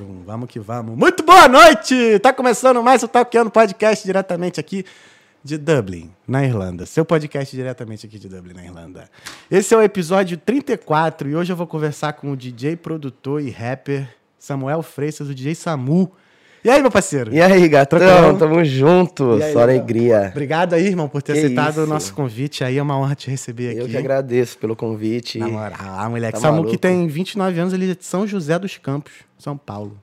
Um, 0.00 0.22
vamos 0.24 0.48
que 0.48 0.60
vamos. 0.60 0.96
Muito 0.96 1.22
boa 1.22 1.48
noite! 1.48 2.18
Tá 2.20 2.32
começando 2.32 2.82
mais 2.82 3.02
o 3.02 3.08
Talkando 3.08 3.50
Podcast 3.50 4.04
diretamente 4.04 4.60
aqui 4.60 4.84
de 5.42 5.56
Dublin, 5.56 6.10
na 6.26 6.44
Irlanda. 6.44 6.86
Seu 6.86 7.04
podcast 7.04 7.56
diretamente 7.56 8.06
aqui 8.06 8.18
de 8.18 8.28
Dublin, 8.28 8.54
na 8.54 8.64
Irlanda. 8.64 9.10
Esse 9.50 9.74
é 9.74 9.76
o 9.76 9.82
episódio 9.82 10.36
34 10.36 11.30
e 11.30 11.36
hoje 11.36 11.52
eu 11.52 11.56
vou 11.56 11.66
conversar 11.66 12.12
com 12.12 12.30
o 12.30 12.36
DJ, 12.36 12.76
produtor 12.76 13.40
e 13.40 13.50
rapper 13.50 14.08
Samuel 14.38 14.82
Freitas, 14.82 15.28
o 15.28 15.34
DJ 15.34 15.54
Samu. 15.54 16.12
E 16.64 16.68
aí, 16.70 16.82
meu 16.82 16.90
parceiro? 16.90 17.32
E 17.32 17.40
aí, 17.40 17.68
gatão? 17.68 18.36
Tamo 18.36 18.64
junto. 18.64 19.34
Aí, 19.34 19.52
Só 19.52 19.62
alegria. 19.62 20.28
Obrigado 20.32 20.74
aí, 20.74 20.86
irmão, 20.86 21.08
por 21.08 21.22
ter 21.22 21.34
Que 21.34 21.38
aceitado 21.40 21.78
o 21.78 21.82
isso. 21.82 21.86
nosso 21.92 22.14
convite. 22.14 22.64
Aí 22.64 22.76
é 22.78 22.82
uma 22.82 22.98
honra 22.98 23.14
te 23.14 23.30
receber 23.30 23.70
aqui. 23.70 23.78
Eu 23.80 23.88
que 23.88 23.96
agradeço 23.96 24.58
pelo 24.58 24.74
convite. 24.74 25.38
Na 25.38 25.48
moral, 25.48 25.78
ah, 25.80 26.08
moleque. 26.08 26.32
Tá 26.34 26.40
Samu 26.40 26.64
que 26.64 26.76
tem 26.76 27.06
29 27.06 27.60
anos, 27.60 27.72
ele 27.72 27.90
é 27.92 27.94
de 27.94 28.04
São 28.04 28.26
José 28.26 28.58
dos 28.58 28.76
Campos, 28.76 29.12
São 29.38 29.56
Paulo. 29.56 29.96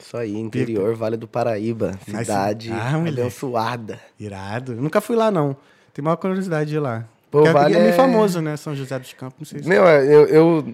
Isso 0.00 0.16
aí, 0.16 0.36
interior, 0.36 0.94
Vale 0.94 1.16
do 1.16 1.28
Paraíba. 1.28 1.92
Cidade 2.04 2.70
Ah, 2.72 2.96
abençoada. 2.96 4.00
Irado. 4.18 4.72
Eu 4.72 4.82
nunca 4.82 5.00
fui 5.00 5.14
lá, 5.16 5.30
não. 5.30 5.56
Tem 5.94 6.02
maior 6.02 6.16
curiosidade 6.16 6.70
de 6.70 6.76
ir 6.76 6.80
lá. 6.80 7.04
Pô, 7.30 7.38
Porque 7.38 7.52
vale 7.52 7.74
é 7.76 7.78
meio 7.78 7.90
é- 7.90 7.96
famoso, 7.96 8.40
né? 8.42 8.56
São 8.56 8.74
José 8.74 8.98
dos 8.98 9.12
Campos, 9.14 9.36
não 9.38 9.46
sei 9.46 9.62
se... 9.62 9.68
Meu, 9.68 9.86
é, 9.86 10.04
eu, 10.04 10.26
eu 10.26 10.64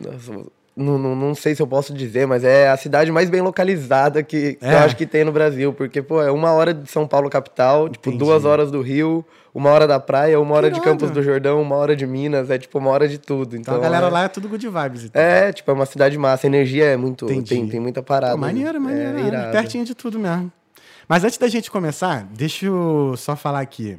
não, 0.79 0.97
não, 0.99 1.17
não 1.17 1.35
sei 1.35 1.55
se 1.55 1.61
eu 1.61 1.67
posso 1.67 1.93
dizer, 1.93 2.27
mas 2.27 2.45
é 2.45 2.69
a 2.71 2.77
cidade 2.77 3.11
mais 3.13 3.29
bem 3.29 3.41
localizada 3.43 4.23
que, 4.23 4.55
que 4.55 4.65
É. 4.65 4.75
eu 4.75 4.79
acho 4.79 4.97
que 4.97 5.05
tem 5.07 5.25
no 5.25 5.33
Brasil. 5.33 5.73
Porque, 5.73 6.01
pô, 6.01 6.23
é 6.23 6.31
uma 6.31 6.53
hora 6.53 6.73
de 6.73 6.91
São 6.91 7.07
Paulo 7.07 7.29
capital, 7.29 7.89
tipo, 7.89 8.09
Entendi. 8.09 8.25
duas 8.25 8.45
horas 8.45 8.71
do 8.71 8.81
Rio, 8.81 9.25
uma 9.55 9.71
hora 9.71 9.87
da 9.87 9.99
praia, 9.99 10.39
uma 10.41 10.55
hora 10.55 10.71
de 10.71 10.77
irado. 10.79 10.91
Campos 10.91 11.11
do 11.11 11.23
Jordão, 11.23 11.61
uma 11.61 11.75
hora 11.77 11.97
de 11.97 12.07
Minas. 12.07 12.49
É 12.51 12.57
tipo 12.59 12.79
uma 12.79 12.91
hora 12.91 13.09
de 13.09 13.19
tudo. 13.19 13.57
Então, 13.57 13.75
Então, 13.75 13.77
a 13.77 13.79
galera 13.79 14.07
é, 14.07 14.11
lá 14.11 14.25
é 14.25 14.29
tudo 14.29 14.49
good 14.49 14.67
vibes. 14.69 15.05
Então. 15.05 15.21
É, 15.21 15.53
tipo, 15.53 15.71
é 15.71 15.75
uma 15.75 15.87
cidade 15.87 16.17
massa. 16.17 16.47
A 16.47 16.49
energia 16.49 16.85
é 16.85 16.97
muito. 16.97 17.25
Entendi. 17.25 17.49
Tem, 17.49 17.69
tem 17.69 17.81
muita 17.81 18.03
parada. 18.03 18.33
Pô, 18.35 18.39
maneiro, 18.41 18.81
maneiro. 18.81 19.37
É, 19.37 19.49
É, 19.49 19.51
pertinho 19.51 19.85
de 19.85 19.95
tudo 19.95 20.19
mesmo. 20.19 20.51
Mas 21.09 21.25
antes 21.25 21.39
da 21.39 21.49
gente 21.49 21.71
começar, 21.71 22.27
deixa 22.35 22.67
eu 22.67 23.15
só 23.17 23.35
falar 23.35 23.61
aqui. 23.61 23.99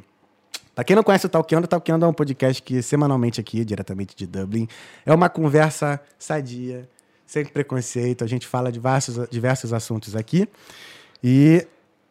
Pra 0.74 0.84
quem 0.84 0.96
não 0.96 1.02
conhece 1.02 1.26
o 1.26 1.28
Talkando, 1.28 1.64
o 1.64 1.68
Talkando 1.68 2.04
é 2.04 2.08
um 2.08 2.12
podcast 2.12 2.62
que 2.62 2.80
semanalmente 2.82 3.40
aqui, 3.40 3.64
diretamente 3.64 4.14
de 4.16 4.26
Dublin, 4.26 4.68
é 5.04 5.12
uma 5.12 5.28
conversa 5.28 6.00
sadia, 6.18 6.88
sem 7.26 7.44
preconceito. 7.44 8.24
A 8.24 8.26
gente 8.26 8.46
fala 8.46 8.70
de 8.70 8.78
diversos, 8.78 9.28
diversos 9.28 9.72
assuntos 9.72 10.16
aqui. 10.16 10.48
E 11.22 11.66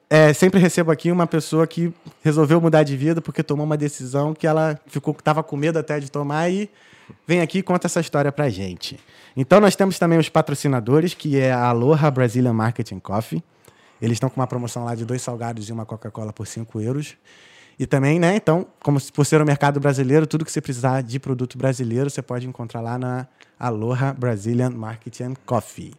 é, 0.10 0.34
sempre 0.34 0.60
recebo 0.60 0.92
aqui 0.92 1.12
uma 1.12 1.28
pessoa 1.28 1.68
que 1.68 1.94
resolveu 2.22 2.60
mudar 2.60 2.84
de 2.84 2.98
vida 2.98 3.22
porque 3.22 3.44
tomou 3.44 3.66
uma 3.66 3.78
decisão 3.78 4.34
que 4.34 4.48
ela 4.48 4.80
ficou 4.88 5.14
tava 5.14 5.44
com 5.44 5.56
medo 5.56 5.78
até 5.78 6.00
de 6.00 6.10
tomar 6.10 6.50
e 6.50 6.70
vem 7.28 7.42
aqui 7.42 7.60
e 7.60 7.64
conta 7.64 7.88
essa 7.88 8.00
história 8.00 8.32
pra 8.32 8.50
gente. 8.50 9.00
Então 9.38 9.60
nós 9.60 9.76
temos 9.76 10.00
também 10.00 10.18
os 10.18 10.28
patrocinadores, 10.28 11.14
que 11.14 11.40
é 11.40 11.52
a 11.52 11.66
Aloha 11.66 12.10
Brazilian 12.10 12.54
Marketing 12.54 13.00
Coffee. 13.00 13.44
Eles 14.02 14.16
estão 14.16 14.30
com 14.30 14.40
uma 14.40 14.48
promoção 14.48 14.84
lá 14.84 14.96
de 14.96 15.06
dois 15.06 15.22
salgados 15.22 15.70
e 15.70 15.72
uma 15.72 15.86
Coca-Cola 15.86 16.34
por 16.34 16.48
5 16.48 16.82
euros. 16.82 17.16
E 17.80 17.88
também, 17.88 18.20
né, 18.20 18.36
então, 18.36 18.68
como 18.84 19.00
por 19.14 19.26
ser 19.26 19.42
o 19.42 19.46
mercado 19.46 19.80
brasileiro, 19.80 20.28
tudo 20.28 20.44
que 20.44 20.52
você 20.52 20.60
precisar 20.60 21.02
de 21.02 21.18
produto 21.18 21.58
brasileiro, 21.58 22.10
você 22.10 22.22
pode 22.22 22.46
encontrar 22.46 22.82
lá 22.82 23.00
na 23.00 23.26
Aloha 23.58 24.14
Brazilian 24.14 24.72
Marketing 24.72 25.34
Coffee. 25.46 25.94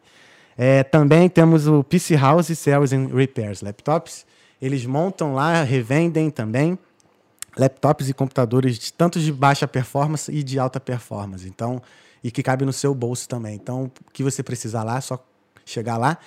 É, 0.58 0.84
também 0.84 1.27
temos 1.27 1.67
o 1.67 1.83
PC 1.83 2.17
House 2.17 2.48
Sales 2.58 2.92
and 2.92 3.06
Repairs 3.06 3.62
Laptops. 3.62 4.27
Eles 4.61 4.84
montam 4.84 5.33
lá, 5.34 5.62
revendem 5.62 6.28
também 6.28 6.78
laptops 7.56 8.11
e 8.11 8.14
computadores 8.14 8.78
de, 8.78 8.92
tanto 8.92 9.19
de 9.19 9.33
baixa 9.33 9.67
performance 9.67 10.31
e 10.31 10.42
de 10.42 10.58
alta 10.58 10.78
performance. 10.78 11.48
Então, 11.48 11.81
e 12.23 12.31
que 12.31 12.42
cabe 12.42 12.67
no 12.67 12.75
seu 12.75 12.95
bolso 12.95 13.27
também. 13.27 13.55
Então, 13.55 13.84
o 13.84 14.11
que 14.12 14.23
você 14.23 14.42
precisar 14.42 14.83
lá, 14.83 14.98
é 14.98 15.01
só 15.01 15.19
chegar 15.64 15.97
lá. 15.97 16.19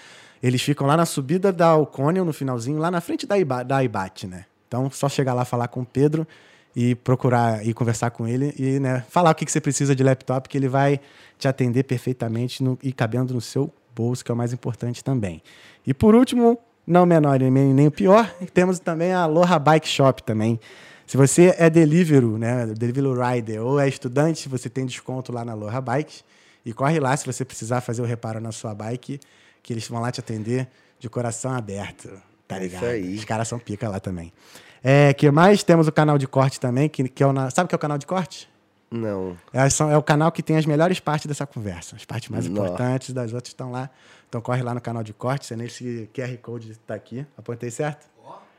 Eles 0.42 0.64
ficam 0.64 0.88
lá 0.88 0.98
na 0.98 1.06
subida 1.06 1.54
da 1.54 1.68
Alconium, 1.68 2.26
no 2.26 2.34
finalzinho, 2.34 2.80
lá 2.80 2.90
na 2.90 3.02
frente 3.02 3.28
da, 3.28 3.38
Iba, 3.38 3.64
da 3.64 3.84
Ibate, 3.84 4.26
né? 4.26 4.46
Então, 4.74 4.90
só 4.90 5.08
chegar 5.08 5.36
lá, 5.36 5.46
falar 5.46 5.68
com 5.68 5.82
o 5.82 5.86
Pedro 5.86 6.28
e 6.76 6.96
procurar 6.96 7.64
e 7.64 7.76
conversar 7.76 8.10
com 8.10 8.28
ele 8.28 8.56
e 8.58 8.80
né, 8.80 9.06
falar 9.08 9.30
o 9.30 9.36
que, 9.36 9.46
que 9.46 9.52
você 9.52 9.62
precisa 9.62 9.96
de 9.96 10.02
laptop, 10.02 10.50
que 10.50 10.58
ele 10.58 10.68
vai 10.68 11.00
te 11.38 11.48
atender 11.48 11.84
perfeitamente 11.84 12.64
no- 12.64 12.80
e 12.82 12.92
cabendo 12.92 13.36
no 13.36 13.40
seu 13.40 13.72
bolso, 13.96 14.26
que 14.26 14.32
é 14.32 14.34
o 14.34 14.36
mais 14.38 14.52
importante 14.52 15.04
também. 15.04 15.44
E 15.86 15.94
por 15.94 16.16
último, 16.16 16.58
não 16.88 17.06
menor 17.06 17.40
nem, 17.40 17.52
nem 17.52 17.86
o 17.86 17.92
pior, 17.92 18.28
temos 18.52 18.80
também 18.80 19.14
a 19.14 19.20
Aloha 19.22 19.60
Bike 19.60 19.88
Shop 19.88 20.24
também. 20.24 20.60
Se 21.06 21.18
você 21.18 21.54
é 21.60 21.70
Deliveroo, 21.70 22.40
né, 22.40 22.66
Deliveroo 22.66 23.14
Rider 23.14 23.62
ou 23.62 23.80
é 23.80 23.88
estudante, 23.88 24.50
você 24.50 24.72
tem 24.72 24.88
desconto 24.88 25.32
lá 25.32 25.46
na 25.46 25.52
Aloha 25.52 25.80
Bikes. 25.82 26.24
E 26.66 26.74
corre 26.74 27.00
lá 27.00 27.16
se 27.16 27.28
você 27.28 27.46
precisar 27.46 27.82
fazer 27.82 28.02
o 28.02 28.06
reparo 28.06 28.40
na 28.40 28.52
sua 28.52 28.74
bike, 28.74 29.20
que 29.62 29.72
eles 29.72 29.88
vão 29.88 30.02
lá 30.02 30.12
te 30.12 30.20
atender 30.20 30.68
de 30.98 31.08
coração 31.10 31.52
aberto. 31.54 32.10
Tá 32.56 32.62
É 32.64 32.66
isso 32.66 32.76
ligado? 32.76 32.90
aí. 32.92 33.16
Os 33.16 33.26
caras 33.26 33.48
são 33.48 33.60
pica 33.60 33.88
lá 33.90 34.00
também. 34.00 34.32
É, 34.84 35.14
que 35.14 35.30
mais? 35.32 35.64
Temos 35.64 35.88
o 35.88 35.92
canal 35.92 36.18
de 36.18 36.28
corte 36.28 36.60
também, 36.60 36.90
que, 36.90 37.08
que 37.08 37.24
é 37.24 37.28
o... 37.28 37.32
na- 37.34 37.50
Sabe 37.50 37.66
o 37.66 37.70
que 37.70 37.76
é 37.76 37.78
o 37.78 37.80
canal 37.80 37.98
de 37.98 38.06
corte? 38.06 38.50
Não. 38.92 39.36
É, 39.52 39.70
são- 39.70 39.90
é 39.90 39.98
o 39.98 40.04
canal 40.04 40.32
que 40.32 40.44
tem 40.44 40.58
as 40.58 40.66
melhores 40.66 41.00
partes 41.00 41.26
dessa 41.26 41.48
conversa. 41.48 41.96
As 41.96 42.06
partes 42.06 42.30
mais 42.30 42.48
Nossa. 42.48 42.62
importantes 42.68 43.12
das 43.14 43.32
outras 43.34 43.50
estão 43.50 43.72
lá. 43.72 43.90
Então 44.30 44.42
corre 44.42 44.62
lá 44.62 44.74
no 44.74 44.82
canal 44.82 45.04
de 45.04 45.14
corte, 45.14 45.54
é 45.54 45.56
nesse 45.58 46.10
QR 46.14 46.36
Code 46.42 46.76
tá 46.86 46.94
aqui. 46.96 47.26
Apontei 47.38 47.72
certo? 47.72 48.08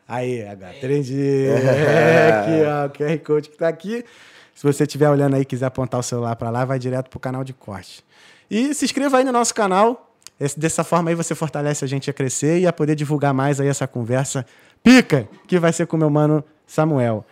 Aí, 0.06 0.43
agora, 0.47 0.77
entendi. 0.77 1.47
É, 1.47 2.33
aqui, 2.41 2.65
ó, 2.66 2.87
o 2.87 2.91
QR 2.91 3.19
Code 3.25 3.49
que 3.50 3.56
tá 3.56 3.69
aqui. 3.69 4.04
Se 4.54 4.62
você 4.62 4.84
estiver 4.84 5.09
olhando 5.10 5.34
aí 5.34 5.43
e 5.43 5.44
quiser 5.44 5.66
apontar 5.66 5.99
o 5.99 6.03
celular 6.03 6.37
para 6.37 6.49
lá, 6.50 6.65
vai 6.65 6.78
direto 6.78 7.09
pro 7.10 7.19
canal 7.19 7.43
de 7.43 7.53
corte. 7.53 8.04
E 8.50 8.72
se 8.75 8.84
inscreva 8.84 9.19
aí 9.19 9.25
no 9.25 9.33
nosso 9.33 9.54
canal. 9.54 10.13
Esse- 10.41 10.59
dessa 10.59 10.83
forma 10.84 11.11
aí 11.11 11.15
você 11.15 11.34
fortalece 11.34 11.84
a 11.84 11.89
gente 11.89 12.11
a 12.11 12.12
crescer 12.12 12.59
e 12.61 12.67
a 12.67 12.72
poder 12.72 12.95
divulgar 12.95 13.33
mais 13.33 13.61
aí 13.61 13.69
essa 13.69 13.87
conversa 13.87 14.45
pica 14.83 15.28
que 15.47 15.59
vai 15.59 15.72
ser 15.72 15.87
com 15.87 15.97
o 15.97 15.99
meu 15.99 16.11
mano 16.11 16.45
Samuel. 16.67 17.25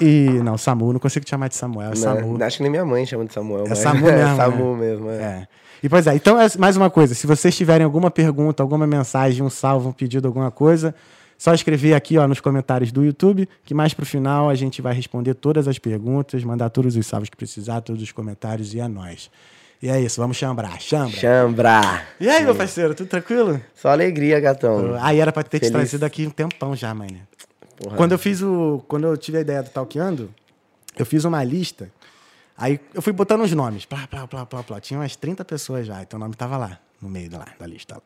E, 0.00 0.40
não, 0.42 0.56
Samu, 0.56 0.92
não 0.92 0.98
consigo 0.98 1.24
te 1.24 1.28
chamar 1.30 1.48
de 1.48 1.54
Samuel, 1.54 1.92
é 1.92 1.96
Samu. 1.96 2.38
Não, 2.38 2.46
acho 2.46 2.56
que 2.56 2.62
nem 2.62 2.70
minha 2.72 2.84
mãe 2.84 3.04
chama 3.04 3.26
de 3.26 3.32
Samuel. 3.34 3.66
É 3.68 3.74
Samu 3.74 4.00
mesmo, 4.06 4.36
Samu 4.36 4.76
né? 4.76 4.80
mesmo, 4.90 5.10
é. 5.10 5.14
É. 5.16 5.48
E 5.82 5.88
pois 5.88 6.06
é, 6.06 6.14
então 6.14 6.40
é 6.40 6.46
mais 6.58 6.76
uma 6.76 6.88
coisa, 6.88 7.14
se 7.14 7.26
vocês 7.26 7.54
tiverem 7.56 7.84
alguma 7.84 8.10
pergunta, 8.10 8.62
alguma 8.62 8.86
mensagem, 8.86 9.42
um 9.42 9.50
salve, 9.50 9.86
um 9.88 9.92
pedido, 9.92 10.26
alguma 10.28 10.50
coisa, 10.50 10.94
só 11.36 11.52
escrever 11.52 11.92
aqui 11.94 12.16
ó, 12.16 12.26
nos 12.26 12.40
comentários 12.40 12.90
do 12.92 13.04
YouTube, 13.04 13.48
que 13.64 13.74
mais 13.74 13.92
pro 13.92 14.06
final 14.06 14.48
a 14.48 14.54
gente 14.54 14.80
vai 14.80 14.94
responder 14.94 15.34
todas 15.34 15.66
as 15.68 15.78
perguntas, 15.78 16.42
mandar 16.44 16.70
todos 16.70 16.96
os 16.96 17.04
salvos 17.06 17.28
que 17.28 17.36
precisar, 17.36 17.80
todos 17.80 18.00
os 18.00 18.12
comentários 18.12 18.72
e 18.74 18.80
é 18.80 18.86
nóis. 18.88 19.28
E 19.82 19.88
é 19.88 20.00
isso, 20.00 20.20
vamos 20.20 20.36
chambrar, 20.36 20.80
chambra. 20.80 21.16
Chambra. 21.18 22.06
E 22.20 22.28
aí, 22.28 22.44
meu 22.44 22.54
parceiro, 22.54 22.94
tudo 22.94 23.08
tranquilo? 23.08 23.60
Só 23.74 23.88
alegria, 23.88 24.38
gatão. 24.38 24.96
Aí 25.02 25.18
era 25.18 25.32
pra 25.32 25.42
ter 25.42 25.58
te 25.58 25.62
Feliz. 25.62 25.72
trazido 25.72 26.04
aqui 26.06 26.24
um 26.24 26.30
tempão 26.30 26.76
já, 26.76 26.94
mano. 26.94 27.18
Porra. 27.76 27.96
Quando 27.96 28.12
eu 28.12 28.18
fiz 28.18 28.40
o. 28.42 28.84
Quando 28.86 29.08
eu 29.08 29.16
tive 29.16 29.38
a 29.38 29.40
ideia 29.40 29.60
do 29.60 29.70
Talkeando, 29.70 30.32
eu 30.96 31.04
fiz 31.04 31.24
uma 31.24 31.42
lista. 31.42 31.90
Aí 32.56 32.78
eu 32.94 33.02
fui 33.02 33.12
botando 33.12 33.40
os 33.42 33.52
nomes. 33.52 33.84
Plá, 33.84 34.06
plá, 34.06 34.28
plá, 34.28 34.46
plá, 34.46 34.62
plá. 34.62 34.80
Tinha 34.80 35.00
umas 35.00 35.16
30 35.16 35.44
pessoas 35.44 35.84
já, 35.84 36.00
então 36.00 36.16
o 36.16 36.20
nome 36.20 36.36
tava 36.36 36.56
lá, 36.56 36.78
no 37.00 37.08
meio 37.08 37.28
da, 37.28 37.44
da 37.58 37.66
lista. 37.66 38.00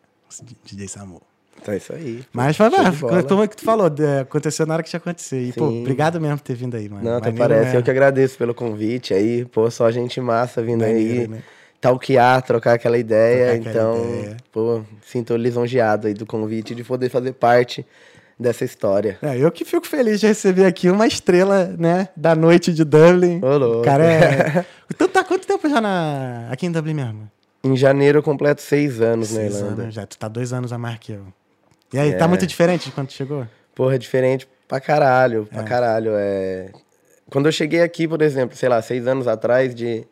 DJ 0.64 0.88
Samu. 0.88 1.20
Então 1.60 1.74
é 1.74 1.76
isso 1.76 1.92
aí. 1.92 2.24
Mas 2.32 2.56
foi, 2.56 2.70
bola. 2.70 3.22
como 3.22 3.42
é 3.42 3.48
que 3.48 3.56
tu 3.56 3.64
falou, 3.64 3.90
aconteceu 4.20 4.66
na 4.66 4.74
hora 4.74 4.82
que 4.82 4.88
tinha 4.88 4.98
acontecido. 4.98 5.48
E, 5.48 5.52
pô, 5.52 5.68
Sim. 5.68 5.80
obrigado 5.80 6.20
mesmo 6.20 6.38
por 6.38 6.44
ter 6.44 6.54
vindo 6.54 6.74
aí, 6.74 6.88
mano. 6.88 7.04
Não, 7.04 7.16
até 7.16 7.26
Maneiro 7.30 7.38
parece. 7.48 7.64
mesmo. 7.66 7.78
Eu 7.80 7.82
que 7.82 7.90
agradeço 7.90 8.38
pelo 8.38 8.54
convite 8.54 9.12
aí. 9.12 9.44
Pô, 9.44 9.70
só 9.70 9.90
gente 9.90 10.20
massa 10.20 10.62
vindo 10.62 10.80
Maneiro, 10.80 11.20
aí. 11.22 11.28
né? 11.28 11.42
Talquear, 11.88 12.42
trocar 12.42 12.74
aquela 12.74 12.98
ideia. 12.98 13.54
Trocar 13.60 13.70
aquela 13.70 13.96
então, 13.96 14.18
ideia. 14.20 14.36
pô, 14.52 14.82
sinto 15.02 15.36
lisonjeado 15.36 16.06
aí 16.08 16.14
do 16.14 16.26
convite 16.26 16.74
de 16.74 16.82
poder 16.84 17.08
fazer 17.08 17.32
parte 17.32 17.86
dessa 18.38 18.64
história. 18.64 19.18
É, 19.22 19.36
eu 19.38 19.50
que 19.50 19.64
fico 19.64 19.86
feliz 19.86 20.20
de 20.20 20.26
receber 20.26 20.66
aqui 20.66 20.90
uma 20.90 21.06
estrela, 21.06 21.74
né, 21.78 22.08
da 22.16 22.34
noite 22.34 22.72
de 22.72 22.84
Dublin. 22.84 23.40
Ô, 23.42 23.80
cara 23.82 24.04
é... 24.04 24.64
Tu 24.96 25.08
tá 25.08 25.24
quanto 25.24 25.46
tempo 25.46 25.68
já 25.68 25.80
na... 25.80 26.48
aqui 26.50 26.66
em 26.66 26.72
Dublin 26.72 26.94
mesmo? 26.94 27.30
Em 27.64 27.76
janeiro 27.76 28.18
eu 28.18 28.22
completo 28.22 28.60
seis 28.62 29.00
anos 29.00 29.32
na 29.32 29.40
Seis 29.40 29.56
Irlanda. 29.56 29.82
anos 29.82 29.94
já. 29.94 30.06
Tu 30.06 30.18
tá 30.18 30.28
dois 30.28 30.52
anos 30.52 30.72
a 30.72 30.78
mais 30.78 30.98
que 30.98 31.12
eu. 31.12 31.22
E 31.92 31.98
aí, 31.98 32.10
É. 32.10 32.16
tá 32.16 32.28
muito 32.28 32.46
diferente 32.46 32.84
de 32.86 32.92
quando 32.92 33.08
tu 33.08 33.12
chegou? 33.14 33.46
Porra, 33.74 33.94
é 33.94 33.98
diferente 33.98 34.46
pra 34.68 34.80
caralho, 34.80 35.46
pra 35.50 35.62
É. 35.62 35.64
caralho. 35.64 36.10
É... 36.14 36.70
Quando 37.30 37.46
eu 37.46 37.52
cheguei 37.52 37.82
aqui, 37.82 38.06
por 38.06 38.22
exemplo, 38.22 38.56
sei 38.56 38.68
lá, 38.68 38.80
seis 38.80 39.06
anos 39.06 39.26
atrás, 39.26 39.74
de 39.74 40.04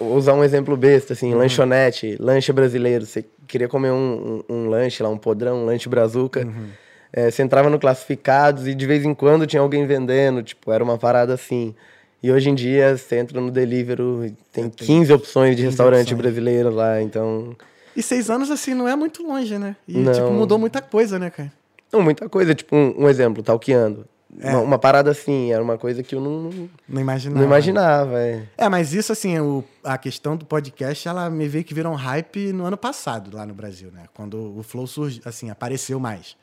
usar 0.00 0.34
um 0.34 0.44
exemplo 0.44 0.76
besta, 0.76 1.12
assim, 1.12 1.32
Uhum. 1.32 1.38
lanchonete, 1.38 2.16
lanche 2.20 2.52
brasileiro. 2.52 3.04
Você 3.04 3.24
queria 3.48 3.68
comer 3.68 3.90
um, 3.90 4.42
um, 4.48 4.54
um 4.54 4.68
lanche 4.68 5.02
lá, 5.02 5.08
um 5.08 5.18
podrão, 5.18 5.62
um 5.62 5.64
lanche 5.64 5.88
brazuca. 5.88 6.44
Uhum. 6.46 6.68
É, 7.12 7.30
você 7.30 7.42
entrava 7.42 7.68
no 7.70 7.78
classificados 7.78 8.66
e 8.66 8.74
de 8.74 8.86
vez 8.86 9.04
em 9.04 9.14
quando 9.14 9.46
tinha 9.46 9.60
alguém 9.60 9.86
vendendo, 9.86 10.42
tipo, 10.42 10.70
era 10.72 10.82
uma 10.82 10.98
parada 10.98 11.34
assim. 11.34 11.74
E 12.22 12.32
hoje 12.32 12.48
em 12.48 12.54
dia 12.54 12.96
você 12.96 13.16
entra 13.16 13.40
no 13.40 13.50
Deliveroo 13.50 14.24
e 14.24 14.30
tem 14.52 14.68
15 14.70 15.12
opções 15.12 15.50
de 15.50 15.62
15 15.62 15.66
restaurante 15.68 16.00
opções. 16.14 16.20
brasileiro 16.20 16.70
lá, 16.70 17.00
então. 17.02 17.54
E 17.94 18.02
seis 18.02 18.30
anos, 18.30 18.50
assim, 18.50 18.72
não 18.74 18.88
é 18.88 18.96
muito 18.96 19.22
longe, 19.24 19.56
né? 19.58 19.76
E, 19.86 19.98
Não. 19.98 20.12
tipo, 20.12 20.30
mudou 20.32 20.58
muita 20.58 20.80
coisa, 20.80 21.18
né, 21.18 21.30
cara? 21.30 21.52
Não, 21.92 22.02
muita 22.02 22.28
coisa. 22.28 22.52
Tipo, 22.54 22.74
um, 22.74 23.04
um 23.04 23.08
exemplo, 23.08 23.42
talqueando. 23.42 24.06
Uma, 24.42 24.60
uma 24.60 24.78
parada 24.78 25.10
assim, 25.10 25.52
era 25.52 25.62
uma 25.62 25.78
coisa 25.78 26.02
que 26.02 26.14
eu 26.14 26.20
não, 26.20 26.68
Não 26.88 27.00
imaginava. 27.00 27.38
não 27.40 27.46
imaginava. 27.46 28.18
É. 28.20 28.42
É, 28.56 28.68
mas 28.68 28.92
isso, 28.92 29.12
assim, 29.12 29.38
o, 29.38 29.64
a 29.82 29.96
questão 29.98 30.36
do 30.36 30.44
podcast, 30.44 31.06
ela 31.08 31.28
me 31.30 31.46
veio 31.48 31.64
que 31.64 31.74
virou 31.74 31.92
um 31.92 31.96
hype 31.96 32.52
no 32.52 32.64
ano 32.64 32.76
passado, 32.76 33.34
lá 33.36 33.44
no 33.46 33.54
Brasil, 33.54 33.90
né? 33.92 34.04
Quando 34.14 34.58
o 34.58 34.62
Flow 34.62 34.86
surgiu, 34.86 35.22
assim, 35.24 35.50
apareceu 35.50 35.98
mais. 36.00 36.36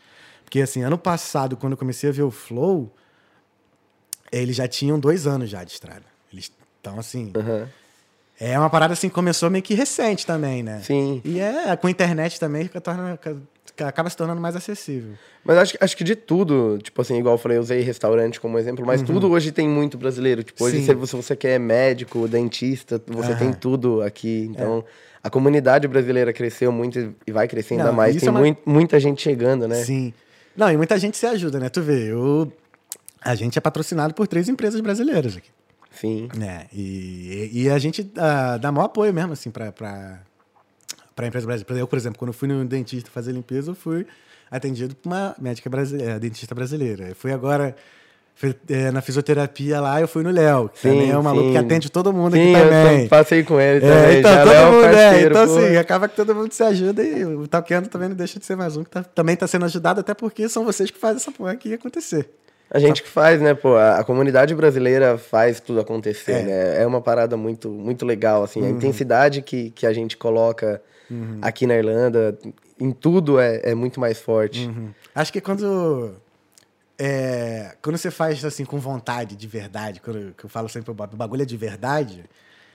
Porque, 0.43 0.61
assim, 0.61 0.81
ano 0.83 0.97
passado, 0.97 1.55
quando 1.57 1.73
eu 1.73 1.77
comecei 1.77 2.09
a 2.09 2.13
ver 2.13 2.23
o 2.23 2.31
Flow, 2.31 2.91
eles 4.31 4.55
já 4.55 4.67
tinham 4.67 4.99
dois 4.99 5.27
anos 5.27 5.49
já 5.49 5.63
de 5.63 5.71
estrada. 5.71 6.03
Eles 6.31 6.45
estão, 6.77 6.99
assim... 6.99 7.31
Aham. 7.35 7.67
É 8.43 8.57
uma 8.57 8.71
parada, 8.71 8.93
assim, 8.93 9.07
que 9.07 9.13
começou 9.13 9.51
meio 9.51 9.63
que 9.63 9.75
recente 9.75 10.25
também, 10.25 10.63
né? 10.63 10.81
Sim. 10.83 11.21
E 11.23 11.39
é, 11.39 11.75
com 11.75 11.85
a 11.85 11.91
internet 11.91 12.39
também, 12.39 12.63
fica 12.63 12.81
torna- 12.81 13.19
acaba 13.79 14.09
se 14.09 14.17
tornando 14.17 14.39
mais 14.41 14.55
acessível. 14.55 15.13
Mas 15.43 15.57
acho, 15.57 15.77
acho 15.81 15.97
que 15.97 16.03
de 16.03 16.15
tudo, 16.15 16.77
tipo 16.83 17.01
assim, 17.01 17.17
igual 17.17 17.35
eu 17.35 17.39
falei, 17.39 17.57
eu 17.57 17.61
usei 17.61 17.81
restaurante 17.81 18.39
como 18.39 18.57
exemplo, 18.59 18.85
mas 18.85 19.01
tudo 19.01 19.29
hoje 19.31 19.51
tem 19.51 19.67
muito 19.67 19.97
brasileiro. 19.97 20.43
Tipo, 20.43 20.63
hoje, 20.65 20.77
Uhum. 20.77 20.81
Sim. 20.81 20.87
se 20.87 20.93
você, 20.93 21.15
você 21.17 21.35
quer 21.35 21.59
médico, 21.59 22.27
dentista, 22.27 23.01
você 23.07 23.33
tem 23.35 23.47
Aham. 23.47 23.55
É. 23.55 23.59
tudo 23.59 24.01
aqui. 24.01 24.47
Então, 24.51 24.83
a 25.23 25.29
comunidade 25.29 25.87
brasileira 25.87 26.31
cresceu 26.33 26.71
muito 26.71 27.15
e 27.25 27.31
vai 27.31 27.47
crescer 27.47 27.75
ainda 27.75 27.85
Não, 27.87 27.93
mais. 27.93 28.15
Tem 28.17 28.27
é 28.27 28.31
uma- 28.31 28.39
mui- 28.39 28.57
muita 28.65 28.99
gente 28.99 29.21
chegando, 29.21 29.67
né? 29.67 29.83
Sim. 29.83 30.13
Não, 30.55 30.69
e 30.71 30.77
muita 30.77 30.99
gente 30.99 31.17
se 31.17 31.25
ajuda, 31.25 31.59
né? 31.59 31.69
Tu 31.69 31.81
vê, 31.81 32.11
eu... 32.11 32.51
A 33.23 33.35
gente 33.35 33.57
é 33.57 33.61
patrocinado 33.61 34.13
por 34.13 34.27
três 34.27 34.49
empresas 34.49 34.81
brasileiras 34.81 35.37
aqui. 35.37 35.49
Sim. 35.91 36.27
É, 36.41 36.65
e, 36.73 37.49
e 37.53 37.69
a 37.69 37.77
gente 37.77 38.11
ah, 38.17 38.57
dá 38.57 38.71
maior 38.71 38.85
apoio 38.85 39.13
mesmo, 39.13 39.33
assim, 39.33 39.51
pra, 39.51 39.71
pra, 39.71 40.21
pra 41.15 41.27
empresa 41.27 41.45
brasileira. 41.45 41.79
Eu, 41.81 41.87
por 41.87 41.97
exemplo, 41.97 42.17
quando 42.19 42.29
eu 42.29 42.33
fui 42.33 42.47
no 42.47 42.63
dentista 42.65 43.09
fazer 43.11 43.31
limpeza, 43.31 43.71
eu 43.71 43.75
fui 43.75 44.05
atendido 44.49 44.95
por 44.95 45.09
uma 45.09 45.35
médica 45.39 45.69
brasileira, 45.69 46.19
dentista 46.19 46.53
brasileira. 46.55 47.09
Eu 47.09 47.15
fui 47.15 47.31
agora 47.31 47.75
eh, 48.69 48.89
na 48.91 49.01
fisioterapia 49.01 49.79
lá, 49.79 50.01
eu 50.01 50.07
fui 50.07 50.23
no 50.23 50.31
Léo, 50.31 50.69
que 50.69 50.79
Sim, 50.79 50.89
também 50.89 51.11
é 51.11 51.17
um 51.17 51.21
maluco 51.21 51.45
sim. 51.47 51.51
que 51.51 51.57
atende 51.57 51.91
todo 51.91 52.11
mundo 52.11 52.35
Sim, 52.35 52.55
aqui 52.55 52.63
eu 52.63 52.69
também. 52.69 53.03
só 53.03 53.09
passei 53.09 53.43
com 53.43 53.59
ele 53.61 53.85
É, 53.85 53.89
também. 53.89 54.19
então, 54.19 54.31
já 54.33 54.43
todo 54.43 54.53
é 54.53 54.65
um 54.67 54.71
mundo, 54.71 54.85
é, 54.85 55.21
então 55.21 55.47
pô. 55.47 55.57
assim, 55.57 55.75
acaba 55.77 56.07
que 56.09 56.15
todo 56.15 56.33
mundo 56.35 56.51
se 56.51 56.63
ajuda 56.63 57.03
e 57.03 57.23
o 57.23 57.47
Talkando 57.47 57.87
também 57.87 58.09
não 58.09 58.15
deixa 58.15 58.39
de 58.39 58.45
ser 58.45 58.55
mais 58.55 58.75
um 58.75 58.83
que 58.83 58.89
tá- 58.89 59.03
também 59.03 59.33
está 59.35 59.45
sendo 59.47 59.65
ajudado, 59.65 59.99
até 59.99 60.13
porque 60.13 60.49
são 60.49 60.65
vocês 60.65 60.89
que 60.89 60.97
fazem 60.97 61.17
essa 61.17 61.31
porra 61.31 61.51
aqui 61.51 61.73
acontecer. 61.73 62.29
A 62.73 62.79
gente 62.79 63.03
que 63.03 63.09
faz, 63.09 63.39
né, 63.41 63.53
pô? 63.53 63.75
A, 63.75 63.97
a 63.99 64.03
comunidade 64.03 64.55
brasileira 64.55 65.17
faz 65.17 65.59
tudo 65.59 65.79
acontecer, 65.81 66.31
É. 66.31 66.41
né? 66.43 66.81
É 66.83 66.87
uma 66.87 67.01
parada 67.01 67.35
muito, 67.37 67.69
muito 67.69 68.05
legal, 68.05 68.43
assim. 68.43 68.65
A 68.65 68.69
intensidade 68.69 69.41
que, 69.41 69.71
que 69.71 69.85
a 69.85 69.91
gente 69.93 70.15
coloca 70.17 70.81
aqui 71.41 71.65
na 71.67 71.75
Irlanda, 71.75 72.37
em 72.79 72.91
tudo, 72.91 73.39
é, 73.39 73.61
é 73.71 73.75
muito 73.75 73.99
mais 73.99 74.19
forte. 74.19 74.65
Uhum. 74.67 74.93
Acho 75.13 75.31
que 75.33 75.41
quando. 75.41 76.15
é, 76.97 77.75
quando 77.81 77.97
você 77.97 78.11
faz 78.11 78.43
assim 78.45 78.65
com 78.65 78.79
vontade, 78.79 79.35
de 79.35 79.47
verdade, 79.47 79.99
quando 80.01 80.33
que 80.33 80.45
eu 80.45 80.49
falo 80.49 80.69
sempre, 80.69 80.91
o 80.91 80.93
ba- 80.93 81.09
o 81.11 81.15
bagulho 81.15 81.41
é 81.41 81.45
de 81.45 81.57
verdade, 81.57 82.25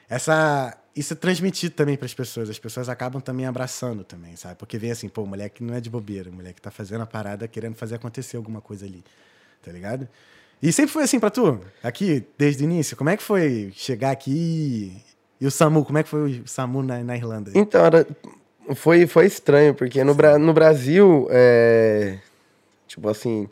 essa. 0.08 0.76
Isso 0.94 1.12
é 1.12 1.16
transmitido 1.16 1.74
também 1.74 1.94
para 1.96 2.06
as 2.06 2.14
pessoas. 2.14 2.48
As 2.48 2.58
pessoas 2.58 2.88
acabam 2.88 3.20
também 3.20 3.44
abraçando 3.44 4.02
também, 4.02 4.34
sabe? 4.34 4.54
Porque 4.56 4.78
vem 4.78 4.90
assim, 4.90 5.10
pô, 5.10 5.22
o 5.24 5.26
moleque 5.26 5.62
não 5.62 5.74
é 5.74 5.80
de 5.80 5.90
bobeira, 5.90 6.30
o 6.30 6.32
moleque 6.32 6.58
tá 6.60 6.70
fazendo 6.70 7.02
a 7.02 7.06
parada 7.06 7.46
querendo 7.46 7.74
fazer 7.74 7.96
acontecer 7.96 8.38
alguma 8.38 8.62
coisa 8.62 8.86
ali. 8.86 9.04
Tá 9.62 9.70
ligado? 9.70 10.08
E 10.62 10.72
sempre 10.72 10.90
foi 10.92 11.02
assim 11.02 11.20
pra 11.20 11.28
tu? 11.28 11.60
Aqui, 11.82 12.24
desde 12.38 12.62
o 12.62 12.64
início? 12.64 12.96
Como 12.96 13.10
é 13.10 13.16
que 13.18 13.22
foi 13.22 13.70
chegar 13.76 14.10
aqui 14.10 14.96
e, 15.40 15.46
o 15.46 15.50
Samu? 15.50 15.84
Como 15.84 15.98
é 15.98 16.02
que 16.02 16.08
foi 16.08 16.40
o 16.40 16.48
Samu 16.48 16.82
na, 16.82 17.02
na 17.02 17.16
Irlanda? 17.16 17.50
Então, 17.54 17.84
era, 17.84 18.06
foi, 18.74 19.06
foi 19.06 19.26
estranho, 19.26 19.74
porque 19.74 20.02
no, 20.02 20.14
Bra- 20.14 20.38
no 20.38 20.52
Brasil, 20.52 21.26
é, 21.30 22.18
tipo 22.86 23.08
assim, 23.08 23.48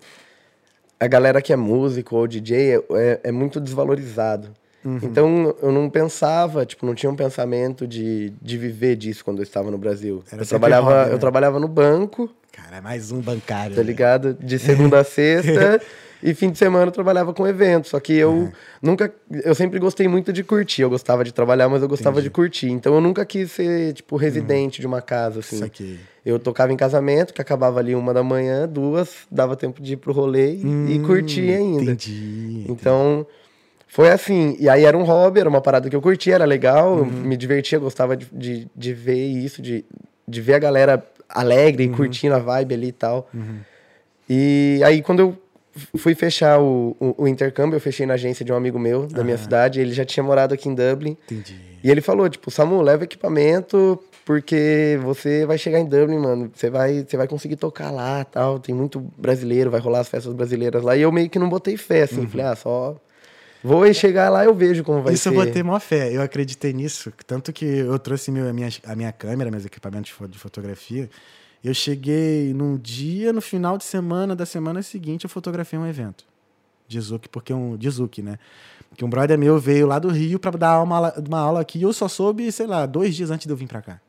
a 0.99 1.07
galera 1.07 1.41
que 1.43 1.53
é 1.53 1.57
músico 1.57 2.17
ou 2.17 2.27
DJ 2.27 2.77
é, 2.77 2.81
é, 2.93 3.21
é 3.25 3.33
muito 3.33 3.61
desvalorizado. 3.61 4.49
Uhum. 4.85 4.99
Então, 5.03 5.57
eu 5.63 5.73
não 5.73 5.89
pensava, 5.89 6.67
tipo, 6.67 6.85
não 6.85 6.95
tinha 6.95 7.11
um 7.11 7.17
pensamento 7.17 7.87
de, 7.87 8.31
de 8.43 8.59
viver 8.59 8.97
disso 8.97 9.25
quando 9.25 9.39
eu 9.39 9.43
estava 9.43 9.71
no 9.71 9.79
Brasil. 9.79 10.23
Era 10.31 10.43
eu, 10.43 10.47
trabalhava, 10.47 11.07
né? 11.07 11.13
eu 11.15 11.19
trabalhava 11.19 11.59
no 11.59 11.69
banco, 11.69 12.31
Cara, 12.53 12.77
é 12.77 12.81
mais 12.81 13.11
um 13.11 13.21
bancário. 13.21 13.75
tá 13.75 13.81
né? 13.81 13.87
ligado? 13.87 14.35
De 14.35 14.59
segunda 14.59 15.01
a 15.01 15.05
sexta. 15.05 15.81
E 16.27 16.33
fim 16.33 16.51
de 16.51 16.57
semana 16.57 16.87
eu 16.87 16.91
trabalhava 16.91 17.35
com 17.35 17.47
evento. 17.47 17.87
Só 17.89 18.01
que 18.01 18.15
eu 18.15 18.51
nunca. 18.81 19.13
Eu 19.31 19.55
sempre 19.55 19.79
gostei 19.79 20.09
muito 20.09 20.33
de 20.33 20.43
curtir. 20.43 20.81
Eu 20.81 20.89
gostava 20.89 21.23
de 21.23 21.35
trabalhar, 21.35 21.69
mas 21.69 21.83
eu 21.83 21.89
gostava 21.89 22.23
de 22.23 22.31
curtir. 22.31 22.71
Então 22.71 22.95
eu 22.95 23.01
nunca 23.03 23.27
quis 23.27 23.53
ser, 23.53 23.93
tipo, 23.93 24.17
residente 24.17 24.81
de 24.81 24.87
uma 24.87 25.03
casa, 25.03 25.41
assim. 25.41 25.57
Isso 25.57 25.65
aqui. 25.65 26.01
Eu 26.25 26.39
tocava 26.39 26.73
em 26.73 26.77
casamento, 26.79 27.35
que 27.35 27.43
acabava 27.43 27.79
ali 27.79 27.95
uma 27.95 28.15
da 28.15 28.23
manhã, 28.23 28.67
duas, 28.67 29.11
dava 29.31 29.55
tempo 29.55 29.83
de 29.83 29.93
ir 29.93 29.97
pro 29.99 30.15
rolê 30.15 30.55
e, 30.55 30.95
e 30.95 31.01
curtir 31.01 31.53
ainda. 31.53 31.91
Hum, 31.91 31.95
Entendi. 31.95 32.65
Então, 32.71 33.27
foi 33.87 34.11
assim. 34.11 34.57
E 34.59 34.67
aí 34.67 34.87
era 34.87 34.97
um 34.97 35.03
hobby, 35.03 35.41
era 35.41 35.49
uma 35.49 35.61
parada 35.61 35.91
que 35.91 35.95
eu 35.95 36.01
curtia, 36.01 36.37
era 36.37 36.47
legal, 36.47 36.97
eu 37.01 37.05
me 37.05 37.37
divertia, 37.37 37.79
gostava 37.79 38.17
de, 38.17 38.27
de, 38.33 38.67
de 38.75 38.95
ver 38.95 39.23
isso, 39.27 39.61
de, 39.61 39.85
de 40.27 40.41
ver 40.41 40.55
a 40.55 40.59
galera 40.59 41.07
alegre, 41.29 41.87
curtindo 41.91 42.35
a 42.35 42.39
vibe 42.39 42.75
ali 42.75 42.89
e 42.89 42.93
tal. 42.93 43.29
E 44.27 44.81
aí, 44.83 45.03
quando 45.03 45.21
eu 45.21 45.39
fui 45.97 46.15
fechar 46.15 46.61
o, 46.61 46.97
o, 47.01 47.25
o 47.25 47.29
intercâmbio, 47.29 47.77
eu 47.77 47.81
fechei 47.81 48.07
na 48.07 48.15
agência 48.15 48.45
de 48.45 48.53
um 48.53 48.57
amigo 48.57 48.79
meu, 48.79 49.07
da 49.07 49.25
minha 49.25 49.39
cidade, 49.39 49.81
ele 49.81 49.93
já 49.93 50.05
tinha 50.05 50.23
morado 50.23 50.55
aqui 50.55 50.69
em 50.69 50.75
Dublin. 50.75 51.17
Entendi. 51.25 51.57
E 51.83 51.91
ele 51.91 52.01
falou, 52.01 52.29
tipo, 52.29 52.51
Samu, 52.51 52.81
leva 52.81 53.05
equipamento, 53.05 54.03
porque 54.25 54.99
você 55.03 55.45
vai 55.45 55.59
chegar 55.59 55.79
em 55.79 55.85
Dublin, 55.85 56.19
mano. 56.19 56.51
Você 56.55 56.71
vai, 56.71 57.05
você 57.07 57.17
vai 57.17 57.29
conseguir 57.29 57.57
tocar 57.57 57.91
lá 57.91 58.25
tal. 58.25 58.59
Tem 58.59 58.75
muito 58.75 59.01
brasileiro, 59.19 59.71
vai 59.71 59.81
rolar 59.81 60.01
as 60.01 60.09
festas 60.09 60.33
brasileiras 60.33 60.83
lá. 60.83 60.97
E 60.97 61.03
eu 61.03 61.13
meio 61.13 61.29
que 61.29 61.39
não 61.39 61.49
botei 61.49 61.77
fé, 61.77 62.03
assim. 62.03 62.27
Falei, 62.27 62.47
ah, 62.47 62.57
só. 62.57 62.97
Vou 63.63 63.93
chegar 63.95 64.29
lá 64.29 64.45
eu 64.45 64.55
vejo 64.55 64.85
como 64.85 65.03
vai 65.03 65.15
Isso 65.15 65.25
ser. 65.25 65.29
eu 65.31 65.35
botei 65.35 65.63
maior 65.63 65.81
fé. 65.81 66.15
Eu 66.15 66.23
acreditei 66.23 66.73
nisso. 66.73 67.13
Tanto 67.27 67.53
que 67.53 67.65
eu 67.65 67.99
trouxe 67.99 68.31
meu, 68.31 68.49
a, 68.49 68.53
minha, 68.53 68.69
a 68.87 68.95
minha 68.95 69.13
câmera, 69.13 69.51
meus 69.51 69.65
equipamentos 69.65 70.13
de 70.29 70.39
fotografia. 70.39 71.09
Eu 71.65 71.73
cheguei 71.73 72.53
num 72.53 72.77
dia, 72.77 73.33
no 73.33 73.41
final 73.41 73.79
de 73.79 73.85
semana 73.85 74.37
da 74.37 74.45
semana 74.45 74.83
seguinte, 74.83 75.25
eu 75.25 75.31
fotografei 75.31 75.79
um 75.79 75.87
evento. 75.87 76.25
De 76.87 77.01
Zuki, 77.01 77.27
porque 77.29 77.55
um. 77.55 77.75
De 77.77 77.89
Zuki, 77.89 78.21
né? 78.21 78.39
Porque 78.91 79.03
um 79.05 79.09
brother 79.09 79.39
meu 79.39 79.59
veio 79.59 79.87
lá 79.87 79.99
do 79.99 80.09
Rio 80.09 80.39
pra 80.39 80.51
dar 80.51 80.83
uma, 80.83 80.97
aula- 80.97 81.15
uma 81.27 81.39
aula 81.41 81.61
aqui 81.63 81.79
e 81.79 81.83
eu 81.83 81.93
só 81.93 82.07
soube, 82.07 82.53
sei 82.53 82.67
lá, 82.67 82.85
dois 82.85 83.15
dias 83.17 83.31
antes 83.31 83.47
de 83.47 83.53
eu 83.53 83.57
vir 83.57 83.67
pra 83.67 83.81
cá. 83.81 84.01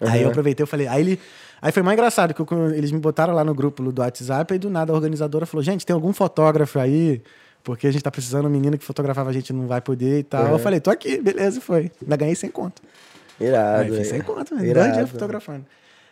Aí 0.00 0.22
eu 0.22 0.28
aproveitei, 0.28 0.62
eu 0.62 0.66
falei. 0.66 0.86
Aí 0.86 1.00
ele. 1.00 1.20
Aí 1.62 1.72
foi 1.72 1.82
mais 1.82 1.96
engraçado, 1.96 2.34
que 2.34 2.40
eu- 2.40 2.70
eles 2.74 2.92
me 2.92 2.98
botaram 2.98 3.32
lá 3.32 3.42
no 3.42 3.54
grupo 3.54 3.90
do 3.90 4.02
WhatsApp, 4.02 4.52
aí 4.52 4.58
do 4.58 4.68
nada 4.68 4.92
a 4.92 4.94
organizadora 4.94 5.46
falou: 5.46 5.62
gente, 5.62 5.86
tem 5.86 5.94
algum 5.94 6.12
fotógrafo 6.12 6.78
aí? 6.78 7.22
Porque 7.62 7.86
a 7.86 7.90
gente 7.90 8.02
tá 8.02 8.10
precisando, 8.10 8.44
um 8.44 8.50
menino 8.50 8.76
que 8.76 8.84
fotografava 8.84 9.30
a 9.30 9.32
gente 9.32 9.50
não 9.50 9.66
vai 9.66 9.80
poder 9.80 10.18
e 10.18 10.22
tal. 10.22 10.44
Uhum. 10.44 10.50
Eu 10.50 10.58
falei, 10.58 10.80
tô 10.80 10.90
aqui, 10.90 11.16
beleza, 11.18 11.58
e 11.58 11.60
foi. 11.62 11.90
Ainda 12.02 12.16
ganhei 12.16 12.34
sem 12.34 12.50
conto. 12.50 12.82
Aí 13.40 13.46
Irado. 13.46 13.88
fiz 13.94 13.98
é. 14.00 14.04
sem 14.04 14.20
conto, 14.20 14.54
né? 14.54 14.66
Irado. 14.66 14.92
Dias 14.92 15.10
fotografando. 15.10 15.64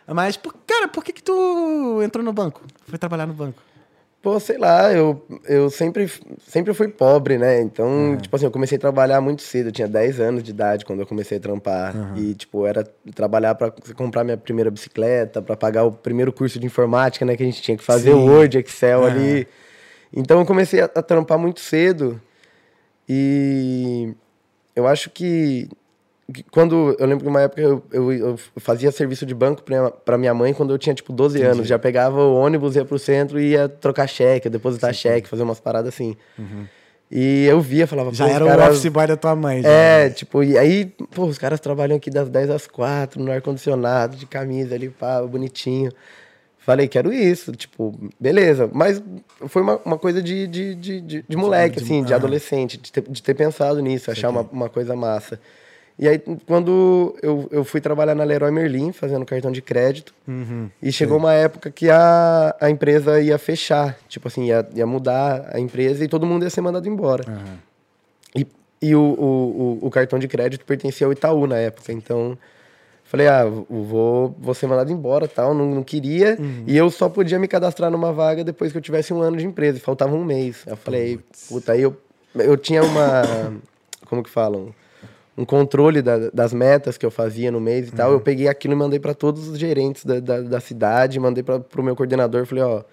Mas, 0.07 0.37
cara, 0.67 0.87
por 0.87 1.03
que 1.03 1.13
que 1.13 1.23
tu 1.23 2.01
entrou 2.03 2.23
no 2.23 2.33
banco? 2.33 2.61
Foi 2.87 2.97
trabalhar 2.97 3.25
no 3.25 3.33
banco? 3.33 3.61
Pô, 4.21 4.39
sei 4.39 4.57
lá, 4.57 4.93
eu, 4.93 5.21
eu 5.43 5.69
sempre, 5.69 6.09
sempre 6.47 6.73
fui 6.73 6.87
pobre, 6.87 7.37
né? 7.37 7.61
Então, 7.61 8.17
tipo 8.21 8.33
assim, 8.33 8.45
eu 8.45 8.51
comecei 8.51 8.77
a 8.77 8.79
trabalhar 8.79 9.19
muito 9.19 9.41
cedo. 9.41 9.67
Eu 9.67 9.71
tinha 9.73 9.87
10 9.87 10.17
anos 10.21 10.41
de 10.41 10.51
idade 10.51 10.85
quando 10.85 11.01
eu 11.01 11.05
comecei 11.05 11.37
a 11.37 11.41
trampar. 11.41 11.93
E, 12.15 12.33
tipo, 12.33 12.65
era 12.65 12.85
trabalhar 13.13 13.53
pra 13.55 13.69
comprar 13.95 14.23
minha 14.23 14.37
primeira 14.37 14.71
bicicleta, 14.71 15.41
pra 15.41 15.57
pagar 15.57 15.83
o 15.83 15.91
primeiro 15.91 16.31
curso 16.31 16.57
de 16.57 16.65
informática, 16.65 17.25
né? 17.25 17.35
Que 17.35 17.43
a 17.43 17.45
gente 17.45 17.61
tinha 17.61 17.75
que 17.75 17.83
fazer 17.83 18.13
Sim. 18.13 18.29
Word, 18.29 18.57
Excel 18.59 19.03
Aham. 19.03 19.11
ali. 19.11 19.47
Então, 20.13 20.39
eu 20.39 20.45
comecei 20.45 20.79
a, 20.79 20.85
a 20.85 21.01
trampar 21.01 21.37
muito 21.37 21.59
cedo. 21.59 22.21
E 23.09 24.13
eu 24.73 24.87
acho 24.87 25.09
que 25.09 25.67
quando... 26.51 26.95
Eu 26.97 27.05
lembro 27.05 27.23
que 27.23 27.29
uma 27.29 27.41
época 27.41 27.61
eu, 27.61 27.83
eu, 27.91 28.11
eu 28.13 28.39
fazia 28.57 28.91
serviço 28.91 29.25
de 29.25 29.35
banco 29.35 29.61
pra, 29.61 29.91
pra 29.91 30.17
minha 30.17 30.33
mãe 30.33 30.53
quando 30.53 30.73
eu 30.73 30.77
tinha, 30.77 30.95
tipo, 30.95 31.13
12 31.13 31.41
anos. 31.41 31.67
Já 31.67 31.77
pegava 31.77 32.21
o 32.21 32.35
ônibus, 32.35 32.75
ia 32.75 32.85
pro 32.85 32.97
centro 32.97 33.39
e 33.39 33.49
ia 33.51 33.67
trocar 33.69 34.07
cheque, 34.07 34.49
depositar 34.49 34.93
cheque, 34.93 35.27
fazer 35.27 35.43
umas 35.43 35.59
paradas 35.59 35.93
assim. 35.93 36.15
E 37.11 37.45
eu 37.45 37.61
via, 37.61 37.85
falava... 37.85 38.11
Já 38.13 38.27
era 38.27 38.45
caras- 38.45 38.67
o 38.67 38.71
office 38.71 38.91
boy 38.91 39.05
da 39.05 39.15
tua 39.15 39.35
mãe. 39.35 39.61
já. 39.61 39.69
É, 39.69 40.09
tipo, 40.09 40.43
e 40.43 40.57
aí, 40.57 40.85
pô, 41.13 41.25
os 41.25 41.37
caras 41.37 41.59
trabalham 41.59 41.97
aqui 41.97 42.09
das 42.09 42.27
10 42.29 42.49
às 42.49 42.65
4, 42.67 43.21
no 43.21 43.31
ar-condicionado, 43.31 44.15
de 44.17 44.25
camisa 44.25 44.73
ali, 44.73 44.89
pá, 44.89 45.21
bonitinho. 45.21 45.91
Falei, 46.57 46.87
quero 46.87 47.11
isso, 47.13 47.51
tipo, 47.51 47.93
beleza. 48.17 48.69
Mas 48.73 49.03
foi 49.47 49.61
uma, 49.61 49.77
uma 49.83 49.97
coisa 49.97 50.21
de, 50.21 50.47
de, 50.47 50.73
de, 50.75 51.01
de, 51.01 51.25
de 51.27 51.37
moleque, 51.37 51.77
de- 51.77 51.83
assim, 51.83 52.03
de 52.03 52.13
ah. 52.13 52.15
adolescente, 52.15 52.77
de 52.77 52.89
ter, 52.89 53.01
de 53.01 53.21
ter 53.21 53.33
pensado 53.33 53.81
nisso, 53.81 54.09
achar 54.09 54.29
uma, 54.29 54.41
uma 54.49 54.69
coisa 54.69 54.95
massa. 54.95 55.39
E 55.97 56.07
aí, 56.07 56.19
quando 56.47 57.15
eu, 57.21 57.47
eu 57.51 57.63
fui 57.63 57.79
trabalhar 57.79 58.15
na 58.15 58.23
Leroy 58.23 58.51
Merlin, 58.51 58.91
fazendo 58.91 59.25
cartão 59.25 59.51
de 59.51 59.61
crédito, 59.61 60.13
Uhum. 60.27 60.69
e 60.81 60.91
chegou 60.91 61.17
uma 61.17 61.33
época 61.33 61.69
que 61.69 61.89
a, 61.89 62.55
a 62.59 62.69
empresa 62.69 63.21
ia 63.21 63.37
fechar, 63.37 63.97
tipo 64.07 64.27
assim, 64.27 64.45
ia, 64.45 64.67
ia 64.73 64.87
mudar 64.87 65.51
a 65.53 65.59
empresa 65.59 66.03
e 66.03 66.07
todo 66.07 66.25
mundo 66.25 66.43
ia 66.43 66.49
ser 66.49 66.61
mandado 66.61 66.87
embora. 66.89 67.23
Aham. 67.27 67.57
E, 68.35 68.47
e 68.81 68.95
o, 68.95 69.01
o, 69.01 69.79
o, 69.83 69.87
o 69.87 69.89
cartão 69.91 70.17
de 70.17 70.27
crédito 70.27 70.65
pertencia 70.65 71.05
ao 71.05 71.13
Itaú 71.13 71.45
na 71.45 71.57
época, 71.57 71.93
então 71.93 72.37
Falei, 73.13 73.27
ah, 73.27 73.45
vou, 73.45 74.35
vou 74.39 74.55
ser 74.55 74.65
mandado 74.65 74.91
embora 74.91 75.27
tal, 75.27 75.53
não, 75.53 75.67
não 75.69 75.83
queria. 75.83 76.35
Uhum. 76.39 76.63
E 76.65 76.75
eu 76.75 76.89
só 76.89 77.07
podia 77.07 77.37
me 77.37 77.47
cadastrar 77.47 77.91
numa 77.91 78.11
vaga 78.11 78.43
depois 78.43 78.71
que 78.71 78.77
eu 78.79 78.81
tivesse 78.81 79.13
um 79.13 79.21
ano 79.21 79.37
de 79.37 79.45
empresa. 79.45 79.77
E 79.77 79.79
faltava 79.79 80.15
um 80.15 80.25
mês. 80.25 80.63
Eu 80.65 80.75
falei, 80.75 81.19
puta, 81.47 81.73
aí 81.73 81.83
eu, 81.83 81.95
eu 82.33 82.57
tinha 82.57 82.83
uma. 82.83 83.21
Como 84.09 84.23
que 84.23 84.31
falam? 84.31 84.73
Um 85.37 85.45
controle 85.45 86.01
da- 86.01 86.29
das 86.31 86.53
metas 86.53 86.97
que 86.97 87.05
eu 87.05 87.09
fazia 87.11 87.51
no 87.51 87.59
mês 87.59 87.87
e 87.89 87.91
tal. 87.91 88.09
Uhum. 88.09 88.15
Eu 88.17 88.21
peguei 88.21 88.47
aquilo 88.47 88.73
e 88.73 88.77
mandei 88.77 88.99
para 88.99 89.13
todos 89.15 89.47
os 89.47 89.57
gerentes 89.57 90.05
da, 90.05 90.19
da, 90.19 90.41
da 90.41 90.59
cidade, 90.59 91.19
mandei 91.19 91.43
para 91.43 91.59
pro 91.59 91.81
meu 91.83 91.95
coordenador. 91.95 92.45
Falei, 92.45 92.63
ó, 92.63 92.83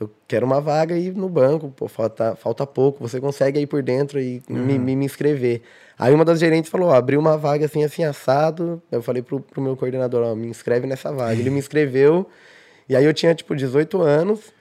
eu 0.00 0.10
quero 0.26 0.44
uma 0.44 0.60
vaga 0.60 0.94
aí 0.96 1.10
no 1.12 1.28
banco, 1.28 1.70
pô, 1.76 1.86
falta, 1.88 2.34
falta 2.36 2.66
pouco, 2.66 3.06
você 3.06 3.20
consegue 3.20 3.58
aí 3.60 3.66
por 3.66 3.82
dentro 3.82 4.20
e 4.20 4.42
me, 4.48 4.78
me, 4.78 4.96
me 4.96 5.04
inscrever. 5.04 5.62
Aí 5.98 6.12
uma 6.14 6.24
das 6.24 6.38
gerentes 6.40 6.70
falou, 6.70 6.88
ó, 6.88 6.94
abriu 6.94 7.18
uma 7.20 7.36
vaga 7.36 7.66
assim, 7.66 7.84
assim, 7.84 8.02
assado. 8.04 8.82
Eu 8.90 9.00
falei 9.02 9.22
pro, 9.22 9.40
pro 9.40 9.60
meu 9.62 9.76
coordenador, 9.76 10.24
ó, 10.24 10.34
me 10.34 10.46
inscreve 10.48 10.86
nessa 10.86 11.12
vaga. 11.12 11.38
Ele 11.38 11.50
me 11.50 11.58
inscreveu, 11.58 12.26
e 12.88 12.94
aí 12.96 13.04
eu 13.04 13.14
tinha, 13.14 13.34
tipo, 13.34 13.54
18 13.56 14.00
anos, 14.02 14.52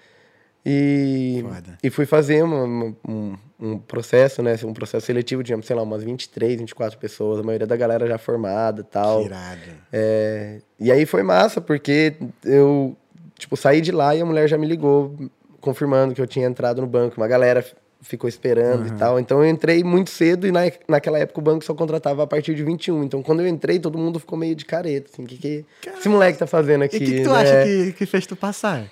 e, 0.66 1.44
Foda. 1.48 1.78
e 1.84 1.90
fui 1.90 2.06
fazer 2.06 2.44
uma- 2.44 2.64
uma- 2.64 2.96
um, 3.08 3.36
um 3.60 3.78
processo, 3.78 4.44
né, 4.44 4.56
um 4.64 4.74
processo 4.74 5.06
seletivo, 5.06 5.44
tinha, 5.44 5.60
sei 5.62 5.76
lá, 5.76 5.82
umas 5.82 6.04
23, 6.04 6.60
24 6.60 6.98
pessoas, 7.00 7.40
a 7.40 7.44
maioria 7.44 7.66
da 7.68 7.76
galera 7.76 8.06
já 8.08 8.18
formada 8.18 8.82
e 8.82 8.84
tal. 8.84 9.24
Irado. 9.24 9.60
É, 9.92 10.60
e 10.80 10.92
aí 10.92 11.06
foi 11.06 11.24
massa, 11.24 11.60
porque 11.60 12.14
eu, 12.46 12.96
tipo, 13.38 13.58
saí 13.58 13.82
de 13.82 13.92
lá 13.92 14.16
e 14.16 14.22
a 14.22 14.26
mulher 14.26 14.48
já 14.48 14.58
me 14.58 14.68
ligou, 14.68 15.16
confirmando 15.60 16.14
que 16.14 16.22
eu 16.22 16.28
tinha 16.28 16.46
entrado 16.46 16.82
no 16.82 16.88
banco. 16.88 17.18
Uma 17.18 17.28
galera 17.28 17.66
ficou 18.00 18.30
esperando 18.30 18.88
e 18.88 18.92
tal. 18.92 19.20
Então 19.20 19.44
eu 19.44 19.50
entrei 19.50 19.84
muito 19.84 20.12
cedo 20.12 20.46
e 20.46 20.52
na, 20.52 20.62
naquela 20.88 21.18
época 21.18 21.40
o 21.40 21.44
banco 21.44 21.66
só 21.66 21.74
contratava 21.74 22.24
a 22.24 22.28
partir 22.28 22.54
de 22.54 22.64
21. 22.64 23.04
Então 23.04 23.24
quando 23.24 23.42
eu 23.42 23.48
entrei, 23.48 23.80
todo 23.80 23.98
mundo 23.98 24.20
ficou 24.20 24.38
meio 24.38 24.56
de 24.56 24.66
careta, 24.66 25.10
assim, 25.12 25.26
que, 25.26 25.36
que 25.36 25.66
esse 25.98 26.08
moleque 26.08 26.38
tá 26.38 26.46
fazendo 26.46 26.84
E 26.84 26.86
aqui? 26.86 26.98
o 26.98 27.00
que, 27.00 27.06
que 27.06 27.24
tu 27.24 27.32
né? 27.32 27.42
acha 27.42 27.64
que, 27.64 27.94
que 27.94 28.06
fez 28.06 28.28
tu 28.28 28.36
passar? 28.36 28.86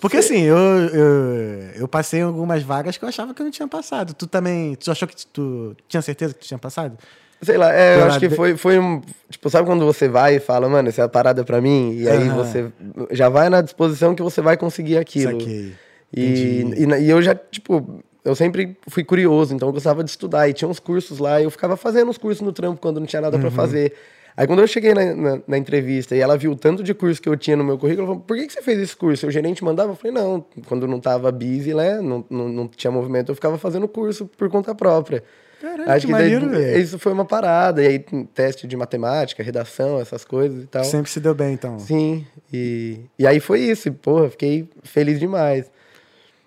Porque 0.00 0.16
assim, 0.16 0.40
eu, 0.42 0.56
eu, 0.56 1.70
eu 1.76 1.88
passei 1.88 2.22
algumas 2.22 2.62
vagas 2.62 2.96
que 2.96 3.04
eu 3.04 3.08
achava 3.08 3.34
que 3.34 3.42
eu 3.42 3.44
não 3.44 3.50
tinha 3.50 3.68
passado. 3.68 4.14
Tu 4.14 4.26
também. 4.26 4.74
Tu 4.76 4.90
achou 4.90 5.06
que 5.06 5.14
tu 5.26 5.76
tinha 5.88 6.00
certeza 6.00 6.32
que 6.34 6.40
tu 6.40 6.46
tinha 6.46 6.58
passado? 6.58 6.96
Sei 7.42 7.58
lá, 7.58 7.70
é, 7.74 8.00
eu 8.00 8.04
acho 8.06 8.18
que 8.18 8.30
foi, 8.30 8.56
foi 8.56 8.78
um. 8.78 9.02
Tipo, 9.28 9.50
sabe 9.50 9.66
quando 9.66 9.84
você 9.84 10.08
vai 10.08 10.36
e 10.36 10.40
fala, 10.40 10.66
mano, 10.68 10.88
essa 10.88 11.02
é 11.02 11.04
a 11.04 11.08
parada 11.08 11.44
pra 11.44 11.60
mim? 11.60 11.92
E 11.94 12.08
aí 12.08 12.28
você 12.30 12.72
já 13.10 13.28
vai 13.28 13.50
na 13.50 13.60
disposição 13.60 14.14
que 14.14 14.22
você 14.22 14.40
vai 14.40 14.56
conseguir 14.56 14.96
aquilo. 14.96 15.32
Saquei. 15.38 15.74
E, 16.16 16.64
e, 16.76 16.84
e 17.02 17.10
eu 17.10 17.20
já, 17.20 17.34
tipo, 17.34 18.02
eu 18.24 18.34
sempre 18.34 18.78
fui 18.88 19.04
curioso, 19.04 19.54
então 19.54 19.68
eu 19.68 19.72
gostava 19.72 20.02
de 20.02 20.08
estudar. 20.08 20.48
E 20.48 20.54
tinha 20.54 20.68
uns 20.68 20.78
cursos 20.78 21.18
lá, 21.18 21.38
e 21.40 21.44
eu 21.44 21.50
ficava 21.50 21.76
fazendo 21.76 22.10
os 22.10 22.16
cursos 22.16 22.40
no 22.40 22.52
trampo 22.52 22.80
quando 22.80 23.00
não 23.00 23.06
tinha 23.06 23.20
nada 23.20 23.38
pra 23.38 23.48
Uhum. 23.48 23.54
fazer. 23.54 23.92
Aí 24.36 24.46
quando 24.46 24.60
eu 24.60 24.66
cheguei 24.66 24.94
na, 24.94 25.14
na, 25.14 25.40
na 25.46 25.58
entrevista 25.58 26.16
e 26.16 26.20
ela 26.20 26.36
viu 26.36 26.52
o 26.52 26.56
tanto 26.56 26.82
de 26.82 26.92
curso 26.92 27.22
que 27.22 27.28
eu 27.28 27.36
tinha 27.36 27.56
no 27.56 27.62
meu 27.62 27.78
currículo, 27.78 28.06
ela 28.06 28.14
falou, 28.14 28.24
por 28.26 28.36
que, 28.36 28.46
que 28.46 28.52
você 28.52 28.62
fez 28.62 28.78
esse 28.80 28.96
curso? 28.96 29.26
O 29.26 29.30
gerente 29.30 29.62
mandava? 29.62 29.92
Eu 29.92 29.96
falei, 29.96 30.12
não, 30.12 30.44
quando 30.66 30.88
não 30.88 30.98
tava 30.98 31.30
busy, 31.30 31.72
né, 31.72 32.00
não, 32.00 32.24
não, 32.28 32.48
não 32.48 32.68
tinha 32.68 32.90
movimento, 32.90 33.30
eu 33.30 33.34
ficava 33.34 33.56
fazendo 33.58 33.86
curso 33.86 34.26
por 34.26 34.50
conta 34.50 34.74
própria. 34.74 35.22
Caralho, 35.60 36.00
que 36.00 36.06
maneiro, 36.08 36.50
velho. 36.50 36.78
isso 36.78 36.98
foi 36.98 37.12
uma 37.12 37.24
parada. 37.24 37.82
E 37.82 37.86
aí, 37.86 37.98
teste 38.34 38.66
de 38.66 38.76
matemática, 38.76 39.42
redação, 39.42 39.98
essas 39.98 40.22
coisas 40.22 40.64
e 40.64 40.66
tal. 40.66 40.84
Sempre 40.84 41.10
se 41.10 41.20
deu 41.20 41.34
bem, 41.34 41.54
então. 41.54 41.78
Sim, 41.78 42.26
e, 42.52 43.00
e 43.18 43.26
aí 43.26 43.40
foi 43.40 43.60
isso. 43.60 43.88
E, 43.88 43.90
porra, 43.90 44.28
fiquei 44.28 44.68
feliz 44.82 45.18
demais. 45.18 45.70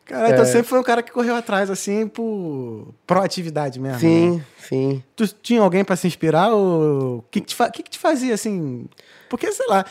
Cara, 0.08 0.30
então 0.30 0.44
É. 0.44 0.46
sempre 0.46 0.68
foi 0.70 0.80
um 0.80 0.84
cara 0.84 1.04
que 1.04 1.12
correu 1.12 1.36
atrás, 1.36 1.70
assim, 1.70 2.08
por 2.08 2.94
proatividade 3.06 3.80
mesmo. 3.80 3.96
né? 3.96 4.00
Sim, 4.00 4.44
sim. 4.58 5.04
Tu 5.16 5.28
tinha 5.28 5.62
alguém 5.62 5.84
pra 5.84 5.96
se 5.96 6.08
inspirar 6.08 6.50
ou 6.52 7.18
o 7.18 7.22
que 7.30 7.42
que 7.42 7.48
te, 7.48 7.56
fa- 7.56 7.70
que 7.70 7.84
que 7.84 7.90
te 7.92 8.00
fazia 8.00 8.34
assim? 8.34 8.86
Porque 9.30 9.52
sei 9.52 9.66
lá, 9.68 9.86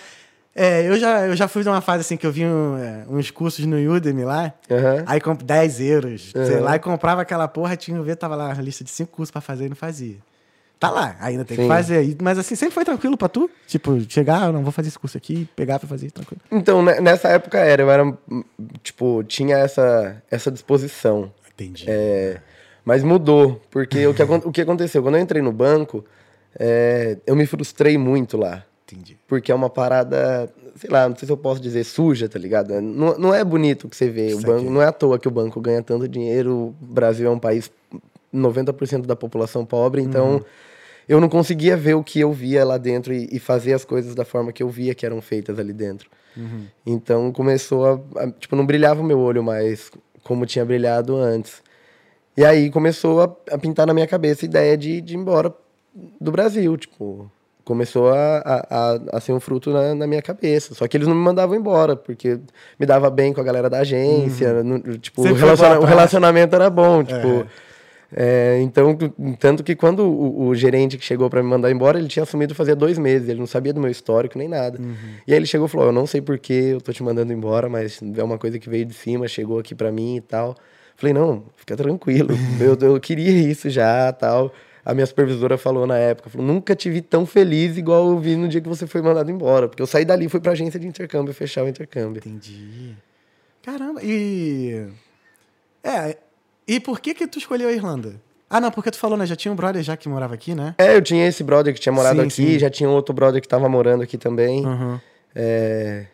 é, 0.55 0.89
eu 0.89 0.99
já 0.99 1.27
eu 1.27 1.37
já 1.37 1.47
fui 1.49 1.63
numa 1.65 1.81
fase 1.83 2.01
assim 2.01 2.17
que 2.17 2.27
eu 2.27 2.33
vi 2.33 2.47
um, 2.47 2.79
é, 2.79 3.05
uns 3.09 3.31
cursos 3.31 3.67
no 3.67 3.77
Udemy 3.77 4.25
lá. 4.25 4.55
Aham. 4.71 5.03
Aí 5.07 5.21
comp 5.21 5.43
10 5.43 5.81
euros, 5.81 6.31
sei 6.33 6.57
Uhum. 6.57 6.63
lá, 6.63 6.77
e 6.77 6.79
comprava 6.79 7.21
aquela 7.23 7.47
porra, 7.47 7.77
tinha 7.77 8.01
ver, 8.01 8.17
tava 8.17 8.35
lá 8.37 8.51
a 8.51 8.55
lista 8.55 8.83
de 8.83 8.91
cinco 8.91 9.13
cursos 9.13 9.31
pra 9.31 9.41
fazer 9.43 9.67
e 9.67 9.69
não 9.69 9.77
fazia. 9.77 10.17
Tá 10.79 10.91
lá, 10.91 11.17
ainda 11.21 11.45
tem 11.45 11.57
que 11.57 11.63
Sim. 11.63 11.69
fazer. 11.69 11.97
aí, 11.97 12.17
Mas 12.21 12.39
assim, 12.39 12.55
sempre 12.55 12.75
foi 12.75 12.85
tranquilo 12.85 13.17
pra 13.17 13.29
tu? 13.29 13.51
Tipo, 13.67 13.99
chegar, 14.11 14.43
ah, 14.43 14.53
não 14.53 14.63
vou 14.63 14.71
fazer 14.73 14.89
esse 14.89 14.99
curso 14.99 15.17
aqui, 15.17 15.49
pegar 15.57 15.79
pra 15.79 15.89
fazer, 15.89 16.11
tranquilo. 16.11 16.41
Então, 16.51 16.83
ne- 16.83 17.01
nessa 17.01 17.29
época 17.29 17.59
era, 17.59 17.83
eu 17.83 17.91
era, 17.91 18.17
tipo, 18.83 19.25
tinha 19.25 19.57
essa, 19.57 20.23
essa 20.31 20.51
disposição. 20.51 21.33
Entendi. 21.55 21.87
É, 21.89 22.41
mas 22.85 23.03
mudou, 23.03 23.61
porque 23.71 24.07
o, 24.07 24.13
que, 24.13 24.23
o 24.23 24.53
que 24.53 24.61
aconteceu? 24.61 25.03
Quando 25.03 25.17
eu 25.17 25.23
entrei 25.23 25.41
no 25.41 25.51
banco, 25.51 26.05
é, 26.59 27.17
eu 27.27 27.35
me 27.35 27.47
frustrei 27.47 27.97
muito 27.97 28.37
lá. 28.37 28.63
Entendi. 28.87 29.17
Porque 29.27 29.51
é 29.51 29.55
uma 29.55 29.71
parada, 29.71 30.49
sei 30.77 30.91
lá, 30.91 31.09
não 31.09 31.17
sei 31.17 31.25
se 31.27 31.33
eu 31.33 31.39
posso 31.39 31.61
dizer 31.61 31.85
suja, 31.85 32.29
tá 32.29 32.39
ligado? 32.39 32.79
Não, 32.83 33.19
não 33.19 33.35
é 33.35 33.43
bonito 33.43 33.87
o 33.87 33.91
que 33.91 33.97
você 33.97 34.11
vê. 34.11 34.35
O 34.35 34.41
banco, 34.43 34.71
não 34.71 34.83
é 34.83 34.87
à 34.87 34.93
toa 34.93 35.19
que 35.19 35.27
o 35.27 35.31
banco 35.31 35.59
ganha 35.61 35.83
tanto 35.83 36.07
dinheiro. 36.07 36.75
O 36.81 36.87
Brasil 36.87 37.27
é 37.27 37.31
um 37.31 37.39
país 37.39 37.71
90% 38.33 39.07
da 39.07 39.17
população 39.17 39.65
pobre, 39.65 40.03
então 40.03 40.45
eu 41.09 41.21
não 41.21 41.29
conseguia 41.29 41.77
ver 41.77 41.95
o 41.95 42.03
que 42.03 42.21
eu 42.21 42.33
via 42.33 42.65
lá 42.65 42.79
dentro 42.79 43.13
e, 43.15 43.29
e 43.31 43.39
fazer 43.39 43.73
as 43.75 43.85
coisas 43.85 44.15
da 44.15 44.25
forma 44.25 44.53
que 44.53 44.63
eu 44.63 44.69
via 44.69 44.95
que 44.95 45.07
eram 45.07 45.21
feitas 45.21 45.59
ali 45.59 45.73
dentro. 45.73 46.09
Então 46.85 47.33
começou 47.33 47.87
a, 47.87 48.23
a- 48.25 48.31
Tipo, 48.33 48.57
não 48.57 48.67
brilhava 48.67 49.01
o 49.01 49.05
meu 49.05 49.19
olho 49.19 49.43
mais 49.43 49.91
como 50.23 50.45
tinha 50.45 50.65
brilhado 50.65 51.17
antes. 51.17 51.63
E 52.37 52.45
aí 52.45 52.71
começou 52.71 53.23
a, 53.23 53.55
a 53.55 53.59
pintar 53.59 53.87
na 53.87 53.95
minha 53.95 54.07
cabeça 54.07 54.45
a 54.45 54.49
ideia 54.49 54.77
de, 54.77 55.01
de 55.01 55.15
ir 55.15 55.17
embora 55.17 55.53
do 56.21 56.31
Brasil, 56.31 56.77
tipo... 56.77 57.31
Começou 57.65 58.11
a, 58.11 58.39
a, 58.71 59.17
a, 59.17 59.21
ser 59.21 59.33
um 59.33 59.41
fruto 59.41 59.73
na, 59.73 59.93
na 59.93 60.07
minha 60.07 60.23
cabeça. 60.23 60.73
Só 60.73 60.87
que 60.87 60.97
eles 60.97 61.09
não 61.09 61.17
me 61.17 61.21
mandavam 61.21 61.57
embora, 61.57 61.97
porque 61.97 62.39
me 62.79 62.87
dava 62.87 63.11
bem 63.11 63.33
com 63.33 63.41
a 63.41 63.45
galera 63.45 63.69
da 63.69 63.79
agência. 63.81 64.63
no- 64.63 64.79
tipo, 64.99 65.23
o, 65.23 65.25
relaciona- 65.35 65.75
o 65.75 65.79
praça. 65.81 65.87
relacionamento 65.95 66.55
era 66.55 66.71
bom, 66.71 67.03
tipo... 67.03 67.27
é, 67.27 67.47
então, 68.63 68.95
tu- 68.95 69.13
tanto 69.39 69.63
que 69.63 69.77
quando 69.77 70.01
o, 70.01 70.47
o 70.49 70.55
gerente 70.55 70.97
que 70.97 71.05
chegou 71.05 71.29
pra 71.29 71.43
me 71.43 71.49
mandar 71.49 71.71
embora, 71.71 71.99
ele 71.99 72.09
tinha 72.09 72.23
assumido 72.23 72.55
fazia 72.55 72.75
dois 72.75 72.97
meses, 72.99 73.29
ele 73.29 73.39
não 73.41 73.47
sabia 73.47 73.73
do 73.73 73.81
meu 73.81 73.91
histórico 73.91 74.39
nem 74.39 74.49
nada. 74.49 74.79
E 75.27 75.33
aí 75.33 75.39
ele 75.39 75.47
chegou 75.47 75.67
e 75.67 75.71
falou: 75.71 75.87
Eu 75.89 75.93
não 75.93 76.07
sei 76.07 76.21
por 76.23 76.39
que 76.39 76.53
eu 76.53 76.81
tô 76.81 76.93
te 76.93 77.03
mandando 77.03 77.33
embora, 77.33 77.69
mas 77.69 78.01
é 78.17 78.23
uma 78.23 78.39
coisa 78.39 78.59
que 78.59 78.69
veio 78.71 78.87
de 78.87 78.95
cima, 78.95 79.29
chegou 79.29 79.59
aqui 79.59 79.75
pra 79.75 79.93
mim 79.93 80.17
e 80.17 80.21
tal. 80.21 80.57
Falei: 80.97 81.13
Não, 81.13 81.45
fica 81.57 81.77
tranquilo, 81.77 82.31
eu, 82.59 82.77
eu 82.89 82.99
queria 83.01 83.31
isso 83.51 83.69
já 83.69 84.11
tal. 84.13 84.53
A 84.83 84.95
minha 84.95 85.05
supervisora 85.05 85.59
falou 85.59 85.87
na 85.87 85.99
época: 85.99 86.31
falou, 86.31 86.47
Nunca 86.47 86.75
te 86.75 86.89
vi 86.89 87.03
tão 87.03 87.27
feliz 87.27 87.77
igual 87.77 88.09
eu 88.09 88.19
vi 88.19 88.35
no 88.37 88.49
dia 88.49 88.61
que 88.63 88.69
você 88.69 88.87
foi 88.87 89.03
mandado 89.03 89.31
embora. 89.31 89.69
Porque 89.69 89.83
eu 89.83 89.87
saí 89.87 90.05
dali 90.07 90.25
e 90.25 90.29
fui 90.31 90.41
pra 90.41 90.53
agência 90.53 90.81
de 90.81 90.87
intercâmbio 90.87 91.35
fechar 91.35 91.65
o 91.65 91.69
intercâmbio. 91.69 92.21
Entendi. 92.25 92.95
Caramba, 93.63 94.01
e. 94.03 94.87
É, 95.85 96.17
e 96.67 96.81
por 96.81 97.01
que 97.01 97.15
que 97.15 97.27
tu 97.27 97.39
escolheu 97.39 97.69
a 97.69 97.73
Irlanda? 97.73 98.21
Ah, 98.49 98.61
não, 98.61 98.71
porque 98.71 98.91
tu 98.91 98.99
falou, 98.99 99.17
né? 99.19 99.27
Já 99.27 99.35
tinha 99.35 99.51
um 99.51 99.57
brother 99.57 99.83
já 99.83 99.97
que 99.97 100.09
morava 100.09 100.35
aqui, 100.35 100.55
né? 100.55 100.75
É, 100.79 100.95
eu 100.95 101.03
tinha 101.03 101.27
esse 101.27 101.43
brother 101.43 101.75
que 101.75 101.81
tinha 101.81 101.93
morado 101.93 102.21
Sim, 102.21 102.27
aqui, 102.27 102.53
sim. 102.53 102.59
já 102.59 102.71
tinha 102.71 102.89
outro 102.89 103.13
brother 103.13 103.41
que 103.43 103.49
tava 103.49 103.69
morando 103.69 104.03
aqui 104.03 104.17
também. 104.17 104.65
Uhum. 104.65 105.01
É, 105.35 106.07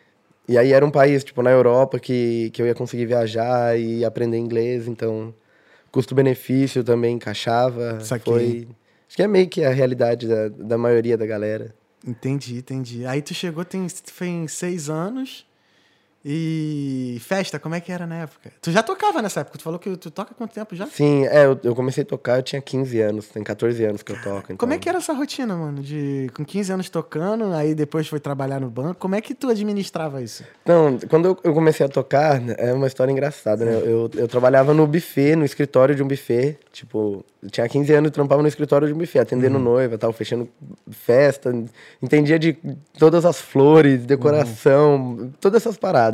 E 0.47 0.57
aí 0.57 0.73
era 0.73 0.85
um 0.85 0.91
país, 0.91 1.23
tipo, 1.23 1.41
na 1.41 1.51
Europa 1.51 1.99
que, 1.99 2.49
que 2.51 2.61
eu 2.61 2.65
ia 2.65 2.73
conseguir 2.75 3.05
viajar 3.05 3.79
e 3.79 4.03
aprender 4.03 4.37
inglês, 4.37 4.87
então 4.87 5.33
custo-benefício 5.91 6.83
também 6.83 7.15
encaixava. 7.15 7.99
Saquei. 7.99 8.33
Foi... 8.33 8.67
Acho 9.07 9.15
que 9.17 9.23
é 9.23 9.27
meio 9.27 9.47
que 9.47 9.63
a 9.63 9.69
realidade 9.69 10.27
da, 10.27 10.49
da 10.49 10.77
maioria 10.77 11.15
da 11.15 11.25
galera. 11.25 11.73
Entendi, 12.05 12.57
entendi. 12.57 13.05
Aí 13.05 13.21
tu 13.21 13.33
chegou, 13.33 13.63
tem, 13.63 13.85
tem 14.17 14.47
seis 14.47 14.89
anos. 14.89 15.45
E 16.25 17.17
festa, 17.19 17.59
como 17.59 17.75
é 17.75 17.81
que 17.81 17.91
era 17.91 18.07
na 18.07 18.21
época? 18.21 18.49
Tu 18.61 18.71
já 18.71 18.81
tocava 18.81 19.21
nessa 19.21 19.41
época? 19.41 19.57
Tu 19.57 19.63
falou 19.63 19.77
que 19.77 19.95
tu 19.97 20.09
toca 20.09 20.31
há 20.31 20.33
quanto 20.33 20.53
tempo 20.53 20.73
já? 20.73 20.87
Sim, 20.87 21.25
é, 21.25 21.45
eu, 21.45 21.59
eu 21.61 21.75
comecei 21.75 22.03
a 22.03 22.05
tocar, 22.05 22.37
eu 22.37 22.43
tinha 22.43 22.61
15 22.61 23.01
anos, 23.01 23.27
tem 23.27 23.43
14 23.43 23.83
anos 23.83 24.01
que 24.01 24.13
eu 24.13 24.21
toco. 24.21 24.45
Então... 24.45 24.57
Como 24.57 24.71
é 24.71 24.77
que 24.77 24.87
era 24.87 24.99
essa 24.99 25.11
rotina, 25.11 25.53
mano? 25.55 25.81
De 25.81 26.29
com 26.33 26.45
15 26.45 26.71
anos 26.71 26.89
tocando, 26.89 27.51
aí 27.53 27.75
depois 27.75 28.07
foi 28.07 28.21
trabalhar 28.21 28.61
no 28.61 28.69
banco. 28.69 28.95
Como 28.95 29.15
é 29.15 29.21
que 29.21 29.35
tu 29.35 29.49
administrava 29.49 30.21
isso? 30.21 30.45
Não, 30.65 30.97
quando 31.09 31.25
eu, 31.25 31.39
eu 31.43 31.53
comecei 31.53 31.85
a 31.85 31.89
tocar, 31.89 32.41
é 32.57 32.71
uma 32.71 32.87
história 32.87 33.11
engraçada, 33.11 33.65
né? 33.65 33.81
Eu, 33.83 34.09
eu 34.15 34.27
trabalhava 34.27 34.73
no 34.73 34.87
buffet, 34.87 35.35
no 35.35 35.43
escritório 35.43 35.93
de 35.93 36.01
um 36.01 36.07
buffet. 36.07 36.57
Tipo, 36.71 37.25
eu 37.41 37.49
tinha 37.49 37.67
15 37.67 37.93
anos 37.93 38.07
e 38.07 38.11
trampava 38.11 38.41
no 38.41 38.47
escritório 38.47 38.87
de 38.87 38.93
um 38.93 38.97
buffet, 38.97 39.19
atendendo 39.19 39.59
noiva 39.59 39.97
tal, 39.97 40.13
fechando 40.13 40.47
festa. 40.89 41.53
Entendia 42.01 42.39
de 42.39 42.57
todas 42.97 43.25
as 43.25 43.41
flores, 43.41 44.05
decoração, 44.05 45.33
todas 45.41 45.61
essas 45.61 45.77
paradas. 45.77 46.12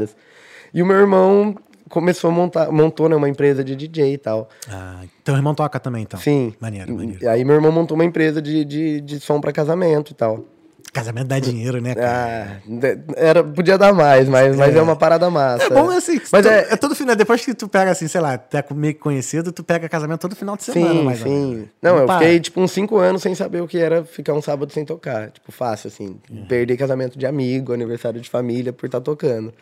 E 0.74 0.82
o 0.82 0.86
meu 0.86 0.98
irmão 0.98 1.56
começou 1.90 2.30
a 2.30 2.34
montar, 2.34 2.72
montou 2.72 3.10
né, 3.10 3.16
uma 3.16 3.28
empresa 3.28 3.64
de 3.64 3.76
DJ 3.76 4.14
e 4.14 4.18
tal. 4.18 4.48
Ah, 4.70 5.02
teu 5.24 5.36
irmão 5.36 5.56
toca 5.56 5.80
também, 5.80 6.04
então? 6.04 6.20
Sim. 6.20 6.54
Maneiro, 6.60 6.96
maneiro. 6.96 7.24
E 7.24 7.28
aí 7.28 7.44
meu 7.44 7.56
irmão 7.56 7.72
montou 7.72 7.96
uma 7.96 8.06
empresa 8.06 8.42
de, 8.42 8.64
de, 8.64 9.02
de 9.02 9.20
som 9.20 9.42
para 9.42 9.52
casamento 9.52 10.12
e 10.12 10.16
tal. 10.16 10.46
Casamento 10.92 11.28
dá 11.28 11.38
dinheiro, 11.38 11.80
né, 11.80 11.94
cara? 11.94 12.62
Ah, 12.66 13.02
era, 13.16 13.44
podia 13.44 13.78
dar 13.78 13.94
mais, 13.94 14.28
mas 14.28 14.56
é, 14.56 14.58
mas 14.58 14.76
é 14.76 14.82
uma 14.82 14.96
parada 14.96 15.30
massa. 15.30 15.66
É 15.66 15.70
bom 15.70 15.90
assim. 15.92 16.20
Mas 16.32 16.42
tu, 16.42 16.50
é, 16.50 16.68
é 16.72 16.76
todo 16.76 16.96
final. 16.96 17.16
Depois 17.16 17.46
que 17.46 17.54
tu 17.54 17.68
pega, 17.68 17.92
assim, 17.92 18.08
sei 18.08 18.20
lá, 18.20 18.34
é 18.34 18.74
meio 18.74 18.96
conhecido, 18.96 19.52
tu 19.52 19.64
pega 19.64 19.88
casamento 19.88 20.22
todo 20.22 20.36
final 20.36 20.58
de 20.58 20.64
semana, 20.64 20.94
sim, 20.94 21.04
mais 21.04 21.20
Sim, 21.20 21.70
Não, 21.80 21.94
não 21.94 22.02
eu 22.02 22.08
para. 22.08 22.20
fiquei, 22.20 22.40
tipo, 22.40 22.60
uns 22.60 22.72
cinco 22.72 22.98
anos 22.98 23.22
sem 23.22 23.36
saber 23.36 23.62
o 23.62 23.68
que 23.68 23.78
era 23.78 24.04
ficar 24.04 24.34
um 24.34 24.42
sábado 24.42 24.74
sem 24.74 24.84
tocar. 24.84 25.30
Tipo, 25.30 25.52
fácil, 25.52 25.90
assim. 25.90 26.18
Uhum. 26.30 26.46
Perder 26.48 26.76
casamento 26.76 27.20
de 27.20 27.26
amigo, 27.28 27.72
aniversário 27.72 28.20
de 28.20 28.30
família 28.30 28.74
por 28.74 28.88
estar 28.88 29.00
tá 29.00 29.04
tocando. 29.04 29.54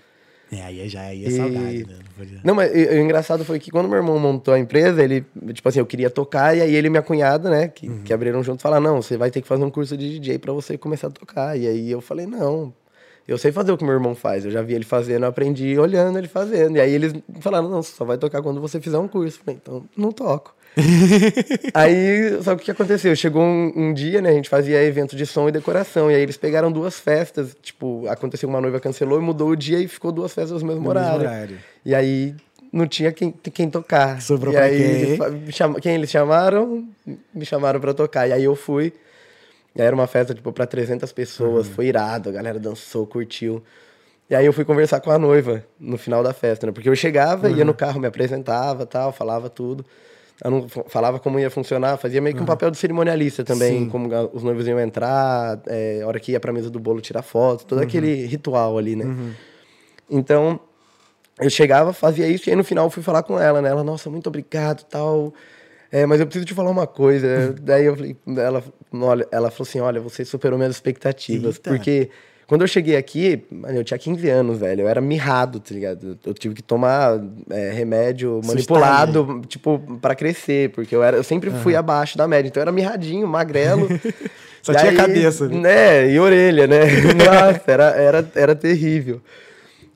É, 0.52 0.64
aí 0.64 0.88
já 0.88 1.02
aí 1.02 1.26
é 1.26 1.30
saudade, 1.30 1.86
né? 1.86 2.40
Não, 2.44 2.56
mas 2.56 2.72
o 2.72 2.96
engraçado 2.96 3.44
foi 3.44 3.60
que 3.60 3.70
quando 3.70 3.90
meu 3.90 3.98
irmão 3.98 4.18
montou 4.18 4.54
a 4.54 4.60
empresa, 4.60 5.04
ele, 5.04 5.26
tipo 5.54 5.68
assim, 5.68 5.80
eu 5.80 5.86
queria 5.86 6.10
tocar, 6.10 6.56
e 6.56 6.62
aí 6.62 6.74
ele 6.74 6.88
e 6.88 6.90
minha 6.90 7.02
cunhada, 7.02 7.50
né, 7.50 7.68
que, 7.68 7.90
uhum. 7.90 8.04
que 8.04 8.14
abriram 8.14 8.42
junto, 8.42 8.62
falaram, 8.62 8.84
não, 8.84 9.02
você 9.02 9.18
vai 9.18 9.30
ter 9.30 9.42
que 9.42 9.48
fazer 9.48 9.64
um 9.66 9.70
curso 9.70 9.98
de 9.98 10.20
DJ 10.20 10.40
para 10.40 10.54
você 10.54 10.78
começar 10.78 11.08
a 11.08 11.12
tocar. 11.12 11.58
E 11.58 11.68
aí 11.68 11.92
eu 11.92 12.00
falei, 12.00 12.26
não, 12.26 12.74
eu 13.28 13.38
sei 13.38 13.52
fazer 13.52 13.74
o 13.74 13.78
que 13.78 13.84
meu 13.84 13.94
irmão 13.94 14.16
faz, 14.16 14.46
eu 14.46 14.52
já 14.52 14.62
vi 14.62 14.74
ele 14.74 14.86
fazendo, 14.86 15.24
eu 15.24 15.30
aprendi 15.30 15.78
olhando 15.78 16.18
ele 16.18 16.30
fazendo. 16.30 16.78
E 16.78 16.80
aí 16.80 16.94
eles 16.94 17.14
falaram, 17.42 17.68
não, 17.68 17.84
você 17.84 17.92
só 17.94 18.06
vai 18.06 18.18
tocar 18.18 18.42
quando 18.42 18.62
você 18.62 18.80
fizer 18.80 18.98
um 18.98 19.08
curso. 19.08 19.38
Eu 19.40 19.44
falei, 19.44 19.60
então, 19.62 19.84
não 19.98 20.14
toco. 20.14 20.56
aí, 21.74 22.42
só 22.44 22.56
que 22.56 22.62
o 22.62 22.66
que 22.66 22.72
aconteceu? 22.72 23.16
Chegou 23.16 23.42
um, 23.42 23.74
um, 23.76 23.94
dia, 23.94 24.22
né? 24.22 24.30
A 24.30 24.34
gente 24.34 24.50
fazia 24.50 24.84
evento 24.84 25.16
de 25.16 25.26
som 25.26 25.50
e 25.50 25.52
decoração. 25.52 26.12
E 26.12 26.16
aí 26.16 26.22
eles 26.22 26.38
pegaram 26.38 26.72
duas 26.72 27.00
festas. 27.00 27.56
Tipo, 27.62 28.08
aconteceu 28.08 28.48
uma 28.48 28.62
noiva 28.62 28.80
cancelou 28.80 29.20
e 29.20 29.22
mudou 29.22 29.50
o 29.50 29.56
dia 29.56 29.80
e 29.80 29.88
ficou 29.88 30.12
duas 30.12 30.34
festas 30.34 30.62
no 30.62 30.68
mesmo, 30.68 30.84
no 30.84 30.90
horário. 30.90 31.20
mesmo 31.20 31.26
horário. 31.26 31.60
E 31.84 31.96
aí 31.96 32.36
não 32.72 32.88
tinha 32.88 33.12
quem, 33.12 33.32
quem 33.32 33.70
tocar. 33.70 34.22
Sobrou 34.22 34.54
e 34.54 34.58
aí, 34.58 35.18
quem? 35.18 35.74
quem 35.82 35.96
eles 35.96 36.10
chamaram, 36.10 36.88
me 37.34 37.46
chamaram 37.46 37.80
pra 37.80 37.94
tocar. 37.94 38.28
E 38.28 38.34
aí 38.34 38.44
eu 38.44 38.56
fui. 38.56 38.94
E 39.76 39.82
aí 39.82 39.88
era 39.88 39.96
uma 39.96 40.08
festa, 40.08 40.34
tipo, 40.34 40.52
pra 40.52 40.66
300 40.66 41.12
pessoas. 41.12 41.68
Uhum. 41.68 41.74
Foi 41.74 41.88
irado, 41.88 42.30
a 42.30 42.32
galera 42.32 42.60
dançou, 42.60 43.06
curtiu. 43.08 43.64
E 44.30 44.36
aí 44.36 44.46
eu 44.46 44.52
fui 44.52 44.66
conversar 44.66 45.00
com 45.00 45.10
a 45.10 45.18
noiva 45.18 45.64
no 45.80 45.98
final 45.98 46.22
da 46.22 46.34
festa, 46.34 46.66
né? 46.66 46.74
Porque 46.74 46.90
eu 46.90 46.96
chegava, 46.96 47.48
uhum. 47.48 47.56
ia 47.56 47.66
no 47.66 47.74
carro, 47.74 48.00
me 48.00 48.08
apresentava 48.08 48.86
tal, 48.86 49.14
falava 49.14 49.50
tudo. 49.50 49.86
Eu 50.44 50.52
não 50.52 50.68
falava 50.68 51.20
como 51.20 51.40
ia 51.40 51.50
funcionar, 51.50 51.98
fazia 51.98 52.22
meio 52.22 52.36
que 52.36 52.40
um 52.40 52.44
uhum. 52.44 52.48
papel 52.48 52.70
de 52.70 52.78
cerimonialista 52.78 53.44
também, 53.44 53.86
Sim. 53.86 53.90
como 53.90 54.08
os 54.34 54.44
noivos 54.44 54.68
iam 54.68 54.80
entrar, 54.80 55.60
é, 55.66 56.02
a 56.04 56.08
hora 56.08 56.20
que 56.20 56.32
ia 56.32 56.40
pra 56.40 56.54
mesa 56.54 56.70
do 56.70 56.80
bolo 56.80 57.02
tirar 57.02 57.24
foto, 57.24 57.66
todo 57.66 57.80
uhum. 57.80 57.84
aquele 57.84 58.26
ritual 58.26 58.78
ali, 58.78 58.96
né? 58.96 59.06
Uhum. 59.06 59.32
Então, 60.10 60.60
eu 61.40 61.50
chegava, 61.50 61.92
fazia 61.92 62.28
isso, 62.28 62.50
e 62.50 62.52
aí 62.52 62.56
no 62.56 62.64
final 62.64 62.90
fui 62.90 63.02
falar 63.02 63.24
com 63.24 63.40
ela, 63.40 63.62
né? 63.62 63.70
Ela, 63.70 63.84
nossa, 63.84 64.10
muito 64.10 64.28
obrigado 64.28 64.84
tal. 64.84 65.34
É, 65.92 66.06
mas 66.06 66.20
eu 66.20 66.26
preciso 66.26 66.46
te 66.46 66.54
falar 66.54 66.70
uma 66.70 66.86
coisa. 66.86 67.56
Daí 67.62 67.86
eu 67.86 67.96
falei, 67.96 68.18
ela, 68.38 68.64
ela 69.32 69.52
falou 69.52 69.68
assim: 69.68 69.80
olha, 69.80 70.02
você 70.02 70.26
superou 70.26 70.58
minhas 70.58 70.76
expectativas. 70.76 71.56
Eita. 71.56 71.70
Porque 71.70 72.10
quando 72.48 72.62
eu 72.62 72.68
cheguei 72.68 72.96
aqui, 72.96 73.44
eu 73.76 73.84
tinha 73.84 73.98
15 73.98 74.30
anos, 74.30 74.60
velho. 74.60 74.84
Eu 74.84 74.88
era 74.88 75.02
mirrado, 75.02 75.60
tá 75.60 75.76
ligado? 75.76 76.18
Eu 76.26 76.34
tive 76.34 76.56
que 76.56 76.64
tomar 76.64 77.22
é, 77.50 77.72
remédio 77.72 78.40
manipulado, 78.46 79.42
tipo, 79.50 79.78
para 80.02 80.16
crescer, 80.16 80.70
porque 80.70 80.96
eu, 80.96 81.04
era, 81.04 81.18
eu 81.18 81.24
sempre 81.26 81.50
uhum. 81.50 81.58
fui 81.58 81.76
abaixo 81.76 82.18
da 82.18 82.26
média. 82.26 82.48
Então 82.48 82.62
eu 82.62 82.64
era 82.64 82.72
mirradinho, 82.72 83.28
magrelo. 83.28 83.90
Só 84.64 84.74
tinha 84.74 84.92
aí, 84.92 84.96
cabeça. 84.96 85.50
Né? 85.50 86.10
E 86.10 86.18
orelha, 86.20 86.68
né? 86.68 86.86
Nossa, 87.14 87.62
era, 87.68 87.84
era, 87.90 88.32
era 88.34 88.56
terrível. 88.56 89.22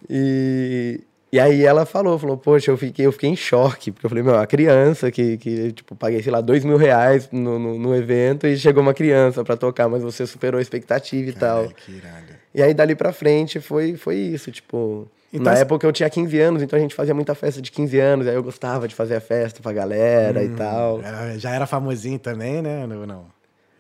E, 0.09 0.99
e 1.31 1.39
aí 1.39 1.63
ela 1.63 1.85
falou, 1.85 2.19
falou, 2.19 2.35
poxa, 2.35 2.69
eu 2.69 2.77
fiquei, 2.77 3.05
eu 3.05 3.13
fiquei 3.13 3.29
em 3.29 3.35
choque, 3.35 3.91
porque 3.91 4.05
eu 4.05 4.09
falei, 4.09 4.21
meu, 4.21 4.37
a 4.37 4.45
criança 4.45 5.09
que, 5.09 5.37
que 5.37 5.71
tipo, 5.71 5.95
paguei, 5.95 6.21
sei 6.21 6.29
lá, 6.29 6.41
dois 6.41 6.65
mil 6.65 6.75
reais 6.75 7.29
no, 7.31 7.57
no, 7.57 7.79
no 7.79 7.95
evento 7.95 8.45
e 8.45 8.57
chegou 8.57 8.83
uma 8.83 8.93
criança 8.93 9.41
para 9.41 9.55
tocar, 9.55 9.87
mas 9.87 10.03
você 10.03 10.27
superou 10.27 10.59
a 10.59 10.61
expectativa 10.61 11.29
e 11.29 11.33
Caralho, 11.33 11.69
tal. 11.69 11.75
Que 11.75 11.93
irado. 11.93 12.30
E 12.53 12.61
aí, 12.61 12.73
dali 12.73 12.95
pra 12.95 13.13
frente, 13.13 13.59
foi, 13.59 13.95
foi 13.95 14.15
isso, 14.15 14.51
tipo... 14.51 15.07
Então, 15.33 15.53
na 15.53 15.59
época 15.59 15.87
eu 15.87 15.93
tinha 15.93 16.09
15 16.09 16.39
anos, 16.39 16.61
então 16.61 16.77
a 16.77 16.81
gente 16.81 16.93
fazia 16.93 17.13
muita 17.13 17.33
festa 17.33 17.61
de 17.61 17.71
15 17.71 17.97
anos, 17.99 18.27
aí 18.27 18.35
eu 18.35 18.43
gostava 18.43 18.85
de 18.85 18.93
fazer 18.93 19.15
a 19.15 19.21
festa 19.21 19.61
pra 19.61 19.71
galera 19.71 20.41
hum, 20.41 20.43
e 20.43 20.49
tal. 20.49 20.99
Já 21.37 21.51
era 21.51 21.65
famosinho 21.65 22.19
também, 22.19 22.61
né? 22.61 22.85
Não, 22.85 23.05
não. 23.05 23.25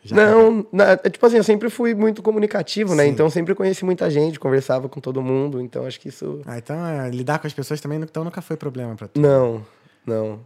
Já 0.03 0.15
não, 0.15 0.65
na, 0.71 0.91
é, 0.93 1.09
tipo 1.09 1.23
assim, 1.25 1.37
eu 1.37 1.43
sempre 1.43 1.69
fui 1.69 1.93
muito 1.93 2.23
comunicativo, 2.23 2.95
né? 2.95 3.03
Sim. 3.03 3.09
né? 3.09 3.13
Então 3.13 3.29
sempre 3.29 3.53
conheci 3.53 3.85
muita 3.85 4.09
gente, 4.09 4.39
conversava 4.39 4.89
com 4.89 4.99
todo 4.99 5.21
mundo, 5.21 5.61
então 5.61 5.85
acho 5.85 5.99
que 5.99 6.09
isso. 6.09 6.41
Ah, 6.45 6.57
então 6.57 6.87
é, 6.87 7.09
lidar 7.09 7.37
com 7.37 7.45
as 7.45 7.53
pessoas 7.53 7.79
também 7.79 7.99
então, 8.01 8.23
nunca 8.23 8.41
foi 8.41 8.57
problema 8.57 8.95
pra 8.95 9.07
tu. 9.07 9.19
Não, 9.19 9.63
não. 10.05 10.39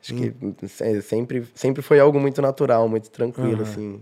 Acho 0.00 0.14
hum. 0.14 0.54
que 0.56 0.68
sempre, 1.02 1.46
sempre 1.54 1.82
foi 1.82 2.00
algo 2.00 2.18
muito 2.18 2.40
natural, 2.40 2.88
muito 2.88 3.10
tranquilo, 3.10 3.56
uhum. 3.56 3.62
assim. 3.62 4.00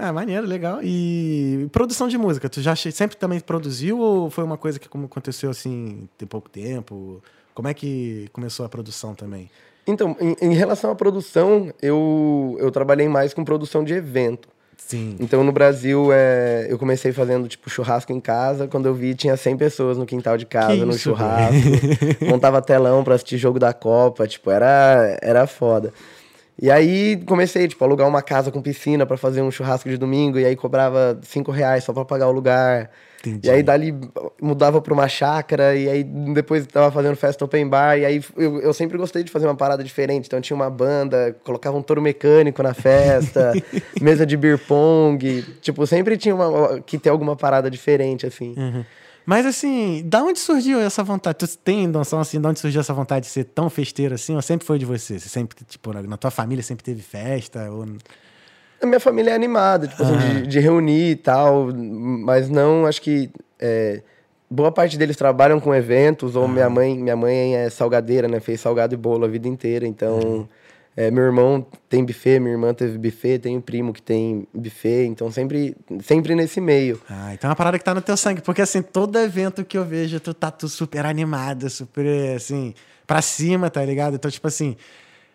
Ah, 0.00 0.12
maneiro, 0.12 0.46
legal. 0.46 0.78
E 0.80 1.68
produção 1.72 2.06
de 2.06 2.16
música, 2.16 2.48
tu 2.48 2.62
já 2.62 2.76
sempre 2.76 3.16
também 3.16 3.40
produziu 3.40 3.98
ou 3.98 4.30
foi 4.30 4.44
uma 4.44 4.56
coisa 4.56 4.78
que 4.78 4.88
como 4.88 5.06
aconteceu 5.06 5.50
assim, 5.50 6.08
tem 6.16 6.26
pouco 6.28 6.48
tempo? 6.48 7.20
Como 7.52 7.66
é 7.66 7.74
que 7.74 8.28
começou 8.32 8.64
a 8.64 8.68
produção 8.68 9.12
também? 9.12 9.50
Então, 9.84 10.16
em, 10.20 10.36
em 10.40 10.54
relação 10.54 10.92
à 10.92 10.94
produção, 10.94 11.72
eu, 11.82 12.56
eu 12.60 12.70
trabalhei 12.70 13.08
mais 13.08 13.34
com 13.34 13.44
produção 13.44 13.82
de 13.82 13.92
evento. 13.92 14.48
Sim. 14.76 15.16
Então, 15.18 15.42
no 15.42 15.50
Brasil, 15.50 16.10
é, 16.12 16.68
eu 16.70 16.78
comecei 16.78 17.10
fazendo, 17.12 17.48
tipo, 17.48 17.68
churrasco 17.68 18.12
em 18.12 18.20
casa. 18.20 18.68
Quando 18.68 18.86
eu 18.86 18.94
vi, 18.94 19.14
tinha 19.14 19.36
100 19.36 19.56
pessoas 19.56 19.98
no 19.98 20.06
quintal 20.06 20.38
de 20.38 20.46
casa, 20.46 20.76
que 20.76 20.84
no 20.84 20.92
isso, 20.92 21.00
churrasco. 21.00 21.58
Montava 22.30 22.62
telão 22.62 23.02
pra 23.02 23.16
assistir 23.16 23.36
jogo 23.36 23.58
da 23.58 23.72
Copa. 23.72 24.26
Tipo, 24.28 24.50
era, 24.50 25.18
era 25.20 25.46
foda. 25.46 25.92
E 26.60 26.70
aí 26.70 27.22
comecei, 27.24 27.68
tipo, 27.68 27.84
a 27.84 27.86
alugar 27.86 28.08
uma 28.08 28.20
casa 28.20 28.50
com 28.50 28.60
piscina 28.60 29.06
para 29.06 29.16
fazer 29.16 29.42
um 29.42 29.50
churrasco 29.50 29.88
de 29.88 29.96
domingo, 29.96 30.38
e 30.38 30.44
aí 30.44 30.56
cobrava 30.56 31.18
cinco 31.22 31.52
reais 31.52 31.84
só 31.84 31.92
para 31.92 32.04
pagar 32.04 32.26
o 32.26 32.32
lugar. 32.32 32.90
Entendi. 33.20 33.46
E 33.46 33.50
aí 33.50 33.62
dali 33.62 33.94
mudava 34.40 34.80
pra 34.80 34.92
uma 34.92 35.08
chácara, 35.08 35.76
e 35.76 35.88
aí 35.88 36.02
depois 36.02 36.66
tava 36.66 36.90
fazendo 36.90 37.14
festa 37.16 37.44
open 37.44 37.68
bar, 37.68 37.96
e 37.96 38.04
aí 38.04 38.20
eu, 38.36 38.60
eu 38.60 38.72
sempre 38.72 38.98
gostei 38.98 39.22
de 39.22 39.30
fazer 39.30 39.46
uma 39.46 39.54
parada 39.54 39.84
diferente. 39.84 40.26
Então 40.26 40.40
tinha 40.40 40.56
uma 40.56 40.68
banda, 40.68 41.36
colocava 41.44 41.76
um 41.76 41.82
touro 41.82 42.02
mecânico 42.02 42.60
na 42.60 42.74
festa, 42.74 43.52
mesa 44.02 44.26
de 44.26 44.36
beer 44.36 44.58
pong. 44.58 45.42
Tipo, 45.60 45.86
sempre 45.86 46.16
tinha 46.16 46.34
uma, 46.34 46.80
que 46.80 46.98
ter 46.98 47.10
alguma 47.10 47.36
parada 47.36 47.70
diferente, 47.70 48.26
assim. 48.26 48.54
Uhum. 48.56 48.84
Mas 49.28 49.44
assim, 49.44 50.02
da 50.06 50.22
onde 50.22 50.38
surgiu 50.38 50.80
essa 50.80 51.04
vontade? 51.04 51.36
Tu 51.36 51.58
tem 51.58 51.86
noção 51.86 52.18
assim, 52.18 52.40
da 52.40 52.48
onde 52.48 52.60
surgiu 52.60 52.80
essa 52.80 52.94
vontade 52.94 53.26
de 53.26 53.30
ser 53.30 53.44
tão 53.44 53.68
festeiro 53.68 54.14
assim? 54.14 54.34
Ou 54.34 54.40
sempre 54.40 54.66
foi 54.66 54.78
de 54.78 54.86
você? 54.86 55.18
Você 55.18 55.28
sempre, 55.28 55.62
tipo, 55.66 55.92
na 55.92 56.16
tua 56.16 56.30
família 56.30 56.62
sempre 56.64 56.82
teve 56.82 57.02
festa? 57.02 57.70
Ou... 57.70 57.84
A 58.80 58.86
minha 58.86 58.98
família 58.98 59.32
é 59.32 59.34
animada, 59.34 59.86
tipo 59.86 60.02
assim, 60.02 60.16
de, 60.16 60.46
de, 60.46 60.60
reunir 60.60 61.10
e 61.10 61.16
tal, 61.16 61.68
mas 61.74 62.48
não, 62.48 62.86
acho 62.86 63.02
que 63.02 63.30
é, 63.60 64.00
boa 64.50 64.72
parte 64.72 64.96
deles 64.96 65.14
trabalham 65.14 65.60
com 65.60 65.74
eventos, 65.74 66.34
ou 66.34 66.48
minha 66.48 66.70
mãe, 66.70 66.96
minha 66.96 67.14
mãe 67.14 67.54
é 67.54 67.68
salgadeira, 67.68 68.28
né? 68.28 68.40
Fez 68.40 68.62
salgado 68.62 68.94
e 68.94 68.96
bolo 68.96 69.26
a 69.26 69.28
vida 69.28 69.46
inteira, 69.46 69.86
então 69.86 70.48
é, 70.98 71.12
meu 71.12 71.22
irmão 71.22 71.64
tem 71.88 72.04
buffet, 72.04 72.40
minha 72.40 72.50
irmã 72.50 72.74
teve 72.74 72.98
buffet, 72.98 73.38
tem 73.38 73.56
um 73.56 73.60
primo 73.60 73.92
que 73.92 74.02
tem 74.02 74.48
buffet, 74.52 75.06
então 75.06 75.30
sempre, 75.30 75.76
sempre 76.02 76.34
nesse 76.34 76.60
meio. 76.60 77.00
Ah, 77.08 77.32
então 77.32 77.46
é 77.46 77.50
uma 77.50 77.56
parada 77.56 77.78
que 77.78 77.84
tá 77.84 77.94
no 77.94 78.02
teu 78.02 78.16
sangue, 78.16 78.40
porque 78.40 78.62
assim, 78.62 78.82
todo 78.82 79.16
evento 79.16 79.64
que 79.64 79.78
eu 79.78 79.84
vejo, 79.84 80.18
tu 80.18 80.34
tá 80.34 80.50
tu 80.50 80.68
super 80.68 81.06
animado, 81.06 81.70
super 81.70 82.34
assim, 82.34 82.74
pra 83.06 83.22
cima, 83.22 83.70
tá 83.70 83.84
ligado? 83.84 84.16
Então, 84.16 84.28
tipo 84.28 84.48
assim, 84.48 84.76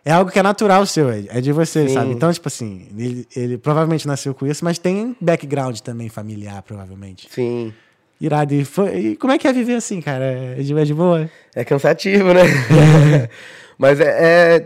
é 0.03 0.11
algo 0.11 0.29
que 0.29 0.37
é 0.37 0.43
natural 0.43 0.85
seu, 0.85 1.09
é 1.09 1.39
de 1.39 1.53
você, 1.53 1.87
Sim. 1.87 1.93
sabe? 1.93 2.11
Então, 2.11 2.33
tipo 2.33 2.49
assim, 2.49 2.89
ele, 2.97 3.25
ele 3.33 3.57
provavelmente 3.57 4.05
nasceu 4.05 4.33
com 4.33 4.45
isso, 4.45 4.65
mas 4.65 4.77
tem 4.77 5.15
background 5.21 5.79
também 5.79 6.09
familiar, 6.09 6.61
provavelmente. 6.63 7.29
Sim. 7.31 7.73
Irado. 8.19 8.53
E, 8.53 8.65
foi, 8.65 8.97
e 8.97 9.15
como 9.15 9.31
é 9.31 9.37
que 9.37 9.47
é 9.47 9.53
viver 9.53 9.75
assim, 9.75 10.01
cara? 10.01 10.25
É 10.25 10.61
de, 10.61 10.77
é 10.77 10.83
de 10.83 10.93
boa? 10.93 11.29
É 11.55 11.63
cansativo, 11.63 12.33
né? 12.33 12.41
mas 13.79 14.01
é, 14.01 14.57
é 14.57 14.65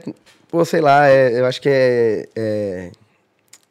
pô, 0.50 0.64
sei 0.66 0.82
lá, 0.82 1.08
é, 1.10 1.40
eu 1.40 1.46
acho 1.46 1.62
que 1.62 1.70
é, 1.70 2.28
é, 2.36 2.92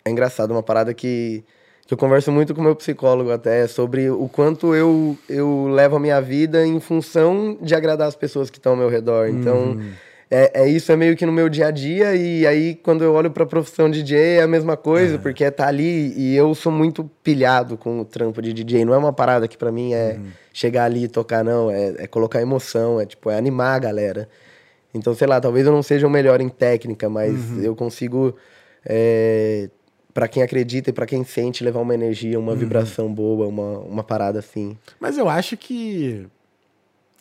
é, 0.05 0.11
engraçado, 0.11 0.51
uma 0.51 0.63
parada 0.63 0.93
que, 0.93 1.43
que 1.87 1.95
eu 1.95 1.99
converso 1.99 2.31
muito 2.31 2.55
com 2.55 2.61
o 2.61 2.65
meu 2.65 2.77
psicólogo 2.77 3.31
até, 3.31 3.67
sobre 3.67 4.11
o 4.11 4.29
quanto 4.29 4.75
eu, 4.75 5.17
eu 5.29 5.69
levo 5.69 5.97
a 5.97 6.01
minha 6.01 6.21
vida 6.21 6.67
em 6.67 6.79
função 6.81 7.57
de 7.61 7.75
agradar 7.75 8.09
as 8.09 8.17
pessoas 8.17 8.51
que 8.51 8.59
estão 8.59 8.73
ao 8.73 8.79
meu 8.79 8.89
redor. 8.89 9.29
Então, 9.29 9.57
uhum. 9.73 9.91
é, 10.31 10.63
é 10.63 10.69
isso, 10.69 10.93
é 10.93 10.97
meio 10.97 11.17
que 11.17 11.25
no 11.25 11.33
meu 11.33 11.49
dia 11.49 11.69
a 11.69 11.71
dia, 11.71 12.15
e 12.15 12.47
aí 12.47 12.75
quando 12.75 13.03
eu 13.03 13.15
olho 13.15 13.31
pra 13.31 13.47
profissão 13.47 13.91
de 13.91 14.03
DJ 14.03 14.39
é 14.39 14.43
a 14.43 14.49
mesma 14.49 14.77
coisa, 14.77 15.15
uhum. 15.15 15.23
porque 15.23 15.45
é 15.45 15.51
tá 15.51 15.67
ali 15.67 16.13
e 16.17 16.37
eu 16.37 16.55
sou 16.55 16.71
muito 16.71 17.11
pilhado 17.23 17.79
com 17.79 18.01
o 18.01 18.05
trampo 18.05 18.43
de 18.43 18.53
DJ. 18.53 18.85
Não 18.85 18.93
é 18.93 18.99
uma 18.99 19.13
parada 19.13 19.49
que 19.49 19.57
para 19.57 19.73
mim 19.73 19.95
é 19.95 20.17
uhum. 20.19 20.27
chegar 20.53 20.85
ali 20.85 21.05
e 21.05 21.09
tocar, 21.09 21.43
não, 21.43 21.71
é, 21.71 21.95
é 21.99 22.07
colocar 22.07 22.43
emoção, 22.43 23.01
é 23.01 23.07
tipo, 23.07 23.31
é 23.31 23.39
animar 23.39 23.77
a 23.77 23.79
galera. 23.79 24.29
Então, 24.97 25.15
sei 25.15 25.27
lá, 25.27 25.41
talvez 25.41 25.67
eu 25.67 25.73
não 25.73 25.83
seja 25.83 26.07
o 26.07 26.11
melhor 26.11 26.41
em 26.41 26.49
técnica, 26.49 27.09
mas 27.09 27.51
uhum. 27.51 27.61
eu 27.63 27.77
consigo, 27.77 28.35
é, 28.85 29.69
para 30.13 30.27
quem 30.29 30.43
acredita 30.43 30.91
e 30.91 30.93
para 30.93 31.07
quem 31.07 31.23
sente, 31.25 31.63
levar 31.63 31.81
uma 31.81 31.95
energia, 31.95 32.39
uma 32.39 32.53
uhum. 32.53 32.59
vibração 32.59 33.13
boa, 33.13 33.47
uma, 33.47 33.79
uma 33.81 34.03
parada 34.05 34.39
assim. 34.39 34.77
Mas 34.99 35.19
eu 35.19 35.29
acho 35.29 35.57
que 35.57 36.27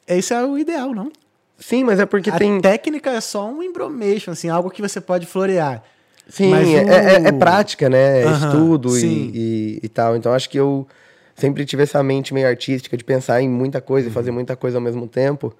esse 0.07 0.33
é 0.33 0.43
o 0.43 0.57
ideal, 0.57 0.93
não? 0.93 1.11
Sim, 1.57 1.83
mas 1.83 1.99
é 1.99 2.05
porque 2.05 2.29
a 2.29 2.37
tem. 2.37 2.59
Técnica 2.59 3.11
é 3.11 3.21
só 3.21 3.47
um 3.49 3.63
embromation, 3.63 4.31
assim, 4.31 4.49
algo 4.49 4.69
que 4.69 4.81
você 4.81 4.99
pode 4.99 5.25
florear. 5.25 5.83
Sim, 6.27 6.49
Mas 6.49 6.67
é, 6.69 6.81
o- 6.83 6.89
é- 6.89 7.27
é 7.27 7.31
prática, 7.31 7.89
né? 7.89 8.23
É 8.23 8.25
Aham, 8.25 8.47
estudo 8.47 8.97
e, 8.97 9.31
e, 9.33 9.79
e 9.83 9.89
tal. 9.89 10.15
Então 10.15 10.33
acho 10.33 10.49
que 10.49 10.59
eu 10.59 10.87
sempre 11.35 11.65
tive 11.65 11.83
essa 11.83 12.01
mente 12.03 12.33
meio 12.33 12.47
artística 12.47 12.97
de 12.97 13.03
pensar 13.03 13.41
em 13.41 13.49
muita 13.49 13.79
coisa 13.79 14.07
e 14.07 14.09
Uhum. 14.09 14.13
fazer 14.13 14.31
muita 14.31 14.55
coisa 14.55 14.77
ao 14.77 14.81
mesmo 14.81 15.07
tempo. 15.07 15.53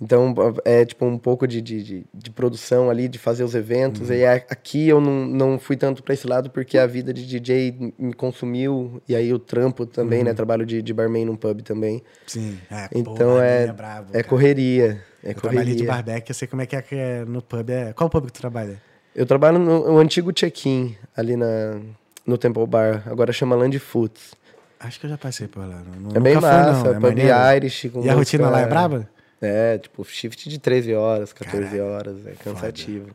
Então 0.00 0.34
é 0.64 0.84
tipo 0.84 1.06
um 1.06 1.16
pouco 1.16 1.46
de, 1.46 1.60
de, 1.62 2.04
de, 2.12 2.30
produção 2.30 2.90
ali, 2.90 3.06
de 3.08 3.18
fazer 3.18 3.44
os 3.44 3.54
eventos. 3.54 4.10
Uhum. 4.10 4.16
E 4.16 4.26
aqui 4.26 4.88
eu 4.88 5.00
não, 5.00 5.24
não 5.24 5.58
fui 5.58 5.76
tanto 5.76 6.02
para 6.02 6.12
esse 6.14 6.26
lado 6.26 6.50
porque 6.50 6.76
a 6.76 6.86
vida 6.86 7.14
de 7.14 7.24
DJ 7.24 7.94
me 7.98 8.12
consumiu. 8.12 9.00
E 9.08 9.14
aí 9.14 9.32
o 9.32 9.38
trampo 9.38 9.86
também, 9.86 10.18
Uhum. 10.18 10.24
né? 10.26 10.34
Trabalho 10.34 10.66
de, 10.66 10.82
de 10.82 10.92
barman 10.92 11.24
num 11.24 11.36
pub 11.36 11.62
também. 11.62 12.02
Sim. 12.26 12.58
É, 12.70 12.88
Então 12.92 13.14
pô, 13.14 13.40
é, 13.40 13.66
Barbeque 13.68 13.76
brabo, 13.76 14.08
é 14.12 14.22
correria. 14.22 15.00
É 15.22 15.30
Eu 15.30 15.34
trabalhei 15.36 15.74
de 15.74 15.84
correria. 15.84 15.86
barbeque, 15.86 16.30
eu 16.30 16.34
sei 16.34 16.48
como 16.48 16.60
é 16.62 16.66
que 16.66 16.76
é, 16.76 16.82
que 16.82 16.94
é 16.96 17.24
no 17.24 17.40
pub. 17.40 17.70
É... 17.70 17.92
Qual 17.92 18.10
pub 18.10 18.26
que 18.26 18.32
tu 18.32 18.40
trabalha? 18.40 18.82
Eu 19.14 19.24
trabalho 19.24 19.58
no, 19.60 19.92
no 19.92 19.98
antigo 19.98 20.32
check-in, 20.32 20.96
ali 21.16 21.36
na, 21.36 21.78
no 22.26 22.36
Temple 22.36 22.66
Bar. 22.66 23.04
Agora 23.06 23.32
chama 23.32 23.54
Land 23.54 23.78
Foods. 23.78 24.34
Acho 24.80 24.98
que 25.00 25.06
eu 25.06 25.10
já 25.10 25.16
passei 25.16 25.46
por 25.46 25.60
lá. 25.60 25.82
Não, 25.98 26.10
É 26.16 26.20
bem 26.20 26.34
nunca 26.34 26.48
fui, 26.48 26.58
massa, 26.58 26.84
não. 26.98 27.08
É 27.08 27.10
pub? 27.12 27.56
Irish. 27.56 27.84
E 28.02 28.10
a 28.10 28.14
rotina 28.14 28.50
lá 28.50 28.60
é 28.60 28.66
braba? 28.66 29.08
É, 29.40 29.78
tipo, 29.78 30.04
shift 30.04 30.48
de 30.48 30.58
13 30.58 30.94
horas, 30.94 31.32
14 31.32 31.64
Caralho, 31.64 31.84
horas. 31.86 32.26
É 32.26 32.32
cansativo. 32.32 33.08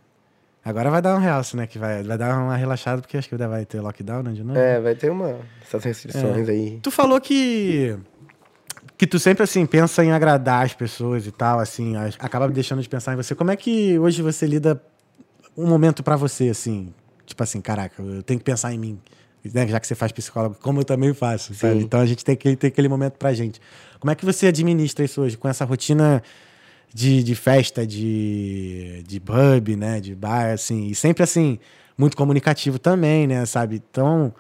Agora 0.64 0.90
vai 0.92 1.02
dar 1.02 1.16
um 1.16 1.20
realce, 1.20 1.56
né? 1.56 1.66
Que 1.66 1.80
vai, 1.80 2.04
vai 2.04 2.18
dar 2.18 2.38
uma 2.38 2.56
relaxada, 2.56 3.02
porque 3.02 3.18
acho 3.18 3.30
que 3.30 3.36
vai 3.36 3.66
ter 3.66 3.80
lockdown, 3.82 4.24
né? 4.24 4.32
De 4.34 4.44
novo. 4.44 4.60
É, 4.60 4.80
vai 4.80 4.94
ter 4.94 5.10
uma, 5.10 5.40
essas 5.62 5.84
restrições 5.84 6.48
É. 6.48 6.52
aí. 6.52 6.80
Tu 6.84 6.92
falou 6.92 7.20
que 7.20 7.98
que 8.98 9.08
tu 9.08 9.18
sempre 9.18 9.44
assim 9.44 9.66
pensa 9.66 10.04
em 10.04 10.12
agradar 10.12 10.66
as 10.66 10.74
pessoas 10.74 11.26
e 11.26 11.32
tal, 11.32 11.58
assim, 11.60 11.96
acaba 12.20 12.50
deixando 12.50 12.82
de 12.82 12.90
pensar 12.90 13.14
em 13.14 13.16
você. 13.16 13.34
Como 13.34 13.50
é 13.50 13.56
que 13.56 13.98
hoje 13.98 14.22
você 14.22 14.46
lida 14.46 14.82
um 15.56 15.66
momento 15.66 16.04
pra 16.04 16.18
você 16.18 16.50
assim, 16.50 16.94
tipo 17.26 17.42
assim, 17.42 17.62
caraca, 17.62 18.02
eu 18.04 18.22
tenho 18.22 18.38
que 18.38 18.44
pensar 18.44 18.74
em 18.74 18.78
mim, 18.78 19.00
né? 19.54 19.68
Já 19.68 19.80
que 19.80 19.88
você 19.88 19.96
faz 19.96 20.12
psicólogo, 20.12 20.56
como 20.62 20.80
eu 20.82 20.86
também 20.86 21.14
faço, 21.14 21.54
sabe? 21.54 21.76
Então 21.84 22.00
a 22.00 22.06
gente 22.06 22.24
tem 22.26 22.36
que 22.36 22.56
ter 22.56 22.68
aquele 22.68 22.88
momento 22.88 23.14
pra 23.14 23.34
gente. 23.34 23.62
Como 24.00 24.12
é 24.12 24.16
que 24.16 24.26
você 24.26 24.48
administra 24.48 25.04
isso 25.06 25.22
hoje 25.22 25.38
com 25.38 25.48
essa 25.48 25.66
rotina 25.66 26.22
de, 26.94 27.22
de 27.24 27.36
festa, 27.36 27.86
de, 27.86 29.04
de 29.08 29.20
pub, 29.20 29.76
né, 29.78 30.00
de 30.00 30.16
bar, 30.16 30.52
assim, 30.52 30.88
e 30.88 30.96
sempre 30.96 31.24
assim 31.24 31.60
muito 31.98 32.16
comunicativo 32.16 32.80
também, 32.80 33.28
né, 33.28 33.46
sabe? 33.46 33.82
Então 33.92 34.34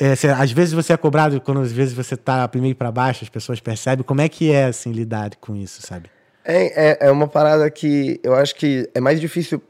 é, 0.00 0.16
cê- 0.16 0.28
às 0.28 0.50
vezes 0.50 0.72
você 0.74 0.92
é 0.92 0.96
cobrado 0.96 1.40
quando 1.40 1.60
às 1.60 1.70
vezes 1.72 1.94
você 1.94 2.16
tá 2.16 2.50
meio 2.54 2.74
para 2.74 2.90
baixo, 2.90 3.22
as 3.22 3.28
pessoas 3.30 3.60
percebem. 3.60 4.04
Como 4.04 4.20
é 4.20 4.28
que 4.28 4.50
é, 4.50 4.64
assim, 4.64 4.90
lidar 4.92 5.36
com 5.36 5.54
isso, 5.54 5.82
sabe? 5.82 6.10
É, 6.44 6.90
é, 6.90 6.98
é 7.08 7.10
uma 7.10 7.28
parada 7.28 7.70
que 7.70 8.20
eu 8.22 8.34
acho 8.34 8.54
que 8.56 8.88
é 8.94 9.00
mais 9.00 9.20
difícil 9.20 9.62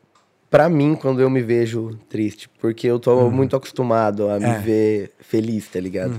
pra 0.55 0.69
mim 0.69 0.95
quando 0.95 1.21
eu 1.21 1.29
me 1.29 1.43
vejo 1.43 1.99
triste, 2.09 2.49
porque 2.61 2.87
eu 2.87 3.01
tô 3.01 3.29
muito 3.29 3.57
acostumado 3.57 4.31
a 4.31 4.39
me 4.39 4.45
Uhum. 4.47 4.53
É. 4.53 4.57
Uhum. 4.57 4.63
ver 4.63 5.11
feliz, 5.19 5.67
tá 5.67 5.81
ligado? 5.81 6.15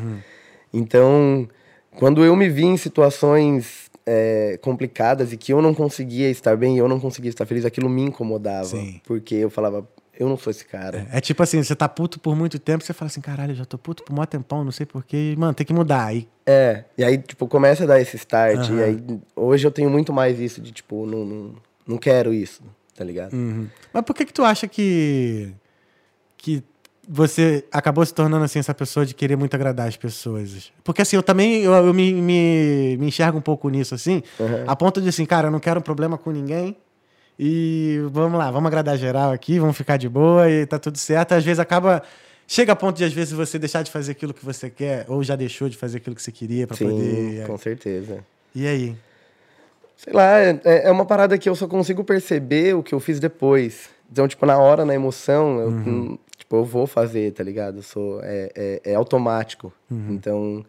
Então, 0.74 1.48
quando 1.96 2.22
eu 2.26 2.36
me 2.36 2.50
vi 2.50 2.66
em 2.66 2.76
situações 2.76 3.90
é, 4.06 4.60
complicadas 4.62 5.32
e 5.32 5.38
que 5.38 5.54
eu 5.54 5.62
não 5.62 5.74
conseguia 5.74 6.30
estar 6.30 6.58
bem, 6.58 6.78
eu 6.78 6.86
não 6.90 7.00
conseguia 7.00 7.30
estar 7.30 7.46
feliz, 7.46 7.64
aquilo 7.64 7.90
me 7.90 8.02
incomodava, 8.02 8.66
Sim. 8.66 9.00
porque 9.06 9.36
eu 9.36 9.50
falava, 9.50 9.88
eu 10.20 10.28
não 10.28 10.38
sou 10.38 10.52
esse 10.52 10.66
cara. 10.66 11.08
É, 11.14 11.22
tipo 11.22 11.42
assim, 11.42 11.64
você 11.64 11.74
tá 11.74 11.88
puto 11.88 12.20
por 12.20 12.36
muito 12.36 12.60
tempo, 12.60 12.84
você 12.84 12.92
fala 12.92 13.08
assim, 13.08 13.22
caralho, 13.22 13.54
eu 13.54 13.56
já 13.56 13.64
tô 13.64 13.78
puto 13.78 14.04
por 14.04 14.14
mó 14.14 14.26
tempão, 14.26 14.66
não 14.66 14.72
sei 14.72 14.86
porquê. 14.86 15.34
Mano, 15.38 15.54
tem 15.54 15.66
que 15.66 15.74
mudar. 15.74 16.08
Aí, 16.08 16.28
É, 16.46 16.84
e 16.98 17.06
aí, 17.06 17.18
tipo, 17.20 17.48
começa 17.48 17.86
a 17.86 17.88
dar 17.88 18.02
esse 18.02 18.18
start. 18.18 18.58
Aham. 18.58 18.80
E 18.80 18.84
aí, 18.84 19.04
hoje 19.34 19.66
eu 19.66 19.72
tenho 19.72 19.90
muito 19.90 20.12
mais 20.12 20.42
isso 20.42 20.60
de, 20.60 20.74
tipo, 20.74 21.06
não, 21.06 21.24
não, 21.24 21.54
não 21.88 21.98
quero 21.98 22.34
isso, 22.34 22.62
tá 22.96 23.04
ligado? 23.04 23.34
Uhum. 23.34 23.68
Mas 23.94 24.04
por 24.04 24.16
que 24.16 24.26
que 24.26 24.34
tu 24.34 24.44
acha 24.44 24.68
que 24.68 25.52
que 26.38 26.64
você 27.08 27.64
acabou 27.72 28.04
se 28.06 28.14
tornando 28.14 28.44
assim 28.46 28.58
essa 28.58 28.74
pessoa 28.74 29.06
de 29.06 29.14
querer 29.14 29.36
muito 29.36 29.54
agradar 29.54 29.88
as 29.88 29.96
pessoas? 29.98 30.72
Porque 30.84 31.02
assim, 31.02 31.16
eu 31.16 31.24
também 31.24 31.62
eu, 31.62 31.72
eu 31.74 31.94
me, 31.94 32.14
me, 32.14 32.98
me 33.00 33.08
enxergo 33.08 33.38
um 33.38 33.42
pouco 33.42 33.70
nisso 33.70 33.94
assim, 33.94 34.24
Uhum. 34.40 34.64
a 34.68 34.76
ponto 34.76 35.02
de 35.02 35.10
assim, 35.10 35.26
cara, 35.26 35.48
eu 35.48 35.52
não 35.52 35.60
quero 35.60 35.80
um 35.80 35.84
problema 35.84 36.18
com 36.18 36.32
ninguém. 36.32 36.76
E 37.38 38.00
vamos 38.12 38.40
lá, 38.40 38.50
vamos 38.50 38.68
agradar 38.68 38.98
geral 38.98 39.32
aqui, 39.34 39.60
vamos 39.60 39.76
ficar 39.76 39.98
de 39.98 40.08
boa 40.08 40.50
e 40.50 40.66
tá 40.66 40.80
tudo 40.80 40.98
certo. 40.98 41.34
Às 41.34 41.44
vezes 41.44 41.60
acaba 41.60 42.02
chega 42.48 42.72
a 42.72 42.76
ponto 42.76 42.96
de 42.96 43.04
às 43.04 43.12
vezes 43.12 43.34
você 43.34 43.60
deixar 43.60 43.82
de 43.84 43.92
fazer 43.92 44.14
aquilo 44.14 44.34
que 44.34 44.46
você 44.46 44.70
quer 44.70 45.06
ou 45.10 45.22
já 45.24 45.36
deixou 45.36 45.68
de 45.68 45.76
fazer 45.76 45.98
aquilo 45.98 46.16
que 46.16 46.22
você 46.22 46.32
queria 46.32 46.66
para 46.66 46.78
Sim, 46.78 46.90
poder. 46.90 47.46
com 47.48 47.58
certeza. 47.58 48.24
E 48.54 48.66
aí? 48.66 48.96
Sei 49.98 50.14
lá, 50.14 50.40
é, 50.40 50.60
é 50.64 50.92
uma 50.92 51.06
parada 51.06 51.38
que 51.38 51.48
eu 51.48 51.56
só 51.56 51.68
consigo 51.68 52.04
perceber 52.04 52.76
o 52.76 52.84
que 52.84 52.94
eu 52.94 53.00
fiz 53.00 53.20
depois. 53.20 53.90
Então, 54.12 54.28
tipo, 54.28 54.46
na 54.46 54.58
hora, 54.58 54.86
na 54.86 54.94
emoção, 54.94 55.60
eu, 55.60 55.70
hum, 55.70 56.18
tipo, 56.38 56.58
eu 56.58 56.64
vou 56.66 56.86
fazer, 56.86 57.32
tá 57.32 57.44
ligado? 57.44 57.78
Eu 57.78 57.84
sou, 57.84 58.20
é, 58.24 58.52
é, 58.56 58.82
é 58.92 58.96
automático. 58.96 59.74
Então, 59.90 60.64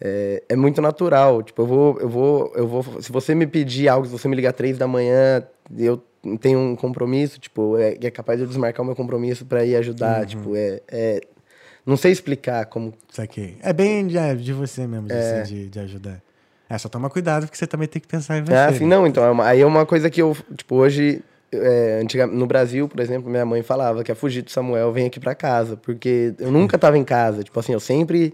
é, 0.00 0.42
é 0.48 0.56
muito 0.56 0.82
natural. 0.82 1.42
Tipo, 1.42 1.62
eu 1.62 1.66
vou, 1.66 2.00
eu 2.00 2.08
vou, 2.08 2.52
eu 2.54 2.66
vou. 2.68 3.02
Se 3.02 3.10
você 3.10 3.34
me 3.34 3.46
pedir 3.46 3.88
algo, 3.88 4.06
se 4.06 4.12
você 4.12 4.28
me 4.28 4.36
ligar 4.36 4.52
três 4.52 4.76
da 4.76 4.86
manhã, 4.86 5.42
eu 5.78 6.02
tenho 6.40 6.58
um 6.58 6.76
compromisso, 6.76 7.38
tipo, 7.40 7.78
é, 7.78 7.96
é 8.00 8.10
capaz 8.10 8.38
de 8.38 8.44
eu 8.44 8.48
desmarcar 8.48 8.82
o 8.82 8.86
meu 8.86 8.96
compromisso 8.96 9.46
pra 9.46 9.64
ir 9.64 9.76
ajudar. 9.76 10.26
Tipo, 10.26 10.54
é, 10.54 10.80
é. 10.88 11.20
Não 11.86 11.96
sei 11.96 12.12
explicar 12.12 12.66
como. 12.66 12.92
Isso 13.10 13.22
aqui. 13.22 13.56
É 13.62 13.72
bem 13.72 14.06
de, 14.06 14.18
é, 14.18 14.34
de 14.34 14.52
você 14.52 14.86
mesmo, 14.86 15.08
de, 15.08 15.14
É. 15.14 15.40
assim, 15.40 15.54
de, 15.54 15.68
de 15.70 15.80
ajudar. 15.80 16.22
É, 16.70 16.78
só 16.78 16.88
toma 16.88 17.10
cuidado, 17.10 17.46
porque 17.46 17.58
você 17.58 17.66
também 17.66 17.88
tem 17.88 18.00
que 18.00 18.06
pensar 18.06 18.38
em 18.38 18.44
você. 18.44 18.54
Ah, 18.54 18.66
assim, 18.66 18.84
né? 18.86 18.94
não, 18.96 19.04
então, 19.06 19.24
é 19.24 19.30
uma- 19.30 19.44
aí 19.44 19.60
é 19.60 19.66
uma 19.66 19.84
coisa 19.84 20.08
que 20.08 20.22
eu, 20.22 20.36
tipo, 20.56 20.76
hoje, 20.76 21.20
é, 21.50 21.98
antiga, 22.00 22.28
no 22.28 22.46
Brasil, 22.46 22.88
por 22.88 23.00
exemplo, 23.00 23.28
minha 23.28 23.44
mãe 23.44 23.60
falava 23.60 24.04
que 24.04 24.12
a 24.12 24.14
fugir 24.14 24.42
do 24.42 24.52
Samuel 24.52 24.92
vem 24.92 25.06
aqui 25.06 25.18
pra 25.18 25.34
casa, 25.34 25.76
porque 25.76 26.32
eu 26.38 26.52
nunca 26.52 26.78
tava 26.78 26.96
em 26.96 27.02
casa, 27.02 27.42
tipo 27.42 27.58
assim, 27.58 27.72
eu 27.72 27.80
sempre 27.80 28.32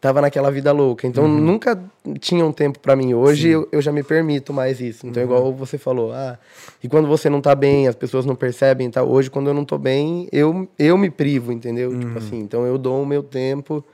tava 0.00 0.20
naquela 0.20 0.50
vida 0.50 0.72
louca, 0.72 1.06
então 1.06 1.24
Uhum. 1.24 1.38
nunca 1.40 1.80
tinha 2.20 2.44
um 2.44 2.50
tempo 2.52 2.80
pra 2.80 2.96
mim. 2.96 3.14
Hoje 3.14 3.48
eu, 3.50 3.68
eu 3.70 3.80
já 3.80 3.92
me 3.92 4.02
permito 4.02 4.52
mais 4.52 4.80
isso, 4.80 5.06
Uhum. 5.06 5.10
então 5.10 5.22
igual 5.22 5.52
você 5.54 5.78
falou, 5.78 6.12
ah, 6.12 6.36
e 6.82 6.88
quando 6.88 7.06
você 7.06 7.30
não 7.30 7.40
tá 7.40 7.54
bem, 7.54 7.86
as 7.86 7.94
pessoas 7.94 8.26
não 8.26 8.34
percebem 8.34 8.90
tal, 8.90 9.08
hoje 9.08 9.30
quando 9.30 9.46
eu 9.46 9.54
não 9.54 9.64
tô 9.64 9.78
bem, 9.78 10.28
eu, 10.32 10.68
eu 10.76 10.98
me 10.98 11.08
privo, 11.08 11.52
entendeu? 11.52 11.90
Uhum. 11.90 12.00
Tipo 12.00 12.18
assim, 12.18 12.38
então 12.40 12.66
eu 12.66 12.76
dou 12.78 13.00
o 13.00 13.06
meu 13.06 13.22
tempo 13.22 13.84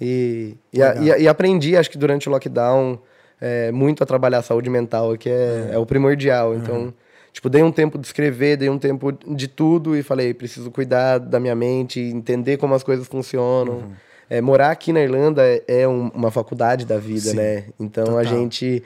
e, 0.00 0.56
e, 0.72 0.82
a- 0.82 0.94
e 1.18 1.22
e 1.22 1.28
aprendi, 1.28 1.76
acho 1.76 1.90
que 1.90 1.98
durante 1.98 2.28
o 2.28 2.32
lockdown, 2.32 2.98
é, 3.40 3.72
muito 3.72 4.02
a 4.02 4.06
trabalhar 4.06 4.38
a 4.38 4.42
saúde 4.42 4.68
mental, 4.70 5.16
que 5.16 5.28
é, 5.28 5.70
é 5.72 5.78
o 5.78 5.86
primordial. 5.86 6.54
Então, 6.54 6.92
tipo, 7.32 7.48
dei 7.48 7.62
um 7.62 7.72
tempo 7.72 7.98
de 7.98 8.06
escrever, 8.06 8.56
dei 8.56 8.68
um 8.68 8.78
tempo 8.78 9.12
de 9.12 9.48
tudo 9.48 9.96
e 9.96 10.02
falei, 10.02 10.34
preciso 10.34 10.70
cuidar 10.70 11.18
da 11.18 11.40
minha 11.40 11.54
mente, 11.54 12.00
entender 12.00 12.56
como 12.58 12.74
as 12.74 12.82
coisas 12.82 13.06
funcionam. 13.06 13.84
É, 14.28 14.40
morar 14.40 14.70
aqui 14.70 14.92
na 14.92 15.00
Irlanda 15.00 15.42
é, 15.44 15.62
é 15.66 15.88
um- 15.88 16.08
uma 16.14 16.30
faculdade 16.30 16.86
da 16.86 16.98
vida, 16.98 17.30
Sim, 17.30 17.36
né? 17.36 17.64
Então 17.80 18.04
total. 18.04 18.18
a 18.18 18.24
gente 18.24 18.82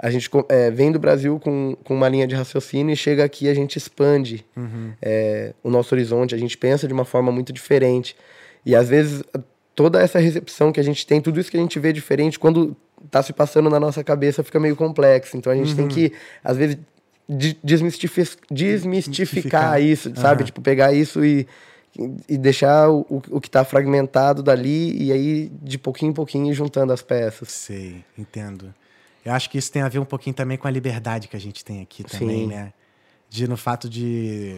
a 0.00 0.10
gente 0.10 0.30
é, 0.48 0.70
vem 0.70 0.92
do 0.92 0.98
Brasil 1.00 1.40
com, 1.40 1.76
com 1.82 1.92
uma 1.94 2.08
linha 2.08 2.24
de 2.26 2.32
raciocínio 2.34 2.92
e 2.92 2.96
chega 2.96 3.24
aqui 3.24 3.48
a 3.48 3.54
gente 3.54 3.76
expande 3.76 4.44
é, 5.02 5.52
o 5.62 5.68
nosso 5.70 5.92
horizonte, 5.94 6.34
a 6.36 6.38
gente 6.38 6.56
pensa 6.56 6.86
de 6.86 6.92
uma 6.94 7.04
forma 7.04 7.32
muito 7.32 7.52
diferente. 7.52 8.14
E 8.64 8.74
às 8.76 8.88
vezes 8.88 9.22
toda 9.74 10.00
essa 10.00 10.18
recepção 10.20 10.70
que 10.72 10.78
a 10.80 10.84
gente 10.84 11.04
tem, 11.06 11.20
tudo 11.20 11.38
isso 11.40 11.50
que 11.50 11.56
a 11.56 11.60
gente 11.60 11.78
vê 11.80 11.92
diferente, 11.92 12.38
quando 12.38 12.76
tá 13.10 13.22
se 13.22 13.32
passando 13.32 13.68
na 13.70 13.78
nossa 13.80 14.02
cabeça, 14.04 14.42
fica 14.44 14.58
meio 14.60 14.76
complexo. 14.76 15.36
Então 15.36 15.52
a 15.52 15.56
gente 15.56 15.74
tem 15.74 15.88
que, 15.88 16.12
às 16.42 16.56
vezes, 16.56 16.78
de- 17.28 17.58
desmistifi- 17.62 18.38
desmistificar 18.50 19.80
isso, 19.82 20.12
sabe? 20.16 20.40
Aham. 20.42 20.46
Tipo, 20.46 20.60
pegar 20.60 20.92
isso 20.92 21.24
e, 21.24 21.46
e 22.28 22.36
deixar 22.38 22.90
o, 22.90 23.04
o 23.30 23.40
que 23.40 23.50
tá 23.50 23.64
fragmentado 23.64 24.42
dali 24.42 24.96
e 25.02 25.12
aí, 25.12 25.52
de 25.62 25.78
pouquinho 25.78 26.10
em 26.10 26.14
pouquinho, 26.14 26.50
ir 26.50 26.54
juntando 26.54 26.92
as 26.92 27.02
peças. 27.02 27.50
Sei, 27.50 28.04
entendo. 28.16 28.74
Eu 29.24 29.32
acho 29.32 29.50
que 29.50 29.58
isso 29.58 29.70
tem 29.70 29.82
a 29.82 29.88
ver 29.88 29.98
um 29.98 30.04
pouquinho 30.04 30.34
também 30.34 30.56
com 30.56 30.66
a 30.66 30.70
liberdade 30.70 31.28
que 31.28 31.36
a 31.36 31.40
gente 31.40 31.64
tem 31.64 31.82
aqui 31.82 32.02
também, 32.04 32.40
Sim. 32.42 32.46
né? 32.46 32.72
De 33.28 33.46
no 33.46 33.56
fato 33.56 33.88
de. 33.88 34.56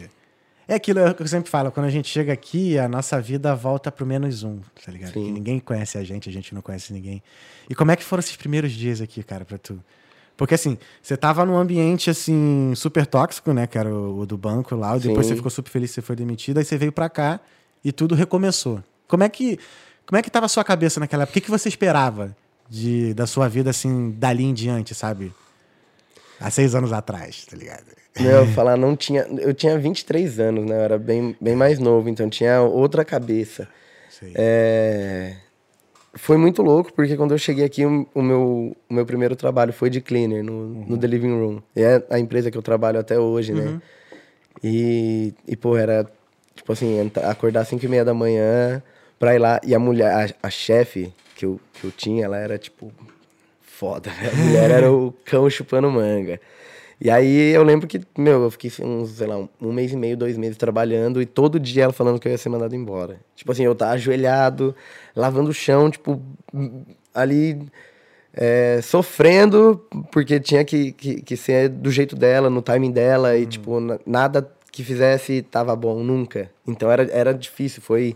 É 0.71 0.77
aquilo 0.77 1.13
que 1.17 1.23
eu 1.25 1.27
sempre 1.27 1.51
falo, 1.51 1.73
quando 1.73 1.87
a 1.87 1.91
gente 1.91 2.09
chega 2.09 2.33
aqui, 2.33 2.79
a 2.79 2.89
nossa 2.89 3.21
vida 3.21 3.57
volta 3.57 3.91
pro 3.91 4.07
menos 4.07 4.45
um, 4.45 4.61
tá 4.85 4.93
ligado? 4.93 5.13
Sim. 5.13 5.25
Que 5.25 5.33
ninguém 5.33 5.59
conhece 5.59 5.99
a 5.99 6.05
gente, 6.05 6.29
a 6.29 6.33
gente 6.33 6.55
não 6.55 6.63
conhece 6.63 6.93
ninguém. 6.93 7.21
E 7.69 7.75
como 7.75 7.91
é 7.91 7.97
que 7.97 8.05
foram 8.05 8.21
esses 8.21 8.37
primeiros 8.37 8.71
dias 8.71 9.01
aqui, 9.01 9.21
cara, 9.25 9.45
pra 9.45 9.59
tu? 9.59 9.83
Porque 10.37 10.55
assim, 10.55 10.79
você 11.03 11.17
tava 11.17 11.45
num 11.45 11.57
ambiente 11.57 12.09
assim, 12.09 12.73
super 12.77 13.05
tóxico, 13.05 13.53
né? 13.53 13.67
Que 13.67 13.79
era 13.79 13.93
o, 13.93 14.21
o 14.21 14.25
do 14.25 14.39
banco 14.39 14.77
lá, 14.77 14.97
e 14.97 15.01
depois 15.01 15.27
Sim. 15.27 15.33
você 15.33 15.37
ficou 15.39 15.51
super 15.51 15.71
feliz 15.73 15.91
você 15.91 16.01
foi 16.01 16.15
demitido, 16.15 16.59
aí 16.59 16.65
você 16.65 16.79
veio 16.79 16.93
pra 16.93 17.11
cá 17.11 17.41
e 17.85 17.91
tudo 17.91 18.15
recomeçou. 18.15 18.81
Como 19.09 19.25
é 19.25 19.29
que. 19.29 19.59
Como 20.07 20.19
é 20.19 20.23
que 20.23 20.31
tava 20.31 20.47
a 20.47 20.49
sua 20.49 20.63
cabeça 20.63 21.01
naquela 21.01 21.25
época? 21.25 21.33
O 21.33 21.35
que, 21.35 21.41
que 21.47 21.51
você 21.51 21.69
esperava 21.69 22.37
de, 22.69 23.13
da 23.15 23.27
sua 23.27 23.49
vida, 23.49 23.71
assim, 23.71 24.13
dali 24.17 24.45
em 24.45 24.55
diante, 24.55 24.95
sabe? 24.95 25.35
Há 26.41 26.51
seis 26.51 26.75
anos 26.75 26.93
atrás, 26.93 27.45
tá 27.45 27.57
ligado? 27.57 27.85
Meu, 28.19 28.47
falar, 28.47 28.77
não 28.77 28.97
tinha. 28.97 29.23
Eu 29.39 29.55
tinha 29.55 29.79
23 29.79 30.41
anos, 30.41 30.65
né? 30.67 30.77
Eu 30.77 30.81
era 30.81 30.99
bem, 30.99 31.37
bem 31.41 31.55
mais 31.55 31.79
novo, 31.79 32.09
então 32.09 32.29
tinha 32.29 32.61
outra 32.61 33.05
cabeça. 33.05 33.69
É, 34.35 35.37
Foi 36.15 36.37
muito 36.37 36.63
louco, 36.63 36.93
porque 36.93 37.17
quando 37.17 37.33
eu 37.33 37.39
cheguei 37.39 37.65
aqui, 37.65 37.87
o 37.87 38.07
o 38.15 38.23
meu, 38.23 38.77
o 38.89 38.95
meu 38.95 39.07
primeiro 39.07 39.37
trabalho 39.37 39.73
foi 39.73 39.89
de 39.91 40.01
cleaner 40.01 40.43
no, 40.43 40.67
no 40.87 40.99
The 40.99 41.07
Living 41.07 41.39
Room. 41.39 41.63
E 41.77 41.83
é 41.83 42.05
a 42.11 42.19
empresa 42.19 42.51
que 42.51 42.59
eu 42.59 42.63
trabalho 42.63 42.99
até 42.99 43.19
hoje, 43.19 43.53
né? 43.53 43.81
E, 44.63 45.33
e, 45.47 45.57
pô, 45.57 45.77
era 45.77 46.11
Tipo 46.61 46.73
assim, 46.73 47.11
acordar 47.25 47.63
às 47.63 47.69
5 47.69 47.83
e 47.85 47.89
meia 47.89 48.05
da 48.05 48.13
manhã 48.13 48.83
pra 49.19 49.35
ir 49.35 49.39
lá. 49.39 49.59
E 49.65 49.75
a 49.75 49.79
mulher, 49.79 50.13
a, 50.13 50.47
a 50.47 50.51
chefe 50.51 51.13
que 51.35 51.47
eu, 51.47 51.59
que 51.73 51.85
eu 51.85 51.91
tinha, 51.91 52.27
ela 52.27 52.37
era 52.37 52.59
tipo 52.59 52.93
foda, 53.81 54.11
né? 54.11 54.31
A 54.31 54.37
mulher 54.37 54.71
era 54.71 54.93
o 54.93 55.11
cão 55.25 55.49
chupando 55.49 55.91
manga. 55.91 56.39
E 57.01 57.09
aí 57.11 57.55
eu 57.55 57.63
lembro 57.63 57.89
que, 57.89 57.99
meu, 58.19 58.43
eu 58.43 58.51
fiquei 58.51 58.71
uns, 58.85 59.13
sei 59.13 59.27
lá, 59.27 59.39
um, 59.39 59.73
mês 59.73 59.91
e 59.91 59.97
meio, 59.97 60.19
dois 60.19 60.37
meses 60.37 60.59
trabalhando 60.59 61.23
e 61.23 61.25
todo 61.25 61.59
dia 61.59 61.85
ela 61.85 61.93
falando 61.95 62.21
que 62.21 62.29
eu 62.29 62.33
ia 62.33 62.37
ser 62.37 62.51
mandado 62.51 62.77
embora. 62.77 63.19
Tipo 63.35 63.53
assim, 63.53 63.65
eu 63.65 63.75
tava 63.75 63.93
ajoelhado, 63.93 64.77
lavando 65.17 65.49
o 65.49 65.55
chão, 65.55 65.91
tipo, 65.91 66.21
ali 67.15 67.59
é, 68.35 68.81
sofrendo, 68.83 69.83
porque 70.13 70.39
tinha 70.39 70.63
que, 70.63 70.93
que, 70.93 71.23
que 71.23 71.37
ser 71.39 71.71
do 71.71 71.91
jeito 71.91 72.15
dela, 72.15 72.51
no 72.51 72.61
timing 72.61 72.93
dela, 72.93 73.35
e 73.39 73.47
tipo, 73.47 73.81
na- 73.81 73.99
nada 74.05 74.47
que 74.71 74.85
fizesse 74.85 75.41
tava 75.41 75.75
bom, 75.75 76.05
nunca. 76.05 76.51
Então 76.69 76.91
era, 76.91 77.11
era 77.11 77.33
difícil, 77.33 77.81
foi, 77.81 78.15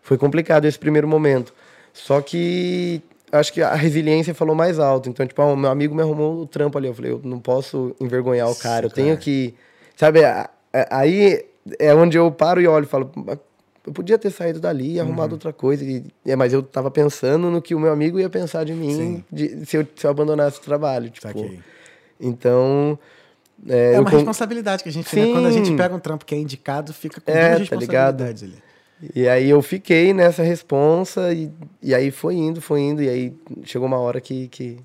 foi 0.00 0.16
complicado 0.16 0.64
esse 0.64 0.78
primeiro 0.78 1.06
momento. 1.06 1.52
Só 1.92 2.22
que 2.22 3.02
acho 3.32 3.52
que 3.52 3.60
a 3.62 3.74
resiliência 3.74 4.34
falou 4.34 4.54
mais 4.54 4.78
alto. 4.78 5.08
Então, 5.08 5.26
tipo, 5.26 5.40
ah, 5.42 5.56
meu 5.56 5.70
amigo 5.70 5.94
me 5.94 6.02
arrumou 6.02 6.42
o 6.42 6.46
trampo 6.46 6.78
ali. 6.78 6.88
Eu 6.88 6.94
falei, 6.94 7.12
eu 7.12 7.20
não 7.24 7.38
posso 7.40 7.94
envergonhar 8.00 8.50
o 8.50 8.54
cara, 8.54 8.86
eu 8.86 8.90
tenho 8.90 9.16
que. 9.18 9.54
Sabe, 9.96 10.24
a- 10.24 10.48
a- 10.72 10.98
aí 10.98 11.44
é 11.78 11.94
onde 11.94 12.16
eu 12.18 12.30
paro 12.30 12.60
e 12.60 12.66
olho 12.66 12.84
e 12.84 12.88
falo. 12.88 13.10
"Mas 13.16 13.38
Eu 13.86 13.92
podia 13.92 14.16
ter 14.18 14.30
saído 14.30 14.58
dali 14.60 14.94
e 14.94 15.00
arrumado 15.00 15.32
outra 15.34 15.52
coisa. 15.52 15.84
E, 15.84 16.02
é, 16.24 16.34
mas 16.34 16.54
eu 16.54 16.62
tava 16.62 16.90
pensando 16.90 17.50
no 17.50 17.60
que 17.60 17.74
o 17.74 17.78
meu 17.78 17.92
amigo 17.92 18.18
ia 18.18 18.30
pensar 18.30 18.64
de 18.64 18.72
mim 18.72 19.22
de- 19.30 19.66
se, 19.66 19.76
eu, 19.76 19.86
se 19.94 20.06
eu 20.06 20.10
abandonasse 20.10 20.58
o 20.58 20.62
trabalho. 20.62 21.10
Tipo, 21.10 21.26
Saquei. 21.28 21.60
então. 22.18 22.98
É, 23.68 23.92
É 23.94 24.00
uma 24.00 24.10
con- 24.10 24.16
responsabilidade 24.16 24.82
que 24.82 24.88
a 24.88 24.92
gente, 24.92 25.14
né? 25.14 25.26
Quando 25.32 25.46
a 25.46 25.50
gente 25.50 25.74
pega 25.76 25.94
um 25.94 25.98
trampo 25.98 26.24
que 26.24 26.34
é 26.34 26.38
indicado, 26.38 26.94
fica 26.94 27.20
com 27.20 27.30
É, 27.30 27.34
duas 27.34 27.52
tá 27.52 27.58
responsabilidades 27.58 28.42
ali. 28.42 28.54
E 29.14 29.28
aí 29.28 29.50
eu 29.50 29.60
fiquei 29.60 30.12
nessa 30.14 30.42
responsa 30.42 31.32
e, 31.32 31.50
e 31.82 31.94
aí 31.94 32.10
foi 32.10 32.34
indo, 32.36 32.60
foi 32.60 32.80
indo, 32.80 33.02
e 33.02 33.08
aí 33.08 33.34
chegou 33.64 33.86
uma 33.86 33.98
hora 33.98 34.20
que, 34.20 34.48
que, 34.48 34.78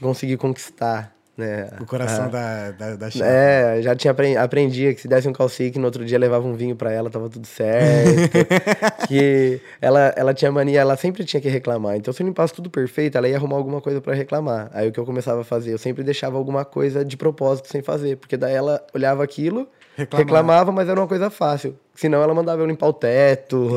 consegui 0.00 0.36
conquistar, 0.36 1.12
né? 1.36 1.68
O 1.80 1.86
coração 1.86 2.26
a- 2.26 2.28
da, 2.28 2.70
da, 2.72 2.96
da. 2.96 3.08
É, 3.20 3.80
já 3.82 3.96
tinha 3.96 4.10
apren- 4.12 4.36
aprendia 4.36 4.94
que 4.94 5.00
se 5.00 5.08
desse 5.08 5.26
um 5.28 5.32
calcique, 5.32 5.78
no 5.78 5.86
outro 5.86 6.04
dia 6.04 6.18
levava 6.18 6.46
um 6.46 6.54
vinho 6.54 6.76
pra 6.76 6.92
ela, 6.92 7.08
tava 7.10 7.28
tudo 7.28 7.46
certo. 7.46 8.30
que 9.08 9.60
ela, 9.80 10.12
ela 10.16 10.34
tinha 10.34 10.52
mania, 10.52 10.80
ela 10.80 10.96
sempre 10.96 11.24
tinha 11.24 11.40
que 11.40 11.48
reclamar. 11.48 11.96
Então, 11.96 12.12
se 12.12 12.22
eu 12.22 12.26
limpasse 12.26 12.52
tudo 12.54 12.68
perfeito, 12.70 13.16
ela 13.16 13.28
ia 13.28 13.36
arrumar 13.36 13.56
alguma 13.56 13.80
coisa 13.80 14.00
pra 14.00 14.14
reclamar. 14.14 14.70
Aí 14.72 14.88
o 14.88 14.92
que 14.92 14.98
eu 15.00 15.04
começava 15.06 15.40
a 15.40 15.44
fazer? 15.44 15.72
Eu 15.72 15.78
sempre 15.78 16.04
deixava 16.04 16.36
alguma 16.36 16.64
coisa 16.64 17.04
de 17.04 17.16
propósito 17.16 17.68
sem 17.68 17.82
fazer, 17.82 18.16
porque 18.16 18.36
daí 18.36 18.54
ela 18.54 18.84
olhava 18.94 19.24
aquilo, 19.24 19.68
Reclamava. 19.98 20.24
reclamava, 20.24 20.72
mas 20.72 20.88
era 20.88 21.00
uma 21.00 21.08
coisa 21.08 21.28
fácil. 21.28 21.76
Senão 21.94 22.22
ela 22.22 22.32
mandava 22.32 22.62
eu 22.62 22.66
limpar 22.66 22.86
o 22.86 22.92
teto. 22.92 23.68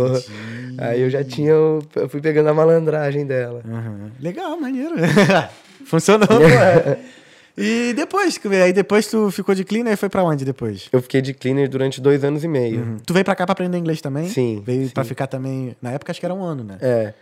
Aí 0.77 1.01
eu 1.01 1.09
já 1.09 1.23
tinha, 1.23 1.49
eu 1.49 1.81
fui 2.09 2.21
pegando 2.21 2.47
a 2.49 2.53
malandragem 2.53 3.25
dela. 3.25 3.61
Uhum. 3.65 4.11
Legal, 4.19 4.59
maneiro. 4.59 4.93
Funcionou, 5.85 6.27
pô. 6.27 6.35
E 7.57 7.91
depois, 7.93 8.39
aí 8.63 8.71
depois 8.71 9.07
tu 9.07 9.29
ficou 9.29 9.53
de 9.53 9.65
cleaner 9.65 9.93
e 9.93 9.97
foi 9.97 10.07
pra 10.07 10.23
onde 10.23 10.45
depois? 10.45 10.87
Eu 10.91 11.01
fiquei 11.01 11.21
de 11.21 11.33
cleaner 11.33 11.69
durante 11.69 11.99
dois 11.99 12.23
anos 12.23 12.45
e 12.45 12.47
meio. 12.47 12.79
Uhum. 12.79 12.97
Tu 13.05 13.13
veio 13.13 13.25
pra 13.25 13.35
cá 13.35 13.45
pra 13.45 13.51
aprender 13.51 13.77
inglês 13.77 13.99
também? 13.99 14.29
Sim, 14.29 14.63
Veio 14.65 14.89
pra 14.91 15.03
sim. 15.03 15.09
ficar 15.09 15.27
também. 15.27 15.75
Na 15.81 15.91
época 15.91 16.11
acho 16.13 16.19
que 16.19 16.25
era 16.25 16.33
um 16.33 16.41
ano, 16.41 16.63
né? 16.63 16.77
É. 16.81 17.13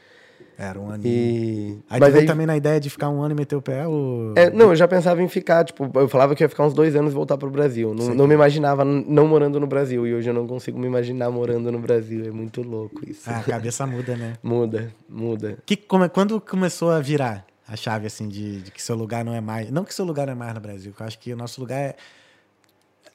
Era 0.62 0.78
um 0.78 0.89
ano. 0.89 1.02
E. 1.06 1.80
Aí 1.89 2.02
mas 2.02 2.12
veio 2.12 2.24
aí- 2.24 2.28
também 2.28 2.45
na 2.45 2.58
ideia 2.58 2.82
de 2.82 2.89
ficar 2.89 3.10
um 3.10 3.22
ano 3.22 3.34
e 3.34 3.38
meter 3.38 3.56
o 3.56 3.62
pé? 3.62 3.88
Ou... 3.88 4.34
É, 4.36 4.50
não, 4.50 4.72
eu 4.72 4.76
já 4.76 4.89
pensava 4.89 5.24
em 5.24 5.28
ficar, 5.30 5.63
tipo, 5.63 5.89
eu 5.95 6.10
falava 6.10 6.36
que 6.36 6.43
ia 6.43 6.50
ficar 6.50 6.65
uns 6.65 6.74
dois 6.74 6.98
anos 6.98 7.13
e 7.13 7.15
voltar 7.15 7.38
pro 7.38 7.50
Brasil. 7.50 7.93
Não, 7.95 8.13
não 8.13 8.28
me 8.28 8.34
imaginava 8.34 8.84
não 8.84 9.26
morando 9.26 9.58
no 9.58 9.65
Brasil. 9.65 10.06
E 10.06 10.13
hoje 10.13 10.30
eu 10.30 10.34
não 10.34 10.45
consigo 10.45 10.78
me 10.78 10.86
imaginar 10.86 11.32
morando 11.32 11.72
no 11.72 11.80
Brasil. 11.80 12.26
É 12.26 12.32
muito 12.32 12.62
louco 12.62 13.10
isso. 13.10 13.30
Ah, 13.30 13.38
a 13.39 13.43
cabeça 13.43 13.88
muda, 13.88 14.17
né? 14.17 14.34
Muda, 14.43 14.91
muda. 15.08 15.58
Que, 15.65 15.78
como, 15.78 16.10
quando 16.10 16.41
começou 16.41 16.91
a 16.91 17.00
virar 17.00 17.45
a 17.65 17.78
chave, 17.78 18.08
assim, 18.08 18.28
de, 18.28 18.62
de 18.62 18.72
que 18.72 18.82
seu 18.82 18.98
lugar 18.98 19.24
não 19.24 19.34
é 19.34 19.39
mais... 19.39 19.72
Não 19.72 19.86
que 19.86 19.93
seu 19.93 20.04
lugar 20.04 20.28
não 20.28 20.34
é 20.34 20.36
mais 20.36 20.54
no 20.54 20.60
Brasil, 20.60 20.91
que 20.91 21.02
eu 21.02 21.08
acho 21.08 21.17
que 21.19 21.32
o 21.32 21.38
nosso 21.38 21.62
lugar 21.62 21.80
é... 21.80 21.95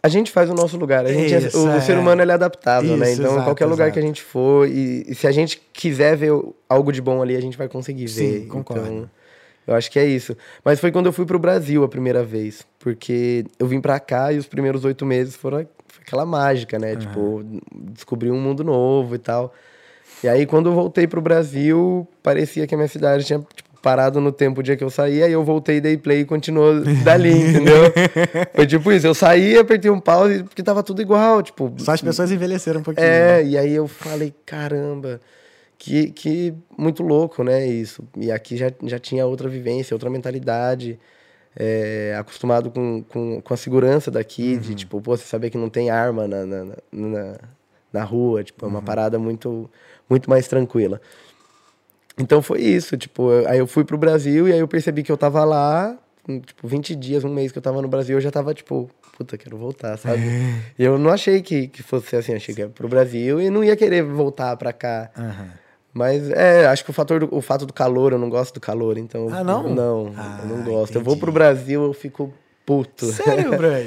A 0.05 0.09
gente 0.09 0.31
faz 0.31 0.51
o 0.51 0.55
nosso 0.55 0.77
lugar. 0.77 1.07
A 1.07 1.13
gente 1.13 1.33
é- 1.35 1.39
Isso, 1.39 1.67
o, 1.67 1.71
é. 1.71 1.81
ser 1.81 1.97
humano 1.97 2.21
ele 2.21 2.31
é 2.31 2.35
adaptável, 2.35 2.95
né? 2.95 3.11
Isso, 3.11 3.23
Então, 3.23 3.33
exato, 3.33 3.45
qualquer 3.47 3.65
lugar 3.65 3.85
exato. 3.87 3.95
que 3.95 3.99
a 3.99 4.03
gente 4.07 4.23
for, 4.23 4.69
e, 4.69 5.03
e 5.09 5.15
se 5.15 5.27
a 5.27 5.33
gente 5.33 5.59
quiser 5.73 6.15
ver 6.15 6.33
o- 6.33 6.55
algo 6.69 6.93
de 6.93 7.01
bom 7.01 7.23
ali, 7.23 7.35
a 7.35 7.41
gente 7.41 7.57
vai 7.57 7.69
conseguir 7.69 8.07
Sim, 8.09 8.31
ver. 8.41 8.47
concordo. 8.49 8.87
Então, 8.87 9.11
eu 9.67 9.75
acho 9.75 9.91
que 9.91 9.99
é 9.99 10.05
isso. 10.05 10.37
Mas 10.63 10.79
foi 10.79 10.93
quando 10.93 11.07
eu 11.07 11.13
fui 11.13 11.25
pro 11.25 11.39
Brasil 11.39 11.83
a 11.83 11.89
primeira 11.89 12.23
vez. 12.23 12.67
Porque 12.79 13.47
eu 13.59 13.67
vim 13.67 13.81
pra 13.81 13.99
cá 13.99 14.31
e 14.31 14.37
os 14.37 14.47
primeiros 14.47 14.85
oito 14.85 15.07
meses 15.07 15.37
foram 15.37 15.67
foi 15.89 16.03
aquela 16.07 16.27
mágica, 16.27 16.79
né? 16.79 16.97
Tipo, 16.97 17.43
descobri 17.75 18.31
um 18.31 18.39
mundo 18.39 18.63
novo 18.63 19.15
e 19.15 19.19
tal. 19.19 19.55
E 20.23 20.29
aí, 20.29 20.45
quando 20.45 20.69
eu 20.69 20.75
voltei 20.75 21.07
pro 21.07 21.23
Brasil, 21.23 22.07
parecia 22.23 22.67
que 22.67 22.75
a 22.75 22.77
minha 22.79 22.89
cidade 22.89 23.25
tinha 23.25 23.39
tipo, 23.55 23.64
parado 23.85 24.19
no 24.19 24.33
tempo 24.33 24.61
o 24.61 24.63
dia 24.63 24.79
que 24.79 24.83
eu 24.83 24.89
saí, 24.89 25.23
aí 25.23 25.31
eu 25.31 25.45
voltei, 25.45 25.79
dei 25.79 25.99
play 25.99 26.21
e 26.21 26.25
continuou 26.25 26.81
dali, 27.05 27.31
entendeu? 27.31 27.93
Foi 28.57 28.67
tipo 28.67 28.91
isso, 28.91 29.07
eu 29.07 29.15
saí, 29.15 29.59
apertei 29.59 29.91
um 29.91 30.01
pause, 30.01 30.43
porque 30.43 30.63
tava 30.63 30.83
tudo 30.83 31.03
igual, 31.03 31.43
tipo... 31.43 31.71
Só 31.77 31.93
as 31.93 32.01
pessoas 32.01 32.33
envelheceram 32.33 32.81
um 32.81 32.83
pouquinho. 32.83 33.05
É, 33.07 33.43
né? 33.43 33.45
e 33.45 33.59
aí 33.59 33.75
eu 33.75 33.87
falei, 33.87 34.33
caramba, 34.47 35.21
que, 35.77 36.11
que 36.13 36.55
muito 36.79 37.03
louco, 37.03 37.45
né, 37.45 37.67
isso. 37.67 38.03
E 38.17 38.33
aqui 38.33 38.57
já, 38.57 38.73
já 38.85 38.99
tinha 38.99 39.27
outra 39.27 39.51
vivência, 39.51 39.95
outra 39.95 40.09
mentalidade, 40.09 40.99
é, 41.55 42.17
acostumado 42.19 42.71
com, 42.71 43.03
com, 43.03 43.43
com 43.43 43.55
a 43.55 43.57
segurança 43.57 44.11
daqui, 44.11 44.57
de 44.57 44.75
tipo, 44.75 44.99
pô, 45.03 45.15
você 45.15 45.25
saber 45.25 45.51
que 45.51 45.59
não 45.59 45.69
tem 45.69 45.91
arma 45.91 46.27
na, 46.27 46.47
na, 46.47 46.65
na, 46.91 47.35
na- 47.93 48.05
rua, 48.05 48.43
tipo, 48.43 48.65
é 48.65 48.69
uma 48.69 48.81
parada 48.83 49.19
muito, 49.19 49.71
muito 50.09 50.29
mais 50.31 50.49
tranquila. 50.49 51.01
Então 52.19 52.41
foi 52.41 52.61
isso, 52.61 52.97
tipo, 52.97 53.31
eu- 53.31 53.49
aí 53.49 53.59
eu 53.59 53.67
fui 53.67 53.85
pro 53.85 53.99
Brasil 53.99 54.49
e 54.49 54.53
aí 54.53 54.59
eu 54.59 54.69
percebi 54.69 55.03
que 55.03 55.11
eu 55.11 55.17
tava 55.17 55.45
lá, 55.45 55.97
em, 56.29 56.41
tipo, 56.41 56.67
20 56.69 56.95
dias, 56.95 57.25
um 57.25 57.33
mês 57.33 57.51
que 57.51 57.59
eu 57.59 57.63
tava 57.63 57.83
no 57.83 57.89
Brasil, 57.89 58.17
eu 58.17 58.21
já 58.21 58.31
tava, 58.31 58.55
tipo, 58.55 58.89
puta, 59.17 59.37
quero 59.37 59.57
voltar, 59.57 59.97
sabe? 59.99 60.23
E 60.79 60.85
eu 60.85 60.97
não 60.99 61.11
achei 61.11 61.43
que, 61.43 61.67
que 61.69 61.83
fosse 61.83 62.15
assim, 62.17 62.35
achei 62.35 62.55
que 62.55 62.61
ia 62.61 62.69
pro 62.69 62.89
Brasil 62.89 63.41
e 63.41 63.51
não 63.51 63.65
ia 63.65 63.77
querer 63.77 64.03
voltar 64.05 64.57
pra 64.57 64.73
cá. 64.73 65.11
Aham. 65.17 65.51
Mas 65.93 66.29
é, 66.31 66.67
acho 66.67 66.85
que 66.85 66.91
o 66.91 66.93
fator 66.95 67.21
do, 67.21 67.29
o 67.33 67.41
fato 67.41 67.65
do 67.67 67.73
calor, 67.73 68.13
eu 68.13 68.19
não 68.19 68.29
gosto 68.29 68.55
do 68.55 68.61
calor, 68.61 68.99
então. 68.99 69.29
Ah, 69.33 69.45
não? 69.45 69.69
Não, 69.75 70.13
Ah, 70.17 70.39
eu 70.43 70.49
não 70.49 70.63
gosto. 70.65 70.97
Eu 70.97 71.01
vou 71.03 71.13
entendi. 71.15 71.21
pro 71.21 71.31
Brasil, 71.33 71.85
eu 71.85 71.93
fico 71.93 72.33
puto. 72.67 73.07
Sério, 73.07 73.51
brother? 73.57 73.87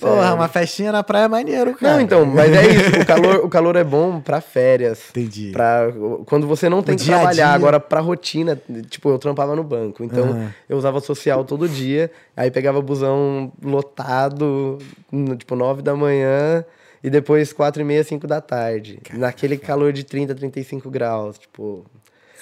Porra, 0.00 0.34
uma 0.34 0.48
festinha 0.48 0.90
na 0.92 1.02
praia 1.02 1.24
é 1.24 1.28
maneiro, 1.28 1.74
cara. 1.74 1.94
Não, 1.94 2.00
então, 2.00 2.24
mas 2.26 2.52
é 2.52 2.66
isso. 2.68 3.00
O 3.00 3.06
calor, 3.06 3.36
o 3.44 3.48
calor 3.48 3.76
é 3.76 3.84
bom 3.84 4.20
pra 4.20 4.40
férias. 4.40 5.00
Entendi. 5.10 5.50
Pra, 5.52 5.86
quando 6.26 6.46
você 6.46 6.68
não 6.68 6.82
tem 6.82 6.96
que 6.96 7.04
dia 7.04 7.14
trabalhar, 7.14 7.46
dia. 7.46 7.54
agora 7.54 7.78
pra 7.80 8.00
rotina, 8.00 8.60
tipo, 8.88 9.08
eu 9.10 9.18
trampava 9.18 9.54
no 9.54 9.62
banco, 9.64 10.02
então 10.04 10.50
eu 10.68 10.76
usava 10.76 11.00
social 11.00 11.44
todo 11.44 11.68
dia, 11.68 12.10
aí 12.36 12.50
pegava 12.50 12.80
busão 12.82 13.52
lotado, 13.62 14.78
no, 15.10 15.36
tipo, 15.36 15.54
9 15.54 15.82
da 15.82 15.94
manhã, 15.94 16.64
e 17.02 17.10
depois 17.10 17.52
4 17.52 17.82
e 17.82 17.84
meia, 17.84 18.02
5 18.02 18.26
da 18.26 18.40
tarde. 18.40 18.98
Naquele 19.12 19.56
calor 19.56 19.92
de 19.92 20.04
30, 20.04 20.34
35 20.34 20.90
graus, 20.90 21.38
tipo... 21.38 21.84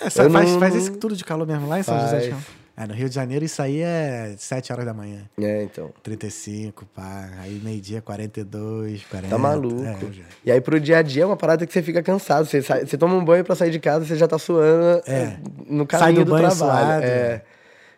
É, 0.01 0.09
faz, 0.11 0.33
não- 0.33 0.59
faz 0.59 0.75
isso 0.75 0.93
tudo 0.97 1.15
de 1.15 1.25
calor 1.25 1.47
mesmo 1.47 1.69
lá 1.69 1.79
em 1.79 1.83
São 1.83 1.95
José 2.01 2.11
Faz. 2.11 2.23
de 2.25 2.31
Campos? 2.31 2.62
É, 2.77 2.87
no 2.87 2.95
Rio 2.95 3.09
de 3.09 3.15
Janeiro 3.15 3.45
isso 3.45 3.61
aí 3.61 3.81
é 3.83 4.35
7 4.39 4.73
horas 4.73 4.87
da 4.87 4.95
manhã. 4.95 5.21
É, 5.39 5.63
então. 5.63 5.91
35, 6.03 6.87
pá. 6.87 7.29
Aí 7.41 7.61
meio-dia 7.63 8.01
42, 8.01 9.05
40. 9.05 9.29
Tá 9.29 9.39
maluco. 9.39 9.85
É. 9.85 9.97
E 10.45 10.51
aí 10.51 10.61
pro 10.61 10.81
dia 10.81 10.99
a 10.99 11.03
dia 11.03 11.23
é 11.25 11.27
uma 11.27 11.37
parada 11.37 11.67
que 11.67 11.73
você 11.73 11.83
fica 11.83 12.03
cansado. 12.03 12.47
Você, 12.47 12.63
sai- 12.63 12.87
você 12.87 12.97
toma 12.97 13.15
um 13.15 13.25
banho 13.25 13.45
pra 13.45 13.55
sair 13.55 13.71
de 13.71 13.79
casa, 13.79 14.07
você 14.07 14.17
já 14.17 14.27
tá 14.27 14.39
suando 14.39 15.03
É. 15.07 15.13
é, 15.15 15.37
no 15.69 15.87
Sai 15.91 16.01
caminho 16.01 16.25
do 16.25 16.25
do, 16.25 16.31
banho 16.33 16.49
trabalho. 16.49 16.57
suado. 16.89 17.05
É. 17.05 17.43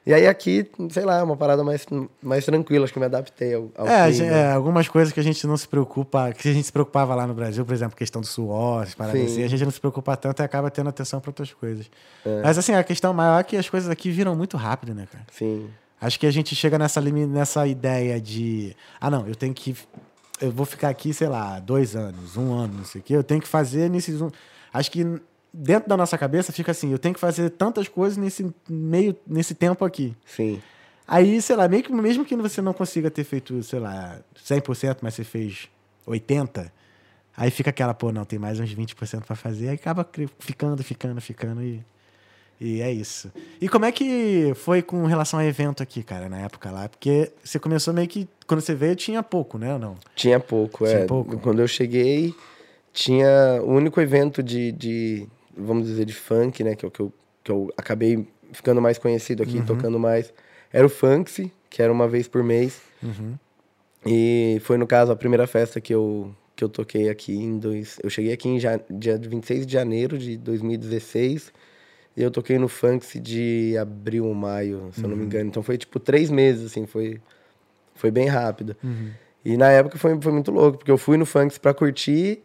E 0.07 0.13
aí 0.13 0.27
aqui, 0.27 0.71
sei 0.91 1.03
lá, 1.05 1.19
é 1.19 1.23
uma 1.23 1.37
parada 1.37 1.65
mais, 1.65 1.87
mais 2.23 2.45
tranquila. 2.45 2.85
Acho 2.85 2.93
que 2.93 2.99
eu 2.99 3.01
me 3.01 3.07
adaptei 3.07 3.55
ao, 3.55 3.71
ao 3.75 3.87
É, 3.89 4.11
clima. 4.13 4.27
é, 4.27 4.53
algumas 4.53 4.87
coisas 4.87 5.13
que 5.15 5.19
a 5.19 5.23
gente 5.23 5.47
não 5.47 5.57
se 5.57 5.67
preocupa, 5.67 6.31
que 6.33 6.47
a 6.47 6.53
gente 6.53 6.67
se 6.67 6.73
preocupava 6.73 7.15
lá 7.15 7.27
no 7.27 7.33
Brasil, 7.33 7.65
por 7.65 7.73
exemplo, 7.73 7.97
questão 7.97 8.21
do 8.21 8.27
suor, 8.27 8.87
paradas 8.97 9.21
Sim. 9.23 9.27
assim, 9.27 9.43
a 9.45 9.49
gente 9.49 9.65
não 9.65 9.71
se 9.71 9.81
preocupa 9.81 10.15
tanto 10.17 10.43
e 10.43 10.45
acaba 10.45 10.71
tendo 10.71 10.91
atenção 10.91 11.21
para 11.21 11.31
outras 11.31 11.53
coisas. 11.55 11.91
É. 12.25 12.43
Mas 12.43 12.59
assim, 12.59 12.75
a 12.75 12.85
questão 12.85 13.15
maior 13.15 13.41
é 13.41 13.45
que 13.45 13.57
as 13.57 13.69
coisas 13.71 13.89
aqui 13.89 14.11
viram 14.11 14.37
muito 14.37 14.59
rápido, 14.59 14.95
né, 14.95 15.07
cara? 15.11 15.25
Sim. 15.33 15.69
Acho 15.99 16.21
que 16.21 16.27
a 16.27 16.31
gente 16.31 16.55
chega 16.55 16.79
nessa, 16.79 17.01
nessa 17.01 17.67
ideia 17.67 18.21
de, 18.21 18.77
ah, 19.01 19.11
não, 19.11 19.27
eu 19.27 19.35
tenho 19.35 19.55
que, 19.55 19.75
eu 20.39 20.51
vou 20.51 20.67
ficar 20.67 20.91
aqui, 20.91 21.15
sei 21.15 21.29
lá, 21.29 21.59
dois 21.61 21.97
anos, 21.97 22.37
um 22.37 22.53
ano, 22.53 22.75
não 22.77 22.85
sei 22.85 23.01
o 23.01 23.05
quê, 23.05 23.15
eu 23.17 23.25
tenho 23.25 23.41
que 23.41 23.49
fazer 23.49 23.89
nesses 23.89 24.21
um... 24.21 24.29
Acho 24.71 24.91
que 24.91 25.07
dentro 25.55 25.89
da 25.89 25.97
nossa 25.97 26.19
cabeça 26.19 26.53
fica 26.53 26.73
assim, 26.73 26.91
eu 26.91 26.99
tenho 26.99 27.15
que 27.15 27.21
fazer 27.21 27.49
tantas 27.51 27.87
coisas 27.87 28.19
nesse 28.19 28.53
meio, 28.69 29.17
nesse 29.25 29.55
tempo 29.55 29.85
aqui. 29.85 30.17
Sim. 30.27 30.61
Aí, 31.07 31.41
sei 31.41 31.55
lá, 31.55 31.69
meio 31.69 31.83
que, 31.83 31.93
mesmo 31.93 32.25
que 32.25 32.35
você 32.35 32.61
não 32.61 32.73
consiga 32.73 33.11
ter 33.11 33.23
feito, 33.23 33.63
sei 33.63 33.79
lá, 33.79 34.19
100%, 34.45 34.99
mas 35.01 35.15
você 35.15 35.23
fez 35.23 35.69
80%, 36.09 36.71
aí 37.37 37.51
fica 37.51 37.71
aquela, 37.71 37.95
pô, 37.95 38.11
não, 38.11 38.25
tem 38.25 38.39
mais 38.39 38.59
uns 38.59 38.75
20% 38.75 39.23
pra 39.23 39.37
fazer, 39.37 39.69
aí 39.69 39.75
acaba 39.75 40.09
ficando, 40.41 40.83
ficando, 40.83 41.21
ficando 41.21 41.63
e, 41.63 41.85
e 42.61 42.81
é 42.81 42.91
isso. 42.91 43.31
E 43.61 43.69
como 43.69 43.85
é 43.85 43.93
que 43.93 44.53
foi 44.57 44.83
com 44.83 45.05
relação 45.07 45.39
a 45.39 45.45
evento 45.45 45.83
aqui, 45.83 46.03
cara, 46.03 46.29
na 46.29 46.41
época 46.41 46.71
lá? 46.71 46.89
Porque 46.89 47.31
você 47.45 47.61
começou 47.61 47.95
meio 47.95 48.09
que, 48.09 48.27
quando 48.47 48.63
você 48.63 48.75
veio, 48.75 48.97
tinha 48.97 49.23
pouco, 49.23 49.59
né, 49.59 49.75
ou 49.75 49.79
não? 49.79 49.97
Tinha 50.17 50.41
pouco, 50.41 50.85
Tinha 50.87 51.01
é. 51.01 51.07
pouco? 51.07 51.39
Quando 51.39 51.61
eu 51.61 51.69
cheguei, 51.69 52.35
tinha 52.95 53.61
o 53.63 53.73
único 53.73 54.01
evento 54.01 54.43
de, 54.43 54.73
de, 54.73 55.29
vamos 55.57 55.87
dizer, 55.87 56.05
de 56.05 56.13
funk, 56.15 56.63
né? 56.65 56.75
Que, 56.75 56.85
é 56.85 56.89
o 56.89 56.91
que, 56.91 57.01
eu, 57.01 57.13
que 57.43 57.51
eu 57.51 57.73
acabei 57.77 58.27
ficando 58.53 58.81
mais 58.81 58.99
conhecido 58.99 59.43
aqui, 59.43 59.59
Uhum. 59.59 59.67
tocando 59.67 59.99
mais. 59.99 60.33
Era 60.73 60.87
o 60.87 60.91
Funksy, 60.91 61.53
que 61.71 61.83
era 61.83 61.93
uma 61.93 62.07
vez 62.09 62.27
por 62.29 62.43
mês. 62.43 62.81
Uhum. 63.03 63.35
E 64.07 64.61
foi, 64.65 64.77
no 64.77 64.87
caso, 64.87 65.11
a 65.13 65.17
primeira 65.17 65.47
festa 65.47 65.81
que 65.81 65.95
eu, 65.95 66.35
que 66.55 66.63
eu 66.63 66.69
toquei 66.69 67.09
aqui 67.09 67.35
em 67.35 67.59
dois... 67.59 67.99
Eu 68.03 68.11
cheguei 68.11 68.33
aqui 68.33 68.49
em 68.49 68.59
ja, 68.61 68.79
dia 68.91 69.17
26 69.19 69.67
de 69.67 69.73
janeiro 69.73 70.19
de 70.19 70.37
2016 70.37 71.53
e 72.17 72.23
eu 72.23 72.31
toquei 72.31 72.59
no 72.59 72.69
Funksy 72.69 73.19
de 73.19 73.77
abril 73.79 74.27
ou 74.27 74.35
maio, 74.35 74.91
se 74.93 75.03
eu 75.03 75.09
não 75.09 75.17
me 75.17 75.25
engano. 75.25 75.49
Então 75.49 75.63
foi, 75.63 75.79
tipo, 75.79 75.99
três 75.99 76.31
meses, 76.31 76.67
assim, 76.67 76.87
foi, 76.87 77.21
foi 77.95 78.11
bem 78.11 78.27
rápido. 78.29 78.77
E 79.45 79.57
na 79.57 79.71
época 79.71 79.99
foi, 79.99 80.21
foi 80.21 80.33
muito 80.33 80.51
louco, 80.51 80.79
porque 80.79 80.91
eu 80.91 80.99
fui 80.99 81.17
no 81.17 81.27
Funks 81.27 81.59
pra 81.59 81.75
curtir 81.75 82.43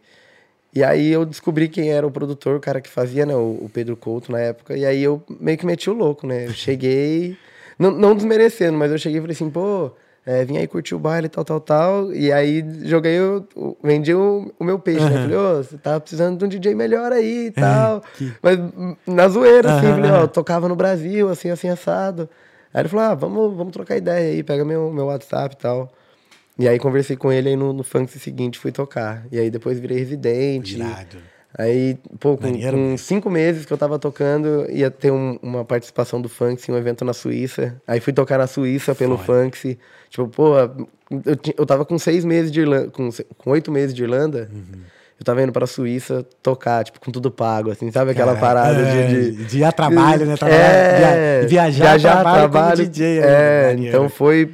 e 0.74 0.82
aí 0.84 1.10
eu 1.10 1.24
descobri 1.24 1.68
quem 1.68 1.90
era 1.90 2.06
o 2.06 2.10
produtor, 2.10 2.56
o 2.56 2.60
cara 2.60 2.80
que 2.80 2.88
fazia, 2.88 3.26
né? 3.26 3.34
O, 3.34 3.58
o 3.64 3.70
Pedro 3.72 3.96
Couto 3.96 4.30
na 4.30 4.38
época. 4.40 4.76
E 4.76 4.84
aí 4.86 5.02
eu 5.02 5.22
meio 5.40 5.58
que 5.58 5.66
meti 5.66 5.90
o 5.90 5.94
louco, 5.94 6.26
né? 6.26 6.46
Eu 6.46 6.52
cheguei, 6.54 7.36
não, 7.78 7.90
não 7.90 8.14
desmerecendo, 8.14 8.78
mas 8.78 8.90
eu 8.92 8.98
cheguei 8.98 9.18
e 9.18 9.20
falei 9.20 9.34
assim, 9.34 9.50
pô, 9.50 9.90
é, 10.24 10.44
vim 10.44 10.58
aí 10.58 10.66
curtir 10.68 10.94
o 10.94 10.98
baile, 10.98 11.28
tal, 11.28 11.44
tal, 11.44 11.60
tal. 11.60 12.12
E 12.12 12.30
aí 12.32 12.64
joguei, 12.84 13.18
o, 13.20 13.44
o- 13.56 13.76
vendi 13.82 14.14
o, 14.14 14.52
o 14.58 14.64
meu 14.64 14.78
peixe, 14.78 15.00
né? 15.08 15.18
Falei, 15.22 15.36
ô, 15.36 15.56
você 15.62 15.76
tá 15.78 15.98
precisando 15.98 16.38
de 16.38 16.44
um 16.44 16.48
DJ 16.48 16.74
melhor 16.74 17.10
aí 17.12 17.46
e 17.46 17.50
tal. 17.50 18.02
Mas 18.42 18.58
hum, 18.58 18.94
na 19.06 19.28
zoeira, 19.28 19.70
assim, 19.70 19.86
Aham, 19.86 19.96
falei, 19.96 20.10
ó, 20.12 20.26
tocava 20.26 20.68
no 20.68 20.76
Brasil, 20.76 21.28
assim, 21.28 21.50
assim, 21.50 21.68
assado. 21.68 22.28
Aí 22.72 22.82
ele 22.82 22.88
falou, 22.88 23.04
ah, 23.06 23.14
vamos, 23.14 23.56
vamos 23.56 23.72
trocar 23.72 23.96
ideia 23.96 24.30
aí, 24.32 24.42
pega 24.44 24.64
meu, 24.64 24.92
meu 24.92 25.06
WhatsApp 25.06 25.56
e 25.56 25.58
tal. 25.58 25.90
E 26.60 26.68
aí 26.68 26.78
conversei 26.78 27.16
com 27.16 27.32
ele 27.32 27.48
aí 27.48 27.56
no, 27.56 27.72
no 27.72 27.82
funk 27.82 28.16
seguinte, 28.18 28.58
fui 28.58 28.70
tocar. 28.70 29.24
E 29.32 29.38
aí 29.38 29.50
depois 29.50 29.80
virei 29.80 29.98
residente. 29.98 30.76
Irado. 30.76 31.16
Aí, 31.58 31.98
pô, 32.20 32.36
com, 32.36 32.44
Maneiro, 32.46 32.76
com 32.76 32.96
cinco 32.96 33.28
meses 33.28 33.66
que 33.66 33.72
eu 33.72 33.76
tava 33.78 33.98
tocando, 33.98 34.66
ia 34.70 34.88
ter 34.88 35.10
um- 35.10 35.36
uma 35.42 35.64
participação 35.64 36.20
do 36.22 36.28
Funks 36.28 36.68
em 36.68 36.72
um 36.72 36.76
evento 36.76 37.04
na 37.04 37.12
Suíça. 37.12 37.74
Aí 37.88 37.98
fui 37.98 38.12
tocar 38.12 38.38
na 38.38 38.46
Suíça 38.46 38.94
pelo. 38.94 39.18
Funks. 39.18 39.76
Tipo, 40.10 40.28
pô, 40.28 40.56
eu, 40.58 41.36
eu 41.58 41.66
tava 41.66 41.84
com 41.84 41.98
seis 41.98 42.24
meses 42.24 42.52
de 42.52 42.60
Irlanda, 42.60 42.90
com, 42.90 43.08
com 43.36 43.50
oito 43.50 43.72
meses 43.72 43.92
de 43.94 44.02
Irlanda. 44.04 44.48
Uhum. 44.52 44.80
Eu 45.18 45.24
tava 45.24 45.42
indo 45.42 45.52
pra 45.52 45.66
Suíça 45.66 46.24
tocar, 46.42 46.84
tipo, 46.84 47.00
com 47.00 47.10
tudo 47.10 47.30
pago, 47.32 47.70
assim, 47.70 47.90
sabe 47.90 48.12
aquela 48.12 48.34
Cara, 48.36 48.46
parada 48.46 48.80
é, 48.80 49.06
de, 49.08 49.30
de... 49.32 49.44
de 49.44 49.58
ir 49.58 49.64
a 49.64 49.72
trabalho, 49.72 50.24
né? 50.26 50.36
Trabalhar, 50.36 50.60
É, 50.60 51.40
via- 51.46 51.68
viajar, 51.70 52.20
trabalho, 52.22 52.48
como 52.50 52.76
DJ. 52.88 53.20
né? 53.20 53.26
É, 53.26 53.66
Maneiro. 53.70 53.88
então 53.96 54.08
foi. 54.08 54.48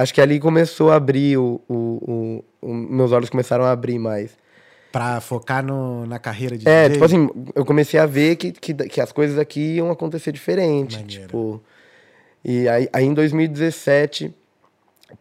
Acho 0.00 0.14
que 0.14 0.20
ali 0.20 0.38
começou 0.38 0.92
a 0.92 0.96
abrir 0.96 1.36
o, 1.38 1.60
o, 1.68 1.74
o- 1.74 2.44
o- 2.68 2.72
meus 2.74 3.10
olhos 3.10 3.28
começaram 3.28 3.64
a 3.64 3.72
abrir 3.72 3.98
mais. 3.98 4.30
Pra 4.92 5.20
focar 5.20 5.64
no, 5.64 6.06
na 6.06 6.18
carreira 6.18 6.56
de 6.56 6.68
É, 6.68 6.84
DJ. 6.88 6.92
tipo 6.92 7.04
assim, 7.04 7.28
eu 7.54 7.64
comecei 7.64 7.98
a 7.98 8.06
ver 8.06 8.36
que, 8.36 8.52
que, 8.52 8.72
que 8.74 9.00
as 9.00 9.10
coisas 9.12 9.38
aqui 9.38 9.74
iam 9.76 9.90
acontecer 9.90 10.30
diferente. 10.32 10.96
Maneiro. 10.98 11.22
Tipo. 11.22 11.62
E 12.44 12.68
aí, 12.68 12.88
aí 12.92 13.04
em 13.04 13.12
2017, 13.12 14.32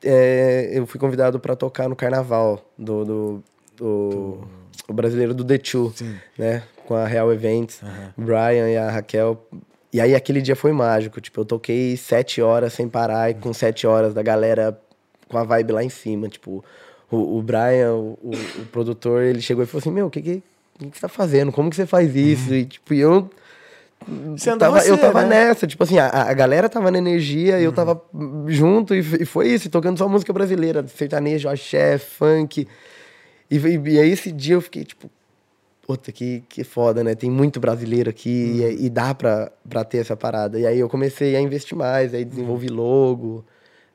é, 0.03 0.69
eu 0.73 0.85
fui 0.85 0.99
convidado 0.99 1.39
para 1.39 1.55
tocar 1.55 1.89
no 1.89 1.95
carnaval 1.95 2.63
do, 2.77 3.03
do, 3.03 3.43
do, 3.75 4.47
o 4.87 4.93
brasileiro 4.93 5.33
do 5.33 5.43
The 5.43 5.57
Two, 5.57 5.91
Sim. 5.95 6.15
né? 6.37 6.63
Com 6.85 6.93
a 6.95 7.05
Real 7.05 7.31
Events, 7.33 7.81
Brian 8.15 8.69
e 8.69 8.77
a 8.77 8.89
Raquel. 8.91 9.43
E 9.97 10.01
aí 10.01 10.13
aquele 10.13 10.41
dia 10.41 10.55
foi 10.55 10.71
mágico. 10.71 11.19
Tipo, 11.19 11.41
eu 11.41 11.45
toquei 11.45 11.97
sete 11.97 12.39
horas 12.39 12.71
sem 12.73 12.87
parar 12.87 13.31
e 13.31 13.33
com 13.33 13.51
sete 13.51 13.87
horas 13.87 14.13
da 14.13 14.21
galera 14.21 14.79
com 15.27 15.39
a 15.39 15.43
vibe 15.43 15.71
lá 15.71 15.83
em 15.83 15.89
cima. 15.89 16.29
Tipo, 16.29 16.63
o, 17.09 17.39
o 17.39 17.41
Brian, 17.41 17.95
o, 17.95 18.31
o, 18.31 18.65
produtor, 18.71 19.23
ele 19.23 19.41
chegou 19.41 19.63
e 19.63 19.65
falou 19.65 19.79
assim: 19.79 19.89
Meu, 19.89 20.05
o 20.05 20.09
que, 20.11 20.21
que, 20.21 20.43
que 20.77 20.89
que 20.91 20.95
você 20.95 21.01
tá 21.01 21.07
fazendo? 21.07 21.51
Como 21.51 21.71
que 21.71 21.75
você 21.75 21.87
faz 21.87 22.15
isso? 22.15 22.53
E 22.53 22.65
tipo, 22.65 22.93
eu. 22.93 23.27
Sendo 24.37 24.59
tava, 24.59 24.79
você, 24.79 24.91
eu 24.91 24.99
tava 24.99 25.23
né? 25.23 25.47
nessa, 25.47 25.65
tipo 25.65 25.83
assim, 25.83 25.97
a, 25.97 26.07
a 26.07 26.33
galera 26.35 26.69
tava 26.69 26.91
na 26.91 26.99
energia, 26.99 27.59
e 27.59 27.63
eu 27.63 27.73
tava 27.73 27.99
junto, 28.45 28.93
e, 28.93 28.99
e 28.99 29.25
foi 29.25 29.47
isso, 29.47 29.67
tocando 29.71 29.97
só 29.97 30.07
música 30.07 30.31
brasileira, 30.31 30.87
sertanejo, 30.87 31.49
axé, 31.49 31.97
funk. 31.97 32.67
E, 33.49 33.57
e, 33.57 33.59
e 33.59 33.99
aí 33.99 34.11
esse 34.11 34.31
dia 34.31 34.53
eu 34.53 34.61
fiquei, 34.61 34.85
tipo, 34.85 35.09
puta, 35.87 36.11
que, 36.11 36.43
que 36.49 36.63
foda, 36.65 37.01
né? 37.03 37.15
Tem 37.15 37.31
muito 37.31 37.59
brasileiro 37.59 38.09
aqui 38.09 38.29
e, 38.79 38.85
e 38.85 38.89
dá 38.89 39.15
pra, 39.15 39.49
pra 39.67 39.83
ter 39.85 39.99
essa 39.99 40.17
parada. 40.17 40.59
E 40.59 40.67
aí 40.67 40.77
eu 40.79 40.89
comecei 40.89 41.35
a 41.35 41.39
investir 41.41 41.77
mais, 41.77 42.13
aí 42.13 42.25
desenvolvi 42.25 42.67
logo. 42.67 43.45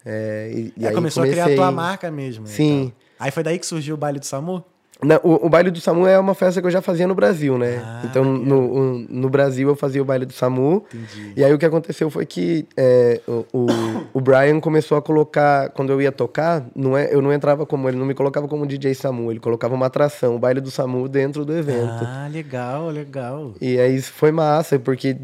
É, 0.05 0.51
e, 0.53 0.73
e 0.77 0.85
É, 0.85 0.89
aí 0.89 0.95
começou 0.95 1.23
a 1.23 1.27
criar 1.27 1.43
a 1.43 1.47
comecei- 1.47 1.57
tua 1.57 1.71
marca 1.71 2.11
mesmo. 2.11 2.45
né, 2.45 2.51
Sim. 2.51 2.81
então. 2.87 2.93
Aí 3.21 3.31
foi 3.31 3.43
daí 3.43 3.59
que 3.59 3.67
surgiu 3.67 3.95
o 3.95 3.99
baile 3.99 4.19
do 4.19 4.25
Samu? 4.27 4.65
Não, 5.05 5.19
o, 5.25 5.47
o 5.47 5.49
baile 5.49 5.71
do 5.71 5.81
Samu 5.81 6.07
é 6.07 6.19
uma 6.19 6.35
festa 6.35 6.61
que 6.61 6.67
eu 6.67 6.71
já 6.71 6.81
fazia 6.81 7.07
no 7.09 7.15
Brasil, 7.15 7.59
né? 7.59 7.83
Ah, 7.85 8.03
então, 8.05 8.25
no, 8.25 8.61
o- 8.73 9.07
no 9.09 9.29
Brasil 9.29 9.69
eu 9.69 9.75
fazia 9.75 10.01
o 10.01 10.05
baile 10.05 10.25
do 10.25 10.33
Samu. 10.33 10.85
Entendi. 10.95 11.33
E 11.37 11.43
aí 11.45 11.53
o 11.53 11.59
que 11.59 11.67
aconteceu 11.67 12.09
foi 12.09 12.25
que 12.25 12.67
é, 12.77 13.21
o, 13.27 13.45
o, 13.53 13.67
o 14.15 14.21
Brian 14.21 14.61
começou 14.61 14.97
a 14.97 15.03
colocar, 15.03 15.71
quando 15.71 15.91
eu 15.91 16.01
ia 16.01 16.13
tocar, 16.13 16.65
não 16.75 16.97
é, 16.97 17.13
eu 17.13 17.21
não 17.21 17.33
entrava 17.33 17.67
como, 17.67 17.89
ele 17.89 17.97
não 17.99 18.07
me 18.07 18.15
colocava 18.15 18.47
como 18.47 18.67
DJ 18.67 18.95
Samu, 18.95 19.31
ele 19.33 19.41
colocava 19.41 19.75
uma 19.75 19.87
atração, 19.87 20.37
o 20.37 20.39
baile 20.39 20.61
do 20.61 20.71
Samu 20.71 21.09
dentro 21.09 21.45
do 21.45 21.53
evento. 21.57 22.05
Ah, 22.07 22.29
legal, 22.31 22.89
legal. 22.89 23.55
E 23.61 23.81
aí 23.81 23.97
isso 23.97 24.13
foi 24.13 24.31
massa, 24.31 24.79
porque, 24.79 25.17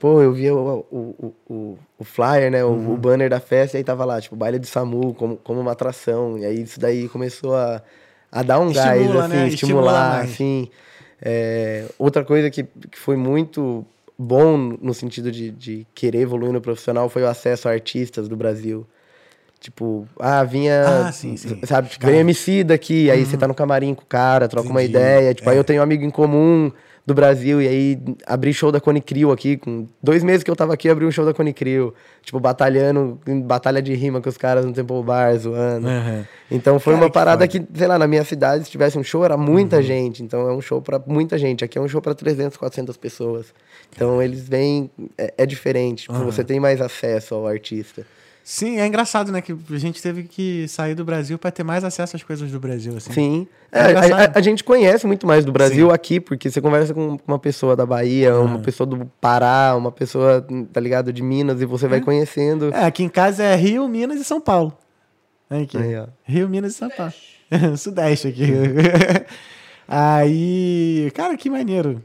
pô, 0.00 0.22
eu 0.22 0.32
via 0.32 0.54
o, 0.54 0.86
o, 0.90 1.78
o, 1.98 2.04
flyer, 2.04 2.50
né, 2.50 2.64
o, 2.64 2.68
Uhum. 2.68 2.94
o 2.94 2.96
banner 2.96 3.28
da 3.28 3.40
festa, 3.40 3.76
e 3.76 3.78
aí 3.78 3.84
tava 3.84 4.04
lá, 4.04 4.20
tipo, 4.20 4.34
baile 4.34 4.58
do 4.58 4.66
Samu 4.66 5.12
como, 5.14 5.36
como 5.36 5.60
uma 5.60 5.72
atração. 5.72 6.38
E 6.38 6.44
aí 6.44 6.62
isso 6.62 6.78
daí 6.80 7.08
começou 7.08 7.54
a, 7.54 7.82
a 8.38 8.42
dar 8.42 8.58
um 8.60 8.72
gás, 8.72 9.00
Estimula, 9.00 9.24
assim, 9.24 9.34
né? 9.36 9.48
Estimula 9.48 9.82
estimular, 9.92 10.20
assim. 10.20 10.68
É, 11.22 11.86
outra 11.98 12.24
coisa 12.24 12.50
que, 12.50 12.62
que 12.62 12.98
foi 12.98 13.16
muito 13.16 13.84
bom 14.18 14.56
no 14.80 14.92
sentido 14.94 15.30
de, 15.32 15.50
de 15.50 15.86
querer 15.94 16.20
evoluir 16.20 16.52
no 16.52 16.60
profissional 16.60 17.08
foi 17.08 17.22
o 17.22 17.28
acesso 17.28 17.68
a 17.68 17.72
artistas 17.72 18.28
do 18.28 18.36
Brasil. 18.36 18.86
Tipo, 19.58 20.06
ah, 20.20 20.44
vinha. 20.44 21.06
Ah, 21.06 21.12
sim, 21.12 21.36
sim. 21.36 21.58
Sabe, 21.64 21.88
caras- 21.88 22.04
vem 22.14 22.20
MC 22.20 22.62
daqui, 22.62 23.10
aí 23.10 23.24
você 23.24 23.36
tá 23.36 23.48
no 23.48 23.54
camarim 23.54 23.94
com 23.94 24.02
o 24.02 24.06
cara, 24.06 24.48
troca 24.48 24.68
uma 24.68 24.82
Entendi. 24.82 24.96
ideia. 24.98 25.34
Tipo, 25.34 25.48
aí 25.50 25.56
É. 25.56 25.58
eu 25.58 25.64
tenho 25.64 25.80
um 25.80 25.82
amigo 25.82 26.04
em 26.04 26.10
comum 26.10 26.70
do 27.06 27.14
Brasil, 27.14 27.62
e 27.62 27.68
aí 27.68 27.98
abri 28.26 28.52
show 28.52 28.72
da 28.72 28.80
Cone 28.80 29.00
Crew 29.00 29.30
aqui. 29.30 29.56
Com 29.56 29.86
dois 30.02 30.24
meses 30.24 30.42
que 30.42 30.50
eu 30.50 30.56
tava 30.56 30.74
aqui, 30.74 30.88
abri 30.88 31.06
um 31.06 31.10
show 31.12 31.24
da 31.24 31.32
Cone 31.32 31.52
Crew. 31.52 31.94
Tipo, 32.20 32.40
batalhando, 32.40 33.20
em 33.28 33.40
batalha 33.40 33.80
de 33.80 33.94
rima 33.94 34.20
com 34.20 34.28
os 34.28 34.36
caras 34.36 34.64
no 34.66 34.72
Temple 34.72 35.04
Bar, 35.04 35.36
zoando. 35.38 35.86
Aham. 35.86 36.26
Então 36.50 36.80
foi 36.80 36.94
Cara, 36.94 37.04
uma 37.04 37.08
que 37.10 37.14
parada 37.14 37.46
foda. 37.46 37.64
que, 37.64 37.78
sei 37.78 37.86
lá, 37.86 37.96
na 37.96 38.08
minha 38.08 38.24
cidade, 38.24 38.64
se 38.64 38.70
tivesse 38.70 38.98
um 38.98 39.04
show, 39.04 39.24
era 39.24 39.36
muita 39.36 39.80
gente. 39.80 40.24
Então 40.24 40.48
é 40.48 40.52
um 40.52 40.60
show 40.60 40.82
pra 40.82 41.00
muita 41.06 41.38
gente. 41.38 41.64
Aqui 41.64 41.78
é 41.78 41.80
um 41.80 41.86
show 41.86 42.02
pra 42.02 42.12
300, 42.12 42.56
400 42.56 42.96
pessoas. 42.96 43.54
Então 43.94 44.20
eles 44.20 44.48
vêm, 44.48 44.90
é, 45.16 45.32
é 45.38 45.46
diferente. 45.46 46.08
Tipo, 46.08 46.18
você 46.24 46.42
tem 46.42 46.58
mais 46.58 46.80
acesso 46.80 47.36
ao 47.36 47.46
artista. 47.46 48.04
Sim, 48.48 48.78
é 48.78 48.86
engraçado, 48.86 49.32
né? 49.32 49.40
Que 49.40 49.52
a 49.52 49.76
gente 49.76 50.00
teve 50.00 50.22
que 50.22 50.68
sair 50.68 50.94
do 50.94 51.04
Brasil 51.04 51.36
pra 51.36 51.50
ter 51.50 51.64
mais 51.64 51.82
acesso 51.82 52.14
às 52.14 52.22
coisas 52.22 52.48
do 52.52 52.60
Brasil, 52.60 52.96
assim. 52.96 53.12
Sim. 53.12 53.48
É 53.72 53.80
É, 53.80 53.96
a- 53.96 54.24
a, 54.26 54.38
a 54.38 54.40
gente 54.40 54.62
conhece 54.62 55.04
muito 55.04 55.26
mais 55.26 55.44
do 55.44 55.50
Brasil 55.50 55.88
Sim. 55.88 55.92
aqui, 55.92 56.20
porque 56.20 56.48
você 56.48 56.60
conversa 56.60 56.94
com 56.94 57.18
uma 57.26 57.40
pessoa 57.40 57.74
da 57.74 57.84
Bahia, 57.84 58.38
uma 58.38 58.60
pessoa 58.60 58.86
do 58.86 59.04
Pará, 59.20 59.74
uma 59.76 59.90
pessoa, 59.90 60.46
tá 60.72 60.80
ligado, 60.80 61.12
de 61.12 61.24
Minas, 61.24 61.60
e 61.60 61.66
você 61.66 61.88
vai 61.88 62.00
conhecendo. 62.00 62.72
É, 62.72 62.84
aqui 62.84 63.02
em 63.02 63.08
casa 63.08 63.42
é 63.42 63.56
Rio, 63.56 63.88
Minas 63.88 64.20
e 64.20 64.24
São 64.24 64.40
Paulo. 64.40 64.78
Aqui. 65.50 65.76
Aí, 65.76 65.96
ó. 65.96 66.06
Rio, 66.22 66.48
Minas 66.48 66.72
e 66.74 66.76
São 66.76 66.88
Paulo. 66.88 67.12
Sudeste 67.76 68.28
aqui. 68.30 68.44
aí, 69.88 71.10
cara, 71.14 71.36
que 71.36 71.50
maneiro. 71.50 72.00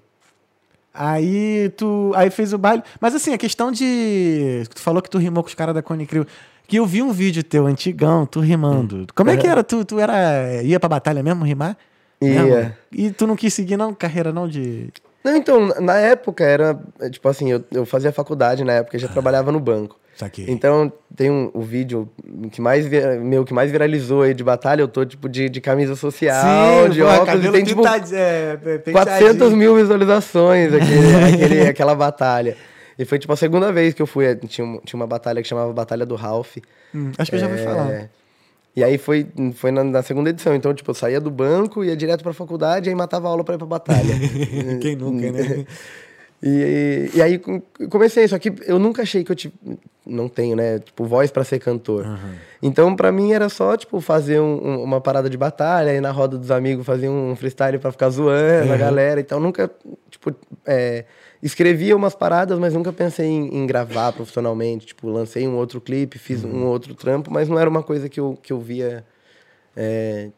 Aí 0.94 1.70
tu, 1.78 2.12
aí 2.16 2.30
fez 2.30 2.54
o 2.54 2.58
baile. 2.58 2.84
Mas 3.00 3.16
assim, 3.16 3.34
a 3.34 3.38
questão 3.38 3.72
de, 3.72 4.64
tu 4.74 4.82
falou 4.82 5.02
que 5.02 5.10
tu 5.10 5.18
rimou 5.18 5.44
com 5.44 5.50
os 5.50 5.56
caras 5.56 5.74
da 5.74 5.82
Cone 5.82 6.06
Crew. 6.06 6.26
Que 6.68 6.78
eu 6.78 6.86
vi 6.86 7.02
um 7.02 7.12
vídeo 7.12 7.44
teu 7.44 7.68
antigão, 7.68 8.26
tu 8.26 8.40
rimando. 8.40 9.06
Como 9.14 9.30
é 9.30 9.36
que 9.36 9.46
era? 9.46 9.64
Tu, 9.64 9.84
tu 9.84 10.00
era 10.00 10.64
ia 10.64 10.80
pra 10.80 10.88
batalha 10.88 11.22
mesmo 11.22 11.44
rimar? 11.44 11.78
Ia. 12.22 12.44
Mesmo? 12.44 12.74
E 12.92 13.12
tu 13.12 13.28
não 13.28 13.36
quis 13.36 13.54
seguir 13.54 13.76
não 13.76 13.94
carreira 13.94 14.32
não 14.32 14.48
de 14.48 14.90
Não, 15.24 15.36
então, 15.36 15.68
na 15.82 15.98
época 15.98 16.44
era, 16.46 16.80
é, 17.00 17.10
tipo 17.10 17.28
assim, 17.28 17.52
eu, 17.52 17.64
eu 17.72 17.86
fazia 17.86 18.12
faculdade 18.12 18.64
na 18.64 18.74
época, 18.74 18.98
já 18.98 19.08
trabalhava 19.08 19.52
no 19.52 19.60
banco. 19.60 20.00
Saquei. 20.22 20.46
Então, 20.48 20.94
tem 21.16 21.32
um, 21.32 21.50
o 21.52 21.62
vídeo 21.62 22.08
que 22.52 22.62
mais, 22.62 22.88
meu, 23.22 23.44
que 23.44 23.54
mais 23.56 23.72
viralizou 23.72 24.22
aí 24.22 24.36
de 24.36 24.44
batalha, 24.44 24.82
eu 24.82 24.88
tô, 24.88 25.04
tipo, 25.04 25.28
de, 25.28 25.50
de 25.50 25.60
camisa 25.60 25.96
social, 25.96 26.88
de 26.90 27.00
pô, 27.02 27.08
óculos, 27.08 27.44
e 27.46 27.52
tem, 27.52 27.64
tipo, 27.64 27.82
pintad- 27.82 28.14
é, 28.14 28.56
pe- 28.58 28.92
400 28.92 29.28
penteadinho. 29.32 29.58
mil 29.58 29.76
visualizações 29.76 30.72
aquele, 30.74 31.16
aquele- 31.46 31.62
aquela 31.70 31.96
batalha. 31.96 32.56
E 33.00 33.04
foi, 33.04 33.18
tipo, 33.18 33.34
a 33.34 33.36
segunda 33.36 33.72
vez 33.72 33.96
que 33.96 34.02
eu 34.02 34.06
fui. 34.06 34.36
Tinha, 34.48 34.80
tinha 34.86 35.00
uma 35.00 35.08
batalha 35.08 35.42
que 35.42 35.48
chamava 35.48 35.74
Batalha 35.74 36.06
do 36.06 36.14
Ralph. 36.14 36.58
Hum, 36.94 37.12
acho 37.18 37.32
que 37.32 37.36
eu 37.36 37.40
já 37.40 37.48
ouvi 37.48 37.60
É, 37.60 37.64
falar. 37.64 38.10
E 38.76 38.84
aí 38.84 38.98
foi, 39.00 39.26
foi 39.56 39.72
na, 39.72 39.84
na 39.84 40.04
segunda 40.04 40.30
edição. 40.30 40.54
Então, 40.54 40.72
tipo, 40.72 40.92
eu 40.92 40.96
saía 40.96 41.20
do 41.20 41.32
banco, 41.32 41.84
ia 41.84 41.96
direto 41.98 42.22
pra 42.22 42.32
faculdade, 42.32 42.90
aí 42.90 42.96
matava 42.96 43.28
aula 43.28 43.44
pra 43.44 43.56
ir 43.56 43.58
pra 43.58 43.66
batalha. 43.66 44.14
Quem 44.80 44.96
nunca, 44.96 45.32
né? 45.32 45.66
E, 46.44 47.12
e 47.14 47.22
aí 47.22 47.38
com- 47.38 47.62
comecei, 47.90 48.28
só 48.28 48.40
que 48.40 48.52
eu 48.66 48.80
nunca 48.80 49.02
achei 49.04 49.24
que 49.24 49.32
eu 49.32 49.36
tive. 49.36 49.54
Não 50.04 50.28
tenho, 50.28 50.56
né? 50.56 50.80
Tipo, 50.80 51.06
voz 51.06 51.30
pra 51.30 51.44
ser 51.44 51.60
cantor. 51.60 52.06
Então, 52.62 52.96
pra 52.96 53.12
mim, 53.12 53.32
era 53.34 53.48
só, 53.50 53.78
tipo, 53.78 54.02
fazer 54.02 54.40
um- 54.40 54.60
um- 54.68 54.84
uma 54.84 55.00
parada 55.00 55.30
de 55.30 55.38
batalha, 55.38 55.92
aí 55.92 56.02
na 56.02 56.10
roda 56.10 56.38
dos 56.40 56.50
amigos 56.50 56.84
fazer 56.86 57.08
um 57.08 57.36
freestyle 57.36 57.78
pra 57.78 57.92
ficar 57.92 58.10
zoando 58.10 58.74
a 58.74 58.78
galera. 58.78 59.22
Então, 59.22 59.40
nunca, 59.40 59.70
tipo, 60.10 60.34
é, 60.66 61.06
escrevia 61.44 61.96
umas 61.96 62.16
paradas, 62.16 62.58
mas 62.58 62.74
nunca 62.74 62.92
pensei 62.92 63.28
em, 63.28 63.58
em 63.58 63.68
gravar 63.68 64.12
profissionalmente. 64.12 64.88
Tipo, 64.88 65.08
lancei 65.10 65.48
um 65.48 65.56
outro 65.56 65.80
clipe, 65.80 66.18
fiz 66.18 66.44
um 66.44 66.66
outro 66.66 66.96
trampo, 66.96 67.32
mas 67.32 67.48
não 67.48 67.60
era 67.60 67.70
uma 67.70 67.84
coisa 67.84 68.10
que 68.10 68.20
eu, 68.20 68.36
que 68.42 68.52
eu 68.52 68.60
via. 68.60 69.06
é, 69.78 70.30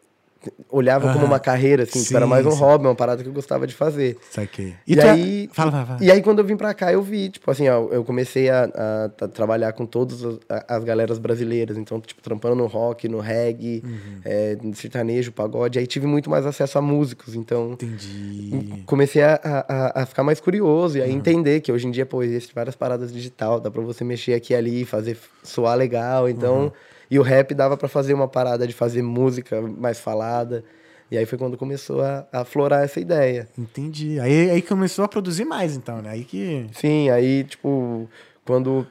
olhava 0.70 1.08
como 1.08 1.20
Aham. 1.20 1.28
uma 1.28 1.40
carreira, 1.40 1.84
assim, 1.84 2.02
tipo, 2.04 2.16
era 2.16 2.26
Sim, 2.26 2.30
mais 2.30 2.46
um 2.46 2.52
sim. 2.52 2.60
hobby, 2.60 2.86
uma 2.88 2.96
parada 2.96 3.22
que 3.24 3.30
eu 3.30 3.34
gostava 3.34 3.66
de 3.68 3.74
fazer. 3.74 4.18
Saquei. 4.32 4.74
E, 4.88 4.96
tu 4.96 5.02
é- 5.02 5.10
aí, 5.12 5.50
Fala, 5.54 5.72
fala, 5.72 5.86
fala. 5.86 6.00
e 6.04 6.12
aí, 6.12 6.22
quando 6.22 6.40
eu 6.40 6.46
vim 6.46 6.58
pra 6.58 6.74
cá, 6.74 6.92
eu 6.92 7.02
vi, 7.02 7.30
tipo 7.30 7.50
assim, 7.50 7.68
ó, 7.70 7.88
eu 7.92 8.04
comecei 8.04 8.50
a, 8.50 8.64
a 8.64 9.10
tra- 9.10 9.28
trabalhar 9.28 9.74
com 9.74 9.86
todas 9.86 10.24
as, 10.24 10.40
a- 10.50 10.76
as 10.78 10.84
galeras 10.84 11.20
brasileiras. 11.20 11.78
Então, 11.78 12.00
tipo, 12.02 12.22
trampando 12.22 12.56
no 12.56 12.66
rock, 12.68 13.08
no 13.08 13.20
reggae, 13.20 13.82
Uhum. 13.86 14.20
é, 14.26 14.58
no 14.62 14.76
sertanejo, 14.76 15.32
pagode. 15.32 15.80
Aí 15.80 15.88
tive 15.88 16.08
muito 16.08 16.30
mais 16.30 16.46
acesso 16.46 16.78
a 16.78 16.82
músicos. 16.82 17.36
Então, 17.36 17.74
Entendi. 17.74 18.84
comecei 18.86 19.22
a, 19.24 19.40
a, 19.44 20.02
a 20.02 20.06
ficar 20.06 20.24
mais 20.24 20.40
curioso 20.40 20.98
e 20.98 21.02
Uhum. 21.02 21.08
a 21.08 21.10
entender 21.10 21.62
que 21.62 21.72
hoje 21.72 21.88
em 21.88 21.92
dia, 21.92 22.06
pô, 22.06 22.22
existem 22.24 22.52
várias 22.54 22.76
paradas 22.76 23.12
digital, 23.12 23.60
dá 23.60 23.70
pra 23.72 23.82
você 23.82 24.04
mexer 24.04 24.34
aqui 24.34 24.54
e 24.54 24.56
ali, 24.56 24.86
fazer 24.86 25.18
soar 25.44 25.78
legal. 25.78 26.28
Então, 26.30 26.64
Uhum. 26.64 26.72
E 27.10 27.20
o 27.20 27.22
rap 27.22 27.54
dava 27.54 27.78
pra 27.78 27.88
fazer 27.88 28.14
uma 28.14 28.28
parada 28.28 28.68
de 28.68 28.74
fazer 28.74 29.02
música 29.02 29.62
mais 29.62 30.00
falada. 30.00 30.64
E 31.12 31.18
aí 31.18 31.26
foi 31.26 31.38
quando 31.38 31.58
começou 31.58 32.02
a, 32.02 32.28
a 32.32 32.42
aflorar 32.42 32.84
essa 32.84 33.00
ideia. 33.00 33.48
Entendi. 33.58 34.20
Aí, 34.20 34.50
aí 34.50 34.62
começou 34.62 35.06
a 35.06 35.08
produzir 35.08 35.46
mais, 35.46 35.76
então, 35.76 36.02
né? 36.02 36.10
Aí 36.10 36.24
que. 36.24 36.66
Sim, 36.74 37.10
aí, 37.10 37.44
tipo, 37.44 38.10
quando 38.46 38.88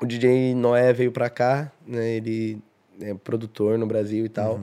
o 0.00 0.06
DJ 0.06 0.54
Noé 0.54 0.92
veio 0.92 1.10
pra 1.10 1.28
cá, 1.28 1.72
né, 1.86 2.16
ele 2.16 2.62
é 3.00 3.14
produtor 3.14 3.78
no 3.78 3.86
Brasil 3.86 4.24
e 4.24 4.28
tal. 4.28 4.60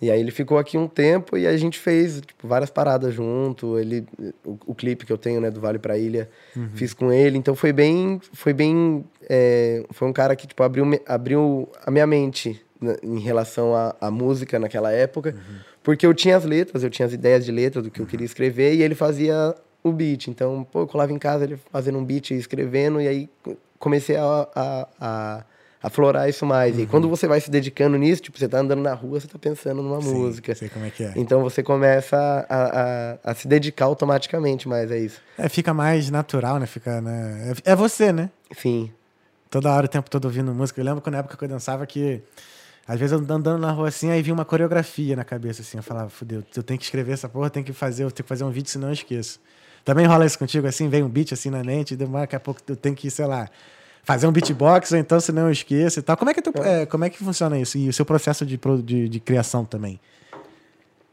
E 0.00 0.10
aí 0.10 0.20
ele 0.20 0.30
ficou 0.30 0.58
aqui 0.58 0.78
um 0.78 0.86
tempo 0.86 1.36
e 1.36 1.46
a 1.46 1.56
gente 1.56 1.78
fez, 1.78 2.20
tipo, 2.20 2.46
várias 2.46 2.70
paradas 2.70 3.12
junto. 3.12 3.78
Ele, 3.78 4.06
o, 4.44 4.56
o 4.66 4.74
clipe 4.74 5.04
que 5.04 5.12
eu 5.12 5.18
tenho, 5.18 5.40
né, 5.40 5.50
do 5.50 5.60
Vale 5.60 5.78
pra 5.78 5.98
Ilha, 5.98 6.28
fiz 6.74 6.94
com 6.94 7.12
ele. 7.12 7.36
Então 7.36 7.54
foi 7.56 7.72
bem, 7.72 8.20
foi 8.32 8.52
bem, 8.52 9.04
é, 9.28 9.84
foi 9.90 10.06
um 10.06 10.12
cara 10.12 10.36
que, 10.36 10.46
tipo, 10.46 10.62
abriu, 10.62 10.86
abriu 11.06 11.68
a 11.84 11.90
minha 11.90 12.06
mente 12.06 12.64
né, 12.80 12.96
em 13.02 13.18
relação 13.18 13.72
à, 14.00 14.10
música 14.10 14.58
naquela 14.58 14.92
época. 14.92 15.34
Porque 15.82 16.06
eu 16.06 16.14
tinha 16.14 16.36
as 16.36 16.44
letras, 16.44 16.84
eu 16.84 16.90
tinha 16.90 17.06
as 17.06 17.12
ideias 17.12 17.44
de 17.44 17.50
letras 17.50 17.82
do 17.82 17.90
que 17.90 18.00
eu 18.00 18.06
queria 18.06 18.26
escrever 18.26 18.74
e 18.74 18.82
ele 18.82 18.94
fazia 18.94 19.54
o 19.82 19.90
beat. 19.90 20.28
Então, 20.28 20.66
pô, 20.70 20.82
eu 20.82 20.86
colava 20.86 21.12
em 21.12 21.18
casa 21.18 21.44
ele 21.44 21.58
fazendo 21.72 21.98
um 21.98 22.04
beat 22.04 22.30
e 22.30 22.34
escrevendo, 22.34 23.00
e 23.00 23.08
aí 23.08 23.28
comecei 23.78 24.16
a, 24.16 24.48
a, 24.54 24.88
a 25.00 25.44
aflorar 25.82 26.28
isso 26.28 26.44
mais. 26.44 26.78
E 26.78 26.86
quando 26.86 27.08
você 27.08 27.26
vai 27.26 27.40
se 27.40 27.50
dedicando 27.50 27.96
nisso, 27.96 28.22
tipo, 28.22 28.38
você 28.38 28.48
tá 28.48 28.58
andando 28.58 28.82
na 28.82 28.94
rua, 28.94 29.20
você 29.20 29.28
tá 29.28 29.38
pensando 29.38 29.82
numa 29.82 30.02
Sim, 30.02 30.14
música. 30.14 30.54
Sei 30.54 30.68
como 30.68 30.84
é 30.84 30.90
que 30.90 31.04
é. 31.04 31.12
Então 31.16 31.42
você 31.42 31.62
começa 31.62 32.16
a, 32.48 32.80
a, 33.24 33.30
a 33.30 33.34
se 33.34 33.46
dedicar 33.46 33.86
automaticamente 33.86 34.68
mais 34.68 34.90
a 34.90 34.96
isso. 34.96 35.20
É, 35.36 35.48
fica 35.48 35.72
mais 35.72 36.10
natural, 36.10 36.58
né? 36.58 36.66
Fica, 36.66 37.00
né? 37.00 37.54
É, 37.64 37.72
é 37.72 37.76
você, 37.76 38.12
né? 38.12 38.30
Sim. 38.56 38.90
Toda 39.50 39.72
hora, 39.72 39.86
o 39.86 39.88
tempo 39.88 40.10
todo 40.10 40.26
ouvindo 40.26 40.52
música. 40.52 40.80
Eu 40.80 40.84
lembro 40.84 41.00
que 41.00 41.10
na 41.10 41.18
época 41.18 41.36
que 41.36 41.44
eu 41.44 41.48
dançava 41.48 41.86
que. 41.86 42.20
Às 42.86 42.98
vezes 42.98 43.12
eu 43.12 43.18
andando 43.18 43.58
na 43.58 43.70
rua 43.70 43.88
assim, 43.88 44.10
aí 44.10 44.22
vinha 44.22 44.32
uma 44.32 44.46
coreografia 44.46 45.14
na 45.14 45.24
cabeça, 45.24 45.60
assim. 45.60 45.76
Eu 45.76 45.82
falava, 45.82 46.08
fudeu, 46.08 46.42
eu 46.56 46.62
tenho 46.62 46.78
que 46.78 46.84
escrever 46.84 47.12
essa 47.12 47.28
porra, 47.28 47.46
eu 47.46 47.50
tenho 47.50 47.66
que 47.66 47.72
fazer, 47.72 48.04
eu 48.04 48.10
tenho 48.10 48.24
que 48.24 48.28
fazer 48.28 48.44
um 48.44 48.50
vídeo, 48.50 48.70
senão 48.70 48.88
eu 48.88 48.94
esqueço. 48.94 49.38
Também 49.84 50.06
rola 50.06 50.24
isso 50.24 50.38
contigo, 50.38 50.66
assim, 50.66 50.88
vem 50.88 51.02
um 51.02 51.08
beat 51.08 51.32
assim 51.32 51.50
na 51.50 51.62
mente, 51.62 51.94
demora, 51.94 52.22
daqui 52.22 52.36
a 52.36 52.40
pouco 52.40 52.60
eu 52.66 52.76
tenho 52.76 52.94
que, 52.94 53.10
sei 53.10 53.26
lá, 53.26 53.48
fazer 54.04 54.26
um 54.26 54.32
beatbox, 54.32 54.92
ou 54.92 54.98
então 54.98 55.20
senão 55.20 55.46
eu 55.46 55.52
esqueço 55.52 55.98
e 55.98 56.02
tal. 56.02 56.16
Como 56.16 56.30
é 56.30 56.34
que, 56.34 56.42
tu, 56.42 56.52
é, 56.62 56.86
como 56.86 57.04
é 57.04 57.10
que 57.10 57.18
funciona 57.18 57.58
isso? 57.58 57.78
E 57.78 57.88
o 57.88 57.92
seu 57.92 58.04
processo 58.04 58.44
de, 58.46 58.58
de, 58.82 59.08
de 59.08 59.20
criação 59.20 59.64
também? 59.64 60.00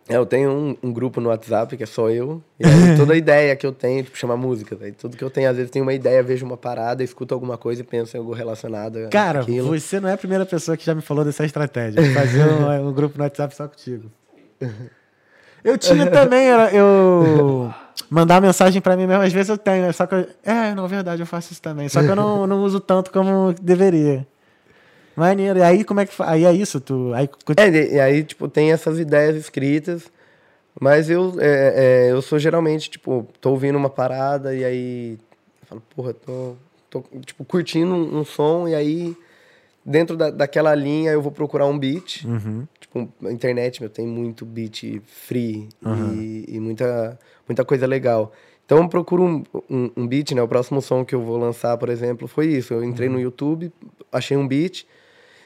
É, 0.07 0.17
eu 0.17 0.25
tenho 0.25 0.51
um, 0.51 0.77
um 0.83 0.93
grupo 0.93 1.19
no 1.19 1.29
WhatsApp 1.29 1.75
que 1.75 1.83
é 1.83 1.86
só 1.86 2.09
eu. 2.09 2.41
E 2.59 2.65
aí 2.65 2.95
toda 2.97 3.15
ideia 3.15 3.55
que 3.55 3.65
eu 3.65 3.71
tenho, 3.71 4.03
tipo, 4.03 4.17
chama 4.17 4.38
música. 4.38 4.75
Daí 4.75 4.91
tudo 4.91 5.17
que 5.17 5.23
eu 5.23 5.29
tenho, 5.29 5.49
às 5.49 5.55
vezes, 5.55 5.71
tenho 5.71 5.83
uma 5.83 5.93
ideia, 5.93 6.21
vejo 6.21 6.45
uma 6.45 6.57
parada, 6.57 7.03
escuto 7.03 7.33
alguma 7.33 7.57
coisa 7.57 7.81
e 7.81 7.83
penso 7.83 8.15
em 8.15 8.19
algo 8.19 8.33
relacionado 8.33 9.09
Cara, 9.09 9.41
àquilo. 9.41 9.67
você 9.67 9.99
não 9.99 10.07
é 10.07 10.13
a 10.13 10.17
primeira 10.17 10.45
pessoa 10.45 10.77
que 10.77 10.86
já 10.86 10.93
me 10.93 11.01
falou 11.01 11.25
dessa 11.25 11.43
estratégia. 11.43 12.01
Fazer 12.13 12.43
um, 12.47 12.89
um 12.89 12.93
grupo 12.93 13.17
no 13.17 13.23
WhatsApp 13.23 13.55
só 13.55 13.67
contigo. 13.67 14.11
Eu 15.66 15.78
tinha 15.80 16.05
também, 16.11 16.47
era- 16.47 16.72
eu 16.74 17.74
mandar 18.09 18.39
mensagem 18.39 18.80
pra 18.82 18.95
mim 18.95 19.07
mesmo, 19.07 19.24
às 19.24 19.34
vezes 19.34 19.49
eu 19.49 19.57
tenho, 19.57 19.91
só 19.91 20.05
que 20.05 20.13
eu, 20.13 20.28
é, 20.43 20.76
na 20.76 20.86
verdade 20.86 21.22
eu 21.22 21.26
faço 21.26 21.51
isso 21.51 21.61
também, 21.61 21.89
só 21.89 22.03
que 22.03 22.09
eu 22.11 22.16
não, 22.16 22.45
não 22.47 22.63
uso 22.63 22.80
tanto 22.80 23.11
como 23.11 23.53
deveria. 23.59 24.28
Maneiro. 25.16 25.59
E 25.59 25.63
aí 25.63 25.84
como 25.84 26.01
é 26.01 26.05
que 26.05 26.13
aí 26.22 26.45
é 26.45 26.53
isso, 26.53 26.80
tu 26.80 27.11
aí 27.16 27.28
É, 27.57 27.93
e 27.95 27.99
aí, 27.99 28.24
tipo, 28.24 28.47
tem 28.47 28.72
essas 28.72 28.99
ideias 28.99 29.36
escritas, 29.38 30.03
mas 30.80 31.09
eu, 31.09 31.34
é, 31.39 32.07
é, 32.07 32.11
eu 32.11 32.22
sou 32.22 32.38
geralmente, 32.38 32.89
tipo, 32.89 33.26
tô 33.41 33.51
ouvindo 33.51 33.78
uma 33.78 33.89
parada 33.89 34.53
e 34.53 34.63
aí 34.63 35.11
eu 35.61 35.68
falo, 35.68 35.82
porra, 35.95 36.13
tô, 36.13 36.55
tô 36.89 37.03
tipo, 37.26 37.43
curtindo 37.45 37.93
um, 37.95 38.20
um 38.20 38.26
som 38.26 38.68
e 38.68 38.76
aí 38.76 39.16
dentro 39.86 40.18
da, 40.18 40.30
daquela 40.30 40.76
linha 40.76 41.11
eu 41.11 41.22
vou 41.22 41.32
procurar 41.32 41.66
um 41.66 41.80
beat. 41.80 42.24
Uhum. 42.26 42.68
Tipo, 42.95 43.27
a 43.27 43.31
internet, 43.31 43.81
meu, 43.81 43.89
tem 43.89 44.07
muito 44.07 44.45
beat 44.45 45.01
free 45.05 45.67
e, 46.15 46.45
e 46.47 46.59
muita, 46.61 47.19
muita 47.47 47.65
coisa 47.65 47.85
legal. 47.85 48.31
Então 48.65 48.81
eu 48.81 48.87
procuro 48.87 49.23
um, 49.23 49.43
um, 49.69 49.91
um 49.97 50.07
beat, 50.07 50.31
né? 50.31 50.41
O 50.41 50.47
próximo 50.47 50.81
som 50.81 51.03
que 51.03 51.13
eu 51.13 51.21
vou 51.21 51.37
lançar, 51.37 51.77
por 51.77 51.89
exemplo, 51.89 52.27
foi 52.27 52.47
isso. 52.47 52.73
Eu 52.73 52.83
entrei 52.83 53.09
no 53.09 53.19
YouTube, 53.19 53.71
achei 54.11 54.37
um 54.37 54.47
beat, 54.47 54.85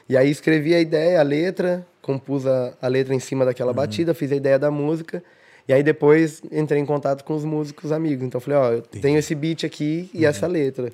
e 0.08 0.16
aí 0.16 0.30
escrevi 0.30 0.74
a 0.74 0.80
ideia, 0.80 1.18
a 1.18 1.22
letra, 1.22 1.84
compus 2.00 2.46
a, 2.46 2.72
a 2.80 2.86
letra 2.86 3.14
em 3.14 3.20
cima 3.20 3.44
daquela 3.44 3.72
batida, 3.72 4.14
fiz 4.14 4.30
a 4.30 4.36
ideia 4.36 4.58
da 4.58 4.70
música, 4.70 5.22
e 5.66 5.72
aí 5.72 5.82
depois 5.82 6.42
entrei 6.52 6.80
em 6.80 6.86
contato 6.86 7.24
com 7.24 7.34
os 7.34 7.44
músicos 7.44 7.90
amigos. 7.90 8.24
Então 8.24 8.38
eu 8.38 8.42
falei, 8.42 8.58
ó, 8.58 8.72
eu 8.72 8.82
tenho 8.82 9.18
esse 9.18 9.34
beat 9.34 9.64
aqui 9.64 10.08
e 10.14 10.24
essa 10.24 10.46
letra. 10.46 10.92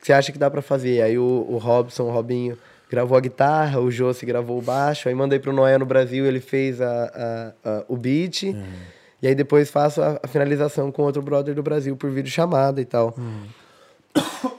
Você 0.00 0.12
acha 0.12 0.30
que 0.30 0.38
dá 0.38 0.48
pra 0.48 0.62
fazer? 0.62 1.02
Aí 1.02 1.18
o, 1.18 1.46
o 1.48 1.58
Robson, 1.58 2.04
o 2.04 2.10
Robinho, 2.10 2.56
gravou 2.90 3.16
a 3.16 3.20
guitarra, 3.20 3.80
o 3.80 3.90
Josi 3.90 4.24
gravou 4.26 4.58
o 4.58 4.62
baixo, 4.62 5.08
aí 5.08 5.14
mandei 5.14 5.38
pro 5.38 5.52
Noé 5.52 5.76
no 5.78 5.86
Brasil, 5.86 6.24
ele 6.26 6.40
fez 6.40 6.80
a, 6.80 7.52
a- 7.64 7.70
a- 7.70 7.84
o 7.88 7.96
beat. 7.96 8.42
E 9.22 9.26
aí 9.26 9.34
depois 9.34 9.70
faço 9.70 10.00
a, 10.02 10.20
a 10.22 10.28
finalização 10.28 10.92
com 10.92 11.02
outro 11.02 11.22
brother 11.22 11.54
do 11.54 11.62
Brasil 11.62 11.96
por 11.96 12.10
vídeo 12.10 12.30
chamada 12.30 12.80
e 12.80 12.84
tal. 12.84 13.14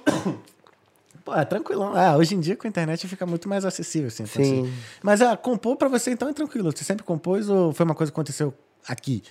Pô, 1.23 1.33
é 1.35 1.43
tranquilão. 1.43 1.93
Ah, 1.95 2.15
hoje 2.15 2.35
em 2.35 2.39
dia 2.39 2.55
com 2.55 2.67
a 2.67 2.69
internet 2.69 3.05
fica 3.07 3.25
muito 3.25 3.49
mais 3.49 3.65
acessível, 3.65 4.07
assim. 4.07 4.23
então, 4.23 4.43
Sim. 4.43 4.61
assim. 4.63 4.73
Mas 5.03 5.21
ah, 5.21 5.35
compor 5.35 5.75
pra 5.75 5.89
você 5.89 6.11
então 6.11 6.29
é 6.29 6.33
tranquilo. 6.33 6.71
Você 6.71 6.83
sempre 6.83 7.03
compôs 7.03 7.49
ou 7.49 7.73
foi 7.73 7.85
uma 7.85 7.95
coisa 7.95 8.11
que 8.11 8.15
aconteceu 8.15 8.53
aqui? 8.87 9.21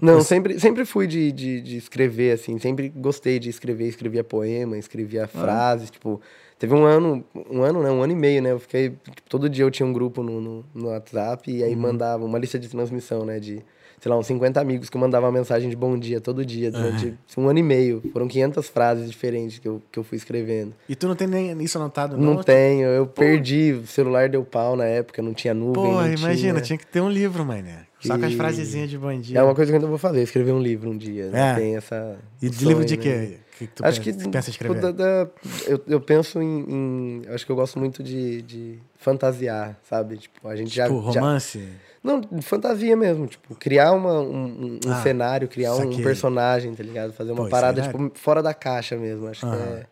Não, 0.00 0.20
sempre, 0.20 0.58
sempre 0.60 0.84
fui 0.84 1.06
de, 1.06 1.32
de, 1.32 1.60
de 1.60 1.76
escrever, 1.76 2.32
assim, 2.32 2.58
sempre 2.58 2.88
gostei 2.88 3.38
de 3.38 3.48
escrever, 3.48 3.86
escrevia 3.86 4.22
poema, 4.22 4.76
escrevia 4.76 5.26
frases, 5.26 5.90
tipo, 5.90 6.20
teve 6.58 6.74
um 6.74 6.84
ano, 6.84 7.24
um 7.50 7.62
ano, 7.62 7.82
né, 7.82 7.90
um 7.90 8.02
ano 8.02 8.12
e 8.12 8.16
meio, 8.16 8.42
né, 8.42 8.52
eu 8.52 8.58
fiquei, 8.58 8.90
tipo, 8.90 9.22
todo 9.28 9.48
dia 9.48 9.64
eu 9.64 9.70
tinha 9.70 9.86
um 9.86 9.92
grupo 9.92 10.22
no, 10.22 10.40
no, 10.40 10.64
no 10.74 10.88
WhatsApp 10.88 11.50
e 11.50 11.62
aí 11.62 11.74
mandava 11.74 12.24
uma 12.24 12.38
lista 12.38 12.58
de 12.58 12.68
transmissão, 12.68 13.24
né, 13.24 13.40
de, 13.40 13.62
sei 13.98 14.10
lá, 14.10 14.18
uns 14.18 14.26
50 14.26 14.60
amigos 14.60 14.90
que 14.90 14.96
eu 14.96 15.00
mandava 15.00 15.26
uma 15.26 15.32
mensagem 15.32 15.70
de 15.70 15.76
bom 15.76 15.98
dia 15.98 16.20
todo 16.20 16.44
dia, 16.44 16.70
durante 16.70 17.14
um 17.36 17.48
ano 17.48 17.58
e 17.58 17.62
meio, 17.62 18.02
foram 18.12 18.28
500 18.28 18.68
frases 18.68 19.10
diferentes 19.10 19.58
que 19.58 19.66
eu, 19.66 19.82
que 19.90 19.98
eu 19.98 20.04
fui 20.04 20.18
escrevendo. 20.18 20.74
E 20.88 20.94
tu 20.94 21.08
não 21.08 21.16
tem 21.16 21.26
nem 21.26 21.58
isso 21.62 21.78
anotado, 21.78 22.18
não? 22.18 22.34
Não 22.34 22.42
tenho, 22.42 22.86
eu 22.88 23.06
perdi, 23.06 23.72
o 23.72 23.86
celular 23.86 24.28
deu 24.28 24.44
pau 24.44 24.76
na 24.76 24.84
época, 24.84 25.22
não 25.22 25.32
tinha 25.32 25.54
nuvem, 25.54 25.82
Pô, 25.82 26.02
imagina, 26.02 26.54
tinha... 26.54 26.60
tinha 26.60 26.78
que 26.78 26.86
ter 26.86 27.00
um 27.00 27.10
livro, 27.10 27.44
mané. 27.46 27.85
Só 28.00 28.18
com 28.18 28.24
as 28.26 28.34
frasezinhas 28.34 28.90
de 28.90 28.98
dia. 29.22 29.38
É 29.38 29.42
uma 29.42 29.54
coisa 29.54 29.70
que 29.70 29.76
eu 29.76 29.80
ainda 29.80 29.88
vou 29.88 29.98
fazer, 29.98 30.22
escrever 30.22 30.52
um 30.52 30.60
livro 30.60 30.90
um 30.90 30.96
dia. 30.96 31.28
né? 31.30 31.52
É. 31.52 31.54
Tem 31.54 31.76
essa. 31.76 32.18
E 32.40 32.48
de 32.50 32.64
livro 32.64 32.84
de 32.84 32.96
né? 32.96 33.02
quê? 33.02 33.38
que 33.58 33.66
tu 33.68 33.82
Acho 33.86 34.02
pensa, 34.02 34.18
que 34.18 34.28
pensa 34.28 34.50
escrever? 34.50 34.80
da- 34.82 34.90
da- 34.90 35.30
eu, 35.66 35.82
eu 35.88 35.98
penso 36.00 36.42
em, 36.42 36.60
em- 36.68 37.22
Acho 37.28 37.46
que 37.46 37.50
eu 37.50 37.56
gosto 37.56 37.78
muito 37.78 38.02
de, 38.02 38.42
de 38.42 38.78
fantasiar, 38.96 39.78
sabe? 39.82 40.18
Tipo, 40.18 40.46
a 40.46 40.54
gente 40.54 40.74
já. 40.74 40.84
Tipo, 40.86 41.10
já- 41.10 41.20
romance? 41.20 41.66
Não, 42.04 42.20
fantasia 42.42 42.94
mesmo. 42.94 43.26
Tipo, 43.26 43.54
criar 43.56 43.92
uma, 43.92 44.20
um, 44.20 44.78
um 44.84 44.92
Ah, 44.92 45.02
cenário, 45.02 45.48
criar 45.48 45.74
um 45.74 46.02
personagem, 46.02 46.74
tá 46.74 46.82
ligado? 46.82 47.12
Fazer 47.14 47.32
uma 47.32 47.44
Pô, 47.44 47.48
parada, 47.50 47.80
é 47.80 47.84
tipo, 47.84 48.12
fora 48.14 48.42
da 48.42 48.52
caixa 48.52 48.94
mesmo. 48.96 49.26
Acho 49.26 49.40
que, 49.48 49.56
é, 49.56 49.86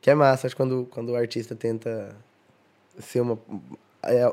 que 0.00 0.10
é 0.10 0.14
massa. 0.14 0.46
Acho 0.46 0.56
que 0.56 0.62
quando, 0.62 0.88
quando 0.90 1.10
o 1.10 1.14
artista 1.16 1.54
tenta 1.54 2.16
ser 2.98 3.20
uma. 3.20 3.38
é, 4.02 4.32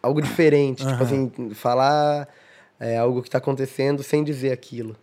algo 0.00 0.22
diferente. 0.22 0.86
Tipo 0.86 1.02
assim, 1.02 1.30
falar 1.52 2.28
é, 2.80 2.96
algo 2.96 3.22
que 3.22 3.30
tá 3.30 3.38
acontecendo 3.38 4.02
sem 4.02 4.24
dizer 4.24 4.50
aquilo. 4.50 4.96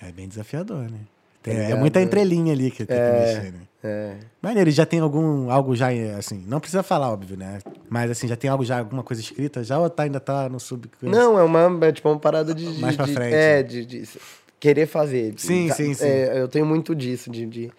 É 0.00 0.10
bem 0.12 0.28
desafiador, 0.28 0.90
né? 0.90 1.00
Tem- 1.42 1.54
Tá 1.54 1.60
é 1.60 1.64
ligado? 1.66 1.80
muita 1.80 2.00
entrelinha 2.00 2.52
ali 2.54 2.70
que 2.70 2.86
tem 2.86 2.96
que 2.96 3.02
É. 3.02 3.20
mexer, 3.36 3.52
né? 3.52 3.60
É. 3.82 4.14
Maneiro, 4.40 4.70
e 4.70 4.72
já 4.72 4.86
tem 4.86 5.00
algum, 5.00 5.50
algo 5.50 5.76
já, 5.76 5.88
assim, 6.18 6.42
não 6.46 6.58
precisa 6.58 6.82
falar, 6.82 7.10
óbvio, 7.12 7.36
né? 7.36 7.58
Mas, 7.90 8.10
assim, 8.10 8.26
já 8.26 8.34
tem 8.36 8.48
algo 8.48 8.64
já, 8.64 8.78
alguma 8.78 9.02
coisa 9.02 9.20
escrita 9.20 9.62
já 9.62 9.78
ou 9.78 9.90
tá, 9.90 10.04
ainda 10.04 10.18
tá 10.20 10.48
no 10.48 10.58
sub... 10.58 10.88
Não, 11.02 11.38
é 11.38 11.42
uma, 11.42 11.86
é 11.86 11.92
tipo 11.92 12.08
uma 12.08 12.18
parada 12.18 12.54
de. 12.54 12.74
de- 12.76 12.80
Mais 12.80 12.96
de- 12.96 13.12
frente, 13.12 13.34
É, 13.34 13.56
né? 13.56 13.62
de, 13.62 13.84
de- 13.84 14.08
querer 14.58 14.86
fazer. 14.86 15.34
Sim, 15.36 15.68
Tá- 15.68 15.74
sim, 15.74 15.92
sim. 15.92 16.06
é, 16.06 16.40
eu 16.40 16.48
tenho 16.48 16.64
muito 16.64 16.94
disso, 16.94 17.30
de, 17.30 17.44
de- 17.44 17.70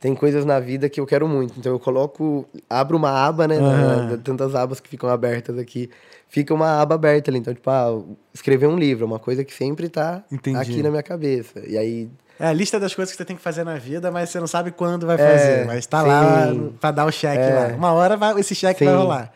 Tem 0.00 0.14
coisas 0.14 0.44
na 0.44 0.60
vida 0.60 0.88
que 0.88 1.00
eu 1.00 1.06
quero 1.06 1.26
muito. 1.26 1.58
Então 1.58 1.72
eu 1.72 1.78
coloco. 1.80 2.48
Abro 2.70 2.96
uma 2.96 3.10
aba, 3.10 3.48
né? 3.48 3.58
na- 3.58 3.68
Aham. 3.68 4.18
tantas 4.18 4.54
abas 4.54 4.78
que 4.78 4.88
ficam 4.88 5.08
abertas 5.10 5.58
aqui. 5.58 5.90
Fica 6.28 6.54
uma 6.54 6.80
aba 6.80 6.94
aberta 6.94 7.30
ali. 7.30 7.38
Então, 7.40 7.52
tipo, 7.52 7.68
ah, 7.68 8.00
escrever 8.32 8.66
um 8.68 8.76
livro 8.78 9.04
é 9.04 9.06
uma 9.06 9.18
coisa 9.18 9.42
que 9.44 9.52
sempre 9.52 9.88
tá 9.88 10.22
Entendi. 10.30 10.56
aqui 10.56 10.82
na 10.82 10.90
minha 10.90 11.02
cabeça. 11.02 11.60
E 11.66 11.76
aí. 11.76 12.08
É 12.38 12.46
a 12.46 12.52
lista 12.52 12.78
das 12.78 12.94
coisas 12.94 13.10
que 13.10 13.18
você 13.18 13.24
tem 13.24 13.34
que 13.34 13.42
fazer 13.42 13.64
na 13.64 13.74
vida, 13.74 14.12
mas 14.12 14.30
você 14.30 14.38
não 14.38 14.46
sabe 14.46 14.70
quando 14.70 15.04
vai 15.04 15.16
É, 15.16 15.18
fazer. 15.18 15.66
mas 15.66 15.84
tá 15.86 16.02
lá 16.02 16.52
sim. 16.52 16.72
pra 16.80 16.92
dar 16.92 17.04
o 17.04 17.10
cheque 17.10 17.42
É. 17.42 17.54
lá. 17.70 17.76
Uma 17.76 17.92
hora 17.92 18.16
vai, 18.16 18.38
esse 18.38 18.54
cheque 18.54 18.78
Sim. 18.78 18.84
vai 18.84 18.94
rolar. 18.94 19.32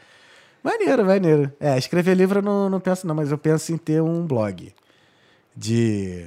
Maneiro, 0.63 1.05
maneiro. 1.05 1.53
É, 1.59 1.77
escrever 1.77 2.15
livro 2.15 2.39
eu 2.39 2.43
não, 2.43 2.71
não 2.71 2.79
penso 2.79 3.05
não, 3.05 3.17
mas 3.17 3.33
eu 3.33 3.39
penso 3.39 3.73
em 3.73 3.77
ter 3.77 4.01
um 4.01 4.25
blog. 4.25 4.73
De, 5.57 6.27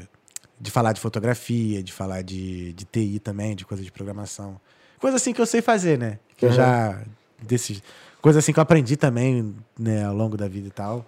de 0.59 0.71
falar 0.71 0.93
de 0.93 1.01
fotografia, 1.01 1.83
de 1.83 1.91
falar 1.91 2.21
de, 2.21 2.73
de 2.73 2.85
TI 2.85 3.19
também, 3.19 3.55
de 3.55 3.65
coisa 3.65 3.83
de 3.83 3.91
programação. 3.91 4.59
Coisa 4.99 5.17
assim 5.17 5.33
que 5.33 5.41
eu 5.41 5.45
sei 5.45 5.61
fazer, 5.61 5.97
né? 5.97 6.19
Que 6.37 6.45
eu 6.45 6.49
Uhum. 6.49 6.55
já... 6.55 7.01
Desses, 7.41 7.83
coisa 8.21 8.39
assim 8.39 8.53
que 8.53 8.59
eu 8.59 8.63
aprendi 8.63 8.95
também, 8.95 9.53
né, 9.77 10.05
ao 10.05 10.15
longo 10.15 10.37
da 10.37 10.47
vida 10.47 10.67
e 10.69 10.71
tal. 10.71 11.05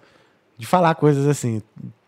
De 0.58 0.66
falar 0.66 0.94
coisas 0.94 1.26
assim. 1.26 1.62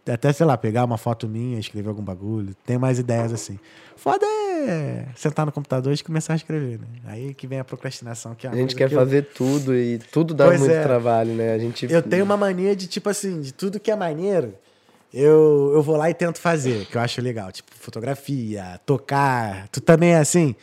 Até, 0.06 0.32
sei 0.32 0.44
lá, 0.44 0.56
pegar 0.58 0.84
uma 0.84 0.98
foto 0.98 1.26
minha, 1.26 1.58
escrever 1.58 1.88
algum 1.88 2.02
bagulho. 2.02 2.54
Tem 2.66 2.76
mais 2.76 2.98
ideias 2.98 3.32
assim. 3.32 3.58
Foda 3.96 4.26
é 4.26 5.06
sentar 5.16 5.46
no 5.46 5.52
computador 5.52 5.92
e 5.92 6.02
começar 6.02 6.34
a 6.34 6.36
escrever, 6.36 6.78
né? 6.78 6.86
Aí 7.06 7.32
que 7.32 7.46
vem 7.46 7.58
a 7.60 7.64
procrastinação. 7.64 8.34
Que 8.34 8.46
é 8.46 8.50
A 8.50 8.54
gente 8.54 8.74
quer 8.76 8.88
que 8.88 8.94
eu- 8.94 8.98
fazer 8.98 9.22
tudo 9.34 9.74
e 9.74 9.98
tudo 10.12 10.34
dá 10.34 10.46
Pois 10.46 10.60
muito 10.60 10.72
é. 10.72 10.82
trabalho, 10.82 11.32
né? 11.34 11.54
A 11.54 11.58
gente. 11.58 11.90
Eu 11.90 12.02
tenho 12.02 12.24
uma 12.24 12.36
mania 12.36 12.76
de, 12.76 12.86
tipo 12.86 13.08
assim, 13.08 13.40
de 13.40 13.52
tudo 13.54 13.80
que 13.80 13.90
é 13.90 13.96
maneiro, 13.96 14.54
eu, 15.12 15.72
eu 15.74 15.82
vou 15.82 15.96
lá 15.96 16.08
e 16.10 16.14
tento 16.14 16.38
fazer, 16.38 16.86
que 16.86 16.96
eu 16.96 17.00
acho 17.00 17.20
legal. 17.20 17.50
Tipo, 17.52 17.70
fotografia, 17.74 18.80
tocar. 18.86 19.68
Tu 19.68 19.80
também 19.80 20.10
é 20.14 20.18
assim? 20.18 20.54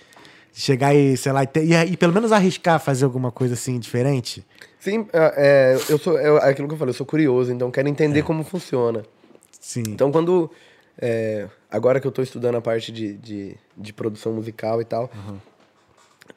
Chegar 0.54 0.94
e, 0.96 1.16
sei 1.18 1.32
lá, 1.32 1.44
e, 1.44 1.48
ter- 1.48 1.64
e, 1.66 1.74
e 1.94 1.98
pelo 1.98 2.14
menos 2.14 2.32
arriscar 2.32 2.80
fazer 2.80 3.06
alguma 3.06 3.32
coisa 3.32 3.54
assim 3.54 3.78
diferente? 3.80 4.44
Sim, 4.80 5.08
é, 5.14 5.34
é, 5.38 5.92
eu 5.92 5.98
sou. 6.00 6.18
É 6.18 6.50
aquilo 6.50 6.68
que 6.68 6.74
eu 6.74 6.78
falei, 6.78 6.90
eu 6.92 6.96
sou 6.98 7.06
curioso, 7.06 7.52
então 7.52 7.70
quero 7.70 7.88
É. 7.88 7.92
entender 7.92 8.24
como 8.24 8.44
funciona. 8.44 9.04
Sim. 9.60 9.84
Então, 9.88 10.12
quando. 10.12 10.50
é, 11.00 11.48
agora 11.70 12.00
que 12.00 12.08
eu 12.08 12.12
tô 12.12 12.22
estudando 12.24 12.56
a 12.56 12.62
parte 12.62 12.92
de, 12.92 13.14
de, 13.18 13.56
de 13.76 13.94
produção 13.94 14.34
musical 14.34 14.82
e 14.82 14.86
tal, 14.86 15.12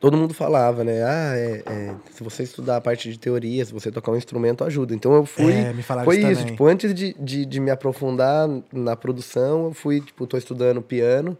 todo 0.01 0.16
mundo 0.16 0.32
falava, 0.34 0.82
né? 0.82 1.03
Ah, 1.05 1.32
é, 1.36 1.62
é, 1.66 1.94
se 2.11 2.24
você 2.24 2.42
estudar 2.42 2.76
a 2.76 2.80
parte 2.80 3.11
de 3.12 3.18
teoria, 3.18 3.64
se 3.64 3.72
você 3.72 3.90
tocar 3.92 4.11
um 4.12 4.16
instrumento, 4.16 4.64
ajuda. 4.64 4.94
Então 4.94 5.12
eu 5.14 5.26
fui. 5.26 5.53
É, 5.55 5.72
me 5.72 5.82
falaram 5.82 6.07
foi 6.07 6.16
isso 6.18 6.32
isso, 6.32 6.46
tipo, 6.46 6.66
antes 6.66 6.94
de, 6.94 7.14
de, 7.20 7.44
de 7.44 7.61
me 7.61 7.70
aprofundar 7.70 8.48
na 8.72 8.96
produção, 8.96 9.66
eu 9.66 9.72
fui, 9.74 10.01
tipo, 10.01 10.26
tô 10.26 10.36
estudando 10.36 10.80
piano. 10.82 11.36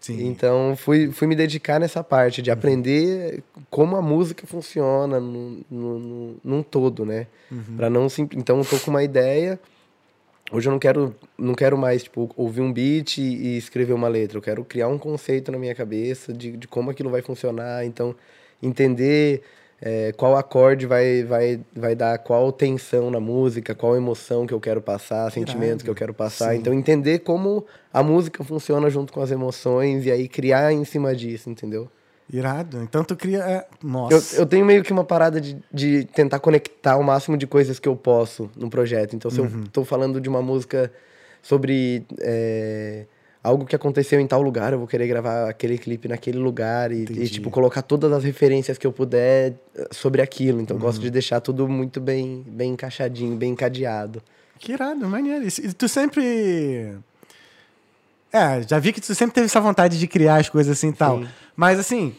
Sim. 0.00 0.26
Então, 0.28 0.74
fui, 0.76 1.10
fui 1.12 1.26
me 1.28 1.36
dedicar 1.36 1.78
nessa 1.78 2.02
parte 2.02 2.40
de 2.40 2.50
aprender 2.50 3.42
como 3.68 3.96
a 3.96 4.02
música 4.02 4.46
funciona 4.46 5.20
no, 5.20 5.60
no, 5.70 5.98
no- 5.98 6.36
num 6.42 6.62
todo, 6.62 7.04
né? 7.04 7.26
Pra 7.76 7.90
não 7.90 8.08
sim- 8.08 8.28
Então, 8.34 8.58
eu 8.58 8.64
tô 8.64 8.78
com 8.78 8.90
uma 8.90 9.02
ideia. 9.04 9.60
Hoje 10.52 10.68
eu 10.68 10.72
não 10.72 10.78
quero, 10.78 11.14
não 11.38 11.54
quero 11.54 11.78
mais, 11.78 12.02
tipo, 12.02 12.28
ouvir 12.36 12.60
um 12.60 12.72
beat 12.72 13.18
e, 13.18 13.56
escrever 13.56 13.92
uma 13.92 14.08
letra. 14.08 14.36
Eu 14.36 14.42
quero 14.42 14.64
criar 14.64 14.88
um 14.88 14.98
conceito 14.98 15.52
na 15.52 15.58
minha 15.58 15.74
cabeça 15.74 16.32
de, 16.32 16.56
de 16.56 16.66
como 16.66 16.90
aquilo 16.90 17.08
vai 17.08 17.22
funcionar. 17.22 17.84
Então, 17.84 18.16
entender 18.60 19.42
é, 19.80 20.12
qual 20.16 20.36
acorde 20.36 20.86
vai, 20.86 21.22
vai, 21.22 21.60
vai 21.72 21.94
dar 21.94 22.18
qual 22.18 22.50
tensão 22.50 23.10
na 23.12 23.20
música, 23.20 23.76
qual 23.76 23.96
emoção 23.96 24.44
que 24.44 24.52
eu 24.52 24.60
quero 24.60 24.82
passar, 24.82 25.30
sentimento 25.30 25.84
que 25.84 25.90
eu 25.90 25.94
quero 25.94 26.12
passar. 26.12 26.52
Sim. 26.52 26.58
Então, 26.58 26.74
entender 26.74 27.20
como 27.20 27.64
a 27.92 28.02
música 28.02 28.42
funciona 28.42 28.90
junto 28.90 29.12
com 29.12 29.20
as 29.20 29.30
emoções 29.30 30.04
e 30.04 30.10
aí 30.10 30.26
criar 30.28 30.72
em 30.72 30.84
cima 30.84 31.14
disso, 31.14 31.48
entendeu? 31.48 31.88
Irado. 32.32 32.82
Então 32.82 33.02
tu 33.04 33.16
cria. 33.16 33.38
é, 33.40 33.66
Eu, 33.82 33.88
Nossa. 33.88 34.36
eu 34.36 34.46
tenho 34.46 34.64
meio 34.64 34.82
que 34.82 34.92
uma 34.92 35.04
parada 35.04 35.40
de, 35.40 35.56
de 35.72 36.04
tentar 36.04 36.38
conectar 36.38 36.96
o 36.96 37.02
máximo 37.02 37.36
de 37.36 37.46
coisas 37.46 37.78
que 37.78 37.88
eu 37.88 37.96
posso 37.96 38.50
no 38.56 38.70
projeto. 38.70 39.16
Então, 39.16 39.30
se 39.30 39.40
Uhum. 39.40 39.62
eu 39.64 39.68
tô 39.72 39.84
falando 39.84 40.20
de 40.20 40.28
uma 40.28 40.40
música 40.42 40.92
sobre 41.42 42.04
é, 42.20 43.06
algo 43.42 43.64
que 43.64 43.74
aconteceu 43.74 44.20
em 44.20 44.26
tal 44.26 44.42
lugar, 44.42 44.72
eu 44.72 44.78
vou 44.78 44.86
querer 44.86 45.06
gravar 45.06 45.48
aquele 45.48 45.78
clipe 45.78 46.06
naquele 46.06 46.38
lugar 46.38 46.92
e, 46.92 47.02
e, 47.04 47.28
tipo, 47.28 47.50
colocar 47.50 47.82
todas 47.82 48.12
as 48.12 48.22
referências 48.22 48.76
que 48.78 48.86
eu 48.86 48.92
puder 48.92 49.54
eh, 49.74 49.88
sobre 49.90 50.20
aquilo. 50.22 50.60
Então, 50.60 50.76
eu 50.76 50.80
Uhum. 50.80 50.86
gosto 50.86 51.00
de 51.00 51.10
deixar 51.10 51.40
tudo 51.40 51.66
muito 51.66 52.00
bem, 52.00 52.44
bem 52.46 52.72
encaixadinho, 52.72 53.34
bem 53.36 53.52
encadeado. 53.52 54.22
Que 54.58 54.72
irado, 54.72 55.08
maneiro. 55.08 55.46
E 55.46 55.72
tu 55.72 55.88
sempre. 55.88 56.94
É, 58.32 58.62
já 58.62 58.78
vi 58.78 58.92
que 58.92 59.00
tu 59.00 59.14
sempre 59.14 59.34
teve 59.34 59.46
essa 59.46 59.60
vontade 59.60 59.98
de 59.98 60.06
criar 60.06 60.36
as 60.36 60.48
coisas 60.48 60.76
assim 60.76 60.88
e 60.88 60.92
tal. 60.92 61.18
Sim. 61.18 61.28
Mas 61.56 61.78
assim, 61.78 62.14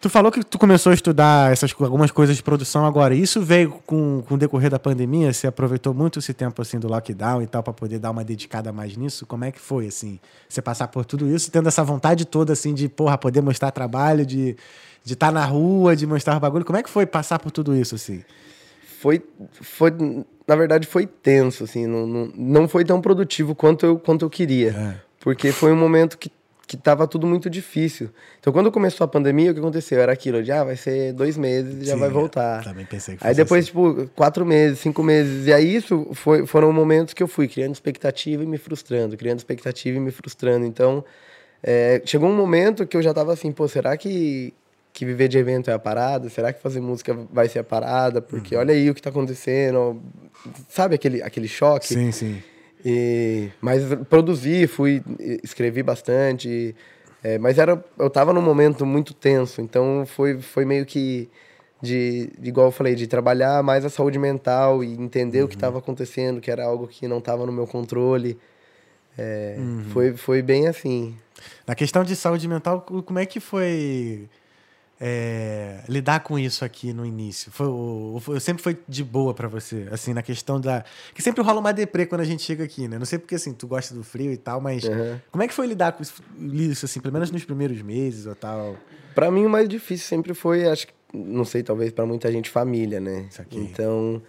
tu 0.00 0.10
falou 0.10 0.30
que 0.30 0.44
tu 0.44 0.58
começou 0.58 0.90
a 0.90 0.94
estudar 0.94 1.50
essas, 1.52 1.74
algumas 1.80 2.10
coisas 2.10 2.36
de 2.36 2.42
produção 2.42 2.84
agora. 2.84 3.14
Isso 3.14 3.40
veio 3.40 3.70
com, 3.86 4.22
com 4.26 4.34
o 4.34 4.38
decorrer 4.38 4.70
da 4.70 4.78
pandemia? 4.78 5.32
Você 5.32 5.46
aproveitou 5.46 5.94
muito 5.94 6.18
esse 6.18 6.34
tempo 6.34 6.60
assim 6.60 6.78
do 6.78 6.88
lockdown 6.88 7.42
e 7.42 7.46
tal 7.46 7.62
para 7.62 7.72
poder 7.72 7.98
dar 7.98 8.10
uma 8.10 8.22
dedicada 8.22 8.72
mais 8.72 8.96
nisso? 8.96 9.24
Como 9.24 9.44
é 9.44 9.50
que 9.50 9.60
foi 9.60 9.86
assim? 9.86 10.20
Você 10.48 10.60
passar 10.60 10.88
por 10.88 11.04
tudo 11.04 11.26
isso, 11.28 11.50
tendo 11.50 11.68
essa 11.68 11.82
vontade 11.82 12.24
toda 12.24 12.52
assim 12.52 12.74
de, 12.74 12.88
porra, 12.88 13.16
poder 13.16 13.40
mostrar 13.40 13.70
trabalho, 13.70 14.26
de 14.26 14.56
de 15.06 15.12
estar 15.12 15.30
na 15.30 15.44
rua, 15.44 15.94
de 15.94 16.04
mostrar 16.04 16.40
bagulho. 16.40 16.64
Como 16.64 16.76
é 16.76 16.82
que 16.82 16.90
foi 16.90 17.06
passar 17.06 17.38
por 17.38 17.52
tudo 17.52 17.76
isso 17.76 17.94
assim? 17.94 18.24
Foi, 19.00 19.22
foi 19.52 19.92
na 20.48 20.56
verdade, 20.56 20.84
foi 20.84 21.06
tenso, 21.06 21.62
assim. 21.62 21.86
Não, 21.86 22.06
não, 22.08 22.32
não 22.34 22.68
foi 22.68 22.84
tão 22.84 23.00
produtivo 23.00 23.54
quanto 23.54 23.86
eu, 23.86 23.98
quanto 24.00 24.24
eu 24.24 24.30
queria. 24.30 24.70
É. 24.70 25.05
Porque 25.26 25.50
foi 25.50 25.72
um 25.72 25.76
momento 25.76 26.16
que, 26.16 26.30
que 26.68 26.76
tava 26.76 27.04
tudo 27.08 27.26
muito 27.26 27.50
difícil. 27.50 28.10
Então, 28.38 28.52
quando 28.52 28.70
começou 28.70 29.04
a 29.04 29.08
pandemia, 29.08 29.50
o 29.50 29.54
que 29.54 29.58
aconteceu? 29.58 30.00
Era 30.00 30.12
aquilo 30.12 30.40
de, 30.40 30.52
ah, 30.52 30.62
vai 30.62 30.76
ser 30.76 31.12
dois 31.12 31.36
meses 31.36 31.82
e 31.82 31.84
já 31.84 31.96
vai 31.96 32.08
voltar. 32.08 32.62
Também 32.62 32.86
pensei 32.86 33.16
que 33.16 33.26
Aí 33.26 33.34
depois, 33.34 33.64
assim. 33.64 33.72
tipo, 33.72 34.08
quatro 34.14 34.46
meses, 34.46 34.78
cinco 34.78 35.02
meses. 35.02 35.48
E 35.48 35.52
aí 35.52 35.74
isso 35.74 36.06
foi, 36.12 36.46
foram 36.46 36.72
momentos 36.72 37.12
que 37.12 37.20
eu 37.20 37.26
fui 37.26 37.48
criando 37.48 37.74
expectativa 37.74 38.44
e 38.44 38.46
me 38.46 38.56
frustrando, 38.56 39.16
criando 39.16 39.38
expectativa 39.40 39.96
e 39.96 40.00
me 40.00 40.12
frustrando. 40.12 40.64
Então, 40.64 41.04
é, 41.60 42.00
chegou 42.04 42.28
um 42.30 42.36
momento 42.36 42.86
que 42.86 42.96
eu 42.96 43.02
já 43.02 43.12
tava 43.12 43.32
assim, 43.32 43.50
pô, 43.50 43.66
será 43.66 43.96
que, 43.96 44.54
que 44.92 45.04
viver 45.04 45.26
de 45.26 45.38
evento 45.38 45.72
é 45.72 45.74
a 45.74 45.78
parada? 45.80 46.28
Será 46.28 46.52
que 46.52 46.62
fazer 46.62 46.80
música 46.80 47.18
vai 47.32 47.48
ser 47.48 47.58
a 47.58 47.64
parada? 47.64 48.22
Porque 48.22 48.54
Uhum. 48.54 48.60
olha 48.60 48.72
aí 48.72 48.88
o 48.88 48.94
que 48.94 49.02
tá 49.02 49.10
acontecendo. 49.10 50.00
Sabe 50.68 50.94
aquele, 50.94 51.20
aquele 51.20 51.48
choque? 51.48 51.88
Sim, 51.88 52.12
sim. 52.12 52.40
E, 52.88 53.50
mas 53.60 53.82
produzi, 54.08 54.68
fui, 54.68 55.02
escrevi 55.42 55.82
bastante. 55.82 56.72
é, 57.24 57.36
mas 57.36 57.58
era, 57.58 57.84
eu 57.98 58.08
tava 58.08 58.32
num 58.32 58.40
momento 58.40 58.86
muito 58.86 59.12
tenso, 59.12 59.60
então 59.60 60.04
foi, 60.06 60.40
foi 60.40 60.64
meio 60.64 60.86
que 60.86 61.28
de, 61.82 62.30
igual 62.42 62.68
eu 62.68 62.72
falei, 62.72 62.94
de 62.94 63.08
trabalhar 63.08 63.60
mais 63.64 63.84
a 63.84 63.90
saúde 63.90 64.18
mental 64.20 64.84
e 64.84 64.92
entender 64.92 65.42
o 65.42 65.48
que 65.48 65.56
estava 65.56 65.78
acontecendo, 65.78 66.40
que 66.40 66.48
era 66.50 66.64
algo 66.64 66.86
que 66.86 67.08
não 67.08 67.18
estava 67.18 67.44
no 67.44 67.50
meu 67.52 67.66
controle. 67.66 68.38
É, 69.18 69.56
foi, 69.92 70.16
foi 70.16 70.40
bem 70.42 70.68
assim. 70.68 71.16
Na 71.66 71.74
questão 71.74 72.04
de 72.04 72.14
saúde 72.14 72.46
mental, 72.46 72.82
co- 72.82 73.02
como 73.02 73.18
é 73.18 73.26
que 73.26 73.40
foi 73.40 74.28
é, 75.00 75.80
lidar 75.88 76.20
com 76.20 76.38
isso 76.38 76.64
aqui 76.64 76.92
no 76.92 77.04
início? 77.04 77.50
Foi, 77.52 77.66
o- 77.66 78.20
sempre 78.40 78.62
foi 78.62 78.78
de 78.88 79.04
boa 79.04 79.34
pra 79.34 79.46
você? 79.48 79.86
Assim, 79.90 80.12
na 80.14 80.22
questão 80.22 80.60
da. 80.60 80.84
Que 81.14 81.22
sempre 81.22 81.42
rola 81.42 81.60
uma 81.60 81.72
deprê 81.72 82.06
quando 82.06 82.22
a 82.22 82.24
gente 82.24 82.42
chega 82.42 82.64
aqui, 82.64 82.88
né? 82.88 82.98
Não 82.98 83.06
sei 83.06 83.18
porque 83.18 83.34
assim, 83.34 83.52
tu 83.52 83.66
gosta 83.66 83.94
do 83.94 84.02
frio 84.02 84.32
e 84.32 84.36
tal, 84.36 84.60
mas 84.60 84.84
Uhum. 84.84 85.18
como 85.30 85.42
é 85.44 85.48
que 85.48 85.54
foi 85.54 85.66
lidar 85.66 85.92
com 85.92 86.02
isso, 86.02 86.22
isso, 86.52 86.84
assim, 86.86 87.00
pelo 87.00 87.12
menos 87.12 87.30
nos 87.30 87.44
primeiros 87.44 87.80
meses 87.82 88.26
ou 88.26 88.34
tal? 88.34 88.76
Para 89.14 89.30
mim, 89.30 89.44
o 89.46 89.50
mais 89.50 89.68
difícil 89.68 90.06
sempre 90.06 90.34
foi, 90.34 90.66
acho 90.68 90.86
que, 90.88 90.92
não 91.14 91.44
sei, 91.44 91.62
talvez 91.62 91.90
para 91.92 92.04
muita 92.06 92.30
gente, 92.30 92.50
família, 92.50 93.00
né? 93.00 93.26
Então, 93.70 94.20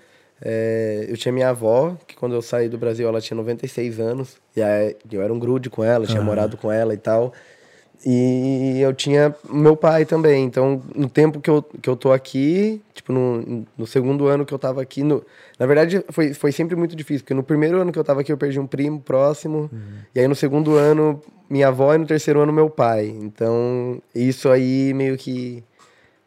é, 0.41 1.05
eu 1.09 1.18
tinha 1.18 1.32
minha 1.32 1.49
avó, 1.49 1.97
que 2.07 2.15
quando 2.15 2.36
eu 2.36 2.41
saí 2.41 2.70
do 2.70 2.78
Brasil, 2.78 3.07
ela 3.07 3.20
tinha 3.20 3.36
96 3.36 3.99
anos. 3.99 4.38
E 4.55 4.61
aí, 4.61 4.95
eu 5.11 5.22
era 5.22 5.34
um 5.34 5.39
grude 5.39 5.70
com 5.70 5.84
ela, 5.84 6.05
tinha 6.05 6.22
morado 6.26 6.55
com 6.57 6.72
ela 6.72 6.93
e 6.93 6.97
tal. 6.97 7.34
E 8.06 8.80
eu 8.80 8.93
tinha 8.93 9.36
meu 9.50 9.76
pai 9.76 10.06
também. 10.06 10.45
Então, 10.45 10.82
no 10.95 11.10
tempo 11.10 11.39
que 11.41 11.50
eu, 11.50 11.62
que 11.82 11.89
eu 11.89 11.95
tô 11.95 12.12
aqui, 12.12 12.82
tipo, 12.93 13.12
no, 13.12 13.66
no 13.78 13.88
segundo 13.88 14.28
ano 14.28 14.45
que 14.45 14.54
eu 14.54 14.60
tava 14.60 14.82
aqui, 14.82 15.04
no, 15.04 15.24
na 15.60 15.66
verdade, 15.66 16.04
foi, 16.10 16.34
foi 16.34 16.52
sempre 16.52 16.76
muito 16.76 16.95
difícil, 16.95 17.24
porque 17.24 17.34
no 17.34 17.43
primeiro 17.43 17.80
ano 17.82 17.91
que 17.91 18.00
eu 18.00 18.04
tava 18.04 18.22
aqui, 18.22 18.32
eu 18.32 18.38
perdi 18.38 18.60
um 18.60 18.68
primo 18.68 19.00
próximo. 19.02 19.70
E 20.16 20.20
aí, 20.20 20.28
no 20.28 20.36
segundo 20.36 20.76
ano, 20.76 21.22
minha 21.50 21.68
avó, 21.70 21.93
e 21.93 21.98
no 21.98 22.06
terceiro 22.06 22.39
ano, 22.39 22.54
meu 22.54 22.70
pai. 22.70 23.08
Então, 23.08 24.02
isso 24.14 24.50
aí 24.50 24.93
meio 24.93 25.18
que. 25.18 25.64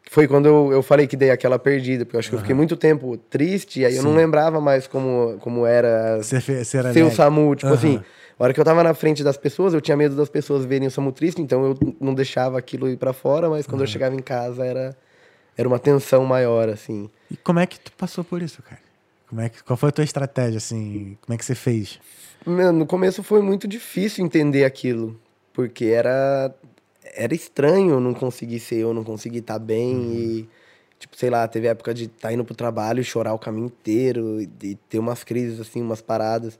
Foi 0.09 0.27
quando 0.27 0.45
eu, 0.45 0.73
eu 0.73 0.83
falei 0.83 1.07
que 1.07 1.15
dei 1.15 1.31
aquela 1.31 1.57
perdida, 1.57 2.03
porque 2.03 2.17
eu 2.17 2.19
acho 2.19 2.29
que 2.29 2.35
eu 2.35 2.39
fiquei 2.39 2.53
muito 2.53 2.75
tempo 2.75 3.15
triste, 3.29 3.79
e 3.79 3.85
aí 3.85 3.95
eu 3.95 4.03
não 4.03 4.11
Sim. 4.11 4.17
lembrava 4.17 4.59
mais 4.59 4.85
como, 4.85 5.37
como 5.39 5.65
era 5.65 6.21
Ser, 6.21 6.41
fe- 6.41 6.65
ser 6.65 6.83
ser 6.91 7.03
o. 7.03 7.11
SAMU. 7.11 7.55
Tipo 7.55 7.67
Aham. 7.67 7.75
assim, 7.75 8.01
a 8.41 8.45
hora 8.45 8.53
que 8.53 8.59
eu 8.59 8.65
tava 8.65 8.83
na 8.83 8.93
frente 8.93 9.23
das 9.23 9.37
pessoas, 9.37 9.73
eu 9.73 9.81
tinha 9.81 9.95
medo 9.95 10.15
das 10.15 10.29
pessoas 10.29 10.65
verem 10.65 10.87
o 10.87 10.91
SAMU 10.91 11.11
triste, 11.11 11.41
então 11.41 11.63
eu 11.65 11.95
não 11.99 12.13
deixava 12.15 12.57
aquilo 12.57 12.89
ir 12.89 12.97
pra 12.97 13.13
fora, 13.13 13.49
mas 13.49 13.67
quando 13.67 13.81
eu 13.81 13.87
chegava 13.87 14.15
em 14.15 14.21
casa 14.21 14.65
era, 14.65 14.97
era 15.55 15.67
uma 15.67 15.77
tensão 15.77 16.25
maior, 16.25 16.67
assim. 16.69 17.09
E 17.29 17.37
como 17.37 17.59
é 17.59 17.65
que 17.67 17.79
tu 17.79 17.91
passou 17.93 18.23
por 18.23 18.41
isso, 18.41 18.61
cara? 18.63 18.81
Como 19.29 19.41
é 19.41 19.47
que, 19.49 19.63
qual 19.63 19.77
foi 19.77 19.89
a 19.89 19.91
tua 19.91 20.03
estratégia, 20.03 20.57
assim? 20.57 21.17
Como 21.21 21.33
é 21.35 21.37
que 21.37 21.45
você 21.45 21.55
fez? 21.55 21.99
Meu, 22.45 22.73
no 22.73 22.85
começo 22.85 23.21
foi 23.21 23.41
muito 23.41 23.67
difícil 23.67 24.25
entender 24.25 24.65
aquilo. 24.65 25.19
porque 25.53 25.85
era 25.85 26.53
era 27.13 27.35
estranho 27.35 27.99
não 27.99 28.13
conseguir 28.13 28.59
ser 28.59 28.77
eu, 28.77 28.93
não 28.93 29.03
conseguir 29.03 29.39
estar 29.39 29.59
bem 29.59 29.93
Uhum. 29.95 30.13
e 30.13 30.49
tipo, 30.97 31.15
sei 31.17 31.29
lá, 31.29 31.47
teve 31.47 31.67
época 31.67 31.93
de 31.93 32.05
estar 32.05 32.31
indo 32.31 32.43
pro 32.45 32.55
trabalho 32.55 33.01
e 33.01 33.03
chorar 33.03 33.33
o 33.33 33.39
caminho 33.39 33.65
inteiro 33.65 34.39
e, 34.41 34.49
e 34.63 34.75
ter 34.75 34.97
umas 34.99 35.23
crises 35.23 35.59
assim, 35.59 35.81
umas 35.81 36.01
paradas. 36.01 36.57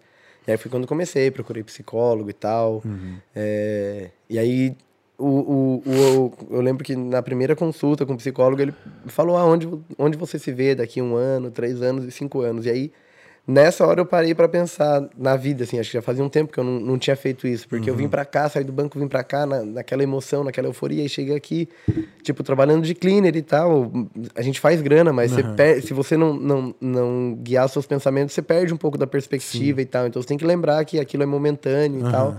E 0.48 0.52
aí 0.52 0.58
foi 0.58 0.72
quando 0.72 0.88
comecei, 0.88 1.30
procurei 1.32 1.64
psicólogo 1.64 2.30
e 2.30 2.34
tal. 2.34 2.82
Uhum. 2.84 3.18
É, 3.36 4.10
e 4.30 4.40
aí 4.40 4.76
o, 5.18 5.26
o, 5.28 5.84
o- 5.86 6.34
eu 6.50 6.62
lembro 6.62 6.84
que 6.84 6.96
na 6.96 7.22
primeira 7.22 7.56
consulta 7.56 8.06
com 8.06 8.14
o 8.14 8.18
psicólogo 8.18 8.60
ele 8.62 8.74
falou 9.08 9.38
aonde 9.38 9.68
onde 9.98 10.18
você 10.18 10.40
se 10.40 10.52
vê 10.52 10.74
daqui 10.74 11.00
um 11.02 11.16
ano, 11.16 11.52
três 11.52 11.82
anos 11.82 12.06
e 12.06 12.12
cinco 12.12 12.42
anos. 12.42 12.66
E 12.66 12.70
aí 12.72 12.92
nessa 13.48 13.86
hora 13.86 14.00
eu 14.02 14.06
parei 14.06 14.34
pra 14.36 14.48
pensar 14.48 15.10
na 15.18 15.36
vida, 15.36 15.64
assim, 15.64 15.80
acho 15.80 15.90
que 15.90 15.98
já 15.98 16.02
fazia 16.02 16.24
um 16.24 16.30
tempo 16.30 16.52
que 16.54 16.60
eu 16.60 16.64
não, 16.64 16.80
não 16.80 16.98
tinha 16.98 17.16
feito 17.16 17.48
isso, 17.48 17.68
porque 17.68 17.90
eu 17.90 17.96
vim 17.96 18.08
pra 18.08 18.24
cá, 18.26 18.48
saí 18.50 18.64
do 18.64 18.72
banco, 18.72 19.00
vim 19.00 19.08
pra 19.08 19.24
cá 19.24 19.46
na, 19.46 19.64
naquela 19.64 20.04
emoção, 20.04 20.44
naquela 20.44 20.68
euforia 20.68 21.04
e 21.04 21.10
cheguei 21.10 21.36
aqui, 21.36 21.68
tipo, 22.24 22.44
trabalhando 22.44 22.84
de 22.86 22.94
cleaner 22.96 23.36
e 23.36 23.42
tal. 23.42 23.92
A 24.36 24.42
gente 24.42 24.60
faz 24.60 24.82
grana, 24.82 25.12
mas 25.12 25.32
você 25.32 25.44
per- 25.56 25.82
se 25.84 25.94
você 25.94 26.16
não, 26.16 26.34
não, 26.34 26.76
não 26.80 27.36
guiar 27.42 27.66
os 27.66 27.72
seus 27.72 27.86
pensamentos, 27.86 28.34
você 28.34 28.42
perde 28.42 28.74
um 28.74 28.78
pouco 28.78 28.98
da 28.98 29.08
perspectiva 29.08 29.82
e 29.82 29.86
tal. 29.86 30.08
Então 30.08 30.22
você 30.22 30.28
tem 30.28 30.38
que 30.38 30.46
lembrar 30.46 30.84
que 30.86 31.00
aquilo 31.00 31.24
é 31.24 31.26
momentâneo 31.26 32.00
e 32.08 32.12
tal. 32.12 32.38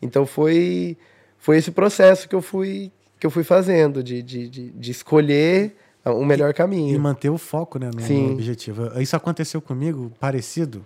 Então 0.00 0.26
foi 0.26 0.96
foi 1.38 1.56
esse 1.56 1.70
processo 1.70 2.28
que 2.28 2.34
eu 2.34 2.42
fui 2.42 2.90
que 3.18 3.26
eu 3.26 3.30
fui 3.30 3.44
fazendo 3.44 4.02
de, 4.02 4.20
de, 4.22 4.48
de, 4.48 4.70
de 4.70 4.90
escolher 4.90 5.76
o 6.10 6.24
melhor 6.24 6.50
E 6.50 6.54
caminho. 6.54 7.00
manter 7.00 7.30
o 7.30 7.38
foco, 7.38 7.78
né, 7.78 7.86
no, 7.86 8.00
no 8.00 8.06
Sim. 8.06 8.32
objetivo. 8.32 9.00
Isso 9.00 9.14
aconteceu 9.16 9.60
comigo, 9.62 10.12
parecido. 10.18 10.84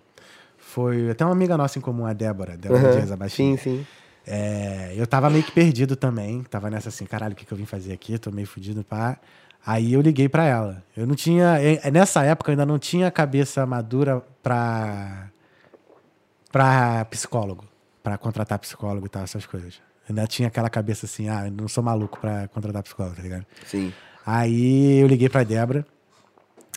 Foi 0.59 1.11
até 1.11 1.25
uma 1.25 1.33
amiga 1.33 1.57
nossa 1.57 1.79
em 1.79 1.83
comum, 1.83 2.05
a 2.07 2.13
Débora, 2.13 2.57
Débora 2.57 2.81
Aham. 2.83 2.91
Dias 2.91 3.13
Abaixinho. 3.13 3.57
Sim, 3.59 3.63
sim. 3.79 3.87
É, 4.27 4.93
eu 4.97 5.07
tava 5.07 5.31
meio 5.31 5.45
que 5.45 5.53
perdido 5.53 5.95
também. 5.95 6.43
Tava 6.43 6.69
nessa 6.69 6.89
assim, 6.89 7.07
caralho, 7.07 7.33
o 7.33 7.37
que, 7.37 7.47
que 7.47 7.53
eu 7.53 7.57
vim 7.57 7.65
fazer 7.65 7.93
aqui? 7.93 8.19
Tô 8.19 8.31
meio 8.33 8.47
fudido, 8.47 8.83
pá. 8.85 9.19
Aí 9.65 9.93
eu 9.93 10.01
liguei 10.01 10.29
pra 10.29 10.45
ela. 10.45 10.83
Eu 10.97 11.07
não 11.07 11.15
tinha. 11.15 11.57
Nessa 11.93 12.25
época 12.25 12.51
eu 12.51 12.53
ainda 12.53 12.67
não 12.67 12.79
tinha 12.79 13.11
cabeça 13.11 13.65
madura 13.65 14.21
pra. 14.43 15.29
pra 16.53 17.05
psicólogo. 17.07 17.65
Pra 18.03 18.17
contratar 18.19 18.59
psicólogo 18.59 19.07
e 19.07 19.09
tal, 19.09 19.23
essas 19.25 19.47
coisas. 19.47 19.75
Eu 20.09 20.11
ainda 20.11 20.27
tinha 20.27 20.49
aquela 20.49 20.71
cabeça 20.71 21.07
assim, 21.07 21.29
ah, 21.29 21.47
eu 21.47 21.51
não 21.53 21.67
sou 21.69 21.83
maluco 21.83 22.21
pra 22.21 22.47
contratar 22.49 22.83
psicólogo, 22.83 23.17
tá 23.17 23.23
ligado? 23.23 23.45
Sim. 23.65 23.93
Aí 24.27 24.99
eu 24.99 25.07
liguei 25.07 25.29
pra 25.29 25.45
Débora. 25.45 25.87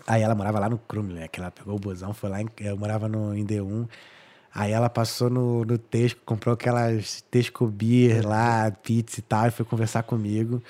Aí 0.05 0.21
ela 0.21 0.35
morava 0.35 0.59
lá 0.59 0.69
no 0.69 0.77
Crume, 0.77 1.13
né? 1.13 1.27
Que 1.27 1.39
ela 1.39 1.49
pegou 1.49 1.75
o 1.75 1.79
busão, 1.79 2.13
foi 2.13 2.29
lá, 2.29 2.41
em, 2.41 2.47
eu 2.59 2.77
morava 2.77 3.09
no, 3.09 3.35
em 3.35 3.43
D1. 3.43 3.87
Aí 4.53 4.71
ela 4.71 4.89
passou 4.89 5.29
no, 5.29 5.65
no 5.65 5.77
Tesco, 5.77 6.19
comprou 6.25 6.53
aquelas 6.53 7.21
Tesco 7.29 7.65
Beer 7.67 8.27
lá, 8.27 8.71
pizza 8.83 9.19
e 9.19 9.23
tal, 9.23 9.47
e 9.47 9.51
foi 9.51 9.65
conversar 9.65 10.03
comigo. 10.03 10.61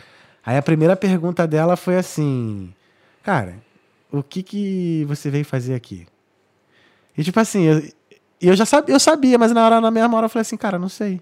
Aí 0.46 0.58
a 0.58 0.62
primeira 0.62 0.96
pergunta 0.96 1.46
dela 1.46 1.76
foi 1.76 1.98
assim: 1.98 2.74
Cara, 3.24 3.56
o 4.12 4.24
que 4.24 4.42
que 4.42 5.06
você 5.06 5.30
veio 5.30 5.46
fazer 5.46 5.76
aqui? 5.76 6.08
E 7.18 7.24
tipo 7.24 7.40
assim, 7.40 7.64
eu, 7.64 7.84
eu 8.42 8.56
já 8.56 8.66
sabia, 8.66 8.96
eu 8.96 9.00
sabia, 9.00 9.38
mas 9.38 9.52
na, 9.52 9.66
hora, 9.66 9.82
na 9.82 9.92
mesma 9.92 10.16
hora 10.16 10.26
eu 10.26 10.30
falei 10.30 10.42
assim: 10.42 10.58
Cara, 10.58 10.80
não 10.80 10.90
sei. 10.90 11.22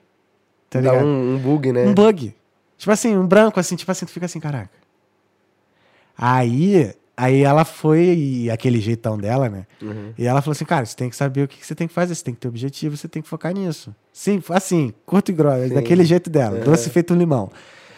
Tá 0.69 0.81
Dá 0.81 0.93
um, 0.93 1.35
um 1.35 1.37
bug, 1.37 1.71
né? 1.71 1.85
Um 1.85 1.93
bug. 1.93 2.35
Tipo 2.77 2.91
assim, 2.91 3.15
um 3.15 3.25
branco, 3.25 3.59
assim, 3.59 3.75
tipo 3.75 3.91
assim, 3.91 4.05
tu 4.05 4.11
fica 4.11 4.25
assim, 4.25 4.39
caraca. 4.39 4.86
Aí, 6.17 6.93
aí 7.15 7.43
ela 7.43 7.63
foi, 7.63 8.15
e 8.15 8.49
aquele 8.51 8.79
jeitão 8.79 9.17
dela, 9.17 9.49
né? 9.49 9.67
Uhum. 9.81 10.13
E 10.17 10.25
ela 10.25 10.41
falou 10.41 10.53
assim, 10.53 10.65
cara, 10.65 10.85
você 10.85 10.95
tem 10.95 11.09
que 11.09 11.15
saber 11.15 11.43
o 11.43 11.47
que 11.47 11.57
que 11.57 11.65
você 11.65 11.75
tem 11.75 11.87
que 11.87 11.93
fazer, 11.93 12.15
você 12.15 12.23
tem 12.23 12.33
que 12.33 12.39
ter 12.39 12.47
objetivo, 12.47 12.97
você 12.97 13.07
tem 13.07 13.21
que 13.21 13.27
focar 13.27 13.53
nisso. 13.53 13.95
Sim, 14.11 14.41
assim, 14.49 14.93
curto 15.05 15.31
e 15.31 15.33
grosso, 15.33 15.67
Sim. 15.67 15.75
daquele 15.75 16.03
jeito 16.03 16.29
dela, 16.29 16.59
doce 16.59 16.89
feito 16.89 17.13
um 17.13 17.17
limão. 17.17 17.51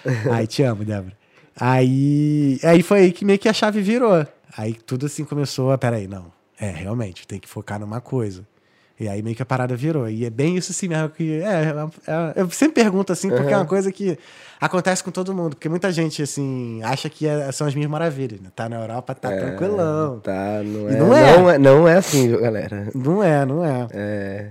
Aí, 0.32 0.47
te 0.47 0.63
amo, 0.63 0.84
Débora. 0.84 1.17
Aí, 1.59 2.57
aí 2.63 2.82
foi 2.82 2.99
aí 2.99 3.11
que 3.11 3.26
meio 3.26 3.38
que 3.38 3.49
a 3.49 3.53
chave 3.53 3.82
virou. 3.82 4.26
Aí 4.55 4.74
tudo 4.74 5.07
assim 5.07 5.26
começou 5.26 5.74
a, 5.74 5.78
peraí, 5.78 6.07
não, 6.07 6.32
é, 6.57 6.70
realmente, 6.70 7.28
tem 7.28 7.38
que 7.38 7.49
focar 7.49 7.78
numa 7.78 7.99
coisa. 7.99 8.47
E 9.00 9.08
aí 9.08 9.22
meio 9.22 9.36
que 9.36 9.41
a 9.41 9.45
parada 9.45 9.76
virou. 9.78 10.10
E 10.10 10.26
é 10.26 10.30
bem 10.30 10.58
isso 10.58 10.72
assim 10.74 10.89
mesmo 10.89 11.10
que. 11.10 11.41
É, 11.41 11.74
é- 12.06 12.41
eu 12.41 12.50
sempre 12.50 12.84
pergunto 12.84 13.14
assim, 13.14 13.30
porque 13.30 13.54
é 13.54 13.56
uma 13.56 13.66
coisa 13.66 13.91
que 13.93 14.18
acontece 14.60 15.02
com 15.02 15.10
todo 15.10 15.34
mundo. 15.34 15.56
Porque 15.56 15.70
muita 15.70 15.89
gente, 15.89 16.22
assim, 16.22 16.82
acha 16.84 17.10
que 17.10 17.26
é- 17.26 17.50
são 17.54 17.66
as 17.66 17.74
minhas 17.74 17.89
maravilhas. 17.89 18.41
Né? 18.41 18.50
Tá 18.54 18.68
na 18.68 18.76
Europa, 18.82 19.16
tá 19.16 19.30
tranquilão. 19.30 20.20
Tá, 20.20 20.62
não 20.64 20.89
é, 20.89 20.97
não 20.97 21.08
não 21.08 21.16
é. 21.16 21.56
é. 21.56 21.58
Não 21.58 21.88
é, 21.88 21.93
assim, 21.95 22.30
galera. 22.38 22.89
Não 22.93 23.24
é, 23.24 23.45
não 23.45 23.64
é. 23.66 23.88
É, 23.93 24.50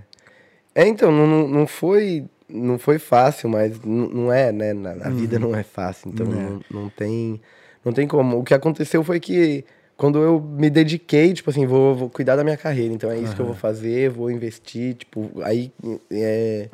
é 0.75 0.89
então, 0.89 1.13
não, 1.13 1.47
não- 1.47 1.67
foi 1.67 2.25
não 2.49 2.79
foi 2.79 2.99
fácil, 2.99 3.51
mas 3.51 3.79
não 3.85 4.33
é, 4.33 4.51
né? 4.51 4.73
Na 4.73 5.11
vida 5.11 5.39
não 5.39 5.55
é 5.55 5.63
fácil, 5.63 6.11
então 6.11 6.27
é. 6.27 6.31
não, 6.31 6.61
não 6.71 6.89
tem 6.89 7.39
não 7.85 7.93
tem 7.93 8.09
como. 8.09 8.39
O 8.39 8.43
que 8.45 8.55
aconteceu 8.55 9.05
foi 9.05 9.21
que 9.21 9.65
quando 9.99 10.19
eu 10.23 10.41
me 10.41 10.71
dediquei, 10.71 11.35
tipo 11.35 11.51
assim, 11.51 11.67
vou, 11.67 11.95
vou 11.95 12.09
cuidar 12.09 12.37
da 12.37 12.45
minha 12.45 12.57
carreira, 12.57 12.95
então 12.95 13.11
é 13.11 13.19
isso 13.19 13.35
que 13.35 13.41
eu 13.43 13.47
vou 13.47 13.55
fazer, 13.55 14.09
vou 14.09 14.31
investir, 14.31 14.95
tipo, 14.95 15.31
aí 15.43 15.71
é, 16.11 16.69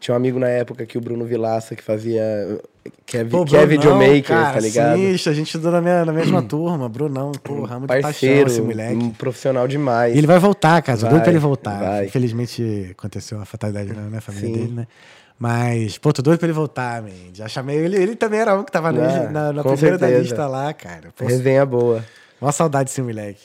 tinha 0.00 0.12
um 0.12 0.16
amigo 0.16 0.38
na 0.38 0.48
época 0.48 0.84
que 0.84 0.98
o 0.98 1.00
Bruno 1.00 1.24
Vilaça 1.24 1.74
que 1.76 1.82
fazia 1.82 2.22
que 3.04 3.16
é, 3.18 3.24
Pô, 3.24 3.44
que 3.44 3.56
é 3.56 3.64
Brunão, 3.66 3.68
videomaker, 3.98 4.22
cara, 4.24 4.52
tá 4.54 4.60
ligado? 4.60 4.96
Sinistro, 4.98 5.32
a 5.32 5.34
gente 5.34 5.46
estudou 5.46 5.72
na, 5.72 5.80
mesma- 5.80 6.04
na 6.06 6.12
mesma 6.12 6.42
turma, 6.42 6.88
Brunão, 6.88 7.30
porra, 7.32 7.78
muito 7.78 7.88
Parceiro, 7.88 8.44
paixão 8.44 8.46
esse 8.52 8.60
moleque. 8.60 8.94
um 8.96 9.10
profissional 9.10 9.66
demais. 9.68 10.14
E 10.14 10.18
ele 10.18 10.26
vai 10.26 10.38
voltar, 10.38 10.82
cara. 10.82 10.98
Doido 10.98 11.20
pra 11.22 11.30
ele 11.30 11.38
voltar. 11.38 11.78
vai. 11.80 12.06
Infelizmente 12.06 12.88
aconteceu 12.92 13.38
uma 13.38 13.44
fatalidade 13.46 13.92
na, 13.92 14.02
na 14.10 14.20
família 14.20 14.48
Sim. 14.48 14.52
dele, 14.54 14.72
né? 14.72 14.86
Mas, 15.38 15.98
pô, 15.98 16.12
tô 16.12 16.22
doido 16.22 16.38
pra 16.38 16.46
ele 16.46 16.52
voltar, 16.52 17.02
man. 17.02 17.10
Já 17.34 17.46
chamei 17.48 17.76
ele. 17.76 17.96
Ele 17.96 18.16
também 18.16 18.40
era 18.40 18.56
um 18.58 18.62
que 18.64 18.72
tava 18.72 18.88
Ah, 18.88 18.92
na, 19.30 19.52
na 19.52 19.62
primeira 19.62 19.98
da 19.98 20.06
certeza. 20.06 20.22
lista 20.22 20.46
lá, 20.46 20.72
cara. 20.72 21.08
Pô, 21.16 21.26
Resenha 21.26 21.66
boa. 21.66 22.04
Uma 22.40 22.52
saudade 22.52 22.84
desse 22.90 23.02
moleque. 23.02 23.40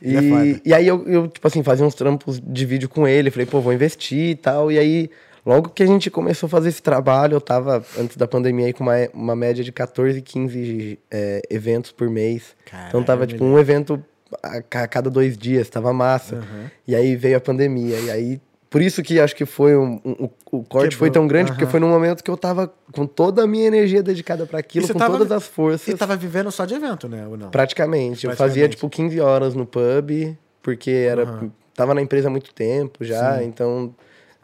E, 0.00 0.14
Ele 0.14 0.16
é 0.56 0.60
e 0.64 0.74
aí 0.74 0.86
eu, 0.86 1.06
eu, 1.08 1.28
tipo 1.28 1.46
assim, 1.46 1.62
fazia 1.62 1.84
uns 1.84 1.94
trampos 1.94 2.40
de 2.40 2.64
vídeo 2.66 2.88
com 2.88 3.06
ele, 3.08 3.30
falei, 3.30 3.46
pô, 3.46 3.60
vou 3.60 3.72
investir 3.72 4.30
e 4.30 4.34
tal. 4.36 4.70
E 4.70 4.78
aí, 4.78 5.10
logo 5.44 5.70
que 5.70 5.82
a 5.82 5.86
gente 5.86 6.08
começou 6.10 6.46
a 6.46 6.50
fazer 6.50 6.68
esse 6.68 6.80
trabalho, 6.82 7.34
eu 7.34 7.40
tava, 7.40 7.84
antes 7.98 8.16
da 8.16 8.28
pandemia, 8.28 8.66
aí 8.66 8.72
com 8.72 8.84
uma, 8.84 8.94
uma 9.12 9.34
média 9.34 9.64
de 9.64 9.72
14, 9.72 10.20
15 10.22 10.98
é, 11.10 11.42
eventos 11.50 11.90
por 11.90 12.08
mês. 12.08 12.54
então 12.88 13.02
tava, 13.02 13.26
tipo, 13.26 13.44
um 13.44 13.58
evento 13.58 14.00
a, 14.42 14.62
ca- 14.62 14.86
cada 14.86 15.10
dois 15.10 15.36
dias, 15.36 15.68
tava 15.68 15.92
massa. 15.92 16.44
E 16.86 16.94
aí 16.94 17.16
veio 17.16 17.36
a 17.36 17.40
pandemia, 17.40 17.98
e 17.98 18.10
aí... 18.10 18.40
Por 18.70 18.82
isso 18.82 19.02
que 19.02 19.18
acho 19.18 19.34
que 19.34 19.46
foi 19.46 19.74
um, 19.76 19.98
um- 20.04 20.24
o, 20.24 20.58
o 20.58 20.62
corte 20.64 20.94
foi 20.94 21.08
Quebrou. 21.08 21.22
tão 21.22 21.26
grande, 21.28 21.50
porque 21.52 21.64
Aham. 21.64 21.70
foi 21.70 21.80
num 21.80 21.88
momento 21.88 22.22
que 22.22 22.30
eu 22.30 22.36
tava 22.36 22.70
com 22.92 23.06
toda 23.06 23.42
a 23.44 23.46
minha 23.46 23.66
energia 23.66 24.02
dedicada 24.02 24.44
para 24.46 24.58
aquilo, 24.58 24.86
com 24.86 24.98
tava- 24.98 25.16
todas 25.18 25.32
as 25.32 25.46
forças. 25.46 25.80
Você 25.82 25.96
tava 25.96 26.16
vivendo 26.16 26.50
só 26.50 26.66
de 26.66 26.74
evento, 26.74 27.08
né? 27.08 27.26
Ou 27.26 27.36
não? 27.36 27.50
Praticamente. 27.50 28.26
Eu 28.26 28.32
fazia, 28.36 28.64
Praticamente. 28.68 28.76
tipo, 28.76 28.90
15 28.90 29.20
horas 29.20 29.54
no 29.54 29.64
pub, 29.64 30.36
porque 30.62 30.90
era, 30.90 31.22
Aham. 31.22 31.50
tava 31.74 31.94
na 31.94 32.02
empresa 32.02 32.28
há 32.28 32.30
muito 32.30 32.52
tempo 32.52 33.04
já, 33.04 33.38
Sim. 33.38 33.46
então 33.46 33.94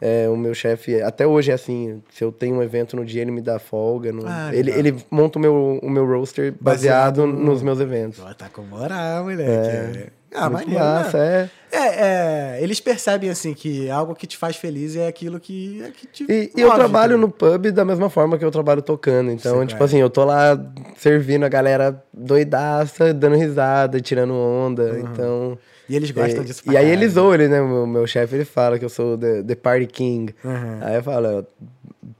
é, 0.01 0.27
o 0.29 0.35
meu 0.35 0.53
chefe, 0.53 1.01
até 1.01 1.25
hoje 1.25 1.51
é 1.51 1.53
assim, 1.53 2.01
se 2.11 2.23
eu 2.23 2.31
tenho 2.31 2.55
um 2.57 2.63
evento 2.63 2.95
no 2.95 3.05
dia, 3.05 3.21
ele 3.21 3.31
me 3.31 3.41
dá 3.41 3.57
folga. 3.59 4.11
no- 4.11 4.27
Ah, 4.27 4.49
ele, 4.53 4.71
legal. 4.71 4.79
ele 4.79 5.05
monta 5.09 5.39
o 5.39 5.41
meu, 5.41 5.79
o 5.81 5.89
meu 5.89 6.05
roster 6.05 6.53
Baseado 6.59 7.21
baseado, 7.21 7.27
no- 7.27 7.45
nos 7.51 7.61
meus 7.63 7.79
eventos. 7.79 8.19
Pô, 8.19 8.33
tá 8.33 8.49
com 8.49 8.61
moral, 8.61 9.23
moleque. 9.23 10.11
Ah, 10.37 10.49
Muito 10.49 10.67
maneiro, 10.69 10.83
massa, 10.83 11.17
né? 11.17 11.49
é. 11.71 11.77
É, 11.77 12.57
é, 12.57 12.63
eles 12.63 12.79
percebem, 12.81 13.29
assim, 13.29 13.53
que 13.53 13.89
algo 13.89 14.13
que 14.13 14.27
te 14.27 14.35
faz 14.37 14.57
feliz 14.57 14.95
é 14.97 15.07
aquilo 15.07 15.39
que, 15.39 15.81
é 15.81 15.91
que 15.91 16.07
te 16.07 16.25
E, 16.29 16.51
e 16.55 16.61
eu 16.61 16.73
trabalho 16.73 17.13
tá 17.13 17.17
no 17.17 17.29
pub 17.29 17.71
da 17.71 17.85
mesma 17.85 18.09
forma 18.09 18.37
que 18.37 18.43
eu 18.43 18.51
trabalho 18.51 18.81
tocando. 18.81 19.31
Então, 19.31 19.59
Sim, 19.61 19.65
tipo 19.67 19.77
claro. 19.77 19.83
assim, 19.85 19.99
eu 20.01 20.09
tô 20.09 20.25
lá 20.25 20.59
servindo 20.97 21.45
a 21.45 21.49
galera 21.49 22.03
doidaça, 22.13 23.13
dando 23.13 23.35
risada, 23.37 23.99
tirando 24.01 24.33
onda. 24.33 24.99
Então. 24.99 25.57
E 25.89 25.95
eles 25.95 26.11
gostam 26.11 26.43
e, 26.43 26.45
disso 26.45 26.63
pra 26.63 26.73
E 26.73 26.77
aí 26.77 26.83
caralho. 26.85 27.01
eles 27.03 27.13
zoam 27.13 27.33
ele, 27.33 27.47
né? 27.47 27.61
O 27.61 27.67
meu, 27.67 27.87
meu 27.87 28.07
chefe, 28.07 28.35
ele 28.35 28.45
fala 28.45 28.77
que 28.79 28.85
eu 28.85 28.89
sou 28.89 29.17
the, 29.17 29.43
the 29.43 29.55
party 29.55 29.85
king. 29.87 30.33
Uhum. 30.43 30.77
Aí 30.81 30.95
eu 30.95 31.03
falo, 31.03 31.45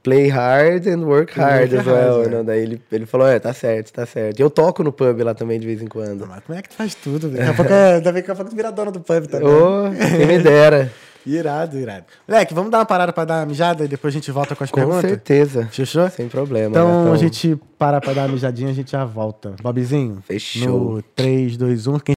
play 0.02 0.28
hard 0.28 0.86
and 0.86 1.00
work 1.04 1.38
hard 1.38 1.72
as 1.74 1.86
well. 1.86 2.18
hard, 2.20 2.32
né? 2.32 2.40
é. 2.40 2.42
Daí 2.44 2.60
ele, 2.62 2.82
ele 2.92 3.06
falou, 3.06 3.26
é, 3.28 3.38
tá 3.38 3.52
certo, 3.52 3.92
tá 3.92 4.06
certo. 4.06 4.38
E 4.38 4.42
eu 4.42 4.50
toco 4.50 4.82
no 4.82 4.92
pub 4.92 5.20
lá 5.22 5.34
também 5.34 5.58
de 5.58 5.66
vez 5.66 5.82
em 5.82 5.86
quando. 5.86 6.26
Mas 6.26 6.42
como 6.44 6.58
é 6.58 6.62
que 6.62 6.68
tu 6.68 6.74
faz 6.74 6.94
tudo, 6.94 7.28
velho? 7.28 7.38
Daqui 7.46 7.50
a 7.50 7.54
pouco, 7.54 7.72
é- 7.72 8.00
daqui 8.00 8.30
a 8.30 8.34
pouco 8.34 8.50
tu 8.50 8.56
vira 8.56 8.70
dona 8.72 8.90
do 8.92 9.00
pub 9.00 9.26
também. 9.26 9.48
Ô, 9.48 9.90
quem 10.16 10.26
me 10.26 10.38
dera. 10.38 10.90
Irado, 11.26 11.76
irado. 11.76 12.04
Moleque, 12.28 12.54
vamos 12.54 12.70
dar 12.70 12.78
uma 12.78 12.86
parada 12.86 13.12
pra 13.12 13.24
dar 13.24 13.40
uma 13.40 13.46
mijada 13.46 13.84
e 13.84 13.88
depois 13.88 14.14
a 14.14 14.16
gente 14.16 14.30
volta 14.30 14.54
com 14.54 14.62
as 14.62 14.70
Com 14.70 14.76
perguntas? 14.78 15.10
certeza. 15.10 15.66
Fechou? 15.72 16.08
Sem 16.08 16.28
problema. 16.28 16.68
Então 16.70 16.86
gatão. 16.86 17.12
a 17.12 17.16
gente 17.16 17.58
para 17.76 18.00
pra 18.00 18.12
dar 18.12 18.22
uma 18.26 18.28
mijadinha 18.34 18.68
e 18.68 18.70
a 18.70 18.74
gente 18.74 18.92
já 18.92 19.04
volta. 19.04 19.56
Bobzinho? 19.60 20.22
Fechou. 20.24 20.94
No 20.94 21.02
3, 21.02 21.56
2, 21.56 21.88
1. 21.88 21.98
Quem 21.98 22.14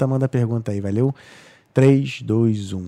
tá, 0.00 0.06
manda 0.06 0.26
a 0.26 0.28
pergunta 0.28 0.72
aí, 0.72 0.80
valeu? 0.80 1.14
3, 1.74 2.22
2, 2.22 2.72
1. 2.72 2.86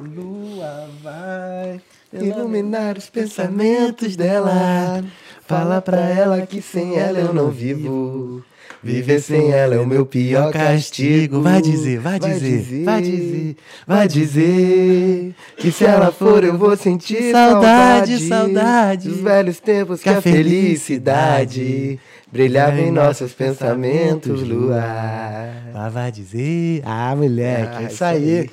Lua 0.00 0.88
vai 1.02 1.80
Iluminar 2.12 2.96
os 2.96 3.10
pensamentos 3.10 4.16
dela. 4.16 5.04
Fala 5.46 5.82
pra 5.82 6.00
ela 6.00 6.46
que 6.46 6.62
sem 6.62 6.96
ela 6.96 7.18
eu 7.18 7.34
não 7.34 7.50
vivo. 7.50 8.42
Viver 8.82 9.20
sem 9.20 9.50
ela 9.50 9.74
é 9.74 9.78
o 9.78 9.86
meu 9.86 10.06
pior 10.06 10.52
castigo. 10.52 11.42
Vai 11.42 11.60
dizer, 11.60 11.98
vai 11.98 12.18
dizer, 12.18 12.84
vai 12.84 13.02
dizer, 13.02 13.56
vai 13.86 14.08
dizer. 14.08 15.34
Que 15.56 15.70
se 15.70 15.84
ela 15.84 16.10
for 16.12 16.44
eu 16.44 16.56
vou 16.56 16.76
sentir 16.76 17.32
saudade, 17.32 18.26
saudade. 18.26 19.08
Dos 19.08 19.20
velhos 19.20 19.60
tempos 19.60 20.00
que 20.00 20.08
a 20.08 20.22
felicidade 20.22 21.98
brilhava 22.32 22.80
em 22.80 22.90
nossos 22.90 23.32
pensamentos, 23.32 24.42
luar. 24.42 25.54
Ah, 25.74 25.88
vai 25.88 26.10
dizer. 26.12 26.82
Ah, 26.84 27.14
moleque, 27.16 27.76
Ah, 27.76 27.82
é 27.82 27.86
isso 27.86 28.04
aí. 28.04 28.38
aí. 28.40 28.50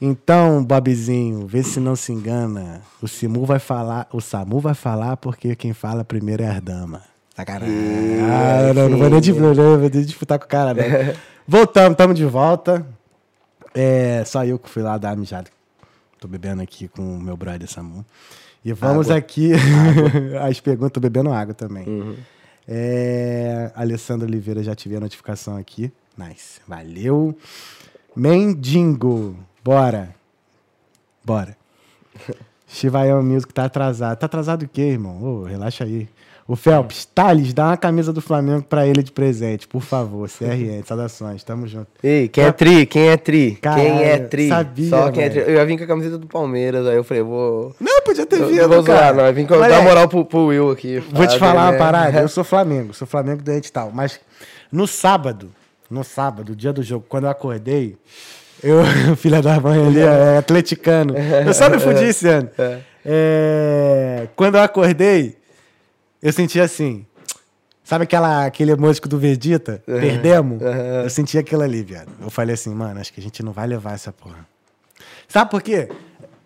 Então, 0.00 0.64
Bobzinho, 0.64 1.46
vê 1.46 1.62
se 1.62 1.78
não 1.78 1.94
se 1.94 2.12
engana. 2.12 2.80
O 3.00 3.06
Simu 3.06 3.44
vai 3.46 3.60
falar, 3.60 4.08
o 4.12 4.20
Samu 4.20 4.58
vai 4.58 4.74
falar 4.74 5.16
porque 5.16 5.54
quem 5.54 5.72
fala 5.72 6.04
primeiro 6.04 6.42
é 6.42 6.48
a 6.50 6.58
dama. 6.58 7.02
Sacanagem. 7.36 7.72
Ih, 7.74 8.20
Ah, 8.30 8.72
não, 8.74 8.88
não 8.88 8.98
vou 8.98 9.08
nem, 9.08 9.22
sim. 9.22 9.32
dis- 9.32 9.40
não 9.40 9.54
vou 9.54 9.78
nem 9.78 9.88
disputar 9.90 10.38
com 10.38 10.44
o 10.44 10.48
cara, 10.48 10.74
não. 10.74 10.82
Voltamos, 11.46 11.92
estamos 11.92 12.16
de 12.16 12.24
volta. 12.24 12.84
É, 13.74 14.22
só 14.26 14.44
eu 14.44 14.58
que 14.58 14.68
fui 14.68 14.82
lá 14.82 14.98
dar 14.98 15.16
mijada. 15.16 15.48
Tô 16.20 16.26
bebendo 16.28 16.62
aqui 16.62 16.88
com 16.88 17.02
o 17.02 17.20
meu 17.20 17.36
brother 17.36 17.68
Samu. 17.70 18.04
E 18.64 18.72
vamos 18.72 19.06
Água. 19.06 19.18
aqui. 19.18 19.52
As 20.46 20.58
perguntas, 20.60 20.92
tô 20.92 21.00
bebendo 21.00 21.32
água 21.32 21.54
também. 21.54 21.84
Uhum. 21.86 22.14
É, 22.66 23.70
Alessandro 23.74 24.26
Oliveira 24.26 24.62
já 24.62 24.74
tive 24.74 24.96
a 24.96 25.00
notificação 25.00 25.56
aqui. 25.56 25.92
Nice. 26.16 26.60
Valeu. 26.66 27.36
Mendigo. 28.14 29.36
Bora. 29.64 30.14
Bora. 31.24 31.56
Chivaião 32.66 33.22
Music 33.22 33.52
tá 33.52 33.64
atrasado. 33.64 34.18
Tá 34.18 34.26
atrasado 34.26 34.62
o 34.64 34.68
quê, 34.68 34.82
irmão? 34.82 35.22
Ô, 35.22 35.44
relaxa 35.44 35.84
aí. 35.84 36.08
O 36.52 36.56
Phelps, 36.56 37.06
Thales, 37.06 37.54
dá 37.54 37.68
uma 37.68 37.78
camisa 37.78 38.12
do 38.12 38.20
Flamengo 38.20 38.62
pra 38.62 38.86
ele 38.86 39.02
de 39.02 39.10
presente, 39.10 39.66
por 39.66 39.80
favor. 39.80 40.28
CRN, 40.28 40.82
saudações, 40.84 41.42
tamo 41.42 41.66
junto. 41.66 41.86
Ei, 42.02 42.28
quem 42.28 42.44
é 42.44 42.52
tri? 42.52 42.84
Quem 42.84 43.08
é 43.08 43.16
tri? 43.16 43.58
Caralho, 43.58 43.82
quem 43.82 44.02
é 44.02 44.18
tri? 44.18 44.48
sabia, 44.50 44.90
Só 44.90 45.10
quem 45.10 45.24
é 45.24 45.30
tri. 45.30 45.40
Eu 45.40 45.54
ia 45.54 45.64
vir 45.64 45.78
com 45.78 45.84
a 45.84 45.86
camiseta 45.86 46.18
do 46.18 46.26
Palmeiras, 46.26 46.86
aí 46.86 46.96
eu 46.96 47.04
falei, 47.04 47.22
vou. 47.22 47.74
Não, 47.80 48.02
podia 48.02 48.26
ter 48.26 48.38
Eu 48.38 48.48
vindo, 48.48 48.60
não 48.60 48.68
vou 48.68 48.82
zoar, 48.82 49.14
não. 49.14 49.24
Eu 49.24 49.32
vim 49.32 49.46
com, 49.46 49.58
dar 49.58 49.82
moral 49.82 50.06
pro, 50.06 50.26
pro 50.26 50.44
Will 50.48 50.70
aqui. 50.70 50.98
Vou 51.10 51.26
te 51.26 51.38
falar 51.38 51.62
uma 51.62 51.72
né? 51.72 51.78
parada. 51.78 52.20
Eu 52.20 52.28
sou 52.28 52.44
Flamengo, 52.44 52.92
sou 52.92 53.08
Flamengo 53.08 53.42
doente 53.42 53.68
e 53.68 53.72
tal. 53.72 53.90
Mas 53.90 54.20
no 54.70 54.86
sábado, 54.86 55.50
no 55.88 56.04
sábado, 56.04 56.54
dia 56.54 56.70
do 56.70 56.82
jogo, 56.82 57.06
quando 57.08 57.24
eu 57.24 57.30
acordei, 57.30 57.96
eu, 58.62 58.84
filha 59.16 59.40
da 59.40 59.58
mãe 59.58 59.86
ali, 59.86 60.00
é 60.00 60.36
atleticano. 60.36 61.14
Eu 61.16 61.54
só 61.54 61.70
me 61.70 61.78
fudi 61.78 62.04
esse 62.04 62.28
ano. 62.28 62.50
É, 63.04 64.28
quando 64.36 64.54
eu 64.54 64.62
acordei, 64.62 65.36
eu 66.22 66.32
senti 66.32 66.60
assim. 66.60 67.04
Sabe 67.84 68.04
aquela, 68.04 68.46
aquele 68.46 68.74
músico 68.76 69.08
do 69.08 69.18
Vegeta? 69.18 69.82
Perdemos? 69.84 70.60
Eu 71.02 71.10
senti 71.10 71.36
aquilo 71.36 71.62
ali, 71.62 71.82
viado. 71.82 72.08
Eu 72.20 72.30
falei 72.30 72.54
assim, 72.54 72.72
mano, 72.74 73.00
acho 73.00 73.12
que 73.12 73.20
a 73.20 73.22
gente 73.22 73.42
não 73.42 73.52
vai 73.52 73.66
levar 73.66 73.94
essa 73.94 74.12
porra. 74.12 74.46
Sabe 75.28 75.50
por 75.50 75.60
quê? 75.62 75.88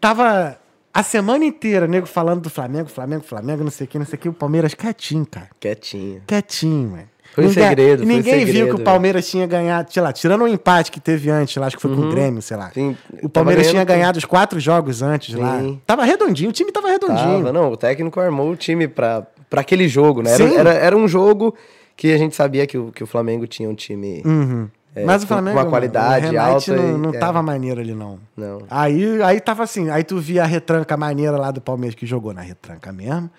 Tava 0.01 0.57
a 0.95 1.03
semana 1.03 1.45
inteira, 1.45 1.87
nego 1.87 2.07
falando 2.07 2.41
do 2.41 2.51
Flamengo, 2.51 2.89
Flamengo, 2.89 3.22
Flamengo, 3.22 3.62
não 3.62 3.70
sei 3.70 3.85
o 3.85 3.89
que, 3.89 3.99
não 3.99 4.07
sei 4.07 4.14
o 4.16 4.18
que, 4.18 4.29
o 4.29 4.33
Palmeiras 4.33 4.72
quietinho, 4.74 5.27
cara. 5.27 5.49
Quietinho. 5.61 6.22
Quietinho, 6.27 6.91
mano. 6.91 7.09
Foi 7.35 7.45
um 7.45 7.49
Ninguém- 7.49 7.68
segredo, 7.68 8.03
foi 8.03 8.07
um 8.07 8.16
Ninguém 8.16 8.45
viu 8.45 8.47
segredo, 8.47 8.74
que 8.77 8.81
o 8.81 8.85
Palmeiras 8.85 9.29
tinha 9.29 9.47
ganhado, 9.47 9.93
sei 9.93 10.03
lá, 10.03 10.11
tirando 10.11 10.43
o 10.43 10.49
empate 10.49 10.91
que 10.91 10.99
teve 10.99 11.29
antes, 11.29 11.55
lá, 11.57 11.66
acho 11.66 11.77
que 11.77 11.83
foi 11.83 11.95
com 11.95 12.01
o 12.01 12.09
Grêmio, 12.11 12.41
sei 12.41 12.57
lá. 12.57 12.72
Uhum. 12.74 12.95
Sim, 12.95 12.97
o 13.22 13.29
Palmeiras 13.29 13.68
tinha 13.68 13.85
ganhado 13.85 14.16
os 14.18 14.24
quatro 14.24 14.59
jogos 14.59 15.03
antes 15.03 15.35
lá. 15.35 15.61
Sim. 15.61 15.79
Tava 15.87 16.03
redondinho, 16.05 16.49
o 16.49 16.53
time 16.53 16.72
tava 16.72 16.89
redondinho. 16.89 17.39
Tava, 17.41 17.53
não, 17.53 17.70
o 17.72 17.77
técnico 17.77 18.18
armou 18.18 18.51
o 18.51 18.57
time 18.57 18.89
pra, 18.89 19.27
pra 19.51 19.61
aquele 19.61 19.88
jogo, 19.88 20.22
né? 20.22 20.32
Era, 20.32 20.44
era, 20.55 20.72
era 20.74 20.97
um 20.97 21.07
jogo 21.09 21.55
que 21.97 22.12
a 22.12 22.18
gente 22.18 22.34
sabia 22.36 22.66
que 22.66 22.76
o, 22.76 22.92
que 22.92 23.03
o 23.03 23.07
Flamengo 23.07 23.47
tinha 23.47 23.68
um 23.68 23.74
time. 23.74 24.22
Uhum. 24.24 24.68
É, 24.94 25.05
Mas 25.05 25.22
o 25.22 25.26
com 25.26 25.34
Flamengo. 25.34 25.57
uma 25.57 25.61
mano, 25.62 25.70
qualidade 25.70 26.34
o 26.34 26.40
alta 26.40 26.74
Não, 26.74 26.88
e- 26.97 26.99
não 26.99 27.11
é. 27.11 27.18
tava 27.18 27.42
maneiro 27.42 27.80
ali, 27.80 27.94
não. 27.94 28.18
Não. 28.34 28.62
Aí, 28.70 29.22
aí 29.22 29.40
tava 29.40 29.62
assim, 29.62 29.90
aí 29.90 30.03
tu 30.03 30.18
via 30.18 30.42
a 30.42 30.47
retranca 30.47 30.97
maneira 30.97 31.36
lá 31.36 31.51
do 31.51 31.61
Palmeiras 31.61 31.94
que 31.94 32.07
jogou 32.07 32.32
na 32.32 32.40
retranca 32.40 32.90
mesmo. 32.92 33.30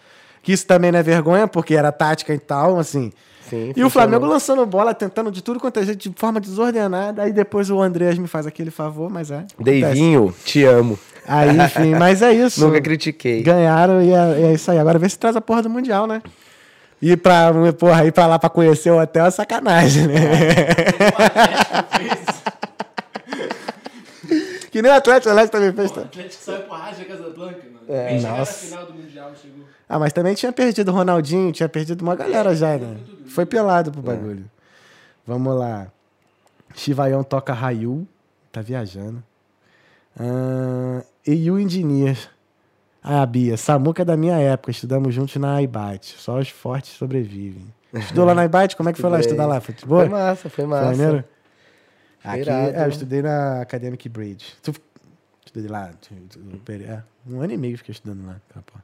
Que 0.43 0.53
isso 0.53 0.65
também 0.67 0.91
não 0.91 0.99
é 0.99 1.03
vergonha, 1.03 1.47
porque 1.47 1.73
era 1.75 1.91
tática 1.91 2.33
e 2.33 2.37
tal, 2.39 2.77
assim. 2.79 3.11
Sim, 3.49 3.67
e 3.67 3.69
o 3.69 3.73
funcionou. 3.85 3.89
Flamengo 3.89 4.25
lançando 4.25 4.65
bola, 4.65 4.93
tentando 4.93 5.31
de 5.31 5.41
tudo 5.41 5.59
quanto 5.59 5.79
é 5.79 5.83
jeito, 5.83 6.09
de 6.09 6.15
forma 6.19 6.39
desordenada. 6.39 7.23
Aí 7.23 7.33
depois 7.33 7.69
o 7.69 7.81
Andreas 7.81 8.17
me 8.17 8.27
faz 8.27 8.45
aquele 8.45 8.69
favor, 8.69 9.09
mas 9.09 9.31
é. 9.31 9.37
acontece. 9.39 9.63
Deivinho, 9.63 10.33
te 10.45 10.63
amo. 10.63 10.99
Aí, 11.27 11.59
enfim, 11.59 11.95
mas 11.95 12.21
é 12.21 12.33
isso. 12.33 12.65
Nunca 12.65 12.79
critiquei. 12.79 13.43
Ganharam 13.43 14.01
e 14.01 14.13
é, 14.13 14.49
é 14.49 14.53
isso 14.53 14.71
aí. 14.71 14.79
Agora 14.79 14.97
vê 14.97 15.09
se 15.09 15.19
traz 15.19 15.35
a 15.35 15.41
porra 15.41 15.61
do 15.61 15.69
Mundial, 15.69 16.07
né? 16.07 16.21
Ir 17.01 17.17
pra, 17.17 17.51
porra, 17.77 18.05
ir 18.05 18.11
pra 18.11 18.25
lá 18.25 18.39
pra 18.39 18.49
conhecer 18.49 18.89
o 18.89 18.99
hotel 18.99 19.25
é 19.25 19.31
sacanagem, 19.31 20.07
né? 20.07 20.15
que 24.71 24.81
nem 24.81 24.91
o 24.91 24.95
Atlético, 24.95 25.27
o 25.27 25.31
Atlético 25.31 25.57
também 25.57 25.73
fez. 25.73 25.91
O 25.91 25.99
Atlético 25.99 26.43
saiu 26.43 26.61
pro 26.61 26.75
Raja 26.75 27.05
Casablanca, 27.05 27.61
mano. 27.65 27.79
É. 27.87 28.19
Na 28.19 28.37
Nossa. 28.37 28.65
final 28.65 28.85
do 28.85 28.93
Mundial, 28.93 29.31
chegou. 29.39 29.65
Ah, 29.87 29.99
mas 29.99 30.11
também 30.11 30.33
tinha 30.33 30.51
perdido 30.51 30.89
o 30.89 30.93
Ronaldinho, 30.93 31.51
tinha 31.51 31.69
perdido 31.69 32.01
uma 32.01 32.15
galera 32.15 32.55
já, 32.55 32.77
né? 32.77 32.97
Foi 33.27 33.45
pelado 33.45 33.91
pro 33.91 34.01
bagulho. 34.01 34.49
Vamos 35.25 35.55
lá. 35.55 35.87
Chivaião 36.73 37.23
toca 37.23 37.53
Rayu, 37.53 38.07
tá 38.51 38.61
viajando. 38.61 39.23
Ah, 40.19 41.03
e 41.33 41.51
o 41.51 41.59
Engineer. 41.59 42.17
Ah, 43.03 43.25
Bia, 43.25 43.55
Samuca 43.57 44.01
é 44.01 44.05
da 44.05 44.17
minha 44.17 44.37
época, 44.37 44.71
estudamos 44.71 45.13
juntos 45.13 45.35
na 45.37 45.61
IBAT. 45.61 46.15
Só 46.17 46.39
os 46.39 46.49
fortes 46.49 46.91
sobrevivem. 46.91 47.65
Estudou 47.93 48.25
lá 48.25 48.35
na 48.35 48.43
IBAT? 48.45 48.75
Como 48.75 48.89
é 48.89 48.93
que 48.93 48.99
foi 48.99 49.09
lá 49.09 49.19
estudar 49.19 49.45
lá? 49.45 49.61
Futebol? 49.61 49.99
Foi 50.01 50.09
massa, 50.09 50.49
foi 50.49 50.49
Foi 50.49 50.65
massa. 50.65 50.85
maneiro? 50.91 51.23
Aqui, 52.23 52.39
Irado. 52.41 52.75
é, 52.75 52.83
eu 52.85 52.89
estudei 52.89 53.21
na 53.21 53.61
Academic 53.61 54.09
Bridge. 54.09 54.45
Tu, 54.61 54.73
estudei 55.45 55.69
lá. 55.69 55.91
é, 56.85 57.01
um 57.29 57.41
ano 57.41 57.53
e 57.53 57.57
meio 57.57 57.77
fiquei 57.77 57.93
estudando 57.93 58.25
lá. 58.27 58.35
porra. 58.65 58.83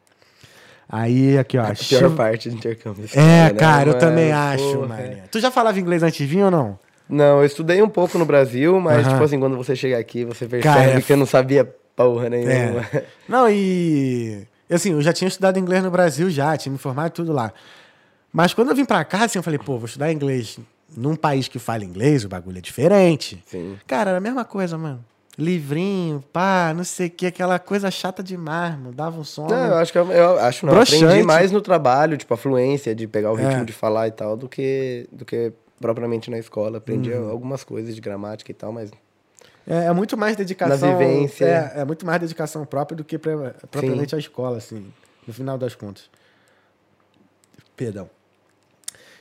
Aí, 0.87 1.37
aqui, 1.37 1.57
ó. 1.57 1.63
A 1.63 1.73
pior 1.73 2.15
parte 2.15 2.49
do 2.49 2.55
intercâmbio. 2.55 3.05
É, 3.13 3.17
né, 3.17 3.49
cara, 3.51 3.89
eu 3.89 3.93
mano? 3.93 3.99
também 3.99 4.31
acho, 4.31 4.73
Porra. 4.75 4.87
mano. 4.87 5.17
Tu 5.31 5.39
já 5.39 5.51
falava 5.51 5.79
inglês 5.79 6.03
antes 6.03 6.17
de 6.17 6.25
vir 6.25 6.43
ou 6.43 6.51
não? 6.51 6.79
Não, 7.09 7.39
eu 7.39 7.45
estudei 7.45 7.81
um 7.81 7.89
pouco 7.89 8.17
no 8.17 8.25
Brasil, 8.25 8.79
mas, 8.79 9.05
Aham. 9.05 9.13
tipo 9.13 9.23
assim, 9.23 9.39
quando 9.39 9.57
você 9.57 9.75
chega 9.75 9.97
aqui, 9.97 10.23
você 10.23 10.47
percebe 10.47 10.63
Cara, 10.63 10.97
é 10.97 11.01
que 11.01 11.11
eu 11.11 11.17
não 11.17 11.25
sabia 11.25 11.69
porra 11.95 12.29
nenhuma. 12.29 12.81
É. 12.93 13.05
Não, 13.27 13.49
e. 13.49 14.47
Assim, 14.69 14.91
eu 14.91 15.01
já 15.01 15.13
tinha 15.13 15.27
estudado 15.27 15.59
inglês 15.59 15.83
no 15.83 15.91
Brasil 15.91 16.29
já, 16.29 16.55
tinha 16.57 16.71
me 16.71 16.77
formado 16.79 17.11
tudo 17.11 17.31
lá. 17.33 17.53
Mas 18.31 18.53
quando 18.53 18.69
eu 18.69 18.75
vim 18.75 18.85
pra 18.85 19.03
cá, 19.05 19.25
assim, 19.25 19.37
eu 19.37 19.43
falei, 19.43 19.59
pô, 19.59 19.77
vou 19.77 19.85
estudar 19.85 20.11
inglês 20.11 20.57
num 20.95 21.15
país 21.15 21.47
que 21.47 21.59
fala 21.59 21.83
inglês, 21.85 22.25
o 22.25 22.29
bagulho 22.29 22.57
é 22.57 22.61
diferente. 22.61 23.43
Sim. 23.45 23.77
Cara, 23.85 24.09
era 24.11 24.17
a 24.17 24.21
mesma 24.21 24.43
coisa, 24.45 24.77
mano. 24.77 25.03
Livrinho, 25.37 26.23
pá, 26.31 26.73
não 26.75 26.83
sei 26.83 27.07
o 27.07 27.09
que, 27.09 27.25
aquela 27.27 27.59
coisa 27.59 27.89
chata 27.91 28.23
demais, 28.23 28.73
mano. 28.77 28.91
Dava 28.93 29.19
um 29.19 29.23
som. 29.23 29.47
Não, 29.47 29.65
eu 29.67 29.75
acho 29.75 29.91
que 29.91 29.97
eu, 29.97 30.11
eu 30.11 30.39
acho 30.39 30.65
não. 30.65 30.73
Broxante. 30.73 31.03
Aprendi 31.05 31.23
mais 31.23 31.51
no 31.51 31.61
trabalho, 31.61 32.17
tipo, 32.17 32.33
a 32.33 32.37
fluência 32.37 32.95
de 32.95 33.07
pegar 33.07 33.31
o 33.31 33.35
ritmo 33.35 33.61
É. 33.61 33.65
de 33.65 33.73
falar 33.73 34.07
e 34.07 34.11
tal, 34.11 34.37
do 34.37 34.47
que, 34.47 35.07
do 35.11 35.25
que 35.25 35.51
propriamente 35.81 36.31
na 36.31 36.37
escola. 36.39 36.77
Aprendi 36.77 37.11
Uhum. 37.11 37.29
algumas 37.29 37.63
coisas 37.63 37.93
de 37.93 38.01
gramática 38.01 38.49
e 38.51 38.53
tal, 38.53 38.71
mas 38.71 38.89
É, 39.65 39.85
é 39.85 39.93
muito 39.93 40.17
mais 40.17 40.35
dedicação. 40.35 40.91
Na 40.91 40.97
vivência. 40.97 41.45
É, 41.45 41.81
é 41.81 41.85
muito 41.85 42.05
mais 42.05 42.19
dedicação 42.19 42.65
própria 42.65 42.95
do 42.97 43.03
que 43.03 43.17
pre- 43.17 43.35
propriamente 43.71 44.13
a 44.15 44.17
escola, 44.19 44.57
assim, 44.57 44.91
no 45.25 45.33
final 45.33 45.57
das 45.57 45.73
contas. 45.75 46.09
Perdão. 47.75 48.09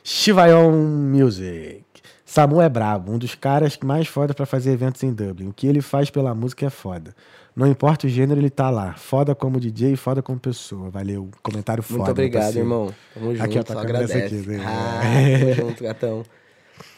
Chivaion 0.02 0.72
Music. 0.72 1.84
Samu 2.24 2.60
é 2.62 2.68
brabo, 2.68 3.12
um 3.12 3.18
dos 3.18 3.34
caras 3.34 3.78
mais 3.84 4.08
foda 4.08 4.32
pra 4.32 4.46
fazer 4.46 4.72
eventos 4.72 5.02
em 5.02 5.12
Dublin. 5.12 5.48
O 5.48 5.52
que 5.52 5.66
ele 5.66 5.82
faz 5.82 6.08
pela 6.10 6.34
música 6.34 6.66
é 6.66 6.70
foda. 6.70 7.14
Não 7.54 7.66
importa 7.66 8.06
o 8.06 8.10
gênero, 8.10 8.40
ele 8.40 8.48
tá 8.48 8.70
lá. 8.70 8.94
Foda 8.94 9.34
como 9.34 9.60
DJ 9.60 9.92
e 9.92 9.96
foda 9.96 10.22
como 10.22 10.40
pessoa. 10.40 10.88
Valeu. 10.88 11.28
Comentário 11.42 11.82
foda. 11.82 11.98
muito 11.98 12.10
obrigado, 12.10 12.56
irmão. 12.56 12.92
Tamo 13.12 13.32
junto, 13.32 13.44
Aqui, 13.44 13.58
ó, 13.58 13.62
só 13.62 13.74
tá 13.74 13.80
câmera 13.82 13.98
agradece. 14.04 14.34
aqui, 14.36 14.48
né? 14.48 14.64
ah, 14.66 15.38
tamo 15.38 15.52
junto, 15.52 15.84
gatão. 15.84 16.22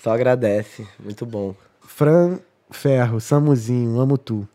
Só 0.01 0.13
agradece, 0.15 0.87
muito 1.03 1.27
bom. 1.27 1.55
Fran 1.83 2.39
Ferro, 2.71 3.21
Samuzinho, 3.21 3.99
amo 4.01 4.19
tu. 4.19 4.47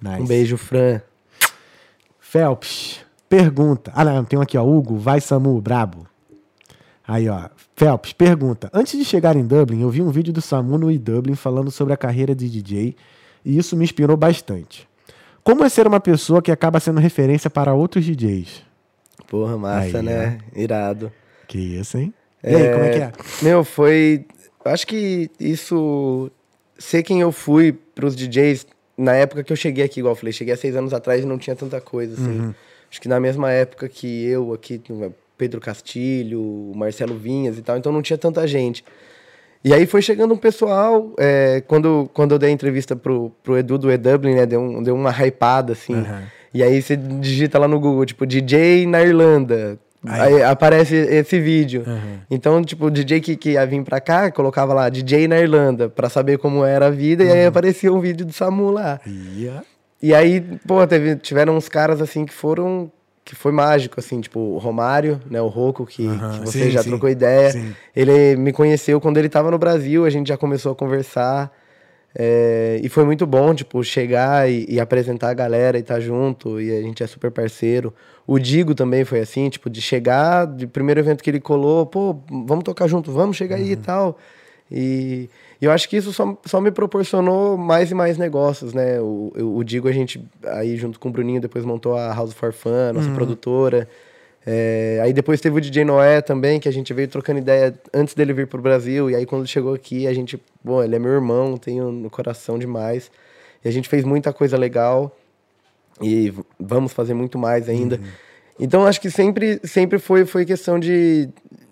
Nice. 0.00 0.22
Um 0.22 0.26
beijo, 0.26 0.56
Fran. 0.56 1.00
Phelps, 2.18 3.04
pergunta. 3.28 3.92
Ah, 3.94 4.04
não, 4.04 4.24
tem 4.24 4.38
um 4.38 4.42
aqui, 4.42 4.58
ó. 4.58 4.64
Hugo, 4.64 4.96
vai 4.96 5.20
Samu, 5.20 5.60
brabo. 5.60 6.06
Aí, 7.06 7.28
ó. 7.28 7.48
Phelps, 7.76 8.12
pergunta. 8.12 8.68
Antes 8.72 8.98
de 8.98 9.04
chegar 9.04 9.36
em 9.36 9.46
Dublin, 9.46 9.82
eu 9.82 9.90
vi 9.90 10.02
um 10.02 10.10
vídeo 10.10 10.32
do 10.32 10.40
Samu 10.40 10.76
no 10.76 10.90
eDublin 10.90 11.34
falando 11.34 11.70
sobre 11.70 11.94
a 11.94 11.96
carreira 11.96 12.34
de 12.34 12.48
DJ 12.48 12.96
e 13.44 13.56
isso 13.56 13.76
me 13.76 13.84
inspirou 13.84 14.16
bastante. 14.16 14.88
Como 15.44 15.62
é 15.62 15.68
ser 15.68 15.86
uma 15.86 16.00
pessoa 16.00 16.42
que 16.42 16.50
acaba 16.50 16.80
sendo 16.80 16.98
referência 16.98 17.48
para 17.48 17.72
outros 17.72 18.04
DJs? 18.04 18.64
Porra, 19.28 19.56
massa, 19.56 19.98
Aí, 19.98 20.04
né? 20.04 20.38
Irado. 20.54 21.12
Que 21.46 21.58
isso, 21.58 21.96
hein? 21.98 22.12
E 22.42 22.48
aí, 22.54 22.72
como 22.72 22.84
é 22.84 22.90
que 22.90 22.98
é? 22.98 23.12
Meu, 23.42 23.62
foi. 23.62 24.26
Acho 24.64 24.86
que 24.86 25.30
isso. 25.38 26.30
Ser 26.78 27.02
quem 27.02 27.20
eu 27.20 27.32
fui 27.32 27.72
pros 27.72 28.14
DJs 28.14 28.66
na 28.96 29.14
época 29.14 29.44
que 29.44 29.52
eu 29.52 29.56
cheguei 29.56 29.84
aqui, 29.84 30.00
igual 30.00 30.12
eu 30.12 30.16
falei, 30.16 30.32
cheguei 30.32 30.54
há 30.54 30.56
seis 30.56 30.74
anos 30.74 30.92
atrás 30.92 31.22
e 31.22 31.26
não 31.26 31.38
tinha 31.38 31.54
tanta 31.54 31.80
coisa, 31.80 32.14
assim. 32.14 32.40
Uhum. 32.40 32.54
Acho 32.90 33.00
que 33.00 33.08
na 33.08 33.20
mesma 33.20 33.50
época 33.50 33.88
que 33.88 34.24
eu 34.26 34.52
aqui, 34.52 34.80
Pedro 35.36 35.60
Castilho, 35.60 36.72
Marcelo 36.74 37.16
Vinhas 37.16 37.58
e 37.58 37.62
tal, 37.62 37.76
então 37.76 37.92
não 37.92 38.02
tinha 38.02 38.16
tanta 38.16 38.46
gente. 38.46 38.84
E 39.64 39.74
aí 39.74 39.84
foi 39.84 40.00
chegando 40.00 40.32
um 40.32 40.36
pessoal, 40.36 41.12
é, 41.18 41.62
quando, 41.66 42.08
quando 42.14 42.32
eu 42.32 42.38
dei 42.38 42.50
a 42.50 42.52
entrevista 42.52 42.94
pro, 42.94 43.32
pro 43.42 43.58
Edu 43.58 43.76
do 43.76 43.90
E-Dublin, 43.90 44.34
né, 44.34 44.46
deu, 44.46 44.60
um, 44.60 44.82
deu 44.82 44.94
uma 44.94 45.10
hypada, 45.10 45.72
assim. 45.72 45.94
Aham. 45.94 46.22
E 46.54 46.62
aí 46.62 46.80
você 46.80 46.96
digita 46.96 47.58
lá 47.58 47.68
no 47.68 47.78
Google, 47.78 48.06
tipo, 48.06 48.24
DJ 48.24 48.86
na 48.86 49.02
Irlanda. 49.02 49.78
Aí, 50.08 50.42
aparece 50.42 50.94
esse 50.94 51.40
vídeo. 51.40 51.82
Aham. 51.86 52.20
Então, 52.30 52.62
tipo, 52.62 52.86
o 52.86 52.90
DJ 52.90 53.20
que, 53.20 53.36
que 53.36 53.50
ia 53.52 53.66
vir 53.66 53.82
pra 53.82 54.00
cá, 54.00 54.30
colocava 54.30 54.72
lá, 54.74 54.88
DJ 54.88 55.28
na 55.28 55.38
Irlanda, 55.38 55.88
pra 55.88 56.08
saber 56.08 56.38
como 56.38 56.64
era 56.64 56.86
a 56.86 56.90
vida, 56.90 57.24
e 57.24 57.30
aí 57.30 57.46
aparecia 57.46 57.92
um 57.92 58.00
vídeo 58.00 58.26
do 58.26 58.32
Samu 58.32 58.70
lá. 58.70 59.00
Ia. 59.06 59.62
E 60.02 60.14
aí, 60.14 60.40
pô, 60.66 60.86
teve, 60.86 61.16
tiveram 61.16 61.56
uns 61.56 61.68
caras 61.68 62.00
assim 62.02 62.24
que 62.26 62.32
foram. 62.32 62.90
que 63.24 63.34
foi 63.34 63.50
mágico, 63.50 63.98
assim, 63.98 64.20
tipo, 64.20 64.38
o 64.38 64.58
Romário, 64.58 65.20
né, 65.28 65.40
o 65.40 65.48
Rocco, 65.48 65.84
que, 65.86 66.06
Aham, 66.06 66.30
que 66.30 66.40
você 66.40 66.66
sim, 66.66 66.70
já 66.70 66.82
sim, 66.82 66.90
trocou 66.90 67.08
ideia. 67.08 67.50
sim. 67.50 67.74
Ele 67.94 68.36
me 68.36 68.52
conheceu 68.52 69.00
quando 69.00 69.16
ele 69.18 69.28
tava 69.28 69.50
no 69.50 69.58
Brasil, 69.58 70.04
a 70.04 70.10
gente 70.10 70.28
já 70.28 70.36
começou 70.36 70.70
a 70.72 70.76
conversar. 70.76 71.50
é, 72.18 72.80
e 72.82 72.88
foi 72.88 73.04
muito 73.04 73.26
bom, 73.26 73.54
tipo, 73.54 73.82
chegar 73.82 74.48
e, 74.50 74.64
e 74.68 74.78
apresentar 74.80 75.30
a 75.30 75.34
galera 75.34 75.76
e 75.76 75.80
estar 75.80 75.98
junto, 76.00 76.60
e 76.60 76.70
a 76.70 76.80
gente 76.80 77.02
é 77.02 77.06
super 77.06 77.30
parceiro. 77.30 77.92
O 78.26 78.38
Digo 78.38 78.74
também 78.74 79.04
foi 79.04 79.20
assim, 79.20 79.48
tipo, 79.48 79.70
de 79.70 79.80
chegar, 79.80 80.46
de 80.46 80.66
primeiro 80.66 80.98
evento 81.00 81.22
que 81.22 81.30
ele 81.30 81.40
colou, 81.40 81.86
pô, 81.86 82.16
vamos 82.28 82.64
tocar 82.64 82.88
junto, 82.88 83.12
vamos 83.12 83.36
chegar 83.36 83.56
Uhum. 83.56 83.62
aí 83.64 83.72
e 83.72 83.76
tal. 83.76 84.18
E, 84.68 85.30
e 85.60 85.64
eu 85.64 85.70
acho 85.70 85.88
que 85.88 85.96
isso 85.96 86.12
só, 86.12 86.36
só 86.44 86.60
me 86.60 86.72
proporcionou 86.72 87.56
mais 87.56 87.90
e 87.92 87.94
mais 87.94 88.18
negócios, 88.18 88.74
né? 88.74 89.00
O, 89.00 89.32
o, 89.38 89.56
o 89.58 89.64
Digo, 89.64 89.86
a 89.88 89.92
gente, 89.92 90.20
aí 90.44 90.76
junto 90.76 90.98
com 90.98 91.08
o 91.08 91.12
Bruninho, 91.12 91.40
depois 91.40 91.64
montou 91.64 91.96
a 91.96 92.12
House 92.12 92.32
for 92.32 92.52
Fun, 92.52 92.92
nossa 92.94 93.10
produtora. 93.14 93.88
É, 94.44 95.00
aí 95.02 95.12
depois 95.12 95.40
teve 95.40 95.56
o 95.56 95.60
DJ 95.60 95.84
Noé 95.84 96.20
também, 96.20 96.58
que 96.60 96.68
a 96.68 96.72
gente 96.72 96.92
veio 96.94 97.08
trocando 97.08 97.38
ideia 97.40 97.74
antes 97.92 98.14
dele 98.14 98.32
vir 98.32 98.46
pro 98.46 98.60
Brasil. 98.60 99.08
E 99.10 99.14
aí 99.14 99.24
quando 99.26 99.42
ele 99.42 99.48
chegou 99.48 99.74
aqui, 99.74 100.06
a 100.06 100.12
gente, 100.12 100.40
bom, 100.64 100.82
ele 100.82 100.94
é 100.96 100.98
meu 100.98 101.12
irmão, 101.12 101.56
tenho 101.56 101.90
no 101.92 102.08
coração 102.10 102.58
demais. 102.58 103.10
E 103.64 103.68
a 103.68 103.72
gente 103.72 103.88
fez 103.88 104.04
muita 104.04 104.32
coisa 104.32 104.56
legal 104.56 105.16
e 106.02 106.32
vamos 106.58 106.92
fazer 106.92 107.14
muito 107.14 107.38
mais 107.38 107.68
ainda. 107.68 108.00
Então 108.58 108.86
acho 108.86 109.00
que 109.00 109.10
sempre, 109.10 109.60
sempre 109.64 109.98
foi, 109.98 110.24
foi 110.24 110.44
questão 110.44 110.78
de, 110.78 111.28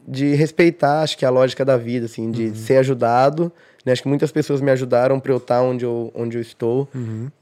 de 0.06 0.34
respeitar, 0.34 1.02
acho 1.02 1.16
que 1.16 1.24
a 1.24 1.30
lógica 1.30 1.64
da 1.64 1.76
vida, 1.76 2.06
assim, 2.06 2.30
de 2.30 2.56
ser 2.58 2.76
ajudado. 2.76 3.50
Né? 3.86 3.92
Acho 3.92 4.02
que 4.02 4.08
muitas 4.08 4.32
pessoas 4.32 4.62
me 4.62 4.70
ajudaram 4.70 5.20
para 5.20 5.30
eu 5.32 5.36
estar 5.36 5.60
onde 5.62 5.84
eu, 5.84 6.10
onde 6.14 6.38
eu 6.38 6.40
estou. 6.40 6.88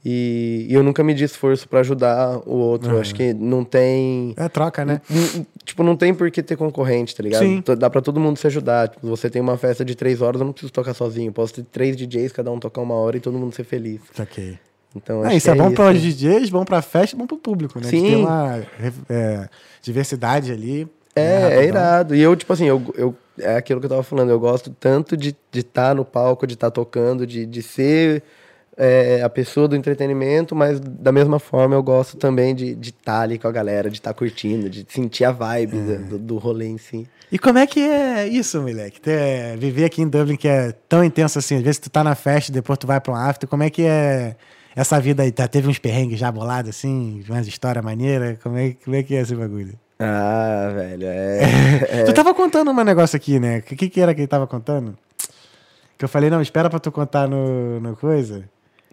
E, 0.03 0.67
e 0.69 0.73
eu 0.73 0.83
nunca 0.83 1.01
me 1.03 1.13
di 1.13 1.23
esforço 1.23 1.67
para 1.69 1.79
ajudar 1.79 2.37
o 2.45 2.55
outro. 2.55 2.97
Acho 2.99 3.15
que 3.15 3.33
não 3.33 3.63
tem. 3.63 4.33
É 4.37 4.49
troca, 4.49 4.83
né? 4.83 5.01
N- 5.09 5.45
Tipo, 5.63 5.81
não 5.83 5.95
tem 5.95 6.13
por 6.13 6.29
que 6.29 6.43
ter 6.43 6.57
concorrente, 6.57 7.15
tá 7.15 7.23
ligado? 7.23 7.41
Sim. 7.43 7.63
Dá 7.77 7.89
pra 7.89 8.01
todo 8.01 8.19
mundo 8.19 8.37
se 8.37 8.45
ajudar. 8.47 8.89
Tipo, 8.89 9.07
você 9.07 9.29
tem 9.29 9.41
uma 9.41 9.57
festa 9.57 9.85
de 9.85 9.95
três 9.95 10.21
horas, 10.21 10.41
eu 10.41 10.45
não 10.45 10.51
preciso 10.51 10.73
tocar 10.73 10.93
sozinho. 10.93 11.31
Posso 11.31 11.53
ter 11.53 11.63
três 11.71 11.95
DJs, 11.95 12.33
cada 12.33 12.51
um 12.51 12.59
tocar 12.59 12.81
uma 12.81 12.95
hora 12.95 13.15
e 13.15 13.19
todo 13.21 13.37
mundo 13.37 13.55
ser 13.55 13.63
feliz. 13.63 14.01
Ok. 14.19 14.57
Então, 14.95 15.23
Ah, 15.23 15.33
isso 15.33 15.45
que 15.51 15.51
é 15.51 15.55
bom 15.61 15.71
para 15.71 15.91
os 15.93 16.01
DJs, 16.01 16.49
bom 16.49 16.63
pra 16.63 16.81
festa, 16.81 17.17
bom 17.17 17.25
pro 17.25 17.37
público, 17.37 17.79
né? 17.79 17.85
De 17.85 17.89
Sim. 17.89 18.05
ter 18.09 18.15
uma 18.17 18.61
é, 19.09 19.49
diversidade 19.81 20.51
ali. 20.51 20.85
né, 20.85 20.89
É, 21.15 21.21
é 21.23 21.43
rapidão. 21.43 21.63
irado. 21.63 22.15
E 22.15 22.21
eu, 22.21 22.35
tipo 22.35 22.53
assim, 22.53 22.65
eu, 22.65 22.81
eu, 22.95 23.15
é 23.39 23.55
aquilo 23.55 23.79
que 23.79 23.85
eu 23.85 23.89
tava 23.89 24.03
falando. 24.03 24.29
Eu 24.29 24.39
gosto 24.39 24.69
tanto 24.79 25.17
de 25.17 25.29
estar 25.29 25.39
de 25.51 25.63
tá 25.63 25.93
no 25.95 26.05
palco, 26.05 26.45
de 26.45 26.53
estar 26.53 26.69
tocando, 26.71 27.25
de, 27.25 27.45
de 27.45 27.61
ser 27.63 28.21
é, 28.77 29.21
a 29.23 29.29
pessoa 29.29 29.67
do 29.67 29.75
entretenimento, 29.75 30.55
mas 30.55 30.79
da 30.79 31.11
mesma 31.11 31.39
forma 31.39 31.75
eu 31.75 31.83
gosto 31.83 32.17
também 32.17 32.53
de 32.55 32.77
estar 32.81 33.21
ali 33.21 33.37
com 33.39 33.47
a 33.47 33.51
galera, 33.51 33.89
de 33.89 33.97
estar 33.97 34.13
curtindo, 34.13 34.69
de 34.69 34.85
sentir 34.89 35.25
a 35.25 35.31
vibe 35.31 35.77
É. 35.77 35.95
do, 35.97 36.17
do 36.19 36.37
rolê 36.37 36.67
em 36.67 36.77
si. 36.77 37.07
E 37.31 37.39
como 37.39 37.57
é 37.57 37.65
que 37.65 37.79
é 37.79 38.27
isso, 38.27 38.61
moleque? 38.61 39.01
Ter, 39.01 39.57
viver 39.57 39.85
aqui 39.85 40.03
em 40.03 40.07
Dublin 40.07 40.35
que 40.35 40.47
é 40.47 40.71
tão 40.87 41.03
intenso 41.03 41.39
assim. 41.39 41.55
Às 41.57 41.61
vezes 41.63 41.79
tu 41.79 41.89
tá 41.89 42.03
na 42.03 42.13
festa 42.13 42.51
e 42.51 42.53
depois 42.53 42.77
tu 42.77 42.85
vai 42.85 42.99
pra 43.01 43.11
um 43.11 43.15
after. 43.15 43.49
Como 43.49 43.63
é 43.63 43.71
que 43.71 43.83
é 43.83 44.35
essa 44.75 44.99
vida 44.99 45.23
aí? 45.23 45.31
Tá, 45.31 45.47
teve 45.47 45.67
uns 45.67 45.79
perrengues 45.79 46.19
já 46.19 46.31
bolados 46.31 46.69
assim? 46.69 47.23
Umas 47.29 47.47
histórias 47.47 47.83
maneiras? 47.83 48.37
Como 48.41 48.57
é, 48.57 48.75
como 48.83 48.95
é 48.95 49.03
que 49.03 49.15
é 49.15 49.21
esse 49.21 49.35
bagulho? 49.35 49.73
Ah, 49.99 50.71
velho, 50.73 51.05
é. 51.07 51.39
é- 52.01 52.03
Tu 52.03 52.13
tava 52.13 52.33
contando 52.33 52.71
um 52.71 52.83
negócio 52.83 53.15
aqui, 53.15 53.39
né? 53.39 53.59
O 53.59 53.61
que, 53.61 53.89
que, 53.89 54.01
era 54.01 54.13
que 54.13 54.21
ele 54.21 54.27
tava 54.27 54.47
contando? 54.47 54.97
Que 55.97 56.05
eu 56.05 56.09
falei, 56.09 56.29
não, 56.29 56.41
espera 56.41 56.69
pra 56.69 56.79
tu 56.79 56.91
contar 56.91 57.27
no, 57.27 57.79
no 57.79 57.95
coisa. 57.95 58.43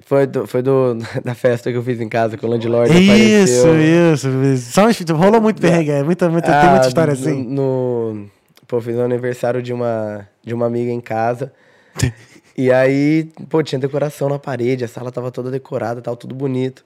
Foi, 0.06 0.26
do, 0.26 0.46
foi 0.46 0.62
do, 0.62 0.96
da 1.24 1.34
festa 1.34 1.70
que 1.70 1.76
eu 1.76 1.82
fiz 1.82 2.00
em 2.00 2.08
casa 2.08 2.36
com 2.36 2.46
o 2.46 2.50
Landlord. 2.50 2.90
Isso, 2.92 3.60
apareceu. 3.66 4.54
isso. 4.54 4.72
Só 4.72 5.14
rolou 5.14 5.40
muito 5.40 5.60
perrengue, 5.60 5.90
é 5.90 6.02
muita, 6.02 6.28
muita, 6.28 6.48
tem 6.48 6.56
Ah, 6.68 6.70
muita 6.72 6.88
história 6.88 7.14
no- 7.14 7.20
assim. 7.20 7.42
No, 7.44 8.26
pô, 8.66 8.80
fiz 8.80 8.96
um 8.96 9.02
aniversário 9.04 9.62
de 9.62 9.72
uma, 9.72 10.28
de 10.44 10.52
uma 10.54 10.66
amiga 10.66 10.90
em 10.90 11.00
casa. 11.00 11.52
e 12.56 12.70
aí, 12.72 13.30
pô, 13.48 13.62
tinha 13.62 13.78
decoração 13.78 14.28
na 14.28 14.38
parede, 14.38 14.84
a 14.84 14.88
sala 14.88 15.10
tava 15.10 15.30
toda 15.30 15.50
decorada, 15.50 16.00
tal, 16.00 16.16
tudo 16.16 16.34
bonito. 16.34 16.84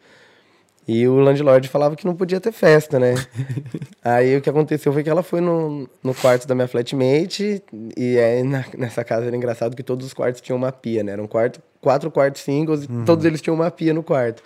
E 0.87 1.09
o 1.09 1.15
landlord 1.19 1.67
falava 1.69 1.97
que 1.97 2.05
não 2.05 2.15
podia 2.15 2.39
ter 2.39 2.53
festa, 2.53 2.99
né? 2.99 3.15
aí 4.05 4.37
o 4.37 4.41
que 4.43 4.51
aconteceu 4.51 4.93
foi 4.93 5.03
que 5.03 5.09
ela 5.09 5.23
foi 5.23 5.41
no, 5.41 5.89
no 6.03 6.15
quarto 6.15 6.47
da 6.47 6.55
minha 6.55 6.69
flatmate, 6.69 7.63
e 7.97 8.19
aí 8.19 8.43
na- 8.43 8.67
nessa 8.77 9.03
casa 9.03 9.27
era 9.27 9.35
engraçado 9.35 9.75
que 9.75 9.83
todos 9.83 10.07
os 10.07 10.13
quartos 10.13 10.43
tinham 10.43 10.59
uma 10.59 10.71
pia, 10.71 11.03
né? 11.03 11.13
Eram 11.13 11.27
quarto, 11.27 11.61
quatro 11.81 12.11
quartos 12.11 12.43
singles 12.43 12.85
e 12.85 12.89
todos 13.07 13.25
eles 13.25 13.41
tinham 13.41 13.55
uma 13.55 13.71
pia 13.71 13.95
no 13.95 14.03
quarto. 14.03 14.43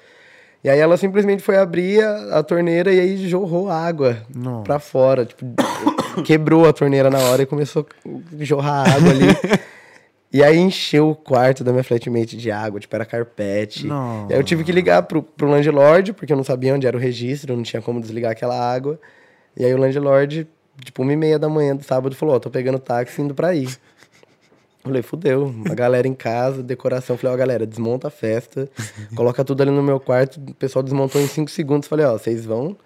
E 0.63 0.69
aí 0.69 0.79
ela 0.79 0.97
simplesmente 0.97 1.43
foi 1.43 1.57
abrir 1.57 2.03
a, 2.03 2.39
a 2.39 2.43
torneira 2.43 2.93
e 2.93 2.99
aí 3.01 3.29
jorrou 3.29 3.69
água 3.71 4.19
Nossa. 4.33 4.63
pra 4.65 4.79
fora. 4.79 5.25
Tipo, 5.25 5.45
quebrou 6.25 6.69
a 6.69 6.73
torneira 6.73 7.11
na 7.11 7.19
hora 7.19 7.43
e 7.43 7.47
começou 7.47 7.87
a 8.07 8.45
jorrar 8.45 8.89
água 8.95 9.11
ali. 9.11 9.27
E 10.31 10.43
aí 10.43 10.59
encheu 10.59 11.11
o 11.11 11.15
quarto 11.15 11.65
da 11.65 11.73
minha 11.73 11.83
flatmate 11.83 12.37
de 12.37 12.51
água, 12.51 12.79
tipo, 12.79 12.95
era 12.95 13.07
carpete. 13.07 13.87
Nossa. 13.87 14.33
Aí 14.33 14.39
eu 14.39 14.45
tive 14.45 14.63
que 14.63 14.71
ligar 14.71 15.03
pro, 15.05 15.23
pro 15.23 15.49
landlord, 15.49 16.13
porque 16.13 16.33
eu 16.33 16.37
não 16.37 16.45
sabia 16.45 16.75
onde 16.75 16.87
era 16.87 16.97
o 16.97 17.01
registro, 17.01 17.57
não 17.57 17.63
tinha 17.63 17.81
como 17.81 18.01
desligar 18.01 18.33
aquela 18.33 18.55
água. 18.55 19.01
E 19.57 19.65
aí 19.65 19.73
o 19.73 19.79
landlord, 19.79 20.47
tipo, 20.85 21.03
uma 21.03 21.13
e 21.13 21.17
meia 21.17 21.39
da 21.39 21.49
manhã 21.49 21.75
do 21.75 21.83
sábado, 21.83 22.15
falou, 22.15 22.37
ó, 22.37 22.39
tô 22.39 22.51
pegando 22.51 22.79
táxi 22.79 23.23
indo 23.23 23.35
pra 23.35 23.49
aí. 23.49 23.65
Eu 23.65 24.91
Falei, 24.91 25.03
fudeu, 25.03 25.55
a 25.71 25.75
galera 25.75 26.07
em 26.07 26.15
casa, 26.15 26.63
decoração. 26.63 27.17
Falei, 27.17 27.35
ó, 27.35 27.39
galera, 27.39 27.67
desmonta 27.67 28.09
a 28.09 28.11
festa, 28.11 28.69
coloca 29.17 29.43
tudo 29.45 29.63
ali 29.63 29.71
no 29.71 29.83
meu 29.83 29.99
quarto. 29.99 30.39
O 30.39 30.55
pessoal 30.55 30.83
desmontou 30.83 31.21
em 31.23 31.27
cinco 31.27 31.51
segundos. 31.51 31.89
Falei, 31.89 32.05
ó, 32.05 32.13
vocês 32.13 32.45
vão, 32.45 32.77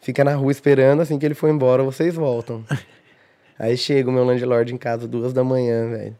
fica 0.00 0.24
na 0.24 0.34
rua 0.34 0.50
esperando, 0.50 1.02
assim 1.02 1.18
que 1.18 1.24
ele 1.24 1.34
for 1.34 1.48
embora, 1.48 1.84
vocês 1.84 2.16
voltam. 2.16 2.64
Aí 3.58 3.76
chega 3.76 4.08
o 4.08 4.12
meu 4.12 4.24
landlord 4.24 4.74
em 4.74 4.78
casa, 4.78 5.06
duas 5.06 5.32
da 5.32 5.44
manhã, 5.44 5.88
velho. 5.90 6.16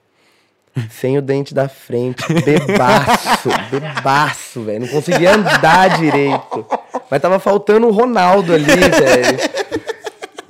Sem 0.88 1.18
o 1.18 1.22
dente 1.22 1.52
da 1.52 1.68
frente, 1.68 2.24
bebaço, 2.32 3.48
bebaço, 3.70 4.62
velho. 4.62 4.80
Não 4.80 4.88
conseguia 4.88 5.34
andar 5.34 5.98
direito. 5.98 6.64
Mas 7.10 7.20
tava 7.20 7.38
faltando 7.40 7.88
o 7.88 7.92
Ronaldo 7.92 8.54
ali, 8.54 8.64
velho. 8.70 9.38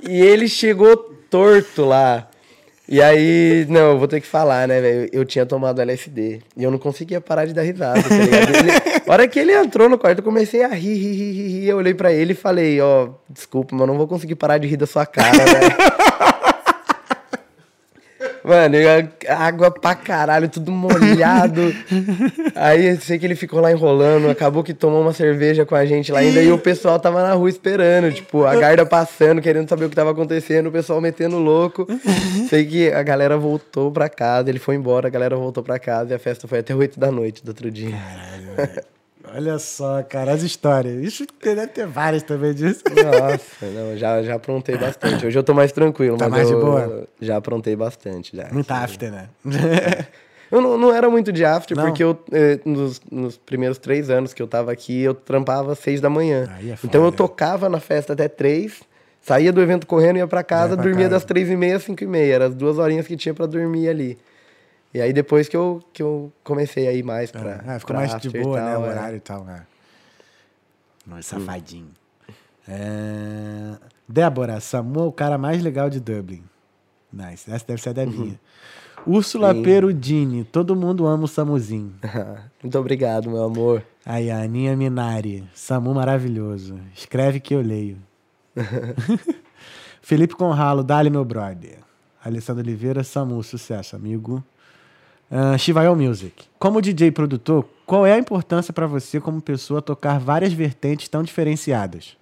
E 0.01 0.21
ele 0.21 0.47
chegou 0.47 0.95
torto 1.29 1.85
lá. 1.85 2.27
E 2.87 3.01
aí, 3.01 3.65
não, 3.69 3.97
vou 3.97 4.07
ter 4.07 4.19
que 4.19 4.27
falar, 4.27 4.67
né, 4.67 4.81
velho? 4.81 5.09
Eu 5.13 5.23
tinha 5.23 5.45
tomado 5.45 5.79
LSD. 5.79 6.41
E 6.57 6.63
eu 6.63 6.69
não 6.69 6.77
conseguia 6.77 7.21
parar 7.21 7.45
de 7.45 7.53
dar 7.53 7.61
risada, 7.61 8.03
tá 8.03 8.15
ligado? 8.15 8.49
Ele, 8.49 9.01
hora 9.07 9.27
que 9.27 9.39
ele 9.39 9.53
entrou 9.53 9.87
no 9.87 9.97
quarto, 9.97 10.19
eu 10.19 10.23
comecei 10.23 10.63
a 10.63 10.67
rir, 10.67 10.95
rir, 10.95 11.13
rir, 11.13 11.31
rir. 11.31 11.67
Eu 11.69 11.77
olhei 11.77 11.93
pra 11.93 12.11
ele 12.11 12.33
e 12.33 12.35
falei, 12.35 12.81
ó, 12.81 13.09
desculpa, 13.29 13.73
mas 13.73 13.81
eu 13.81 13.87
não 13.87 13.97
vou 13.97 14.07
conseguir 14.07 14.35
parar 14.35 14.57
de 14.57 14.67
rir 14.67 14.77
da 14.77 14.85
sua 14.85 15.05
cara, 15.05 15.31
velho. 15.31 15.75
Mano, 18.43 18.75
eu- 18.75 19.07
água 19.29 19.69
pra 19.71 19.93
caralho, 19.95 20.49
tudo 20.49 20.71
molhado. 20.71 21.61
Aí 22.55 22.87
eu 22.87 22.97
sei 22.99 23.19
que 23.19 23.25
ele 23.25 23.35
ficou 23.35 23.59
lá 23.61 23.71
enrolando, 23.71 24.29
acabou 24.29 24.63
que 24.63 24.73
tomou 24.73 25.01
uma 25.01 25.13
cerveja 25.13 25.65
com 25.65 25.75
a 25.75 25.85
gente 25.85 26.11
lá 26.11 26.19
ainda 26.19 26.41
e 26.41 26.51
o 26.51 26.57
pessoal 26.57 26.99
tava 26.99 27.21
na 27.21 27.33
rua 27.33 27.49
esperando, 27.49 28.11
tipo, 28.11 28.43
a 28.45 28.55
guarda 28.55 28.85
passando, 28.85 29.41
querendo 29.41 29.69
saber 29.69 29.85
o 29.85 29.89
que 29.89 29.95
tava 29.95 30.11
acontecendo, 30.11 30.67
o 30.67 30.71
pessoal 30.71 30.99
metendo 31.01 31.37
louco. 31.37 31.85
Sei 32.49 32.65
que 32.65 32.91
a 32.91 33.03
galera 33.03 33.37
voltou 33.37 33.91
pra 33.91 34.09
casa, 34.09 34.49
ele 34.49 34.59
foi 34.59 34.75
embora, 34.75 35.07
a 35.07 35.11
galera 35.11 35.35
voltou 35.35 35.63
pra 35.63 35.77
casa 35.79 36.11
e 36.11 36.15
a 36.15 36.19
festa 36.19 36.47
foi 36.47 36.59
até 36.59 36.73
8 36.73 36.99
da 36.99 37.11
noite 37.11 37.43
do 37.43 37.49
outro 37.49 37.69
dia. 37.69 37.91
Caralho, 37.91 38.55
velho. 38.55 38.81
Olha 39.33 39.57
só, 39.59 40.03
cara, 40.03 40.31
as 40.33 40.43
histórias. 40.43 41.01
Isso 41.03 41.25
deve 41.41 41.67
ter 41.67 41.87
várias 41.87 42.23
também 42.23 42.53
disso. 42.53 42.83
Nossa, 42.89 43.65
não, 43.67 43.97
já, 43.97 44.21
já 44.23 44.35
aprontei 44.35 44.77
bastante. 44.77 45.25
Hoje 45.25 45.37
eu 45.37 45.43
tô 45.43 45.53
mais 45.53 45.71
tranquilo, 45.71 46.17
Tá 46.17 46.25
mas 46.25 46.33
mais 46.39 46.47
de 46.47 46.53
eu 46.53 46.59
boa? 46.61 47.07
já 47.21 47.37
aprontei 47.37 47.75
bastante. 47.75 48.35
Já. 48.35 48.49
Muito 48.51 48.69
after, 48.71 49.11
né? 49.11 49.29
Eu 50.51 50.59
não, 50.59 50.77
não 50.77 50.93
era 50.93 51.09
muito 51.09 51.31
de 51.31 51.45
after, 51.45 51.77
Não? 51.77 51.85
porque 51.85 52.03
eu, 52.03 52.17
eh, 52.29 52.59
nos, 52.65 52.99
nos 53.09 53.37
primeiros 53.37 53.77
três 53.77 54.09
anos 54.09 54.33
que 54.33 54.41
eu 54.41 54.47
tava 54.47 54.69
aqui, 54.69 55.01
eu 55.01 55.13
trampava 55.13 55.71
às 55.71 55.79
seis 55.79 56.01
da 56.01 56.09
manhã. 56.09 56.49
É 56.61 56.75
então 56.83 57.05
eu 57.05 57.11
tocava 57.11 57.69
na 57.69 57.79
festa 57.79 58.11
até 58.11 58.27
três, 58.27 58.81
saía 59.21 59.53
do 59.53 59.61
evento 59.61 59.87
correndo, 59.87 60.17
ia 60.17 60.27
pra 60.27 60.43
casa, 60.43 60.71
Ia 60.71 60.75
pra 60.75 60.83
dormia 60.83 61.05
casa. 61.05 61.15
das 61.15 61.23
três 61.23 61.49
e 61.49 61.55
meia 61.55 61.77
às 61.77 61.83
cinco 61.83 62.03
e 62.03 62.07
meia. 62.07 62.33
Eram 62.35 62.45
as 62.47 62.53
duas 62.53 62.77
horinhas 62.79 63.07
que 63.07 63.15
tinha 63.15 63.33
pra 63.33 63.45
dormir 63.45 63.87
ali. 63.87 64.17
E 64.93 65.01
aí 65.01 65.13
depois 65.13 65.47
que 65.47 65.55
eu, 65.55 65.81
que 65.93 66.03
eu 66.03 66.31
comecei 66.43 66.87
a 66.87 66.93
ir 66.93 67.03
mais 67.03 67.31
pra. 67.31 67.61
Ah, 67.65 67.79
ficou 67.79 67.95
pra 67.95 68.07
mais 68.07 68.21
de 68.21 68.29
boa, 68.29 68.59
né? 68.59 68.73
tal, 68.73 68.81
O 68.81 68.85
é. 68.85 68.89
horário 68.89 69.17
e 69.17 69.21
tal, 69.21 69.43
né? 69.43 69.65
Nossa, 71.07 71.39
safadinho. 71.39 71.89
É... 72.67 73.77
Débora, 74.07 74.59
Samu 74.59 74.99
é 74.99 75.03
o 75.03 75.11
cara 75.11 75.37
mais 75.37 75.63
legal 75.63 75.89
de 75.89 75.99
Dublin. 75.99 76.43
Nice. 77.11 77.51
Essa 77.51 77.65
deve 77.65 77.81
ser 77.81 77.89
a 77.89 77.93
Debinha. 77.93 78.39
Úrsula 79.05 79.53
Sim. 79.53 79.63
Perudini. 79.63 80.43
Todo 80.43 80.75
mundo 80.75 81.07
ama 81.07 81.23
o 81.23 81.27
Samuzinho. 81.27 81.93
Muito 82.61 82.77
obrigado, 82.77 83.29
meu 83.29 83.43
amor. 83.43 83.83
Aí, 84.05 84.29
a 84.29 84.41
Aninha 84.41 84.75
Minari. 84.75 85.43
Samu 85.53 85.93
maravilhoso. 85.93 86.79
Escreve 86.95 87.39
que 87.39 87.53
eu 87.53 87.61
leio. 87.61 87.97
Felipe 90.01 90.35
Conralo, 90.35 90.83
Dali, 90.83 91.09
meu 91.09 91.25
brother. 91.25 91.79
Alessandro 92.23 92.63
Oliveira, 92.63 93.03
Samu, 93.03 93.41
sucesso, 93.41 93.95
amigo. 93.95 94.43
Uh, 95.31 95.57
Chivael 95.57 95.95
Music. 95.95 96.45
Como 96.59 96.81
DJ 96.81 97.11
produtor, 97.11 97.65
qual 97.85 98.05
é 98.05 98.13
a 98.13 98.17
importância 98.17 98.73
pra 98.73 98.85
você 98.85 99.19
como 99.19 99.41
pessoa 99.41 99.81
tocar 99.81 100.19
várias 100.19 100.51
vertentes 100.51 101.07
tão 101.07 101.23
diferenciadas? 101.23 102.17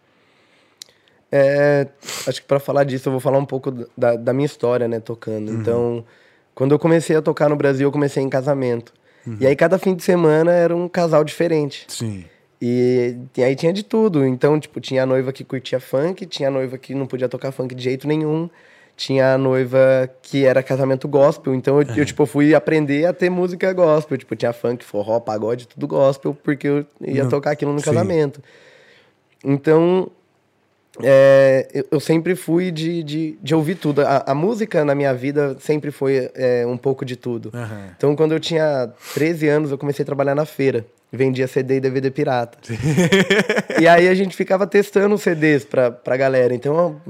É, 1.32 1.88
acho 2.28 2.42
que 2.42 2.48
para 2.48 2.60
falar 2.60 2.84
disso 2.84 3.08
eu 3.08 3.12
vou 3.12 3.20
falar 3.20 3.38
um 3.38 3.46
pouco 3.46 3.72
da, 3.98 4.16
da 4.16 4.34
minha 4.34 4.46
história, 4.46 4.88
né, 4.88 5.00
tocando. 5.00 5.52
Então, 5.52 6.04
quando 6.54 6.72
eu 6.72 6.80
comecei 6.80 7.16
a 7.16 7.22
tocar 7.22 7.50
no 7.50 7.56
Brasil, 7.56 7.88
eu 7.88 7.92
comecei 7.92 8.22
em 8.22 8.30
casamento. 8.30 8.94
E 9.40 9.46
aí 9.46 9.56
cada 9.56 9.78
fim 9.78 9.94
de 9.94 10.04
semana 10.04 10.52
era 10.52 10.76
um 10.76 10.88
casal 10.88 11.24
diferente. 11.24 11.86
Sim. 11.88 12.26
E, 12.62 13.16
e 13.38 13.44
aí 13.44 13.56
tinha 13.56 13.72
de 13.72 13.84
tudo. 13.84 14.26
Então, 14.26 14.60
tipo, 14.60 14.80
tinha 14.80 15.04
a 15.04 15.06
noiva 15.06 15.32
que 15.32 15.44
curtia 15.44 15.80
funk, 15.80 16.26
tinha 16.26 16.50
a 16.50 16.52
noiva 16.52 16.78
que 16.78 16.96
não 16.96 17.06
podia 17.06 17.30
tocar 17.30 17.52
funk 17.52 17.76
de 17.76 17.84
jeito 17.84 18.08
nenhum. 18.08 18.50
Tinha 19.00 19.36
a 19.36 19.38
noiva 19.38 20.10
que 20.22 20.46
era 20.46 20.62
casamento 20.62 21.08
gospel. 21.08 21.56
Então, 21.56 21.82
eu, 21.82 21.88
eu, 21.96 22.06
tipo, 22.06 22.26
fui 22.26 22.54
aprender 22.54 23.06
a 23.06 23.14
ter 23.14 23.30
música 23.30 23.72
gospel. 23.72 24.18
Tipo, 24.18 24.36
tinha 24.36 24.52
funk, 24.52 24.84
forró, 24.84 25.22
pagode, 25.22 25.70
tudo 25.70 25.88
gospel, 25.88 26.34
porque 26.44 26.68
eu 26.68 26.86
ia 27.00 27.24
Não, 27.24 27.30
tocar 27.30 27.52
aquilo 27.52 27.72
no 27.72 27.80
sim. 27.80 27.86
casamento. 27.86 28.44
Então, 29.42 30.12
é, 31.02 31.70
eu, 31.74 31.86
eu 31.92 32.00
sempre 32.02 32.36
fui 32.36 32.72
de, 32.72 33.02
de, 33.02 33.40
de 33.42 33.56
ouvir 33.56 33.76
tudo. 33.76 34.02
A, 34.02 34.26
a 34.28 34.36
música 34.36 34.84
na 34.84 34.94
minha 34.94 35.14
vida 35.14 35.56
sempre 35.62 35.92
foi 35.92 36.30
é, 36.36 36.68
um 36.68 36.76
pouco 36.76 37.06
de 37.06 37.16
tudo. 37.16 37.52
Aham. 37.54 37.92
Então, 37.96 38.14
quando 38.18 38.34
eu 38.34 38.40
tinha 38.40 38.92
13 39.14 39.48
anos, 39.48 39.72
eu 39.72 39.78
comecei 39.78 40.04
a 40.04 40.06
trabalhar 40.06 40.36
na 40.36 40.44
feira. 40.44 40.86
Vendia 41.12 41.48
CD 41.48 41.78
e 41.78 41.80
DVD 41.80 42.12
pirata. 42.12 42.58
e 43.82 43.88
aí 43.88 44.08
a 44.08 44.14
gente 44.14 44.36
ficava 44.36 44.68
testando 44.68 45.16
os 45.16 45.22
CDs 45.22 45.66
pra, 45.66 45.90
pra 45.90 46.16
galera. 46.16 46.54
Então, 46.54 47.02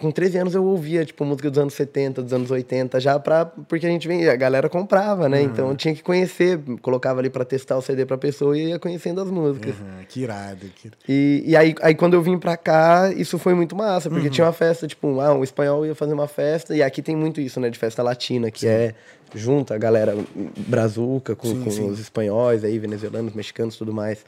com 0.00 0.10
13 0.10 0.38
anos 0.38 0.54
eu 0.54 0.64
ouvia, 0.64 1.04
tipo, 1.04 1.24
música 1.24 1.48
dos 1.48 1.58
anos 1.58 1.74
70, 1.74 2.22
dos 2.22 2.32
anos 2.32 2.50
80, 2.50 2.98
já 2.98 3.18
pra... 3.20 3.44
Porque 3.44 3.86
a 3.86 3.88
gente 3.88 4.08
vendia, 4.08 4.32
a 4.32 4.36
galera 4.36 4.68
comprava, 4.68 5.28
né? 5.28 5.42
Então 5.42 5.68
eu 5.68 5.76
tinha 5.76 5.94
que 5.94 6.02
conhecer, 6.02 6.58
colocava 6.82 7.20
ali 7.20 7.30
pra 7.30 7.44
testar 7.44 7.76
o 7.76 7.82
CD 7.82 8.04
pra 8.04 8.18
pessoa 8.18 8.58
e 8.58 8.70
ia 8.70 8.78
conhecendo 8.80 9.20
as 9.20 9.30
músicas. 9.30 9.74
Aham, 9.74 10.04
que 10.08 10.20
irado. 10.22 10.66
Que... 10.74 10.90
E, 11.08 11.44
e 11.46 11.56
aí, 11.56 11.74
aí 11.82 11.94
quando 11.94 12.14
eu 12.14 12.22
vim 12.22 12.38
pra 12.38 12.56
cá, 12.56 13.12
isso 13.14 13.38
foi 13.38 13.54
muito 13.54 13.76
massa, 13.76 14.10
porque 14.10 14.28
tinha 14.28 14.44
uma 14.44 14.52
festa, 14.52 14.88
tipo, 14.88 15.20
ah, 15.20 15.32
um 15.34 15.44
espanhol 15.44 15.86
ia 15.86 15.94
fazer 15.94 16.14
uma 16.14 16.26
festa, 16.26 16.74
e 16.74 16.82
aqui 16.82 17.00
tem 17.00 17.14
muito 17.14 17.40
isso, 17.40 17.60
né, 17.60 17.70
de 17.70 17.78
festa 17.78 18.02
latina, 18.02 18.50
que 18.50 18.66
é 18.66 18.94
junta 19.34 19.74
a 19.74 19.78
galera 19.78 20.16
brazuca 20.56 21.34
com, 21.36 21.48
Sim, 21.48 21.64
com 21.64 21.70
sim. 21.70 21.88
os 21.90 21.98
espanhóis 21.98 22.64
aí, 22.64 22.78
venezuelanos, 22.78 23.32
mexicanos 23.34 23.76
tudo 23.76 23.92
mais. 23.92 24.24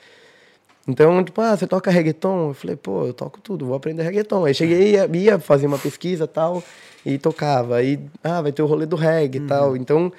Então, 0.86 1.22
tipo, 1.22 1.40
ah, 1.40 1.54
você 1.56 1.66
toca 1.66 1.90
reggaeton? 1.90 2.48
Eu 2.48 2.54
falei, 2.54 2.76
pô, 2.76 3.06
eu 3.06 3.12
toco 3.12 3.40
tudo, 3.40 3.66
vou 3.66 3.74
aprender 3.76 4.02
reggaeton. 4.02 4.44
Aí 4.46 4.54
cheguei, 4.54 4.92
ia, 4.92 5.06
ia 5.12 5.38
fazer 5.38 5.66
uma 5.66 5.78
pesquisa 5.78 6.26
tal, 6.26 6.62
e 7.04 7.18
tocava. 7.18 7.76
Aí, 7.76 8.00
ah, 8.24 8.40
vai 8.40 8.52
ter 8.52 8.62
o 8.62 8.66
rolê 8.66 8.86
do 8.86 8.96
reggae 8.96 9.38
e 9.38 9.40
tal. 9.42 9.76
Então, 9.76 10.10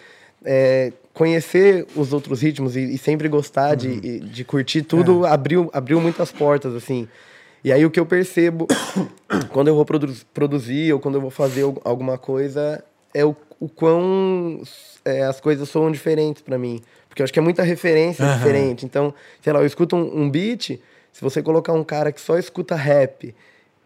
é, 0.45 0.93
conhecer 1.11 1.87
os 1.95 2.13
outros 2.13 2.41
ritmos 2.41 2.75
e, 2.75 2.81
e 2.81 2.97
sempre 2.99 3.27
gostar 3.27 3.73
de, 3.75 3.89
e- 4.03 4.19
de 4.19 4.43
curtir 4.45 4.83
tudo 4.83 5.25
abriu, 5.25 5.69
abriu 5.73 5.99
muitas 5.99 6.31
portas, 6.31 6.75
assim. 6.75 7.07
E 7.63 7.73
aí 7.73 7.83
o 7.83 7.89
que 7.89 7.99
eu 7.99 8.05
percebo 8.05 8.67
quando 9.51 9.69
eu 9.69 9.75
vou 9.75 9.83
produ- 9.85 10.13
produzir 10.33 10.93
ou 10.93 10.99
quando 10.99 11.15
eu 11.15 11.21
vou 11.21 11.31
fazer 11.31 11.63
al- 11.63 11.81
alguma 11.83 12.17
coisa 12.17 12.81
é 13.13 13.25
o, 13.25 13.35
o 13.59 13.67
quão 13.67 14.61
é, 15.03 15.23
as 15.23 15.39
coisas 15.41 15.67
soam 15.69 15.91
diferentes 15.91 16.41
pra 16.41 16.57
mim. 16.57 16.81
Porque 17.07 17.21
eu 17.21 17.23
acho 17.23 17.33
que 17.33 17.39
é 17.39 17.41
muita 17.41 17.63
referência 17.63 18.25
Aham. 18.25 18.37
diferente. 18.37 18.85
Então, 18.85 19.13
sei 19.41 19.51
lá, 19.51 19.59
eu 19.59 19.65
escuto 19.65 19.95
um, 19.95 20.21
um 20.21 20.29
beat, 20.29 20.79
se 21.11 21.21
você 21.21 21.41
colocar 21.41 21.73
um 21.73 21.83
cara 21.83 22.11
que 22.11 22.21
só 22.21 22.37
escuta 22.37 22.75
rap 22.75 23.33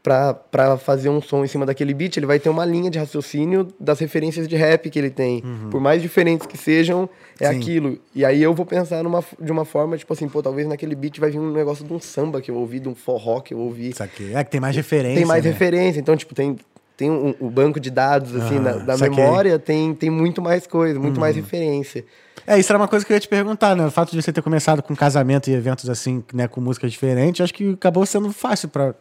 pra, 0.03 0.34
pra 0.34 0.78
fazer 0.78 1.07
um 1.07 1.21
som 1.21 1.45
em 1.45 1.47
cima 1.47 1.65
daquele 1.65 1.93
beat, 1.93 2.17
ele 2.17 2.26
vai 2.26 2.38
ter 2.38 2.49
uma 2.49 2.65
linha 2.65 2.91
de 2.91 2.99
raciocínio 2.99 3.69
das 3.80 3.99
referências 3.99 4.47
de 4.47 4.55
rap 4.57 4.89
que 4.89 4.99
ele 4.99 5.09
tem. 5.09 5.41
Por 5.71 5.80
mais 5.80 6.01
diferentes 6.01 6.45
que 6.45 6.57
sejam, 6.57 7.09
é 7.39 7.47
Sim. 7.47 7.55
aquilo. 7.55 7.97
E 8.13 8.26
aí 8.26 8.43
eu 8.43 8.53
vou 8.53 8.65
pensar 8.65 9.01
numa, 9.01 9.24
de 9.39 9.51
uma 9.51 9.63
forma, 9.63 9.97
tipo 9.97 10.11
assim, 10.11 10.28
pô, 10.28 10.43
talvez 10.43 10.67
naquele 10.67 10.93
beat 10.93 11.19
vai 11.19 11.32
vir 11.32 11.39
um 11.39 11.53
negócio 11.53 11.86
de 11.86 11.93
um 11.93 11.99
samba 11.99 12.41
que 12.41 12.51
eu 12.51 12.55
ouvi, 12.55 12.82
de 12.82 12.89
um 12.89 12.93
forró 12.93 13.39
que 13.39 13.53
eu 13.53 13.59
ouvi. 13.59 13.93
Saquei. 13.93 14.36
É 14.36 14.43
que 14.43 14.51
tem 14.51 14.59
mais 14.59 14.76
referência. 14.76 15.15
Tem 15.15 15.26
mais 15.26 15.45
né? 15.45 15.51
referência, 15.51 15.99
então, 16.01 16.17
tipo, 16.17 16.36
tem, 16.36 16.57
tem 16.95 17.09
um, 17.09 17.33
um 17.41 17.49
banco 17.49 17.79
de 17.79 17.89
dados, 17.89 18.35
assim, 18.35 18.55
Aham, 18.55 18.85
da, 18.85 18.95
da 18.95 18.97
memória, 18.97 19.57
tem, 19.57 19.93
tem 19.93 20.09
muito 20.09 20.41
mais 20.41 20.67
coisa, 20.67 20.99
muito 20.99 21.19
mais 21.19 21.35
referência. 21.35 22.05
É, 22.45 22.59
isso 22.59 22.71
era 22.71 22.77
uma 22.77 22.87
coisa 22.87 23.05
que 23.05 23.11
eu 23.11 23.15
ia 23.15 23.19
te 23.19 23.27
perguntar, 23.27 23.75
né? 23.75 23.85
O 23.85 23.91
fato 23.91 24.11
de 24.11 24.21
você 24.21 24.31
ter 24.31 24.41
começado 24.41 24.83
com 24.83 24.95
casamento 24.95 25.49
e 25.49 25.53
eventos 25.53 25.89
assim, 25.89 26.23
né, 26.33 26.47
com 26.47 26.59
músicas 26.59 26.91
diferentes, 26.91 27.41
acho 27.41 27.53
que 27.53 27.71
acabou 27.71 28.05
sendo 28.05 28.31
fácil 28.31 28.67
para 28.67 28.93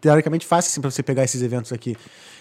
teoricamente 0.00 0.46
fácil 0.46 0.68
assim 0.68 0.80
para 0.80 0.90
você 0.90 1.02
pegar 1.02 1.24
esses 1.24 1.42
eventos 1.42 1.72
aqui 1.72 1.96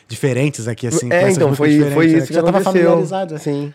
diferentes 0.07 0.68
aqui 0.68 0.88
assim, 0.88 1.12
é, 1.12 1.32
então, 1.32 1.55
foi, 1.55 1.80
foi 1.91 2.07
né, 2.07 2.18
isso 2.18 2.28
que, 2.28 2.34
já 2.34 2.43
tava 2.43 2.57
aconteceu. 2.57 2.84
familiarizado. 2.84 3.36
assim. 3.36 3.68
Sim. 3.68 3.74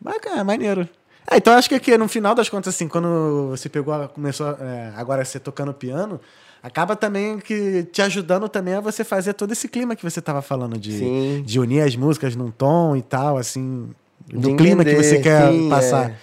Bacana, 0.00 0.42
maneiro. 0.44 0.88
É, 1.30 1.36
então 1.36 1.54
acho 1.54 1.68
que 1.68 1.74
aqui, 1.74 1.96
no 1.96 2.08
final 2.08 2.34
das 2.34 2.48
contas, 2.48 2.74
assim, 2.74 2.86
quando 2.86 3.48
você 3.50 3.68
pegou, 3.68 4.08
começou 4.08 4.50
é, 4.60 4.92
agora 4.96 5.24
você 5.24 5.40
tocando 5.40 5.72
piano, 5.72 6.20
acaba 6.64 6.96
também 6.96 7.38
que 7.38 7.82
te 7.92 8.00
ajudando 8.00 8.48
também 8.48 8.72
a 8.72 8.80
você 8.80 9.04
fazer 9.04 9.34
todo 9.34 9.52
esse 9.52 9.68
clima 9.68 9.94
que 9.94 10.02
você 10.02 10.22
tava 10.22 10.40
falando 10.40 10.78
de, 10.78 10.98
Sim. 10.98 11.42
de 11.44 11.60
unir 11.60 11.82
as 11.82 11.94
músicas 11.94 12.34
num 12.34 12.50
tom 12.50 12.96
e 12.96 13.02
tal, 13.02 13.36
assim, 13.36 13.90
do 14.26 14.48
De 14.48 14.54
clima 14.56 14.82
que 14.82 14.94
você 14.94 15.20
quer 15.20 15.52
sim, 15.52 15.68
passar. 15.68 16.10
é. 16.10 16.14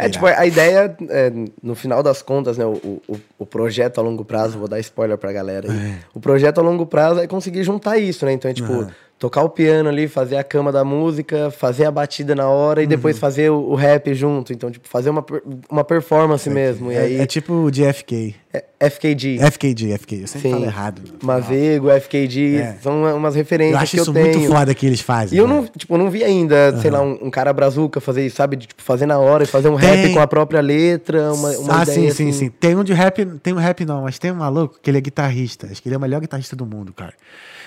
É, 0.00 0.08
tipo, 0.08 0.26
a 0.26 0.46
ideia, 0.46 0.96
é, 1.08 1.32
no 1.60 1.74
final 1.74 2.04
das 2.04 2.22
contas, 2.22 2.56
né, 2.56 2.64
o, 2.64 3.00
o, 3.08 3.20
o 3.36 3.44
projeto 3.44 3.98
a 3.98 4.02
longo 4.02 4.24
prazo, 4.24 4.56
vou 4.56 4.68
dar 4.68 4.78
spoiler 4.78 5.18
pra 5.18 5.32
galera 5.32 5.72
aí. 5.72 5.76
É. 5.76 5.98
O 6.14 6.20
projeto 6.20 6.58
a 6.58 6.62
longo 6.62 6.86
prazo 6.86 7.18
é 7.18 7.26
conseguir 7.26 7.64
juntar 7.64 7.98
isso, 7.98 8.24
né? 8.24 8.32
Então 8.32 8.48
é 8.48 8.54
tipo, 8.54 8.86
tocar 9.18 9.42
o 9.42 9.48
piano 9.50 9.88
ali, 9.88 10.06
fazer 10.06 10.36
a 10.36 10.44
cama 10.44 10.70
da 10.70 10.84
música, 10.84 11.50
fazer 11.50 11.84
a 11.86 11.90
batida 11.90 12.34
na 12.36 12.48
hora 12.48 12.80
e 12.80 12.84
Uhum. 12.84 12.88
depois 12.90 13.18
fazer 13.18 13.50
o, 13.50 13.70
o 13.70 13.74
rap 13.74 14.14
junto. 14.14 14.52
Então, 14.52 14.70
tipo, 14.70 14.88
fazer 14.88 15.10
uma, 15.10 15.24
uma 15.68 15.82
performance 15.82 16.48
mesmo. 16.48 16.92
E 16.92 16.94
É, 16.94 17.00
aí, 17.00 17.20
é 17.20 17.26
tipo 17.26 17.68
de 17.70 17.82
FK. 17.92 18.36
é 18.52 18.88
FKG, 18.88 19.38
FKG, 19.50 19.98
FK. 19.98 20.12
Eu 20.20 20.26
sempre 20.28 20.48
Sim. 20.48 20.50
falo 20.52 20.64
errado. 20.64 21.02
Mavego, 21.20 21.88
FKG, 21.90 22.56
É. 22.58 22.76
são 22.80 23.16
umas 23.16 23.34
referências 23.34 23.74
Eu 23.74 23.82
acho 23.82 23.90
que 23.90 24.00
isso 24.02 24.10
eu 24.10 24.14
tenho. 24.14 24.38
muito 24.38 24.52
foda 24.52 24.72
que 24.72 24.86
eles 24.86 25.00
fazem. 25.00 25.36
E 25.36 25.40
eu 25.40 25.48
né? 25.48 25.54
não, 25.54 25.66
tipo, 25.66 25.98
não 25.98 26.08
vi 26.10 26.22
ainda, 26.22 26.76
sei 26.80 26.90
lá, 26.92 27.02
um, 27.02 27.18
um 27.22 27.30
cara 27.30 27.52
brazuca 27.52 28.00
fazer 28.00 28.24
isso, 28.24 28.36
sabe? 28.36 28.54
De, 28.54 28.68
tipo, 28.68 28.80
fazer 28.82 29.06
na 29.06 29.18
hora 29.18 29.42
e 29.42 29.46
fazer 29.48 29.68
um 29.68 29.76
Tem. 29.76 29.88
rap 30.04 30.12
com 30.14 30.20
a 30.20 30.26
própria 30.28 30.60
letra, 30.60 31.32
uma, 31.32 31.50
uma 31.58 31.82
ah, 31.82 31.84
sim, 31.84 31.92
sim, 32.02 32.08
assim. 32.08 32.32
sim. 32.32 32.48
Tem 32.50 32.76
um 32.76 32.84
de 32.84 32.92
rap, 32.92 33.24
tem 33.42 33.52
um 33.52 33.56
rap 33.58 33.84
não, 33.84 34.02
mas 34.04 34.16
tem 34.16 34.30
um 34.30 34.36
maluco 34.36 34.78
que 34.80 34.88
ele 34.88 34.98
é 34.98 35.00
guitarrista. 35.00 35.66
Acho 35.68 35.82
que 35.82 35.88
ele 35.88 35.96
é 35.96 35.98
o 35.98 36.00
melhor 36.00 36.20
guitarrista 36.20 36.54
do 36.54 36.64
mundo, 36.64 36.92
cara. 36.92 37.14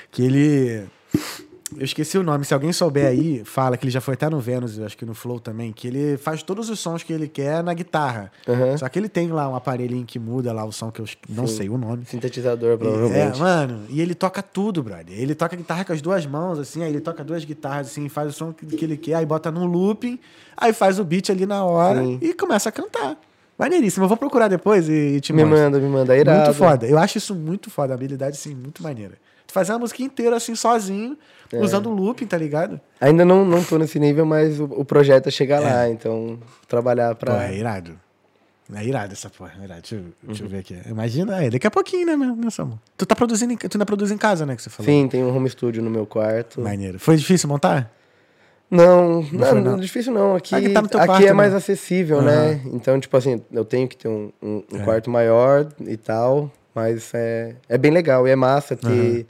Que 0.10 0.24
ele. 0.24 0.84
Eu 1.78 1.86
esqueci 1.86 2.18
o 2.18 2.24
nome. 2.24 2.44
Se 2.46 2.54
alguém 2.54 2.72
souber 2.74 3.08
aí, 3.08 3.44
fala 3.46 3.78
que 3.78 3.86
ele 3.86 3.92
já 3.92 4.02
foi 4.02 4.14
até 4.16 4.30
no 4.30 4.40
Vênus, 4.40 4.78
eu 4.78 4.86
acho 4.86 4.98
que 4.98 5.06
no 5.06 5.14
Flow 5.14 5.40
também, 5.40 5.72
que 5.72 5.88
ele 5.88 6.18
faz 6.18 6.44
todos 6.44 6.70
os 6.70 6.80
sons 6.80 7.02
que 7.04 7.14
ele 7.14 7.28
quer 7.28 7.64
na 7.64 7.74
guitarra. 7.74 8.32
Aham. 8.48 8.78
Só 8.78 8.90
que 8.90 9.00
ele 9.00 9.08
tem 9.08 9.30
lá 9.32 9.48
um 9.50 9.56
aparelhinho 9.56 10.06
que 10.06 10.20
muda 10.20 10.52
lá 10.52 10.66
o 10.66 10.72
som 10.72 10.92
que 10.92 11.00
eu 11.02 11.06
não 11.30 11.48
sei 11.48 11.70
o 11.70 11.78
nome. 11.78 12.06
Sintetizador, 12.06 12.72
É, 12.74 12.78
provavelmente. 12.78 13.40
mano, 13.40 13.86
e 13.90 14.02
ele 14.02 14.14
toca 14.14 14.42
tudo, 14.42 14.84
brother. 14.84 15.18
Ele 15.18 15.34
toca 15.34 15.56
guitarra 15.56 15.86
com 15.86 15.94
as 15.94 16.02
duas 16.02 16.26
mãos, 16.26 16.60
assim, 16.60 16.84
aí 16.84 16.90
ele 16.90 17.02
toca 17.02 17.24
duas 17.24 17.46
guitarras, 17.46 17.88
assim, 17.88 18.10
faz 18.10 18.30
o 18.30 18.34
som 18.34 18.52
que, 18.54 18.84
ele 18.84 18.98
quer, 18.98 19.16
aí 19.16 19.26
bota 19.26 19.50
num 19.50 19.66
looping, 19.66 20.20
aí 20.58 20.74
faz 20.74 21.00
o 21.00 21.04
beat 21.04 21.30
ali 21.30 21.46
na 21.46 21.64
hora 21.64 22.04
Sim. 22.04 22.20
e 22.22 22.34
começa 22.34 22.70
a 22.70 22.72
cantar. 22.72 23.18
Maneiríssimo. 23.58 24.06
Eu 24.06 24.08
vou 24.10 24.18
procurar 24.18 24.48
depois 24.48 24.90
e, 24.90 24.92
e 25.18 25.22
te 25.22 25.32
me 25.32 25.44
mostro. 25.46 25.64
manda, 25.64 25.80
me 25.80 25.88
manda. 25.88 26.16
É 26.16 26.20
irado. 26.20 26.46
Muito 26.46 26.58
foda. 26.58 26.88
Eu 26.88 26.98
acho 26.98 27.20
isso 27.20 27.36
muito 27.36 27.70
foda. 27.70 27.94
A 27.94 27.96
habilidade, 27.96 28.36
assim, 28.36 28.56
muito 28.56 28.82
maneira. 28.82 29.14
Tu 29.46 29.54
fazer 29.54 29.72
uma 29.74 29.80
música 29.80 30.02
inteira, 30.02 30.36
assim, 30.38 30.56
sozinho, 30.56 31.16
É. 31.54 31.60
usando 31.60 31.90
looping, 31.90 32.26
tá 32.28 32.38
ligado? 32.38 32.80
Ainda 33.00 33.26
não, 33.26 33.44
não 33.46 33.64
tô 33.64 33.78
nesse 33.78 34.00
nível, 34.00 34.26
mas 34.26 34.60
o, 34.60 34.66
o 34.66 34.86
projeto 34.86 35.28
é 35.28 35.32
chegar 35.32 35.60
lá. 35.60 35.90
Então, 35.90 36.40
trabalhar 36.68 37.16
Pô, 37.16 37.26
pra... 37.26 37.48
é 37.52 37.58
irado. 37.58 38.00
É 38.74 38.86
irado 38.86 39.12
essa 39.12 39.30
porra. 39.30 39.52
É 39.60 39.64
irado. 39.66 39.82
Deixa, 39.82 39.96
eu, 39.96 40.04
deixa 40.24 40.44
eu 40.44 40.46
Uhum. 40.46 40.52
ver 40.52 40.60
aqui. 40.60 40.78
Imagina, 40.90 41.44
é, 41.44 41.50
daqui 41.50 41.68
a 41.68 41.72
pouquinho, 41.72 42.06
né, 42.06 42.16
meu, 42.16 42.50
Samu? 42.52 42.80
Tu 42.96 43.06
tá 43.06 43.16
produzindo, 43.16 43.56
tu 43.58 43.70
ainda 43.76 43.86
produz 43.86 44.12
em 44.12 44.18
casa, 44.18 44.46
né, 44.46 44.56
que 44.56 44.62
você 44.62 44.70
falou? 44.70 44.90
Sim, 44.90 45.08
tem 45.10 45.24
um 45.24 45.36
home 45.36 45.50
studio 45.50 45.84
no 45.84 45.90
meu 45.90 46.06
quarto. 46.06 46.62
Maneiro. 46.62 46.98
Foi 47.00 47.18
difícil 47.18 47.50
montar? 47.50 47.92
Não, 48.70 49.22
não, 49.24 49.56
não? 49.56 49.62
não, 49.62 49.78
difícil 49.78 50.14
não. 50.14 50.34
Aqui, 50.36 50.56
que 50.62 50.70
tá 50.70 50.80
aqui 50.80 50.90
quarto, 51.06 51.26
é 51.28 51.34
mais 51.34 51.52
né? 51.52 51.58
acessível, 51.58 52.22
né? 52.22 52.62
Então, 52.68 52.98
tipo 53.02 53.18
assim, 53.18 53.42
eu 53.52 53.66
tenho 53.66 53.86
que 53.86 53.98
ter 53.98 54.08
um, 54.08 54.32
um- 54.42 54.64
um 54.72 54.78
É. 54.80 54.84
quarto 54.86 55.10
maior 55.10 55.68
e 55.82 55.98
tal, 55.98 56.50
mas 56.74 57.12
é, 57.14 57.56
é 57.68 57.78
bem 57.78 57.92
legal 57.92 58.26
e 58.26 58.32
é 58.32 58.36
massa 58.38 58.78
ter. 58.78 59.26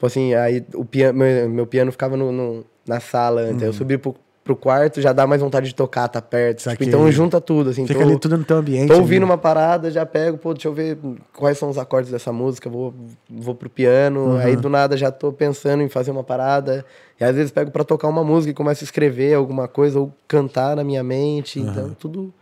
Tipo 0.00 0.06
assim, 0.06 0.32
aí 0.32 0.64
o 0.74 0.82
piano, 0.82 1.18
meu, 1.18 1.50
meu 1.50 1.66
piano 1.66 1.92
ficava 1.92 2.16
no, 2.16 2.32
no- 2.32 2.64
na 2.88 2.98
sala 3.00 3.42
antes. 3.42 3.56
Aí 3.56 3.60
Uhum. 3.64 3.66
eu 3.68 3.72
subi 3.74 3.98
pro, 3.98 4.14
pro 4.42 4.56
quarto, 4.56 4.98
já 4.98 5.12
dá 5.12 5.26
mais 5.26 5.42
vontade 5.42 5.68
de 5.68 5.74
tocar, 5.74 6.08
tá 6.08 6.22
perto. 6.22 6.66
Tipo, 6.70 6.84
então 6.84 7.12
junta 7.12 7.38
tudo, 7.38 7.68
assim. 7.68 7.86
Fica 7.86 7.98
tô- 8.00 8.06
ali 8.06 8.18
tudo 8.18 8.38
no 8.38 8.44
teu 8.44 8.56
ambiente. 8.56 8.86
Tô 8.88 8.94
ali. 8.94 9.02
ouvindo 9.02 9.24
uma 9.24 9.36
parada, 9.36 9.90
já 9.90 10.06
pego, 10.06 10.38
pô, 10.38 10.54
deixa 10.54 10.68
eu 10.68 10.72
ver 10.72 10.96
quais 11.36 11.58
são 11.58 11.68
os 11.68 11.76
acordes 11.76 12.10
dessa 12.10 12.32
música, 12.32 12.70
vou, 12.70 12.94
vou 13.28 13.54
pro 13.54 13.68
piano, 13.68 14.38
aí 14.38 14.56
do 14.56 14.70
nada 14.70 14.96
já 14.96 15.10
tô 15.10 15.30
pensando 15.34 15.82
em 15.82 15.88
fazer 15.90 16.10
uma 16.12 16.24
parada, 16.24 16.82
e 17.20 17.22
às 17.24 17.36
vezes 17.36 17.52
pego 17.52 17.70
pra 17.70 17.84
tocar 17.84 18.08
uma 18.08 18.24
música 18.24 18.50
e 18.52 18.54
começo 18.54 18.82
a 18.82 18.86
escrever 18.86 19.34
alguma 19.34 19.68
coisa, 19.68 20.00
ou 20.00 20.10
cantar 20.26 20.76
na 20.76 20.82
minha 20.82 21.02
mente, 21.04 21.60
então 21.60 21.90
tudo... 21.98 22.32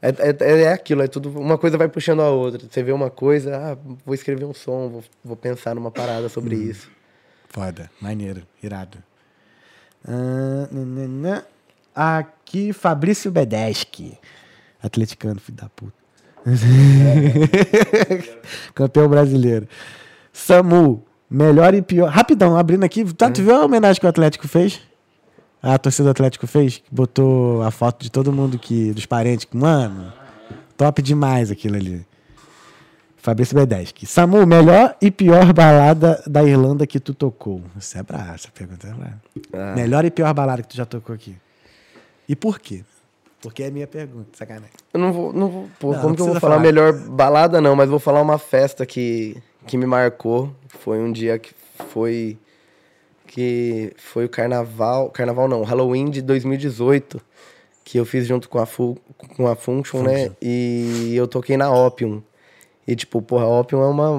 É, 0.00 0.08
é, 0.08 0.62
é 0.62 0.72
aquilo, 0.72 1.02
é 1.02 1.08
tudo, 1.08 1.30
uma 1.30 1.56
coisa 1.56 1.78
vai 1.78 1.88
puxando 1.88 2.20
a 2.20 2.30
outra, 2.30 2.60
você 2.70 2.82
vê 2.82 2.92
uma 2.92 3.10
coisa, 3.10 3.56
ah, 3.56 3.78
vou 4.04 4.14
escrever 4.14 4.44
um 4.44 4.52
som, 4.52 4.88
vou, 4.88 5.04
vou 5.24 5.36
pensar 5.36 5.74
numa 5.74 5.90
parada 5.90 6.28
sobre 6.28 6.56
isso. 6.56 6.90
Foda, 7.48 7.90
maneiro, 8.00 8.42
irado. 8.62 8.98
Ah. 10.06 11.42
Aqui, 11.94 12.74
Fabrício 12.74 13.30
Bedeschi. 13.30 14.18
Atleticano, 14.82 15.40
filho 15.40 15.56
da 15.56 15.68
puta. 15.70 15.94
Campeão 18.74 19.08
brasileiro. 19.08 19.66
Samu, 20.32 21.02
melhor 21.30 21.74
e 21.74 21.80
pior. 21.80 22.10
Rapidão, 22.10 22.56
abrindo 22.56 22.84
aqui. 22.84 23.02
Tá, 23.14 23.30
tu 23.30 23.42
viu 23.42 23.56
a 23.56 23.64
homenagem 23.64 23.98
que 23.98 24.06
o 24.06 24.10
Atlético 24.10 24.46
fez? 24.46 24.80
A 25.66 25.78
torcida 25.78 26.04
do 26.04 26.10
Atlético 26.10 26.46
fez? 26.46 26.80
Botou 26.92 27.60
a 27.62 27.72
foto 27.72 28.02
de 28.04 28.10
todo 28.10 28.32
mundo 28.32 28.56
que. 28.56 28.92
dos 28.92 29.04
parentes. 29.04 29.48
Mano, 29.52 30.12
top 30.76 31.02
demais 31.02 31.50
aquilo 31.50 31.74
ali. 31.74 32.06
Fabrício 33.16 33.56
Bedeschi. 33.56 34.06
Samu, 34.06 34.46
melhor 34.46 34.96
e 35.02 35.10
pior 35.10 35.52
balada 35.52 36.22
da 36.24 36.44
Irlanda 36.44 36.86
que 36.86 37.00
tu 37.00 37.12
tocou? 37.12 37.60
Isso 37.76 37.98
é 37.98 38.02
brabo, 38.04 38.34
essa 38.34 38.48
pergunta 38.52 38.86
é 38.86 38.92
braba. 38.92 39.20
Ah. 39.52 39.74
Melhor 39.74 40.04
e 40.04 40.10
pior 40.12 40.32
balada 40.32 40.62
que 40.62 40.68
tu 40.68 40.76
já 40.76 40.86
tocou 40.86 41.12
aqui? 41.12 41.34
E 42.28 42.36
por 42.36 42.60
quê? 42.60 42.84
Porque 43.40 43.64
é 43.64 43.66
a 43.66 43.70
minha 43.72 43.86
pergunta, 43.88 44.28
sacanagem. 44.34 44.70
Eu 44.94 45.00
não 45.00 45.12
vou, 45.12 45.32
não 45.32 45.48
vou, 45.48 45.68
pô, 45.80 45.92
Não, 45.92 45.96
como 45.96 46.08
não 46.10 46.14
que 46.14 46.22
eu 46.22 46.26
vou 46.26 46.34
falar 46.40 46.54
falar. 46.54 46.62
melhor 46.62 46.92
balada 46.92 47.60
não, 47.60 47.74
mas 47.74 47.90
vou 47.90 47.98
falar 47.98 48.22
uma 48.22 48.38
festa 48.38 48.86
que, 48.86 49.36
que 49.66 49.76
me 49.76 49.86
marcou. 49.86 50.54
Foi 50.68 51.00
um 51.00 51.10
dia 51.10 51.36
que 51.36 51.52
foi 51.90 52.38
que 53.26 53.92
foi 53.96 54.24
o 54.24 54.28
carnaval, 54.28 55.10
carnaval 55.10 55.48
não, 55.48 55.62
Halloween 55.62 56.10
de 56.10 56.22
2018, 56.22 57.20
que 57.84 57.98
eu 57.98 58.04
fiz 58.04 58.26
junto 58.26 58.48
com 58.48 58.58
a 58.58 58.66
Fu, 58.66 58.96
com 59.36 59.46
a 59.46 59.54
Function, 59.54 60.02
né? 60.02 60.30
E 60.40 61.14
eu 61.14 61.26
toquei 61.28 61.56
na 61.56 61.70
Opium. 61.70 62.22
E 62.86 62.94
tipo, 62.94 63.20
porra, 63.20 63.44
a 63.44 63.60
Opium 63.60 63.82
é 63.82 63.86
uma, 63.86 64.10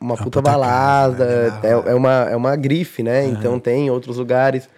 uma 0.00 0.14
puta, 0.14 0.24
puta 0.24 0.42
balada, 0.42 1.26
casa, 1.26 1.60
né? 1.62 1.68
é, 1.68 1.90
é 1.92 1.94
uma 1.94 2.12
é 2.30 2.36
uma 2.36 2.54
grife, 2.54 3.02
né? 3.02 3.24
Então 3.24 3.58
tem 3.58 3.86
em 3.86 3.90
outros 3.90 4.18
lugares. 4.18 4.68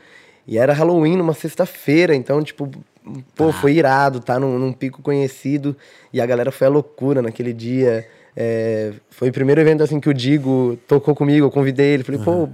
E 0.46 0.58
era 0.58 0.72
Halloween 0.72 1.16
numa 1.16 1.34
sexta-feira, 1.34 2.14
então, 2.14 2.42
tipo, 2.42 2.70
pô, 3.34 3.52
foi 3.52 3.74
irado, 3.74 4.20
tá 4.20 4.38
num, 4.38 4.58
num 4.58 4.72
pico 4.72 5.02
conhecido. 5.02 5.76
E 6.12 6.20
a 6.20 6.26
galera 6.26 6.50
foi 6.50 6.66
à 6.66 6.70
loucura 6.70 7.22
naquele 7.22 7.52
dia. 7.52 8.06
É, 8.36 8.92
foi 9.10 9.28
o 9.28 9.32
primeiro 9.32 9.60
evento, 9.60 9.82
assim, 9.82 10.00
que 10.00 10.08
o 10.08 10.14
Digo 10.14 10.78
tocou 10.88 11.14
comigo, 11.14 11.46
eu 11.46 11.50
convidei 11.50 11.94
ele. 11.94 12.02
Falei, 12.04 12.20
pô, 12.20 12.48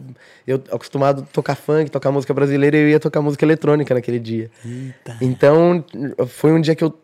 eu 0.46 0.62
acostumado 0.72 1.22
a 1.22 1.32
tocar 1.32 1.54
funk, 1.54 1.90
tocar 1.90 2.10
música 2.10 2.34
brasileira, 2.34 2.76
eu 2.76 2.88
ia 2.88 3.00
tocar 3.00 3.22
música 3.22 3.44
eletrônica 3.44 3.94
naquele 3.94 4.18
dia. 4.18 4.50
Eita. 4.64 5.16
Então, 5.20 5.84
foi 6.26 6.52
um 6.52 6.60
dia 6.60 6.74
que 6.74 6.82
eu 6.82 6.98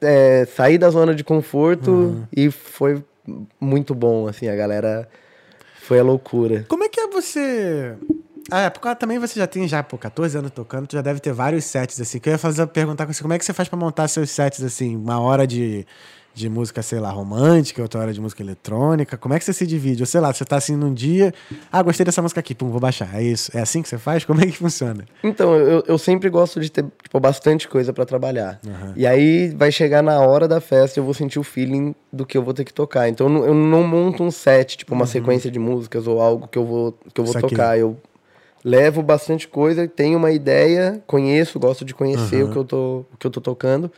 é, 0.00 0.46
saí 0.46 0.78
da 0.78 0.90
zona 0.90 1.14
de 1.14 1.24
conforto 1.24 1.90
Uhum. 1.90 2.24
e 2.34 2.50
foi 2.50 3.02
muito 3.60 3.94
bom, 3.94 4.26
assim, 4.28 4.48
a 4.48 4.54
galera 4.56 5.08
foi 5.82 5.98
a 5.98 6.02
loucura. 6.02 6.64
Como 6.68 6.84
é 6.84 6.88
que 6.88 7.00
é 7.00 7.08
você. 7.08 7.94
Ah, 8.50 8.62
é, 8.62 8.70
porque 8.70 8.92
também 8.96 9.18
você 9.18 9.38
já 9.38 9.46
tem 9.46 9.68
já, 9.68 9.82
pô, 9.82 9.96
14 9.98 10.36
anos 10.38 10.50
tocando, 10.50 10.86
tu 10.86 10.94
já 10.96 11.02
deve 11.02 11.20
ter 11.20 11.32
vários 11.32 11.64
sets, 11.64 12.00
assim. 12.00 12.18
Que 12.18 12.28
eu 12.28 12.32
ia 12.32 12.38
fazer 12.38 12.66
perguntar 12.68 13.06
com 13.06 13.12
você, 13.12 13.22
como 13.22 13.34
é 13.34 13.38
que 13.38 13.44
você 13.44 13.52
faz 13.52 13.68
pra 13.68 13.78
montar 13.78 14.08
seus 14.08 14.30
sets, 14.30 14.62
assim, 14.62 14.96
uma 14.96 15.20
hora 15.20 15.46
de, 15.46 15.86
de 16.34 16.48
música, 16.48 16.82
sei 16.82 17.00
lá, 17.00 17.10
romântica, 17.10 17.82
outra 17.82 18.00
hora 18.00 18.12
de 18.12 18.20
música 18.20 18.42
eletrônica. 18.42 19.16
Como 19.16 19.34
é 19.34 19.38
que 19.38 19.44
você 19.44 19.52
se 19.52 19.66
divide? 19.66 20.02
Ou 20.02 20.06
sei 20.06 20.20
lá, 20.20 20.32
você 20.32 20.44
tá 20.44 20.56
assim 20.56 20.76
num 20.76 20.94
dia, 20.94 21.34
ah, 21.70 21.82
gostei 21.82 22.04
dessa 22.04 22.22
música 22.22 22.40
aqui, 22.40 22.54
pum, 22.54 22.70
vou 22.70 22.80
baixar. 22.80 23.14
É 23.14 23.22
isso. 23.22 23.50
É 23.56 23.60
assim 23.60 23.82
que 23.82 23.88
você 23.88 23.98
faz? 23.98 24.24
Como 24.24 24.40
é 24.40 24.46
que 24.46 24.56
funciona? 24.56 25.04
Então, 25.22 25.54
eu, 25.54 25.82
eu 25.86 25.98
sempre 25.98 26.28
gosto 26.28 26.60
de 26.60 26.70
ter 26.70 26.84
tipo, 27.02 27.18
bastante 27.20 27.68
coisa 27.68 27.92
pra 27.92 28.04
trabalhar. 28.04 28.60
E 28.96 29.06
aí 29.06 29.48
vai 29.56 29.72
chegar 29.72 30.02
na 30.02 30.20
hora 30.20 30.46
da 30.46 30.60
festa 30.60 30.98
eu 31.00 31.04
vou 31.04 31.14
sentir 31.14 31.38
o 31.38 31.42
feeling 31.42 31.94
do 32.12 32.24
que 32.24 32.36
eu 32.36 32.42
vou 32.42 32.54
ter 32.54 32.64
que 32.64 32.72
tocar. 32.72 33.08
Então 33.08 33.26
eu 33.26 33.32
não, 33.32 33.44
eu 33.44 33.54
não 33.54 33.82
monto 33.82 34.22
um 34.22 34.30
set, 34.30 34.78
tipo 34.78 34.94
uma 34.94 35.06
sequência 35.06 35.50
de 35.50 35.58
músicas 35.58 36.06
ou 36.06 36.20
algo 36.20 36.48
que 36.48 36.58
eu 36.58 36.64
vou, 36.64 36.92
que 37.12 37.20
eu 37.20 37.24
vou 37.24 37.34
tocar. 37.34 37.78
Eu 37.78 37.96
levo 38.64 39.02
bastante 39.02 39.48
coisa, 39.48 39.86
tenho 39.88 40.18
uma 40.18 40.30
ideia, 40.30 41.02
conheço, 41.06 41.58
gosto 41.58 41.84
de 41.84 41.94
conhecer 41.94 42.44
o, 42.44 42.50
que 42.50 42.56
eu 42.56 42.64
tô, 42.64 43.04
o 43.12 43.16
que 43.18 43.26
eu 43.26 43.30
tô 43.30 43.40
tocando. 43.40 43.90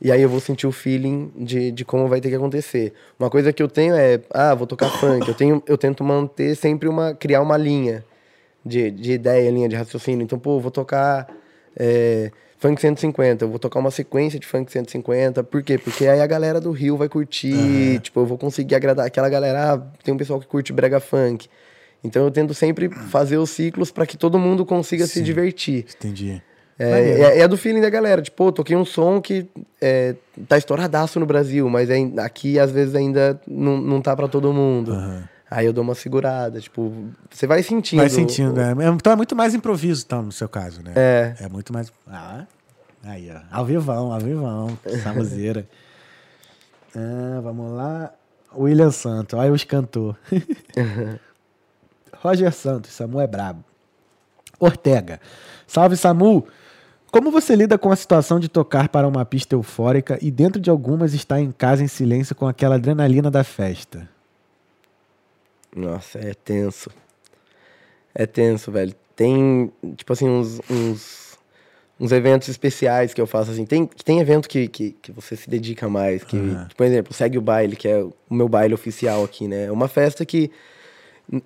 E 0.00 0.12
aí 0.12 0.22
eu 0.22 0.28
vou 0.28 0.38
sentir 0.38 0.66
o 0.66 0.72
feeling 0.72 1.32
de, 1.36 1.72
de 1.72 1.84
como 1.84 2.06
vai 2.06 2.20
ter 2.20 2.28
que 2.28 2.36
acontecer. 2.36 2.92
Uma 3.18 3.28
coisa 3.28 3.52
que 3.52 3.62
eu 3.62 3.68
tenho 3.68 3.94
é, 3.96 4.20
ah, 4.30 4.54
vou 4.54 4.66
tocar 4.66 4.88
funk. 4.90 5.26
Eu, 5.26 5.34
tenho, 5.34 5.62
eu 5.66 5.76
tento 5.76 6.04
manter 6.04 6.54
sempre 6.54 6.88
uma. 6.88 7.14
criar 7.14 7.42
uma 7.42 7.56
linha 7.56 8.04
de, 8.64 8.90
de 8.90 9.12
ideia, 9.12 9.50
linha 9.50 9.68
de 9.68 9.74
raciocínio. 9.74 10.22
Então, 10.22 10.38
pô, 10.38 10.60
vou 10.60 10.70
tocar 10.70 11.26
é, 11.76 12.30
funk 12.58 12.80
150, 12.80 13.44
eu 13.44 13.48
vou 13.48 13.58
tocar 13.58 13.80
uma 13.80 13.90
sequência 13.90 14.38
de 14.38 14.46
funk 14.46 14.70
150. 14.70 15.42
Por 15.44 15.62
quê? 15.62 15.78
Porque 15.78 16.06
aí 16.06 16.20
a 16.20 16.26
galera 16.26 16.60
do 16.60 16.70
Rio 16.70 16.96
vai 16.96 17.08
curtir, 17.08 17.98
tipo, 18.00 18.20
eu 18.20 18.26
vou 18.26 18.38
conseguir 18.38 18.74
agradar 18.76 19.06
aquela 19.06 19.28
galera. 19.28 19.74
Ah, 19.74 19.78
tem 20.04 20.14
um 20.14 20.16
pessoal 20.16 20.38
que 20.38 20.46
curte 20.46 20.72
brega 20.72 21.00
funk. 21.00 21.48
Então 22.02 22.22
eu 22.22 22.30
tento 22.30 22.54
sempre 22.54 22.88
fazer 22.88 23.38
os 23.38 23.50
ciclos 23.50 23.90
para 23.90 24.06
que 24.06 24.16
todo 24.16 24.38
mundo 24.38 24.64
consiga 24.64 25.06
se 25.06 25.20
divertir. 25.20 25.86
Entendi. 25.96 26.40
É, 26.78 27.38
é, 27.38 27.40
é 27.40 27.48
do 27.48 27.56
feeling 27.56 27.80
da 27.80 27.90
galera. 27.90 28.22
Tipo, 28.22 28.36
pô, 28.36 28.52
toquei 28.52 28.76
um 28.76 28.84
som 28.84 29.20
que 29.20 29.48
é, 29.80 30.14
tá 30.48 30.56
estouradaço 30.56 31.18
no 31.18 31.26
Brasil, 31.26 31.68
mas 31.68 31.90
é- 31.90 32.12
aqui 32.18 32.58
às 32.58 32.70
vezes 32.70 32.94
ainda 32.94 33.40
não, 33.46 33.78
não 33.78 34.00
tá 34.00 34.14
pra 34.14 34.28
todo 34.28 34.52
mundo. 34.52 34.96
Aí 35.50 35.64
eu 35.64 35.72
dou 35.72 35.82
uma 35.82 35.94
segurada, 35.94 36.60
tipo, 36.60 36.92
você 37.30 37.46
vai 37.46 37.62
sentindo. 37.62 38.00
Vai 38.00 38.10
sentindo, 38.10 38.60
é. 38.60 38.72
Então 38.94 39.12
é 39.12 39.16
muito 39.16 39.34
mais 39.34 39.54
improviso, 39.54 40.04
então, 40.06 40.22
no 40.22 40.30
seu 40.32 40.48
caso, 40.48 40.82
né? 40.82 40.92
É. 40.94 41.34
É 41.40 41.48
muito 41.48 41.72
mais. 41.72 41.90
Ah, 42.06 42.44
aí, 43.02 43.30
ó. 43.34 43.40
Ao 43.50 43.64
vivão, 43.64 44.12
ao 44.12 44.20
vivão. 44.20 44.78
Samuzeira. 45.02 45.66
ah, 46.94 47.40
vamos 47.42 47.72
lá. 47.72 48.12
William 48.54 48.90
Santos, 48.90 49.38
olha 49.38 49.52
os 49.52 49.64
cantor. 49.64 50.16
Roger 52.20 52.52
Santos, 52.52 52.92
Samu 52.92 53.20
é 53.20 53.26
brabo. 53.26 53.64
Ortega. 54.58 55.20
Salve, 55.66 55.96
Samu! 55.96 56.46
Como 57.10 57.30
você 57.30 57.56
lida 57.56 57.78
com 57.78 57.90
a 57.90 57.96
situação 57.96 58.38
de 58.38 58.48
tocar 58.48 58.88
para 58.88 59.08
uma 59.08 59.24
pista 59.24 59.54
eufórica 59.54 60.18
e 60.20 60.30
dentro 60.30 60.60
de 60.60 60.68
algumas 60.68 61.14
estar 61.14 61.40
em 61.40 61.50
casa 61.50 61.82
em 61.82 61.88
silêncio 61.88 62.34
com 62.34 62.46
aquela 62.46 62.74
adrenalina 62.74 63.30
da 63.30 63.42
festa? 63.42 64.08
Nossa, 65.74 66.18
é 66.18 66.34
tenso. 66.34 66.90
É 68.14 68.26
tenso, 68.26 68.70
velho. 68.70 68.94
Tem, 69.16 69.72
tipo 69.96 70.12
assim, 70.12 70.28
uns, 70.28 70.60
uns, 70.70 71.38
uns 71.98 72.12
eventos 72.12 72.48
especiais 72.48 73.14
que 73.14 73.20
eu 73.20 73.26
faço, 73.26 73.52
assim. 73.52 73.64
Tem, 73.64 73.86
tem 73.86 74.20
evento 74.20 74.48
que, 74.48 74.68
que, 74.68 74.90
que 75.00 75.10
você 75.10 75.34
se 75.34 75.48
dedica 75.48 75.88
mais, 75.88 76.22
que, 76.24 76.36
Aham. 76.36 76.68
por 76.76 76.84
exemplo, 76.84 77.14
segue 77.14 77.38
o 77.38 77.42
baile, 77.42 77.74
que 77.74 77.88
é 77.88 78.02
o 78.02 78.12
meu 78.30 78.48
baile 78.48 78.74
oficial 78.74 79.24
aqui, 79.24 79.48
né? 79.48 79.64
É 79.64 79.72
uma 79.72 79.88
festa 79.88 80.26
que, 80.26 80.50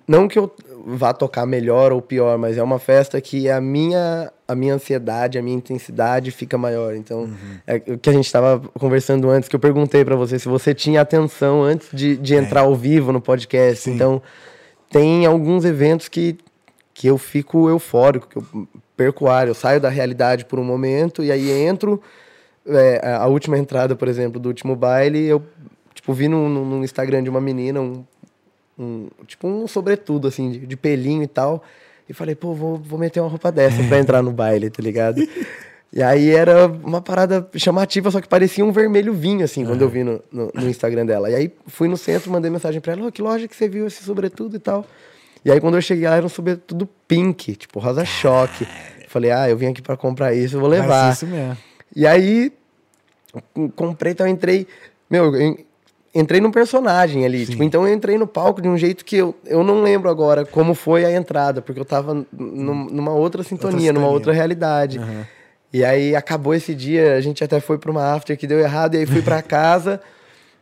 não 0.07 0.27
que 0.27 0.39
eu 0.39 0.51
vá 0.85 1.13
tocar 1.13 1.45
melhor 1.45 1.91
ou 1.91 2.01
pior, 2.01 2.37
mas 2.37 2.57
é 2.57 2.63
uma 2.63 2.79
festa 2.79 3.19
que 3.19 3.49
a 3.49 3.59
minha, 3.59 4.31
a 4.47 4.55
minha 4.55 4.75
ansiedade, 4.75 5.37
a 5.37 5.41
minha 5.41 5.57
intensidade 5.57 6.31
fica 6.31 6.57
maior. 6.57 6.95
Então, 6.95 7.29
é 7.67 7.75
o 7.87 7.97
que 7.97 8.09
a 8.09 8.13
gente 8.13 8.25
estava 8.25 8.59
conversando 8.79 9.29
antes, 9.29 9.49
que 9.49 9.55
eu 9.55 9.59
perguntei 9.59 10.05
pra 10.05 10.15
você 10.15 10.39
se 10.39 10.47
você 10.47 10.73
tinha 10.73 11.01
atenção 11.01 11.61
antes 11.63 11.89
de, 11.91 12.15
de 12.15 12.35
entrar 12.35 12.61
ao 12.61 12.75
vivo 12.75 13.11
no 13.11 13.21
podcast. 13.21 13.83
Sim. 13.83 13.95
Então, 13.95 14.21
tem 14.89 15.25
alguns 15.25 15.65
eventos 15.65 16.07
que, 16.07 16.37
que 16.93 17.07
eu 17.07 17.17
fico 17.17 17.69
eufórico, 17.69 18.27
que 18.27 18.37
eu 18.37 18.67
perco 18.95 19.25
o 19.25 19.29
ar, 19.29 19.47
eu 19.47 19.53
saio 19.53 19.81
da 19.81 19.89
realidade 19.89 20.45
por 20.45 20.59
um 20.59 20.63
momento 20.63 21.23
e 21.23 21.31
aí 21.31 21.51
entro. 21.51 22.01
é, 22.65 23.01
a 23.03 23.23
a 23.23 23.27
última 23.27 23.57
entrada, 23.57 23.95
por 23.95 24.07
exemplo, 24.07 24.39
do 24.39 24.47
último 24.47 24.75
baile, 24.75 25.25
eu 25.25 25.43
tipo, 25.93 26.13
vi 26.13 26.27
no, 26.27 26.47
no, 26.47 26.65
no 26.65 26.83
Instagram 26.83 27.23
de 27.23 27.29
uma 27.29 27.41
menina 27.41 27.81
um, 27.81 28.03
um 28.77 29.07
tipo 29.27 29.47
um 29.47 29.67
sobretudo, 29.67 30.27
assim, 30.27 30.51
de, 30.51 30.59
de 30.59 30.75
pelinho 30.77 31.23
e 31.23 31.27
tal. 31.27 31.63
E 32.07 32.13
falei, 32.13 32.35
pô, 32.35 32.53
vou, 32.53 32.77
vou 32.77 32.99
meter 32.99 33.19
uma 33.21 33.29
roupa 33.29 33.51
dessa 33.51 33.81
pra 33.87 33.97
entrar 33.99 34.21
no 34.21 34.31
baile, 34.31 34.69
tá 34.69 34.83
ligado? 34.83 35.25
E 35.91 36.01
aí 36.01 36.31
era 36.31 36.67
uma 36.67 37.01
parada 37.01 37.47
chamativa, 37.55 38.09
só 38.11 38.19
que 38.19 38.27
parecia 38.27 38.65
um 38.65 38.71
vermelho 38.71 39.13
vinho, 39.13 39.45
assim, 39.45 39.63
quando 39.63 39.81
eu 39.83 39.89
vi 39.89 40.03
no, 40.03 40.19
no, 40.31 40.51
no 40.53 40.69
Instagram 40.69 41.05
dela. 41.05 41.29
E 41.29 41.35
aí 41.35 41.53
fui 41.67 41.87
no 41.87 41.95
centro, 41.95 42.31
mandei 42.31 42.49
mensagem 42.51 42.81
pra 42.81 42.93
ela, 42.93 43.05
"Ô, 43.07 43.11
que 43.11 43.21
loja 43.21 43.47
que 43.47 43.55
você 43.55 43.69
viu 43.69 43.85
esse 43.87 44.03
sobretudo 44.03 44.55
e 44.55 44.59
tal. 44.59 44.85
E 45.45 45.51
aí 45.51 45.61
quando 45.61 45.75
eu 45.75 45.81
cheguei 45.81 46.07
lá, 46.09 46.15
era 46.15 46.25
um 46.25 46.29
sobretudo 46.29 46.89
pink, 47.07 47.55
tipo 47.55 47.79
rosa 47.79 48.03
choque. 48.03 48.67
Falei, 49.07 49.29
ah, 49.31 49.47
eu 49.47 49.55
vim 49.55 49.67
aqui 49.67 49.81
pra 49.81 49.95
comprar 49.95 50.33
isso, 50.33 50.55
eu 50.55 50.59
vou 50.59 50.67
levar. 50.69 51.07
Mas 51.09 51.17
isso 51.17 51.27
mesmo. 51.27 51.57
E 51.95 52.07
aí, 52.07 52.51
com- 53.53 53.69
comprei, 53.69 54.13
então 54.13 54.27
entrei. 54.27 54.65
Meu, 55.09 55.33
eu 55.35 55.57
entrei 56.13 56.39
num 56.39 56.51
personagem 56.51 57.25
ali. 57.25 57.45
Tipo, 57.45 57.63
então 57.63 57.87
eu 57.87 57.93
entrei 57.93 58.17
no 58.17 58.27
palco 58.27 58.61
de 58.61 58.67
um 58.67 58.77
jeito 58.77 59.03
que 59.03 59.17
eu, 59.17 59.35
eu 59.45 59.63
não 59.63 59.81
lembro 59.81 60.09
agora 60.09 60.45
como 60.45 60.73
foi 60.75 61.03
a 61.05 61.11
entrada, 61.11 61.61
porque 61.61 61.79
eu 61.79 61.85
tava 61.85 62.13
num- 62.31 62.85
numa 62.89 63.11
outra 63.13 63.41
sintonia, 63.43 63.77
numa 63.91 64.01
sintonia. 64.01 64.07
outra 64.09 64.33
realidade. 64.33 64.99
Aham. 64.99 65.25
E 65.73 65.83
aí 65.83 66.15
acabou 66.15 66.53
esse 66.53 66.75
dia, 66.75 67.15
a 67.15 67.21
gente 67.21 67.43
até 67.43 67.59
foi 67.59 67.79
pra 67.79 67.89
uma 67.89 68.13
after 68.13 68.37
que 68.37 68.45
deu 68.45 68.59
errado, 68.59 68.93
e 68.93 68.99
aí 68.99 69.05
fui 69.07 69.23
pra 69.23 69.41
casa. 69.43 69.99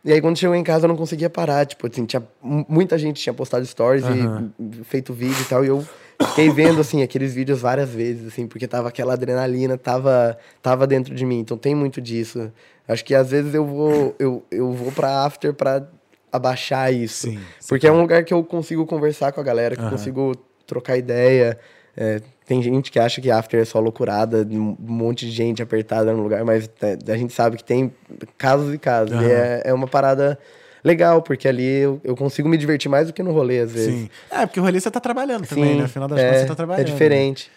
E 0.04 0.10
aí 0.12 0.20
quando 0.22 0.36
chegou 0.38 0.56
em 0.56 0.64
casa 0.64 0.86
eu 0.86 0.88
não 0.88 0.96
conseguia 0.96 1.28
parar, 1.28 1.66
tipo, 1.66 1.86
assim, 1.86 2.06
tinha, 2.06 2.22
mu- 2.42 2.64
muita 2.68 2.96
gente 2.96 3.22
tinha 3.22 3.32
postado 3.34 3.64
stories 3.66 4.04
Aham. 4.04 4.50
e 4.58 4.84
feito 4.84 5.12
vídeo 5.12 5.36
e 5.42 5.44
tal, 5.44 5.62
e 5.64 5.68
eu 5.68 5.84
fiquei 6.28 6.48
vendo, 6.50 6.80
assim, 6.80 7.02
aqueles 7.02 7.34
vídeos 7.34 7.60
várias 7.60 7.90
vezes, 7.90 8.26
assim, 8.26 8.46
porque 8.46 8.66
tava 8.66 8.88
aquela 8.88 9.12
adrenalina, 9.12 9.76
tava, 9.76 10.36
tava 10.62 10.86
dentro 10.86 11.14
de 11.14 11.24
mim, 11.26 11.38
então 11.40 11.56
tem 11.58 11.74
muito 11.74 12.00
disso. 12.00 12.50
Acho 12.86 13.04
que 13.04 13.14
às 13.14 13.30
vezes 13.30 13.54
eu 13.54 13.64
vou, 13.64 14.14
eu, 14.18 14.44
eu 14.50 14.72
vou 14.72 14.92
pra 14.92 15.24
after 15.24 15.54
pra 15.54 15.86
abaixar 16.30 16.92
isso. 16.92 17.30
Sim, 17.30 17.40
porque 17.68 17.86
é 17.86 17.92
um 17.92 18.00
lugar 18.00 18.24
que 18.24 18.32
eu 18.32 18.42
consigo 18.42 18.86
conversar 18.86 19.32
com 19.32 19.40
a 19.40 19.44
galera, 19.44 19.76
que 19.76 19.82
eu 19.82 19.86
Aham. 19.86 19.96
consigo 19.96 20.34
trocar 20.66 20.96
ideia. 20.96 21.58
É, 21.96 22.20
tem 22.46 22.62
gente 22.62 22.90
que 22.90 22.98
acha 22.98 23.20
que 23.20 23.30
after 23.30 23.60
é 23.60 23.64
só 23.64 23.78
loucurada, 23.78 24.46
um 24.50 24.76
monte 24.80 25.26
de 25.26 25.32
gente 25.32 25.62
apertada 25.62 26.12
no 26.12 26.22
lugar, 26.22 26.44
mas 26.44 26.68
é, 26.80 27.12
a 27.12 27.16
gente 27.16 27.32
sabe 27.32 27.56
que 27.56 27.64
tem 27.64 27.92
casos 28.36 28.74
e 28.74 28.78
casos. 28.78 29.12
Aham. 29.12 29.22
E 29.22 29.30
é, 29.32 29.62
é 29.66 29.74
uma 29.74 29.86
parada 29.86 30.38
legal, 30.82 31.22
porque 31.22 31.46
ali 31.46 31.64
eu, 31.64 32.00
eu 32.02 32.16
consigo 32.16 32.48
me 32.48 32.56
divertir 32.56 32.90
mais 32.90 33.06
do 33.06 33.12
que 33.12 33.22
no 33.22 33.32
rolê, 33.32 33.60
às 33.60 33.72
vezes. 33.72 34.00
Sim. 34.00 34.10
É, 34.30 34.46
porque 34.46 34.58
o 34.58 34.62
rolê 34.62 34.80
você 34.80 34.90
tá 34.90 35.00
trabalhando 35.00 35.46
também, 35.46 35.72
Sim, 35.72 35.76
né? 35.78 35.84
Afinal 35.84 36.08
das 36.08 36.20
é, 36.20 36.24
contas, 36.24 36.40
você 36.40 36.46
tá 36.46 36.56
trabalhando. 36.56 36.88
É 36.88 36.90
diferente. 36.90 37.50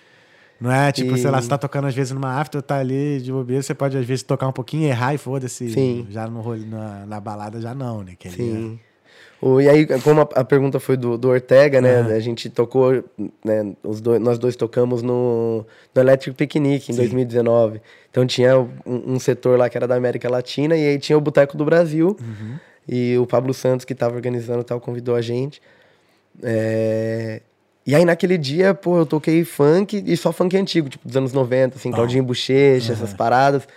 Não 0.60 0.72
é 0.72 0.92
tipo, 0.92 1.16
E- 1.16 1.18
sei 1.20 1.30
lá, 1.30 1.42
você 1.42 1.50
tá 1.50 1.58
tocando 1.58 1.86
às 1.88 1.94
vezes 1.94 2.14
numa 2.14 2.40
after, 2.40 2.62
tá 2.62 2.78
ali 2.78 3.20
de 3.22 3.32
bobeira, 3.32 3.62
você 3.62 3.74
pode 3.76 3.98
às 3.98 4.06
vezes 4.06 4.24
tocar 4.24 4.48
um 4.48 4.52
pouquinho, 4.54 4.88
errar 4.88 5.14
e 5.14 5.18
foda-se. 5.18 5.70
Sim. 5.70 6.08
Já 6.10 6.28
no 6.28 6.40
rolê, 6.42 6.66
na, 6.66 7.06
na 7.06 7.20
balada 7.20 7.60
já 7.60 7.76
não, 7.76 8.04
né? 8.04 8.14
Que 8.18 8.30
Sim. 8.30 8.80
O, 9.42 9.60
e 9.60 9.68
aí, 9.68 9.86
como 10.02 10.22
a, 10.22 10.30
a 10.36 10.44
pergunta 10.46 10.80
foi 10.80 10.96
do, 10.96 11.18
do 11.18 11.28
Ortega, 11.28 11.82
né? 11.82 12.00
Aham. 12.00 12.14
A 12.16 12.20
gente 12.20 12.50
tocou, 12.50 13.04
né? 13.44 13.74
Os 13.84 14.00
dois, 14.00 14.20
nós 14.20 14.40
dois 14.40 14.56
tocamos 14.56 15.02
no, 15.04 15.66
no 15.94 16.02
Electric 16.02 16.36
Picnic 16.38 16.90
em 16.90 16.94
Sim. 16.96 17.02
2019. 17.02 17.82
Então 18.10 18.26
tinha 18.26 18.58
um, 18.58 18.70
um 18.86 19.20
setor 19.20 19.60
lá 19.60 19.70
que 19.70 19.78
era 19.78 19.86
da 19.88 19.96
América 19.96 20.30
Latina 20.30 20.76
e 20.78 20.88
aí 20.88 20.98
tinha 20.98 21.18
o 21.18 21.22
Boteco 21.22 21.58
do 21.58 21.66
Brasil. 21.66 22.16
Uhum. 22.20 22.56
E 22.88 23.18
o 23.18 23.28
Pablo 23.28 23.54
Santos, 23.54 23.84
que 23.86 23.94
tava 23.94 24.16
organizando 24.16 24.64
tal, 24.64 24.80
convidou 24.80 25.16
a 25.16 25.22
gente. 25.22 25.62
É, 26.42 27.42
E 27.86 27.94
aí 27.94 28.04
naquele 28.04 28.38
dia, 28.38 28.74
pô, 28.74 28.98
eu 28.98 29.06
toquei 29.06 29.46
funk 29.46 30.04
e 30.06 30.18
só 30.18 30.32
funk 30.32 30.58
antigo, 30.58 30.90
tipo 30.90 31.08
dos 31.08 31.16
anos 31.16 31.34
90, 31.34 31.78
assim, 31.78 31.92
Bom. 31.92 31.98
Claudinho 31.98 32.24
Bochecha, 32.24 32.94
essas 32.94 33.14
paradas. 33.14 33.68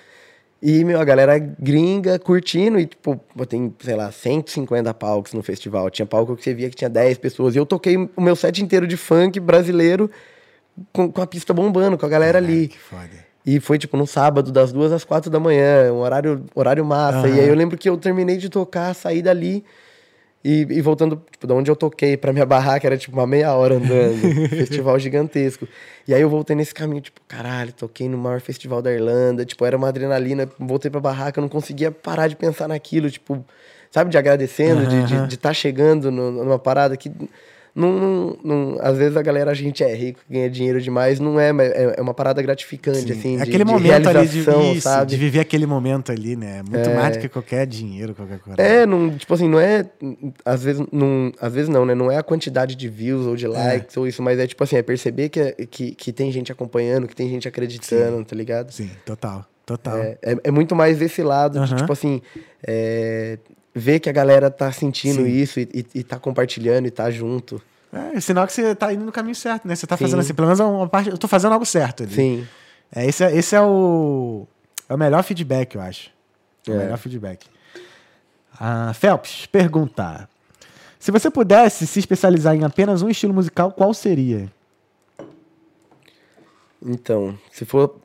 E, 0.60 0.82
meu, 0.82 1.00
a 1.00 1.04
galera 1.04 1.38
gringa 1.38 2.18
curtindo 2.18 2.80
e, 2.80 2.86
tipo, 2.86 3.20
tem, 3.46 3.72
sei 3.78 3.94
lá, 3.94 4.10
150 4.10 4.92
palcos 4.94 5.32
no 5.32 5.42
festival. 5.42 5.88
Tinha 5.88 6.06
palco 6.06 6.34
que 6.34 6.42
você 6.42 6.52
via 6.52 6.68
que 6.68 6.74
tinha 6.74 6.90
10 6.90 7.18
pessoas. 7.18 7.54
E 7.54 7.58
eu 7.58 7.66
toquei 7.66 7.96
o 7.96 8.20
meu 8.20 8.34
set 8.34 8.60
inteiro 8.60 8.86
de 8.86 8.96
funk 8.96 9.38
brasileiro 9.38 10.10
com, 10.92 11.12
com 11.12 11.22
a 11.22 11.26
pista 11.26 11.54
bombando, 11.54 11.96
com 11.96 12.06
a 12.06 12.08
galera 12.08 12.40
Caralho, 12.40 12.52
ali. 12.52 12.68
Que 12.68 12.78
foda. 12.78 13.28
E 13.46 13.60
foi, 13.60 13.78
tipo, 13.78 13.96
no 13.96 14.06
sábado, 14.06 14.50
das 14.50 14.72
duas 14.72 14.90
às 14.90 15.04
quatro 15.04 15.30
da 15.30 15.38
manhã, 15.38 15.92
um 15.92 15.98
horário, 15.98 16.44
horário 16.54 16.84
massa. 16.84 17.28
Aham. 17.28 17.36
E 17.36 17.40
aí 17.40 17.48
eu 17.48 17.54
lembro 17.54 17.78
que 17.78 17.88
eu 17.88 17.96
terminei 17.96 18.36
de 18.36 18.48
tocar, 18.48 18.94
saí 18.94 19.22
dali 19.22 19.64
e, 20.44 20.66
e 20.70 20.80
voltando, 20.80 21.20
tipo, 21.30 21.46
da 21.46 21.54
onde 21.54 21.70
eu 21.70 21.74
toquei 21.76 22.16
pra 22.16 22.32
minha 22.32 22.46
barraca, 22.46 22.86
era 22.86 22.96
tipo 22.96 23.16
uma 23.16 23.26
meia 23.26 23.52
hora 23.54 23.74
andando. 23.76 24.18
festival 24.50 24.98
gigantesco. 24.98 25.66
E 26.06 26.14
aí 26.14 26.20
eu 26.22 26.30
voltei 26.30 26.54
nesse 26.56 26.72
caminho, 26.72 27.00
tipo, 27.00 27.20
caralho, 27.26 27.72
toquei 27.72 28.08
no 28.08 28.16
maior 28.16 28.40
festival 28.40 28.80
da 28.80 28.92
Irlanda, 28.92 29.44
tipo, 29.44 29.64
era 29.64 29.76
uma 29.76 29.88
adrenalina, 29.88 30.48
voltei 30.58 30.90
pra 30.90 31.00
barraca, 31.00 31.38
eu 31.38 31.42
não 31.42 31.48
conseguia 31.48 31.90
parar 31.90 32.28
de 32.28 32.36
pensar 32.36 32.68
naquilo, 32.68 33.10
tipo, 33.10 33.44
sabe, 33.90 34.10
de 34.10 34.16
agradecendo, 34.18 34.86
de 34.86 34.96
estar 35.00 35.14
Aham. 35.16 35.26
de, 35.26 35.34
estar 35.34 35.54
chegando 35.54 36.10
no- 36.10 36.30
numa 36.30 36.58
parada 36.58 36.96
que. 36.96 37.10
Não, 37.78 37.92
não, 37.92 38.38
não- 38.42 38.78
às 38.80 38.98
vezes 38.98 39.16
a 39.16 39.22
galera, 39.22 39.50
a 39.50 39.54
gente 39.54 39.84
é 39.84 39.94
rico, 39.94 40.20
ganha 40.28 40.50
dinheiro 40.50 40.80
demais, 40.80 41.20
não 41.20 41.38
é, 41.38 41.52
mas 41.52 41.70
é, 41.70 41.94
é 41.96 42.02
uma 42.02 42.12
parada 42.12 42.42
gratificante, 42.42 43.00
Sim. 43.12 43.12
assim, 43.12 43.34
É 43.34 43.36
de, 43.36 43.42
aquele 43.44 43.64
de 43.64 43.70
momento 43.72 44.08
ali 44.08 44.26
de, 44.28 44.38
isso, 44.40 44.80
sabe? 44.80 45.10
de 45.10 45.16
viver 45.16 45.40
aquele 45.40 45.64
momento 45.66 46.10
ali, 46.10 46.34
né? 46.34 46.62
Muito 46.68 46.90
É. 46.90 46.94
mais 46.94 47.16
do 47.16 47.20
que 47.20 47.28
qualquer 47.28 47.66
dinheiro, 47.66 48.14
qualquer 48.14 48.40
coisa. 48.40 48.60
É, 48.60 48.84
não, 48.84 49.16
tipo 49.16 49.32
assim, 49.32 49.48
não 49.48 49.60
é. 49.60 49.84
Às 50.44 50.64
vezes 50.64 50.84
não, 50.90 51.32
às 51.40 51.52
vezes 51.54 51.68
não, 51.68 51.86
né? 51.86 51.94
Não 51.94 52.10
é 52.10 52.16
a 52.16 52.22
quantidade 52.22 52.74
de 52.74 52.88
views 52.88 53.26
ou 53.26 53.36
de 53.36 53.46
likes 53.46 53.96
ou 53.96 54.06
isso, 54.06 54.22
mas 54.22 54.38
é 54.38 54.46
tipo 54.46 54.62
assim, 54.64 54.76
é 54.76 54.82
perceber 54.82 55.28
que, 55.28 55.52
que, 55.66 55.94
que 55.94 56.12
tem 56.12 56.32
gente 56.32 56.50
acompanhando, 56.50 57.06
que 57.06 57.14
tem 57.14 57.28
gente 57.30 57.46
acreditando, 57.46 58.24
tá 58.24 58.34
ligado? 58.34 58.72
Sim, 58.72 58.90
total. 59.04 59.46
Total. 59.64 59.98
É, 59.98 60.18
é, 60.22 60.36
é 60.44 60.50
muito 60.50 60.74
mais 60.74 60.98
desse 60.98 61.22
lado, 61.22 61.52
de, 61.52 61.58
Aham. 61.72 61.76
tipo 61.76 61.92
assim, 61.92 62.22
é, 62.66 63.38
ver 63.78 64.00
que 64.00 64.08
a 64.08 64.12
galera 64.12 64.50
tá 64.50 64.70
sentindo 64.72 65.22
Sim. 65.22 65.28
isso 65.28 65.60
e, 65.60 65.68
e, 65.74 65.86
e 66.00 66.02
tá 66.04 66.18
compartilhando 66.18 66.86
e 66.86 66.90
tá 66.90 67.10
junto. 67.10 67.60
É, 67.92 68.20
sinal 68.20 68.46
que 68.46 68.52
você 68.52 68.74
tá 68.74 68.92
indo 68.92 69.04
no 69.04 69.12
caminho 69.12 69.34
certo, 69.34 69.66
né? 69.66 69.74
Você 69.74 69.86
tá 69.86 69.96
Sim. 69.96 70.04
fazendo 70.04 70.20
assim, 70.20 70.34
pelo 70.34 70.46
menos 70.48 70.60
uma 70.60 70.88
parte. 70.88 71.08
Eu 71.10 71.16
tô 71.16 71.26
fazendo 71.26 71.52
algo 71.52 71.64
certo 71.64 72.02
ali. 72.02 72.14
Sim. 72.14 72.46
É, 72.94 73.06
esse, 73.06 73.24
é, 73.24 73.34
esse 73.34 73.54
é 73.56 73.60
o. 73.62 74.46
É 74.88 74.94
o 74.94 74.98
melhor 74.98 75.22
feedback, 75.22 75.74
eu 75.74 75.80
acho. 75.80 76.10
É 76.66 76.70
o 76.70 76.74
É. 76.74 76.78
melhor 76.78 76.98
feedback. 76.98 77.46
A 78.60 78.92
Phelps 78.92 79.46
pergunta: 79.46 80.28
Se 80.98 81.10
você 81.10 81.30
pudesse 81.30 81.86
se 81.86 81.98
especializar 81.98 82.54
em 82.54 82.64
apenas 82.64 83.00
um 83.02 83.08
estilo 83.08 83.32
musical, 83.32 83.72
qual 83.72 83.94
seria? 83.94 84.50
Então, 86.82 87.38
se 87.50 87.64
for 87.64 87.96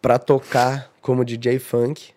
pra 0.00 0.18
tocar 0.18 0.90
como 1.00 1.24
DJ 1.24 1.58
funk, 1.58 2.10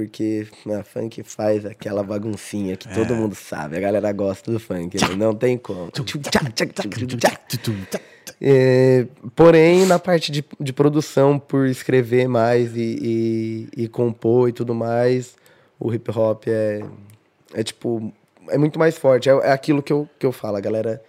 porque 0.00 0.46
a 0.78 0.82
funk 0.82 1.22
faz 1.22 1.66
aquela 1.66 2.02
baguncinha 2.02 2.74
que 2.74 2.88
todo 2.94 3.14
mundo 3.14 3.34
sabe, 3.34 3.76
a 3.76 3.80
galera 3.80 4.10
gosta 4.12 4.50
do 4.50 4.58
funk, 4.58 4.96
né? 4.98 5.14
não 5.14 5.34
tem 5.34 5.58
como. 5.58 5.90
É, 8.40 9.06
porém, 9.36 9.84
na 9.84 9.98
parte 9.98 10.32
de, 10.32 10.42
de 10.58 10.72
produção, 10.72 11.38
por 11.38 11.66
escrever 11.66 12.26
mais 12.26 12.74
e, 12.74 13.68
e, 13.76 13.82
e 13.84 13.88
compor 13.88 14.48
e 14.48 14.52
tudo 14.52 14.74
mais, 14.74 15.34
o 15.78 15.92
hip 15.92 16.10
hop 16.16 16.44
é, 16.46 16.80
é 17.52 17.62
tipo, 17.62 18.10
é 18.48 18.56
muito 18.56 18.78
mais 18.78 18.96
forte. 18.96 19.28
É, 19.28 19.32
é 19.32 19.52
aquilo 19.52 19.82
que 19.82 19.92
eu, 19.92 20.08
que 20.18 20.24
eu 20.24 20.32
falo, 20.32 20.56
a 20.56 20.60
galera 20.60 21.02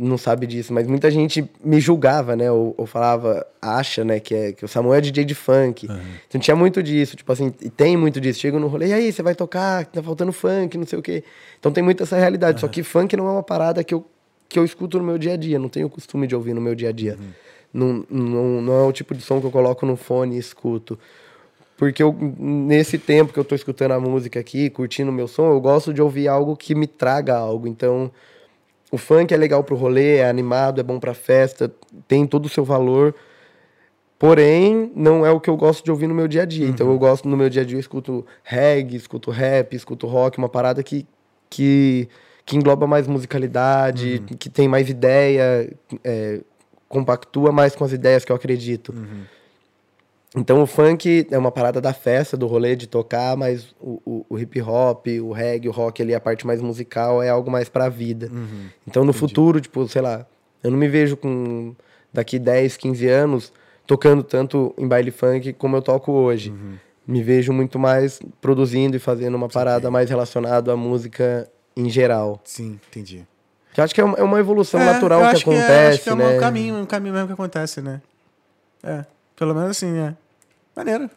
não 0.00 0.16
sabe 0.16 0.46
disso, 0.46 0.72
mas 0.72 0.86
muita 0.86 1.10
gente 1.10 1.48
me 1.62 1.78
julgava, 1.78 2.34
né? 2.34 2.50
Ou, 2.50 2.74
ou 2.76 2.86
falava, 2.86 3.46
acha, 3.60 4.02
né, 4.02 4.18
que, 4.18 4.34
é, 4.34 4.52
que 4.52 4.64
o 4.64 4.68
Samuel 4.68 4.94
é 4.94 5.00
DJ 5.00 5.24
de 5.24 5.34
funk. 5.34 5.86
Então 6.26 6.40
tinha 6.40 6.56
muito 6.56 6.82
disso, 6.82 7.16
tipo 7.16 7.30
assim, 7.30 7.52
e 7.60 7.68
tem 7.68 7.96
muito 7.96 8.20
disso. 8.20 8.40
Chega 8.40 8.58
no 8.58 8.66
rolê, 8.66 8.88
e 8.88 8.92
aí, 8.94 9.12
você 9.12 9.22
vai 9.22 9.34
tocar, 9.34 9.84
tá 9.86 10.02
faltando 10.02 10.32
funk, 10.32 10.78
não 10.78 10.86
sei 10.86 10.98
o 10.98 11.02
quê. 11.02 11.22
Então 11.58 11.70
tem 11.70 11.84
muito 11.84 12.02
essa 12.02 12.16
realidade. 12.16 12.60
Só 12.60 12.68
que 12.68 12.82
funk 12.82 13.14
não 13.16 13.28
é 13.28 13.32
uma 13.32 13.42
parada 13.42 13.84
que 13.84 13.92
eu, 13.92 14.06
que 14.48 14.58
eu 14.58 14.64
escuto 14.64 14.98
no 14.98 15.04
meu 15.04 15.18
dia 15.18 15.34
a 15.34 15.36
dia, 15.36 15.58
não 15.58 15.68
tenho 15.68 15.86
o 15.86 15.90
costume 15.90 16.26
de 16.26 16.34
ouvir 16.34 16.54
no 16.54 16.60
meu 16.60 16.74
dia 16.74 16.88
a 16.88 16.92
dia. 16.92 17.18
Não, 17.72 18.04
não, 18.10 18.62
não 18.62 18.72
é 18.72 18.82
o 18.82 18.92
tipo 18.92 19.14
de 19.14 19.22
som 19.22 19.38
que 19.38 19.46
eu 19.46 19.50
coloco 19.50 19.84
no 19.84 19.96
fone 19.96 20.36
e 20.36 20.38
escuto. 20.38 20.98
Porque 21.76 22.02
eu, 22.02 22.14
nesse 22.38 22.98
tempo 22.98 23.32
que 23.32 23.38
eu 23.38 23.44
tô 23.44 23.54
escutando 23.54 23.92
a 23.92 24.00
música 24.00 24.38
aqui, 24.38 24.68
curtindo 24.68 25.10
o 25.10 25.14
meu 25.14 25.26
som, 25.26 25.50
eu 25.50 25.60
gosto 25.60 25.94
de 25.94 26.02
ouvir 26.02 26.28
algo 26.28 26.56
que 26.56 26.74
me 26.74 26.86
traga 26.86 27.36
algo. 27.36 27.66
Então, 27.66 28.10
o 28.90 28.98
funk 28.98 29.32
é 29.32 29.36
legal 29.36 29.62
pro 29.62 29.76
rolê, 29.76 30.16
é 30.16 30.28
animado, 30.28 30.80
é 30.80 30.82
bom 30.82 30.98
pra 30.98 31.14
festa, 31.14 31.72
tem 32.08 32.26
todo 32.26 32.46
o 32.46 32.48
seu 32.48 32.64
valor. 32.64 33.14
Porém, 34.18 34.92
não 34.94 35.24
é 35.24 35.30
o 35.30 35.40
que 35.40 35.48
eu 35.48 35.56
gosto 35.56 35.82
de 35.82 35.90
ouvir 35.90 36.06
no 36.06 36.14
meu 36.14 36.28
dia 36.28 36.42
a 36.42 36.44
dia. 36.44 36.66
Então, 36.66 36.90
eu 36.90 36.98
gosto 36.98 37.26
no 37.26 37.36
meu 37.36 37.48
dia 37.48 37.62
a 37.62 37.64
dia, 37.64 37.76
eu 37.76 37.80
escuto 37.80 38.26
reggae, 38.42 38.96
escuto 38.96 39.30
rap, 39.30 39.74
escuto 39.74 40.06
rock, 40.06 40.36
uma 40.36 40.48
parada 40.48 40.82
que, 40.82 41.06
que, 41.48 42.06
que 42.44 42.56
engloba 42.56 42.86
mais 42.86 43.06
musicalidade, 43.06 44.22
que 44.38 44.50
tem 44.50 44.68
mais 44.68 44.90
ideia, 44.90 45.74
é, 46.04 46.40
compactua 46.86 47.50
mais 47.50 47.74
com 47.74 47.82
as 47.84 47.92
ideias 47.92 48.24
que 48.24 48.32
eu 48.32 48.36
acredito. 48.36 48.92
Então 50.36 50.62
o 50.62 50.66
funk 50.66 51.26
é 51.30 51.36
uma 51.36 51.50
parada 51.50 51.80
da 51.80 51.92
festa, 51.92 52.36
do 52.36 52.46
rolê 52.46 52.76
de 52.76 52.86
tocar, 52.86 53.36
mas 53.36 53.74
o, 53.80 54.00
o, 54.06 54.26
o 54.28 54.38
hip 54.38 54.60
hop, 54.62 55.06
o 55.22 55.32
reggae, 55.32 55.68
o 55.68 55.72
rock 55.72 56.00
ali, 56.00 56.14
a 56.14 56.20
parte 56.20 56.46
mais 56.46 56.60
musical 56.60 57.20
é 57.22 57.28
algo 57.28 57.50
mais 57.50 57.68
pra 57.68 57.88
vida. 57.88 58.30
então 58.86 59.04
no 59.04 59.12
futuro, 59.12 59.60
tipo, 59.60 59.88
sei 59.88 60.02
lá, 60.02 60.24
eu 60.62 60.70
não 60.70 60.78
me 60.78 60.86
vejo 60.88 61.16
com 61.16 61.74
daqui 62.12 62.38
10, 62.38 62.76
15 62.76 63.08
anos 63.08 63.52
tocando 63.86 64.22
tanto 64.22 64.72
em 64.78 64.86
baile 64.86 65.10
funk 65.10 65.52
como 65.54 65.76
eu 65.76 65.82
toco 65.82 66.12
hoje. 66.12 66.54
Me 67.04 67.22
vejo 67.24 67.52
muito 67.52 67.76
mais 67.76 68.20
produzindo 68.40 68.96
e 68.96 69.00
fazendo 69.00 69.34
uma 69.34 69.48
parada 69.48 69.90
mais 69.90 70.08
relacionada 70.08 70.72
à 70.72 70.76
música 70.76 71.50
em 71.76 71.90
geral. 71.90 72.40
Sim, 72.44 72.78
entendi. 72.88 73.26
Que 73.74 73.80
eu 73.80 73.84
acho 73.84 73.92
que 73.94 74.00
é 74.00 74.04
uma, 74.04 74.16
é 74.16 74.22
uma 74.22 74.38
evolução 74.38 74.80
É, 74.80 74.84
natural 74.84 75.20
que 75.20 75.26
acho 75.26 75.50
é, 75.52 75.56
acontece, 75.56 75.94
acho 75.94 76.02
que 76.04 76.10
é 76.10 76.14
né? 76.14 76.36
um 76.36 76.38
caminho, 76.40 76.76
um 76.76 76.86
caminho 76.86 77.14
mesmo 77.14 77.26
que 77.28 77.32
acontece, 77.32 77.80
né? 77.80 78.00
É, 78.82 79.04
pelo 79.34 79.54
menos 79.54 79.70
assim, 79.70 79.96
é. 79.98 80.14
Maneiro. 80.80 81.10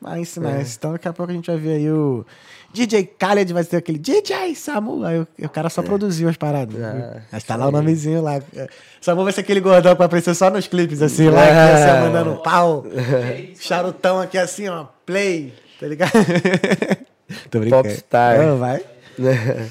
Mas, 0.00 0.36
É. 0.36 0.40
mas, 0.40 0.76
então 0.76 0.92
daqui 0.92 1.08
a 1.08 1.12
pouco 1.12 1.30
a 1.30 1.34
gente 1.34 1.50
vai 1.50 1.58
ver 1.60 1.72
aí 1.74 1.90
o 1.90 2.24
DJ 2.72 3.02
Khaled 3.18 3.52
vai 3.52 3.64
ter 3.64 3.76
aquele 3.78 3.98
DJ 3.98 4.54
Samu, 4.54 5.04
aí 5.04 5.18
o, 5.18 5.26
o 5.42 5.48
cara 5.48 5.68
só 5.68 5.82
produziu 5.82 6.28
as 6.28 6.36
paradas. 6.36 6.80
Ah, 6.82 7.20
Mas 7.32 7.42
tá 7.44 7.56
lá 7.56 7.66
o 7.66 7.70
nomezinho 7.72 8.22
lá. 8.22 8.36
É. 8.36 8.68
Samu 9.00 9.24
vai 9.24 9.32
ser 9.32 9.40
aquele 9.42 9.60
gordão 9.60 9.92
que 9.92 9.98
vai 9.98 10.06
aparecer 10.06 10.34
só 10.34 10.48
nos 10.50 10.66
clipes, 10.68 11.02
assim, 11.02 11.28
lá, 11.28 11.44
É. 11.44 11.50
aqui, 11.50 11.82
assim, 11.82 11.90
ó, 11.98 12.00
mandando 12.06 12.30
um 12.30 12.36
pau. 12.42 12.86
Charutão 13.60 14.20
aqui 14.20 14.38
assim, 14.38 14.68
ó, 14.68 14.86
play, 15.04 15.52
tá 15.78 15.86
ligado? 15.86 16.12
Tô 17.50 17.58
brincando. 17.60 17.82
Popstar. 17.88 18.40
Ah, 18.40 18.54
vai. 18.54 18.84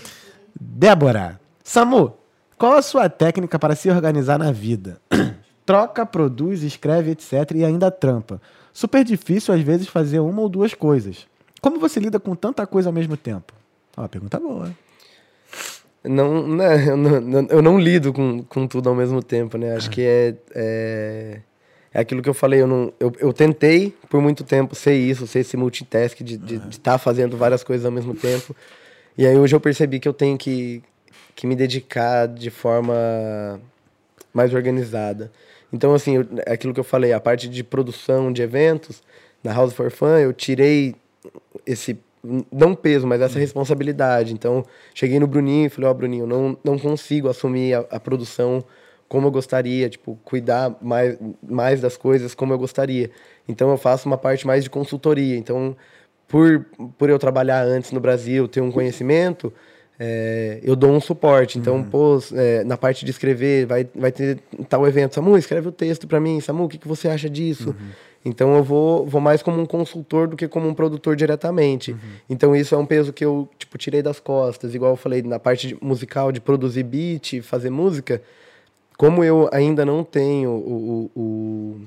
Débora. 0.60 1.40
Samu, 1.64 2.14
qual 2.58 2.74
a 2.74 2.82
sua 2.82 3.10
técnica 3.10 3.58
para 3.58 3.76
se 3.76 3.90
organizar 3.90 4.38
na 4.38 4.52
vida? 4.52 5.00
troca, 5.66 6.06
produz, 6.06 6.64
escreve, 6.64 7.12
etc. 7.12 7.52
e 7.56 7.64
ainda 7.66 7.90
trampa. 7.92 8.42
Super 8.78 9.04
difícil, 9.04 9.56
às 9.56 9.62
vezes, 9.62 9.88
fazer 9.88 10.20
uma 10.20 10.40
ou 10.40 10.48
duas 10.48 10.76
coisas. 10.76 11.26
Como 11.60 11.80
você 11.80 12.00
lida 12.00 12.20
com 12.20 12.36
tanta 12.36 12.68
coisa 12.68 12.90
ao 12.90 12.94
mesmo 12.94 13.18
tempo? 13.18 13.52
Ó, 13.98 14.08
pergunta 14.08 14.40
boa. 14.40 14.72
Não, 16.04 16.48
né, 16.48 16.86
eu, 16.88 16.96
não, 16.96 17.48
eu 17.50 17.60
não 17.64 17.80
lido 17.80 18.14
com, 18.14 18.44
com 18.44 18.68
tudo 18.68 18.88
ao 18.88 18.94
mesmo 18.94 19.24
tempo, 19.24 19.58
né? 19.58 19.76
Acho 19.76 19.90
que 19.90 20.04
é, 20.04 20.36
é, 20.54 21.42
é 21.92 22.00
aquilo 22.00 22.22
que 22.22 22.30
eu 22.30 22.36
falei. 22.36 22.62
Eu, 22.62 22.68
não, 22.68 22.94
eu, 23.00 23.12
eu 23.18 23.34
tentei 23.34 23.96
por 24.12 24.22
muito 24.22 24.44
tempo 24.44 24.76
ser 24.76 24.94
isso, 24.94 25.26
ser 25.26 25.40
esse 25.40 25.58
multitask 25.58 26.22
de 26.22 26.36
estar 26.70 26.92
tá 26.92 26.98
fazendo 27.00 27.36
várias 27.36 27.64
coisas 27.64 27.84
ao 27.84 27.92
mesmo 27.92 28.14
tempo. 28.14 28.56
E 29.18 29.26
aí 29.26 29.36
hoje 29.36 29.56
eu 29.56 29.60
percebi 29.60 30.00
que 30.00 30.08
eu 30.08 30.14
tenho 30.14 30.38
que, 30.38 30.84
que 31.36 31.48
me 31.48 31.56
dedicar 31.56 32.28
de 32.28 32.52
forma 32.52 33.60
mais 34.32 34.54
organizada. 34.54 35.32
Então, 35.72 35.94
assim, 35.94 36.18
eu, 36.18 36.26
aquilo 36.48 36.74
que 36.74 36.80
eu 36.80 36.84
falei, 36.84 37.14
a 37.14 37.20
parte 37.20 37.50
de 37.50 37.64
produção 37.64 38.32
de 38.32 38.42
eventos, 38.42 39.02
na 39.44 39.54
House 39.54 39.74
for 39.74 39.92
Fun, 39.92 40.18
eu 40.18 40.34
tirei 40.34 40.96
esse 41.66 42.00
não 42.52 42.76
peso, 42.76 43.08
mas 43.08 43.22
essa 43.22 43.40
responsabilidade. 43.40 44.34
Então, 44.34 44.66
cheguei 44.94 45.20
no 45.20 45.28
Bruninho 45.28 45.68
e 45.68 45.70
falei, 45.70 45.88
ó, 45.88 45.92
oh, 45.92 45.94
Bruninho, 45.94 46.28
não, 46.28 46.58
não 46.64 46.78
consigo 46.78 47.30
assumir 47.30 47.74
a, 47.74 47.80
a, 47.92 48.00
produção 48.00 48.64
como 49.08 49.28
eu 49.28 49.32
gostaria, 49.32 49.90
tipo, 49.90 50.20
cuidar 50.24 50.76
mais, 50.82 51.18
mais 51.42 51.80
das 51.80 51.96
coisas 51.96 52.36
como 52.36 52.54
eu 52.54 52.58
gostaria. 52.58 53.10
Então, 53.48 53.70
eu 53.70 53.78
faço 53.78 54.08
uma 54.08 54.18
parte 54.18 54.46
mais 54.46 54.64
de 54.64 54.70
consultoria. 54.70 55.38
Então, 55.38 55.76
por, 56.28 56.66
por 56.98 57.10
eu 57.10 57.18
trabalhar 57.18 57.64
antes 57.64 57.92
no 57.92 58.00
Brasil, 58.00 58.48
ter 58.48 58.62
um 58.62 58.72
conhecimento, 58.72 59.54
é, 60.00 60.60
eu 60.64 60.76
dou 60.76 60.92
um 60.92 61.02
suporte. 61.02 61.58
Então, 61.58 61.78
uhum. 61.78 61.84
pô, 61.84 62.20
é, 62.34 62.64
na 62.64 62.78
parte 62.78 63.04
de 63.04 63.12
escrever, 63.12 63.66
vai, 63.66 63.88
vai 63.96 64.12
ter 64.12 64.40
tal 64.70 64.88
evento. 64.88 65.16
Samu, 65.16 65.38
escreve 65.38 65.68
o 65.68 65.72
texto 65.72 66.08
para 66.08 66.20
mim. 66.20 66.40
Samu, 66.40 66.66
o 66.66 66.70
que, 66.70 66.78
que 66.78 66.88
você 66.88 67.08
acha 67.08 67.30
disso? 67.30 67.70
Uhum. 67.70 67.90
Então 68.26 68.56
eu 68.56 68.64
vou, 68.64 69.06
vou 69.06 69.22
mais 69.22 69.42
como 69.42 69.62
um 69.62 69.66
consultor 69.66 70.28
do 70.28 70.36
que 70.36 70.48
como 70.48 70.68
um 70.68 70.74
produtor 70.74 71.16
diretamente. 71.16 71.92
Uhum. 71.92 72.00
Então 72.30 72.56
isso 72.56 72.76
é 72.76 72.78
um 72.78 72.86
peso 72.86 73.14
que 73.14 73.24
eu 73.24 73.48
tipo 73.58 73.78
tirei 73.78 74.02
das 74.02 74.20
costas, 74.20 74.76
igual 74.76 74.92
eu 74.92 74.98
falei 74.98 75.22
na 75.22 75.40
parte 75.40 75.68
de, 75.68 75.78
musical 75.82 76.32
de 76.32 76.42
produzir 76.42 76.84
beat, 76.84 77.42
fazer 77.42 77.70
música. 77.70 78.22
Como 78.98 79.24
eu 79.24 79.50
ainda 79.54 79.86
não 79.86 80.04
tenho 80.04 80.50
o, 80.50 81.10
o, 81.16 81.22
o 81.22 81.82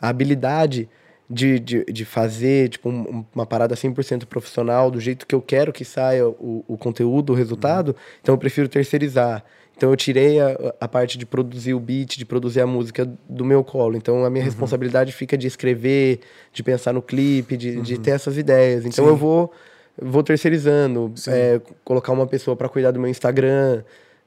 a 0.00 0.08
habilidade 0.08 0.88
de, 1.28 1.58
de, 1.58 1.84
de 1.84 2.04
fazer 2.04 2.68
tipo, 2.68 2.88
um, 2.88 3.24
uma 3.34 3.46
parada 3.46 3.74
100% 3.74 4.26
profissional, 4.26 4.90
do 4.90 5.00
jeito 5.00 5.26
que 5.26 5.34
eu 5.34 5.40
quero 5.40 5.72
que 5.72 5.84
saia 5.84 6.26
o, 6.28 6.64
o 6.68 6.76
conteúdo, 6.76 7.32
o 7.32 7.36
resultado, 7.36 7.88
uhum. 7.88 7.94
então 8.20 8.34
eu 8.34 8.38
prefiro 8.38 8.68
terceirizar. 8.68 9.44
Então 9.76 9.90
eu 9.90 9.96
tirei 9.96 10.38
a, 10.38 10.74
a, 10.80 10.86
parte 10.86 11.16
de 11.16 11.24
produzir 11.24 11.74
o 11.74 11.80
beat, 11.80 12.16
de 12.16 12.24
produzir 12.24 12.60
a 12.60 12.66
música 12.66 13.10
do 13.28 13.44
meu 13.44 13.64
colo. 13.64 13.96
Então 13.96 14.24
a 14.24 14.30
minha 14.30 14.44
uhum. 14.44 14.50
responsabilidade 14.50 15.12
fica 15.12 15.36
de 15.36 15.46
escrever, 15.46 16.20
de 16.52 16.62
pensar 16.62 16.92
no 16.92 17.02
clipe, 17.02 17.56
de, 17.56 17.78
uhum. 17.78 17.82
de 17.82 17.98
ter 17.98 18.10
essas 18.10 18.36
ideias. 18.36 18.84
Então 18.84 19.04
Sim. 19.04 19.10
eu 19.10 19.16
vou 19.16 19.52
vou 20.00 20.22
terceirizando, 20.22 21.12
é, 21.28 21.60
colocar 21.84 22.12
uma 22.12 22.26
pessoa 22.26 22.56
para 22.56 22.68
cuidar 22.68 22.92
do 22.92 23.00
meu 23.00 23.10
Instagram. 23.10 23.82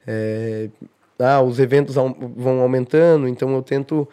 É, 0.06 0.68
ah, 1.18 1.40
os 1.40 1.58
eventos 1.58 1.94
vão 1.94 2.60
aumentando, 2.60 3.26
então 3.26 3.52
eu 3.54 3.62
tento 3.62 4.06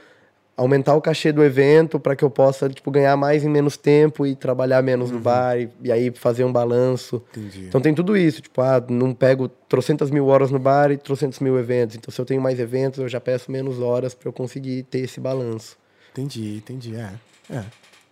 aumentar 0.56 0.96
o 0.96 1.02
cachê 1.02 1.32
do 1.32 1.44
evento 1.44 2.00
para 2.00 2.16
que 2.16 2.24
eu 2.24 2.30
possa 2.30 2.70
tipo, 2.70 2.90
ganhar 2.92 3.18
mais 3.18 3.44
em 3.44 3.50
menos 3.50 3.76
tempo 3.76 4.26
e 4.26 4.36
trabalhar 4.36 4.82
menos 4.82 5.10
uhum. 5.10 5.18
no 5.18 5.22
bar 5.22 5.58
e, 5.60 5.70
e, 5.84 5.92
aí 5.92 6.12
fazer 6.12 6.44
um 6.44 6.52
balanço. 6.52 7.22
Entendi. 7.32 7.66
Então 7.68 7.82
tem 7.82 7.94
tudo 7.94 8.16
isso, 8.16 8.42
tipo, 8.42 8.62
ah, 8.62 8.84
não 8.88 9.14
pego 9.14 9.48
trocentas 9.48 10.12
mil 10.12 10.28
horas 10.28 10.52
no 10.52 10.60
bar 10.60 10.92
e 10.92 10.98
trocentos 10.98 11.40
mil 11.40 11.58
eventos. 11.58 11.96
Então 11.96 12.12
se 12.12 12.22
eu 12.22 12.26
tenho 12.26 12.42
mais 12.42 12.60
eventos, 12.60 13.00
eu 13.00 13.10
já 13.10 13.20
peço 13.20 13.52
menos 13.52 13.80
horas 13.80 14.14
para 14.14 14.30
eu 14.30 14.34
conseguir 14.34 14.84
ter 14.84 15.00
esse 15.00 15.20
balanço. 15.20 15.78
Entendi, 16.12 16.58
entendi. 16.58 16.96
É, 16.96 17.10
é. 17.50 17.64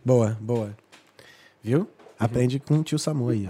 Boa, 0.04 0.36
boa. 0.40 0.76
Viu? 1.64 1.80
Uhum. 1.80 1.88
Aprende 2.20 2.60
com 2.60 2.80
o 2.80 2.84
tio 2.84 2.98
Samu 2.98 3.30
aí. 3.30 3.50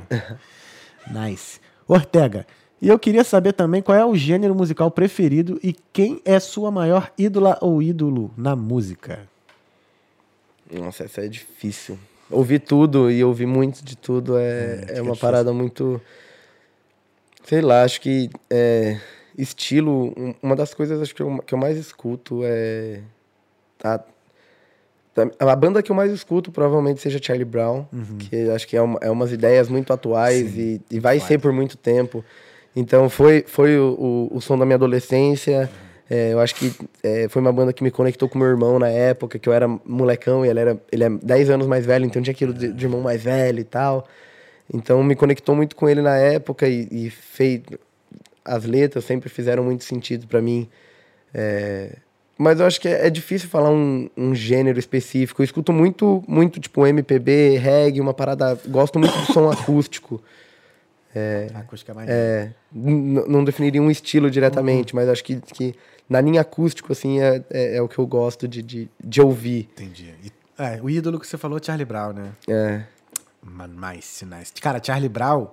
nice. 1.10 1.60
Ortega, 1.88 2.46
e 2.82 2.88
eu 2.88 2.98
queria 2.98 3.24
saber 3.24 3.54
também 3.54 3.82
qual 3.82 3.96
é 3.96 4.04
o 4.04 4.16
gênero 4.16 4.56
musical 4.56 4.90
preferido 4.90 5.60
e 5.64 5.76
quem 5.94 6.20
é 6.26 6.40
sua 6.40 6.72
maior 6.72 7.12
ídola 7.16 7.58
ou 7.62 7.82
ídolo 7.82 8.32
na 8.36 8.56
música. 8.56 9.30
Nossa, 10.72 11.04
essa 11.04 11.22
é 11.22 11.28
difícil. 11.28 12.00
Ouvir 12.30 12.60
tudo 12.60 13.12
e 13.12 13.24
ouvir 13.24 13.46
muito 13.46 13.84
de 13.84 13.96
tudo 13.96 14.38
é, 14.38 14.86
é, 14.88 14.98
é 14.98 15.02
uma 15.02 15.14
é 15.14 15.18
parada 15.18 15.54
muito. 15.54 16.02
Sei 17.44 17.62
lá, 17.62 17.84
acho 17.84 18.02
que 18.02 18.30
é, 18.50 19.00
estilo. 19.38 20.14
Uma 20.42 20.56
das 20.56 20.74
coisas 20.74 21.00
acho 21.02 21.14
que, 21.14 21.22
eu, 21.22 21.38
que 21.40 21.54
eu 21.54 21.60
mais 21.60 21.78
escuto 21.78 22.42
é. 22.44 23.02
A, 23.84 24.00
a 25.40 25.56
banda 25.56 25.84
que 25.84 25.92
eu 25.92 25.96
mais 25.96 26.12
escuto 26.12 26.52
provavelmente 26.52 27.02
seja 27.02 27.20
Charlie 27.22 27.46
Brown, 27.46 27.86
uhum. 27.92 28.18
que 28.18 28.50
acho 28.50 28.66
que 28.66 28.78
é, 28.78 28.82
uma, 28.82 28.98
é 29.02 29.12
umas 29.12 29.32
ideias 29.32 29.68
muito 29.68 29.92
atuais 29.92 30.58
e, 30.58 30.82
e 30.90 31.00
vai 31.00 31.20
ser 31.20 31.38
por 31.38 31.52
muito 31.52 31.78
tempo. 31.78 32.24
Então 32.76 33.10
foi, 33.10 33.44
foi 33.48 33.78
o, 33.78 34.30
o, 34.32 34.38
o 34.38 34.42
som 34.42 34.58
da 34.58 34.66
minha 34.66 34.76
adolescência. 34.76 35.70
É, 36.10 36.34
eu 36.34 36.40
acho 36.40 36.56
que 36.56 36.74
é, 37.04 37.28
foi 37.30 37.42
uma 37.42 37.54
banda 37.54 37.72
que 37.72 37.84
me 37.84 37.92
conectou 37.92 38.28
com 38.28 38.38
meu 38.38 38.48
irmão 38.48 38.78
na 38.78 38.90
época, 38.90 39.40
que 39.40 39.48
eu 39.48 39.54
era 39.54 39.68
molecão 39.86 40.46
e 40.46 40.50
ele, 40.50 40.60
era, 40.60 40.82
ele 40.92 41.04
é 41.04 41.10
10 41.10 41.50
anos 41.52 41.68
mais 41.68 41.86
velho, 41.86 42.06
então 42.06 42.22
tinha 42.22 42.34
aquilo 42.34 42.54
de, 42.54 42.74
de 42.74 42.86
irmão 42.86 43.02
mais 43.02 43.24
velho 43.24 43.60
e 43.60 43.64
tal. 43.64 44.06
Então 44.74 45.04
me 45.04 45.16
conectou 45.16 45.56
muito 45.56 45.76
com 45.76 45.88
ele 45.88 46.02
na 46.02 46.18
época 46.18 46.68
e, 46.68 46.88
e 46.92 47.10
fez, 47.10 47.62
as 48.44 48.66
letras 48.66 49.06
sempre 49.06 49.30
fizeram 49.30 49.64
muito 49.64 49.84
sentido 49.84 50.28
para 50.28 50.42
mim. 50.42 50.68
É, 51.34 51.96
mas 52.38 52.60
eu 52.60 52.66
acho 52.66 52.82
que 52.82 52.88
é, 52.88 53.06
é 53.06 53.10
difícil 53.10 53.48
falar 53.48 53.70
um, 53.70 54.10
um, 54.18 54.34
gênero 54.34 54.80
específico. 54.80 55.42
Eu 55.42 55.46
escuto 55.46 55.72
muito, 55.72 56.24
muito 56.28 56.60
tipo 56.60 56.88
MPB, 56.88 57.58
reggae, 57.58 58.02
uma 58.02 58.14
parada. 58.14 58.60
Gosto 58.68 58.98
muito 58.98 59.16
do 59.18 59.32
som 59.32 59.50
acústico. 59.52 60.22
É, 61.14 61.50
acústica 61.54 61.94
mais. 61.94 62.10
É, 62.10 62.54
não 62.72 63.44
definiria 63.44 63.82
um 63.82 63.92
estilo 63.92 64.32
diretamente, 64.32 64.94
uhum. 64.94 65.00
mas 65.00 65.10
acho 65.10 65.24
que, 65.24 65.42
que 65.42 65.76
na 66.10 66.22
linha 66.22 66.42
acústico, 66.42 66.92
assim, 66.92 67.20
é, 67.20 67.44
é, 67.50 67.78
é, 67.78 67.82
o 67.82 67.88
que 67.88 68.00
eu 68.00 68.08
gosto 68.08 68.48
de, 68.48 68.62
de, 68.62 68.90
de 69.04 69.22
ouvir. 69.22 69.70
Entendi. 69.74 70.14
E, 70.24 70.32
é, 70.58 70.80
o 70.82 70.90
ídolo 70.90 71.20
que 71.20 71.28
você 71.28 71.38
falou 71.38 71.58
é 71.58 71.64
Charlie 71.64 71.86
Brown, 71.86 72.14
né? 72.14 72.32
É. 72.48 72.84
Mano, 73.44 73.76
mais 73.76 74.24
nice. 74.26 74.54
Cara, 74.62 74.82
Charlie 74.82 75.10
Brown, 75.10 75.48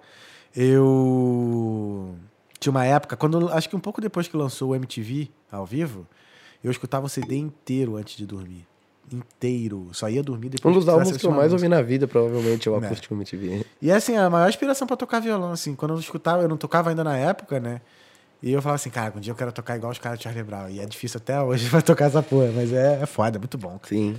eu. 0.55 2.15
Tinha 2.61 2.71
uma 2.71 2.85
época, 2.85 3.17
quando 3.17 3.49
acho 3.51 3.69
que 3.69 3.77
um 3.77 3.81
pouco 3.81 4.01
depois 4.01 4.29
que 4.29 4.37
lançou 4.37 4.71
o 4.71 4.75
MTV 4.75 5.31
ao 5.51 5.65
vivo, 5.65 6.07
eu 6.63 6.71
escutava 6.71 7.07
o 7.07 7.09
CD 7.09 7.37
inteiro 7.37 7.97
antes 7.97 8.17
de 8.17 8.27
dormir 8.27 8.68
inteiro. 9.17 9.89
Só 9.93 10.09
ia 10.09 10.23
dormir 10.23 10.49
depois. 10.51 10.75
Um 10.75 10.79
dos 10.79 10.89
álbuns 10.89 11.17
que 11.17 11.27
eu 11.27 11.31
mais 11.31 11.53
ouvi 11.53 11.69
na 11.69 11.83
vida, 11.83 12.07
provavelmente, 12.07 12.69
é 12.69 12.71
o 12.73 12.75
é. 12.83 12.87
Acústico 12.87 13.15
MTV. 13.15 13.65
E 13.81 13.91
é 13.91 13.95
assim, 13.95 14.17
a 14.17 14.29
maior 14.29 14.49
inspiração 14.49 14.87
para 14.87 14.97
tocar 14.97 15.21
violão, 15.21 15.53
assim, 15.53 15.75
quando 15.75 15.95
eu 15.95 16.01
escutava, 16.01 16.43
eu 16.43 16.49
não 16.49 16.57
tocava 16.57 16.91
ainda 16.91 17.05
na 17.05 17.17
época, 17.17 17.61
né? 17.61 17.81
E 18.43 18.53
eu 18.53 18.63
falava 18.63 18.77
assim, 18.77 18.91
cara, 18.91 19.13
um 19.17 19.21
dia 19.21 19.33
eu 19.33 19.37
quero 19.37 19.51
tocar 19.51 19.77
igual 19.77 19.91
os 19.91 19.99
caras 19.99 20.19
de 20.19 20.25
Charlie 20.25 20.45
Brown. 20.45 20.69
E 20.69 20.81
é 20.81 20.87
difícil 20.87 21.19
até 21.19 21.41
hoje 21.41 21.69
pra 21.71 21.83
tocar 21.83 22.07
essa 22.07 22.23
porra, 22.23 22.51
mas 22.55 22.73
é, 22.73 23.01
é 23.03 23.07
foda, 23.07 23.37
é 23.37 23.41
muito 23.41 23.59
bom. 23.59 23.79
Cara. 23.79 23.89
Sim. 23.89 24.17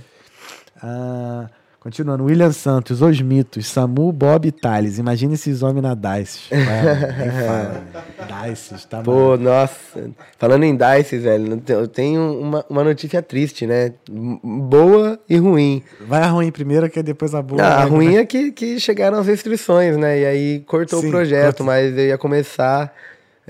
Ah, 0.82 1.48
Continuando, 1.80 2.24
William 2.24 2.52
Santos, 2.52 3.00
Os 3.00 3.22
Mitos, 3.22 3.66
Samu, 3.66 4.12
Bob 4.12 4.46
e 4.46 4.52
Thales. 4.52 4.98
Imagina 4.98 5.32
esses 5.32 5.62
homens 5.62 5.82
na 5.82 5.94
Dice. 5.94 6.50
Dice, 8.44 8.86
tá 8.86 9.00
Pô, 9.00 9.34
nossa. 9.38 10.10
Falando 10.38 10.64
em 10.64 10.76
Dice, 10.76 11.16
velho, 11.16 11.62
eu 11.68 11.88
tenho 11.88 12.38
uma, 12.38 12.66
uma 12.68 12.84
notícia 12.84 13.22
triste, 13.22 13.66
né? 13.66 13.94
Boa 14.10 15.18
e 15.26 15.38
ruim. 15.38 15.82
Vai 16.06 16.22
a 16.22 16.26
ruim 16.26 16.52
primeiro, 16.52 16.90
que 16.90 17.02
depois 17.02 17.34
a 17.34 17.40
boa. 17.40 17.62
Ah, 17.62 17.80
a 17.80 17.84
ruim 17.84 18.16
é 18.16 18.26
que, 18.26 18.52
que 18.52 18.78
chegaram 18.78 19.16
as 19.18 19.26
restrições, 19.26 19.96
né? 19.96 20.20
E 20.20 20.26
aí 20.26 20.60
cortou 20.66 21.00
Sim, 21.00 21.08
o 21.08 21.10
projeto, 21.10 21.64
mas 21.64 21.96
eu 21.96 22.08
ia 22.08 22.18
começar 22.18 22.94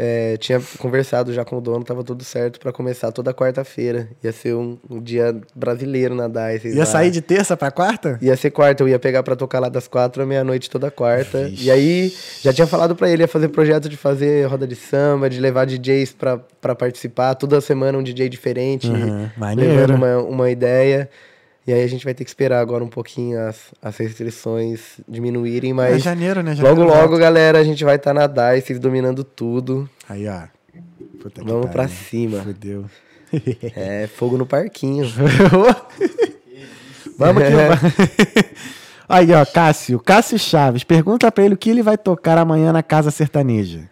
é, 0.03 0.39
tinha 0.39 0.59
conversado 0.79 1.31
já 1.31 1.45
com 1.45 1.59
o 1.59 1.61
dono, 1.61 1.85
tava 1.85 2.03
tudo 2.03 2.25
certo 2.25 2.59
para 2.59 2.73
começar 2.73 3.13
toda 3.13 3.35
quarta-feira. 3.35 4.09
Ia 4.25 4.33
ser 4.33 4.55
um, 4.55 4.79
um, 4.89 4.99
dia 4.99 5.39
brasileiro 5.55 6.15
na 6.15 6.27
DICE. 6.27 6.69
Ia 6.69 6.79
lá. 6.79 6.87
sair 6.87 7.11
de 7.11 7.21
terça 7.21 7.55
para 7.55 7.71
quarta? 7.71 8.19
Ia 8.23 8.35
ser 8.35 8.51
quarta, 8.51 8.83
eu 8.83 8.89
ia 8.89 8.99
pegar 8.99 9.23
para 9.23 9.37
tocar 9.37 9.61
lá 9.61 9.69
das 9.69 9.87
quatro 9.87 10.23
à 10.23 10.27
meia-noite 10.27 10.71
toda 10.71 10.91
quarta. 10.91 11.45
Vixe. 11.45 11.67
E 11.67 11.71
aí, 11.71 12.15
já 12.41 12.51
tinha 12.51 12.67
falado 12.67 12.97
para 12.97 13.11
ele, 13.11 13.25
ia 13.25 13.29
fazer 13.29 13.49
projeto 13.49 13.91
de 13.91 13.97
fazer 13.99 14.47
roda 14.47 14.67
de 14.67 14.75
samba, 14.75 15.29
de 15.29 15.39
levar 15.39 15.67
DJs 15.67 16.15
para 16.15 16.75
participar. 16.75 17.35
Toda 17.35 17.61
semana 17.61 17.99
um 17.99 18.03
DJ 18.03 18.31
diferente, 18.31 18.89
uhum, 18.89 19.29
levando 19.55 19.97
uma, 19.97 20.17
uma 20.17 20.51
ideia. 20.51 21.11
E 21.67 21.73
aí 21.73 21.83
a 21.83 21.87
gente 21.87 22.05
vai 22.05 22.15
ter 22.15 22.25
que 22.25 22.31
esperar 22.31 22.61
agora 22.61 22.83
um 22.83 22.89
pouquinho 22.89 23.39
as, 23.41 23.59
as 23.83 23.97
restrições 23.99 25.01
diminuírem, 25.07 25.73
mas. 25.73 25.97
É 25.97 25.99
janeiro, 25.99 26.43
né? 26.43 26.55
Janeiro 26.55 26.81
logo, 26.81 26.93
logo, 26.93 27.19
galera, 27.19 27.59
a 27.59 27.65
gente 27.65 27.85
vai 27.85 27.97
estar 27.97 28.15
tá 28.15 28.29
na 28.29 28.53
DICE 28.55 28.79
dominando 28.79 29.23
tudo. 29.23 29.89
Aí, 30.09 30.27
ó. 30.27 30.43
Puta 31.21 31.45
Vamos 31.45 31.71
pra 31.71 31.87
cima. 31.87 32.41
Fudeu. 32.43 32.87
É, 33.77 34.09
fogo 34.09 34.37
no 34.39 34.47
parquinho. 34.47 35.07
Vamos 37.17 37.43
aqui. 37.43 37.55
Aí, 39.09 39.33
ó, 39.33 39.45
Cássio. 39.45 39.99
Cássio 39.99 40.39
Chaves. 40.39 40.85
Pergunta 40.85 41.31
pra 41.31 41.45
ele 41.45 41.55
o 41.55 41.59
que 41.59 41.69
ele 41.69 41.83
vai 41.83 41.99
tocar 41.99 42.39
amanhã 42.39 42.73
na 42.73 42.83
Casa 42.83 43.11
Sertaneja. 43.11 43.89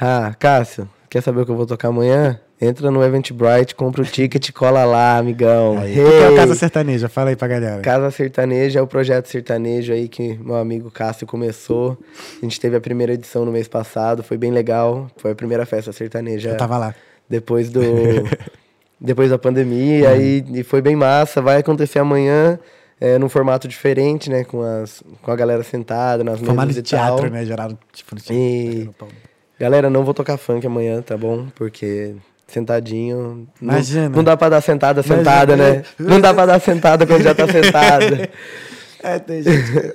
Ah, 0.00 0.34
Cássio, 0.38 0.88
quer 1.08 1.22
saber 1.22 1.42
o 1.42 1.44
que 1.44 1.52
eu 1.52 1.56
vou 1.56 1.66
tocar 1.66 1.88
amanhã? 1.88 2.40
Entra 2.62 2.90
no 2.90 3.02
Eventbrite, 3.02 3.74
compra 3.74 4.02
o 4.02 4.04
ticket, 4.04 4.50
cola 4.52 4.84
lá, 4.84 5.16
amigão. 5.16 5.78
Aí, 5.78 5.92
O 5.92 5.94
que 5.94 6.00
é 6.10 6.28
Hey! 6.30 6.36
Casa 6.36 6.54
Sertaneja? 6.54 7.08
Fala 7.08 7.30
aí 7.30 7.36
pra 7.36 7.48
galera. 7.48 7.80
Casa 7.80 8.10
Sertaneja 8.10 8.80
é 8.80 8.82
o 8.82 8.86
projeto 8.86 9.26
sertanejo 9.28 9.92
aí 9.94 10.08
que 10.08 10.34
meu 10.38 10.56
amigo 10.56 10.90
Cássio 10.90 11.26
começou. 11.26 11.96
A 12.40 12.44
gente 12.44 12.60
teve 12.60 12.76
a 12.76 12.80
primeira 12.80 13.14
edição 13.14 13.46
no 13.46 13.52
mês 13.52 13.66
passado, 13.66 14.22
foi 14.22 14.36
bem 14.36 14.50
legal. 14.52 15.10
Foi 15.16 15.30
a 15.30 15.34
primeira 15.34 15.64
festa 15.64 15.90
sertaneja 15.90 16.50
Eu 16.50 16.56
tava 16.58 16.76
lá. 16.76 16.94
depois 17.28 17.70
do 17.70 17.80
depois 19.00 19.30
da 19.30 19.38
pandemia 19.38 20.10
aí 20.10 20.44
e 20.52 20.62
foi 20.62 20.82
bem 20.82 20.94
massa. 20.94 21.40
Vai 21.40 21.56
acontecer 21.60 21.98
amanhã 21.98 22.58
é, 23.00 23.18
num 23.18 23.30
formato 23.30 23.66
diferente, 23.66 24.28
né, 24.28 24.44
com 24.44 24.60
as 24.60 25.02
com 25.22 25.30
a 25.30 25.36
galera 25.36 25.62
sentada 25.62 26.22
nas 26.22 26.38
Formato 26.38 26.66
mesas 26.68 26.82
de 26.82 26.94
e 26.94 26.98
tal. 26.98 27.16
teatro, 27.16 27.30
né? 27.32 27.44
Gerado, 27.46 27.78
tipo, 27.90 28.14
no 28.14 28.20
teatro. 28.20 28.36
E-. 28.36 28.90
Galera, 29.58 29.88
não 29.88 30.04
vou 30.04 30.12
tocar 30.12 30.36
funk 30.36 30.66
amanhã, 30.66 31.00
tá 31.00 31.16
bom? 31.16 31.46
Porque 31.54 32.14
sentadinho. 32.52 33.48
não- 33.60 33.72
Imagina. 33.72 34.08
Não, 34.08 34.24
dá 34.24 34.36
pra 34.36 34.48
dar 34.48 34.60
sentada 34.60 35.00
Imagina. 35.00 35.16
sentada, 35.18 35.56
né? 35.56 35.82
Não 35.98 36.20
dá 36.20 36.34
pra 36.34 36.46
dar 36.46 36.60
sentada 36.60 37.06
quando 37.06 37.22
já 37.22 37.34
tá 37.34 37.46
sentada. 37.50 38.28
É, 39.02 39.18
tem 39.18 39.42
gente. 39.42 39.94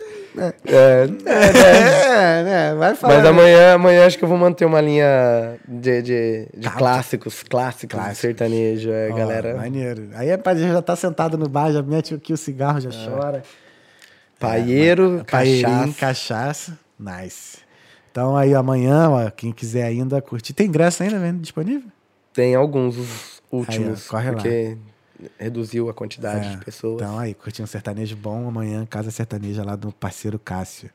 É, 0.67 1.07
É, 1.15 2.43
né? 2.43 2.75
Vai 2.77 2.93
falar. 2.95 3.15
Mas 3.17 3.25
amanhã, 3.25 3.73
amanhã 3.75 4.05
acho 4.05 4.17
que 4.17 4.23
eu 4.25 4.27
vou 4.29 4.37
manter 4.37 4.65
uma 4.65 4.81
linha 4.81 5.55
de, 5.67 6.01
de, 6.01 6.47
de 6.57 6.69
clássicos, 6.71 7.41
clássicos, 7.43 7.97
Clássicos. 7.97 8.19
sertanejo, 8.19 8.91
é, 8.91 9.09
Ó, 9.11 9.15
galera. 9.15 9.55
Maneiro. 9.55 10.09
Aí 10.15 10.29
é 10.29 10.35
pra 10.37 10.53
já 10.55 10.81
tá 10.81 10.95
sentado 10.95 11.37
no 11.37 11.47
bar, 11.47 11.71
já 11.71 11.81
mete 11.81 12.13
aqui 12.15 12.33
o 12.33 12.37
cigarro, 12.37 12.81
já 12.81 12.89
chora. 12.89 13.43
Paieiro, 14.39 15.23
Paeirinho, 15.29 15.93
cachaça. 15.93 15.99
cachaça. 15.99 16.79
Nice. 16.99 17.57
Então 18.11 18.35
aí 18.35 18.53
amanhã, 18.53 19.09
ó, 19.09 19.29
quem 19.29 19.51
quiser 19.51 19.83
ainda 19.83 20.21
curtir. 20.21 20.53
Tem 20.53 20.67
ingresso 20.67 21.03
ainda 21.03 21.17
vendo 21.19 21.39
disponível? 21.39 21.89
Tem 22.35 22.53
alguns, 22.53 22.97
os 22.97 23.41
últimos, 23.51 24.01
Aí, 24.01 24.05
ó, 24.07 24.11
corre 24.11 24.27
lá. 24.29 24.33
porque 24.35 24.77
reduziu 25.39 25.89
a 25.89 25.93
quantidade 25.93 26.45
É, 26.45 26.49
de 26.51 26.57
pessoas. 26.65 27.01
Então 27.01 27.17
aí, 27.17 27.33
curtir 27.33 27.63
um 27.63 27.67
sertanejo 27.67 28.15
bom 28.15 28.47
amanhã, 28.47 28.85
Casa 28.85 29.09
Sertaneja 29.09 29.63
lá 29.63 29.75
do 29.75 29.91
parceiro 29.93 30.37
Cássio. 30.37 30.89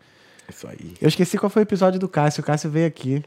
Isso 0.49 0.69
aí. 0.69 0.95
Eu 1.01 1.09
esqueci 1.09 1.39
qual 1.39 1.49
foi 1.49 1.63
o 1.63 1.65
episódio 1.65 1.99
do 1.99 2.09
Cássio. 2.09 2.43
O 2.43 2.45
Cássio 2.45 2.69
veio 2.71 2.87
aqui. 2.87 3.25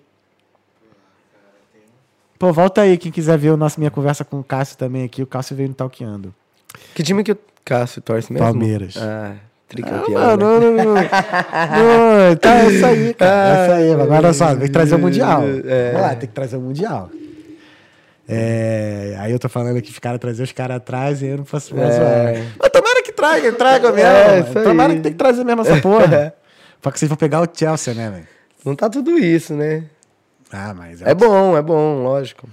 Pô, 2.38 2.52
volta 2.52 2.82
aí, 2.82 2.98
quem 2.98 3.12
quiser 3.12 3.38
ver 3.38 3.52
o 3.52 3.58
nosso, 3.58 3.80
minha 3.80 3.90
conversa 3.92 4.24
com 4.26 4.40
o 4.40 4.44
Cássio 4.44 4.78
também 4.78 5.04
aqui. 5.06 5.24
O 5.24 5.28
Cássio 5.28 5.56
veio 5.56 5.70
no 5.70 5.76
Talqueando. 5.76 6.34
Que 6.94 7.02
time 7.02 7.24
que 7.24 7.32
o 7.32 7.38
Cássio 7.64 8.02
torce 8.02 8.32
mesmo? 8.34 8.46
Palmeiras. 8.46 8.96
Ah, 8.98 9.36
Ah, 9.36 9.36
tricampeão. 9.70 10.38
não, 10.38 10.60
não, 10.60 10.60
não, 10.60 10.84
não. 10.86 10.94
Não, 10.94 12.36
tá, 12.40 12.56
é 12.60 12.68
isso 12.70 12.86
aí, 12.86 13.14
cara. 13.14 13.58
É 13.58 13.64
isso 13.64 13.74
aí. 13.96 14.02
Agora 14.02 14.34
só, 14.34 14.50
tem 14.56 14.66
que 14.68 14.70
trazer 14.72 14.96
o 14.96 15.00
Mundial. 15.00 15.42
É. 15.66 15.92
Vamos 15.94 16.02
lá, 16.08 16.16
tem 16.16 16.28
que 16.30 16.36
trazer 16.36 16.58
o 16.58 16.62
Mundial. 16.62 17.10
É, 18.28 19.16
aí 19.20 19.32
eu 19.32 19.40
tô 19.40 19.50
falando 19.50 19.78
aqui, 19.78 19.92
os 19.92 20.00
caras 20.00 20.20
trazer 20.20 20.44
os 20.44 20.52
caras 20.52 20.78
atrás 20.78 21.22
e 21.22 21.28
eu 21.28 21.38
não 21.38 21.44
posso 21.44 21.76
mais 21.76 21.96
É. 21.96 22.46
Mas 22.58 22.70
tomara 22.70 23.04
que 23.04 23.12
traga, 23.12 23.52
traga 23.52 23.92
mesmo. 23.92 24.10
É, 24.10 24.40
isso 24.40 24.58
aí. 24.58 24.64
tomara 24.64 24.96
que 24.96 25.02
tem 25.02 25.12
que 25.12 25.18
trazer 25.18 25.44
mesmo 25.44 25.62
essa 25.62 25.82
porra. 25.82 26.34
Só 26.82 26.92
que 26.92 27.00
vocês 27.00 27.10
vão 27.10 27.18
pegar 27.18 27.42
o 27.42 27.48
Chelsea, 27.54 27.94
né, 27.94 28.10
velho? 28.10 28.28
Não 28.66 28.76
tá 28.76 28.90
tudo 28.90 29.18
isso, 29.18 29.54
né? 29.54 29.84
Ah, 30.52 30.74
mas 30.74 31.02
É 31.02 31.14
bom, 31.14 31.58
é 31.58 31.62
bom, 31.62 32.04
lógico. 32.04 32.48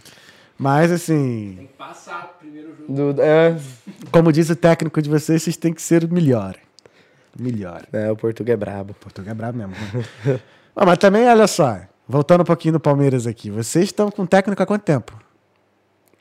Mas 0.59 0.91
assim, 0.91 1.55
Tem 1.57 1.67
que 1.67 1.73
passar 1.75 2.35
o 2.37 2.39
primeiro 2.41 2.75
jogo. 2.77 3.13
Do, 3.13 3.23
é, 3.23 3.57
como 4.11 4.33
diz 4.33 4.51
o 4.51 4.57
técnico 4.57 5.01
de 5.01 5.09
vocês, 5.09 5.43
vocês 5.43 5.57
têm 5.57 5.73
que 5.73 5.81
ser 5.81 6.05
o 6.05 6.13
melhor. 6.13 6.57
Melhor. 7.39 7.83
é, 7.93 8.11
o 8.11 8.17
Portugal 8.17 8.55
é 8.55 8.57
brabo. 8.57 8.95
Portugal 8.95 9.31
é 9.31 9.35
brabo 9.35 9.59
mesmo. 9.59 9.73
né? 10.25 10.41
Mas 10.75 10.99
também, 10.99 11.27
olha 11.29 11.47
só, 11.47 11.79
voltando 12.09 12.41
um 12.41 12.45
pouquinho 12.45 12.73
do 12.73 12.81
Palmeiras 12.81 13.27
aqui. 13.27 13.51
Vocês 13.51 13.87
estão 13.87 14.11
com 14.11 14.27
técnico 14.27 14.63
há 14.63 14.67
quanto 14.67 14.83
tempo? 14.83 15.13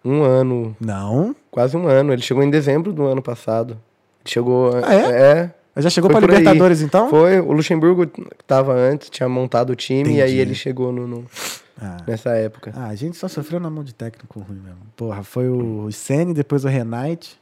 Um 0.03 0.23
ano, 0.23 0.75
Não. 0.79 1.35
quase 1.51 1.75
um 1.75 1.87
ano. 1.87 2.13
Ele 2.13 2.21
chegou 2.21 2.41
em 2.43 2.49
dezembro 2.49 2.93
do 2.93 3.05
ano 3.05 3.21
passado. 3.21 3.71
Ele 4.23 4.31
chegou. 4.31 4.71
Ah, 4.83 4.93
é? 4.93 5.51
É. 5.75 5.81
Já 5.81 5.89
chegou 5.89 6.09
pra 6.09 6.19
por 6.19 6.29
aí. 6.31 6.37
Libertadores, 6.37 6.81
então? 6.81 7.09
Foi. 7.09 7.39
O 7.39 7.51
Luxemburgo 7.51 8.05
tava 8.45 8.73
antes, 8.73 9.09
tinha 9.09 9.29
montado 9.29 9.69
o 9.71 9.75
time 9.75 10.15
e 10.15 10.21
aí 10.21 10.29
Entendi. 10.33 10.39
ele 10.41 10.55
chegou 10.55 10.91
no, 10.91 11.07
no- 11.07 11.25
Ah. 11.81 11.97
nessa 12.05 12.31
época. 12.31 12.73
Ah, 12.75 12.87
a 12.87 12.95
gente 12.95 13.15
só 13.17 13.27
sofreu 13.29 13.59
na 13.59 13.69
mão 13.69 13.83
de 13.83 13.93
técnico 13.93 14.39
ruim 14.41 14.59
mesmo. 14.59 14.79
Porra, 14.97 15.23
foi 15.23 15.47
o 15.47 15.89
Sene, 15.91 16.33
depois 16.33 16.65
o 16.65 16.67
Renate. 16.67 17.39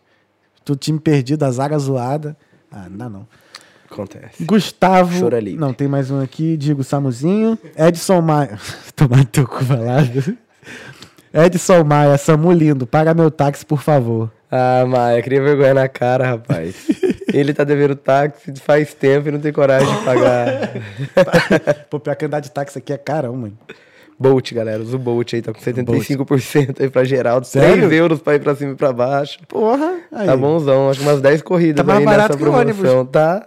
Tudo 0.64 0.78
time 0.78 1.00
perdido, 1.00 1.44
a 1.44 1.50
zaga 1.52 1.78
zoada. 1.80 2.38
Ah, 2.72 2.88
não 2.90 2.98
dá 2.98 3.10
não. 3.10 3.28
Acontece. 3.90 4.44
Gustavo. 4.44 5.20
Chora 5.20 5.40
livre. 5.40 5.60
Não, 5.60 5.74
tem 5.74 5.88
mais 5.88 6.12
um 6.12 6.22
aqui. 6.22 6.58
Digo 6.58 6.84
Samuzinho. 6.84 7.58
Edson 7.76 8.22
Maia. 8.22 8.60
Tomar 8.96 9.26
teu 9.26 9.48
cu 9.48 9.64
falado. 9.64 10.38
Edson 11.34 11.84
Maia, 11.84 12.18
Samu 12.18 12.52
lindo. 12.52 12.88
Paga 12.88 13.14
meu 13.14 13.30
táxi, 13.30 13.66
por 13.66 13.82
favor. 13.82 14.32
Ah, 14.50 14.86
Maia, 14.88 15.22
cria 15.22 15.42
vergonha 15.42 15.74
na 15.74 15.88
cara, 15.88 16.26
rapaz. 16.26 16.76
ele 17.34 17.54
tá 17.54 17.64
devendo 17.64 17.96
táxi 17.96 18.54
faz 18.62 18.94
tempo 18.94 19.28
e 19.28 19.32
não 19.32 19.40
tem 19.40 19.52
coragem 19.52 19.88
de 19.94 20.04
pagar. 20.04 20.72
Pô, 21.90 22.00
pior 22.00 22.16
que 22.16 22.26
andar 22.26 22.40
de 22.40 22.52
táxi 22.52 22.78
aqui 22.78 22.94
é 22.94 22.98
carão, 22.98 23.36
mano. 23.36 23.58
Bolt, 24.20 24.52
galera, 24.52 24.82
usa 24.82 24.96
o 24.96 25.00
Bolt 25.00 25.34
aí, 25.34 25.42
tá 25.44 25.54
com 25.54 25.60
75% 25.60 26.82
aí 26.82 26.90
pra 26.90 27.04
Geraldo. 27.04 27.46
Sério? 27.46 27.88
3 27.88 27.92
euros 27.92 28.20
pra 28.20 28.36
ir 28.36 28.40
pra 28.40 28.56
cima 28.56 28.72
e 28.72 28.76
pra 28.76 28.92
baixo. 28.92 29.38
Porra. 29.48 29.98
Aí. 30.12 30.26
Tá 30.26 30.36
bonzão, 30.36 30.90
acho 30.90 31.00
que 31.02 31.06
umas 31.06 31.22
10 31.22 31.42
corridas 31.44 31.78
Tá 31.78 31.84
mais 31.84 32.00
aí 32.00 32.06
barato 32.06 32.30
nessa 32.30 32.38
que 32.38 32.50
o 32.50 32.52
promoção, 32.52 33.06
tá? 33.06 33.46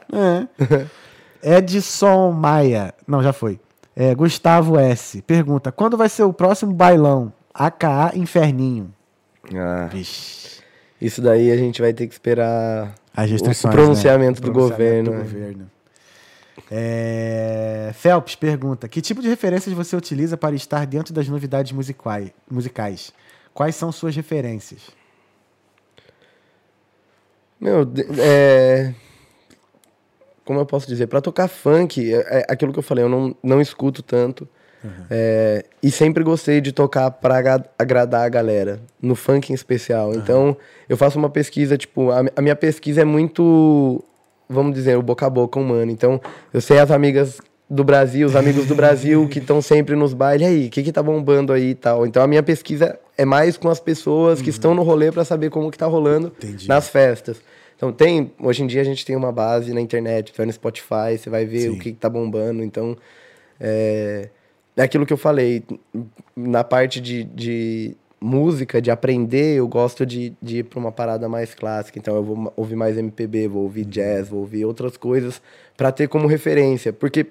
É. 1.43 1.57
Edson 1.57 2.31
Maia. 2.31 2.95
Não, 3.07 3.21
já 3.23 3.33
foi. 3.33 3.59
É, 3.97 4.15
Gustavo 4.15 4.79
S. 4.79 5.23
Pergunta: 5.23 5.73
quando 5.73 5.97
vai 5.97 6.09
ser 6.09 6.23
o 6.23 6.33
próximo 6.33 6.73
bailão? 6.73 7.33
AKA 7.53 8.13
Inferninho. 8.15 8.95
Ah, 9.55 9.89
Vixe. 9.91 10.63
isso 11.01 11.21
daí 11.21 11.51
a 11.51 11.57
gente 11.57 11.81
vai 11.81 11.93
ter 11.93 12.07
que 12.07 12.13
esperar 12.13 12.95
As 13.15 13.29
o 13.29 13.33
restrições. 13.33 13.75
pronunciamento 13.75 14.41
né? 14.41 14.47
do 14.47 14.53
Pronunciamento 14.53 15.11
governo. 15.11 15.11
do 15.11 15.17
né? 15.17 15.23
governo. 15.23 15.71
É, 16.71 17.91
Phelps 17.95 18.37
pergunta: 18.37 18.89
que 18.89 19.01
tipo 19.01 19.21
de 19.23 19.29
referências 19.29 19.75
você 19.75 19.97
utiliza 19.97 20.37
para 20.37 20.55
estar 20.55 20.87
dentro 20.87 21.13
das 21.13 21.29
novidades 21.29 21.73
musicai- 21.73 22.33
musicais? 22.51 23.13
Quais 23.53 23.75
são 23.75 23.91
suas 23.91 24.15
referências? 24.15 24.81
Meu, 27.61 27.83
é... 28.19 28.95
Como 30.45 30.59
eu 30.61 30.67
posso 30.67 30.87
dizer? 30.87 31.07
Pra 31.09 31.21
tocar 31.21 31.47
funk, 31.49 32.13
é, 32.13 32.41
é 32.41 32.47
aquilo 32.49 32.73
que 32.73 32.79
eu 32.79 32.83
falei, 32.83 33.05
eu 33.05 33.09
não, 33.09 33.37
não 33.43 33.61
escuto 33.61 34.03
tanto. 34.03 34.49
É, 35.11 35.65
e 35.83 35.91
sempre 35.91 36.25
gostei 36.25 36.61
de 36.61 36.73
tocar 36.73 37.11
pra 37.11 37.39
aga- 37.39 37.65
agradar 37.79 38.25
a 38.25 38.29
galera, 38.29 38.81
no 39.01 39.15
funk 39.15 39.51
em 39.51 39.55
especial. 39.55 40.15
Então, 40.15 40.57
eu 40.89 40.97
faço 40.97 41.19
uma 41.19 41.29
pesquisa, 41.29 41.77
tipo, 41.77 42.11
a, 42.11 42.25
a 42.35 42.41
minha 42.43 42.57
pesquisa 42.57 43.03
é 43.03 43.05
muito, 43.05 44.03
vamos 44.49 44.75
dizer, 44.75 44.97
o 44.97 45.03
boca 45.03 45.27
a 45.27 45.31
boca 45.31 45.59
humano. 45.59 45.91
Então, 45.91 46.21
eu 46.53 46.61
sei 46.61 46.79
as 46.79 46.91
amigas 46.91 47.41
do 47.69 47.85
Brasil, 47.85 48.27
os 48.27 48.35
amigos 48.35 48.67
do 48.67 48.75
Brasil 48.75 49.27
que 49.31 49.39
estão 49.39 49.61
sempre 49.63 49.95
nos 49.95 50.15
bailes, 50.15 50.47
e 50.47 50.51
aí, 50.51 50.67
o 50.67 50.71
que 50.71 50.83
que 50.83 50.93
tá 50.93 51.03
bombando 51.03 51.53
aí 51.53 51.71
e 51.71 51.75
tal. 51.75 52.07
Então, 52.07 52.23
a 52.23 52.27
minha 52.27 52.43
pesquisa 52.43 52.99
é 53.19 53.25
mais 53.25 53.57
com 53.57 53.69
as 53.69 53.79
pessoas 53.79 54.41
que 54.41 54.51
estão 54.51 54.75
no 54.75 54.83
rolê 54.83 55.13
pra 55.13 55.25
saber 55.25 55.51
como 55.51 55.71
que 55.71 55.77
tá 55.79 55.87
rolando 55.87 56.33
Entendi. 56.39 56.67
nas 56.69 56.89
festas. 56.89 57.37
Então 57.77 57.93
tem, 57.93 58.31
hoje 58.39 58.63
em 58.63 58.67
dia 58.67 58.81
a 58.83 58.85
gente 58.85 59.07
tem 59.07 59.17
uma 59.17 59.33
base 59.33 59.73
na 59.73 59.81
internet, 59.81 60.31
você 60.33 60.37
vai 60.37 60.47
no 60.47 60.53
Spotify, 60.53 61.17
você 61.19 61.31
vai 61.31 61.47
ver 61.47 61.61
Sim. 61.61 61.69
o 61.71 61.79
que, 61.79 61.93
que 61.93 61.99
tá 61.99 62.11
bombando. 62.11 62.63
Então, 62.63 62.95
é, 63.59 64.29
é 64.81 64.83
aquilo 64.83 65.05
que 65.05 65.13
eu 65.13 65.19
falei, 65.19 65.63
na 66.35 66.65
parte 66.65 67.03
de, 67.03 67.23
de 67.25 67.95
música, 68.19 68.81
de 68.81 68.91
aprender, 68.91 69.57
eu 69.59 69.69
gosto 69.69 70.07
de, 70.07 70.33
de 70.41 70.59
ir 70.59 70.63
pra 70.65 70.79
uma 70.79 70.91
parada 70.91 71.29
mais 71.29 71.55
clássica. 71.55 71.99
Então 71.99 72.17
eu 72.17 72.23
vou 72.25 72.53
ouvir 72.57 72.77
mais 72.77 72.97
MPB, 72.97 73.47
vou 73.47 73.65
ouvir 73.65 73.85
jazz, 73.85 74.31
vou 74.31 74.41
ouvir 74.41 74.65
outras 74.65 74.97
coisas 74.97 75.43
pra 75.77 75.93
ter 75.93 76.09
como 76.09 76.27
referência. 76.27 76.95
Porque 76.95 77.27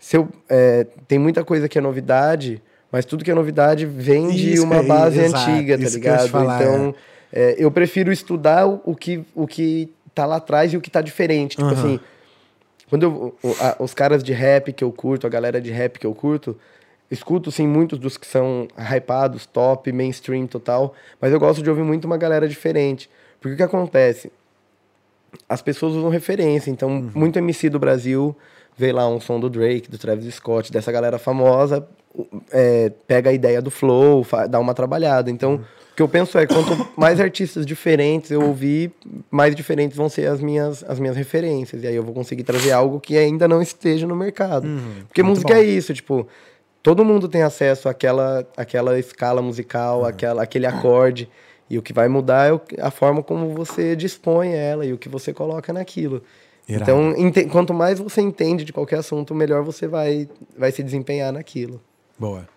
se 0.00 0.16
eu, 0.16 0.28
é, 0.48 0.84
tem 1.06 1.16
muita 1.16 1.44
coisa 1.44 1.68
que 1.68 1.78
é 1.78 1.80
novidade, 1.80 2.60
mas 2.90 3.04
tudo 3.04 3.22
que 3.22 3.30
é 3.30 3.34
novidade 3.34 3.86
vem 3.86 4.30
de 4.30 4.54
Isso, 4.54 4.64
uma 4.64 4.78
é, 4.78 4.82
base 4.82 5.20
exato, 5.20 5.48
antiga, 5.48 5.78
tá 5.78 5.84
eu 5.84 5.90
ligado? 5.90 6.28
falar, 6.28 6.60
então, 6.60 6.94
é, 7.32 7.54
eu 7.56 7.70
prefiro 7.70 8.10
estudar 8.10 8.66
o, 8.66 8.96
que, 8.96 9.24
o 9.32 9.46
que 9.46 9.88
tá 10.12 10.26
lá 10.26 10.36
atrás 10.36 10.72
e 10.72 10.76
o 10.76 10.80
que 10.80 10.90
tá 10.90 11.00
diferente. 11.00 11.56
Tipo 11.56 11.68
Aham. 11.68 11.78
assim, 11.78 12.00
quando 12.90 13.04
eu, 13.04 13.34
os 13.78 13.94
caras 13.94 14.20
de 14.24 14.32
rap 14.32 14.72
que 14.72 14.82
eu 14.82 14.90
curto, 14.90 15.24
a 15.24 15.30
galera 15.30 15.60
de 15.60 15.70
rap 15.70 15.96
que 15.96 16.04
eu 16.04 16.12
curto, 16.12 16.58
escuto 17.10 17.50
sim 17.50 17.66
muitos 17.66 17.98
dos 17.98 18.16
que 18.16 18.26
são 18.26 18.68
hypados, 18.78 19.46
top, 19.46 19.90
mainstream 19.92 20.46
total, 20.46 20.94
mas 21.20 21.32
eu 21.32 21.40
gosto 21.40 21.62
de 21.62 21.68
ouvir 21.68 21.82
muito 21.82 22.04
uma 22.04 22.16
galera 22.16 22.48
diferente. 22.48 23.10
Porque 23.40 23.54
o 23.54 23.56
que 23.56 23.62
acontece? 23.62 24.30
As 25.48 25.62
pessoas 25.62 25.94
usam 25.94 26.10
referência, 26.10 26.70
então 26.70 26.88
Uhum. 26.90 27.10
muito 27.14 27.38
MC 27.38 27.68
do 27.70 27.78
Brasil 27.78 28.36
vê 28.76 28.92
lá 28.92 29.08
um 29.08 29.20
som 29.20 29.38
do 29.38 29.48
Drake, 29.50 29.90
do 29.90 29.98
Travis 29.98 30.34
Scott, 30.34 30.72
dessa 30.72 30.90
galera 30.90 31.18
famosa, 31.18 31.86
é, 32.50 32.90
pega 33.06 33.30
a 33.30 33.32
ideia 33.32 33.60
do 33.60 33.70
flow, 33.70 34.26
dá 34.48 34.58
uma 34.58 34.72
trabalhada. 34.74 35.30
Então, 35.30 35.56
o 35.56 35.94
que 35.94 36.02
eu 36.02 36.08
penso 36.08 36.38
é, 36.38 36.46
quanto 36.46 36.88
mais 36.96 37.20
artistas 37.20 37.66
diferentes 37.66 38.30
eu 38.30 38.42
ouvir, 38.42 38.90
mais 39.30 39.54
diferentes 39.54 39.96
vão 39.96 40.08
ser 40.08 40.26
as 40.28 40.40
minhas, 40.40 40.82
as 40.88 40.98
minhas 40.98 41.16
referências. 41.16 41.82
E 41.82 41.86
aí 41.86 41.94
eu 41.94 42.02
vou 42.02 42.14
conseguir 42.14 42.42
trazer 42.42 42.72
algo 42.72 42.98
que 43.00 43.16
ainda 43.18 43.46
não 43.46 43.60
esteja 43.60 44.06
no 44.06 44.16
mercado. 44.16 44.66
Porque 45.08 45.22
muito 45.22 45.36
música 45.36 45.54
bom. 45.54 45.60
é 45.60 45.64
isso, 45.64 45.92
tipo, 45.92 46.26
todo 46.82 47.04
mundo 47.04 47.28
tem 47.28 47.42
acesso 47.42 47.88
àquela, 47.88 48.46
àquela 48.56 48.98
escala 48.98 49.40
musical, 49.42 50.04
àquela, 50.04 50.42
aquele 50.42 50.66
acorde. 50.66 51.28
E 51.68 51.78
o 51.78 51.82
que 51.82 51.92
vai 51.92 52.08
mudar 52.08 52.52
é 52.52 52.60
a 52.82 52.90
forma 52.90 53.22
como 53.22 53.50
você 53.54 53.94
dispõe 53.94 54.52
ela 54.52 54.84
e 54.84 54.92
o 54.92 54.98
que 54.98 55.08
você 55.08 55.32
coloca 55.32 55.72
naquilo. 55.72 56.22
Irado. 56.68 56.82
Então, 56.82 57.14
ente- 57.16 57.44
quanto 57.46 57.72
mais 57.72 57.98
você 58.00 58.20
entende 58.20 58.64
de 58.64 58.72
qualquer 58.72 58.98
assunto, 58.98 59.34
melhor 59.34 59.62
você 59.62 59.86
vai, 59.86 60.28
vai 60.58 60.72
se 60.72 60.82
desempenhar 60.82 61.32
naquilo. 61.32 61.80
Boa. 62.18 62.48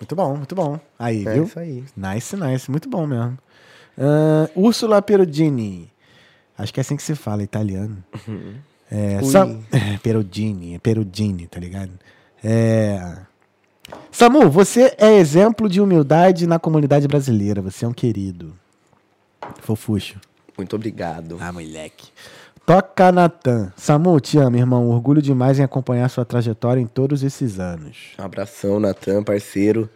Muito 0.00 0.14
bom, 0.16 0.36
muito 0.36 0.54
bom. 0.54 0.78
Aí, 0.98 1.26
É 1.26 1.34
viu? 1.34 1.44
isso 1.44 1.58
aí. 1.58 1.84
Nice, 1.96 2.36
nice. 2.36 2.70
Muito 2.70 2.88
bom 2.88 3.06
mesmo. 3.06 3.38
Ah, 3.96 4.48
Ursula 4.56 5.00
Perugini. 5.02 5.90
Acho 6.56 6.72
que 6.74 6.80
é 6.80 6.82
assim 6.82 6.96
que 6.96 7.02
se 7.02 7.14
fala, 7.14 7.42
italiano. 7.42 8.02
É. 8.90 9.22
Sam... 9.22 9.60
é, 9.72 9.98
Perugini, 9.98 10.74
é 10.74 10.78
Perugini, 10.78 11.46
tá 11.46 11.60
ligado? 11.60 11.90
É... 12.42 13.18
Samu, 14.10 14.50
você 14.50 14.94
é 14.98 15.14
exemplo 15.16 15.68
de 15.68 15.80
humildade 15.80 16.46
na 16.46 16.58
comunidade 16.58 17.06
brasileira. 17.06 17.62
Você 17.62 17.84
é 17.84 17.88
um 17.88 17.92
querido. 17.92 18.54
Fofuxo. 19.60 20.20
Muito 20.56 20.74
obrigado. 20.74 21.36
Ah, 21.40 21.52
moleque. 21.52 22.08
Toca 22.66 23.10
Natan. 23.12 23.72
Samu, 23.76 24.20
te 24.20 24.38
amo, 24.38 24.56
irmão. 24.56 24.88
Orgulho 24.90 25.22
demais 25.22 25.58
em 25.58 25.62
acompanhar 25.62 26.08
sua 26.10 26.24
trajetória 26.24 26.80
em 26.80 26.86
todos 26.86 27.22
esses 27.22 27.58
anos. 27.58 28.08
Um 28.18 28.24
abração, 28.24 28.80
Natan, 28.80 29.22
parceiro. 29.22 29.88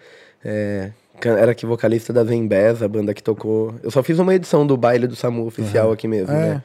É, 0.44 0.92
era 1.22 1.52
aqui 1.52 1.66
vocalista 1.66 2.12
da 2.12 2.24
Zembez, 2.24 2.82
a 2.82 2.88
banda 2.88 3.12
que 3.12 3.22
tocou. 3.22 3.74
Eu 3.82 3.90
só 3.90 4.02
fiz 4.02 4.18
uma 4.18 4.34
edição 4.34 4.66
do 4.66 4.76
baile 4.76 5.06
do 5.06 5.14
Samu 5.16 5.46
oficial 5.46 5.92
aqui 5.92 6.08
mesmo, 6.08 6.32
É. 6.32 6.54
né? 6.54 6.62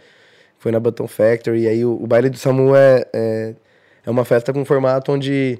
Foi 0.60 0.72
na 0.72 0.80
Button 0.80 1.08
Factory. 1.08 1.64
E 1.64 1.68
aí 1.68 1.86
o, 1.86 2.02
o 2.02 2.08
baile 2.08 2.30
do 2.30 2.38
Samu 2.38 2.76
é, 2.76 3.06
é, 3.14 3.56
é 4.06 4.10
uma 4.10 4.24
festa 4.26 4.54
com 4.54 4.64
formato 4.64 5.12
onde 5.12 5.60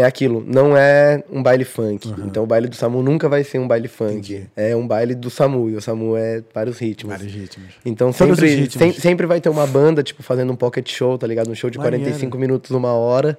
é 0.00 0.04
aquilo, 0.04 0.42
não 0.46 0.76
é 0.76 1.22
um 1.30 1.42
baile 1.42 1.64
funk. 1.64 2.12
Então 2.24 2.42
o 2.42 2.46
baile 2.46 2.68
do 2.68 2.76
Samu 2.76 3.02
nunca 3.02 3.28
vai 3.28 3.44
ser 3.44 3.58
um 3.58 3.68
baile 3.68 3.88
funk. 3.88 4.12
Entendi. 4.12 4.46
É 4.56 4.74
um 4.74 4.86
baile 4.86 5.14
do 5.14 5.30
Samu, 5.30 5.70
e 5.70 5.76
o 5.76 5.80
Samu 5.80 6.16
é 6.16 6.42
vários 6.54 6.78
ritmos. 6.78 7.14
Vários 7.16 7.32
ritmos. 7.34 7.74
Então 7.84 8.12
sempre, 8.12 8.46
ritmos. 8.48 8.72
sem- 8.74 8.92
sempre 8.92 9.26
vai 9.26 9.40
ter 9.40 9.48
uma 9.48 9.66
banda, 9.66 10.02
tipo, 10.02 10.22
fazendo 10.22 10.52
um 10.52 10.56
pocket 10.56 10.90
show, 10.90 11.16
tá 11.18 11.26
ligado? 11.26 11.50
Um 11.50 11.54
show 11.54 11.70
de 11.70 11.78
Maneiro. 11.78 12.04
45 12.04 12.38
minutos, 12.38 12.70
uma 12.72 12.92
hora, 12.92 13.38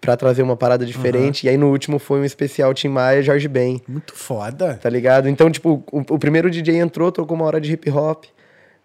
pra 0.00 0.16
trazer 0.16 0.42
uma 0.42 0.56
parada 0.56 0.84
diferente. 0.86 1.46
E 1.46 1.48
aí 1.48 1.56
no 1.56 1.70
último 1.70 1.98
foi 1.98 2.20
um 2.20 2.24
especial 2.24 2.72
Tim 2.74 2.88
Maia 2.88 3.20
e 3.20 3.22
Jorge 3.22 3.48
Ben, 3.48 3.80
Muito 3.88 4.14
foda. 4.14 4.78
tá 4.80 4.88
ligado? 4.88 5.28
Então, 5.28 5.50
tipo, 5.50 5.82
o, 5.90 5.98
o 6.14 6.18
primeiro 6.18 6.50
DJ 6.50 6.76
entrou, 6.76 7.10
tocou 7.10 7.36
uma 7.36 7.44
hora 7.46 7.60
de 7.60 7.72
hip 7.72 7.90
hop. 7.90 8.24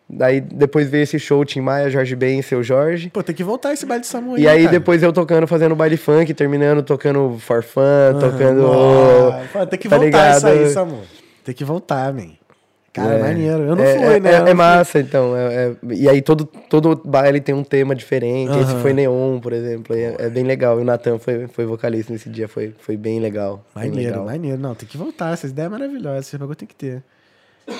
Daí 0.07 0.39
depois 0.39 0.87
veio 0.87 1.03
esse 1.03 1.17
show 1.17 1.43
Tim 1.43 1.61
Maia, 1.61 1.89
Jorge 1.89 2.15
Ben 2.15 2.39
e 2.39 2.43
seu 2.43 2.61
Jorge. 2.61 3.09
Pô, 3.09 3.23
tem 3.23 3.33
que 3.33 3.43
voltar 3.43 3.73
esse 3.73 3.85
baile 3.87 4.01
de 4.01 4.07
Samu 4.07 4.37
E 4.37 4.47
aí 4.47 4.59
cara. 4.65 4.71
depois 4.71 5.01
eu 5.01 5.11
tocando, 5.11 5.47
fazendo 5.47 5.75
baile 5.75 5.97
funk, 5.97 6.31
terminando 6.33 6.83
tocando 6.83 7.37
for 7.39 7.63
fun, 7.63 7.81
tocando. 8.19 8.61
Nossa, 8.61 9.49
pô, 9.51 9.65
tem 9.65 9.79
que 9.79 9.89
tá 9.89 9.97
voltar 9.97 10.37
isso 10.37 10.47
aí, 10.47 10.57
ligado? 10.59 10.73
Samu. 10.73 11.01
Tem 11.43 11.55
que 11.55 11.63
voltar, 11.65 12.13
man. 12.13 12.29
Cara, 12.93 13.15
É. 13.15 13.21
maneiro. 13.21 13.63
Eu 13.63 13.75
não 13.75 13.83
é, 13.83 13.93
fui, 13.97 14.15
é- 14.15 14.19
né? 14.21 14.31
É, 14.31 14.49
é 14.51 14.53
massa, 14.53 14.99
então. 14.99 15.35
é- 15.35 15.71
é- 15.71 15.75
e 15.93 16.07
aí 16.07 16.21
todo, 16.21 16.45
todo 16.45 17.01
baile 17.03 17.41
tem 17.41 17.53
um 17.53 17.63
tema 17.63 17.93
diferente. 17.93 18.51
Esse 18.57 18.71
Aham. 18.71 18.81
foi 18.81 18.93
Neon, 18.93 19.39
por 19.39 19.51
exemplo. 19.51 19.93
É, 19.95 20.15
é 20.19 20.29
bem 20.29 20.43
legal. 20.45 20.79
E 20.79 20.83
o 20.83 20.85
Natan 20.85 21.17
foi, 21.19 21.47
foi 21.47 21.65
vocalista 21.65 22.13
nesse 22.13 22.29
dia. 22.29 22.47
Foi, 22.47 22.73
foi 22.79 22.95
bem 22.95 23.19
legal. 23.19 23.65
bem 23.75 23.89
Maneiro, 23.89 24.11
legal. 24.11 24.25
maneiro. 24.25 24.57
Não, 24.59 24.73
tem 24.75 24.87
que 24.87 24.97
voltar. 24.97 25.33
Essas 25.33 25.51
ideias 25.51 25.69
maravilhosas. 25.69 26.27
Esse 26.27 26.37
bagulho 26.37 26.55
tem 26.55 26.67
que 26.67 26.75
ter. 26.75 27.03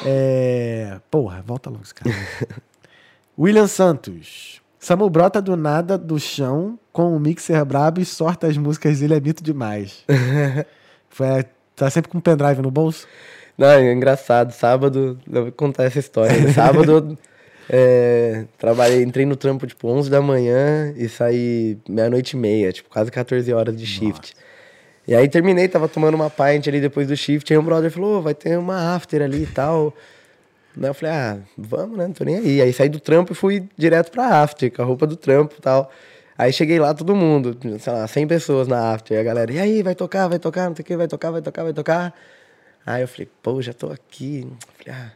É... 0.06 1.00
Porra, 1.10 1.44
volta 1.46 1.70
logo 1.70 1.84
esse 1.84 1.94
cara. 1.94 2.16
William 3.38 3.68
Santos. 3.68 4.62
Samu 4.80 5.10
brota 5.10 5.42
do 5.42 5.56
nada 5.56 5.98
do 5.98 6.20
chão 6.20 6.78
com 6.92 7.16
um 7.16 7.20
mixer 7.20 7.66
brabo 7.66 8.00
e 8.00 8.06
sorta 8.06 8.48
as 8.48 8.56
músicas 8.56 9.00
dele 9.00 9.16
é 9.16 9.20
mito 9.20 9.44
demais. 9.44 10.04
Foi, 11.10 11.46
tá 11.76 11.90
sempre 11.90 12.12
com 12.12 12.20
um 12.20 12.22
pendrive 12.22 12.62
no 12.62 12.70
bolso? 12.70 13.08
Não, 13.58 13.68
é 13.68 13.92
engraçado. 13.92 14.52
Sábado, 14.52 15.20
eu 15.32 15.44
vou 15.44 15.52
contar 15.52 15.86
essa 15.86 16.00
história. 16.00 16.38
né? 16.40 16.52
Sábado, 16.54 17.18
é, 17.70 18.46
trabalhei, 18.58 19.02
entrei 19.02 19.26
no 19.26 19.36
trampo 19.36 19.66
tipo 19.66 19.88
11 19.88 20.10
da 20.10 20.22
manhã 20.22 20.94
e 20.96 21.10
saí 21.10 21.78
meia-noite 21.90 22.36
e 22.36 22.40
meia, 22.40 22.72
tipo 22.72 22.90
quase 22.90 23.10
14 23.10 23.52
horas 23.54 23.76
de 23.76 23.86
shift. 23.86 24.36
E 25.08 25.14
aí 25.14 25.28
terminei, 25.30 25.68
tava 25.68 25.88
tomando 25.88 26.16
uma 26.16 26.30
pint 26.30 26.68
ali 26.68 26.82
depois 26.82 27.08
do 27.08 27.16
shift, 27.16 27.52
aí 27.54 27.58
um 27.60 27.64
brother 27.64 27.92
falou, 27.92 28.20
"Ô, 28.20 28.22
vai 28.22 28.34
ter 28.34 28.58
uma 28.58 28.96
after 28.96 29.22
ali 29.22 29.44
e 29.44 29.48
tal. 29.48 29.94
Daí 30.76 30.90
eu 30.90 30.94
falei, 30.94 31.16
ah, 31.16 31.38
vamos, 31.58 31.98
né? 31.98 32.08
Não 32.08 32.14
tô 32.14 32.24
nem 32.26 32.38
aí. 32.38 32.62
Aí 32.62 32.74
saí 32.74 32.90
do 32.90 33.00
trampo 33.00 33.32
e 33.32 33.36
fui 33.36 33.68
direto 33.78 34.12
pra 34.12 34.42
after, 34.42 34.72
com 34.72 34.82
a 34.82 34.86
roupa 34.86 35.08
do 35.08 35.16
trampo 35.16 35.56
e 35.58 35.62
tal. 35.62 35.90
Aí 36.38 36.52
cheguei 36.52 36.80
lá, 36.80 36.94
todo 36.94 37.16
mundo, 37.16 37.58
sei 37.80 37.94
lá, 37.94 38.06
100 38.08 38.28
pessoas 38.28 38.68
na 38.68 38.94
after. 38.94 39.16
E 39.18 39.20
a 39.20 39.24
galera, 39.24 39.52
e 39.54 39.60
aí, 39.60 39.82
vai 39.82 39.96
tocar, 39.96 40.28
vai 40.28 40.38
tocar, 40.40 40.68
não 40.68 40.76
sei 40.76 40.84
o 40.84 40.86
que, 40.86 40.98
vai 40.98 41.08
tocar, 41.08 41.32
vai 41.32 41.42
tocar, 41.42 41.64
vai 41.64 41.74
tocar. 41.74 42.14
Aí 42.86 43.02
eu 43.02 43.08
falei, 43.08 43.30
pô, 43.42 43.62
já 43.62 43.74
tô 43.74 43.90
aqui. 43.90 44.46
Falei, 44.78 45.00
ah, 45.02 45.12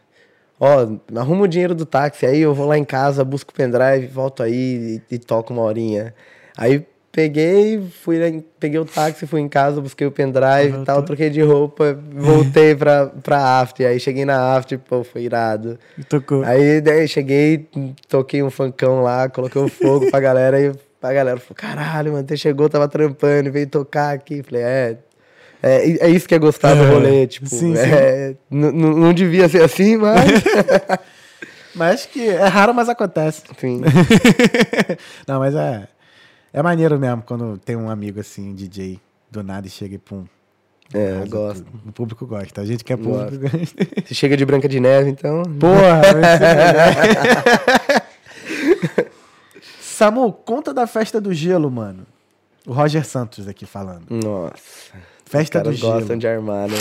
ó, 0.59 1.19
arruma 1.19 1.43
o 1.43 1.47
dinheiro 1.47 1.75
do 1.75 1.85
táxi 1.85 2.25
aí, 2.25 2.39
eu 2.39 2.53
vou 2.53 2.67
lá 2.67 2.77
em 2.77 2.85
casa, 2.85 3.23
busco 3.25 3.51
o 3.51 3.53
pendrive, 3.53 4.07
volto 4.07 4.41
aí 4.43 5.01
e, 5.11 5.15
e 5.15 5.19
toco 5.19 5.53
uma 5.53 5.63
horinha. 5.63 6.13
Aí 6.57 6.85
peguei, 7.19 7.81
fui, 8.01 8.17
lá 8.17 8.41
peguei 8.57 8.79
o 8.79 8.85
táxi, 8.85 9.27
fui 9.27 9.41
em 9.41 9.49
casa, 9.49 9.81
busquei 9.81 10.07
o 10.07 10.11
pendrive 10.11 10.77
e 10.81 10.85
tal, 10.85 11.03
troquei 11.03 11.29
de 11.29 11.41
roupa, 11.41 11.99
voltei 12.13 12.73
pra, 12.73 13.07
pra 13.07 13.59
after. 13.59 13.85
Aí 13.87 13.99
cheguei 13.99 14.23
na 14.23 14.55
after, 14.55 14.79
pô, 14.79 15.03
foi 15.03 15.23
irado. 15.23 15.77
Tocou. 16.07 16.43
Aí 16.43 16.79
daí 16.79 17.07
cheguei, 17.09 17.67
toquei 18.07 18.41
um 18.41 18.49
funkão 18.49 19.01
lá, 19.03 19.27
coloquei 19.27 19.61
o 19.61 19.67
fogo 19.67 20.09
pra 20.09 20.21
galera 20.21 20.61
e 20.61 20.71
a 21.01 21.13
galera 21.13 21.37
falou: 21.39 21.55
caralho, 21.55 22.13
mano, 22.13 22.25
você 22.25 22.37
chegou, 22.37 22.69
tava 22.69 22.87
trampando, 22.87 23.51
veio 23.51 23.67
tocar 23.67 24.13
aqui. 24.13 24.41
Falei, 24.41 24.63
é. 24.63 24.97
É, 25.61 26.05
é 26.05 26.09
isso 26.09 26.25
que 26.25 26.33
é 26.33 26.39
gostar 26.39 26.73
do 26.73 26.85
rolê, 26.85 27.27
tipo, 27.27 27.45
sim, 27.49 27.75
sim. 27.75 27.81
é, 27.81 28.33
n- 28.49 28.71
não 28.71 29.11
devia 29.13 29.49
ser 29.49 29.61
assim, 29.61 29.97
mas. 29.97 30.25
Mas 31.75 31.93
acho 32.01 32.09
que 32.09 32.27
é 32.27 32.47
raro, 32.47 32.73
mas 32.73 32.89
acontece. 32.89 33.43
Enfim. 33.51 33.79
não, 35.27 35.39
mas 35.39 35.53
é. 35.55 35.87
É 36.51 36.61
maneiro 36.61 36.99
mesmo 36.99 37.23
quando 37.23 37.57
tem 37.57 37.75
um 37.75 37.89
amigo 37.89 38.19
assim, 38.19 38.49
um 38.49 38.55
DJ, 38.55 38.99
do 39.29 39.43
nada 39.43 39.67
e 39.67 39.69
chega 39.69 39.95
e 39.95 39.99
pum. 39.99 40.25
É, 40.93 41.21
eu 41.21 41.27
gosto. 41.27 41.65
O 41.85 41.91
público 41.91 42.25
gosta. 42.25 42.61
A 42.61 42.65
gente 42.65 42.83
que 42.83 42.91
é 42.91 42.97
público 42.97 43.37
gosta. 43.37 43.67
Se 44.07 44.15
chega 44.15 44.35
de 44.35 44.43
Branca 44.43 44.67
de 44.67 44.79
Neve, 44.79 45.11
então. 45.11 45.43
Porra. 45.59 46.01
Samu, 49.79 50.31
conta 50.31 50.73
da 50.73 50.87
festa 50.87 51.21
do 51.21 51.33
gelo, 51.33 51.69
mano. 51.69 52.05
O 52.65 52.73
Roger 52.73 53.05
Santos 53.05 53.47
aqui 53.47 53.65
falando. 53.65 54.05
Nossa. 54.09 54.97
Festa 55.25 55.59
do 55.59 55.65
caras 55.65 55.79
gostam 55.79 56.07
gelo. 56.07 56.19
de 56.19 56.27
armar, 56.27 56.67
né? 56.67 56.77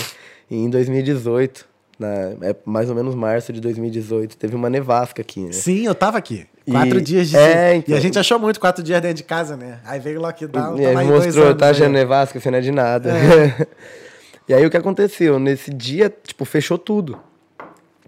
E 0.51 0.57
em 0.57 0.71
2018, 0.71 1.67
na, 1.99 2.09
é 2.43 2.57
mais 2.65 2.89
ou 2.89 2.95
menos 2.95 3.15
março 3.15 3.53
de 3.53 3.61
2018, 3.61 4.37
teve 4.37 4.55
uma 4.55 4.71
nevasca 4.71 5.21
aqui, 5.21 5.41
né? 5.41 5.53
Sim, 5.53 5.85
eu 5.85 5.95
tava 5.95 6.17
aqui. 6.17 6.47
E- 6.69 6.71
Quatro 6.71 7.01
dias 7.01 7.29
de. 7.31 7.37
é, 7.37 7.75
E 7.75 7.79
então. 7.79 7.97
a 7.97 8.01
gente 8.01 8.19
achou 8.19 8.39
muito 8.39 8.61
quatro 8.61 8.83
dias 8.85 9.01
dentro 9.01 9.17
de 9.17 9.23
casa, 9.25 9.57
né? 9.57 9.79
Aí 9.85 9.99
veio 9.99 10.19
o 10.19 10.23
lockdown. 10.23 10.79
E 10.79 10.85
aí 10.85 11.07
mostrou, 11.07 11.47
anos 11.47 11.59
tá 11.59 11.71
achando 11.71 11.93
nevasca, 11.93 12.39
você 12.39 12.51
não 12.51 12.59
é 12.59 12.61
de 12.61 12.71
nada. 12.71 13.11
e 14.47 14.53
aí 14.53 14.65
o 14.67 14.71
que 14.71 14.77
aconteceu? 14.77 15.39
Nesse 15.39 15.73
dia, 15.73 16.15
tipo, 16.25 16.45
fechou 16.45 16.77
tudo. 16.77 17.19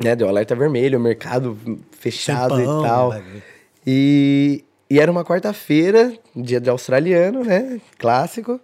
Né? 0.03 0.15
Deu 0.15 0.29
alerta 0.29 0.55
vermelho, 0.55 0.99
o 0.99 1.03
mercado 1.03 1.57
fechado 1.99 2.61
e 2.61 2.65
tal. 2.65 3.11
bagulho. 3.11 3.43
E, 3.87 4.63
e 4.91 5.01
era 5.01 5.11
uma 5.11 5.25
quarta-feira, 5.25 6.13
dia 6.37 6.61
de 6.61 6.69
australiano, 6.69 7.43
né? 7.43 7.81
Clássico. 7.99 8.61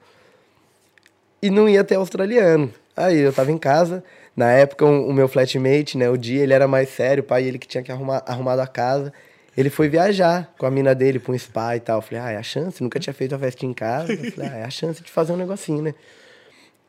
E 1.42 1.48
não 1.50 1.68
ia 1.68 1.84
ter 1.84 1.94
australiano. 1.94 2.70
Aí 2.96 3.18
eu 3.18 3.32
tava 3.32 3.50
em 3.50 3.58
casa. 3.58 4.04
Na 4.36 4.50
época, 4.52 4.84
um- 4.84 5.08
o 5.08 5.12
meu 5.14 5.28
flatmate, 5.28 5.96
né? 5.96 6.08
O 6.10 6.16
dia, 6.18 6.42
ele 6.42 6.52
era 6.52 6.68
mais 6.68 6.90
sério, 6.90 7.22
o 7.22 7.26
pai 7.26 7.44
ele 7.44 7.58
que 7.58 7.66
tinha 7.66 7.82
que 7.82 7.90
arrumar 7.90 8.22
arrumado 8.26 8.60
a 8.60 8.66
casa. 8.66 9.10
Ele 9.56 9.70
foi 9.70 9.88
viajar 9.88 10.52
com 10.58 10.66
a 10.66 10.70
mina 10.70 10.94
dele 10.94 11.18
pra 11.18 11.32
um 11.32 11.38
spa 11.38 11.76
e 11.76 11.80
tal. 11.80 11.98
Eu 11.98 12.02
falei, 12.02 12.20
ah, 12.22 12.30
é 12.32 12.36
a 12.36 12.42
chance. 12.42 12.82
Nunca 12.82 13.00
tinha 13.00 13.14
feito 13.14 13.34
a 13.34 13.38
festa 13.38 13.64
em 13.64 13.72
casa. 13.72 14.12
Eu 14.12 14.32
falei, 14.32 14.50
ah, 14.50 14.56
é 14.58 14.64
a 14.64 14.70
chance 14.70 15.02
de 15.02 15.10
fazer 15.10 15.32
um 15.32 15.36
negocinho, 15.36 15.82
né? 15.82 15.94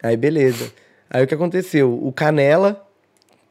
Aí, 0.03 0.17
beleza. 0.17 0.71
Aí 1.09 1.23
o 1.23 1.27
que 1.27 1.33
aconteceu? 1.33 1.93
O 1.93 2.11
Canela 2.11 2.85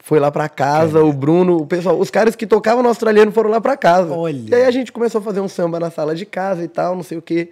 foi 0.07 0.21
lá 0.21 0.31
pra 0.31 0.49
casa, 0.49 1.03
o 1.03 1.13
Bruno, 1.13 1.57
o 1.57 1.67
pessoal, 1.67 1.99
os 1.99 2.11
caras 2.11 2.37
que 2.37 2.47
tocavam 2.47 2.81
no 2.81 2.89
australiano 2.89 3.33
foram 3.33 3.51
lá 3.51 3.61
pra 3.61 3.77
casa. 3.77 4.15
Olha. 4.15 4.51
E 4.51 4.55
aí 4.55 4.65
a 4.65 4.71
gente 4.71 4.93
começou 4.93 5.21
a 5.21 5.25
fazer 5.25 5.41
um 5.41 5.49
samba 5.49 5.81
na 5.81 5.91
sala 5.91 6.15
de 6.15 6.25
casa 6.25 6.63
e 6.63 6.69
tal, 6.69 6.95
não 6.95 7.03
sei 7.03 7.19
o 7.19 7.23
quê. 7.23 7.51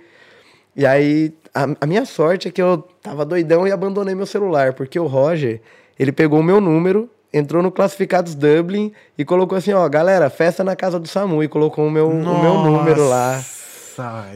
E 0.76 0.86
aí, 0.86 1.32
a, 1.52 1.66
a 1.80 1.86
minha 1.86 2.04
sorte 2.04 2.46
é 2.46 2.50
que 2.52 2.62
eu 2.62 2.78
tava 3.02 3.24
doidão 3.24 3.66
e 3.66 3.72
abandonei 3.72 4.14
meu 4.14 4.26
celular, 4.26 4.72
porque 4.72 5.00
o 5.00 5.06
Roger, 5.06 5.60
ele 5.98 6.12
pegou 6.12 6.38
o 6.38 6.44
meu 6.44 6.60
número, 6.60 7.10
entrou 7.34 7.62
no 7.62 7.72
Classificados 7.72 8.34
Dublin 8.36 8.92
e 9.18 9.24
colocou 9.24 9.58
assim, 9.58 9.72
ó, 9.72 9.86
galera, 9.88 10.30
festa 10.30 10.62
na 10.62 10.76
casa 10.76 11.00
do 11.00 11.08
Samu, 11.08 11.42
e 11.42 11.48
colocou 11.48 11.86
o 11.86 11.90
meu, 11.90 12.08
o 12.08 12.14
meu 12.14 12.54
número 12.62 13.08
lá. 13.08 13.34
Nossa, 13.36 14.26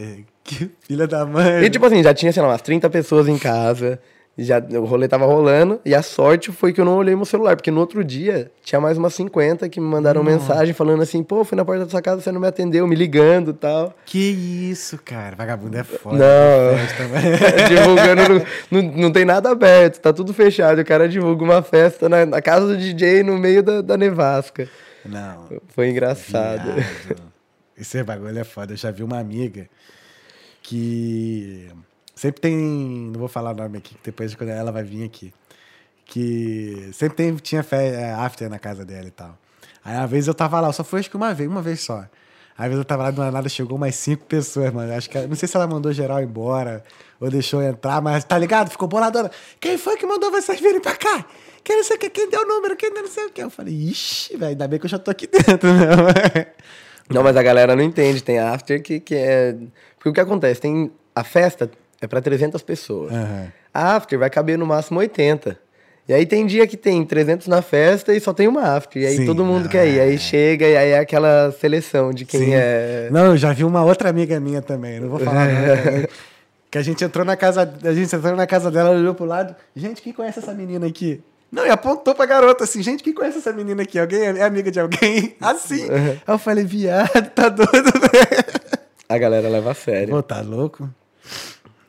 que 0.42 0.70
filha 0.80 1.06
da 1.06 1.24
mãe. 1.24 1.62
E 1.62 1.70
tipo 1.70 1.86
assim, 1.86 2.02
já 2.02 2.12
tinha, 2.12 2.32
sei 2.32 2.42
lá, 2.42 2.48
umas 2.48 2.62
30 2.62 2.90
pessoas 2.90 3.28
em 3.28 3.38
casa. 3.38 4.00
Já, 4.40 4.58
o 4.60 4.84
rolê 4.84 5.08
tava 5.08 5.26
rolando 5.26 5.80
e 5.84 5.92
a 5.92 6.00
sorte 6.00 6.52
foi 6.52 6.72
que 6.72 6.80
eu 6.80 6.84
não 6.84 6.96
olhei 6.96 7.16
meu 7.16 7.24
celular, 7.24 7.56
porque 7.56 7.72
no 7.72 7.80
outro 7.80 8.04
dia 8.04 8.52
tinha 8.62 8.80
mais 8.80 8.96
umas 8.96 9.12
50 9.14 9.68
que 9.68 9.80
me 9.80 9.86
mandaram 9.86 10.22
mensagem 10.22 10.72
falando 10.72 11.02
assim: 11.02 11.24
pô, 11.24 11.44
fui 11.44 11.56
na 11.56 11.64
porta 11.64 11.84
da 11.84 11.90
sua 11.90 12.00
casa, 12.00 12.20
você 12.22 12.30
não 12.30 12.40
me 12.40 12.46
atendeu, 12.46 12.86
me 12.86 12.94
ligando 12.94 13.50
e 13.50 13.54
tal. 13.54 13.92
Que 14.06 14.18
isso, 14.70 14.96
cara. 15.04 15.34
Vagabundo 15.34 15.76
é 15.76 15.82
foda. 15.82 16.18
Não. 16.18 16.78
Festa, 16.78 17.04
mas- 17.08 17.66
Divulgando, 17.68 18.34
no- 18.70 18.82
não, 18.82 18.92
não 19.02 19.12
tem 19.12 19.24
nada 19.24 19.50
aberto, 19.50 19.98
tá 20.00 20.12
tudo 20.12 20.32
fechado. 20.32 20.80
O 20.80 20.84
cara 20.84 21.08
divulga 21.08 21.42
uma 21.42 21.60
festa 21.60 22.08
na, 22.08 22.24
na 22.24 22.40
casa 22.40 22.68
do 22.68 22.76
DJ 22.76 23.24
no 23.24 23.36
meio 23.36 23.60
da, 23.62 23.80
da 23.82 23.96
nevasca. 23.96 24.68
Não. 25.04 25.48
Foi 25.68 25.88
engraçado. 25.90 26.74
Viado. 26.74 27.22
Esse 27.76 28.02
bagulho 28.04 28.38
é 28.38 28.44
foda. 28.44 28.72
Eu 28.72 28.76
já 28.76 28.92
vi 28.92 29.02
uma 29.02 29.18
amiga 29.18 29.68
que 30.62 31.68
sempre 32.18 32.40
tem. 32.40 32.54
Não 33.12 33.20
vou 33.20 33.28
falar 33.28 33.52
o 33.52 33.54
nome 33.54 33.78
aqui, 33.78 33.96
depois 34.02 34.34
quando 34.34 34.50
ela 34.50 34.72
vai 34.72 34.82
vir 34.82 35.04
aqui. 35.04 35.32
Que 36.04 36.90
sempre 36.92 37.16
tem, 37.16 37.36
tinha 37.36 37.62
fé, 37.62 37.88
é, 37.88 38.12
after 38.12 38.48
na 38.48 38.58
casa 38.58 38.84
dela 38.84 39.06
e 39.06 39.10
tal. 39.10 39.38
Aí 39.84 39.94
uma 39.96 40.06
vez 40.06 40.26
eu 40.26 40.34
tava 40.34 40.60
lá, 40.60 40.72
só 40.72 40.82
fui 40.82 41.00
acho 41.00 41.10
que 41.10 41.16
uma 41.16 41.32
vez, 41.34 41.48
uma 41.48 41.62
vez 41.62 41.80
só. 41.80 41.98
Aí 42.56 42.64
uma 42.64 42.68
vez 42.68 42.78
eu 42.78 42.84
tava 42.84 43.04
lá, 43.04 43.10
do 43.10 43.30
nada 43.30 43.48
chegou 43.48 43.76
umas 43.76 43.94
cinco 43.94 44.24
pessoas, 44.24 44.72
mano. 44.72 44.92
Acho 44.92 45.08
que, 45.08 45.18
não 45.26 45.36
sei 45.36 45.46
se 45.46 45.56
ela 45.56 45.66
mandou 45.66 45.92
geral 45.92 46.20
embora 46.22 46.82
ou 47.20 47.30
deixou 47.30 47.62
entrar, 47.62 48.00
mas 48.00 48.24
tá 48.24 48.38
ligado? 48.38 48.70
Ficou 48.70 48.88
boladona. 48.88 49.30
Quem 49.60 49.78
foi 49.78 49.96
que 49.96 50.06
mandou 50.06 50.30
vocês 50.30 50.60
virem 50.60 50.80
pra 50.80 50.96
cá? 50.96 51.24
Quem 51.62 51.76
não 51.76 51.84
sei 51.84 51.96
o 51.96 52.00
que, 52.00 52.10
quem 52.10 52.30
deu 52.30 52.42
o 52.42 52.46
número, 52.46 52.74
quem 52.76 52.90
não 52.90 53.06
sei 53.06 53.26
o 53.26 53.30
que. 53.30 53.42
Eu 53.42 53.50
falei, 53.50 53.74
ixi, 53.74 54.36
velho, 54.36 54.50
ainda 54.50 54.66
bem 54.66 54.78
que 54.78 54.86
eu 54.86 54.90
já 54.90 54.98
tô 54.98 55.10
aqui 55.10 55.26
dentro, 55.30 55.72
né? 55.72 56.46
Não, 57.10 57.22
mas 57.22 57.36
a 57.36 57.42
galera 57.42 57.76
não 57.76 57.82
entende. 57.82 58.22
Tem 58.22 58.38
after 58.38 58.82
que, 58.82 59.00
que 59.00 59.14
é. 59.14 59.56
Porque 59.96 60.08
o 60.08 60.12
que 60.12 60.20
acontece? 60.20 60.60
Tem. 60.60 60.90
A 61.14 61.24
festa 61.24 61.68
é 62.00 62.06
pra 62.06 62.20
300 62.20 62.62
pessoas. 62.62 63.12
Aham. 63.12 63.52
A 63.72 63.96
after 63.96 64.18
vai 64.18 64.30
caber 64.30 64.58
no 64.58 64.66
máximo 64.66 64.98
80. 65.00 65.58
E 66.08 66.14
aí 66.14 66.24
tem 66.24 66.46
dia 66.46 66.66
que 66.66 66.76
tem 66.76 67.04
300 67.04 67.46
na 67.48 67.60
festa 67.60 68.14
e 68.14 68.20
só 68.20 68.32
tem 68.32 68.48
uma 68.48 68.76
after. 68.76 69.02
E 69.02 69.06
aí 69.06 69.16
Sim, 69.18 69.26
todo 69.26 69.44
mundo 69.44 69.64
não, 69.64 69.70
quer 69.70 69.86
ir. 69.86 69.98
é. 69.98 70.02
Aí 70.04 70.18
chega 70.18 70.66
e 70.66 70.76
aí 70.76 70.90
é 70.92 70.98
aquela 70.98 71.52
seleção 71.60 72.12
de 72.12 72.24
quem 72.24 72.40
Sim. 72.46 72.54
é. 72.54 73.08
Não, 73.10 73.26
eu 73.26 73.36
já 73.36 73.52
vi 73.52 73.62
uma 73.62 73.84
outra 73.84 74.08
amiga 74.08 74.40
minha 74.40 74.62
também, 74.62 75.00
não 75.00 75.10
vou 75.10 75.18
falar 75.18 75.46
não, 75.46 76.08
Que 76.70 76.78
a 76.78 76.82
gente 76.82 77.02
entrou 77.04 77.24
na 77.24 77.36
casa, 77.36 77.62
a 77.82 77.94
gente 77.94 78.14
entrou 78.14 78.36
na 78.36 78.46
casa 78.46 78.70
dela, 78.70 78.90
olhou 78.90 79.14
pro 79.14 79.24
lado, 79.26 79.54
gente, 79.74 80.00
quem 80.02 80.12
conhece 80.12 80.38
essa 80.38 80.52
menina 80.52 80.86
aqui? 80.86 81.22
Não, 81.50 81.66
e 81.66 81.70
apontou 81.70 82.14
pra 82.14 82.26
garota 82.26 82.64
assim, 82.64 82.82
gente, 82.82 83.02
quem 83.02 83.14
conhece 83.14 83.38
essa 83.38 83.52
menina 83.52 83.82
aqui? 83.82 83.98
Alguém 83.98 84.20
é 84.20 84.42
amiga 84.42 84.70
de 84.70 84.78
alguém? 84.78 85.34
Assim. 85.40 85.88
Aí 85.90 86.20
eu 86.26 86.38
falei, 86.38 86.64
viado, 86.64 87.30
tá 87.34 87.48
doido, 87.48 87.90
velho. 87.90 88.44
A 89.08 89.16
galera 89.16 89.48
leva 89.48 89.70
a 89.70 89.74
sério. 89.74 90.10
Pô, 90.14 90.22
tá 90.22 90.42
louco? 90.42 90.90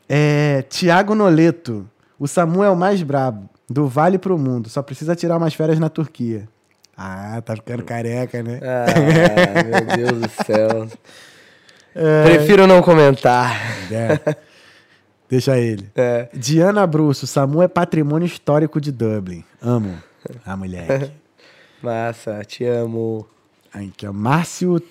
É, 0.10 0.64
Tiago 0.64 1.14
Noleto, 1.14 1.88
o 2.18 2.28
Samu 2.28 2.64
é 2.64 2.70
o 2.70 2.76
mais 2.76 3.04
brabo, 3.04 3.48
do 3.70 3.88
Vale 3.88 4.18
pro 4.18 4.40
Mundo, 4.40 4.68
só 4.68 4.82
precisa 4.82 5.16
tirar 5.16 5.38
umas 5.38 5.54
férias 5.54 5.78
na 5.78 5.88
Turquia. 5.88 6.50
Ah, 6.98 7.42
tá 7.46 7.56
ficando 7.56 7.84
careca, 7.84 8.42
né? 8.42 8.60
Ah, 8.62 9.64
meu 9.64 9.98
Deus 9.98 10.22
do 10.22 10.44
céu. 10.44 10.88
Prefiro 12.26 12.68
não 12.68 12.82
comentar. 12.82 13.56
É. 13.92 14.36
Deixa 15.30 15.58
ele. 15.58 15.90
É. 15.96 16.28
Diana 16.34 16.86
Brusso, 16.88 17.28
Samu 17.28 17.62
é 17.62 17.68
patrimônio 17.68 18.26
histórico 18.26 18.82
de 18.82 18.92
Dublin. 18.92 19.46
Amo. 19.62 19.98
A 20.46 20.58
moleque. 20.58 21.12
Massa, 21.82 22.44
te 22.44 22.66
amo. 22.66 23.26
Aqui, 23.72 24.08
ó. 24.08 24.12
Márcio 24.12 24.82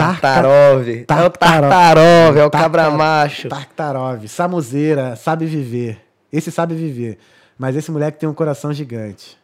Tarka- 0.00 0.20
Tartarov. 0.20 0.88
É 0.88 1.02
o 1.26 1.30
Tartarov. 1.30 1.70
Tartarov, 1.70 2.36
é 2.38 2.44
o 2.44 2.50
cabra 2.50 2.90
macho. 2.90 3.48
Tartarov. 3.48 4.26
Samuzeira, 4.28 5.16
sabe 5.16 5.46
viver. 5.46 6.00
Esse 6.32 6.50
sabe 6.50 6.74
viver. 6.74 7.18
Mas 7.58 7.76
esse 7.76 7.90
moleque 7.90 8.18
tem 8.18 8.28
um 8.28 8.34
coração 8.34 8.72
gigante. 8.72 9.38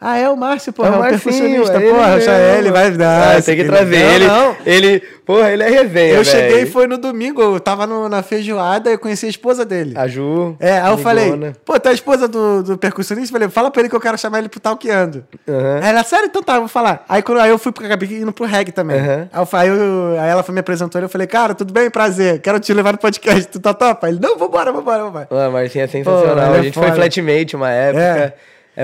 Ah, 0.00 0.18
é 0.18 0.28
o 0.28 0.36
Márcio, 0.36 0.72
porra. 0.72 0.88
É 0.88 0.92
o 0.92 0.98
Marcinho, 0.98 1.20
percussionista. 1.22 1.76
é 1.78 1.90
porra, 1.90 2.20
já 2.20 2.32
é, 2.32 2.58
ele 2.58 2.70
vai 2.70 2.90
dar. 2.90 3.38
Ah, 3.38 3.42
tem 3.42 3.56
que 3.56 3.64
trazer 3.64 3.98
não, 4.04 4.12
ele. 4.14 4.26
Não, 4.26 4.56
Ele, 4.66 5.02
porra, 5.24 5.50
ele 5.50 5.62
é 5.62 5.70
resenha, 5.70 6.14
Eu 6.14 6.24
cheguei 6.24 6.48
velho. 6.50 6.66
e 6.66 6.70
foi 6.70 6.86
no 6.86 6.98
domingo, 6.98 7.40
eu 7.40 7.58
tava 7.58 7.86
no- 7.86 8.06
na 8.08 8.22
feijoada 8.22 8.90
e 8.90 8.92
eu 8.92 8.98
conheci 8.98 9.24
a 9.24 9.28
esposa 9.30 9.64
dele. 9.64 9.94
A 9.96 10.06
Ju. 10.06 10.54
É, 10.60 10.72
aí 10.72 10.90
eu 10.90 10.96
ligona. 10.96 11.02
falei, 11.02 11.52
pô, 11.64 11.80
tá 11.80 11.90
a 11.90 11.92
esposa 11.94 12.28
do, 12.28 12.62
do 12.62 12.76
percussionista? 12.78 13.30
Eu 13.30 13.32
falei, 13.40 13.48
fala 13.48 13.70
pra 13.70 13.80
ele 13.80 13.88
que 13.88 13.96
eu 13.96 14.00
quero 14.00 14.18
chamar 14.18 14.38
ele 14.40 14.50
pro 14.50 14.60
talqueando. 14.60 15.24
Aham. 15.48 15.80
Aí 15.82 15.88
ela, 15.88 16.04
sério? 16.04 16.26
Então 16.26 16.42
tá, 16.42 16.56
eu 16.56 16.60
vou 16.60 16.68
falar. 16.68 17.02
Aí, 17.08 17.22
quando, 17.22 17.40
aí 17.40 17.48
eu 17.50 17.58
fui 17.58 17.72
pro 17.72 17.86
acabei 17.86 18.20
indo 18.20 18.32
pro 18.32 18.44
reggae 18.44 18.72
também. 18.72 19.00
Aham. 19.00 19.28
Aí, 19.32 19.68
eu, 19.68 19.74
aí, 19.74 19.78
eu- 19.78 20.20
aí 20.20 20.28
ela 20.30 20.42
foi 20.42 20.52
me 20.54 20.60
apresentou 20.60 21.00
e 21.00 21.04
eu 21.04 21.08
falei, 21.08 21.26
cara, 21.26 21.54
tudo 21.54 21.72
bem? 21.72 21.88
Prazer. 21.90 22.38
Quero 22.42 22.60
te 22.60 22.72
levar 22.74 22.92
no 22.92 22.98
podcast. 22.98 23.46
Tu 23.48 23.58
tá 23.60 23.72
top? 23.72 24.04
Aí 24.04 24.12
ele, 24.12 24.20
não, 24.20 24.36
vambora, 24.36 24.70
vambora, 24.72 25.02
vambora. 25.04 25.28
Ah, 25.30 25.48
Marcinho 25.48 25.84
é 25.84 25.88
sensacional. 25.88 26.34
Pô, 26.34 26.40
ele 26.42 26.56
é 26.56 26.58
a 26.58 26.62
gente 26.62 26.74
foda. 26.74 26.86
foi 26.88 26.96
flatmate 26.96 27.56
uma 27.56 27.70
época. 27.70 28.02
É. 28.02 28.34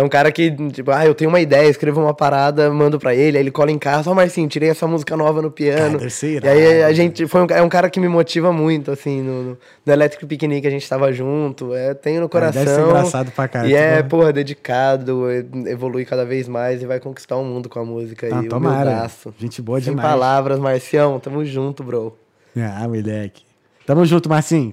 um 0.01 0.09
cara 0.09 0.31
que, 0.33 0.51
tipo, 0.71 0.91
ah, 0.93 1.05
eu 1.05 1.15
tenho 1.15 1.29
uma 1.29 1.41
ideia, 1.41 1.69
escrevo 1.69 2.01
uma 2.01 2.15
parada, 2.15 2.71
mando 2.71 2.99
pra 2.99 3.15
ele, 3.15 3.37
aí 3.37 3.43
ele 3.43 3.51
cola 3.51 3.71
em 3.71 3.79
casa, 3.79 4.09
ó, 4.11 4.15
Marcinho, 4.15 4.49
tirei 4.49 4.71
essa 4.71 4.87
música 4.87 5.15
nova 5.17 5.43
no 5.43 5.51
piano. 5.51 5.99
Cara, 5.99 6.55
e 6.55 6.67
aí 6.67 6.83
a 6.85 6.93
gente 6.95 7.27
foi 7.27 7.43
um, 7.43 7.47
é 7.51 7.61
um 7.61 7.69
cara 7.69 7.91
que 7.91 8.01
me 8.01 8.09
motiva 8.09 8.53
muito, 8.53 8.91
assim, 8.91 9.21
no, 9.21 9.43
no, 9.43 9.59
no 9.85 9.93
Electric 9.93 10.25
Picnic 10.25 10.67
a 10.67 10.71
gente 10.71 10.89
tava 10.89 11.13
junto, 11.13 11.75
é, 11.75 11.93
tenho 11.93 12.23
no 12.23 12.29
coração. 12.29 12.65
deve 12.65 12.75
ser 12.75 12.81
engraçado 12.87 13.31
pra 13.33 13.49
caralho, 13.49 13.71
E 13.71 13.75
é, 13.75 13.97
tipo- 13.99 14.09
porra, 14.09 14.33
dedicado, 14.33 15.29
é, 15.29 15.45
evolui 15.71 16.07
cada 16.07 16.25
vez 16.25 16.49
mais 16.49 16.81
e 16.81 16.87
vai 16.87 16.99
conquistar 16.99 17.37
o 17.37 17.45
mundo 17.45 17.69
com 17.69 17.81
a 17.81 17.85
música. 17.85 18.29
Ah, 18.33 18.43
e 18.43 18.49
tomara. 18.49 18.89
humildaço. 18.91 19.35
Gente 19.39 19.61
boa 19.61 19.79
Sem 19.81 19.91
demais. 19.93 20.09
palavras, 20.09 20.59
Marcião, 20.59 21.21
tamo 21.21 21.45
junto, 21.45 21.83
bro. 21.85 22.17
Ah, 22.57 22.87
moleque. 22.89 23.43
Tamo 23.85 24.07
junto, 24.07 24.29
Marcinho. 24.29 24.73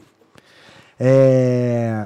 É... 0.99 2.05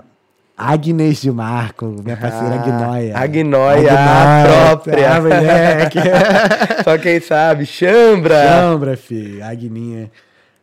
Agnes 0.56 1.20
de 1.22 1.32
Marco, 1.32 1.86
minha 2.04 2.16
parceira 2.16 2.56
Ah, 2.56 2.62
Agnóia. 2.62 3.18
Agnóia, 3.18 3.92
a 3.94 4.44
própria. 4.46 5.22
Moleque. 5.22 6.00
Só 6.84 6.98
quem 6.98 7.20
sabe, 7.20 7.66
chambra. 7.66 8.36
Chambra, 8.48 8.96
filho. 8.98 9.44
Agninha. 9.44 10.12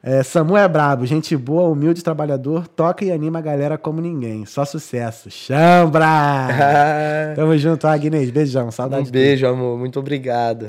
É, 0.02 0.22
Samu 0.22 0.56
é 0.56 0.66
brabo, 0.66 1.04
gente 1.04 1.36
boa, 1.36 1.68
humilde, 1.68 2.02
trabalhador, 2.02 2.66
toca 2.66 3.04
e 3.04 3.12
anima 3.12 3.40
a 3.40 3.42
galera 3.42 3.76
como 3.76 4.00
ninguém. 4.00 4.46
Só 4.46 4.64
sucesso. 4.64 5.28
Chambra! 5.30 6.06
Ah, 6.06 7.32
Tamo 7.36 7.58
junto, 7.58 7.86
Agnes. 7.86 8.30
Beijão, 8.30 8.70
saudade. 8.70 9.08
um 9.08 9.12
beijo, 9.12 9.46
amor. 9.46 9.76
Muito 9.76 9.98
obrigado. 9.98 10.68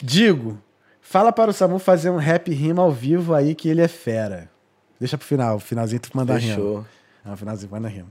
Digo, 0.00 0.56
fala 1.00 1.30
para 1.32 1.50
o 1.50 1.52
Samu 1.52 1.78
fazer 1.78 2.08
um 2.08 2.16
rap 2.16 2.50
rima 2.54 2.82
ao 2.82 2.90
vivo 2.90 3.34
aí 3.34 3.54
que 3.54 3.68
ele 3.68 3.82
é 3.82 3.88
fera. 3.88 4.48
Deixa 4.98 5.18
pro 5.18 5.26
final, 5.26 5.58
finalzinho 5.58 6.00
tu 6.00 6.08
manda 6.14 6.34
rima. 6.38 6.54
Fechou. 6.54 6.84
Não, 7.24 7.36
finalzinho 7.36 7.70
manda 7.70 7.88
rima. 7.88 8.08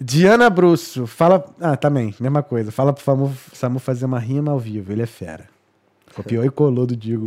Diana 0.00 0.48
Brusso, 0.48 1.06
fala. 1.06 1.44
Ah, 1.60 1.76
também, 1.76 2.14
mesma 2.18 2.42
coisa. 2.42 2.72
Fala 2.72 2.92
pro 2.92 3.04
Samu, 3.04 3.36
Samu 3.52 3.78
fazer 3.78 4.06
uma 4.06 4.18
rima 4.18 4.50
ao 4.50 4.58
vivo, 4.58 4.92
ele 4.92 5.02
é 5.02 5.06
fera. 5.06 5.46
Copiou 6.14 6.44
e 6.44 6.50
colou 6.50 6.86
do 6.86 6.96
Digo. 6.96 7.26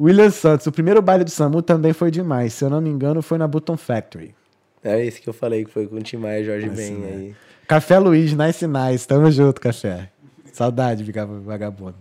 William 0.00 0.30
Santos, 0.30 0.66
o 0.66 0.72
primeiro 0.72 1.02
baile 1.02 1.24
do 1.24 1.30
Samu 1.30 1.60
também 1.60 1.92
foi 1.92 2.10
demais. 2.10 2.54
Se 2.54 2.64
eu 2.64 2.70
não 2.70 2.80
me 2.80 2.88
engano, 2.88 3.20
foi 3.20 3.36
na 3.36 3.46
Button 3.46 3.76
Factory. 3.76 4.34
É 4.82 5.04
esse 5.04 5.20
que 5.20 5.28
eu 5.28 5.32
falei, 5.32 5.64
que 5.64 5.70
foi 5.70 5.86
com 5.86 5.96
o 5.96 6.02
Tim 6.02 6.16
Maia 6.16 6.40
e 6.40 6.44
Jorge 6.44 6.68
Nice, 6.68 6.76
Ben 6.76 6.98
né? 6.98 7.08
aí. 7.08 7.36
Café 7.68 7.98
Luiz, 7.98 8.32
nice, 8.32 8.66
nice. 8.66 9.06
Tamo 9.06 9.30
junto, 9.30 9.60
café. 9.60 10.10
Saudade, 10.52 11.04
vagabundo. 11.44 11.96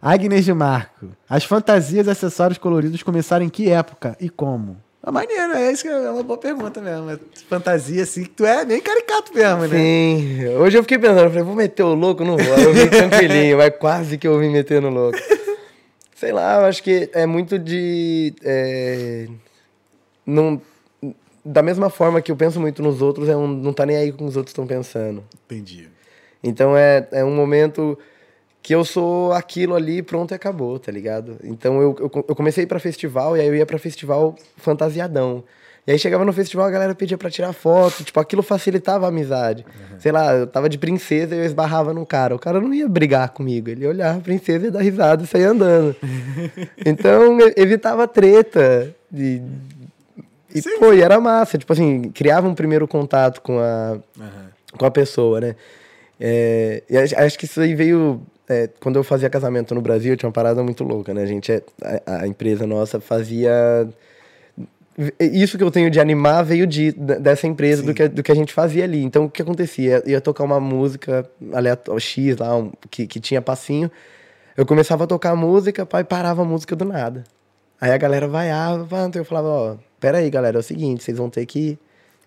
Agnes 0.00 0.44
de 0.44 0.52
Marco. 0.52 1.08
As 1.28 1.44
fantasias 1.44 2.06
e 2.06 2.10
acessórios 2.10 2.58
coloridos 2.58 3.02
começaram 3.02 3.44
em 3.44 3.48
que 3.48 3.70
época 3.70 4.16
e 4.20 4.28
como? 4.28 4.76
É 5.06 5.10
maneiro, 5.10 5.52
é 5.52 5.72
isso 5.72 5.82
que 5.84 5.88
é 5.88 6.10
uma 6.10 6.22
boa 6.22 6.38
pergunta 6.38 6.80
mesmo. 6.80 7.10
É 7.10 7.18
Fantasia, 7.48 8.02
assim, 8.02 8.24
que 8.24 8.30
tu 8.30 8.44
é 8.44 8.64
bem 8.64 8.80
caricato 8.80 9.32
mesmo, 9.32 9.62
né? 9.62 9.78
Sim, 9.78 10.48
hoje 10.48 10.76
eu 10.76 10.82
fiquei 10.82 10.98
pensando, 10.98 11.20
eu 11.20 11.30
falei, 11.30 11.44
vou 11.44 11.54
meter 11.54 11.82
o 11.84 11.94
louco, 11.94 12.24
não 12.24 12.36
vou. 12.36 12.54
Aí 12.54 12.64
eu 12.64 12.74
vim 12.74 12.88
tranquilinho, 12.88 13.56
mas 13.58 13.72
quase 13.78 14.18
que 14.18 14.26
eu 14.26 14.38
vim 14.38 14.50
meter 14.50 14.82
no 14.82 14.90
louco. 14.90 15.18
Sei 16.16 16.32
lá, 16.32 16.60
eu 16.60 16.66
acho 16.66 16.82
que 16.82 17.08
é 17.12 17.26
muito 17.26 17.58
de. 17.58 18.34
é, 18.42 19.28
não, 20.26 20.60
da 21.44 21.62
mesma 21.62 21.88
forma 21.88 22.20
que 22.20 22.30
eu 22.30 22.36
penso 22.36 22.60
muito 22.60 22.82
nos 22.82 23.00
outros, 23.00 23.28
é 23.28 23.36
um, 23.36 23.46
não 23.46 23.72
tá 23.72 23.86
nem 23.86 23.96
aí 23.96 24.12
com 24.12 24.26
os 24.26 24.36
outros 24.36 24.50
estão 24.50 24.66
pensando. 24.66 25.24
Entendi. 25.46 25.88
Então 26.42 26.76
é, 26.76 27.06
é 27.12 27.24
um 27.24 27.34
momento 27.34 27.98
que 28.62 28.74
eu 28.74 28.84
sou 28.84 29.32
aquilo 29.32 29.74
ali, 29.74 30.02
pronto 30.02 30.32
e 30.32 30.34
acabou, 30.34 30.78
tá 30.78 30.92
ligado? 30.92 31.36
Então 31.42 31.80
eu, 31.80 31.96
eu, 31.98 32.24
eu 32.28 32.34
comecei 32.34 32.62
a 32.62 32.64
ir 32.64 32.66
pra 32.66 32.78
festival 32.78 33.36
e 33.36 33.40
aí 33.40 33.46
eu 33.46 33.54
ia 33.54 33.66
pra 33.66 33.78
festival 33.78 34.34
fantasiadão. 34.56 35.44
E 35.88 35.92
aí 35.92 35.98
chegava 35.98 36.22
no 36.22 36.34
festival, 36.34 36.66
a 36.66 36.70
galera 36.70 36.94
pedia 36.94 37.16
pra 37.16 37.30
tirar 37.30 37.50
foto, 37.54 38.04
tipo, 38.04 38.20
aquilo 38.20 38.42
facilitava 38.42 39.06
a 39.06 39.08
amizade. 39.08 39.64
Sei 39.98 40.12
lá, 40.12 40.34
eu 40.34 40.46
tava 40.46 40.68
de 40.68 40.76
princesa 40.76 41.34
e 41.34 41.38
eu 41.38 41.44
esbarrava 41.46 41.94
num 41.94 42.04
cara. 42.04 42.34
O 42.34 42.38
cara 42.38 42.60
não 42.60 42.74
ia 42.74 42.86
brigar 42.86 43.30
comigo, 43.30 43.70
ele 43.70 43.84
ia 43.84 43.88
olhar 43.88 44.16
a 44.16 44.20
princesa 44.20 44.66
e 44.66 44.70
dar 44.70 44.82
risada 44.82 45.24
e 45.24 45.26
sair 45.26 45.44
andando. 45.44 45.96
então 46.84 47.38
evitava 47.56 48.06
treta. 48.06 48.94
E, 49.10 49.40
e 50.54 50.60
pô, 50.78 50.92
e 50.92 51.00
era 51.00 51.18
massa. 51.18 51.56
Tipo 51.56 51.72
assim, 51.72 52.10
criava 52.10 52.46
um 52.46 52.54
primeiro 52.54 52.86
contato 52.86 53.40
com 53.40 53.58
a, 53.58 53.98
com 54.76 54.84
a 54.84 54.90
pessoa, 54.90 55.40
né? 55.40 55.56
É, 56.20 56.82
e 56.90 56.98
acho 56.98 57.38
que 57.38 57.46
isso 57.46 57.62
aí 57.62 57.74
veio. 57.74 58.20
É, 58.48 58.68
quando 58.80 58.96
eu 58.96 59.04
fazia 59.04 59.28
casamento 59.28 59.74
no 59.74 59.80
Brasil, 59.80 60.16
tinha 60.16 60.28
uma 60.28 60.32
parada 60.32 60.62
muito 60.62 60.82
louca, 60.84 61.12
né? 61.12 61.22
A 61.22 61.26
gente, 61.26 61.52
é- 61.52 61.62
a, 62.06 62.22
a 62.22 62.26
empresa 62.26 62.66
nossa 62.66 63.00
fazia 63.00 63.88
isso 65.20 65.56
que 65.56 65.62
eu 65.62 65.70
tenho 65.70 65.88
de 65.90 66.00
animar 66.00 66.42
veio 66.42 66.66
de, 66.66 66.90
dessa 66.90 67.46
empresa, 67.46 67.84
do 67.84 67.94
que, 67.94 68.08
do 68.08 68.20
que 68.20 68.32
a 68.32 68.34
gente 68.34 68.52
fazia 68.52 68.82
ali. 68.82 69.04
Então, 69.04 69.26
o 69.26 69.30
que 69.30 69.40
acontecia? 69.40 70.02
Eu 70.04 70.10
ia 70.10 70.20
tocar 70.20 70.42
uma 70.42 70.58
música 70.58 71.24
aleatória, 71.52 72.00
X 72.00 72.36
lá, 72.36 72.56
um, 72.56 72.72
que, 72.90 73.06
que 73.06 73.20
tinha 73.20 73.40
passinho. 73.40 73.88
Eu 74.56 74.66
começava 74.66 75.04
a 75.04 75.06
tocar 75.06 75.30
a 75.30 75.36
música, 75.36 75.86
pai 75.86 76.02
parava 76.02 76.42
a 76.42 76.44
música 76.44 76.74
do 76.74 76.84
nada. 76.84 77.22
Aí 77.80 77.92
a 77.92 77.96
galera 77.96 78.26
vaiava, 78.26 79.08
eu 79.14 79.24
falava, 79.24 79.48
ó, 79.48 79.76
pera 80.00 80.18
aí, 80.18 80.28
galera, 80.28 80.58
é 80.58 80.60
o 80.60 80.64
seguinte, 80.64 81.04
vocês 81.04 81.16
vão 81.16 81.30
ter 81.30 81.46
que 81.46 81.78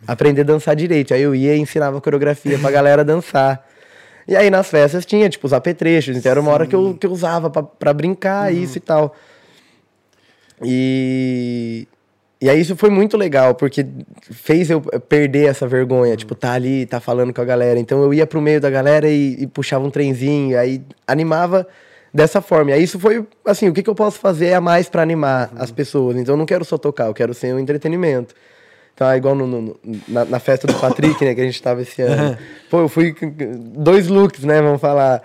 aprender 0.08 0.42
a 0.42 0.46
dançar 0.46 0.74
direito. 0.74 1.14
Aí 1.14 1.22
eu 1.22 1.36
ia 1.36 1.54
e 1.54 1.60
ensinava 1.60 2.00
coreografia 2.00 2.58
pra 2.58 2.72
galera 2.72 3.04
dançar. 3.04 3.68
E 4.28 4.36
aí 4.36 4.50
nas 4.50 4.70
festas 4.70 5.06
tinha, 5.06 5.30
tipo, 5.30 5.48
os 5.48 5.54
apetrechos, 5.54 6.16
então 6.16 6.32
era 6.32 6.40
uma 6.40 6.50
Sim. 6.50 6.54
hora 6.54 6.68
que 6.68 6.76
eu, 6.76 6.98
que 7.00 7.08
eu 7.08 7.12
usava 7.12 7.50
pra, 7.50 7.64
pra 7.64 7.94
brincar, 7.94 8.52
uhum. 8.52 8.58
isso 8.58 8.78
e 8.78 8.82
tal. 8.82 9.16
E 10.64 11.88
e 12.42 12.50
aí 12.50 12.60
isso 12.60 12.76
foi 12.76 12.90
muito 12.90 13.16
legal, 13.18 13.54
porque 13.54 13.86
fez 14.32 14.72
eu 14.72 14.82
perder 14.82 15.48
essa 15.48 15.68
vergonha, 15.68 16.18
tipo, 16.18 16.34
tá 16.34 16.54
ali, 16.54 16.88
tá 16.88 17.00
falando 17.00 17.32
com 17.32 17.40
a 17.40 17.46
galera. 17.46 17.80
Então 17.80 18.02
eu 18.02 18.12
ia 18.12 18.26
pro 18.26 18.42
meio 18.42 18.60
da 18.60 18.68
galera 18.68 19.08
e, 19.08 19.44
e 19.44 19.46
puxava 19.46 19.86
um 19.86 19.92
trenzinho, 19.92 20.58
aí 20.58 20.82
animava 21.06 21.68
dessa 22.12 22.42
forma. 22.42 22.72
E 22.72 22.74
aí 22.74 22.84
isso 22.84 23.00
foi, 23.00 23.24
assim, 23.46 23.70
o 23.70 23.74
que, 23.74 23.84
que 23.84 23.90
eu 23.90 23.94
posso 23.94 24.18
fazer 24.18 24.56
a 24.56 24.60
mais 24.60 24.90
para 24.90 25.04
animar 25.04 25.52
uhum. 25.54 25.62
as 25.62 25.70
pessoas? 25.70 26.18
Então 26.18 26.34
eu 26.34 26.38
não 26.38 26.48
quero 26.48 26.66
só 26.66 26.80
tocar, 26.80 27.06
eu 27.06 27.14
quero 27.14 27.32
ser 27.32 27.54
um 27.54 27.60
entretenimento. 27.60 28.34
É 29.10 29.18
igual 29.18 29.36
no, 29.36 29.48
no, 29.48 29.80
na, 30.08 30.26
na, 30.26 30.40
festa 30.40 30.68
do 30.68 30.74
Patrick, 30.74 31.24
né, 31.24 31.34
que 31.34 31.42
a 31.42 31.46
gente 31.46 31.62
tava 31.62 31.82
esse 31.82 32.02
ano. 32.04 32.38
Pô, 32.70 32.82
eu 32.82 32.90
fui 32.90 33.16
dois 33.76 34.08
looks, 34.08 34.44
né, 34.44 34.62
vamos 34.62 34.82
falar. 34.82 35.22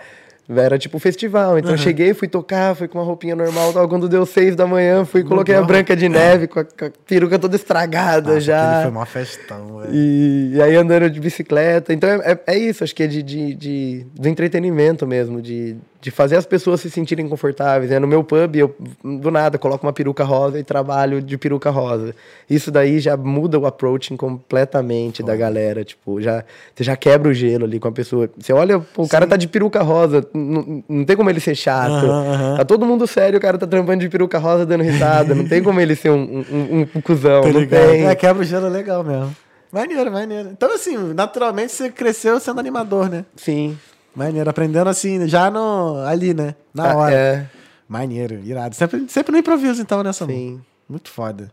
Era 0.49 0.77
tipo 0.79 0.97
festival. 0.97 1.59
Então 1.59 1.71
uhum. 1.71 1.75
eu 1.75 1.81
cheguei, 1.81 2.13
fui 2.13 2.27
tocar, 2.27 2.73
fui 2.73 2.87
com 2.87 2.97
uma 2.97 3.03
roupinha 3.03 3.35
normal. 3.35 3.73
Tal. 3.73 3.87
Quando 3.89 4.07
deu 4.07 4.25
seis 4.25 4.55
da 4.55 4.65
manhã, 4.65 5.03
fui 5.03 5.21
coloquei 5.21 5.53
a 5.53 5.61
Branca 5.61 5.93
de 5.93 6.07
Neve 6.07 6.47
com 6.47 6.61
a, 6.61 6.63
com 6.63 6.85
a 6.85 6.91
peruca 7.05 7.37
toda 7.37 7.57
estragada 7.57 8.29
Nossa, 8.29 8.41
já. 8.41 8.81
Foi 8.83 8.91
uma 8.91 9.05
festão, 9.05 9.79
velho. 9.79 9.93
E, 9.93 10.53
e, 10.55 10.61
aí 10.61 10.75
andando 10.77 11.09
de 11.09 11.19
bicicleta. 11.19 11.91
Então 11.91 12.09
é, 12.09 12.31
é, 12.31 12.39
é 12.47 12.57
isso, 12.57 12.81
acho 12.81 12.95
que 12.95 13.03
é 13.03 13.07
de, 13.07 13.21
de, 13.21 13.53
de, 13.55 14.05
do 14.13 14.29
entretenimento 14.29 15.05
mesmo, 15.05 15.41
de, 15.41 15.75
de 16.07 16.11
fazer 16.11 16.37
as 16.37 16.45
pessoas 16.45 16.79
se 16.79 16.89
sentirem 16.89 17.27
confortáveis. 17.27 17.91
Né? 17.91 17.99
No 17.99 18.07
meu 18.07 18.23
pub, 18.23 18.55
eu 18.55 18.73
do 19.03 19.29
nada 19.29 19.57
coloco 19.57 19.85
uma 19.85 19.91
peruca 19.91 20.23
rosa 20.23 20.57
e 20.57 20.63
trabalho 20.63 21.21
de 21.21 21.37
peruca 21.37 21.69
rosa. 21.69 22.15
Isso 22.49 22.71
daí 22.71 23.01
já 23.01 23.17
muda 23.17 23.59
o 23.59 23.65
approaching 23.65 24.15
completamente 24.15 25.21
oh. 25.21 25.25
da 25.25 25.35
galera. 25.35 25.83
Tipo, 25.83 26.21
já, 26.21 26.45
você 26.73 26.85
já 26.85 26.95
quebra 26.95 27.29
o 27.29 27.33
gelo 27.33 27.65
ali 27.65 27.77
com 27.77 27.89
a 27.89 27.91
pessoa. 27.91 28.29
Você 28.39 28.53
olha, 28.53 28.79
pô, 28.79 29.03
o 29.03 29.09
cara 29.09 29.27
tá 29.27 29.35
de 29.35 29.49
peruca 29.49 29.83
rosa, 29.83 30.25
não, 30.33 30.81
não 30.87 31.03
tem 31.03 31.17
como 31.17 31.29
ele 31.29 31.41
ser 31.41 31.55
chato. 31.55 32.05
Uh 32.05 32.53
-huh, 32.53 32.57
Tá 32.57 32.63
todo 32.63 32.85
mundo 32.85 33.05
sério, 33.05 33.37
o 33.37 33.41
cara 33.41 33.57
tá 33.57 33.67
trampando 33.67 33.99
de 33.99 34.07
peruca 34.07 34.39
rosa 34.39 34.65
dando 34.65 34.85
risada. 34.85 35.35
não 35.35 35.45
tem 35.45 35.61
como 35.61 35.81
ele 35.81 35.93
ser 35.93 36.09
um, 36.09 36.45
um, 36.49 36.57
um, 36.57 36.87
um 36.95 37.01
cuzão. 37.01 37.41
Tá 37.41 37.49
não 37.49 37.67
tem. 37.67 38.07
É, 38.07 38.15
quebra 38.15 38.43
o 38.43 38.45
gelo 38.45 38.69
legal 38.69 39.03
mesmo. 39.03 39.35
Maneiro, 39.69 40.09
maneiro. 40.09 40.49
Então, 40.53 40.73
assim, 40.73 40.95
naturalmente 41.13 41.73
você 41.73 41.89
cresceu 41.89 42.39
sendo 42.39 42.61
animador, 42.61 43.09
né? 43.09 43.25
Sim. 43.35 43.77
Maneiro, 44.17 44.49
aprendendo 44.49 44.89
assim, 44.89 45.27
já 45.27 45.51
no, 45.51 45.99
ali, 45.99 46.33
né? 46.33 46.55
Na 46.73 46.91
ah, 46.91 46.97
hora. 46.97 47.15
É. 47.15 47.49
Maneiro, 47.87 48.39
irado. 48.43 48.73
Sempre, 48.73 49.07
sempre 49.07 49.31
no 49.31 49.37
improviso, 49.37 49.79
então, 49.79 50.01
nessa 50.01 50.25
né, 50.25 50.33
Sim. 50.33 50.61
Muito 50.89 51.11
foda. 51.11 51.51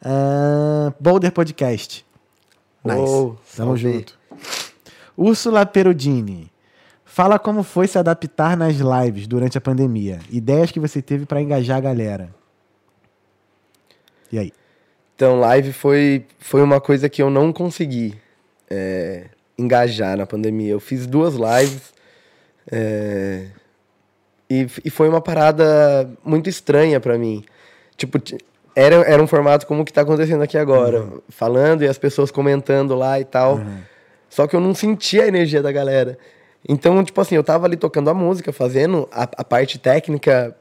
Uh, 0.00 0.94
Boulder 0.98 1.30
Podcast. 1.30 2.02
Nice. 2.82 2.98
Oh, 2.98 3.36
Tamo 3.54 3.76
junto. 3.76 4.18
Úrsula 5.14 5.66
Perudini. 5.66 6.50
Fala 7.04 7.38
como 7.38 7.62
foi 7.62 7.86
se 7.86 7.98
adaptar 7.98 8.56
nas 8.56 8.76
lives 8.76 9.26
durante 9.26 9.58
a 9.58 9.60
pandemia. 9.60 10.20
Ideias 10.30 10.70
que 10.70 10.80
você 10.80 11.02
teve 11.02 11.26
para 11.26 11.42
engajar 11.42 11.76
a 11.76 11.80
galera. 11.80 12.34
E 14.32 14.38
aí? 14.38 14.52
Então, 15.14 15.38
live 15.38 15.74
foi, 15.74 16.24
foi 16.38 16.62
uma 16.62 16.80
coisa 16.80 17.10
que 17.10 17.20
eu 17.20 17.28
não 17.28 17.52
consegui. 17.52 18.16
É, 18.70 19.26
engajar 19.58 20.16
na 20.16 20.26
pandemia. 20.26 20.72
Eu 20.72 20.80
fiz 20.80 21.06
duas 21.06 21.34
lives 21.34 21.92
é, 22.70 23.46
e, 24.48 24.66
e 24.84 24.90
foi 24.90 25.08
uma 25.08 25.20
parada 25.20 26.10
muito 26.24 26.48
estranha 26.48 27.00
para 27.00 27.18
mim. 27.18 27.44
Tipo, 27.96 28.18
era, 28.74 28.96
era 28.96 29.22
um 29.22 29.26
formato 29.26 29.66
como 29.66 29.82
o 29.82 29.84
que 29.84 29.92
tá 29.92 30.00
acontecendo 30.00 30.42
aqui 30.42 30.58
agora, 30.58 31.02
uhum. 31.02 31.20
falando 31.28 31.82
e 31.82 31.88
as 31.88 31.98
pessoas 31.98 32.30
comentando 32.30 32.94
lá 32.94 33.20
e 33.20 33.24
tal. 33.24 33.56
Uhum. 33.56 33.78
Só 34.28 34.46
que 34.46 34.56
eu 34.56 34.60
não 34.60 34.74
sentia 34.74 35.24
a 35.24 35.28
energia 35.28 35.62
da 35.62 35.70
galera. 35.70 36.18
Então, 36.68 37.02
tipo 37.04 37.20
assim, 37.20 37.36
eu 37.36 37.44
tava 37.44 37.66
ali 37.66 37.76
tocando 37.76 38.10
a 38.10 38.14
música, 38.14 38.52
fazendo 38.52 39.08
a, 39.12 39.22
a 39.22 39.44
parte 39.44 39.78
técnica 39.78 40.56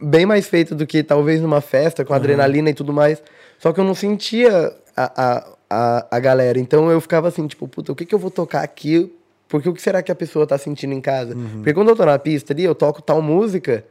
bem 0.00 0.24
mais 0.24 0.46
feita 0.48 0.74
do 0.74 0.86
que 0.86 1.02
talvez 1.02 1.40
numa 1.40 1.60
festa, 1.60 2.04
com 2.04 2.12
uhum. 2.12 2.18
adrenalina 2.18 2.70
e 2.70 2.74
tudo 2.74 2.92
mais. 2.92 3.22
Só 3.58 3.72
que 3.72 3.80
eu 3.80 3.84
não 3.84 3.94
sentia 3.94 4.72
a, 4.96 5.22
a, 5.22 5.46
a, 5.74 6.06
a 6.16 6.20
galera. 6.20 6.58
Então 6.58 6.90
eu 6.90 7.00
ficava 7.00 7.28
assim, 7.28 7.46
tipo, 7.46 7.66
puta, 7.66 7.92
o 7.92 7.94
que, 7.96 8.06
que 8.06 8.14
eu 8.14 8.18
vou 8.18 8.30
tocar 8.30 8.62
aqui? 8.62 9.12
Porque 9.48 9.68
o 9.68 9.74
que 9.74 9.82
será 9.82 10.02
que 10.02 10.12
a 10.12 10.14
pessoa 10.14 10.46
tá 10.46 10.56
sentindo 10.56 10.94
em 10.94 11.00
casa? 11.00 11.34
Uhum. 11.34 11.56
Porque 11.56 11.74
quando 11.74 11.88
eu 11.88 11.96
tô 11.96 12.04
na 12.04 12.18
pista 12.18 12.52
ali, 12.52 12.64
eu 12.64 12.74
toco 12.74 13.02
tal 13.02 13.20
música, 13.20 13.84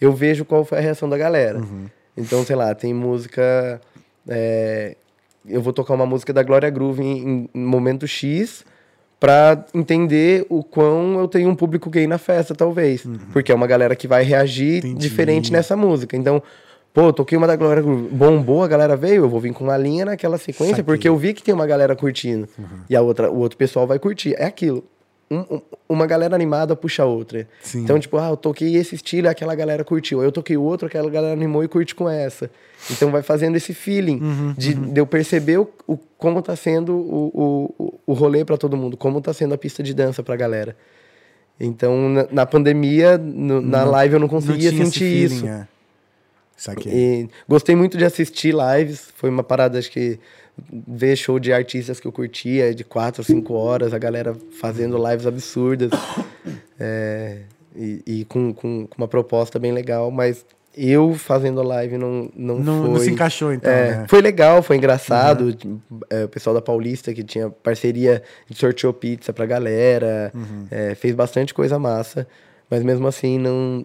eu 0.00 0.12
vejo 0.12 0.44
qual 0.44 0.64
foi 0.64 0.78
a 0.78 0.80
reação 0.80 1.08
da 1.08 1.16
galera. 1.16 1.58
Uhum. 1.58 1.86
Então, 2.16 2.44
sei 2.44 2.56
lá, 2.56 2.74
tem 2.74 2.92
música. 2.92 3.80
É, 4.28 4.96
eu 5.46 5.62
vou 5.62 5.72
tocar 5.72 5.94
uma 5.94 6.06
música 6.06 6.32
da 6.32 6.42
Glória 6.42 6.68
Groove 6.70 7.02
em, 7.02 7.48
em 7.54 7.60
momento 7.60 8.06
X 8.06 8.64
para 9.18 9.64
entender 9.74 10.46
o 10.48 10.64
quão 10.64 11.18
eu 11.18 11.28
tenho 11.28 11.50
um 11.50 11.54
público 11.54 11.90
gay 11.90 12.06
na 12.06 12.16
festa, 12.18 12.54
talvez. 12.54 13.04
Uhum. 13.04 13.18
Porque 13.32 13.52
é 13.52 13.54
uma 13.54 13.66
galera 13.66 13.94
que 13.94 14.08
vai 14.08 14.24
reagir 14.24 14.78
Entendi. 14.78 15.00
diferente 15.00 15.52
nessa 15.52 15.76
música. 15.76 16.16
Então, 16.16 16.42
Pô, 16.92 17.12
toquei 17.12 17.38
uma 17.38 17.46
da 17.46 17.54
Glória 17.54 17.82
bombou, 17.82 18.64
a 18.64 18.68
galera 18.68 18.96
veio, 18.96 19.24
eu 19.24 19.28
vou 19.28 19.40
vir 19.40 19.52
com 19.52 19.62
uma 19.64 19.76
linha 19.76 20.04
naquela 20.04 20.38
sequência, 20.38 20.76
Saquei. 20.76 20.84
porque 20.84 21.08
eu 21.08 21.16
vi 21.16 21.32
que 21.32 21.42
tem 21.42 21.54
uma 21.54 21.66
galera 21.66 21.94
curtindo. 21.94 22.48
Uhum. 22.58 22.64
E 22.88 22.96
a 22.96 23.00
outra, 23.00 23.30
o 23.30 23.38
outro 23.38 23.56
pessoal 23.56 23.86
vai 23.86 23.98
curtir. 23.98 24.34
É 24.36 24.46
aquilo. 24.46 24.84
Um, 25.32 25.38
um, 25.48 25.60
uma 25.88 26.06
galera 26.06 26.34
animada 26.34 26.74
puxa 26.74 27.04
a 27.04 27.06
outra. 27.06 27.46
Sim. 27.62 27.84
Então, 27.84 28.00
tipo, 28.00 28.18
ah, 28.18 28.30
eu 28.30 28.36
toquei 28.36 28.74
esse 28.74 28.96
estilo 28.96 29.28
aquela 29.28 29.54
galera 29.54 29.84
curtiu. 29.84 30.20
Aí 30.20 30.26
eu 30.26 30.32
toquei 30.32 30.56
o 30.56 30.62
outro, 30.62 30.88
aquela 30.88 31.08
galera 31.08 31.32
animou 31.32 31.62
e 31.62 31.68
curte 31.68 31.94
com 31.94 32.08
essa. 32.08 32.50
Então 32.90 33.12
vai 33.12 33.22
fazendo 33.22 33.54
esse 33.54 33.72
feeling 33.72 34.20
uhum, 34.20 34.54
de, 34.58 34.74
uhum. 34.74 34.92
de, 34.92 35.00
eu 35.00 35.06
perceber 35.06 35.58
o, 35.58 35.68
o, 35.86 35.96
como 36.18 36.42
tá 36.42 36.56
sendo 36.56 36.96
o, 36.96 37.72
o, 37.78 37.94
o 38.08 38.12
rolê 38.12 38.44
para 38.44 38.56
todo 38.56 38.76
mundo, 38.76 38.96
como 38.96 39.20
tá 39.20 39.32
sendo 39.32 39.54
a 39.54 39.58
pista 39.58 39.84
de 39.84 39.94
dança 39.94 40.20
pra 40.20 40.34
galera. 40.34 40.76
Então, 41.60 42.08
na, 42.08 42.26
na 42.32 42.46
pandemia, 42.46 43.16
no, 43.16 43.60
na 43.60 43.84
live 43.84 44.14
eu 44.14 44.20
não 44.20 44.28
conseguia 44.28 44.72
não 44.72 44.84
sentir 44.86 44.98
feeling, 44.98 45.36
isso. 45.36 45.46
É. 45.46 45.68
E 46.90 47.28
gostei 47.48 47.74
muito 47.74 47.96
de 47.96 48.04
assistir 48.04 48.54
lives. 48.54 49.08
Foi 49.16 49.30
uma 49.30 49.42
parada, 49.42 49.78
acho 49.78 49.90
que 49.90 50.18
ver 50.86 51.16
show 51.16 51.38
de 51.38 51.52
artistas 51.52 51.98
que 51.98 52.06
eu 52.06 52.12
curtia, 52.12 52.74
de 52.74 52.84
quatro, 52.84 53.24
cinco 53.24 53.54
horas, 53.54 53.94
a 53.94 53.98
galera 53.98 54.36
fazendo 54.60 54.96
lives 55.08 55.26
absurdas. 55.26 55.90
É, 56.82 57.42
e, 57.76 58.02
e 58.06 58.24
com, 58.24 58.54
com, 58.54 58.86
com, 58.86 58.96
uma 58.96 59.06
proposta 59.06 59.58
bem 59.58 59.70
legal, 59.70 60.10
mas 60.10 60.46
eu 60.74 61.12
fazendo 61.12 61.62
live 61.62 61.98
não, 61.98 62.30
não, 62.34 62.58
não 62.58 62.80
foi. 62.80 62.90
Não 62.90 63.00
se 63.00 63.10
encaixou, 63.10 63.52
então. 63.52 63.70
É, 63.70 63.96
né? 63.98 64.06
Foi 64.08 64.22
legal, 64.22 64.62
foi 64.62 64.76
engraçado. 64.76 65.54
Uhum. 65.62 65.78
É, 66.08 66.24
o 66.24 66.28
pessoal 66.30 66.54
da 66.54 66.62
Paulista 66.62 67.12
que 67.12 67.22
tinha 67.22 67.50
parceria 67.50 68.22
sorteou 68.54 68.94
pizza 68.94 69.30
pra 69.30 69.44
galera, 69.44 70.32
uhum. 70.34 70.66
É, 70.70 70.94
fez 70.94 71.14
bastante 71.14 71.52
coisa 71.52 71.78
massa. 71.78 72.26
Mas 72.70 72.82
mesmo 72.82 73.06
assim, 73.08 73.38
não. 73.38 73.84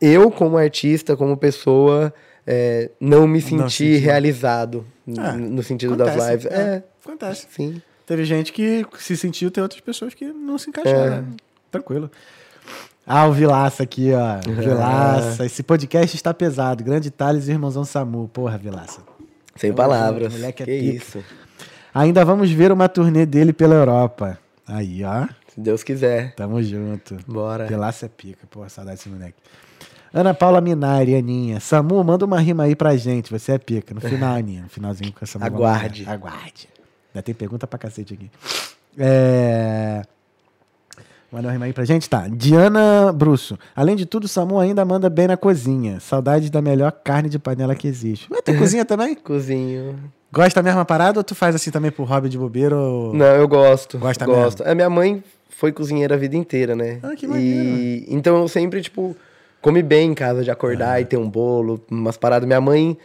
Eu, 0.00 0.30
como 0.30 0.58
artista, 0.58 1.16
como 1.16 1.36
pessoa, 1.36 2.12
é, 2.46 2.90
não 3.00 3.26
me 3.26 3.40
senti, 3.40 3.54
não 3.54 3.70
senti. 3.70 3.96
realizado 3.96 4.84
ah, 5.16 5.32
no 5.32 5.62
sentido 5.62 5.94
acontece, 5.94 6.18
das 6.18 6.28
lives. 6.28 6.46
É, 6.46 6.56
é, 6.56 6.82
acontece. 7.04 7.46
Sim. 7.50 7.80
Teve 8.04 8.24
gente 8.24 8.52
que 8.52 8.84
se 8.98 9.16
sentiu, 9.16 9.50
tem 9.50 9.62
outras 9.62 9.80
pessoas 9.80 10.14
que 10.14 10.24
não 10.24 10.58
se 10.58 10.68
encaixaram. 10.68 11.14
É. 11.14 11.24
Tranquilo. 11.70 12.10
Ah, 13.06 13.26
o 13.26 13.32
Vilaça 13.32 13.84
aqui, 13.84 14.12
ó. 14.12 14.36
É. 14.36 14.40
Vilaça. 14.40 15.46
Esse 15.46 15.62
podcast 15.62 16.16
está 16.16 16.34
pesado. 16.34 16.82
Grande 16.82 17.10
Thales 17.10 17.48
e 17.48 17.52
irmãozão 17.52 17.84
Samu. 17.84 18.28
Porra, 18.28 18.58
Vilaça. 18.58 19.00
Sem 19.56 19.72
palavras. 19.72 20.32
Moleque 20.32 20.62
é 20.62 20.66
que 20.66 20.80
pica. 20.80 20.96
isso. 20.96 21.24
Ainda 21.94 22.24
vamos 22.24 22.50
ver 22.50 22.72
uma 22.72 22.88
turnê 22.88 23.26
dele 23.26 23.52
pela 23.52 23.74
Europa. 23.74 24.38
Aí, 24.66 25.02
ó. 25.04 25.26
Se 25.54 25.60
Deus 25.60 25.82
quiser. 25.82 26.34
Tamo 26.34 26.62
junto. 26.62 27.16
Bora. 27.26 27.66
Pelácia 27.66 28.06
é 28.06 28.08
pica. 28.08 28.46
Pô, 28.48 28.68
saudade 28.68 28.98
desse 28.98 29.08
moleque. 29.08 29.36
Ana 30.12 30.32
Paula 30.32 30.60
Minari, 30.60 31.14
Aninha. 31.14 31.60
Samu, 31.60 32.02
manda 32.04 32.24
uma 32.24 32.40
rima 32.40 32.64
aí 32.64 32.76
pra 32.76 32.96
gente. 32.96 33.30
Você 33.30 33.52
é 33.52 33.58
pica. 33.58 33.94
No 33.94 34.00
final, 34.00 34.34
Aninha. 34.36 34.62
No 34.62 34.68
finalzinho 34.68 35.12
com 35.12 35.24
essa 35.24 35.44
Aguarde. 35.44 36.08
Aguarde. 36.08 36.68
Ainda 37.12 37.22
tem 37.22 37.34
pergunta 37.34 37.66
pra 37.66 37.78
cacete 37.78 38.14
aqui. 38.14 38.30
É... 38.96 40.02
Manda 41.32 41.46
uma 41.46 41.52
rima 41.52 41.64
aí 41.64 41.72
pra 41.72 41.84
gente? 41.84 42.08
Tá. 42.08 42.26
Diana 42.28 43.12
Brusso. 43.12 43.58
Além 43.74 43.94
de 43.94 44.06
tudo, 44.06 44.26
Samu 44.28 44.58
ainda 44.58 44.84
manda 44.84 45.10
bem 45.10 45.28
na 45.28 45.36
cozinha. 45.36 45.98
Saudade 46.00 46.50
da 46.50 46.60
melhor 46.62 46.92
carne 46.92 47.28
de 47.28 47.38
panela 47.38 47.74
que 47.74 47.88
existe. 47.88 48.26
Mas 48.30 48.40
tu 48.42 48.54
cozinha 48.58 48.84
também? 48.84 49.14
Cozinho. 49.14 49.98
Gosta 50.32 50.60
da 50.60 50.68
mesma 50.68 50.84
parada 50.84 51.18
ou 51.18 51.24
tu 51.24 51.34
faz 51.34 51.56
assim 51.56 51.72
também 51.72 51.90
por 51.90 52.04
hobby 52.04 52.28
de 52.28 52.38
bobeiro? 52.38 52.76
Ou... 52.76 53.14
Não, 53.14 53.26
eu 53.26 53.48
gosto. 53.48 53.98
Gosta 53.98 54.24
gosto. 54.26 54.60
Mesmo? 54.60 54.72
A 54.72 54.74
minha 54.74 54.90
mãe 54.90 55.22
foi 55.60 55.72
cozinheira 55.72 56.14
a 56.14 56.18
vida 56.18 56.36
inteira, 56.36 56.74
né? 56.74 57.00
Ah, 57.02 57.14
que 57.14 57.26
maneiro. 57.26 57.68
E, 57.68 58.06
então 58.08 58.40
eu 58.40 58.48
sempre, 58.48 58.80
tipo, 58.80 59.14
come 59.60 59.82
bem 59.82 60.10
em 60.10 60.14
casa 60.14 60.42
de 60.42 60.50
acordar 60.50 60.92
ah. 60.94 61.00
e 61.02 61.04
ter 61.04 61.18
um 61.18 61.28
bolo, 61.28 61.84
umas 61.90 62.16
paradas. 62.16 62.46
Minha 62.46 62.62
mãe 62.62 62.96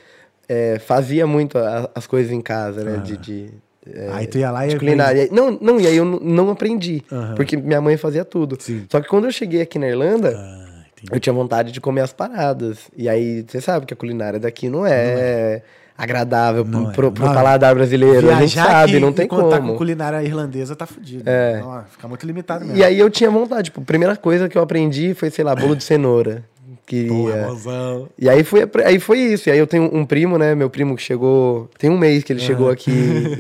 é, 0.48 0.80
fazia 0.80 1.28
muito 1.28 1.58
a- 1.58 1.90
as 1.94 2.08
coisas 2.08 2.32
em 2.32 2.40
casa, 2.40 2.82
né? 2.82 2.98
De, 3.04 3.18
de, 3.18 3.50
é, 3.86 4.08
Aí 4.14 4.26
tu 4.26 4.38
ia 4.38 4.50
lá 4.52 4.66
e 4.66 4.80
culinária. 4.80 5.28
Não, 5.34 5.52
não, 5.60 5.82
e 5.82 5.86
aí 5.86 5.98
eu 5.98 6.06
não 6.06 6.50
aprendi, 6.50 7.04
porque 7.36 7.58
minha 7.58 7.82
mãe 7.82 7.98
fazia 7.98 8.24
tudo. 8.24 8.56
Sim. 8.58 8.86
Só 8.90 9.02
que 9.02 9.10
quando 9.10 9.26
eu 9.26 9.32
cheguei 9.34 9.60
aqui 9.62 9.78
na 9.78 9.90
Irlanda, 9.90 10.34
Ah, 10.34 10.86
eu 11.12 11.20
tinha 11.20 11.34
vontade 11.34 11.74
de 11.74 11.82
comer 11.82 12.02
as 12.02 12.14
paradas. 12.14 12.90
E 12.96 13.10
aí, 13.10 13.44
você 13.46 13.60
sabe 13.60 13.86
que 13.86 13.94
a 13.94 13.98
culinária 13.98 14.40
daqui 14.40 14.70
não 14.70 14.88
é, 14.88 15.62
agradável 15.98 16.66
Não 16.66 16.92
pro, 16.92 17.08
é. 17.08 17.12
pro, 17.12 17.26
Não, 17.26 17.34
paladar 17.34 17.74
brasileiro. 17.74 18.30
A 18.30 18.42
gente 18.42 18.56
sabe, 18.56 19.00
não 19.00 19.14
tem 19.14 19.28
como. 19.28 19.50
com 19.50 19.78
culinária 19.78 20.22
irlandesa 20.24 20.76
tá 20.76 20.86
fudido. 20.86 21.24
É. 21.26 21.62
Ó, 21.64 21.84
fica 21.84 22.08
muito 22.08 22.26
limitado 22.26 22.66
mesmo. 22.66 22.80
E 22.80 22.84
aí 22.84 23.00
eu 23.00 23.10
tinha 23.10 23.30
vontade. 23.30 23.66
Tipo, 23.66 23.82
a 23.82 23.86
primeira 23.86 24.16
coisa 24.16 24.50
que 24.50 24.58
eu 24.58 24.62
aprendi 24.62 25.14
foi, 25.14 25.30
sei 25.30 25.44
lá, 25.44 25.56
bolo 25.56 25.76
de 25.76 25.84
cenoura. 25.84 26.44
Queria. 26.86 27.10
Porra, 27.10 27.48
mozão. 27.48 28.10
E 28.18 28.30
aí 28.30 28.44
foi, 28.44 28.70
aí 28.84 29.00
foi 29.00 29.20
isso. 29.20 29.50
E 29.50 29.52
aí 29.52 29.58
eu 29.58 29.66
tenho 29.66 29.90
um 29.92 30.06
primo, 30.06 30.38
né? 30.38 30.54
Meu 30.54 30.70
primo 30.70 30.96
que 30.96 31.02
chegou. 31.02 31.70
Tem 31.80 31.90
um 31.90 31.98
mês 31.98 32.24
que 32.24 32.32
ele 32.32 32.40
chegou 32.40 32.70
aqui 32.70 32.92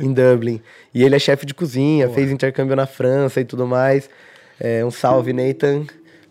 em 0.01 0.11
Dublin. 0.11 0.59
E 0.93 1.03
ele 1.03 1.15
é 1.15 1.19
chefe 1.19 1.45
de 1.45 1.53
cozinha, 1.53 2.09
fez 2.09 2.31
intercâmbio 2.31 2.75
na 2.75 2.87
França 2.87 3.39
e 3.39 3.45
tudo 3.45 3.67
mais. 3.67 4.09
É, 4.59 4.83
um 4.83 4.89
salve, 4.89 5.33
Nathan, 5.33 5.83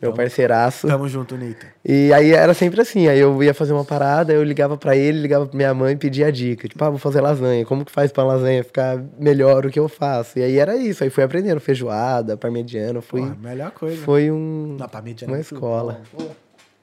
meu 0.09 0.13
parceiraço. 0.15 0.87
Tamo 0.89 1.09
junto, 1.09 1.37
Neita. 1.37 1.67
E 1.85 2.13
aí 2.13 2.33
era 2.33 2.55
sempre 2.55 2.81
assim, 2.81 3.09
aí 3.09 3.19
eu 3.19 3.43
ia 3.43 3.53
fazer 3.55 3.73
uma 3.73 3.85
parada, 3.85 4.33
eu 4.33 4.43
ligava 4.43 4.77
pra 4.77 4.97
ele, 4.97 5.21
ligava 5.21 5.47
pra 5.47 5.57
minha 5.57 5.73
mãe 5.75 5.93
e 5.95 5.97
pedia 5.97 6.31
dica. 6.33 6.69
Tipo, 6.69 6.85
ah, 6.85 6.91
vou 6.91 6.99
fazer 6.99 7.21
lasanha. 7.21 7.65
Como 7.65 7.85
que 7.85 7.93
faz 7.93 8.13
pra 8.13 8.25
lasanha 8.25 8.63
ficar 8.65 9.03
melhor 9.19 9.67
o 9.67 9.71
que 9.71 9.79
eu 9.79 9.89
faço? 9.89 10.39
E 10.39 10.43
aí 10.43 10.59
era 10.59 10.77
isso, 10.77 11.03
aí 11.05 11.11
fui 11.11 11.25
aprendendo 11.25 11.61
feijoada, 11.61 12.37
parmegiana, 12.37 13.01
fui... 13.01 13.21
Porra, 13.21 13.37
melhor 13.41 13.71
coisa. 13.71 14.03
Foi 14.03 14.31
um, 14.31 14.77
Não, 14.79 14.89
parmegiana 14.89 15.33
uma 15.33 15.39
é 15.39 15.41
escola. 15.41 16.01
bom. 16.13 16.31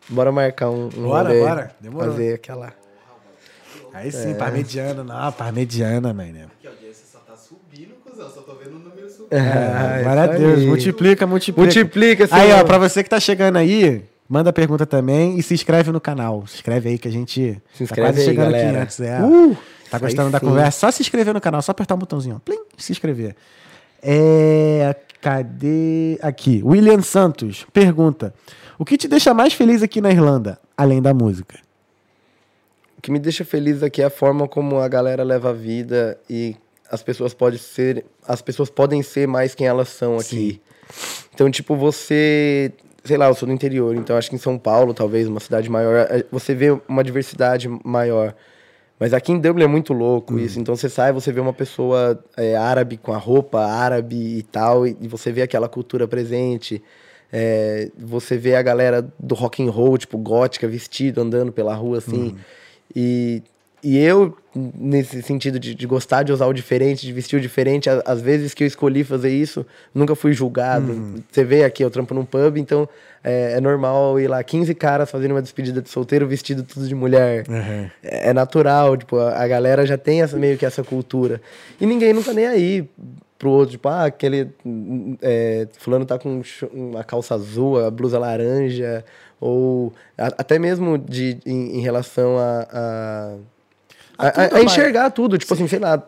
Bora 0.09 0.31
marcar 0.31 0.69
um, 0.69 0.85
um 0.85 0.89
Bora, 0.89 1.29
rolê, 1.29 1.39
bora. 1.41 1.71
Demorou. 1.79 2.11
Fazer 2.11 2.33
aquela... 2.33 2.73
Aí 3.93 4.07
É. 4.07 4.11
sim, 4.11 4.33
parmegiana. 4.35 5.03
Não, 5.03 5.31
parmegiana, 5.31 6.13
man, 6.13 6.25
né? 6.31 6.45
Que 6.59 6.67
a 6.67 6.69
audiência 6.69 7.05
só 7.11 7.19
tá 7.19 7.35
subindo, 7.35 7.93
cuzão. 8.03 8.29
Só 8.29 8.41
tô 8.41 8.55
vendo 8.55 8.75
o 8.77 8.79
número 8.79 9.00
Ah, 9.31 9.99
Glória 10.03 10.21
a 10.23 10.25
isso 10.25 10.37
Deus. 10.37 10.59
Multiplica, 10.65 11.25
multiplica. 11.27 11.61
Multiplica, 11.61 12.27
Aí, 12.31 12.49
ó, 12.51 12.53
Senhor. 12.55 12.65
pra 12.65 12.77
você 12.77 13.01
que 13.03 13.09
tá 13.09 13.19
chegando 13.19 13.57
aí, 13.57 14.03
manda 14.27 14.51
pergunta 14.51 14.85
também 14.85 15.37
e 15.39 15.43
se 15.43 15.53
inscreve 15.53 15.91
no 15.91 16.01
canal. 16.01 16.45
Se 16.47 16.55
inscreve 16.55 16.89
aí 16.89 16.97
que 16.97 17.07
a 17.07 17.11
gente 17.11 17.61
Se 17.73 17.77
tá 17.79 17.83
inscreve 17.85 18.07
quase 18.09 18.19
aí, 18.21 18.25
chegando 18.25 18.51
galera. 18.51 18.69
aqui 18.69 18.77
antes. 18.79 18.99
É. 18.99 19.21
Uh, 19.21 19.57
tá 19.89 19.97
gostando 19.99 20.29
da 20.31 20.39
sim. 20.39 20.45
conversa? 20.45 20.79
Só 20.79 20.91
se 20.91 21.01
inscrever 21.01 21.33
no 21.33 21.39
canal, 21.41 21.61
só 21.61 21.71
apertar 21.71 21.95
o 21.95 21.97
botãozinho. 21.97 22.35
ó. 22.35 22.39
Plim, 22.39 22.59
se 22.77 22.91
inscrever. 22.91 23.35
É. 24.03 24.95
Cadê? 25.21 26.17
Aqui. 26.21 26.61
William 26.65 27.01
Santos 27.01 27.65
pergunta: 27.71 28.33
O 28.79 28.83
que 28.83 28.97
te 28.97 29.07
deixa 29.07 29.33
mais 29.33 29.53
feliz 29.53 29.83
aqui 29.83 30.01
na 30.01 30.09
Irlanda, 30.11 30.59
além 30.75 31.01
da 31.01 31.13
música? 31.13 31.59
O 32.97 33.01
que 33.01 33.11
me 33.11 33.19
deixa 33.19 33.45
feliz 33.45 33.81
aqui 33.83 34.01
é 34.01 34.05
a 34.05 34.09
forma 34.09 34.47
como 34.47 34.79
a 34.79 34.87
galera 34.87 35.23
leva 35.23 35.51
a 35.51 35.53
vida 35.53 36.19
e 36.29 36.55
as 36.91 37.01
pessoas 37.01 37.33
podem 37.33 37.57
ser, 37.57 38.05
as 38.27 38.41
pessoas 38.41 38.69
podem 38.69 39.01
ser 39.01 39.25
mais 39.25 39.55
quem 39.55 39.65
elas 39.65 39.87
são 39.87 40.17
aqui. 40.17 40.61
Então, 41.33 41.49
tipo, 41.49 41.73
você, 41.73 42.73
sei 43.01 43.15
lá, 43.15 43.27
eu 43.27 43.33
sou 43.33 43.47
do 43.47 43.53
interior, 43.53 43.95
então 43.95 44.17
acho 44.17 44.29
que 44.29 44.35
em 44.35 44.39
São 44.39 44.57
Paulo, 44.57 44.93
talvez, 44.93 45.25
uma 45.25 45.39
cidade 45.39 45.69
maior, 45.69 46.05
eh, 46.09 46.25
você 46.29 46.53
vê 46.53 46.77
uma 46.89 47.01
diversidade 47.01 47.69
maior. 47.85 48.35
Mas 48.99 49.13
aqui 49.13 49.31
em 49.31 49.39
Dublin 49.39 49.63
é 49.63 49.67
muito 49.67 49.93
louco 49.93 50.37
isso. 50.37 50.59
Então 50.59 50.75
você 50.75 50.89
sai, 50.89 51.11
você 51.13 51.31
vê 51.31 51.39
uma 51.39 51.53
pessoa 51.53 52.21
eh, 52.35 52.55
árabe 52.55 52.97
com 52.97 53.13
a 53.13 53.17
roupa 53.17 53.61
árabe 53.61 54.15
e 54.15 54.43
tal, 54.43 54.85
e, 54.85 54.95
e 54.99 55.07
você 55.07 55.31
vê 55.31 55.41
aquela 55.41 55.69
cultura 55.69 56.07
presente. 56.07 56.83
É, 57.33 57.89
você 57.97 58.37
vê 58.37 58.55
a 58.55 58.61
galera 58.61 59.07
do 59.17 59.33
rock 59.33 59.63
and 59.65 59.71
roll, 59.71 59.97
tipo, 59.97 60.17
gótica, 60.17 60.67
vestido, 60.67 61.21
andando 61.21 61.51
pela 61.51 61.73
rua, 61.73 61.99
assim. 61.99 62.35
E, 62.93 63.41
e 63.83 63.97
eu, 63.97 64.37
nesse 64.55 65.21
sentido 65.23 65.59
de, 65.59 65.73
de 65.73 65.87
gostar 65.87 66.23
de 66.23 66.31
usar 66.31 66.45
o 66.47 66.53
diferente, 66.53 67.05
de 67.05 67.11
vestir 67.13 67.37
o 67.37 67.41
diferente, 67.41 67.89
a- 67.89 68.01
às 68.05 68.21
vezes 68.21 68.53
que 68.53 68.63
eu 68.63 68.67
escolhi 68.67 69.03
fazer 69.03 69.29
isso, 69.29 69.65
nunca 69.93 70.15
fui 70.15 70.33
julgado. 70.33 70.91
Você 71.31 71.43
vê 71.43 71.63
aqui, 71.63 71.83
eu 71.83 71.89
trampo 71.89 72.13
num 72.13 72.25
pub, 72.25 72.57
então 72.57 72.87
é, 73.23 73.53
é 73.53 73.61
normal 73.61 74.19
ir 74.19 74.27
lá 74.27 74.43
15 74.43 74.73
caras 74.75 75.09
fazendo 75.09 75.31
uma 75.31 75.41
despedida 75.41 75.81
de 75.81 75.89
solteiro 75.89 76.27
vestido 76.27 76.63
tudo 76.63 76.87
de 76.87 76.93
mulher. 76.95 77.45
É, 78.03 78.29
é 78.29 78.33
natural, 78.33 78.95
tipo, 78.97 79.17
a, 79.17 79.41
a 79.43 79.47
galera 79.47 79.85
já 79.85 79.97
tem 79.97 80.21
essa, 80.21 80.37
meio 80.37 80.57
que 80.57 80.65
essa 80.65 80.83
cultura. 80.83 81.41
E 81.79 81.85
ninguém 81.85 82.13
não 82.13 82.21
tá 82.23 82.33
nem 82.33 82.47
aí 82.47 82.87
pro 83.39 83.49
outro, 83.49 83.71
tipo, 83.71 83.87
ah, 83.89 84.05
aquele 84.05 84.49
é, 85.21 85.67
fulano 85.79 86.05
tá 86.05 86.19
com 86.19 86.29
um 86.29 86.41
uma 86.73 87.03
calça 87.03 87.33
azul, 87.33 87.83
a 87.83 87.89
blusa 87.89 88.19
laranja, 88.19 89.03
ou 89.39 89.91
a- 90.17 90.27
até 90.37 90.59
mesmo 90.59 90.95
de, 90.97 91.39
em, 91.45 91.77
em 91.77 91.81
relação 91.81 92.37
a, 92.37 92.67
a, 92.71 93.35
A 94.27 94.57
a- 94.57 94.63
enxergar 94.63 95.09
tudo, 95.11 95.37
tipo 95.37 95.53
assim, 95.53 95.67
sei 95.67 95.79
lá, 95.79 96.01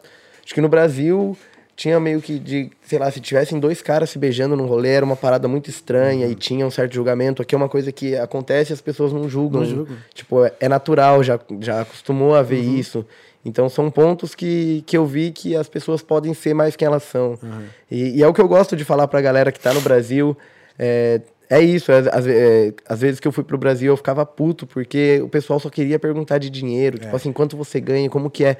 acho 0.43 0.53
que 0.53 0.61
no 0.61 0.69
Brasil 0.69 1.37
tinha 1.75 1.99
meio 1.99 2.21
que 2.21 2.37
de, 2.37 2.69
sei 2.85 2.99
lá, 2.99 3.09
se 3.09 3.19
tivessem 3.19 3.59
dois 3.59 3.81
caras 3.81 4.09
se 4.11 4.19
beijando 4.19 4.55
num 4.55 4.67
rolê, 4.67 4.89
era 4.89 5.03
uma 5.05 5.15
parada 5.15 5.47
muito 5.47 5.69
estranha 5.71 6.27
Uhum. 6.27 6.31
e 6.31 6.35
tinha 6.35 6.65
um 6.67 6.69
certo 6.69 6.93
julgamento. 6.93 7.41
Aqui 7.41 7.55
é 7.55 7.57
uma 7.57 7.67
coisa 7.69 7.91
que 7.91 8.15
acontece 8.15 8.71
e 8.71 8.75
as 8.75 8.81
pessoas 8.81 9.11
não 9.11 9.27
julgam. 9.27 9.61
Não 9.61 9.67
julgam. 9.67 9.97
Tipo, 10.13 10.45
é, 10.45 10.53
é 10.59 10.69
natural, 10.69 11.23
já, 11.23 11.39
já 11.59 11.81
acostumou 11.81 12.35
a 12.35 12.43
ver 12.43 12.63
Uhum. 12.63 12.75
isso. 12.75 13.05
Então 13.43 13.67
são 13.69 13.89
pontos 13.89 14.35
que, 14.35 14.83
que 14.85 14.95
eu 14.95 15.05
vi 15.05 15.31
que 15.31 15.55
as 15.55 15.67
pessoas 15.67 16.01
podem 16.03 16.33
ser 16.35 16.53
mais 16.53 16.75
quem 16.75 16.85
elas 16.85 17.03
são. 17.03 17.39
Uhum. 17.41 17.63
E, 17.89 18.17
e 18.19 18.23
é 18.23 18.27
o 18.27 18.33
que 18.33 18.39
eu 18.39 18.47
gosto 18.47 18.75
de 18.75 18.85
falar 18.85 19.07
pra 19.07 19.19
galera 19.19 19.51
que 19.51 19.59
tá 19.59 19.73
no 19.73 19.81
Brasil. 19.81 20.37
É, 20.77 21.19
é 21.59 21.61
isso, 21.61 21.91
é, 21.91 21.99
às, 22.11 22.27
é, 22.27 22.73
às 22.87 22.99
vezes 23.01 23.19
que 23.19 23.27
eu 23.27 23.31
fui 23.31 23.43
pro 23.43 23.57
Brasil 23.57 23.91
eu 23.91 23.97
ficava 23.97 24.25
puto, 24.25 24.65
porque 24.65 25.21
o 25.23 25.29
pessoal 25.29 25.59
só 25.59 25.69
queria 25.69 25.99
perguntar 25.99 26.37
de 26.37 26.49
dinheiro, 26.49 26.97
É. 26.97 27.05
tipo 27.05 27.15
assim, 27.15 27.31
quanto 27.31 27.55
você 27.57 27.79
ganha, 27.79 28.09
como 28.09 28.29
que 28.29 28.43
é. 28.45 28.57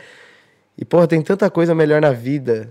E, 0.78 0.84
porra, 0.84 1.08
tem 1.08 1.22
tanta 1.22 1.50
coisa 1.50 1.74
melhor 1.76 2.02
na 2.02 2.12
vida 2.12 2.70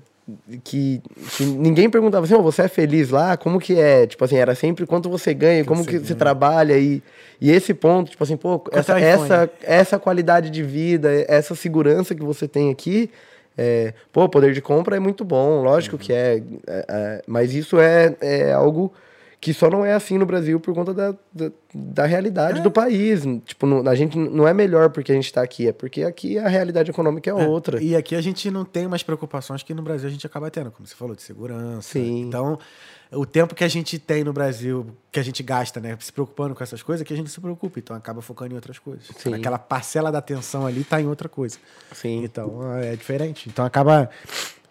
que, 0.65 1.03
que 1.37 1.45
ninguém 1.45 1.91
perguntava 1.91 2.25
assim, 2.25 2.35
"Ô, 2.35 2.43
você 2.43 2.63
é 2.63 2.69
feliz 2.69 3.11
lá? 3.11 3.37
Como 3.37 3.59
que 3.59 3.79
é? 3.79 4.07
Tipo 4.07 4.25
assim, 4.25 4.37
era 4.37 4.55
sempre 4.55 4.87
quanto 4.87 5.09
você 5.11 5.35
ganha, 5.35 5.65
como 5.65 5.85
que 5.85 5.99
você 5.99 6.15
trabalha 6.15 6.79
e, 6.79 7.03
e 7.41 7.51
esse 7.51 7.75
ponto, 7.75 8.11
tipo 8.11 8.23
assim, 8.23 8.37
pô, 8.37 8.63
essa, 8.73 8.99
iPhone? 8.99 9.25
essa, 9.25 9.51
essa 9.63 9.99
qualidade 9.99 10.51
de 10.51 10.63
vida, 10.63 11.11
essa 11.29 11.55
segurança 11.55 12.15
que 12.15 12.23
você 12.23 12.47
tem 12.47 12.71
aqui, 12.71 13.11
é, 13.59 13.93
pô, 14.13 14.29
poder 14.29 14.53
de 14.53 14.63
compra 14.63 14.97
é 14.97 15.01
muito 15.01 15.25
bom, 15.25 15.63
lógico 15.63 15.99
que 15.99 16.13
é, 16.13 16.43
é, 16.67 16.85
é, 16.89 17.23
mas 17.27 17.55
isso 17.55 17.79
é, 17.81 18.15
é 18.21 18.53
algo 18.53 18.93
que 19.43 19.53
só 19.53 19.69
não 19.69 19.85
é 19.85 19.93
assim 19.93 20.17
no 20.19 20.25
Brasil 20.25 20.61
por 20.61 20.73
conta 20.73 20.95
da, 20.95 21.13
da, 21.35 21.51
da 21.75 22.07
realidade 22.07 22.61
do 22.61 22.71
país. 22.71 23.25
Tipo, 23.45 23.67
não- 23.67 23.89
a 23.89 23.95
gente 23.97 24.17
não 24.17 24.47
é 24.47 24.55
melhor 24.55 24.91
porque 24.91 25.11
a 25.11 25.15
gente 25.17 25.25
está 25.25 25.43
aqui, 25.43 25.67
é 25.67 25.73
porque 25.73 26.05
aqui 26.05 26.39
a 26.39 26.47
realidade 26.47 26.93
econômica 26.93 27.29
é, 27.29 27.35
outra. 27.35 27.83
E 27.83 27.97
aqui 27.97 28.15
a 28.15 28.21
gente 28.21 28.49
não 28.53 28.65
tem 28.65 28.87
mais 28.87 29.03
preocupações 29.03 29.65
que 29.65 29.75
no 29.75 29.83
Brasil 29.83 30.09
a 30.09 30.13
gente 30.13 30.25
acaba 30.25 30.49
tendo, 30.49 30.71
como 30.71 30.87
você 30.87 30.95
falou, 30.95 31.17
de 31.17 31.23
segurança. 31.23 31.89
Sim. 31.89 32.21
Então, 32.21 32.57
o 33.11 33.27
tempo 33.27 33.53
que 33.53 33.65
a 33.65 33.69
gente 33.69 33.99
tem 33.99 34.23
no 34.23 34.33
Brasil, 34.33 34.87
que 35.11 35.19
a 35.19 35.25
gente 35.25 35.43
gasta, 35.43 35.81
né, 35.81 35.99
se 35.99 36.13
preocupando 36.13 36.55
com 36.55 36.63
essas 36.63 36.81
coisas, 36.81 37.05
que 37.05 37.13
a 37.13 37.17
gente 37.17 37.29
se 37.29 37.41
preocupa. 37.41 37.81
Então, 37.81 37.97
acaba 37.97 38.23
focando 38.23 38.53
em 38.53 38.55
outras 38.55 38.79
coisas. 38.79 39.09
Sim. 39.19 39.35
Aquela 39.35 39.59
parcela 39.59 40.13
da 40.13 40.19
atenção 40.19 40.65
ali 40.65 40.85
tá 40.85 41.01
em 41.01 41.09
outra 41.09 41.29
coisa. 41.29 41.59
Sim. 41.91 42.23
Então, 42.23 42.77
é 42.77 42.95
diferente. 42.95 43.49
Então, 43.49 43.65
acaba... 43.65 44.09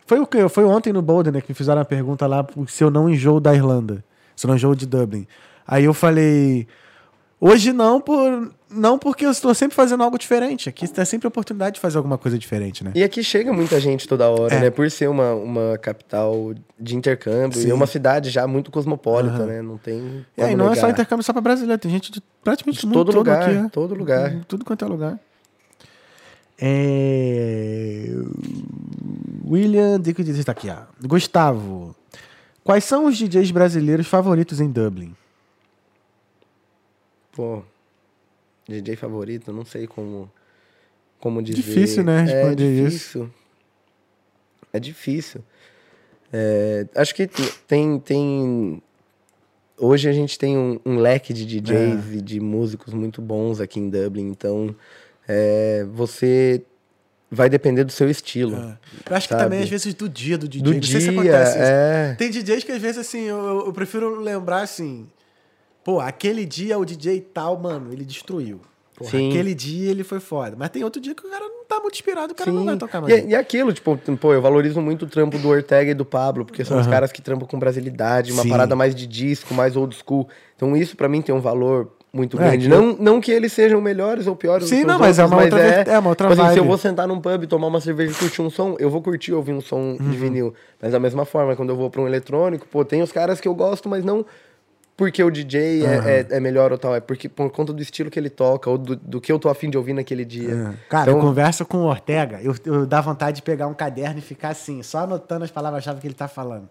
Foi 0.07 0.17
o 0.21 0.25
que 0.25 0.47
Foi 0.47 0.63
ontem 0.63 0.93
no 0.93 1.01
Boulder, 1.01 1.33
né, 1.33 1.41
que 1.41 1.51
me 1.51 1.55
fizeram 1.55 1.81
a 1.81 1.85
pergunta 1.85 2.25
lá 2.25 2.47
se 2.69 2.81
eu 2.81 2.89
não 2.89 3.09
enjoo 3.09 3.41
da 3.41 3.53
Irlanda. 3.53 4.01
Enjoo 4.55 4.75
de 4.75 4.85
Dublin. 4.85 5.27
Aí 5.67 5.85
eu 5.85 5.93
falei... 5.93 6.67
Hoje 7.43 7.73
não, 7.73 7.99
por, 7.99 8.51
não 8.69 8.99
porque 8.99 9.25
eu 9.25 9.31
estou 9.31 9.51
sempre 9.55 9.75
fazendo 9.75 10.03
algo 10.03 10.15
diferente. 10.15 10.69
Aqui 10.69 10.87
tem 10.87 11.03
sempre 11.03 11.25
a 11.25 11.29
oportunidade 11.29 11.73
de 11.73 11.81
fazer 11.81 11.97
alguma 11.97 12.15
coisa 12.15 12.37
diferente, 12.37 12.83
né? 12.83 12.91
E 12.93 13.03
aqui 13.03 13.23
chega 13.23 13.51
muita 13.51 13.79
gente 13.79 14.07
toda 14.07 14.29
hora, 14.29 14.53
É. 14.53 14.59
né? 14.59 14.69
Por 14.69 14.91
ser 14.91 15.09
uma, 15.09 15.33
uma 15.33 15.75
capital 15.79 16.53
de 16.79 16.95
intercâmbio 16.95 17.59
Sim. 17.59 17.69
e 17.69 17.73
uma 17.73 17.87
cidade 17.87 18.29
já 18.29 18.45
muito 18.45 18.69
cosmopolita, 18.69 19.37
Aham. 19.37 19.45
né? 19.47 19.61
Não 19.63 19.75
tem. 19.79 20.23
E 20.37 20.41
aí, 20.43 20.51
como 20.51 20.57
não 20.65 20.71
é 20.71 20.75
só 20.75 20.81
negar. 20.81 20.91
intercâmbio 20.91 21.23
só 21.23 21.33
para 21.33 21.41
brasileiro, 21.41 21.81
tem 21.81 21.89
gente 21.89 22.11
de 22.11 22.21
praticamente 22.43 22.81
De 22.81 22.85
do 22.85 22.87
mundo 22.89 23.05
todo 23.05 23.15
lugar, 23.17 23.41
aqui, 23.41 23.57
é. 23.57 23.69
todo 23.69 23.95
lugar. 23.95 24.35
Tudo 24.47 24.63
quanto 24.63 24.85
é 24.85 24.87
lugar. 24.87 25.19
É... 26.59 28.05
William 29.49 29.99
Dick 29.99 30.23
diz 30.23 30.37
está 30.37 30.51
aqui, 30.51 30.69
ó. 30.69 30.75
Gustavo, 31.07 31.95
quais 32.63 32.83
são 32.83 33.05
os 33.05 33.17
DJs 33.17 33.51
brasileiros 33.51 34.07
favoritos 34.07 34.59
em 34.59 34.71
Dublin? 34.71 35.15
Pô, 37.31 37.63
DJ 38.67 38.95
favorito, 38.95 39.51
não 39.53 39.63
sei 39.65 39.87
como, 39.87 40.29
como 41.19 41.41
dizer. 41.41 41.57
Difícil, 41.61 42.03
né, 42.03 42.19
É 42.19 42.21
responder 42.23 42.73
isso. 42.87 42.87
difícil. 42.89 43.29
É 44.73 44.79
difícil. 44.79 45.43
É, 46.31 46.87
acho 46.95 47.13
que 47.15 47.27
tem, 47.67 47.99
tem... 47.99 48.81
Hoje 49.77 50.07
a 50.07 50.13
gente 50.13 50.37
tem 50.37 50.57
um, 50.57 50.79
um 50.85 50.97
leque 50.97 51.33
de 51.33 51.45
DJs 51.45 52.11
É. 52.11 52.15
e 52.17 52.21
de 52.21 52.39
músicos 52.39 52.93
muito 52.93 53.21
bons 53.21 53.59
aqui 53.59 53.79
em 53.79 53.89
Dublin, 53.89 54.27
então 54.29 54.75
é, 55.27 55.85
você 55.91 56.63
vai 57.31 57.49
depender 57.49 57.83
do 57.85 57.91
seu 57.91 58.09
estilo. 58.09 58.77
Eu 59.09 59.15
acho 59.15 59.27
que 59.27 59.33
Sabe? 59.33 59.45
também, 59.45 59.63
às 59.63 59.69
vezes, 59.69 59.93
do 59.93 60.09
dia 60.09 60.37
do 60.37 60.47
DJ. 60.47 60.61
Do 60.63 60.73
não 60.73 60.79
dia, 60.81 60.91
sei 60.91 61.01
se 61.01 61.09
acontece 61.09 61.51
isso. 61.57 61.71
é. 61.71 62.15
Tem 62.17 62.29
DJs 62.29 62.63
que, 62.65 62.71
às 62.73 62.81
vezes, 62.81 62.97
assim, 62.97 63.21
eu, 63.21 63.63
eu- 63.65 63.73
prefiro 63.73 64.19
lembrar, 64.19 64.61
assim... 64.61 65.07
Pô, 65.83 65.99
aquele 65.99 66.45
dia 66.45 66.77
o 66.77 66.85
DJ 66.85 67.21
tal, 67.33 67.57
mano, 67.57 67.91
ele 67.91 68.05
destruiu. 68.05 68.59
Porra, 68.95 69.09
Sim. 69.11 69.29
aquele 69.29 69.55
dia 69.55 69.89
ele 69.89 70.03
foi 70.03 70.19
foda. 70.19 70.55
Mas 70.55 70.69
tem 70.69 70.83
outro 70.83 71.01
dia 71.01 71.15
que 71.15 71.25
o 71.25 71.29
cara 71.29 71.43
não 71.45 71.65
tá 71.65 71.79
muito 71.79 71.95
inspirado, 71.95 72.33
o 72.33 72.35
cara 72.35 72.51
não 72.51 72.59
Sim. 72.59 72.65
vai 72.67 72.77
tocar 72.77 73.01
mais. 73.01 73.11
E, 73.11 73.29
e 73.29 73.33
aquilo, 73.35 73.73
tipo, 73.73 73.97
pô, 74.19 74.31
eu 74.31 74.41
valorizo 74.43 74.79
muito 74.79 75.05
o 75.05 75.07
trampo 75.07 75.39
do 75.39 75.47
Ortega 75.49 75.89
e 75.89 75.93
do 75.95 76.05
Pablo, 76.05 76.45
porque 76.45 76.63
são 76.63 76.77
os 76.77 76.83
Aham. 76.83 76.91
caras 76.91 77.11
que 77.11 77.19
trampam 77.19 77.47
com 77.47 77.57
brasilidade, 77.57 78.31
uma 78.31 78.43
Sim. 78.43 78.49
parada 78.49 78.75
mais 78.75 78.93
de 78.93 79.07
disco, 79.07 79.55
mais 79.55 79.75
old 79.75 79.95
school. 79.95 80.29
Então 80.55 80.77
isso 80.77 80.95
pra 80.95 81.09
mim 81.09 81.19
tem 81.19 81.33
um 81.33 81.39
valor 81.41 81.91
muito 82.13 82.35
É, 82.37 82.39
grande. 82.49 82.67
que- 82.69 82.75
Não, 82.75 82.95
não 82.99 83.21
que 83.21 83.31
eles 83.31 83.53
sejam 83.53 83.79
melhores 83.79 84.27
ou 84.27 84.35
piores 84.35 84.67
Sim, 84.67 84.77
do 84.77 84.81
que 84.81 84.87
não, 84.87 84.99
mas 84.99 85.17
é 85.17 85.23
outros, 85.23 85.37
uma 85.39 85.43
outra 85.45 85.59
ver- 85.59 85.87
é 85.87 85.99
uma 85.99 86.09
outra 86.09 86.29
tipo 86.29 86.41
assim, 86.41 86.53
se 86.53 86.59
eu 86.59 86.65
vou 86.65 86.77
sentar 86.77 87.07
num 87.07 87.21
pub, 87.21 87.45
tomar 87.47 87.67
uma 87.67 87.79
cerveja 87.81 88.11
e 88.11 88.15
curtir 88.15 88.41
um 88.41 88.49
som, 88.49 88.75
eu 88.79 88.89
vou 88.89 89.01
curtir 89.01 89.33
ouvir 89.33 89.53
um 89.53 89.61
som 89.61 89.95
Uhum. 89.99 90.09
de 90.09 90.17
vinil. 90.17 90.53
Mas 90.81 90.91
da 90.91 90.99
mesma 90.99 91.23
forma, 91.25 91.55
quando 91.55 91.69
eu 91.69 91.75
vou 91.75 91.89
pra 91.89 92.01
um 92.01 92.07
eletrônico, 92.07 92.67
pô, 92.67 92.83
tem 92.83 93.01
os 93.01 93.11
caras 93.11 93.39
que 93.39 93.47
eu 93.47 93.55
gosto, 93.55 93.87
mas 93.87 94.03
não 94.03 94.25
porque 94.97 95.23
o 95.23 95.31
DJ 95.31 95.83
é, 95.83 96.25
é, 96.29 96.35
é 96.37 96.39
melhor 96.39 96.71
ou 96.71 96.77
tal, 96.77 96.93
é 96.93 96.99
porque 96.99 97.27
por 97.27 97.49
conta 97.49 97.73
do 97.73 97.81
estilo 97.81 98.11
que 98.11 98.19
ele 98.19 98.29
toca, 98.29 98.69
ou 98.69 98.77
do, 98.77 98.95
do 98.95 99.19
que 99.19 99.31
eu 99.31 99.39
tô 99.39 99.49
afim 99.49 99.67
de 99.69 99.75
ouvir 99.77 99.93
naquele 99.93 100.23
dia. 100.23 100.51
É. 100.51 100.73
Cara, 100.89 101.03
Então- 101.09 101.15
eu 101.15 101.21
converso 101.25 101.65
com 101.65 101.77
o 101.77 101.85
Ortega, 101.85 102.39
eu, 102.43 102.53
eu 102.65 102.85
dá 102.85 103.01
vontade 103.01 103.37
de 103.37 103.41
pegar 103.41 103.65
um 103.67 103.73
caderno 103.73 104.19
e 104.19 104.21
ficar 104.21 104.49
assim, 104.49 104.83
só 104.83 104.99
anotando 104.99 105.43
as 105.43 105.49
palavras-chave 105.49 105.99
que 106.01 106.05
ele 106.07 106.13
tá 106.13 106.27
falando. 106.27 106.69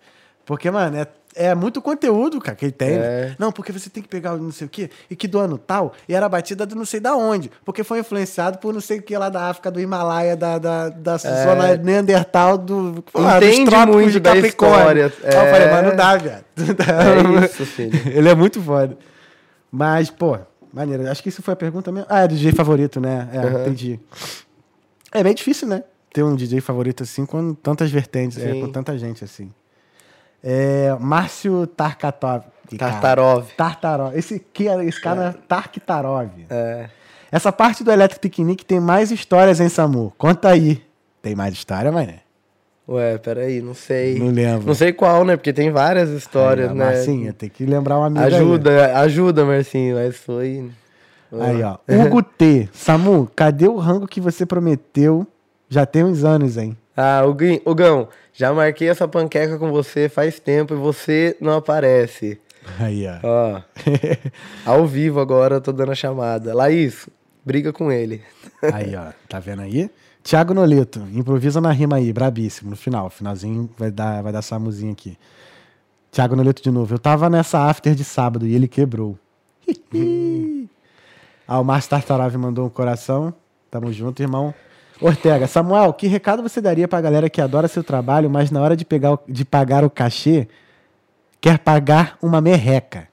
Porque, 0.50 0.68
mano, 0.68 0.96
é, 0.96 1.06
é 1.36 1.54
muito 1.54 1.80
conteúdo, 1.80 2.40
cara, 2.40 2.56
que 2.56 2.64
ele 2.64 2.72
tem. 2.72 2.94
É. 2.94 3.36
Não, 3.38 3.52
porque 3.52 3.70
você 3.70 3.88
tem 3.88 4.02
que 4.02 4.08
pegar 4.08 4.34
o 4.34 4.38
não 4.38 4.50
sei 4.50 4.66
o 4.66 4.68
quê, 4.68 4.90
e 5.08 5.14
que 5.14 5.28
do 5.28 5.38
ano 5.38 5.56
tal, 5.56 5.92
e 6.08 6.12
era 6.12 6.28
batida 6.28 6.66
do 6.66 6.74
não 6.74 6.84
sei 6.84 6.98
da 6.98 7.14
onde. 7.14 7.52
Porque 7.64 7.84
foi 7.84 8.00
influenciado 8.00 8.58
por 8.58 8.74
não 8.74 8.80
sei 8.80 8.98
o 8.98 9.02
que 9.02 9.16
lá 9.16 9.28
da 9.28 9.48
África, 9.48 9.70
do 9.70 9.80
Himalaia, 9.80 10.34
da, 10.34 10.58
da, 10.58 10.88
da 10.88 11.18
zona 11.18 11.76
Neandertal, 11.76 12.58
do. 12.58 13.04
É. 13.14 13.36
Entende 13.36 13.70
trópicos 13.70 13.94
muito 13.94 14.10
de 14.10 14.18
da 14.18 14.34
Capricórnio. 14.34 15.06
história, 15.06 15.12
Aí 15.22 15.46
eu 15.46 15.52
falei, 15.52 15.68
é. 15.68 15.70
mas 15.70 15.86
não 15.86 15.94
dá, 15.96 16.16
viado. 16.16 16.44
É 17.40 17.44
isso, 17.44 17.64
filho. 17.64 17.92
Ele 18.12 18.28
é 18.28 18.34
muito 18.34 18.60
foda. 18.60 18.98
Mas, 19.70 20.10
pô, 20.10 20.36
maneiro. 20.72 21.08
Acho 21.08 21.22
que 21.22 21.28
isso 21.28 21.42
foi 21.44 21.54
a 21.54 21.56
pergunta 21.56 21.92
mesmo. 21.92 22.08
Ah, 22.10 22.24
é 22.24 22.26
DJ 22.26 22.50
favorito, 22.50 23.00
né? 23.00 23.28
É, 23.32 23.38
Aham. 23.38 23.60
entendi. 23.60 24.00
É 25.12 25.22
bem 25.22 25.32
difícil, 25.32 25.68
né? 25.68 25.84
Ter 26.12 26.24
um 26.24 26.34
DJ 26.34 26.60
favorito 26.60 27.04
assim 27.04 27.24
com 27.24 27.54
tantas 27.54 27.88
vertentes, 27.88 28.36
é, 28.36 28.52
com 28.60 28.68
tanta 28.72 28.98
gente 28.98 29.22
assim. 29.22 29.48
É, 30.42 30.96
Márcio 30.98 31.66
Tarkatov. 31.66 32.44
Tartarov. 32.78 33.46
Tartarov. 33.56 34.16
Esse, 34.16 34.38
que, 34.38 34.64
esse 34.64 35.00
cara 35.00 35.36
é 35.36 35.46
Tarktarov. 35.46 36.30
É. 36.48 36.88
Essa 37.32 37.52
parte 37.52 37.84
do 37.84 37.92
Electric 37.92 38.28
Picnic 38.28 38.64
tem 38.64 38.80
mais 38.80 39.10
histórias, 39.10 39.60
hein, 39.60 39.68
Samu? 39.68 40.12
Conta 40.18 40.48
aí. 40.48 40.82
Tem 41.22 41.34
mais 41.34 41.52
história, 41.54 41.92
mané? 41.92 42.20
Ué, 42.88 43.18
peraí, 43.18 43.60
não 43.62 43.74
sei. 43.74 44.18
Não 44.18 44.30
lembro. 44.30 44.66
Não 44.66 44.74
sei 44.74 44.92
qual, 44.92 45.24
né? 45.24 45.36
Porque 45.36 45.52
tem 45.52 45.70
várias 45.70 46.10
histórias, 46.10 46.70
Aí, 46.70 46.74
ó, 46.74 46.78
né? 46.78 46.84
Marcinha, 46.86 47.32
tem 47.32 47.48
que 47.48 47.64
lembrar 47.64 48.00
um 48.00 48.04
amigo 48.04 48.24
aí. 48.24 48.34
Ajuda, 48.34 48.98
ajuda, 48.98 49.44
Marcinho, 49.44 49.94
mas 49.94 50.16
foi. 50.16 50.68
Aí, 51.40 51.62
ó. 51.62 51.76
Hugo 51.88 52.20
T. 52.36 52.68
Samu, 52.72 53.30
cadê 53.36 53.68
o 53.68 53.76
rango 53.76 54.08
que 54.08 54.20
você 54.20 54.44
prometeu? 54.44 55.24
Já 55.68 55.86
tem 55.86 56.02
uns 56.02 56.24
anos, 56.24 56.56
hein? 56.56 56.76
Ah, 57.02 57.22
Hugão, 57.24 58.08
já 58.34 58.52
marquei 58.52 58.90
essa 58.90 59.08
panqueca 59.08 59.58
com 59.58 59.70
você 59.70 60.06
faz 60.06 60.38
tempo 60.38 60.74
e 60.74 60.76
você 60.76 61.34
não 61.40 61.54
aparece. 61.54 62.38
Aí, 62.78 63.06
ó. 63.06 63.20
Ó, 63.26 63.62
ao 64.70 64.86
vivo 64.86 65.18
agora, 65.18 65.54
eu 65.54 65.60
tô 65.62 65.72
dando 65.72 65.92
a 65.92 65.94
chamada. 65.94 66.54
Laís, 66.54 67.08
briga 67.42 67.72
com 67.72 67.90
ele. 67.90 68.20
Aí, 68.70 68.94
ó. 68.94 69.12
Tá 69.26 69.40
vendo 69.40 69.62
aí? 69.62 69.90
Thiago 70.22 70.52
Noleto, 70.52 71.00
improvisa 71.14 71.58
na 71.58 71.72
rima 71.72 71.96
aí, 71.96 72.12
brabíssimo. 72.12 72.68
No 72.68 72.76
final, 72.76 73.08
finalzinho 73.08 73.70
vai 73.78 73.90
dar, 73.90 74.22
vai 74.22 74.30
dar 74.30 74.42
Samuzinho 74.42 74.92
aqui. 74.92 75.16
Thiago 76.12 76.36
Noleto 76.36 76.62
de 76.62 76.70
novo. 76.70 76.92
Eu 76.92 76.98
tava 76.98 77.30
nessa 77.30 77.66
after 77.66 77.94
de 77.94 78.04
sábado 78.04 78.46
e 78.46 78.54
ele 78.54 78.68
quebrou. 78.68 79.18
ah, 81.48 81.60
o 81.60 81.64
Márcio 81.64 81.88
Tartarov 81.88 82.36
mandou 82.36 82.66
um 82.66 82.70
coração. 82.70 83.32
Tamo 83.70 83.90
junto, 83.90 84.20
irmão. 84.20 84.52
Ortega, 85.00 85.46
Samuel, 85.46 85.92
que 85.92 86.06
recado 86.06 86.42
você 86.42 86.60
daria 86.60 86.86
pra 86.86 87.00
galera 87.00 87.30
que 87.30 87.40
adora 87.40 87.68
seu 87.68 87.82
trabalho, 87.82 88.28
mas 88.28 88.50
na 88.50 88.60
hora 88.60 88.76
de, 88.76 88.84
pegar, 88.84 89.12
o- 89.14 89.20
de 89.26 89.44
pagar 89.44 89.84
o 89.84 89.90
cachê, 89.90 90.46
quer 91.40 91.58
pagar 91.58 92.18
uma 92.22 92.40
merreca? 92.40 93.08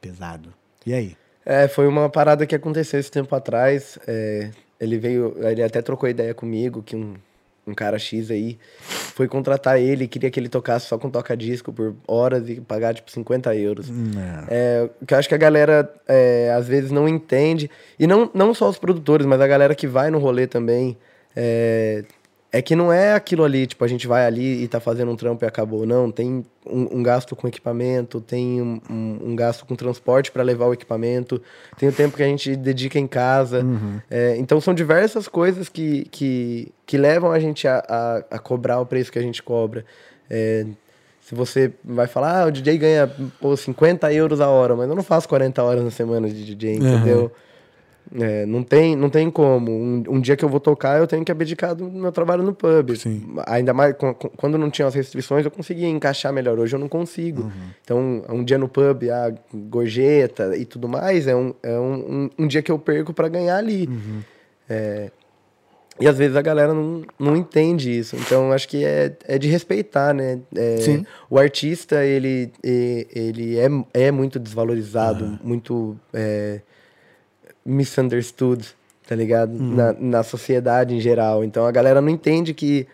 Pesado. 0.00 0.52
E 0.84 0.92
aí? 0.92 1.16
É, 1.46 1.68
foi 1.68 1.86
uma 1.86 2.08
parada 2.10 2.44
que 2.46 2.54
aconteceu 2.54 2.98
esse 3.00 3.10
tempo 3.10 3.34
atrás. 3.34 3.98
é, 4.06 4.50
ele 4.80 4.98
veio, 4.98 5.34
ele 5.40 5.62
até 5.62 5.80
trocou 5.82 6.08
ideia 6.08 6.32
comigo, 6.34 6.82
que 6.82 6.94
um, 6.94 7.14
um 7.66 7.74
cara 7.74 7.98
X 7.98 8.30
aí 8.30 8.58
foi 9.14 9.26
contratar 9.26 9.80
ele, 9.80 10.06
queria 10.06 10.30
que 10.30 10.38
ele 10.38 10.48
tocasse 10.48 10.86
só 10.86 10.96
com 10.98 11.10
toca-disco 11.10 11.72
por 11.72 11.94
horas 12.06 12.48
e 12.48 12.60
pagar 12.60 12.94
tipo 12.94 13.10
50 13.10 13.54
euros. 13.56 13.88
Não. 13.90 14.44
É, 14.48 14.88
que 15.06 15.14
eu 15.14 15.18
acho 15.18 15.28
que 15.28 15.34
a 15.34 15.38
galera 15.38 15.92
é, 16.06 16.52
às 16.56 16.68
vezes 16.68 16.90
não 16.92 17.08
entende, 17.08 17.68
e 17.98 18.06
não, 18.06 18.30
não 18.34 18.54
só 18.54 18.68
os 18.68 18.78
produtores, 18.78 19.26
mas 19.26 19.40
a 19.40 19.46
galera 19.48 19.74
que 19.74 19.86
vai 19.88 20.10
no 20.10 20.18
rolê 20.18 20.46
também, 20.46 20.96
é, 21.40 22.04
é 22.50 22.60
que 22.62 22.74
não 22.74 22.90
é 22.92 23.12
aquilo 23.12 23.44
ali, 23.44 23.66
tipo, 23.66 23.84
a 23.84 23.88
gente 23.88 24.06
vai 24.08 24.26
ali 24.26 24.64
e 24.64 24.66
tá 24.68 24.80
fazendo 24.80 25.10
um 25.12 25.16
trampo 25.16 25.44
e 25.44 25.46
acabou. 25.46 25.86
Não, 25.86 26.10
tem 26.10 26.44
um, 26.66 26.98
um 26.98 27.02
gasto 27.02 27.36
com 27.36 27.46
equipamento, 27.46 28.20
tem 28.20 28.60
um, 28.60 28.80
um- 28.90 29.18
um 29.30 29.36
gasto 29.36 29.64
com 29.66 29.76
transporte 29.76 30.32
para 30.32 30.42
levar 30.42 30.66
o 30.66 30.72
equipamento, 30.72 31.40
tem 31.78 31.88
o 31.88 31.92
tempo 31.92 32.16
que 32.16 32.22
a 32.22 32.26
gente 32.26 32.56
dedica 32.56 32.98
em 32.98 33.06
casa. 33.06 33.62
É, 34.10 34.36
então 34.38 34.60
são 34.60 34.72
diversas 34.74 35.28
coisas 35.28 35.68
que, 35.68 36.06
que, 36.10 36.72
que 36.86 36.96
levam 36.98 37.30
a 37.30 37.38
gente 37.38 37.68
a, 37.68 37.84
a, 37.86 38.16
a 38.36 38.38
cobrar 38.38 38.80
o 38.80 38.86
preço 38.86 39.12
que 39.12 39.18
a 39.18 39.22
gente 39.22 39.42
cobra. 39.42 39.84
É, 40.30 40.64
se 41.20 41.34
você 41.34 41.70
vai 41.84 42.06
falar, 42.06 42.44
ah, 42.44 42.46
o 42.46 42.50
DJ 42.50 42.78
ganha 42.78 43.10
pô, 43.38 43.54
50 43.54 44.10
euros 44.14 44.40
a 44.40 44.48
hora, 44.48 44.74
mas 44.74 44.88
eu 44.88 44.94
não 44.96 45.02
faço 45.02 45.28
40 45.28 45.62
horas 45.62 45.84
na 45.84 45.90
semana 45.90 46.26
de 46.30 46.42
DJ, 46.42 46.76
entendeu? 46.94 47.30
É, 48.18 48.46
não, 48.46 48.62
tem, 48.62 48.96
não 48.96 49.10
tem 49.10 49.30
como. 49.30 49.70
Um, 49.70 50.02
um 50.08 50.20
dia 50.20 50.36
que 50.36 50.44
eu 50.44 50.48
vou 50.48 50.60
tocar, 50.60 50.98
eu 50.98 51.06
tenho 51.06 51.24
que 51.24 51.30
abdicar 51.32 51.74
do 51.74 51.90
meu 51.90 52.10
trabalho 52.10 52.42
no 52.42 52.54
pub. 52.54 52.96
Sim. 52.96 53.34
Ainda 53.46 53.74
mais 53.74 53.94
com- 53.96 54.14
com- 54.14 54.28
quando 54.30 54.56
não 54.56 54.70
tinha 54.70 54.88
as 54.88 54.94
restrições, 54.94 55.44
eu 55.44 55.50
conseguia 55.50 55.88
encaixar 55.88 56.32
melhor. 56.32 56.58
Hoje 56.58 56.74
eu 56.74 56.80
não 56.80 56.88
consigo. 56.88 57.42
Uhum. 57.42 57.50
Então, 57.84 58.22
um 58.30 58.42
dia 58.42 58.56
no 58.58 58.68
pub, 58.68 59.10
a 59.10 59.32
gorjeta 59.54 60.56
e 60.56 60.64
tudo 60.64 60.88
mais, 60.88 61.26
é 61.26 61.36
um, 61.36 61.52
é 61.62 61.78
um, 61.78 61.94
um, 61.94 62.44
um 62.44 62.46
dia 62.46 62.62
que 62.62 62.72
eu 62.72 62.78
perco 62.78 63.12
para 63.12 63.28
ganhar 63.28 63.56
ali. 63.56 63.86
Uhum. 63.86 64.20
É, 64.70 65.10
e 66.00 66.06
às 66.06 66.16
vezes 66.16 66.36
a 66.36 66.42
galera 66.42 66.72
não, 66.72 67.02
não 67.18 67.36
entende 67.36 67.90
isso. 67.98 68.14
Então, 68.16 68.52
acho 68.52 68.68
que 68.68 68.84
é, 68.84 69.16
é 69.26 69.36
de 69.36 69.48
respeitar, 69.48 70.14
né? 70.14 70.38
É, 70.54 70.76
Sim. 70.78 71.04
O 71.28 71.38
artista, 71.38 72.04
ele, 72.04 72.52
ele 72.62 73.58
é, 73.58 73.68
é 74.06 74.10
muito 74.12 74.38
desvalorizado, 74.38 75.38
muito 75.42 75.98
é, 76.12 76.60
misunderstood, 77.68 78.66
tá 79.06 79.14
ligado? 79.14 79.52
Na, 79.52 79.92
na 79.92 80.22
sociedade 80.22 80.94
em 80.94 81.00
geral. 81.00 81.44
Então, 81.44 81.66
a 81.66 81.70
galera 81.70 82.00
não 82.00 82.08
entende 82.08 82.52
que 82.54 82.86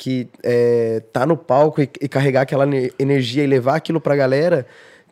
que 0.00 0.28
é, 0.44 1.02
tá 1.12 1.26
no 1.26 1.36
palco 1.36 1.82
e, 1.82 1.90
e 2.00 2.08
carregar 2.08 2.42
aquela 2.42 2.64
ne- 2.64 2.92
energia 3.00 3.42
e 3.42 3.48
levar 3.48 3.74
aquilo 3.74 4.00
pra 4.00 4.14
galera 4.14 4.64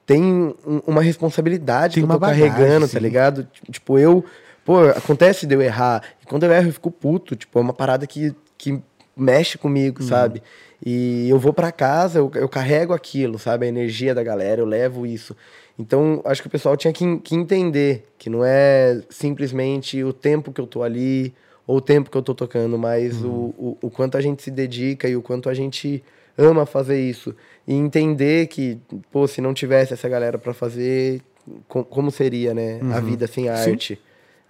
tem 0.06 0.22
um- 0.22 0.54
uma 0.86 1.02
responsabilidade 1.02 1.94
Tem 1.94 2.02
que 2.02 2.04
eu 2.04 2.08
tô 2.08 2.14
uma 2.14 2.20
bagagem, 2.20 2.48
carregando, 2.52 2.86
sim. 2.86 2.92
tá 2.94 3.00
ligado? 3.00 3.48
Tipo, 3.68 3.98
eu. 3.98 4.24
Pô, 4.64 4.82
acontece 4.84 5.44
de 5.44 5.52
eu 5.56 5.60
errar. 5.60 6.04
E 6.22 6.26
quando 6.26 6.44
eu 6.44 6.52
erro, 6.52 6.68
eu 6.68 6.72
fico 6.72 6.90
puto. 6.92 7.34
Tipo, 7.34 7.58
é 7.58 7.62
uma 7.62 7.72
parada 7.72 8.06
que, 8.06 8.32
que 8.56 8.80
mexe 9.16 9.58
comigo, 9.58 10.02
Uhum. 10.02 10.08
sabe? 10.08 10.40
E 10.84 11.28
eu 11.28 11.38
vou 11.38 11.52
pra 11.52 11.72
casa, 11.72 12.20
eu, 12.20 12.30
eu 12.36 12.48
carrego 12.48 12.92
aquilo, 12.92 13.40
sabe? 13.40 13.66
A 13.66 13.68
energia 13.68 14.14
da 14.14 14.22
galera, 14.22 14.60
eu 14.60 14.66
levo 14.66 15.04
isso. 15.04 15.34
Então, 15.78 16.22
acho 16.24 16.40
que 16.42 16.48
o 16.48 16.50
pessoal 16.50 16.76
tinha 16.76 16.92
que, 16.92 17.18
que 17.18 17.34
entender 17.34 18.04
que 18.18 18.30
não 18.30 18.42
é 18.44 19.02
simplesmente 19.10 20.02
o 20.02 20.12
tempo 20.12 20.52
que 20.52 20.60
eu 20.60 20.66
tô 20.66 20.82
ali 20.82 21.34
ou 21.66 21.76
o 21.78 21.80
tempo 21.80 22.10
que 22.10 22.16
eu 22.16 22.22
tô 22.22 22.34
tocando, 22.34 22.78
mas 22.78 23.22
Uhum. 23.22 23.30
o, 23.58 23.76
o, 23.82 23.86
o 23.86 23.90
quanto 23.90 24.16
a 24.16 24.20
gente 24.20 24.42
se 24.42 24.50
dedica 24.50 25.08
e 25.08 25.16
o 25.16 25.20
quanto 25.22 25.48
a 25.50 25.54
gente 25.54 26.02
ama 26.38 26.64
fazer 26.64 27.00
isso. 27.00 27.34
E 27.66 27.74
entender 27.74 28.46
que, 28.46 28.78
pô, 29.10 29.26
se 29.26 29.40
não 29.40 29.52
tivesse 29.52 29.92
essa 29.92 30.08
galera 30.08 30.38
pra 30.38 30.54
fazer, 30.54 31.20
co- 31.68 31.84
como 31.84 32.10
seria, 32.10 32.54
né? 32.54 32.80
A 32.92 33.00
vida 33.00 33.26
sem 33.26 33.48
a 33.48 33.52
Uhum. 33.52 33.56
Sim. 33.58 33.70
arte. 33.72 34.00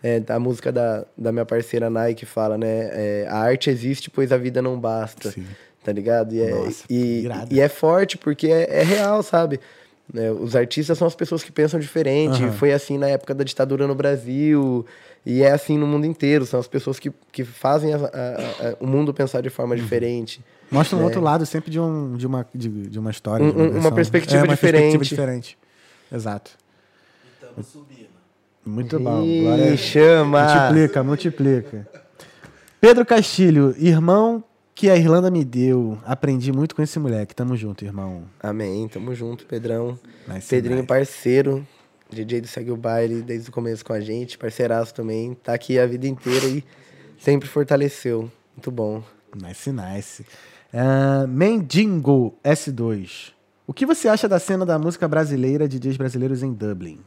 É, 0.03 0.23
a 0.29 0.39
música 0.39 0.71
da, 0.71 1.05
da 1.17 1.33
minha 1.33 1.47
parceira 1.47 1.89
Nike 1.91 2.27
fala, 2.27 2.57
né? 2.59 2.91
é, 2.93 3.27
a 3.29 3.39
arte 3.39 3.71
existe, 3.71 4.11
pois 4.11 4.31
a 4.31 4.37
vida 4.37 4.61
não 4.63 4.79
basta. 4.79 5.31
Sim. 5.33 5.47
Tá 5.83 5.91
ligado? 5.93 6.35
E 6.35 6.41
é, 6.43 6.51
Nossa, 6.51 6.85
e, 6.91 7.25
e 7.51 7.61
é 7.61 7.69
forte 7.69 8.19
porque 8.19 8.49
é, 8.49 8.81
é 8.81 8.83
real, 8.83 9.23
sabe? 9.23 9.59
Né, 10.13 10.31
os 10.31 10.55
artistas 10.55 10.97
são 10.97 11.07
as 11.07 11.15
pessoas 11.17 11.43
que 11.43 11.51
pensam 11.51 11.81
diferente. 11.81 12.43
Aham. 12.43 12.53
Foi 12.53 12.73
assim 12.73 12.97
na 12.97 13.09
época 13.09 13.35
da 13.35 13.43
ditadura 13.43 13.87
no 13.87 13.95
Brasil. 13.95 14.87
E 15.25 15.43
é 15.43 15.51
assim 15.51 15.77
no 15.77 15.87
mundo 15.87 16.07
inteiro. 16.07 16.47
São 16.47 16.61
as 16.61 16.69
pessoas 16.69 16.99
que, 17.01 17.11
que 17.33 17.45
fazem 17.45 17.93
a- 17.93 17.97
a- 17.97 18.01
a- 18.69 18.77
o 18.79 18.87
mundo 18.87 19.13
pensar 19.13 19.41
de 19.41 19.49
Uhum. 19.49 19.55
forma 19.55 19.75
diferente. 19.77 20.41
Mostra 20.71 20.97
um 20.97 21.03
outro 21.03 21.21
lado 21.21 21.45
sempre 21.45 21.71
de, 21.71 21.81
um, 21.81 22.17
de, 22.17 22.27
uma, 22.27 22.47
de, 22.55 22.69
de 22.69 22.99
uma 22.99 23.11
história. 23.11 23.45
Um- 23.45 23.51
de 23.51 23.57
um- 23.57 23.63
uma 23.65 23.73
versão. 23.73 23.93
perspectiva 23.95 24.41
é, 24.41 24.45
uma 24.45 24.55
diferente. 24.55 24.83
perspectiva 24.99 25.05
diferente. 25.05 25.59
Exato. 26.13 26.53
E 27.59 27.63
subindo. 27.65 28.07
Muito 28.65 28.99
bom. 29.01 29.23
Ih, 29.25 29.77
chama! 29.77 30.43
Multiplica, 30.71 31.03
multiplica. 31.03 31.89
Pedro 32.81 33.05
Castilho, 33.07 33.75
irmão 33.79 34.43
que 34.77 34.91
a 34.91 34.97
Irlanda 34.97 35.31
me 35.31 35.43
deu. 35.43 35.99
Aprendi 36.05 36.53
muito 36.53 36.77
com 36.77 36.83
esse 36.83 36.99
moleque. 36.99 37.35
Tamo 37.35 37.57
junto, 37.57 37.83
irmão. 37.83 38.25
Amém. 38.39 38.87
Tamo 38.87 39.15
junto, 39.15 39.47
Pedrão. 39.47 39.99
Nice, 40.29 40.49
Pedrinho, 40.49 40.77
nice. 40.77 40.87
parceiro. 40.87 41.67
DJ 42.11 42.43
do 42.43 42.47
Segue 42.47 42.71
o 42.71 42.77
Baile 42.77 43.23
desde 43.23 43.49
o 43.49 43.53
começo 43.53 43.85
com 43.85 43.95
a 43.95 44.01
gente, 44.01 44.39
parceiraço 44.39 44.95
também. 44.95 45.35
Tá 45.35 45.55
aqui 45.55 45.79
a 45.79 45.87
vida 45.87 46.07
inteira 46.07 46.47
e 46.47 46.63
sempre 47.19 47.49
fortaleceu. 47.49 48.31
Muito 48.55 48.71
bom. 48.71 49.03
Nice, 49.35 49.73
nice. 49.73 50.27
Uh, 50.73 51.27
Mendigo 51.27 52.39
S2. 52.45 53.33
O 53.67 53.73
que 53.73 53.87
você 53.87 54.09
acha 54.09 54.29
da 54.29 54.39
cena 54.39 54.67
da 54.67 54.79
música 54.79 55.09
brasileira, 55.09 55.67
DJs 55.67 55.97
brasileiros 55.97 56.43
em 56.43 56.53
Dublin? 56.53 57.01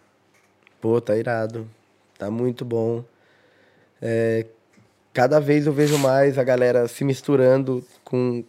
Pô, 0.82 1.00
tá 1.00 1.16
irado. 1.16 1.70
Tá 2.18 2.32
muito 2.32 2.66
bom. 2.66 3.06
É, 4.02 4.48
cada 5.14 5.40
vez 5.40 5.66
eu 5.66 5.74
vejo 5.74 5.98
mais 5.98 6.38
a 6.38 6.44
galera 6.44 6.88
se 6.88 7.04
misturando 7.04 7.84
com. 8.04 8.44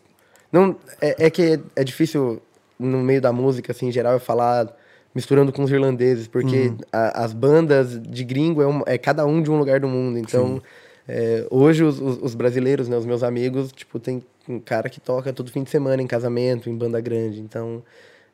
Não, 0.53 0.77
é, 1.01 1.27
é 1.27 1.31
que 1.31 1.61
é, 1.77 1.85
difícil 1.85 2.43
no 2.79 2.99
meio 2.99 3.21
da 3.21 3.33
música, 3.33 3.73
assim, 3.73 3.89
em 3.89 3.93
geral, 3.93 4.15
eu 4.15 4.21
falar 4.21 4.75
misturando 5.15 5.53
com 5.53 5.63
os 5.63 5.71
irlandeses, 5.71 6.27
porque 6.27 6.69
uhum. 6.69 6.79
a, 6.93 7.25
as 7.25 7.33
bandas 7.33 8.01
de 8.01 8.25
gringo 8.25 8.63
é, 8.63 8.67
um, 8.67 8.83
é, 8.87 8.99
cada 8.99 9.27
um 9.27 9.43
de 9.43 9.51
um 9.51 9.59
lugar 9.59 9.81
do 9.81 9.89
mundo. 9.89 10.19
Então, 10.19 10.63
é, 11.09 11.47
hoje 11.51 11.85
os, 11.85 12.01
os, 12.01 12.19
os, 12.23 12.35
brasileiros, 12.35 12.89
né, 12.89 12.97
os 12.97 13.07
meus 13.07 13.23
amigos, 13.23 13.73
tipo, 13.73 13.99
tem 13.99 14.23
um 14.49 14.59
cara 14.59 14.89
que 14.89 15.01
toca 15.01 15.33
todo 15.33 15.51
fim 15.51 15.63
de 15.63 15.71
semana 15.71 16.03
em 16.03 16.07
casamento, 16.07 16.71
em 16.71 16.77
banda 16.77 17.01
grande. 17.01 17.41
Então, 17.41 17.83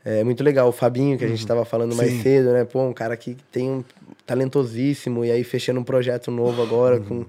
é 0.05 0.23
muito 0.23 0.45
legal. 0.45 0.69
O 0.69 0.73
Fabinho, 0.73 1.19
que 1.19 1.25
a 1.25 1.29
gente 1.29 1.41
estava 1.41 1.61
uhum. 1.61 1.67
falando 1.67 1.97
mais 1.97 2.13
Sim. 2.13 2.23
cedo, 2.23 2.53
né? 2.53 2.65
Pô, 2.65 2.83
um 2.83 2.93
cara 2.93 3.17
que 3.17 3.37
tem 3.51 3.71
um 3.71 3.85
talentosíssimo 4.25 5.25
e 5.25 5.31
aí 5.31 5.43
fechando 5.43 5.81
um 5.81 5.85
projeto 5.85 6.31
novo 6.31 6.63
agora, 6.63 6.97
uhum. 6.97 7.05
com, 7.05 7.27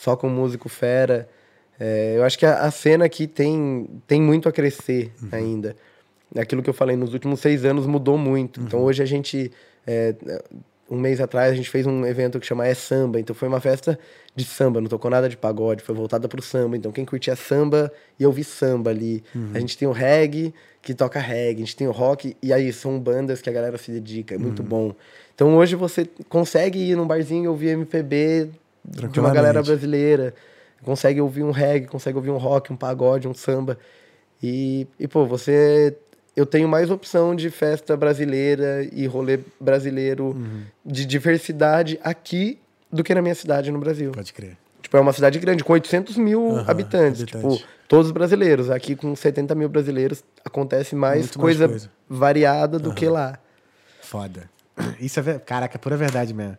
só 0.00 0.16
com 0.16 0.28
músico 0.30 0.68
fera. 0.68 1.28
É, 1.78 2.14
eu 2.16 2.24
acho 2.24 2.38
que 2.38 2.46
a, 2.46 2.62
a, 2.62 2.70
cena 2.70 3.04
aqui 3.04 3.26
tem, 3.26 3.86
tem 4.06 4.20
muito 4.20 4.48
a 4.48 4.52
crescer 4.52 5.12
uhum. 5.22 5.28
ainda. 5.30 5.76
Aquilo 6.36 6.62
que 6.62 6.70
eu 6.70 6.74
falei, 6.74 6.96
nos 6.96 7.12
últimos 7.12 7.40
seis 7.40 7.66
anos 7.66 7.86
mudou 7.86 8.16
muito. 8.16 8.60
Então, 8.60 8.80
uhum. 8.80 8.86
hoje 8.86 9.02
a 9.02 9.06
gente... 9.06 9.52
É, 9.86 10.14
um 10.90 10.98
mês 10.98 11.20
atrás 11.20 11.52
a 11.52 11.54
gente 11.54 11.70
fez 11.70 11.86
um 11.86 12.04
evento 12.04 12.40
que 12.40 12.46
chama 12.46 12.66
É 12.66 12.74
Samba, 12.74 13.20
então 13.20 13.32
foi 13.32 13.46
uma 13.46 13.60
festa 13.60 13.96
de 14.34 14.44
samba, 14.44 14.80
não 14.80 14.88
tocou 14.88 15.08
nada 15.08 15.28
de 15.28 15.36
pagode, 15.36 15.84
foi 15.84 15.94
voltada 15.94 16.26
pro 16.26 16.42
samba. 16.42 16.76
Então 16.76 16.90
quem 16.90 17.04
curtia 17.04 17.36
samba 17.36 17.92
ia 18.18 18.26
ouvir 18.26 18.42
samba 18.42 18.90
ali. 18.90 19.22
Uhum. 19.32 19.52
A 19.54 19.60
gente 19.60 19.78
tem 19.78 19.86
o 19.86 19.92
reggae, 19.92 20.52
que 20.82 20.92
toca 20.92 21.20
reggae, 21.20 21.62
a 21.62 21.64
gente 21.64 21.76
tem 21.76 21.86
o 21.86 21.92
rock, 21.92 22.36
e 22.42 22.52
aí 22.52 22.72
são 22.72 22.98
bandas 22.98 23.40
que 23.40 23.48
a 23.48 23.52
galera 23.52 23.78
se 23.78 23.92
dedica, 23.92 24.34
é 24.34 24.38
muito 24.38 24.62
uhum. 24.62 24.68
bom. 24.68 24.94
Então 25.32 25.54
hoje 25.56 25.76
você 25.76 26.08
consegue 26.28 26.80
ir 26.80 26.96
num 26.96 27.06
barzinho 27.06 27.44
e 27.44 27.48
ouvir 27.48 27.68
MPB 27.68 28.50
de 28.90 29.20
uma 29.20 29.32
galera 29.32 29.62
brasileira, 29.62 30.34
consegue 30.82 31.20
ouvir 31.20 31.42
um 31.42 31.50
reggae, 31.50 31.86
consegue 31.86 32.16
ouvir 32.16 32.30
um 32.30 32.36
rock, 32.36 32.72
um 32.72 32.76
pagode, 32.76 33.28
um 33.28 33.34
samba. 33.34 33.78
E, 34.42 34.86
e 34.98 35.06
pô, 35.06 35.26
você 35.26 35.96
eu 36.36 36.46
tenho 36.46 36.68
mais 36.68 36.90
opção 36.90 37.34
de 37.34 37.50
festa 37.50 37.96
brasileira 37.96 38.88
e 38.92 39.06
rolê 39.06 39.40
brasileiro 39.60 40.28
uhum. 40.28 40.62
de 40.84 41.04
diversidade 41.04 41.98
aqui 42.02 42.58
do 42.90 43.04
que 43.04 43.14
na 43.14 43.22
minha 43.22 43.34
cidade 43.34 43.70
no 43.70 43.78
Brasil. 43.78 44.12
Pode 44.12 44.32
crer. 44.32 44.56
Tipo, 44.80 44.96
é 44.96 45.00
uma 45.00 45.12
cidade 45.12 45.38
grande, 45.38 45.62
com 45.62 45.72
800 45.72 46.16
mil 46.16 46.40
uhum, 46.40 46.64
habitantes. 46.66 47.22
Habitante. 47.22 47.56
Tipo, 47.56 47.62
todos 47.86 48.10
brasileiros. 48.10 48.70
Aqui, 48.70 48.96
com 48.96 49.14
70 49.14 49.54
mil 49.54 49.68
brasileiros, 49.68 50.24
acontece 50.44 50.96
mais, 50.96 51.30
coisa, 51.30 51.68
mais 51.68 51.82
coisa, 51.82 51.90
variada 52.08 52.78
do 52.78 52.88
uhum. 52.88 52.94
que 52.94 53.06
lá. 53.06 53.38
Foda. 54.00 54.50
Isso 54.98 55.20
é... 55.20 55.38
Caraca, 55.38 55.76
é 55.76 55.78
pura 55.78 55.96
verdade 55.96 56.32
mesmo. 56.32 56.56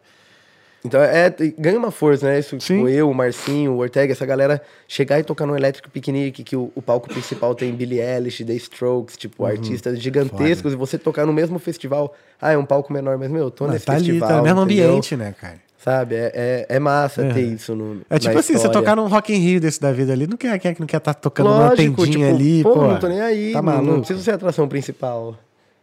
Então, 0.84 1.02
é, 1.02 1.32
ganha 1.58 1.78
uma 1.78 1.92
força, 1.92 2.28
né? 2.28 2.40
Isso, 2.40 2.58
tipo, 2.58 2.90
eu, 2.90 3.10
o 3.10 3.14
Marcinho, 3.14 3.74
o 3.74 3.78
Ortega, 3.78 4.12
essa 4.12 4.26
galera 4.26 4.62
chegar 4.88 5.20
e 5.20 5.24
tocar 5.24 5.46
no 5.46 5.56
Electric 5.56 5.88
Picnic, 5.90 6.44
que 6.44 6.56
o, 6.56 6.72
o 6.74 6.82
palco 6.82 7.08
principal 7.08 7.54
tem 7.54 7.72
Billie 7.72 8.02
Eilish, 8.02 8.44
The 8.44 8.54
Strokes, 8.54 9.16
tipo, 9.16 9.44
uhum. 9.44 9.50
artistas 9.50 10.00
gigantescos, 10.00 10.74
Foda. 10.74 10.74
e 10.74 10.78
você 10.78 10.98
tocar 10.98 11.26
no 11.26 11.34
mesmo 11.34 11.60
festival. 11.60 12.16
Ah, 12.42 12.52
é 12.52 12.58
um 12.58 12.66
palco 12.66 12.92
menor, 12.92 13.18
mas, 13.18 13.30
meu, 13.30 13.44
eu 13.44 13.52
tô 13.52 13.66
mas 13.66 13.74
nesse 13.74 13.86
tá 13.86 13.94
festival. 13.94 14.28
Ali, 14.28 14.34
tá 14.34 14.38
no 14.38 14.44
mesmo 14.44 14.62
entendeu? 14.64 14.90
ambiente, 14.90 15.16
né, 15.16 15.36
cara? 15.40 15.60
Sabe? 15.78 16.16
É, 16.16 16.32
é, 16.36 16.66
é 16.70 16.80
massa 16.80 17.24
é. 17.26 17.34
ter 17.34 17.42
isso 17.42 17.76
no. 17.76 18.02
É 18.08 18.20
tipo 18.20 18.38
assim, 18.38 18.54
você 18.54 18.70
tocar 18.70 18.96
num 18.96 19.08
Rock 19.08 19.34
in 19.34 19.38
Rio 19.38 19.60
desse 19.60 19.82
da 19.82 19.92
vida 19.92 20.14
ali, 20.14 20.28
não 20.28 20.38
quer, 20.38 20.58
quer, 20.60 20.76
não 20.80 20.86
quer 20.86 20.98
estar 20.98 21.14
tá 21.14 21.20
tocando 21.20 21.50
Lógico, 21.50 21.84
numa 21.84 21.96
tendinha 21.96 22.28
tipo, 22.28 22.40
ali, 22.40 22.64
pô. 22.64 22.88
Não 22.88 23.00
tô 23.00 23.08
nem 23.08 23.20
aí, 23.20 23.52
tá 23.52 23.64
maluco. 23.64 23.92
Não 23.92 24.00
precisa 24.00 24.22
ser 24.22 24.32
a 24.32 24.36
atração 24.36 24.68
principal. 24.68 25.36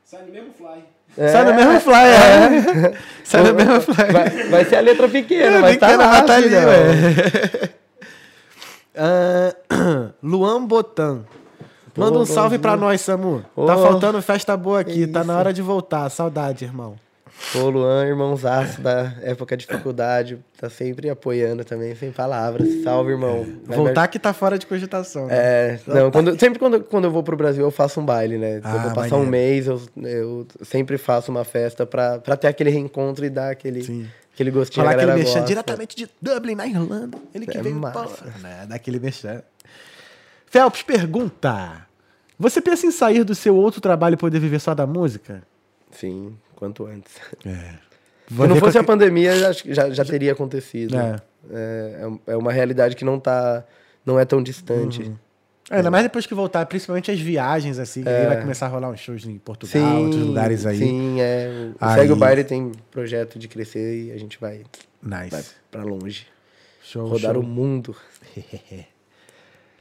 Sai 0.05 0.25
no 0.25 0.33
mesmo 0.33 0.53
fly. 0.57 0.85
É. 1.19 1.29
Sai 1.33 1.45
no 1.45 1.55
mesmo 1.55 1.81
fly, 1.81 1.95
é. 1.95 2.95
Sai 3.25 3.43
no 3.43 3.53
mesmo 3.53 3.81
fly. 3.81 4.13
Vai, 4.13 4.31
vai, 4.49 4.65
ser 4.65 4.77
a 4.77 4.81
letra 4.81 5.09
pequena, 5.09 5.57
é, 5.57 5.61
mas 5.61 5.77
tá, 5.77 5.97
lá, 5.97 6.23
tá 6.23 6.37
ali, 6.37 6.55
uh, 8.95 10.13
Luan 10.23 10.65
Botan. 10.65 11.25
Manda 11.97 12.21
um 12.21 12.25
salve 12.25 12.61
pra 12.61 12.77
nós, 12.77 13.01
Samu. 13.01 13.45
Oh, 13.57 13.67
tá 13.67 13.77
faltando 13.77 14.23
festa 14.23 14.57
boa 14.57 14.79
aqui, 14.79 15.09
tá 15.09 15.25
na 15.25 15.37
hora 15.37 15.53
de 15.53 15.61
voltar. 15.61 16.09
Saudade, 16.09 16.65
irmão. 16.65 16.95
Pô, 17.53 17.71
Luan, 17.71 18.07
irmãozaço 18.07 18.81
da 18.81 19.15
época 19.23 19.57
de 19.57 19.65
faculdade, 19.65 20.39
tá 20.59 20.69
sempre 20.69 21.09
apoiando 21.09 21.65
também, 21.65 21.95
sem 21.95 22.13
palavras. 22.13 22.69
Salve, 22.83 23.13
irmão. 23.13 23.47
É. 23.71 23.75
Voltar 23.75 24.07
que 24.09 24.19
tá 24.19 24.33
fora 24.35 24.59
de 24.59 24.67
cogitação. 24.67 25.27
Né? 25.27 25.35
É, 25.35 25.81
não, 25.87 26.11
quando, 26.11 26.39
sempre 26.39 26.59
quando, 26.59 26.83
quando 26.85 27.05
eu 27.05 27.11
vou 27.11 27.23
pro 27.23 27.37
Brasil 27.37 27.65
eu 27.65 27.71
faço 27.71 28.01
um 28.01 28.05
baile, 28.05 28.37
né? 28.37 28.61
Ah, 28.63 28.75
eu 28.75 28.81
vou 28.81 28.91
passar 28.91 29.17
maneiro. 29.17 29.17
um 29.17 29.27
mês, 29.27 29.67
eu, 29.67 29.81
eu 29.97 30.47
sempre 30.63 30.99
faço 30.99 31.31
uma 31.31 31.45
festa 31.45 31.87
pra, 31.87 32.19
pra 32.19 32.37
ter 32.37 32.49
aquele 32.49 32.69
reencontro 32.71 33.25
e 33.25 33.31
dar 33.31 33.51
aquele, 33.51 33.83
Sim. 33.83 34.07
aquele 34.35 34.51
gostinho 34.51 34.85
Falar 34.85 34.99
que 34.99 35.05
ele 35.05 35.15
mexer 35.15 35.45
diretamente 35.45 35.97
de 35.97 36.09
Dublin, 36.21 36.55
na 36.55 36.67
Irlanda. 36.67 37.17
Ele 37.35 37.47
que 37.47 37.57
é 37.57 37.63
veio 37.63 37.77
massa. 37.77 38.27
né? 38.43 38.67
Daquele 38.69 38.99
mexer. 39.01 39.43
Phelps 40.47 40.83
pergunta: 40.83 41.87
Você 42.39 42.61
pensa 42.61 42.85
em 42.87 42.91
sair 42.91 43.25
do 43.25 43.35
seu 43.35 43.57
outro 43.57 43.81
trabalho 43.81 44.15
e 44.15 44.19
poder 44.19 44.39
viver 44.39 44.61
só 44.61 44.75
da 44.75 44.87
música? 44.87 45.43
Sim, 45.91 46.37
quanto 46.59 46.87
antes. 46.87 47.15
É. 47.47 47.79
Se 48.29 48.47
não 48.47 48.57
fosse 48.57 48.77
a 48.77 48.83
pandemia, 48.83 49.33
já, 49.37 49.53
já, 49.53 49.91
já 49.91 50.05
teria 50.05 50.33
acontecido. 50.33 50.99
É. 50.99 51.17
É, 51.51 52.09
é, 52.27 52.33
é 52.33 52.37
uma 52.37 52.53
realidade 52.53 52.97
que 52.97 53.05
não 53.05 53.21
tá. 53.21 53.65
não 54.05 54.19
é 54.19 54.25
tão 54.25 54.43
distante. 54.43 55.03
Uhum. 55.03 55.17
É, 55.71 55.77
ainda 55.77 55.91
mais 55.91 56.03
depois 56.03 56.27
que 56.27 56.35
voltar, 56.35 56.67
principalmente 56.67 57.11
as 57.11 57.21
viagens, 57.21 57.79
assim, 57.79 58.03
é. 58.05 58.23
aí 58.23 58.27
vai 58.27 58.41
começar 58.41 58.67
a 58.67 58.69
rolar 58.71 58.91
uns 58.91 59.01
shows 59.01 59.25
em 59.25 59.39
Portugal, 59.39 59.71
sim, 59.71 60.05
outros 60.05 60.23
lugares 60.27 60.67
aí. 60.67 60.79
Sim, 60.79 61.21
é. 61.21 61.71
O 61.81 61.85
aí... 61.85 62.01
Segue 62.01 62.13
o 62.13 62.17
Baile 62.17 62.43
tem 62.43 62.73
projeto 62.91 63.39
de 63.39 63.47
crescer 63.47 64.07
e 64.07 64.13
a 64.13 64.19
gente 64.19 64.39
vai, 64.41 64.63
nice. 65.01 65.31
vai 65.31 65.45
pra 65.71 65.85
longe. 65.85 66.27
Show, 66.83 67.07
Rodar 67.07 67.35
show. 67.35 67.43
o 67.43 67.47
mundo. 67.47 67.95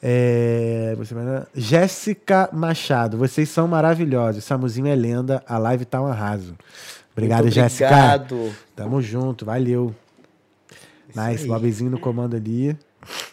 É, 0.01 0.93
você 0.97 1.15
Jéssica 1.55 2.49
Machado, 2.53 3.17
vocês 3.17 3.49
são 3.49 3.67
maravilhosos. 3.67 4.43
Samuzinho 4.43 4.87
é 4.87 4.95
lenda, 4.95 5.43
a 5.47 5.57
live 5.57 5.85
tá 5.85 6.01
um 6.01 6.07
arraso. 6.07 6.55
Obrigado, 7.11 7.49
Jéssica. 7.49 7.87
Obrigado. 7.87 8.55
Tamo 8.75 9.01
junto, 9.01 9.43
valeu. 9.43 9.93
Isso 11.09 11.19
nice, 11.19 11.43
aí. 11.43 11.49
Bobzinho 11.49 11.89
no 11.89 11.99
comando 11.99 12.35
ali. 12.35 12.77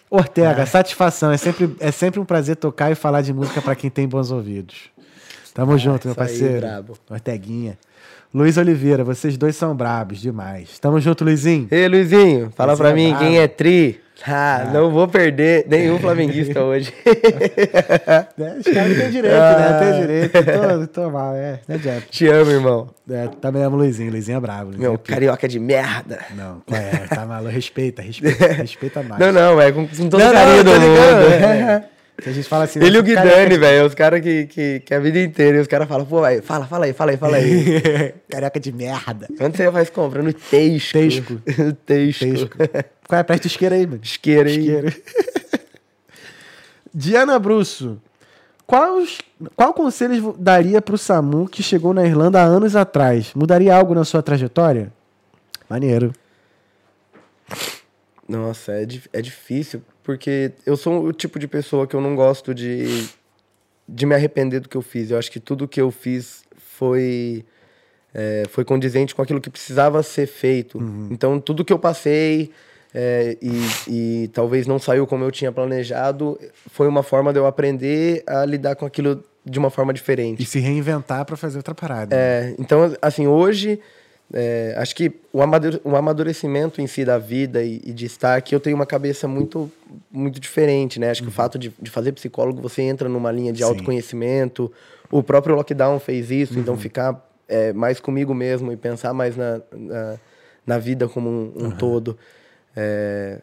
Ortega, 0.09 0.63
ah. 0.63 0.67
satisfação. 0.67 1.31
É 1.31 1.37
sempre, 1.37 1.77
é 1.79 1.91
sempre 1.91 2.19
um 2.19 2.25
prazer 2.25 2.57
tocar 2.57 2.91
e 2.91 2.95
falar 2.95 3.21
de 3.21 3.33
música 3.33 3.61
para 3.61 3.75
quem 3.75 3.91
tem 3.91 4.09
bons 4.09 4.31
ouvidos. 4.31 4.91
Tamo 5.53 5.73
ah, 5.73 5.77
junto, 5.77 6.09
meu 6.09 6.15
parceiro. 6.15 6.67
Aí, 6.67 6.85
Orteguinha. 7.11 7.79
Luiz 8.33 8.57
Oliveira, 8.57 9.05
vocês 9.05 9.37
dois 9.37 9.55
são 9.55 9.77
brabos 9.77 10.21
demais. 10.21 10.79
Tamo 10.79 10.99
junto, 10.99 11.23
Luizinho. 11.23 11.69
Ei, 11.71 11.87
Luizinho, 11.87 12.51
fala 12.57 12.73
Luizinho 12.73 12.77
pra 12.77 12.91
é 12.91 12.95
mim, 12.95 13.17
quem 13.17 13.39
é 13.39 13.47
tri? 13.47 14.01
Ah, 14.27 14.63
ah, 14.63 14.65
não 14.73 14.91
vou 14.91 15.09
perder 15.09 15.67
nenhum 15.69 15.99
flamenguista 15.99 16.63
hoje. 16.65 16.95
os 17.05 18.73
caras 18.73 18.97
têm 18.97 19.11
direito, 19.11 19.35
ah. 19.35 19.59
né? 19.59 19.79
Tem 19.81 20.01
direito. 20.01 20.33
Tô, 20.33 20.87
tô 21.03 21.11
mal, 21.11 21.35
é. 21.35 21.61
Né, 21.67 21.79
Jeff? 21.79 22.09
Te 22.09 22.29
amo, 22.29 22.51
irmão. 22.51 22.91
É, 23.11 23.29
tá 23.29 23.51
mesmo, 23.51 23.77
Luizinho. 23.77 24.13
Luizinho 24.13 24.37
é 24.37 24.41
bravo. 24.41 24.67
Luizinho 24.67 24.83
Meu, 24.83 24.95
é 24.95 24.99
carioca 24.99 25.49
de 25.49 25.59
merda. 25.59 26.21
Não, 26.35 26.63
é, 26.71 27.07
tá 27.09 27.27
maluco. 27.27 27.51
Respeita, 27.51 28.03
respeita. 28.03 28.47
Respeita 28.53 29.03
mais. 29.05 29.21
Não, 29.21 29.33
não, 29.33 29.61
é 29.61 29.73
com, 29.73 29.87
com 29.87 30.09
todo 30.09 30.21
não, 30.21 30.33
carinho 30.33 30.65
não, 30.65 30.73
do 30.73 30.81
mundo. 30.81 31.35
É. 31.35 31.94
A 32.25 32.31
gente 32.31 32.49
fala 32.49 32.65
assim. 32.65 32.79
Ele 32.83 32.97
e 32.97 33.01
o 33.01 33.03
Guidani, 33.03 33.59
velho. 33.59 33.87
Os 33.87 33.95
caras 33.95 34.21
que, 34.21 34.47
que, 34.47 34.81
que 34.81 34.95
a 34.95 35.01
vida 35.01 35.19
inteira. 35.21 35.59
E 35.59 35.61
os 35.61 35.67
caras 35.67 35.89
falam, 35.89 36.07
pô, 36.07 36.23
véio, 36.23 36.43
fala, 36.43 36.67
fala 36.67 36.87
aí, 36.87 36.93
fala 36.93 37.11
aí, 37.11 37.17
fala 37.17 37.37
aí. 37.37 38.15
Careca 38.31 38.61
de 38.61 38.73
merda. 38.73 39.29
Onde 39.41 39.57
você 39.57 39.71
faz 39.71 39.91
compra? 39.91 40.23
No 40.23 40.33
Texco. 40.33 40.93
Texco. 40.93 41.41
Texco. 41.85 42.25
Texco. 42.25 42.57
Qual 43.09 43.19
é 43.19 43.21
a 43.21 43.25
perto 43.25 43.47
isqueira 43.47 43.75
aí, 43.75 43.87
mano? 43.87 44.01
Isqueira 44.03 44.49
aí. 44.49 44.59
Isqueira. 44.59 44.97
Diana 46.95 47.39
Brusso. 47.39 48.01
Qual, 48.67 49.03
qual 49.57 49.75
conselho 49.75 50.35
daria 50.39 50.81
pro 50.81 50.97
Samu 50.97 51.47
que 51.49 51.63
chegou 51.63 51.93
na 51.93 52.07
Irlanda 52.07 52.41
há 52.41 52.45
anos 52.45 52.77
atrás? 52.77 53.35
Mudaria 53.35 53.75
algo 53.75 53.95
na 53.95 54.05
sua 54.05 54.23
trajetória? 54.23 54.91
Maneiro. 55.69 56.13
Nossa, 58.27 58.73
é, 58.73 58.87
é 59.13 59.21
difícil, 59.21 59.83
porque 60.05 60.53
eu 60.65 60.77
sou 60.77 61.07
o 61.07 61.13
tipo 61.13 61.39
de 61.39 61.49
pessoa 61.49 61.87
que 61.87 61.97
eu 61.97 62.01
não 62.01 62.15
gosto 62.15 62.55
de, 62.55 63.09
de 63.89 64.07
me 64.07 64.15
arrepender 64.15 64.61
do 64.61 64.69
que 64.69 64.77
eu 64.77 64.83
fiz. 64.83 65.11
Eu 65.11 65.19
acho 65.19 65.33
que 65.33 65.41
tudo 65.41 65.67
que 65.67 65.81
eu 65.81 65.91
fiz 65.91 66.45
foi, 66.57 67.45
é, 68.13 68.45
foi 68.51 68.65
condizente 68.65 69.15
com 69.15 69.23
aquilo 69.23 69.41
que 69.41 69.49
precisava 69.49 70.03
ser 70.03 70.27
feito. 70.27 70.79
Uhum. 70.79 71.09
Então, 71.11 71.41
tudo 71.41 71.65
que 71.65 71.73
eu 71.73 71.79
passei 71.79 72.53
é, 72.95 73.39
e, 73.41 73.63
e 73.89 74.29
talvez 74.29 74.67
não 74.67 74.79
saiu 74.79 75.07
como 75.07 75.25
eu 75.25 75.31
tinha 75.33 75.51
planejado, 75.51 76.39
foi 76.69 76.87
uma 76.87 77.03
forma 77.03 77.33
de 77.33 77.39
eu 77.39 77.47
aprender 77.47 78.23
a 78.27 78.45
lidar 78.45 78.77
com 78.77 78.85
aquilo 78.85 79.25
de 79.43 79.59
uma 79.59 79.71
forma 79.71 79.93
diferente. 79.93 80.43
E 80.43 80.47
se 80.47 80.59
reinventar 80.59 81.25
para 81.25 81.37
fazer 81.37 81.57
outra 81.57 81.75
parada. 81.75 82.15
É, 82.15 82.55
então, 82.59 82.95
assim, 83.01 83.27
hoje 83.27 83.81
é, 84.33 84.75
acho 84.79 84.95
que 84.97 85.13
o, 85.33 85.43
amadure- 85.43 85.81
o 85.85 85.95
amadurecimento 85.95 86.81
em 86.81 86.87
si 86.87 87.05
da 87.05 87.19
vida 87.19 87.63
e, 87.63 87.81
e 87.85 87.93
de 87.93 88.07
estar 88.07 88.37
aqui, 88.37 88.55
eu 88.55 88.61
tenho 88.61 88.75
uma 88.75 88.87
cabeça 88.87 89.29
muito, 89.29 89.71
muito 90.11 90.41
diferente, 90.41 90.99
né? 90.99 91.11
Acho 91.11 91.23
que 91.23 91.29
o 91.29 91.33
fato 91.33 91.59
de, 91.59 91.73
de 91.81 91.91
fazer 91.91 92.13
psicólogo, 92.13 92.61
você 92.61 92.83
entra 92.83 93.09
numa 93.09 93.31
linha 93.31 93.53
de 93.53 93.59
Sim. 93.59 93.65
autoconhecimento. 93.65 94.73
O 95.11 95.23
próprio 95.23 95.55
lockdown 95.55 96.01
fez 96.01 96.31
isso, 96.31 96.59
então 96.59 96.77
ficar 96.77 97.29
é, 97.49 97.73
mais 97.73 98.01
comigo 98.01 98.35
mesmo 98.35 98.73
e 98.73 98.77
pensar 98.77 99.13
mais 99.13 99.37
na, 99.37 99.61
na, 99.73 100.19
na 100.67 100.79
vida 100.79 101.07
como 101.09 101.29
um, 101.29 101.67
um 101.67 101.71
todo 101.71 102.19
é, 102.75 103.41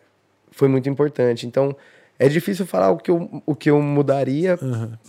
foi 0.52 0.68
muito 0.68 0.90
importante. 0.90 1.48
Então, 1.48 1.76
é 2.20 2.28
difícil 2.28 2.66
falar 2.66 2.92
o 2.92 2.98
que 2.98 3.10
eu, 3.10 3.42
o 3.46 3.56
que 3.56 3.70
eu 3.70 3.82
mudaria, 3.82 4.60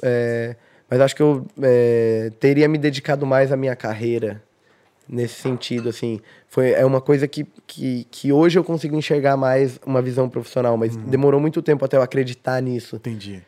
é, 0.02 0.54
mas 0.88 1.00
acho 1.00 1.16
que 1.16 1.22
eu 1.22 1.44
é, 1.60 2.30
teria 2.38 2.68
me 2.68 2.78
dedicado 2.78 3.26
mais 3.26 3.50
à 3.50 3.56
minha 3.56 3.74
carreira 3.74 4.42
nesse 5.12 5.34
sentido, 5.34 5.90
assim. 5.90 6.18
Foi, 6.48 6.70
é 6.70 6.84
uma 6.86 7.00
coisa 7.00 7.28
que, 7.28 7.46
que, 7.66 8.06
que 8.10 8.32
hoje 8.32 8.58
eu 8.58 8.64
consigo 8.64 8.96
enxergar 8.96 9.36
mais 9.36 9.78
uma 9.84 10.00
visão 10.00 10.26
profissional, 10.28 10.76
mas 10.78 10.96
demorou 10.96 11.38
muito 11.38 11.60
tempo 11.60 11.84
até 11.84 11.98
eu 11.98 12.02
acreditar 12.02 12.60
nisso. 12.62 12.96
Entendi. 12.96 13.42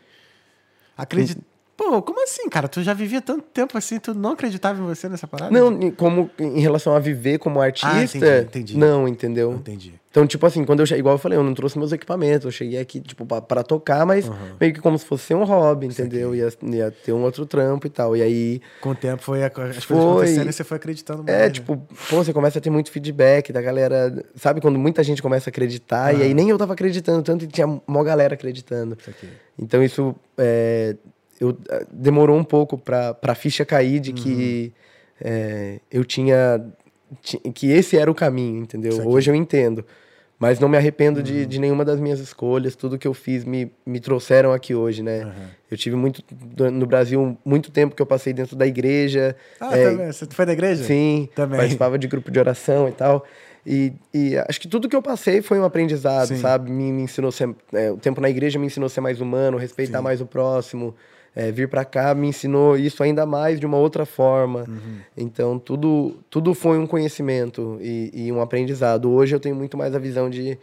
Acredito. 0.97 1.43
Pô, 1.77 2.01
como 2.03 2.23
assim, 2.23 2.49
cara? 2.49 2.69
Tu 2.69 2.83
já 2.83 2.95
vivia 2.95 3.21
tanto 3.21 3.43
tempo 3.53 3.77
assim, 3.77 3.99
tu 3.99 4.15
não 4.15 4.31
acreditava 4.33 4.81
em 4.81 4.87
você 4.87 5.09
nessa 5.09 5.27
parada? 5.27 5.51
Não, 5.51 5.73
em- 5.73 5.91
como 5.91 6.31
em 6.39 6.61
relação 6.61 6.95
a 6.95 7.01
viver 7.01 7.39
como 7.39 7.61
artista, 7.61 8.17
entendi, 8.19 8.43
entendi. 8.45 8.79
não, 8.79 9.09
entendeu? 9.09 9.53
Entendi. 9.53 9.95
Então, 10.09 10.25
tipo 10.29 10.47
assim, 10.47 10.65
quando 10.65 10.79
eu 10.79 10.87
cheguei, 10.87 11.01
igual 11.01 11.17
eu 11.17 11.19
falei, 11.19 11.37
eu 11.37 11.43
não 11.43 11.53
trouxe 11.55 11.77
meus 11.77 11.91
equipamentos, 11.91 12.45
eu 12.45 12.53
cheguei 12.53 12.79
aqui, 12.79 13.01
tipo, 13.01 13.27
pra, 13.27 13.41
pra 13.43 13.63
tocar, 13.65 14.07
mas 14.07 14.31
meio 14.61 14.73
que 14.73 14.81
como 14.81 14.97
se 14.97 15.05
fosse 15.05 15.35
um 15.35 15.43
hobby, 15.43 15.87
entendeu? 15.87 16.33
Ia, 16.33 16.49
ia 16.63 16.91
ter 16.93 17.13
um 17.13 17.25
outro 17.25 17.45
trampo 17.45 17.89
e 17.89 17.91
tal. 17.91 18.17
E 18.17 18.23
aí, 18.23 18.61
Com 18.81 18.91
o 18.91 18.95
tempo 18.95 19.21
foi 19.21 19.43
a- 19.43 19.49
as 19.49 19.53
coisas 19.85 19.85
Foi. 19.85 19.97
acontecendo 19.99 20.49
e 20.49 20.53
você 20.53 20.63
foi 20.63 20.77
acreditando 20.77 21.25
mais. 21.25 21.37
é, 21.37 21.43
né? 21.47 21.51
tipo, 21.51 21.77
pô, 22.09 22.23
você 22.23 22.33
começa 22.33 22.59
a 22.61 22.63
ter 22.63 22.71
muito 22.71 22.93
feedback 22.93 23.53
da 23.53 23.61
galera, 23.61 24.25
sabe? 24.37 24.61
Quando 24.61 24.79
muita 24.79 25.03
gente 25.03 25.21
começa 25.21 25.49
a 25.49 25.51
acreditar, 25.51 26.15
e 26.15 26.23
aí 26.23 26.33
nem 26.33 26.49
eu 26.49 26.57
tava 26.59 26.75
acreditando 26.75 27.21
tanto 27.25 27.45
e 27.45 27.49
tinha 27.49 27.67
uma 27.85 28.05
galera 28.05 28.35
acreditando. 28.35 28.97
Isso 29.01 29.11
aqui. 29.11 29.29
Então 29.59 29.83
isso 29.83 30.15
é, 30.39 30.95
eu, 31.45 31.59
eh, 31.71 31.87
demorou 31.93 32.37
um 32.37 32.45
pouco 32.45 32.77
pra, 32.79 33.15
pra 33.15 33.35
ficha 33.35 33.65
cair 33.65 34.01
de 34.01 34.12
que 34.12 34.73
é, 35.21 35.81
eu 35.91 36.05
tinha, 36.05 36.65
ti- 37.23 37.39
que 37.55 37.71
esse 37.71 37.97
era 37.97 38.11
o 38.11 38.15
caminho, 38.15 38.62
entendeu? 38.62 38.93
Hoje 39.07 39.31
eu 39.31 39.35
entendo. 39.35 39.85
Mas 40.37 40.59
não 40.59 40.69
me 40.69 40.77
arrependo 40.77 41.23
de, 41.23 41.47
de 41.47 41.59
nenhuma 41.61 41.85
das 41.85 42.01
minhas 42.01 42.19
escolhas. 42.19 42.75
Tudo 42.75 42.99
que 42.99 43.07
eu 43.07 43.15
fiz 43.15 43.45
me, 43.45 43.71
me 43.87 44.01
trouxeram 44.01 44.53
aqui 44.53 44.75
hoje, 44.75 45.01
né? 45.03 45.33
Eu 45.71 45.77
tive 45.77 45.95
muito 45.97 46.23
no 46.73 46.85
Brasil 46.87 47.39
muito 47.45 47.71
tempo 47.71 47.95
que 47.95 48.03
eu 48.03 48.07
passei 48.07 48.33
dentro 48.33 48.57
da 48.57 48.66
igreja. 48.66 49.37
Ah, 49.61 49.77
é, 49.79 49.85
também. 49.91 50.12
Você 50.12 50.27
foi 50.27 50.45
da 50.45 50.53
igreja? 50.53 50.85
Sim, 50.85 51.29
Também. 51.37 51.59
participava 51.59 51.97
de 51.99 52.09
grupo 52.09 52.31
de 52.33 52.39
oração 52.39 52.89
e 52.89 52.93
tal. 52.93 53.25
E, 53.65 53.93
e 54.12 54.37
acho 54.49 54.61
que 54.61 54.69
tudo 54.69 54.89
que 54.89 54.97
eu 54.97 55.01
passei 55.01 55.41
foi 55.41 55.59
um 55.59 55.65
aprendizado, 55.65 56.27
Sim. 56.29 56.37
sabe? 56.37 56.71
Me, 56.71 56.93
me 56.93 57.03
ensinou 57.05 57.29
a 57.29 57.33
ser, 57.33 57.55
é, 57.73 57.91
o 57.93 57.97
tempo 57.97 58.21
na 58.21 58.29
igreja 58.29 58.59
me 58.59 58.66
ensinou 58.66 58.87
a 58.89 58.91
ser 58.91 59.01
mais 59.01 59.21
humano, 59.21 59.57
respeitar 59.57 60.03
mais 60.03 60.21
o 60.21 60.27
próximo. 60.27 60.95
É, 61.36 61.51
vir 61.51 61.69
pra 61.69 61.85
cá 61.85 62.15
me 62.15 62.28
ensinou 62.28 62.77
isso 62.77 63.02
ainda 63.02 63.27
mais 63.27 63.59
de 63.59 63.66
uma 63.66 63.77
outra 63.77 64.06
forma. 64.06 64.65
Uhum. 64.69 64.98
Então 65.16 65.59
tudo 65.59 66.16
tudo 66.31 66.55
foi 66.55 66.78
um 66.78 66.86
conhecimento 66.86 67.77
e, 67.81 68.11
e 68.27 68.32
um 68.32 68.40
aprendizado. 68.40 69.11
Hoje 69.11 69.35
eu 69.35 69.40
tenho 69.40 69.56
muito 69.56 69.77
mais 69.77 69.94
a 69.94 69.98
visão 69.98 70.31
de 70.31 70.56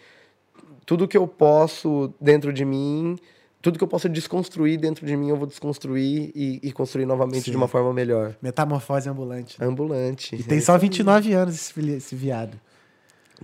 tudo 0.85 1.07
que 1.07 1.18
eu 1.18 1.27
posso 1.27 2.14
dentro 2.22 2.53
de 2.53 2.64
mim, 2.64 3.18
tudo 3.61 3.77
que 3.77 3.84
eu 3.84 3.88
posso 3.88 4.10
desconstruir 4.10 4.80
dentro 4.80 5.06
de 5.06 5.15
mim, 5.15 5.30
eu 5.30 5.38
vou 5.38 5.45
desconstruir 5.45 6.31
e, 6.34 6.60
e 6.64 6.72
construir 6.72 7.06
novamente 7.06 7.43
Sim. 7.43 7.52
de 7.52 7.57
uma 7.57 7.68
forma 7.68 7.93
melhor. 7.93 8.35
Metamorfose 8.41 9.10
ambulante. 9.10 9.60
né? 9.60 9.68
Ambulante. 9.68 10.35
E 10.35 10.43
tem 10.43 10.57
É 10.57 10.61
só 10.61 10.76
isso 10.76 10.84
aí. 10.84 10.89
29 10.89 11.34
anos 11.34 11.56
esse, 11.56 11.91
esse 11.91 12.15
viado. 12.15 12.60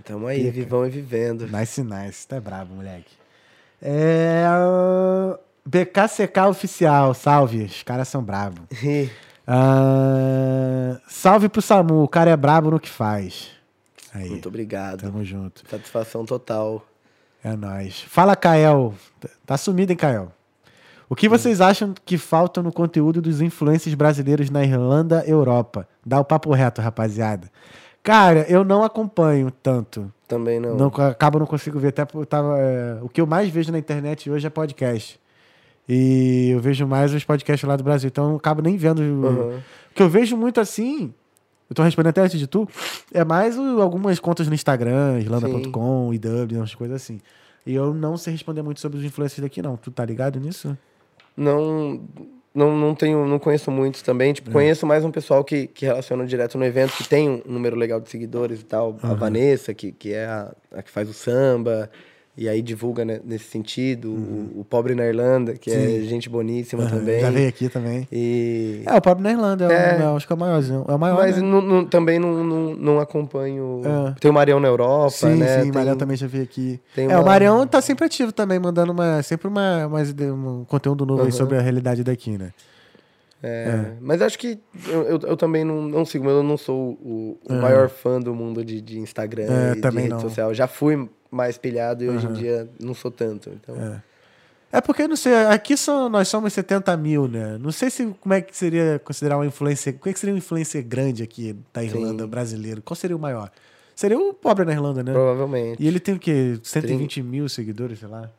Tamo 0.04 0.26
aí, 0.26 0.48
vivão 0.50 0.86
e 0.86 0.90
vivendo. 0.90 1.46
Nice, 1.48 1.82
nice. 1.82 2.26
Tu 2.26 2.34
é 2.34 2.40
brabo, 2.40 2.74
moleque. 2.74 3.12
É. 3.82 4.44
uh, 5.68 5.70
BKCK 5.70 6.40
Oficial, 6.48 7.14
salve. 7.14 7.64
Os 7.64 7.82
caras 7.82 8.08
são 8.08 8.22
brabos. 8.22 8.64
Ah, 9.50 11.00
salve 11.08 11.48
pro 11.48 11.62
Samu, 11.62 12.02
o 12.02 12.08
cara 12.08 12.30
é 12.30 12.36
brabo 12.36 12.70
no 12.70 12.78
que 12.78 12.88
faz. 12.88 13.48
Aí, 14.12 14.28
Muito 14.28 14.48
obrigado. 14.48 15.00
tamo 15.00 15.24
junto. 15.24 15.62
Satisfação 15.68 16.24
total. 16.24 16.84
É 17.42 17.56
nóis. 17.56 18.02
Fala, 18.02 18.36
Kael. 18.36 18.94
Tá 19.46 19.56
sumido, 19.56 19.92
hein, 19.92 19.96
Kael? 19.96 20.32
O 21.08 21.16
que 21.16 21.28
vocês 21.28 21.62
acham 21.62 21.94
que 22.04 22.18
falta 22.18 22.62
no 22.62 22.70
conteúdo 22.70 23.22
dos 23.22 23.40
influencers 23.40 23.94
brasileiros 23.94 24.50
na 24.50 24.62
Irlanda, 24.62 25.24
Europa? 25.26 25.88
Dá 26.04 26.20
o 26.20 26.24
papo 26.24 26.52
reto, 26.52 26.82
rapaziada. 26.82 27.50
Cara, 28.02 28.44
eu 28.48 28.64
não 28.64 28.82
acompanho 28.84 29.50
tanto. 29.50 30.12
Também 30.26 30.60
não. 30.60 30.76
Não, 30.76 30.86
acabo 30.88 31.38
não 31.38 31.46
consigo 31.46 31.78
ver. 31.78 31.88
Até 31.88 32.04
tava, 32.04 32.58
é, 32.58 32.98
o 33.00 33.08
que 33.08 33.20
eu 33.20 33.26
mais 33.26 33.48
vejo 33.48 33.72
na 33.72 33.78
internet 33.78 34.30
hoje 34.30 34.46
é 34.46 34.50
podcast. 34.50 35.18
E 35.88 36.50
eu 36.50 36.60
vejo 36.60 36.86
mais 36.86 37.14
os 37.14 37.24
podcasts 37.24 37.66
lá 37.66 37.74
do 37.76 37.82
Brasil. 37.84 38.08
Então 38.08 38.24
eu 38.24 38.30
não 38.30 38.36
acabo 38.36 38.60
nem 38.62 38.76
vendo. 38.76 39.00
o- 39.00 39.02
Uhum. 39.26 39.56
O 39.58 39.94
que 39.94 40.02
eu 40.02 40.08
vejo 40.08 40.36
muito 40.36 40.60
assim. 40.60 41.12
Eu 41.70 41.74
tô 41.74 41.82
respondendo 41.82 42.10
até 42.10 42.20
antes 42.20 42.38
de 42.38 42.46
tu. 42.46 42.68
É 43.12 43.24
mais 43.24 43.58
o- 43.58 43.80
algumas 43.80 44.18
contas 44.18 44.46
no 44.48 44.54
Instagram, 44.54 45.18
irlanda.com, 45.20 46.12
IW, 46.14 46.58
umas 46.58 46.74
coisas 46.74 46.96
assim. 47.02 47.20
E 47.66 47.74
eu 47.74 47.92
não 47.92 48.16
sei 48.16 48.32
responder 48.32 48.62
muito 48.62 48.80
sobre 48.80 48.98
os 48.98 49.04
influencers 49.04 49.40
daqui, 49.42 49.60
não. 49.60 49.76
Tu 49.76 49.90
tá 49.90 50.04
ligado 50.04 50.38
nisso? 50.40 50.76
Não, 51.36 52.00
não, 52.54 52.76
não 52.76 52.94
tenho, 52.94 53.26
não 53.26 53.38
conheço 53.38 53.70
muitos 53.70 54.02
também. 54.02 54.30
É. 54.30 54.32
Tipo, 54.34 54.50
conheço 54.50 54.86
mais 54.86 55.04
um 55.04 55.10
pessoal 55.10 55.44
que, 55.44 55.66
que 55.66 55.84
relaciona 55.86 56.26
direto 56.26 56.56
no 56.58 56.64
evento, 56.64 56.92
que 56.96 57.06
tem 57.08 57.28
um 57.28 57.42
número 57.46 57.76
legal 57.76 58.00
de 58.00 58.08
seguidores 58.08 58.60
e 58.60 58.64
tal. 58.64 58.96
A 59.02 59.14
Vanessa, 59.14 59.74
que, 59.74 59.92
que 59.92 60.12
é 60.12 60.26
a, 60.26 60.52
a 60.74 60.82
que 60.82 60.90
faz 60.90 61.08
o 61.08 61.12
samba. 61.12 61.90
E 62.40 62.48
aí 62.48 62.62
divulga 62.62 63.04
né, 63.04 63.20
nesse 63.24 63.46
sentido. 63.46 64.12
O, 64.12 64.60
o 64.60 64.64
Pobre 64.64 64.94
na 64.94 65.04
Irlanda, 65.04 65.54
que 65.54 65.72
é 65.72 65.74
Uhum. 65.76 65.88
Sim. 66.02 66.08
gente 66.08 66.28
boníssima 66.28 66.84
Aham, 66.84 66.90
também. 66.98 67.20
Já 67.20 67.30
veio 67.32 67.48
aqui 67.48 67.68
também. 67.68 68.06
E... 68.12 68.82
É, 68.86 68.94
o 68.94 69.02
Pablo 69.02 69.24
na 69.24 69.32
Irlanda, 69.32 69.64
é, 69.64 69.66
É. 69.72 69.96
o, 69.98 70.00
é, 70.02 70.16
acho 70.16 70.24
que 70.24 70.32
é 70.32 70.36
o 70.36 70.38
maior. 70.38 70.62
É 70.88 70.94
o 70.94 70.98
maior 71.00 71.16
Mas 71.16 71.36
né? 71.36 71.42
não- 71.42 71.60
não- 71.60 71.84
também 71.84 72.20
não, 72.20 72.44
não, 72.44 72.74
não 72.76 73.00
acompanho. 73.00 73.82
É. 73.84 74.14
Tem 74.20 74.30
o 74.30 74.34
Marião 74.34 74.60
na 74.60 74.68
Europa, 74.68 75.10
Sim, 75.10 75.34
né? 75.34 75.64
sim, 75.64 75.70
o 75.72 75.74
Marião 75.74 75.96
também 75.96 76.16
já 76.16 76.28
veio 76.28 76.44
aqui. 76.44 76.78
É, 76.96 77.08
o 77.08 77.10
uma- 77.10 77.22
Marião 77.24 77.66
tá 77.66 77.80
sempre 77.80 78.04
ativo 78.04 78.30
também, 78.30 78.60
mandando 78.60 78.92
uma, 78.92 79.20
sempre 79.24 79.48
uma, 79.48 79.90
ide- 80.02 80.30
um 80.30 80.64
conteúdo 80.64 81.04
novo 81.04 81.22
aí 81.22 81.28
Aham. 81.30 81.36
sobre 81.36 81.56
a 81.56 81.60
realidade 81.60 82.04
daqui, 82.04 82.38
né? 82.38 82.52
É, 83.42 83.92
Mas 84.00 84.20
acho 84.20 84.36
que 84.38 84.58
eu, 84.88 85.02
eu, 85.04 85.18
eu 85.22 85.36
também 85.36 85.64
não, 85.64 85.80
não 85.82 86.04
sigo, 86.04 86.24
mas 86.24 86.34
eu 86.34 86.42
não 86.42 86.56
sou 86.56 86.90
o, 87.00 87.38
o 87.48 87.54
maior 87.54 87.88
fã 87.88 88.20
do 88.20 88.34
mundo 88.34 88.64
de, 88.64 88.80
de 88.80 88.98
Instagram 88.98 89.44
É, 89.48 89.72
e 89.76 89.80
de 89.80 89.88
rede 89.96 90.08
não. 90.08 90.18
social. 90.20 90.52
Já 90.52 90.66
fui 90.66 91.08
mais 91.30 91.58
pilhado 91.58 92.04
e 92.04 92.08
hoje 92.08 92.26
em 92.26 92.32
dia 92.32 92.68
não 92.80 92.94
sou 92.94 93.10
tanto. 93.10 93.50
Então, 93.50 94.00
É 94.72 94.80
porque, 94.80 95.08
não 95.08 95.16
sei, 95.16 95.34
aqui 95.46 95.76
são, 95.76 96.08
nós 96.08 96.28
somos 96.28 96.52
70 96.52 96.94
mil, 96.96 97.26
né? 97.26 97.56
Não 97.58 97.72
sei 97.72 97.88
se 97.90 98.06
como 98.20 98.34
é 98.34 98.40
que 98.42 98.54
seria 98.56 99.00
considerar 99.04 99.38
um 99.38 99.44
influencer. 99.44 99.94
Como 99.98 100.10
é 100.10 100.12
que 100.12 100.18
seria 100.18 100.34
um 100.34 100.38
influencer 100.38 100.84
grande 100.84 101.22
aqui 101.22 101.56
da 101.72 101.82
Irlanda, 101.82 102.26
brasileiro? 102.26 102.82
Qual 102.82 102.94
seria 102.94 103.16
o 103.16 103.18
maior? 103.20 103.50
Seria 103.96 104.18
o 104.18 104.32
pobre 104.34 104.64
na 104.64 104.72
Irlanda, 104.72 105.02
né? 105.02 105.12
provavelmente. 105.12 105.82
E 105.82 105.86
ele 105.86 105.98
tem 105.98 106.14
o 106.14 106.18
quê? 106.18 106.58
120 106.62 107.22
mil 107.22 107.48
seguidores, 107.48 107.98
sei 107.98 108.08
lá. 108.08 108.30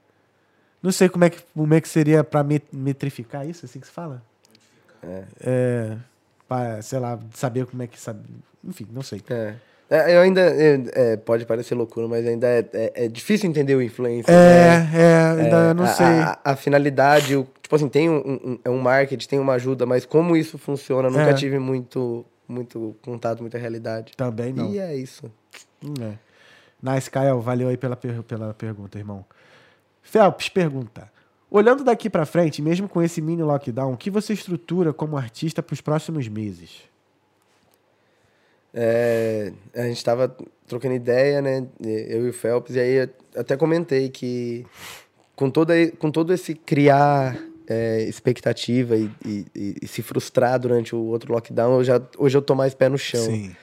Não 0.82 0.92
sei 0.92 1.10
como 1.10 1.26
é 1.26 1.30
que, 1.30 1.42
como 1.54 1.74
é 1.74 1.82
que 1.82 1.90
seria 1.90 2.24
pra 2.24 2.44
met- 2.44 2.68
metrificar 2.72 3.46
isso, 3.48 3.66
assim 3.66 3.80
que 3.80 3.88
se 3.88 3.92
fala? 3.92 4.24
É. 5.04 5.24
É. 5.42 5.98
Pra, 6.48 6.82
sei 6.82 7.00
lá, 7.00 7.20
saber 7.34 7.66
como 7.66 7.82
é 7.84 7.88
que 7.88 8.00
sabe. 8.00 8.22
Enfim, 8.64 8.88
não 8.92 9.02
sei. 9.02 9.22
É. 9.30 9.56
É, 9.90 10.16
eu 10.16 10.22
ainda. 10.22 10.42
é, 10.42 10.84
é, 11.14 11.18
pode 11.18 11.46
parecer 11.46 11.74
loucura, 11.76 12.08
mas 12.08 12.26
ainda 12.28 12.48
é, 12.48 12.66
é, 12.74 13.06
é 13.06 13.08
difícil 13.08 13.50
entender 13.50 13.76
o 13.76 13.82
influencer. 13.82 14.34
É, 14.34 14.80
né? 14.80 14.90
é, 14.94 15.42
ainda 15.44 15.58
É, 15.72 15.74
não 15.74 15.84
a- 15.84 15.88
sei. 15.88 16.06
A, 16.06 16.40
a 16.44 16.56
finalidade, 16.56 17.36
o, 17.36 17.48
tipo 17.62 17.76
assim, 17.76 17.90
tem 17.90 18.10
um, 18.10 18.18
um, 18.20 18.60
é 18.64 18.70
um 18.70 18.78
marketing, 18.80 19.28
tem 19.28 19.40
uma 19.40 19.54
ajuda, 19.54 19.86
mas 19.86 20.06
como 20.06 20.38
isso 20.38 20.58
funciona, 20.58 21.10
nunca 21.10 21.34
tive 21.34 21.58
muito, 21.58 22.24
muito 22.48 22.96
contato, 23.02 23.42
muita 23.42 23.58
realidade. 23.58 24.14
Também 24.16 24.54
não. 24.54 24.72
E 24.72 24.78
é 24.80 24.96
isso. 24.96 25.32
Hum, 25.84 25.94
é. 26.02 26.14
Nice, 26.82 27.10
Kael, 27.10 27.42
valeu 27.42 27.68
aí 27.68 27.76
pela, 27.76 27.96
pela 27.96 28.54
pergunta, 28.54 28.98
irmão. 28.98 29.26
Phelps 30.02 30.50
pergunta: 30.50 31.12
Olhando 31.52 31.84
daqui 31.84 32.10
pra 32.10 32.26
frente, 32.26 32.62
mesmo 32.62 32.88
com 32.88 33.02
esse 33.02 33.22
mini 33.22 33.42
lockdown, 33.44 33.94
o 33.94 33.98
que 33.98 34.10
você 34.12 34.34
estrutura 34.34 34.94
como 34.94 35.18
artista 35.18 35.62
pros 35.64 35.82
próximos 35.82 36.28
meses? 36.28 36.84
É, 38.74 39.52
a 39.76 39.84
gente 39.84 40.04
tava 40.04 40.36
trocando 40.68 40.94
ideia, 40.96 41.42
né? 41.42 41.66
Eu 41.84 42.26
e 42.28 42.30
o 42.30 42.34
Phelps, 42.34 42.76
e 42.76 42.80
aí 42.80 43.10
até 43.36 43.58
comentei 43.58 44.10
que 44.10 44.66
com, 45.36 45.50
toda, 45.50 45.74
com 45.98 46.12
todo 46.12 46.34
esse 46.34 46.54
criar 46.54 47.38
é, 47.68 48.02
expectativa 48.04 48.96
e, 48.96 49.10
e- 49.26 49.46
e- 49.82 49.88
se 49.88 50.02
frustrar 50.02 50.60
durante 50.60 50.96
o 50.96 51.00
outro 51.06 51.32
lockdown, 51.34 51.78
eu 51.78 51.84
já, 51.84 52.02
hoje 52.18 52.38
eu 52.38 52.42
tô 52.42 52.54
mais 52.56 52.74
pé 52.74 52.90
no 52.90 52.98
chão. 52.98 53.24
Sim. 53.24 53.56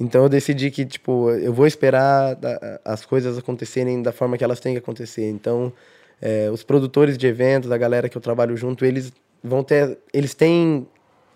Então 0.00 0.22
eu 0.24 0.28
decidi 0.28 0.70
que, 0.70 0.84
tipo, 0.84 1.30
eu 1.30 1.52
vou 1.52 1.66
esperar 1.66 2.36
as 2.84 3.04
coisas 3.06 3.38
acontecerem 3.38 4.02
da 4.02 4.10
forma 4.10 4.36
que 4.36 4.42
elas 4.42 4.58
têm 4.58 4.72
que 4.72 4.78
acontecer. 4.78 5.28
Então, 5.28 5.72
é, 6.20 6.50
os 6.50 6.62
produtores 6.64 7.16
de 7.16 7.26
eventos, 7.26 7.70
a 7.70 7.78
galera 7.78 8.08
que 8.08 8.16
eu 8.16 8.20
trabalho 8.22 8.56
junto, 8.56 8.84
eles 8.84 9.12
vão 9.44 9.62
ter. 9.62 9.98
Eles 10.12 10.34
têm 10.34 10.86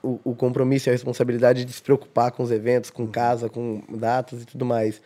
o, 0.06 0.20
o 0.30 0.34
compromisso 0.34 0.88
e 0.88 0.90
a 0.90 0.92
responsabilidade 0.92 1.64
de 1.64 1.72
se 1.72 1.82
preocupar 1.82 2.30
com 2.32 2.42
os 2.42 2.50
eventos, 2.50 2.90
com 2.90 3.06
casa, 3.06 3.48
com 3.48 3.82
datas 3.90 4.42
e 4.42 4.46
tudo 4.46 4.64
mais. 4.64 5.00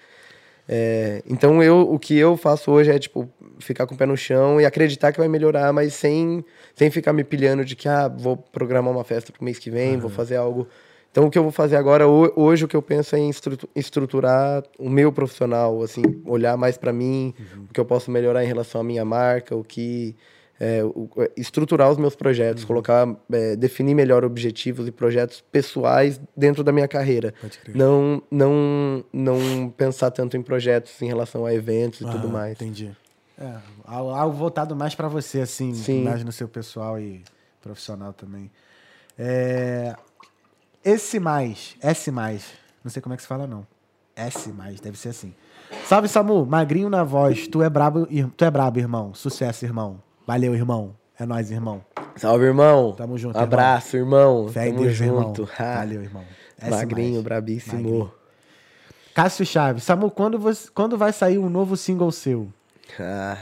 É, 0.69 1.23
então 1.29 1.63
eu, 1.63 1.81
o 1.81 1.99
que 1.99 2.17
eu 2.17 2.37
faço 2.37 2.71
hoje 2.71 2.91
é 2.91 2.99
tipo 2.99 3.29
ficar 3.59 3.87
com 3.87 3.95
o 3.95 3.99
pé 3.99 4.07
no 4.07 4.17
chão 4.17 4.61
e 4.61 4.65
acreditar 4.65 5.11
que 5.13 5.19
vai 5.19 5.27
melhorar, 5.29 5.73
mas 5.73 5.95
sem, 5.95 6.45
sem 6.75 6.91
ficar 6.91 7.13
me 7.13 7.25
pilhando 7.25 7.65
de 7.65 7.75
que 7.75 7.89
ah, 7.89 8.07
vou 8.09 8.37
programar 8.37 8.93
uma 8.93 9.03
festa 9.05 9.33
pro 9.33 9.45
mês 9.45 9.59
que 9.59 9.71
vem, 9.71 9.97
vou 9.99 10.11
fazer 10.11 10.37
algo. 10.37 10.69
Então 11.11 11.27
o 11.27 11.31
que 11.31 11.37
eu 11.37 11.43
vou 11.43 11.51
fazer 11.51 11.75
agora 11.75 12.07
ho- 12.07 12.33
hoje 12.37 12.65
o 12.65 12.69
que 12.69 12.77
eu 12.77 12.83
penso 12.83 13.17
é 13.17 13.19
em 13.19 13.29
estru- 13.29 13.59
estruturar 13.75 14.63
o 14.79 14.89
meu 14.89 15.11
profissional, 15.11 15.83
assim, 15.83 16.03
olhar 16.25 16.57
mais 16.57 16.79
para 16.79 16.93
mim, 16.93 17.35
o 17.69 17.73
que 17.73 17.81
eu 17.81 17.85
posso 17.85 18.11
melhorar 18.13 18.45
em 18.45 18.47
relação 18.47 18.81
à 18.81 18.85
minha 18.85 19.05
marca, 19.05 19.57
o 19.57 19.65
que 19.65 20.15
é, 20.61 20.83
é, 21.17 21.31
estruturar 21.39 21.91
os 21.91 21.97
meus 21.97 22.15
projetos, 22.15 22.67
colocar, 22.67 23.09
é, 23.33 23.57
definir 23.57 23.95
melhor 23.95 24.27
objetivos 24.27 24.87
e 24.87 24.93
projetos 24.93 25.41
pessoais 25.41 26.21
dentro 26.37 26.63
da 26.63 26.71
minha 26.71 26.87
carreira. 26.87 27.33
Não, 27.75 28.23
não, 28.31 29.03
não 29.11 29.71
pensar 29.75 30.11
tanto 30.11 30.37
em 30.37 30.43
projetos 30.43 31.01
em 31.01 31.07
relação 31.07 31.47
a 31.47 31.55
eventos 31.55 32.03
e 32.03 32.05
tudo 32.05 32.27
Aham, 32.27 32.33
mais. 32.33 32.53
Entendi. 32.53 32.95
É, 33.39 33.57
algo, 33.87 34.37
voltado 34.37 34.77
mais 34.77 34.95
pra 34.95 35.09
você, 35.09 35.41
assim, 35.41 35.73
Sim. 35.73 36.05
mais 36.05 36.23
no 36.23 36.31
seu 36.31 36.47
pessoal 36.47 37.01
e 37.01 37.25
profissional 37.63 38.13
também. 38.13 38.51
É, 39.19 39.97
esse 40.85 41.19
mais, 41.19 41.75
S 41.81 42.11
mais, 42.11 42.45
não 42.85 42.91
sei 42.91 43.01
como 43.01 43.15
é 43.15 43.17
que 43.17 43.23
se 43.23 43.29
fala 43.29 43.47
não. 43.47 43.67
S 44.15 44.53
mais, 44.53 44.79
deve 44.79 44.99
ser 44.99 45.09
assim. 45.09 45.35
Salve 45.87 46.09
Samu, 46.09 46.45
magrinho 46.45 46.91
na 46.91 47.03
voz, 47.03 47.49
tu 47.49 47.63
é 47.63 47.71
brabo, 47.71 48.07
tu 48.37 48.45
é 48.45 48.51
brabo, 48.51 48.79
irmão. 48.79 49.15
Sucesso, 49.15 49.65
irmão. 49.65 50.03
Valeu, 50.31 50.55
irmão. 50.55 50.95
É 51.19 51.27
nóis, 51.27 51.51
irmão. 51.51 51.85
Salve, 52.15 52.45
irmão. 52.45 52.93
Tamo 52.93 53.19
junto, 53.19 53.37
Abraço, 53.37 53.97
irmão. 53.97 54.47
Fé 54.47 54.69
em 54.69 54.73
Tamo 54.73 54.85
Deus, 54.85 54.95
junto. 54.97 55.43
irmão. 55.43 55.75
Valeu, 55.75 56.03
irmão. 56.05 56.23
S 56.57 56.71
Magrinho, 56.71 57.13
mais. 57.15 57.25
brabíssimo. 57.25 57.83
Magrinho. 57.83 58.13
Cássio 59.13 59.45
Chaves, 59.45 59.83
Samu, 59.83 60.09
quando, 60.09 60.39
você, 60.39 60.69
quando 60.73 60.97
vai 60.97 61.13
sair 61.13 61.37
um 61.37 61.51
novo 61.51 61.77
single 61.77 62.13
seu? 62.13 62.47
Ah, 63.01 63.37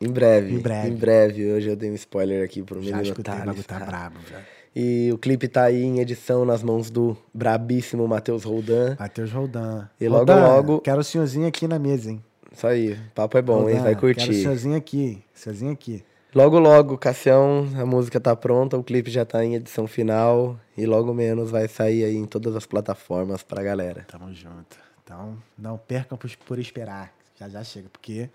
em 0.00 0.08
breve. 0.08 0.54
Em 0.54 0.58
breve. 0.60 0.88
Em 0.90 0.94
breve. 0.94 1.52
Hoje 1.52 1.70
eu 1.70 1.74
dei 1.76 1.90
um 1.90 1.94
spoiler 1.94 2.44
aqui 2.44 2.62
pro 2.62 2.76
Já 2.80 2.96
menino 2.98 3.02
escutei, 3.02 3.34
o 3.34 3.38
bagulho 3.38 3.64
Thales. 3.64 3.66
tá 3.66 3.84
brabo, 3.84 4.18
já. 4.30 4.38
E 4.76 5.10
o 5.12 5.18
clipe 5.18 5.48
tá 5.48 5.64
aí 5.64 5.82
em 5.82 5.98
edição 5.98 6.44
nas 6.44 6.62
mãos 6.62 6.88
do 6.88 7.16
brabíssimo 7.34 8.06
Matheus 8.06 8.44
Roldan. 8.44 8.94
Matheus 8.96 9.32
Roldan. 9.32 9.88
E 10.00 10.06
logo, 10.06 10.18
Roldan, 10.32 10.46
logo- 10.46 10.80
Quero 10.82 11.00
o 11.00 11.04
senhorzinho 11.04 11.48
aqui 11.48 11.66
na 11.66 11.80
mesa, 11.80 12.12
hein? 12.12 12.22
Isso 12.52 12.64
aí. 12.64 12.96
Papo 13.12 13.36
é 13.36 13.42
bom, 13.42 13.68
hein? 13.68 13.74
Roldan, 13.74 13.82
Vai 13.82 13.94
Quero 13.96 13.96
o 13.96 14.00
curtir. 14.14 14.34
senhorzinho 14.40 14.76
aqui. 14.76 15.20
Senhorzinho 15.34 15.72
aqui. 15.72 16.04
Logo, 16.34 16.58
logo, 16.58 16.96
Cassião, 16.96 17.68
a 17.78 17.84
música 17.84 18.18
tá 18.18 18.34
pronta, 18.34 18.78
o 18.78 18.82
clipe 18.82 19.10
já 19.10 19.22
tá 19.22 19.44
em 19.44 19.54
edição 19.54 19.86
final. 19.86 20.58
E 20.78 20.86
logo 20.86 21.12
menos 21.12 21.50
vai 21.50 21.68
sair 21.68 22.04
aí 22.04 22.16
em 22.16 22.24
todas 22.24 22.56
as 22.56 22.64
plataformas 22.64 23.42
pra 23.42 23.62
galera. 23.62 24.06
Tamo 24.08 24.32
junto. 24.32 24.78
Então, 25.04 25.36
não 25.58 25.76
percam 25.76 26.16
por, 26.16 26.34
por 26.46 26.58
esperar. 26.58 27.12
Já 27.38 27.50
já 27.50 27.62
chega, 27.62 27.90
porque 27.90 28.30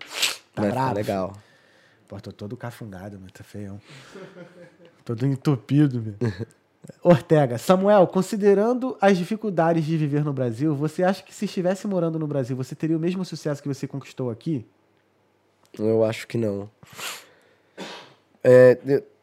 tá 0.54 0.62
ficar 0.62 0.70
bravo. 0.70 0.94
legal. 0.94 1.32
Pô, 2.06 2.20
tô 2.20 2.30
todo 2.30 2.56
cafungado, 2.56 3.18
mas 3.20 3.32
tá 3.32 3.42
feião. 3.42 3.80
todo 5.04 5.26
entupido, 5.26 6.00
meu. 6.00 6.14
Ortega, 7.02 7.58
Samuel, 7.58 8.06
considerando 8.06 8.96
as 9.00 9.18
dificuldades 9.18 9.84
de 9.84 9.96
viver 9.96 10.24
no 10.24 10.32
Brasil, 10.32 10.72
você 10.72 11.02
acha 11.02 11.22
que 11.24 11.34
se 11.34 11.46
estivesse 11.46 11.88
morando 11.88 12.16
no 12.16 12.28
Brasil, 12.28 12.56
você 12.56 12.76
teria 12.76 12.96
o 12.96 13.00
mesmo 13.00 13.24
sucesso 13.24 13.60
que 13.60 13.68
você 13.68 13.88
conquistou 13.88 14.30
aqui? 14.30 14.64
Eu 15.76 16.04
acho 16.04 16.28
que 16.28 16.38
não. 16.38 16.70
É, 18.50 18.78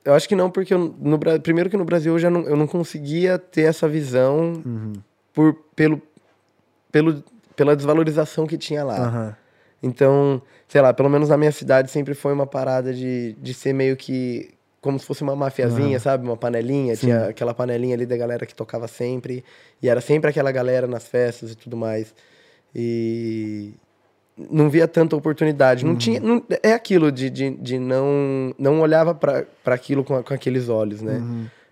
eu- 0.05 0.13
acho 0.13 0.29
que 0.29 0.35
não, 0.35 0.51
porque 0.51 0.71
eu, 0.71 0.77
no, 0.99 1.17
primeiro 1.41 1.67
que 1.67 1.75
no 1.75 1.83
Brasil 1.83 2.13
eu 2.13 2.19
já 2.19 2.29
não, 2.29 2.41
eu 2.41 2.55
não 2.55 2.67
conseguia 2.67 3.39
ter 3.39 3.63
essa 3.63 3.87
visão 3.87 4.61
por, 5.33 5.55
pelo, 5.75 5.99
pelo, 6.91 7.23
pela 7.55 7.75
desvalorização 7.75 8.45
que 8.45 8.55
tinha 8.55 8.83
lá. 8.83 9.07
Aham. 9.07 9.35
Então, 9.81 10.41
sei 10.67 10.79
lá, 10.81 10.93
pelo 10.93 11.09
menos 11.09 11.29
na 11.29 11.37
minha 11.37 11.51
cidade 11.51 11.89
sempre 11.89 12.13
foi 12.13 12.33
uma 12.33 12.45
parada 12.45 12.93
de, 12.93 13.33
de 13.33 13.53
ser 13.53 13.73
meio 13.73 13.95
que 13.97 14.53
como 14.79 14.99
se 14.99 15.05
fosse 15.05 15.23
uma 15.23 15.35
mafiazinha, 15.35 15.99
sabe? 15.99 16.23
Uma 16.23 16.37
panelinha. 16.37 16.95
Sim. 16.95 17.07
Tinha 17.07 17.25
aquela 17.25 17.55
panelinha 17.55 17.95
ali 17.95 18.05
da 18.05 18.15
galera 18.15 18.45
que 18.45 18.53
tocava 18.53 18.87
sempre. 18.87 19.43
E 19.81 19.89
era 19.89 19.99
sempre 20.01 20.29
aquela 20.29 20.51
galera 20.51 20.85
nas 20.85 21.07
festas 21.07 21.51
e 21.51 21.55
tudo 21.55 21.75
mais. 21.75 22.13
E 22.73 23.73
não 24.37 24.69
via 24.69 24.87
tanta 24.87 25.15
oportunidade. 25.15 25.85
Não 25.85 25.95
tinha. 25.95 26.19
não- 26.19 26.43
é 26.61 26.73
aquilo 26.73 27.11
de, 27.11 27.29
de, 27.29 27.49
de 27.51 27.79
não. 27.79 28.53
Não 28.57 28.81
olhava 28.81 29.13
para 29.15 29.45
aquilo 29.65 30.03
com, 30.03 30.21
com 30.21 30.33
aqueles 30.33 30.67
olhos, 30.69 31.01
né? 31.01 31.21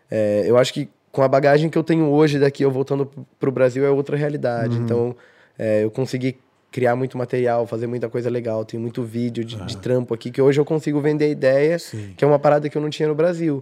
É, 0.10 0.44
eu 0.46 0.58
acho 0.58 0.74
que 0.74 0.88
com 1.12 1.22
a 1.22 1.28
bagagem 1.28 1.70
que 1.70 1.78
eu 1.78 1.84
tenho 1.84 2.06
hoje 2.10 2.40
daqui, 2.40 2.64
eu 2.64 2.72
voltando 2.72 3.10
pro- 3.40 3.52
Brasil, 3.52 3.86
é 3.86 3.90
outra 3.90 4.16
realidade. 4.18 4.78
Então, 4.78 5.16
é, 5.60 5.84
eu 5.84 5.92
consegui 5.92 6.38
criar 6.72 6.96
muito 6.96 7.18
material, 7.18 7.68
fazer 7.68 7.86
muita 7.86 8.10
coisa 8.10 8.30
legal. 8.30 8.66
Tenho 8.66 8.82
muito 8.82 9.04
vídeo 9.04 9.44
de, 9.46 9.56
de 9.58 9.78
trampo 9.78 10.14
aqui, 10.14 10.32
que 10.32 10.42
hoje 10.42 10.60
eu 10.60 10.66
consigo 10.66 11.00
vender 11.02 11.30
ideia, 11.30 11.78
Sim. 11.78 12.14
que 12.18 12.24
é 12.24 12.28
uma 12.28 12.40
parada 12.40 12.68
que 12.68 12.76
eu 12.78 12.82
não 12.82 12.90
tinha 12.90 13.08
no 13.08 13.14
Brasil. 13.14 13.60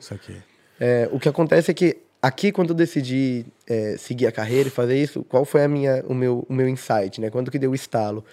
É, 0.80 1.10
o 1.11 1.19
que 1.19 1.28
acontece 1.28 1.69
é 1.69 1.73
que 1.73 1.98
aqui, 2.22 2.52
quando 2.53 2.69
eu 2.69 2.76
decidi 2.76 3.45
é, 3.68 3.95
seguir 3.98 4.28
a 4.28 4.32
carreira 4.32 4.69
e 4.69 4.72
fazer 4.72 4.95
isso, 5.02 5.23
qual 5.26 5.44
foi 5.44 5.64
a 5.64 5.68
minha, 5.68 6.03
o, 6.07 6.14
meu, 6.14 6.45
o 6.48 6.53
meu 6.53 6.69
insight, 6.69 7.19
né? 7.19 7.30
Quando 7.30 7.52
que 7.52 7.60
deu 7.60 7.72
o 7.72 7.76
estalo? 7.76 8.23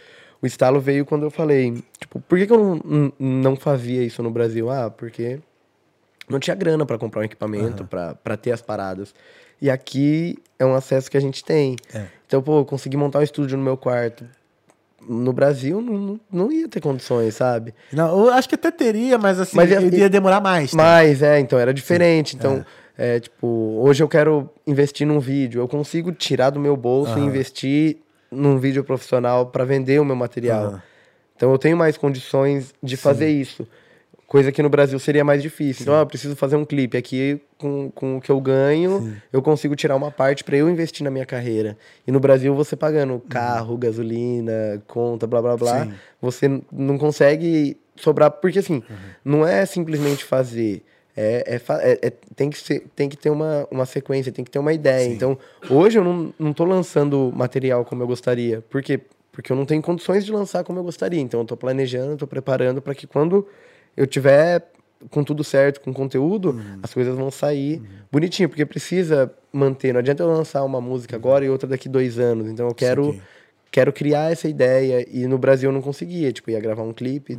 O 0.41 0.47
estalo 0.47 0.81
veio 0.81 1.05
quando 1.05 1.25
eu 1.25 1.31
falei, 1.31 1.83
tipo, 1.99 2.21
por 2.21 2.39
que, 2.39 2.47
que 2.47 2.53
eu 2.53 2.81
não, 2.85 3.13
não, 3.19 3.57
fazia 3.57 4.03
isso 4.05 4.23
no 4.23 4.31
Brasil? 4.31 4.71
Ah, 4.71 4.89
porque 4.89 5.41
não 6.29 6.39
tinha 6.39 6.55
grana 6.55 6.87
para 6.87 6.97
comprar 6.97 7.23
um 7.23 7.25
equipamento, 7.25 7.85
pra 7.85 8.15
para 8.15 8.37
ter 8.37 8.53
as 8.53 8.63
paradas. 8.63 9.13
E 9.61 9.69
aqui 9.69 10.39
é 10.59 10.65
um 10.65 10.75
acesso 10.75 11.11
que 11.11 11.17
a 11.17 11.21
gente 11.21 11.45
tem. 11.45 11.75
É. 11.93 12.07
Então, 12.27 12.41
pô, 12.41 12.61
eu 12.61 12.65
consegui 12.65 12.97
montar 12.97 13.19
um 13.19 13.23
estúdio 13.23 13.59
no 13.59 13.65
meu 13.65 13.77
quarto. 13.77 14.25
No 15.01 15.33
Brasil, 15.33 15.81
não, 15.81 16.21
não, 16.31 16.53
ia 16.53 16.69
ter 16.69 16.81
condições, 16.81 17.35
sabe? 17.35 17.75
Não, 17.93 18.27
eu 18.27 18.33
acho 18.33 18.49
que 18.49 18.57
até 18.57 18.71
teria, 18.71 19.17
mas 19.17 19.41
assim, 19.41 19.57
Mas 19.57 19.71
ia- 19.71 19.81
ia 19.81 20.09
demorar 20.11 20.41
mais. 20.41 20.73
tá? 20.73 20.77
Mas, 20.77 21.23
é, 21.23 21.41
então 21.41 21.59
era 21.59 21.73
diferente. 21.73 22.37
Então, 22.37 22.65
é. 22.97 23.19
tipo, 23.19 23.47
hoje 23.81 24.03
eu 24.03 24.09
quero 24.09 24.51
investir 24.67 25.07
num 25.07 25.19
vídeo. 25.19 25.61
Eu 25.63 25.69
consigo 25.69 26.13
tirar 26.13 26.51
do 26.51 26.61
meu 26.61 26.77
bolso 26.77 27.19
e 27.19 27.23
investir 27.23 27.99
num 28.31 28.59
vídeo 28.59 28.85
profissional 28.85 29.47
para 29.47 29.65
vender 29.65 30.01
o 30.01 30.05
meu 30.05 30.17
material. 30.17 30.65
Aham. 30.65 30.83
Então 31.39 31.53
eu 31.53 31.59
tenho 31.59 31.77
mais 31.77 31.97
condições 31.97 32.75
de 32.83 32.97
fazer 32.97 33.29
isso. 33.29 33.67
Coisa 34.27 34.53
que 34.53 34.63
no 34.63 34.69
Brasil 34.69 34.99
seria 34.99 35.25
mais 35.25 35.41
difícil. 35.41 35.85
Então, 35.85 35.95
ah, 35.95 36.01
eu 36.01 36.07
preciso 36.07 36.37
fazer 36.37 36.57
um 36.57 36.65
clipe. 36.65 36.99
Aqui, 36.99 37.41
com, 37.57 37.91
com 37.91 38.19
o 38.19 38.21
que 38.21 38.29
eu 38.29 38.39
ganho, 38.41 39.17
eu 39.33 39.41
consigo 39.41 39.75
tirar 39.75 39.97
uma 39.97 40.11
parte 40.11 40.45
para 40.45 40.57
eu 40.57 40.69
investir 40.69 41.03
na 41.03 41.11
minha 41.11 41.25
carreira. 41.25 41.79
E 42.07 42.13
no 42.13 42.21
Brasil, 42.21 42.55
você 42.55 42.77
pagando 42.77 43.23
carro, 43.27 43.79
gasolina, 43.79 44.83
conta, 44.87 45.27
blá, 45.27 45.41
blá, 45.41 45.57
blá, 45.57 45.85
Sim. 45.85 45.95
você 46.21 46.61
não 46.71 46.99
consegue 46.99 47.79
sobrar. 47.97 48.31
Porque, 48.33 48.59
assim, 48.59 48.83
não 49.25 49.47
é 49.47 49.65
simplesmente 49.65 50.25
fazer. 50.25 50.83
É, 51.21 51.57
é 51.57 51.91
é- 51.91 51.99
é- 52.07 52.13
tem, 52.37 52.49
que 52.49 52.59
ser, 52.59 52.87
tem 52.95 53.09
que 53.09 53.17
ter 53.17 53.29
uma, 53.31 53.67
uma 53.73 53.85
sequência, 53.85 54.31
tem 54.31 54.45
que 54.45 54.51
ter 54.53 54.61
uma 54.61 54.73
ideia. 54.73 55.13
Então, 55.13 55.37
hoje 55.69 55.99
eu 55.99 56.05
não, 56.05 56.33
não 56.39 56.53
tô 56.53 56.65
lançando 56.65 57.33
material 57.35 57.85
como 57.85 58.05
eu 58.05 58.07
gostaria. 58.07 58.61
Por 58.71 58.81
quê? 58.81 59.01
Porque 59.33 59.51
eu 59.51 59.57
não 59.57 59.65
tenho 59.67 59.83
condições 59.83 60.25
de 60.25 60.31
lançar 60.31 60.63
como 60.63 60.79
eu 60.79 60.85
gostaria. 60.85 61.21
Então, 61.21 61.41
eu 61.41 61.45
tô 61.47 61.57
planejando, 61.57 62.17
tô 62.17 62.27
preparando 62.27 62.81
para 62.81 62.95
que 62.95 63.05
quando 63.05 63.45
eu 63.97 64.07
tiver 64.07 64.65
com 65.11 65.25
tudo 65.25 65.43
certo, 65.43 65.81
com 65.81 65.93
conteúdo, 65.93 66.51
Uhum. 66.51 66.79
as 66.85 66.95
coisas 66.95 67.17
vão 67.17 67.31
sair 67.33 67.83
bonitinho, 68.13 68.49
porque 68.49 68.65
precisa 68.65 69.33
manter. 69.53 69.93
Não 69.93 69.99
adianta 69.99 70.23
eu 70.23 70.29
lançar 70.29 70.63
uma 70.65 70.81
música 70.81 71.17
agora 71.17 71.45
e 71.45 71.51
outra 71.51 71.69
daqui 71.69 71.89
dois 71.89 72.17
anos. 72.19 72.49
Então, 72.49 72.69
eu 72.69 72.75
quero 72.75 73.21
quero 73.71 73.93
criar 73.93 74.33
essa 74.33 74.49
ideia 74.49 75.05
e 75.11 75.27
no 75.27 75.37
Brasil 75.37 75.69
eu 75.69 75.75
não 75.75 75.83
conseguia, 75.83 76.33
tipo, 76.33 76.51
ia 76.51 76.59
gravar 76.61 76.83
um 76.85 76.93
clipe 76.93 77.39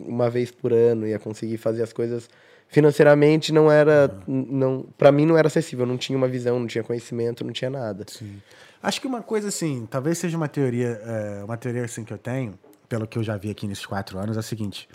uma 0.00 0.30
vez 0.30 0.50
por 0.50 0.72
ano, 0.72 1.06
ia 1.06 1.18
conseguir 1.18 1.58
fazer 1.58 1.82
as 1.82 1.92
coisas 1.92 2.30
financeiramente 2.70 3.52
não 3.52 3.70
era 3.70 4.16
não 4.26 4.86
para 4.96 5.10
mim 5.12 5.26
não 5.26 5.36
era 5.36 5.48
acessível, 5.48 5.84
não 5.84 5.98
tinha 5.98 6.16
uma 6.16 6.28
visão, 6.28 6.58
não 6.58 6.66
tinha 6.66 6.84
conhecimento, 6.84 7.44
não 7.44 7.52
tinha 7.52 7.70
nada. 7.70 8.04
Sim. 8.08 8.40
Acho 8.82 9.00
que 9.00 9.06
uma 9.06 9.20
coisa 9.22 9.48
assim, 9.48 9.86
talvez 9.90 10.16
seja 10.18 10.36
uma 10.36 10.48
teoria, 10.48 11.00
é, 11.04 11.44
uma 11.44 11.56
teoria 11.56 11.84
assim 11.84 12.04
que 12.04 12.12
eu 12.12 12.18
tenho, 12.18 12.58
pelo 12.88 13.06
que 13.06 13.18
eu 13.18 13.22
já 13.22 13.36
vi 13.36 13.50
aqui 13.50 13.66
nesses 13.66 13.84
quatro 13.84 14.18
anos, 14.18 14.36
é 14.36 14.40
o 14.40 14.42
seguinte: 14.42 14.88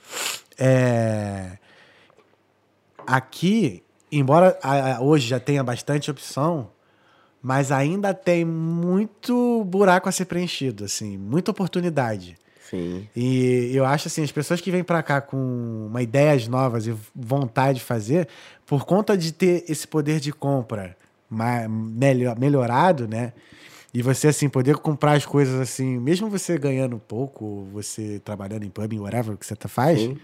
é, 0.57 1.57
aqui, 3.05 3.83
embora 4.11 4.57
a- 4.63 4.95
a- 4.95 5.01
hoje 5.01 5.27
já 5.27 5.39
tenha 5.39 5.63
bastante 5.63 6.09
opção, 6.09 6.69
mas 7.41 7.71
ainda 7.71 8.13
tem 8.13 8.43
muito 8.43 9.63
buraco 9.65 10.09
a 10.09 10.11
ser 10.11 10.25
preenchido, 10.25 10.85
assim, 10.85 11.17
muita 11.17 11.51
oportunidade. 11.51 12.37
Sim. 12.69 13.07
E 13.15 13.71
eu 13.73 13.85
acho 13.85 14.07
assim, 14.07 14.23
as 14.23 14.31
pessoas 14.31 14.59
que 14.61 14.71
vêm 14.71 14.83
pra 14.83 15.03
cá 15.03 15.21
com 15.21 15.87
uma 15.87 16.01
ideias 16.01 16.47
novas 16.47 16.87
e 16.87 16.95
vontade 17.15 17.79
de 17.79 17.85
fazer, 17.85 18.27
por 18.65 18.85
conta 18.85 19.17
de 19.17 19.31
ter 19.31 19.63
esse 19.69 19.87
poder 19.87 20.19
de 20.19 20.31
compra 20.31 20.95
melhorado, 22.37 23.07
né? 23.07 23.33
E 23.93 24.01
você, 24.01 24.27
assim, 24.27 24.49
poder 24.49 24.75
comprar 24.77 25.13
as 25.13 25.25
coisas 25.25 25.59
assim, 25.59 25.97
mesmo 25.99 26.29
você 26.29 26.57
ganhando 26.57 26.97
pouco, 26.99 27.45
ou 27.45 27.65
você 27.65 28.19
trabalhando 28.19 28.63
em 28.65 28.69
pub, 28.69 28.93
whatever 28.99 29.37
que 29.37 29.45
você 29.45 29.55
tá- 29.55 29.69
faz, 29.69 30.01
Sim. 30.01 30.17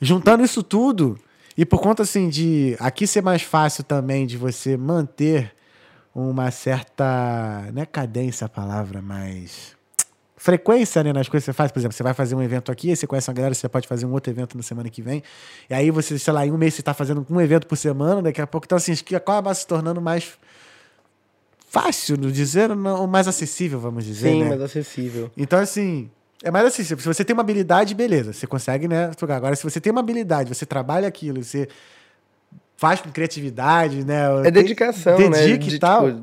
juntando 0.00 0.42
isso 0.44 0.62
tudo, 0.62 1.18
E 1.58 1.64
por 1.64 1.80
conta, 1.80 2.02
assim, 2.02 2.28
de 2.28 2.76
aqui 2.78 3.06
ser 3.06 3.22
mais 3.22 3.40
fácil 3.40 3.82
também 3.82 4.26
de 4.26 4.36
você 4.36 4.76
manter 4.76 5.54
uma 6.14 6.50
certa. 6.50 7.70
Não 7.72 7.80
é 7.82 7.86
cadência 7.86 8.44
a 8.44 8.48
palavra, 8.48 9.00
mas. 9.00 9.75
Frequência 10.46 11.02
né, 11.02 11.12
nas 11.12 11.28
coisas 11.28 11.44
que 11.44 11.50
você 11.50 11.52
faz. 11.52 11.72
Por 11.72 11.80
exemplo, 11.80 11.96
você 11.96 12.04
vai 12.04 12.14
fazer 12.14 12.36
um 12.36 12.40
evento 12.40 12.70
aqui, 12.70 12.90
aí 12.90 12.94
você 12.94 13.04
conhece 13.04 13.28
uma 13.28 13.34
galera, 13.34 13.52
você 13.52 13.68
pode 13.68 13.88
fazer 13.88 14.06
um 14.06 14.12
outro 14.12 14.32
evento 14.32 14.56
na 14.56 14.62
semana 14.62 14.88
que 14.88 15.02
vem. 15.02 15.20
E 15.68 15.74
aí 15.74 15.90
você, 15.90 16.16
sei 16.20 16.32
lá, 16.32 16.46
em 16.46 16.52
um 16.52 16.56
mês 16.56 16.74
você 16.74 16.82
está 16.82 16.94
fazendo 16.94 17.26
um 17.28 17.40
evento 17.40 17.66
por 17.66 17.74
semana, 17.74 18.22
daqui 18.22 18.40
a 18.40 18.46
pouco. 18.46 18.64
Então, 18.64 18.78
assim, 18.78 18.92
acaba 19.16 19.52
se 19.52 19.66
tornando 19.66 20.00
mais 20.00 20.38
fácil, 21.68 22.16
no 22.16 22.30
dizer, 22.30 22.68
não, 22.68 23.08
mais 23.08 23.26
acessível, 23.26 23.80
vamos 23.80 24.04
dizer. 24.04 24.30
Sim, 24.30 24.44
né? 24.44 24.50
mais 24.50 24.62
acessível. 24.62 25.32
Então, 25.36 25.58
assim, 25.58 26.08
é 26.44 26.50
mais 26.52 26.64
assim, 26.64 26.84
se 26.84 26.94
você 26.94 27.24
tem 27.24 27.34
uma 27.34 27.42
habilidade, 27.42 27.92
beleza, 27.92 28.32
você 28.32 28.46
consegue, 28.46 28.86
né, 28.86 29.10
jogar. 29.18 29.38
Agora, 29.38 29.56
se 29.56 29.64
você 29.64 29.80
tem 29.80 29.90
uma 29.90 30.00
habilidade, 30.00 30.54
você 30.54 30.64
trabalha 30.64 31.08
aquilo, 31.08 31.42
você 31.42 31.66
faz 32.76 33.00
com 33.00 33.10
criatividade, 33.10 34.04
né? 34.04 34.26
É 34.44 34.50
dedicação, 34.52 35.16
dedica 35.16 35.36
né? 35.36 35.44
Dedica 35.44 35.74
e 35.74 35.78
tal. 35.80 36.06
tipo, 36.08 36.22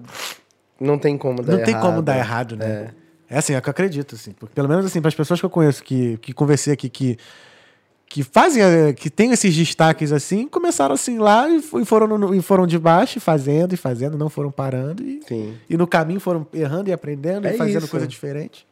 não 0.80 0.98
tem 0.98 1.18
como 1.18 1.44
dar 1.44 1.52
não 1.52 1.60
errado. 1.60 1.66
tem 1.66 1.82
como 1.82 2.02
dar 2.02 2.18
errado, 2.18 2.56
né? 2.56 2.66
É. 3.00 3.03
assim, 3.38 3.54
é 3.54 3.58
o 3.58 3.62
que 3.62 3.70
eu 3.70 3.72
acredito, 3.72 4.16
assim. 4.16 4.32
Porque, 4.32 4.54
pelo 4.56 4.68
menos, 4.70 4.86
assim, 4.86 5.02
para 5.02 5.10
as 5.10 5.16
pessoas 5.16 5.40
que 5.40 5.46
eu 5.46 5.50
conheço, 5.50 5.84
que, 5.84 6.18
que 6.18 6.34
conversei 6.34 6.74
aqui, 6.74 6.90
que, 6.90 7.18
que 8.08 8.24
fazem, 8.24 8.62
eh, 8.62 8.94
que 8.94 9.10
tem 9.10 9.32
esses 9.32 9.56
destaques, 9.56 10.12
assim, 10.12 10.48
começaram, 10.48 10.94
assim, 10.94 11.18
lá 11.18 11.50
e 11.50 11.58
e 11.58 11.86
foram, 11.86 12.08
no- 12.18 12.36
e 12.36 12.42
foram 12.42 12.68
de 12.68 12.78
baixo, 12.78 13.20
fazendo 13.20 13.74
e 13.74 13.78
fazendo, 13.78 14.18
não 14.18 14.30
foram 14.30 14.52
parando. 14.52 15.02
E, 15.04 15.22
Sim. 15.28 15.56
e 15.70 15.76
no 15.78 15.88
caminho 15.88 16.20
foram 16.20 16.46
errando 16.54 16.90
e 16.90 16.94
aprendendo 16.94 17.48
É 17.48 17.54
e 17.56 17.58
fazendo 17.58 17.80
isso. 17.84 17.92
coisa 17.92 18.06
diferente. 18.08 18.68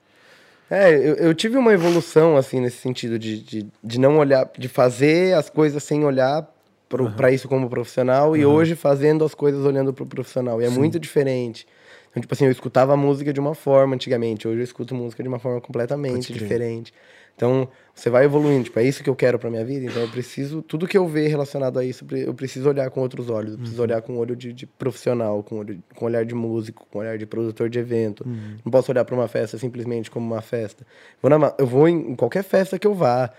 É, 0.70 0.94
eu, 0.94 1.16
eu 1.16 1.34
tive 1.34 1.58
uma 1.58 1.74
evolução, 1.74 2.38
assim, 2.38 2.60
nesse 2.62 2.78
sentido 2.78 3.20
de, 3.20 3.42
de, 3.42 3.68
de 3.84 4.00
não 4.00 4.18
olhar, 4.18 4.50
de 4.58 4.68
fazer 4.70 5.36
as 5.36 5.50
coisas 5.50 5.84
sem 5.84 6.06
olhar 6.06 6.48
pro, 6.88 7.10
pra 7.12 7.30
isso 7.32 7.48
como 7.50 7.70
profissional 7.70 8.38
e 8.38 8.46
hoje 8.46 8.76
fazendo 8.76 9.26
as 9.26 9.34
coisas 9.34 9.66
olhando 9.66 9.92
pro 9.94 10.06
profissional. 10.06 10.62
E 10.62 10.66
é 10.66 10.70
muito 10.70 10.98
diferente. 11.00 11.68
Então, 12.12 12.22
tipo 12.22 12.34
assim, 12.34 12.46
eu 12.46 12.52
escutava 12.52 12.96
música 12.96 13.32
de 13.34 13.40
uma 13.40 13.56
forma 13.56 13.96
antigamente, 13.96 14.48
hoje 14.48 14.60
eu 14.60 14.64
escuto 14.64 14.94
música 14.94 15.24
de 15.24 15.30
uma 15.30 15.40
forma 15.40 15.60
completamente 15.62 16.32
diferente. 16.34 16.94
Então, 17.36 17.68
você 17.96 18.10
vai 18.10 18.26
evoluindo, 18.26 18.66
tipo, 18.66 18.78
é 18.78 18.84
isso 18.84 19.02
que 19.02 19.10
eu 19.10 19.16
quero 19.16 19.40
pra 19.40 19.50
minha 19.50 19.64
vida, 19.66 19.86
então 19.86 20.02
eu 20.02 20.10
preciso, 20.10 20.62
tudo 20.62 20.86
que 20.86 20.98
eu 20.98 21.08
ver 21.08 21.28
relacionado 21.28 21.80
a 21.80 21.86
isso, 21.86 22.06
eu 22.12 22.34
preciso 22.34 22.68
olhar 22.70 22.90
com 22.92 23.00
outros 23.02 23.30
olhos, 23.30 23.54
eu 23.54 23.58
preciso 23.58 23.82
olhar 23.82 24.02
com 24.02 24.18
olho 24.18 24.36
de, 24.36 24.52
de 24.54 24.68
profissional, 24.68 25.42
com, 25.42 25.60
olho, 25.60 25.82
com 25.96 26.06
olhar 26.06 26.26
de 26.26 26.36
músico, 26.36 26.86
com 26.92 27.00
olhar 27.00 27.18
de 27.18 27.26
produtor 27.26 27.70
de 27.70 27.80
evento. 27.80 28.28
Não 28.64 28.72
posso 28.72 28.92
olhar 28.92 29.06
pra 29.06 29.16
uma 29.16 29.28
festa 29.28 29.58
simplesmente 29.58 30.12
como 30.12 30.26
uma 30.26 30.42
festa. 30.42 30.86
Vou 31.22 31.30
na 31.30 31.54
eu 31.58 31.66
vou 31.66 31.88
em, 31.88 32.12
em 32.12 32.16
qualquer 32.16 32.44
festa 32.44 32.78
que 32.78 32.86
eu 32.86 32.94
vá, 32.94 33.32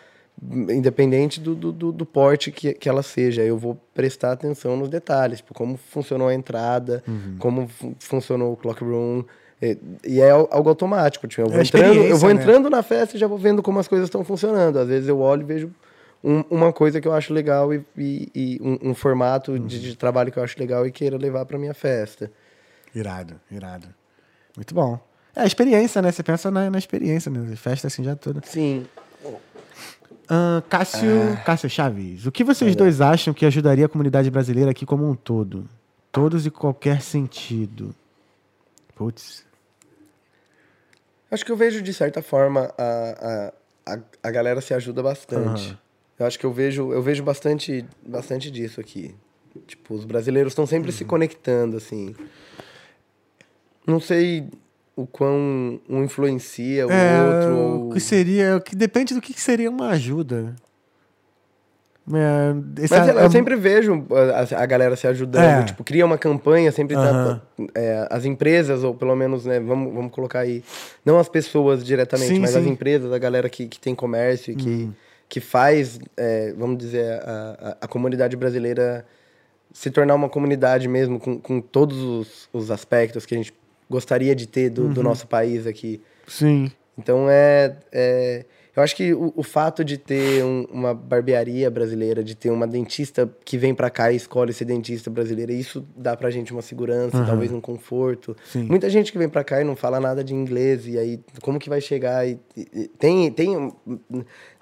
independente 0.71 1.41
do, 1.41 1.55
do, 1.55 1.93
do, 1.93 2.07
porte 2.07 2.51
que, 2.51 2.73
que 2.75 2.89
ela 2.89 3.03
seja, 3.03 3.43
eu 3.43 3.57
vou 3.57 3.77
prestar 3.95 4.33
atenção 4.33 4.77
nos 4.77 4.89
detalhes, 4.89 5.39
tipo, 5.39 5.55
como 5.55 5.77
funcionou 5.77 6.29
a 6.29 6.35
entrada, 6.35 7.03
como 7.39 7.69
fu- 7.69 7.95
funcionou 7.99 8.53
o 8.53 8.57
clock 8.57 8.83
room, 8.83 9.25
e, 9.61 9.79
e 10.05 10.21
é 10.21 10.31
al- 10.31 10.49
algo 10.51 10.69
automático, 10.69 11.29
tipo, 11.29 11.43
eu 11.43 11.49
vou, 11.49 11.59
É 11.59 11.63
entrando, 11.63 12.01
eu 12.03 12.17
vou 12.17 12.33
né? 12.35 12.41
entrando 12.41 12.69
na 12.71 12.83
festa 12.83 13.17
e 13.17 13.21
já 13.21 13.27
vou 13.27 13.39
vendo 13.39 13.63
como 13.63 13.79
as 13.79 13.87
coisas 13.87 14.07
estão 14.09 14.25
funcionando. 14.25 14.79
Às 14.79 14.89
vezes 14.89 15.09
eu 15.09 15.21
olho 15.21 15.43
e 15.43 15.45
vejo 15.45 15.71
um- 16.25 16.43
uma 16.51 16.73
coisa 16.73 17.01
que 17.01 17.07
eu 17.07 17.13
acho 17.13 17.33
legal 17.33 17.73
e, 17.73 17.85
e- 17.97 18.31
e 18.35 18.59
um, 18.61 18.91
um 18.91 18.95
formato 18.95 19.57
de, 19.59 19.81
de 19.81 19.97
trabalho 19.97 20.33
que 20.33 20.39
eu 20.39 20.43
acho 20.43 20.59
legal 20.59 20.85
e 20.87 20.91
queira 20.91 21.17
levar 21.17 21.45
para 21.47 21.57
minha 21.59 21.75
festa. 21.75 22.31
Irado, 22.95 23.41
irado. 23.51 23.87
Muito 24.57 24.75
bom. 24.75 24.99
É 25.35 25.41
a 25.43 25.47
experiência, 25.47 26.03
né? 26.03 26.11
Você 26.13 26.23
pensa 26.23 26.51
na, 26.51 26.69
na 26.69 26.79
experiência, 26.79 27.31
né? 27.31 27.55
Festa 27.57 27.87
assim 27.87 28.03
já 28.05 28.15
toda. 28.17 28.41
Sim. 28.45 28.85
Ahn, 30.29 30.63
Cássio, 30.69 31.39
Cássio 31.45 31.69
Chaves, 31.69 32.27
o 32.27 32.33
que 32.33 32.45
vocês 32.45 32.75
dois 32.77 33.01
acham 33.01 33.35
que 33.35 33.45
ajudaria 33.45 33.87
a 33.87 33.89
comunidade 33.89 34.31
brasileira 34.31 34.71
aqui 34.71 34.87
como 34.87 35.09
um 35.09 35.15
todo? 35.15 35.69
Todos 36.11 36.47
e 36.47 36.51
qualquer 36.51 37.01
sentido. 37.01 37.95
Putz. 38.95 39.45
Acho 41.31 41.45
que 41.45 41.51
eu 41.51 41.57
vejo, 41.57 41.81
de 41.83 41.95
certa 41.95 42.23
forma, 42.23 42.73
a, 42.77 43.53
a, 43.87 43.99
a, 44.23 44.31
galera 44.31 44.61
se 44.61 44.75
ajuda 44.75 45.03
bastante. 45.03 45.69
Aham. 45.69 45.79
Eu 46.19 46.27
acho 46.27 46.39
que 46.39 46.45
eu 46.45 46.53
vejo, 46.53 46.93
eu 46.93 47.03
vejo 47.03 47.23
bastante, 47.23 47.87
bastante 48.07 48.51
disso 48.51 48.81
aqui. 48.81 49.15
Tipo, 49.67 49.95
os 49.95 50.05
brasileiros 50.05 50.53
estão 50.53 50.67
sempre 50.67 50.93
se 50.93 51.05
conectando, 51.05 51.77
assim. 51.77 52.15
Não 53.87 53.99
sei 53.99 54.49
o 55.03 55.07
quão 55.07 55.81
um 55.89 56.03
influencia 56.05 56.87
o 56.87 56.91
É, 56.91 57.23
outro. 57.23 57.89
o 57.89 57.93
que 57.93 58.01
seria. 58.01 58.57
o 58.57 58.61
que 58.61 58.75
depende 58.77 59.15
do 59.15 59.21
que 59.21 59.39
seria 59.41 59.71
uma 59.71 59.89
ajuda. 59.91 60.55
É, 62.09 62.53
Mas 62.91 62.91
é- 63.09 63.25
eu 63.25 63.31
sempre 63.31 63.55
vejo 63.55 64.05
a, 64.11 64.63
a 64.63 64.67
galera 64.67 64.97
se 64.97 65.07
ajudando, 65.07 65.63
É. 65.63 65.65
tipo, 65.65 65.85
cria 65.85 66.05
uma 66.05 66.19
campanha, 66.19 66.73
sempre 66.73 66.97
tá- 66.97 67.41
é, 67.77 68.09
as 68.11 68.25
empresas, 68.25 68.83
ou 68.83 68.93
pelo 68.93 69.15
menos, 69.15 69.47
né, 69.47 69.61
vamos, 69.61 69.95
vamos 69.95 70.11
colocar 70.11 70.41
aí, 70.41 70.65
não 71.05 71.21
as 71.21 71.29
pessoas 71.29 71.85
diretamente, 71.85 72.35
Sim, 72.35 72.41
mas 72.41 72.57
as 72.57 72.65
sim. 72.65 72.71
empresas, 72.71 73.13
a 73.13 73.19
galera 73.19 73.49
que, 73.49 73.69
que 73.69 73.79
tem 73.79 73.95
comércio 73.95 74.53
e 74.53 74.57
que, 74.57 74.69
Uhum. 74.69 74.93
que 75.29 75.39
faz, 75.39 76.01
é, 76.17 76.53
vamos 76.59 76.77
dizer, 76.79 77.21
a, 77.23 77.77
a, 77.81 77.85
a 77.85 77.89
comunidade 77.89 78.37
brasileira 78.37 79.07
se 79.73 79.89
tornar 79.89 80.17
uma 80.17 80.29
comunidade 80.29 80.89
mesmo, 80.89 81.21
com, 81.21 81.39
com 81.39 81.61
todos 81.61 81.97
os, 82.03 82.49
os 82.53 82.69
aspectos 82.73 83.25
que 83.25 83.35
a 83.35 83.39
gente 83.39 83.55
gostaria 83.93 84.35
de 84.35 84.47
ter 84.49 84.71
do, 84.71 84.85
Uhum. 84.85 84.93
do 84.95 85.03
nosso 85.03 85.27
país 85.27 85.67
aqui. 85.67 86.01
Sim. 86.27 86.71
Então 86.99 87.27
é, 87.29 87.77
é- 87.93 88.45
eu 88.75 88.83
acho 88.83 88.97
que 88.97 89.13
o, 89.13 89.33
o 89.37 89.43
fato 89.43 89.85
de 89.85 89.99
ter 89.99 90.43
um- 90.45 90.65
uma 90.73 90.95
barbearia 90.95 91.71
brasileira, 91.71 92.25
de 92.25 92.35
ter 92.35 92.49
uma 92.51 92.67
dentista 92.67 93.31
que 93.45 93.59
vem 93.59 93.75
pra 93.75 93.91
cá 93.91 94.11
e 94.11 94.17
escolhe 94.17 94.51
ser 94.53 94.65
dentista 94.65 95.11
brasileira, 95.11 95.53
isso 95.53 95.85
dá 95.95 96.17
pra 96.17 96.31
gente 96.31 96.53
uma 96.53 96.63
segurança, 96.63 97.23
talvez 97.27 97.53
um 97.53 97.61
conforto. 97.61 98.35
Sim. 98.51 98.63
Muita 98.65 98.89
gente 98.89 99.13
que 99.13 99.19
vem 99.19 99.29
pra 99.29 99.45
cá 99.45 99.61
e 99.61 99.65
não 99.65 99.77
fala 99.77 100.01
nada 100.01 100.25
de 100.25 100.35
inglês 100.35 100.87
e 100.87 100.99
aí 100.99 101.21
como 101.43 101.59
que 101.59 101.69
vai 101.69 101.81
chegar 101.83 102.27
e, 102.27 102.39
e- 102.57 102.89
tem 102.99 103.31
tem 103.31 103.73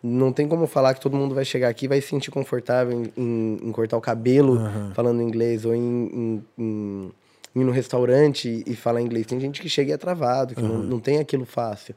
não 0.02 0.32
tem 0.32 0.48
como 0.48 0.66
falar 0.66 0.94
que 0.94 1.00
todo 1.00 1.16
mundo 1.16 1.34
vai 1.34 1.44
chegar 1.44 1.68
aqui 1.68 1.84
e 1.84 1.88
vai 1.88 2.00
se 2.00 2.08
sentir 2.08 2.30
confortável 2.30 2.92
em, 3.00 3.12
em- 3.16 3.58
em 3.68 3.72
cortar 3.72 3.96
o 3.96 4.00
cabelo 4.00 4.58
falando 4.94 5.20
inglês 5.22 5.64
ou 5.64 5.74
em, 5.74 5.80
em- 5.80 6.44
em 6.58 7.12
ir 7.54 7.64
no 7.64 7.72
restaurante 7.72 8.62
e 8.66 8.76
falar 8.76 9.00
inglês. 9.00 9.26
Tem 9.26 9.38
gente 9.40 9.60
que 9.60 9.68
chega 9.68 9.90
e 9.90 9.94
é 9.94 9.96
travado, 9.96 10.54
que 10.54 10.62
não, 10.62 10.78
não 10.78 11.00
tem 11.00 11.18
aquilo 11.18 11.44
fácil. 11.44 11.94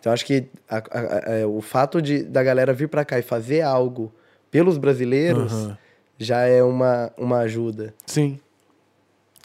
Então 0.00 0.12
acho 0.12 0.26
que 0.26 0.46
a- 0.68 0.76
a- 0.76 0.82
a- 1.30 1.32
é, 1.38 1.46
o 1.46 1.60
fato 1.62 2.02
de 2.02 2.22
da 2.22 2.42
galera 2.42 2.72
vir 2.74 2.88
pra 2.88 3.04
cá 3.04 3.18
e 3.18 3.22
fazer 3.22 3.62
algo 3.62 4.12
pelos 4.50 4.76
brasileiros 4.76 5.52
Aham. 5.52 5.78
já 6.18 6.40
é 6.42 6.62
uma, 6.62 7.10
uma 7.16 7.38
ajuda. 7.38 7.94
Sim. 8.06 8.38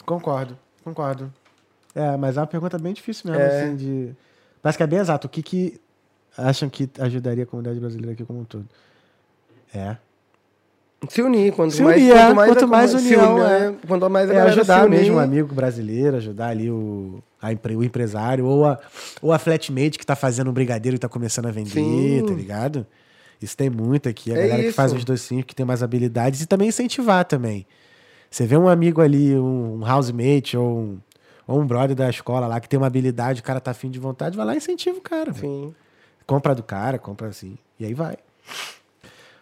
Concordo, 0.04 0.58
concordo. 0.84 1.32
É, 1.94 2.16
mas 2.16 2.36
é 2.36 2.40
uma 2.40 2.46
pergunta 2.46 2.78
bem 2.78 2.92
difícil 2.92 3.30
mesmo, 3.30 3.42
É. 3.44 3.62
assim, 3.62 3.76
de. 3.76 4.16
Parece 4.62 4.76
que 4.76 4.82
é 4.82 4.86
bem 4.86 4.98
exato. 4.98 5.26
O 5.26 5.30
que, 5.30 5.42
que 5.42 5.80
acham 6.36 6.68
que 6.68 6.88
ajudaria 6.98 7.44
a 7.44 7.46
comunidade 7.46 7.80
brasileira 7.80 8.12
aqui 8.12 8.24
como 8.24 8.40
um 8.40 8.44
todo? 8.44 8.68
É. 9.74 9.96
Se 11.08 11.22
unir, 11.22 11.52
quanto 11.52 11.72
Se 11.74 11.82
mais, 11.82 11.96
unir, 12.00 12.10
é, 12.12 12.14
quanto 12.26 12.34
mais, 12.36 12.50
quanto 12.52 12.68
mais 12.68 12.90
se 12.90 12.96
união, 12.96 13.34
unir, 13.36 13.44
é. 13.50 13.74
quanto 13.86 14.10
mais 14.10 14.30
a 14.30 14.34
É 14.34 14.40
ajudar 14.42 14.84
unir, 14.86 14.98
mesmo 14.98 15.16
o 15.16 15.18
amigo 15.18 15.54
brasileiro, 15.54 16.16
ajudar 16.18 16.48
ali 16.48 16.70
o, 16.70 17.22
a 17.40 17.52
empre- 17.52 17.74
o 17.74 17.82
empresário, 17.82 18.44
ou 18.44 18.66
a, 18.66 18.78
ou 19.22 19.32
a 19.32 19.38
flatmate 19.38 19.98
que 19.98 20.04
tá 20.04 20.14
fazendo 20.14 20.50
um 20.50 20.52
brigadeiro 20.52 20.96
e 20.96 20.98
tá 20.98 21.08
começando 21.08 21.46
a 21.46 21.50
vender, 21.50 21.70
Sim. 21.70 22.24
tá 22.26 22.34
ligado? 22.34 22.86
Isso 23.40 23.56
tem 23.56 23.70
muito 23.70 24.08
aqui. 24.10 24.30
A 24.30 24.36
É 24.36 24.42
galera 24.48 24.62
que 24.64 24.72
faz 24.72 24.90
isso. 24.92 24.98
os 24.98 25.04
docinhos, 25.04 25.44
que 25.46 25.54
tem 25.54 25.64
mais 25.64 25.82
habilidades, 25.82 26.42
e 26.42 26.46
também 26.46 26.68
incentivar 26.68 27.24
também. 27.24 27.66
Você 28.30 28.46
vê 28.46 28.56
um 28.58 28.68
amigo 28.68 29.00
ali, 29.00 29.34
um, 29.34 29.80
um 29.82 29.90
housemate 29.90 30.56
ou 30.58 30.78
um, 30.80 30.98
ou 31.46 31.60
um 31.60 31.66
brother 31.66 31.96
da 31.96 32.10
escola 32.10 32.46
lá 32.46 32.60
que 32.60 32.68
tem 32.68 32.76
uma 32.78 32.86
habilidade, 32.86 33.40
o 33.40 33.42
cara 33.42 33.58
tá 33.58 33.70
afim 33.70 33.88
de 33.90 33.98
vontade, 33.98 34.36
vai 34.36 34.44
lá 34.44 34.52
e 34.54 34.58
incentiva 34.58 34.98
o 34.98 35.00
cara. 35.00 35.32
Sim. 35.32 35.74
Compra 36.26 36.54
do 36.54 36.62
cara, 36.62 36.98
compra 36.98 37.28
assim. 37.28 37.56
E 37.78 37.86
aí 37.86 37.94
vai. 37.94 38.18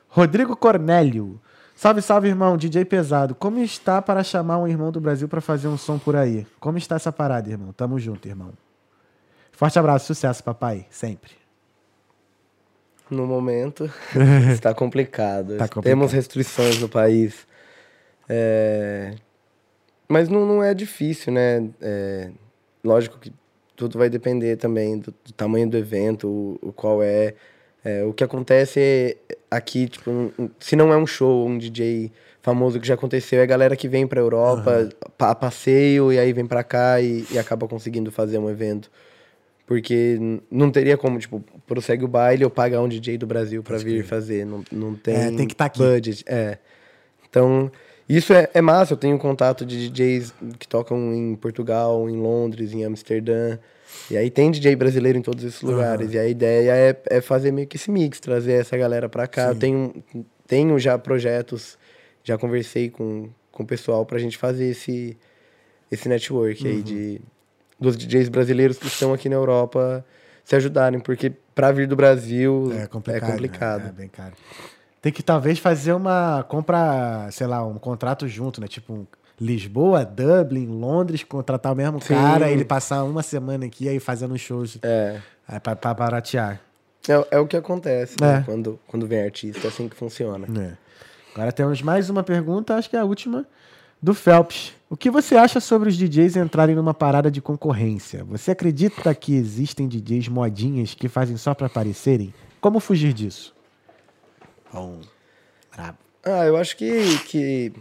Rodrigo 0.08 0.56
Cornélio. 0.56 1.40
Salve, 1.78 2.02
salve, 2.02 2.26
irmão. 2.26 2.56
DJ 2.56 2.84
Pesado. 2.84 3.36
Como 3.36 3.60
está 3.60 4.02
para 4.02 4.24
chamar 4.24 4.58
um 4.58 4.66
irmão 4.66 4.90
do 4.90 5.00
Brasil 5.00 5.28
para 5.28 5.40
fazer 5.40 5.68
um 5.68 5.78
som 5.78 5.96
por 5.96 6.16
aí? 6.16 6.44
Como 6.58 6.76
está 6.76 6.96
essa 6.96 7.12
parada, 7.12 7.48
irmão? 7.48 7.72
Tamo 7.72 8.00
junto, 8.00 8.26
irmão. 8.26 8.52
Forte 9.52 9.78
abraço, 9.78 10.06
sucesso, 10.06 10.42
papai. 10.42 10.86
Sempre. 10.90 11.30
No 13.08 13.28
momento, 13.28 13.88
está 14.52 14.74
complicado. 14.74 15.56
Tá 15.56 15.68
complicado. 15.68 15.84
Temos 15.84 16.10
restrições 16.10 16.80
no 16.80 16.88
país. 16.88 17.46
É, 18.28 19.14
Mas 20.08 20.28
não, 20.28 20.44
não 20.44 20.60
é 20.60 20.74
difícil, 20.74 21.32
né? 21.32 21.70
É, 21.80 22.32
Lógico 22.82 23.20
que 23.20 23.32
tudo 23.76 23.96
vai 24.00 24.10
depender 24.10 24.56
também 24.56 24.98
do, 24.98 25.14
do 25.24 25.32
tamanho 25.32 25.70
do 25.70 25.76
evento, 25.76 26.26
o, 26.26 26.58
o 26.60 26.72
qual 26.72 27.04
é. 27.04 27.36
É, 27.88 28.04
O 28.04 28.12
que 28.12 28.22
acontece 28.24 29.16
aqui, 29.50 29.88
tipo, 29.88 30.10
um- 30.10 30.50
se 30.60 30.76
não 30.76 30.92
é 30.92 30.96
um 30.96 31.06
show, 31.06 31.46
um 31.46 31.56
DJ 31.56 32.10
famoso 32.42 32.78
que 32.80 32.86
já 32.86 32.94
aconteceu, 32.94 33.40
é 33.40 33.42
a 33.42 33.46
galera 33.46 33.76
que 33.76 33.88
vem 33.88 34.06
pra 34.06 34.20
Europa 34.20 34.88
pa- 35.16 35.30
a 35.30 35.34
passeio 35.34 36.12
e 36.12 36.18
aí 36.18 36.32
vem 36.32 36.46
pra 36.46 36.62
cá 36.62 37.00
e, 37.00 37.24
e 37.30 37.38
acaba 37.38 37.66
conseguindo 37.68 38.10
fazer 38.10 38.38
um 38.38 38.48
evento. 38.50 38.90
Porque 39.66 40.18
não 40.50 40.70
teria 40.70 40.96
como, 40.96 41.18
tipo, 41.18 41.44
prossegue 41.66 42.04
o 42.04 42.08
baile 42.08 42.42
ou 42.44 42.50
pagar 42.50 42.80
um 42.80 42.88
DJ 42.88 43.18
do 43.18 43.26
Brasil 43.26 43.62
pra 43.62 43.76
vir 43.76 44.02
fazer. 44.04 44.46
Não, 44.46 44.64
não 44.72 44.94
tem, 44.94 45.14
É, 45.14 45.30
tem 45.30 45.46
que 45.46 45.54
tá 45.54 45.66
aqui. 45.66 45.78
budget. 45.78 46.24
É. 46.26 46.56
Então, 47.28 47.70
isso 48.08 48.32
é, 48.32 48.48
é 48.54 48.62
massa. 48.62 48.94
Eu 48.94 48.96
tenho 48.96 49.18
contato 49.18 49.66
de 49.66 49.90
DJs 49.90 50.32
que 50.58 50.66
tocam 50.66 51.12
em 51.14 51.36
Portugal, 51.36 52.08
em 52.08 52.16
Londres, 52.16 52.72
em 52.72 52.82
Amsterdã. 52.84 53.58
E 54.10 54.16
aí 54.16 54.30
tem 54.30 54.50
DJ 54.50 54.74
brasileiro 54.76 55.18
em 55.18 55.22
todos 55.22 55.44
esses 55.44 55.60
lugares. 55.62 56.12
E 56.12 56.18
a 56.18 56.26
ideia 56.26 56.72
é, 56.72 57.02
é 57.16 57.20
fazer 57.20 57.50
meio 57.52 57.66
que 57.66 57.76
esse 57.76 57.90
mix, 57.90 58.20
trazer 58.20 58.52
essa 58.52 58.76
galera 58.76 59.08
pra 59.08 59.26
cá. 59.26 59.48
Eu 59.48 59.54
tenho, 59.58 60.02
tenho 60.46 60.78
já 60.78 60.98
projetos, 60.98 61.78
já 62.24 62.36
conversei 62.38 62.90
com, 62.90 63.28
com 63.52 63.62
o 63.62 63.66
pessoal 63.66 64.04
pra 64.06 64.18
gente 64.18 64.36
fazer 64.38 64.66
esse, 64.70 65.16
esse 65.90 66.08
network 66.08 66.62
Uhum. 66.64 66.70
aí 66.70 66.82
de, 66.82 67.20
dos 67.78 67.96
DJs 67.96 68.28
brasileiros 68.28 68.78
que 68.78 68.86
estão 68.86 69.12
aqui 69.12 69.28
na 69.28 69.36
Europa 69.36 70.04
se 70.44 70.56
ajudarem. 70.56 71.00
Porque 71.00 71.30
pra 71.54 71.70
vir 71.72 71.86
do 71.86 71.96
Brasil 71.96 72.72
É 72.74 72.86
complicado. 72.86 73.28
É 73.28 73.32
complicado. 73.32 73.82
né? 73.84 73.88
É 73.90 73.92
bem 73.92 74.08
caro. 74.08 74.34
Tem 75.00 75.12
que 75.12 75.22
talvez 75.22 75.58
fazer 75.58 75.92
uma 75.92 76.44
compra, 76.48 77.28
sei 77.30 77.46
lá, 77.46 77.64
um 77.64 77.78
contrato 77.78 78.26
junto, 78.26 78.60
né? 78.60 78.66
Tipo 78.66 78.92
um 78.92 79.06
Lisboa, 79.40 80.04
Dublin, 80.04 80.66
Londres, 80.66 81.22
contratar 81.22 81.72
o 81.72 81.76
mesmo 81.76 82.00
Sim. 82.00 82.14
cara, 82.14 82.50
ele 82.50 82.64
passar 82.64 83.04
uma 83.04 83.22
semana 83.22 83.66
aqui 83.66 83.88
aí 83.88 84.00
fazendo 84.00 84.36
shows 84.36 84.78
É. 84.82 85.20
aí 85.46 85.60
pra, 85.60 85.76
pra 85.76 85.94
baratear. 85.94 86.60
É, 87.08 87.36
é 87.36 87.38
o 87.38 87.46
que 87.46 87.56
acontece 87.56 88.16
né? 88.20 88.38
É. 88.38 88.42
quando, 88.42 88.78
quando 88.86 89.06
vem 89.06 89.22
artista, 89.22 89.66
é 89.66 89.68
assim 89.68 89.88
que 89.88 89.96
funciona. 89.96 90.46
É. 90.60 90.72
Agora 91.34 91.52
temos 91.52 91.80
mais 91.80 92.10
uma 92.10 92.22
pergunta, 92.24 92.74
acho 92.74 92.90
que 92.90 92.96
é 92.96 92.98
a 92.98 93.04
última, 93.04 93.46
do 94.02 94.12
Phelps. 94.12 94.72
O 94.90 94.96
que 94.96 95.10
você 95.10 95.36
acha 95.36 95.60
sobre 95.60 95.88
os 95.88 95.96
DJs 95.96 96.36
entrarem 96.36 96.74
numa 96.74 96.94
parada 96.94 97.30
de 97.30 97.40
concorrência? 97.40 98.24
Você 98.24 98.50
acredita 98.50 99.14
que 99.14 99.34
existem 99.34 99.86
DJs 99.86 100.28
modinhas 100.28 100.94
que 100.94 101.08
fazem 101.08 101.36
só 101.36 101.54
pra 101.54 101.66
aparecerem? 101.66 102.34
Como 102.60 102.80
fugir 102.80 103.12
disso? 103.12 103.54
Bom, 104.72 105.00
brabo. 105.74 105.98
Ah, 106.24 106.44
eu 106.44 106.56
acho 106.56 106.76
que. 106.76 107.18
que... 107.26 107.72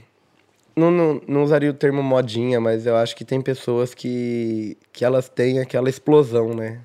Não, 0.77 0.91
não, 0.91 1.21
não 1.27 1.43
usaria 1.43 1.69
o 1.71 1.73
termo 1.73 2.03
modinha, 2.03 2.61
mas 2.61 2.85
eu 2.85 2.95
acho 2.95 3.15
que 3.15 3.25
tem 3.25 3.41
pessoas 3.41 3.93
que, 3.95 4.77
que 4.93 5.03
elas 5.03 5.27
têm 5.27 5.59
aquela 5.59 5.89
explosão, 5.89 6.53
né? 6.53 6.79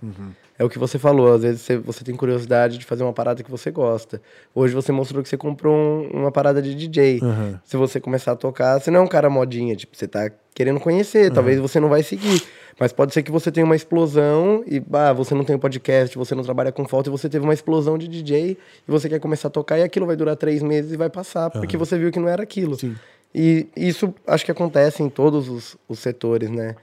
É 0.59 0.65
o 0.65 0.69
que 0.69 0.79
você 0.79 0.99
falou, 0.99 1.33
às 1.35 1.43
vezes 1.43 1.61
você, 1.63 1.77
você 1.77 2.05
tem 2.05 2.15
curiosidade 2.15 2.79
de 2.79 2.85
fazer 2.85 3.03
uma 3.03 3.13
parada 3.13 3.43
que 3.43 3.51
você 3.51 3.71
gosta. 3.71 4.21
Hoje 4.55 4.73
você 4.75 4.93
mostrou 4.93 5.23
que 5.23 5.29
você 5.29 5.37
comprou 5.37 5.75
um- 5.75 6.09
uma 6.21 6.31
parada 6.31 6.63
de 6.63 6.75
DJ. 6.75 7.19
Uhum. 7.23 7.59
Se 7.65 7.77
você 7.77 7.99
começar 7.99 8.33
a 8.33 8.37
tocar, 8.37 8.79
você 8.81 8.91
não 8.91 9.01
é 9.01 9.03
um 9.03 9.07
cara 9.09 9.29
modinha, 9.29 9.75
tipo, 9.75 9.97
você 9.97 10.07
tá 10.07 10.31
querendo 10.55 10.79
conhecer, 10.79 11.33
talvez 11.33 11.59
você 11.59 11.81
não 11.81 11.89
vai 11.89 12.03
seguir. 12.03 12.43
Mas 12.79 12.93
pode 12.93 13.13
ser 13.13 13.23
que 13.23 13.31
você 13.33 13.51
tenha 13.51 13.65
uma 13.65 13.75
explosão 13.77 14.63
e 14.67 14.79
bah, 14.79 15.13
você 15.13 15.35
não 15.35 15.43
tem 15.45 15.57
um 15.57 15.59
podcast, 15.59 16.17
você 16.17 16.35
não 16.35 16.43
trabalha 16.45 16.71
com 16.73 16.87
falta 16.87 17.09
e 17.09 17.13
você 17.13 17.29
teve 17.29 17.45
uma 17.45 17.55
explosão 17.55 17.99
de 17.99 18.07
DJ 18.09 18.51
e 18.53 18.91
você 18.91 19.09
quer 19.09 19.19
começar 19.21 19.49
a 19.49 19.51
tocar 19.51 19.79
e 19.79 19.83
aquilo 19.83 20.07
vai 20.07 20.17
durar 20.17 20.37
três 20.37 20.63
meses 20.63 20.93
e 20.93 20.97
vai 20.97 21.11
passar, 21.11 21.51
porque 21.51 21.77
você 21.77 21.99
viu 21.99 22.11
que 22.13 22.19
não 22.21 22.29
era 22.29 22.43
aquilo. 22.43 22.77
Sim. 22.79 22.95
E 23.35 23.67
isso 23.77 24.15
acho 24.27 24.45
que 24.45 24.51
acontece 24.51 25.03
em 25.03 25.09
todos 25.09 25.49
os, 25.49 25.77
os 25.89 25.99
setores, 25.99 26.51
né? 26.51 26.77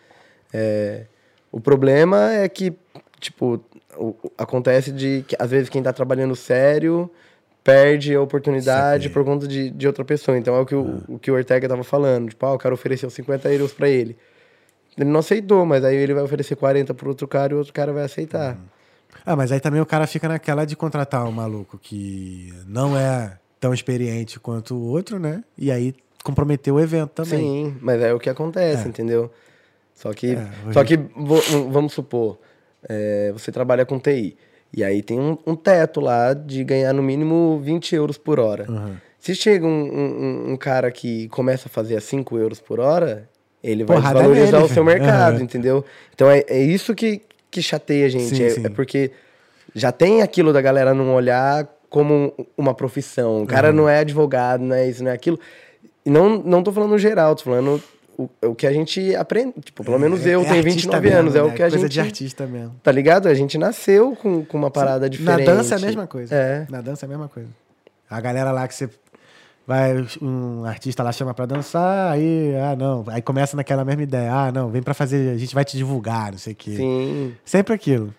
É, 0.53 1.05
o 1.51 1.59
problema 1.59 2.31
é 2.33 2.49
que, 2.49 2.73
tipo, 3.19 3.63
o- 3.97 4.15
acontece 4.37 4.91
de 4.91 5.23
que 5.27 5.35
às 5.37 5.49
vezes 5.51 5.69
quem 5.69 5.83
tá 5.83 5.93
trabalhando 5.93 6.35
sério 6.35 7.09
perde 7.63 8.15
a 8.15 8.21
oportunidade 8.21 9.09
por 9.13 9.23
conta 9.23 9.47
de, 9.47 9.69
de 9.69 9.85
outra 9.87 10.03
pessoa. 10.03 10.37
Então 10.37 10.55
é 10.55 10.59
o 10.59 10.65
que 10.65 10.73
o, 10.75 11.03
o 11.07 11.19
que 11.19 11.29
o 11.29 11.35
Ortega 11.35 11.67
tava 11.67 11.83
falando. 11.83 12.29
Tipo, 12.29 12.45
ah, 12.47 12.53
o 12.53 12.57
cara 12.57 12.73
ofereceu 12.73 13.09
50 13.09 13.51
euros 13.51 13.73
pra 13.73 13.87
ele. 13.87 14.17
Ele 14.97 15.09
não 15.09 15.19
aceitou, 15.19 15.65
mas 15.65 15.83
aí 15.83 15.95
ele 15.95 16.13
vai 16.13 16.23
oferecer 16.23 16.55
40 16.55 16.93
pro 16.93 17.09
outro 17.09 17.27
cara 17.27 17.53
e 17.53 17.55
o 17.55 17.59
outro 17.59 17.73
cara 17.73 17.93
vai 17.93 18.03
aceitar. 18.03 18.57
Ah, 19.25 19.35
mas 19.35 19.51
aí 19.51 19.59
também 19.59 19.79
o 19.81 19.85
cara 19.85 20.07
fica 20.07 20.27
naquela 20.27 20.65
de 20.65 20.75
contratar 20.75 21.25
um 21.27 21.31
maluco 21.31 21.77
que 21.77 22.51
não 22.65 22.97
é 22.97 23.37
tão 23.59 23.73
experiente 23.73 24.39
quanto 24.39 24.75
o 24.75 24.81
outro, 24.87 25.19
né? 25.19 25.43
E 25.57 25.71
aí 25.71 25.93
comprometeu 26.23 26.75
o 26.75 26.79
evento 26.79 27.09
também. 27.11 27.39
Sim, 27.39 27.77
mas 27.81 28.01
é 28.01 28.13
o 28.13 28.19
que 28.19 28.29
acontece, 28.29 28.87
entendeu? 28.87 29.31
Só 29.93 30.13
que, 30.13 30.31
É, 30.31 30.47
hoje- 30.65 30.73
só 30.73 30.83
que 30.83 30.97
vamos 31.69 31.93
supor, 31.93 32.37
é, 32.87 33.31
você 33.33 33.51
trabalha 33.51 33.85
com 33.85 33.99
TI. 33.99 34.37
E 34.75 34.83
aí 34.83 35.01
tem 35.01 35.19
um, 35.19 35.37
um 35.47 35.55
teto 35.55 35.99
lá 35.99 36.33
de 36.33 36.63
ganhar 36.63 36.93
no 36.93 37.01
mínimo 37.01 37.59
20 37.63 37.95
euros 37.95 38.17
por 38.17 38.39
hora. 38.39 38.65
Uhum. 38.69 38.95
Se 39.17 39.33
chega 39.35 39.65
um, 39.65 39.69
um- 39.69 40.51
um 40.53 40.57
cara 40.57 40.91
que 40.91 41.27
começa 41.29 41.67
a 41.67 41.69
fazer 41.71 41.97
a 41.97 42.01
5 42.01 42.37
euros 42.37 42.61
por 42.61 42.79
hora, 42.79 43.27
ele 43.63 43.83
vai 43.83 43.97
Porrada 43.97 44.19
desvalorizar 44.19 44.59
nele, 44.61 44.71
o 44.71 44.73
seu 44.73 44.83
mercado, 44.83 45.37
Uhum. 45.37 45.43
entendeu? 45.43 45.83
Então 46.13 46.29
é, 46.29 46.45
é 46.47 46.61
isso 46.61 46.93
que, 46.95 47.21
que 47.51 47.61
chateia 47.61 48.05
a 48.05 48.09
gente. 48.09 48.35
Sim, 48.35 48.43
é, 48.43 48.49
sim. 48.51 48.65
é 48.65 48.69
porque 48.69 49.11
já 49.75 49.91
tem 49.91 50.21
aquilo 50.21 50.53
da 50.53 50.61
galera 50.61 50.93
não 50.93 51.13
olhar 51.13 51.67
como 51.89 52.31
uma 52.55 52.73
profissão. 52.73 53.41
O 53.43 53.47
cara 53.47 53.71
não 53.73 53.89
é 53.89 53.99
advogado, 53.99 54.61
não 54.61 54.75
é 54.75 54.87
isso, 54.87 55.03
não 55.03 55.09
é 55.11 55.13
aquilo. 55.15 55.39
E 56.09 56.11
não, 56.11 56.39
não 56.41 56.63
tô 56.63 56.71
falando 56.71 56.97
geral, 56.97 57.35
tô 57.35 57.43
falando 57.43 57.79
o, 58.17 58.27
o 58.47 58.55
que 58.55 58.65
a 58.65 58.73
gente 58.73 59.15
aprende. 59.15 59.53
Tipo, 59.63 59.83
pelo 59.83 59.99
menos 59.99 60.25
eu 60.25 60.41
É 60.41 60.43
tenho 60.45 60.57
artista 60.57 60.99
29 60.99 61.03
mesmo, 61.07 61.19
anos, 61.19 61.35
é 61.35 61.37
né? 61.37 61.43
o 61.43 61.53
que 61.53 61.61
a 61.61 61.69
Coisa 61.69 61.77
gente. 61.85 61.91
de 61.93 61.99
artista 62.01 62.47
mesmo. 62.47 62.75
Tá 62.81 62.91
ligado? 62.91 63.27
A 63.27 63.33
gente 63.35 63.57
nasceu 63.59 64.15
com, 64.15 64.43
com 64.43 64.57
uma 64.57 64.71
parada 64.71 65.01
Na 65.01 65.07
diferente. 65.07 65.45
dança 65.45 65.75
é 65.75 65.77
a 65.77 65.81
mesma 65.81 66.07
coisa. 66.07 66.33
É. 66.35 66.65
Na 66.67 66.81
dança 66.81 67.05
é 67.05 67.07
a 67.07 67.09
mesma 67.09 67.27
coisa. 67.27 67.47
A 68.09 68.19
galera 68.19 68.51
lá 68.51 68.67
que 68.67 68.73
você 68.73 68.89
vai, 69.67 70.03
um 70.19 70.65
artista 70.65 71.03
lá 71.03 71.11
chama 71.11 71.31
pra 71.35 71.45
dançar, 71.45 72.11
aí, 72.11 72.55
ah, 72.55 72.75
não. 72.75 73.03
Aí 73.07 73.21
começa 73.21 73.55
naquela 73.55 73.85
mesma 73.85 74.01
ideia. 74.01 74.33
Ah, 74.33 74.51
não, 74.51 74.69
vem 74.71 74.81
pra 74.81 74.95
fazer, 74.95 75.29
a 75.29 75.37
gente 75.37 75.53
vai 75.53 75.63
te 75.63 75.77
divulgar, 75.77 76.31
não 76.31 76.39
sei 76.39 76.53
o 76.53 76.55
quê. 76.55 76.71
Sim. 76.75 77.35
Sempre 77.45 77.75
aquilo. 77.75 78.11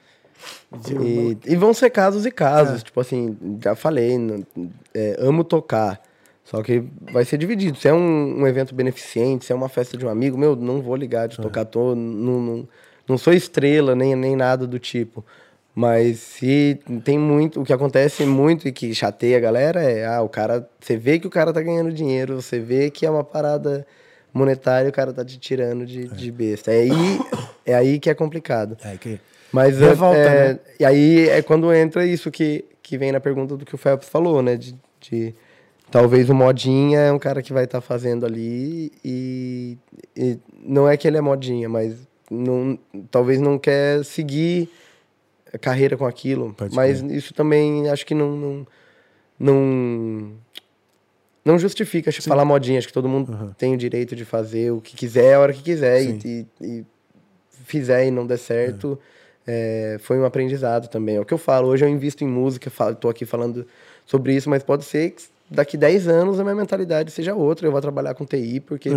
E, 0.89 1.37
e 1.45 1.57
vão 1.57 1.75
ser 1.75 1.91
casos 1.91 2.25
e 2.25 2.29
É. 2.29 2.31
casos. 2.31 2.85
Tipo 2.85 3.01
assim, 3.01 3.37
já 3.63 3.75
falei, 3.75 4.17
é, 4.95 5.17
amo 5.19 5.43
tocar. 5.43 6.01
Só 6.51 6.63
que 6.63 6.83
vai 7.13 7.25
ser 7.25 7.39
dividido. 7.39 7.79
Se 7.79 7.87
é 7.87 7.93
um, 7.95 8.41
um 8.41 8.47
evento 8.47 8.75
beneficente, 8.75 9.45
se 9.45 9.53
é 9.53 9.55
uma 9.55 9.69
festa 9.69 9.97
de 9.97 10.05
um 10.05 10.09
amigo, 10.09 10.37
meu, 10.37 10.57
não 10.57 10.83
vou 10.83 10.97
ligar 10.97 11.27
É. 11.27 11.29
de 11.29 11.37
tocar. 11.37 11.65
Tô, 11.65 11.95
não, 11.95 12.41
não, 12.41 12.69
não 13.09 13.17
sou 13.19 13.33
estrela, 13.33 13.95
nem, 13.95 14.17
nem 14.17 14.35
nada 14.35 14.67
do 14.67 14.79
tipo. 14.79 15.25
Mas 15.73 16.19
se 16.19 16.81
tem 17.05 17.17
muito. 17.17 17.61
O 17.61 17.65
que 17.65 17.73
acontece 17.73 18.25
muito 18.27 18.67
e 18.67 18.73
que 18.73 18.93
chateia 18.93 19.37
a 19.37 19.41
galera 19.41 19.81
é, 19.81 20.05
ah, 20.05 20.21
o 20.23 20.29
cara. 20.29 20.69
Você 20.81 20.97
vê 20.97 21.21
que 21.21 21.27
o 21.29 21.31
cara 21.31 21.53
tá 21.53 21.63
ganhando 21.63 21.93
dinheiro, 21.93 22.43
você 22.43 22.59
vê 22.59 22.91
que 22.91 23.07
é 23.07 23.11
uma 23.11 23.23
parada 23.23 23.87
monetária 24.35 24.87
e 24.89 24.91
o 24.91 24.93
cara 24.93 25.13
tá 25.13 25.25
te 25.25 25.39
tirando 25.39 25.87
de, 25.87 26.09
de 26.09 26.33
besta. 26.33 26.73
É 26.73 26.81
aí, 26.81 26.91
é 27.65 27.75
aí 27.75 28.01
que 28.01 28.11
é 28.11 28.15
complicado. 28.15 28.77
É, 28.85 28.97
que... 28.97 29.21
Mas 29.53 29.81
é, 29.81 29.89
Revolta, 29.91 30.19
é, 30.19 30.49
né? 30.55 30.59
E 30.81 30.85
aí 30.85 31.29
é 31.29 31.43
quando 31.43 31.73
entra 31.73 32.05
isso 32.05 32.29
que, 32.31 32.65
que 32.83 32.99
vem 32.99 33.13
na 33.13 33.21
pergunta 33.21 33.57
do 33.57 33.65
que 33.65 33.75
o 33.75 33.79
Phelps 33.79 34.09
falou, 34.09 34.43
né? 34.43 34.57
De, 34.57 34.75
de- 35.01 35.35
talvez 35.91 36.29
o 36.31 36.35
modinha 36.35 36.99
é 37.01 37.13
um 37.13 37.19
cara 37.19 37.43
que 37.43 37.53
vai 37.53 37.65
estar 37.65 37.81
fazendo 37.81 38.25
ali 38.27 38.93
e, 39.05 39.77
e 40.17 40.39
não 40.65 40.89
é 40.89 40.97
que 40.97 41.07
ele 41.09 41.17
é 41.17 41.21
modinha, 41.21 41.69
mas 41.69 41.97
não, 42.31 42.79
talvez 43.11 43.41
não 43.41 43.59
quer 43.59 44.05
seguir 44.05 44.69
a 45.53 45.59
carreira 45.59 45.97
com 45.97 46.07
aquilo. 46.07 46.55
Pode 46.55 46.75
mas 46.75 47.01
isso 47.03 47.35
também 47.35 47.89
acho 47.89 48.07
que 48.07 48.15
não. 48.15 48.37
não, 48.37 48.67
não 49.39 50.33
não 51.43 51.59
justifica 51.59 52.13
falar 52.13 52.45
modinha, 52.45 52.79
acho 52.79 52.87
que 52.87 52.93
todo 52.93 53.09
mundo 53.09 53.55
tem 53.57 53.73
o 53.75 53.77
direito 53.77 54.15
de 54.15 54.25
fazer 54.27 54.71
o 54.73 54.81
que 54.81 54.95
quiser, 54.95 55.35
a 55.35 55.41
hora 55.41 55.53
que 55.55 55.63
quiser, 55.63 56.03
e, 56.03 56.19
e- 56.25 56.47
e 56.61 56.85
fizer 57.65 58.07
e 58.07 58.11
não 58.11 58.27
der 58.27 58.37
certo, 58.39 58.99
é, 59.47 59.97
foi 60.01 60.19
um 60.19 60.25
aprendizado 60.27 60.87
também. 60.89 61.17
É 61.17 61.21
o 61.21 61.25
que 61.25 61.33
eu 61.33 61.39
falo, 61.39 61.69
hoje 61.69 61.83
eu 61.85 61.89
invisto 61.89 62.23
em 62.23 62.29
música, 62.29 62.69
falo, 62.71 62.95
tô 62.95 63.09
aqui 63.09 63.25
falando 63.25 63.67
sobre 64.05 64.35
isso, 64.35 64.51
mas 64.51 64.63
pode 64.63 64.85
ser 64.85 65.13
que 65.13 65.23
daqui 65.51 65.77
10 65.77 66.07
anos 66.07 66.39
a 66.39 66.45
minha 66.45 66.55
mentalidade 66.55 67.11
seja 67.11 67.35
outra, 67.35 67.67
eu 67.67 67.73
vou 67.73 67.81
trabalhar 67.81 68.15
com 68.15 68.25
TI, 68.25 68.61
porque, 68.61 68.91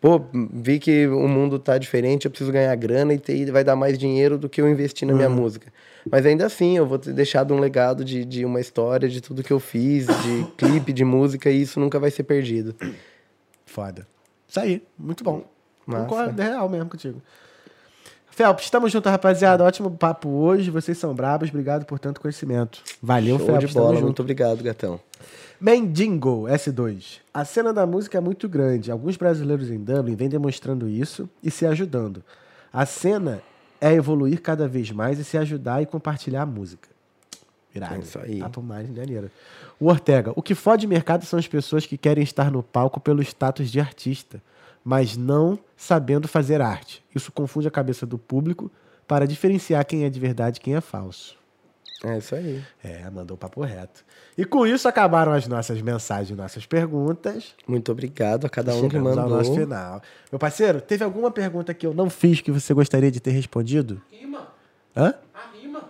pô, 0.00 0.20
vi 0.52 0.78
que 0.78 1.06
o 1.06 1.26
mundo 1.26 1.58
tá 1.58 1.78
diferente, 1.78 2.26
eu 2.26 2.30
preciso 2.30 2.52
ganhar 2.52 2.74
grana 2.76 3.14
e 3.14 3.18
TI 3.18 3.46
vai 3.46 3.64
dar 3.64 3.74
mais 3.74 3.96
dinheiro 3.96 4.36
do 4.36 4.48
que 4.48 4.60
eu 4.60 4.68
investir 4.68 5.08
na 5.08 5.14
minha 5.14 5.30
música. 5.30 5.72
Mas 6.10 6.26
ainda 6.26 6.44
assim, 6.44 6.76
eu 6.76 6.86
vou 6.86 6.98
ter 6.98 7.14
deixado 7.14 7.54
um 7.54 7.58
legado 7.58 8.04
de, 8.04 8.24
de 8.24 8.44
uma 8.44 8.60
história, 8.60 9.08
de 9.08 9.22
tudo 9.22 9.42
que 9.42 9.52
eu 9.52 9.58
fiz, 9.58 10.06
de 10.06 10.44
clipe, 10.58 10.92
de 10.92 11.04
música, 11.04 11.50
e 11.50 11.62
isso 11.62 11.80
nunca 11.80 11.98
vai 11.98 12.10
ser 12.10 12.24
perdido. 12.24 12.74
Foda. 13.64 14.06
Isso 14.46 14.60
aí, 14.60 14.82
muito 14.98 15.24
bom. 15.24 15.44
Massa. 15.86 16.04
Concordo, 16.04 16.42
é 16.42 16.44
real 16.44 16.68
mesmo 16.68 16.90
contigo. 16.90 17.22
Felps, 18.30 18.64
estamos 18.64 18.90
juntos, 18.90 19.10
rapaziada. 19.10 19.62
Ótimo 19.62 19.90
papo 19.92 20.28
hoje. 20.28 20.68
Vocês 20.68 20.98
são 20.98 21.14
brabos. 21.14 21.50
Obrigado 21.50 21.84
por 21.84 22.00
tanto 22.00 22.20
conhecimento. 22.20 22.82
Valeu, 23.00 23.38
Show 23.38 23.46
Felps. 23.46 23.68
de 23.68 23.74
bola, 23.74 23.94
junto. 23.94 24.04
muito 24.04 24.20
obrigado, 24.22 24.62
gatão. 24.62 24.98
Mendingo 25.60 26.44
S2. 26.44 27.20
A 27.32 27.44
cena 27.44 27.72
da 27.72 27.86
música 27.86 28.18
é 28.18 28.20
muito 28.20 28.48
grande. 28.48 28.90
Alguns 28.90 29.16
brasileiros 29.16 29.70
em 29.70 29.78
Dublin 29.78 30.16
vêm 30.16 30.28
demonstrando 30.28 30.88
isso 30.88 31.28
e 31.42 31.50
se 31.50 31.64
ajudando. 31.64 32.22
A 32.72 32.84
cena 32.84 33.42
é 33.80 33.92
evoluir 33.92 34.40
cada 34.40 34.66
vez 34.66 34.90
mais 34.90 35.18
e 35.18 35.24
se 35.24 35.38
ajudar 35.38 35.82
e 35.82 35.86
compartilhar 35.86 36.42
a 36.42 36.46
música. 36.46 36.88
Irado. 37.74 37.94
É 37.94 37.98
isso 37.98 38.18
aí. 38.18 38.38
Papo 38.40 38.62
mais 38.62 38.88
maneiro. 38.88 39.30
O 39.78 39.86
Ortega. 39.86 40.32
O 40.36 40.42
que 40.42 40.54
fode 40.54 40.86
mercado 40.86 41.24
são 41.24 41.38
as 41.38 41.48
pessoas 41.48 41.86
que 41.86 41.98
querem 41.98 42.22
estar 42.22 42.50
no 42.50 42.62
palco 42.62 43.00
pelo 43.00 43.22
status 43.22 43.70
de 43.70 43.80
artista, 43.80 44.42
mas 44.84 45.16
não 45.16 45.58
sabendo 45.76 46.28
fazer 46.28 46.60
arte. 46.60 47.04
Isso 47.14 47.32
confunde 47.32 47.68
a 47.68 47.70
cabeça 47.70 48.06
do 48.06 48.18
público 48.18 48.70
para 49.06 49.26
diferenciar 49.26 49.84
quem 49.84 50.04
é 50.04 50.10
de 50.10 50.20
verdade 50.20 50.58
e 50.58 50.60
quem 50.60 50.74
é 50.76 50.80
falso. 50.80 51.36
É 52.04 52.18
isso 52.18 52.34
aí. 52.34 52.62
É, 52.82 53.08
mandou 53.10 53.36
papo 53.36 53.62
reto. 53.62 54.04
E 54.36 54.44
com 54.44 54.66
isso 54.66 54.86
acabaram 54.86 55.32
as 55.32 55.48
nossas 55.48 55.80
mensagens, 55.80 56.36
nossas 56.36 56.66
perguntas. 56.66 57.54
Muito 57.66 57.90
obrigado 57.90 58.46
a 58.46 58.50
cada 58.50 58.74
um 58.74 58.82
que 58.82 58.96
Chegamos 58.96 59.16
ao 59.16 59.24
mandou. 59.24 59.38
nosso 59.38 59.54
final. 59.54 60.02
Meu 60.30 60.38
parceiro, 60.38 60.80
teve 60.80 61.02
alguma 61.02 61.30
pergunta 61.30 61.72
que 61.72 61.86
eu 61.86 61.94
não 61.94 62.10
fiz 62.10 62.40
que 62.40 62.50
você 62.52 62.74
gostaria 62.74 63.10
de 63.10 63.20
ter 63.20 63.30
respondido? 63.30 64.02
Rima. 64.10 64.48
Hã? 64.94 65.14
A 65.32 65.56
rima. 65.58 65.82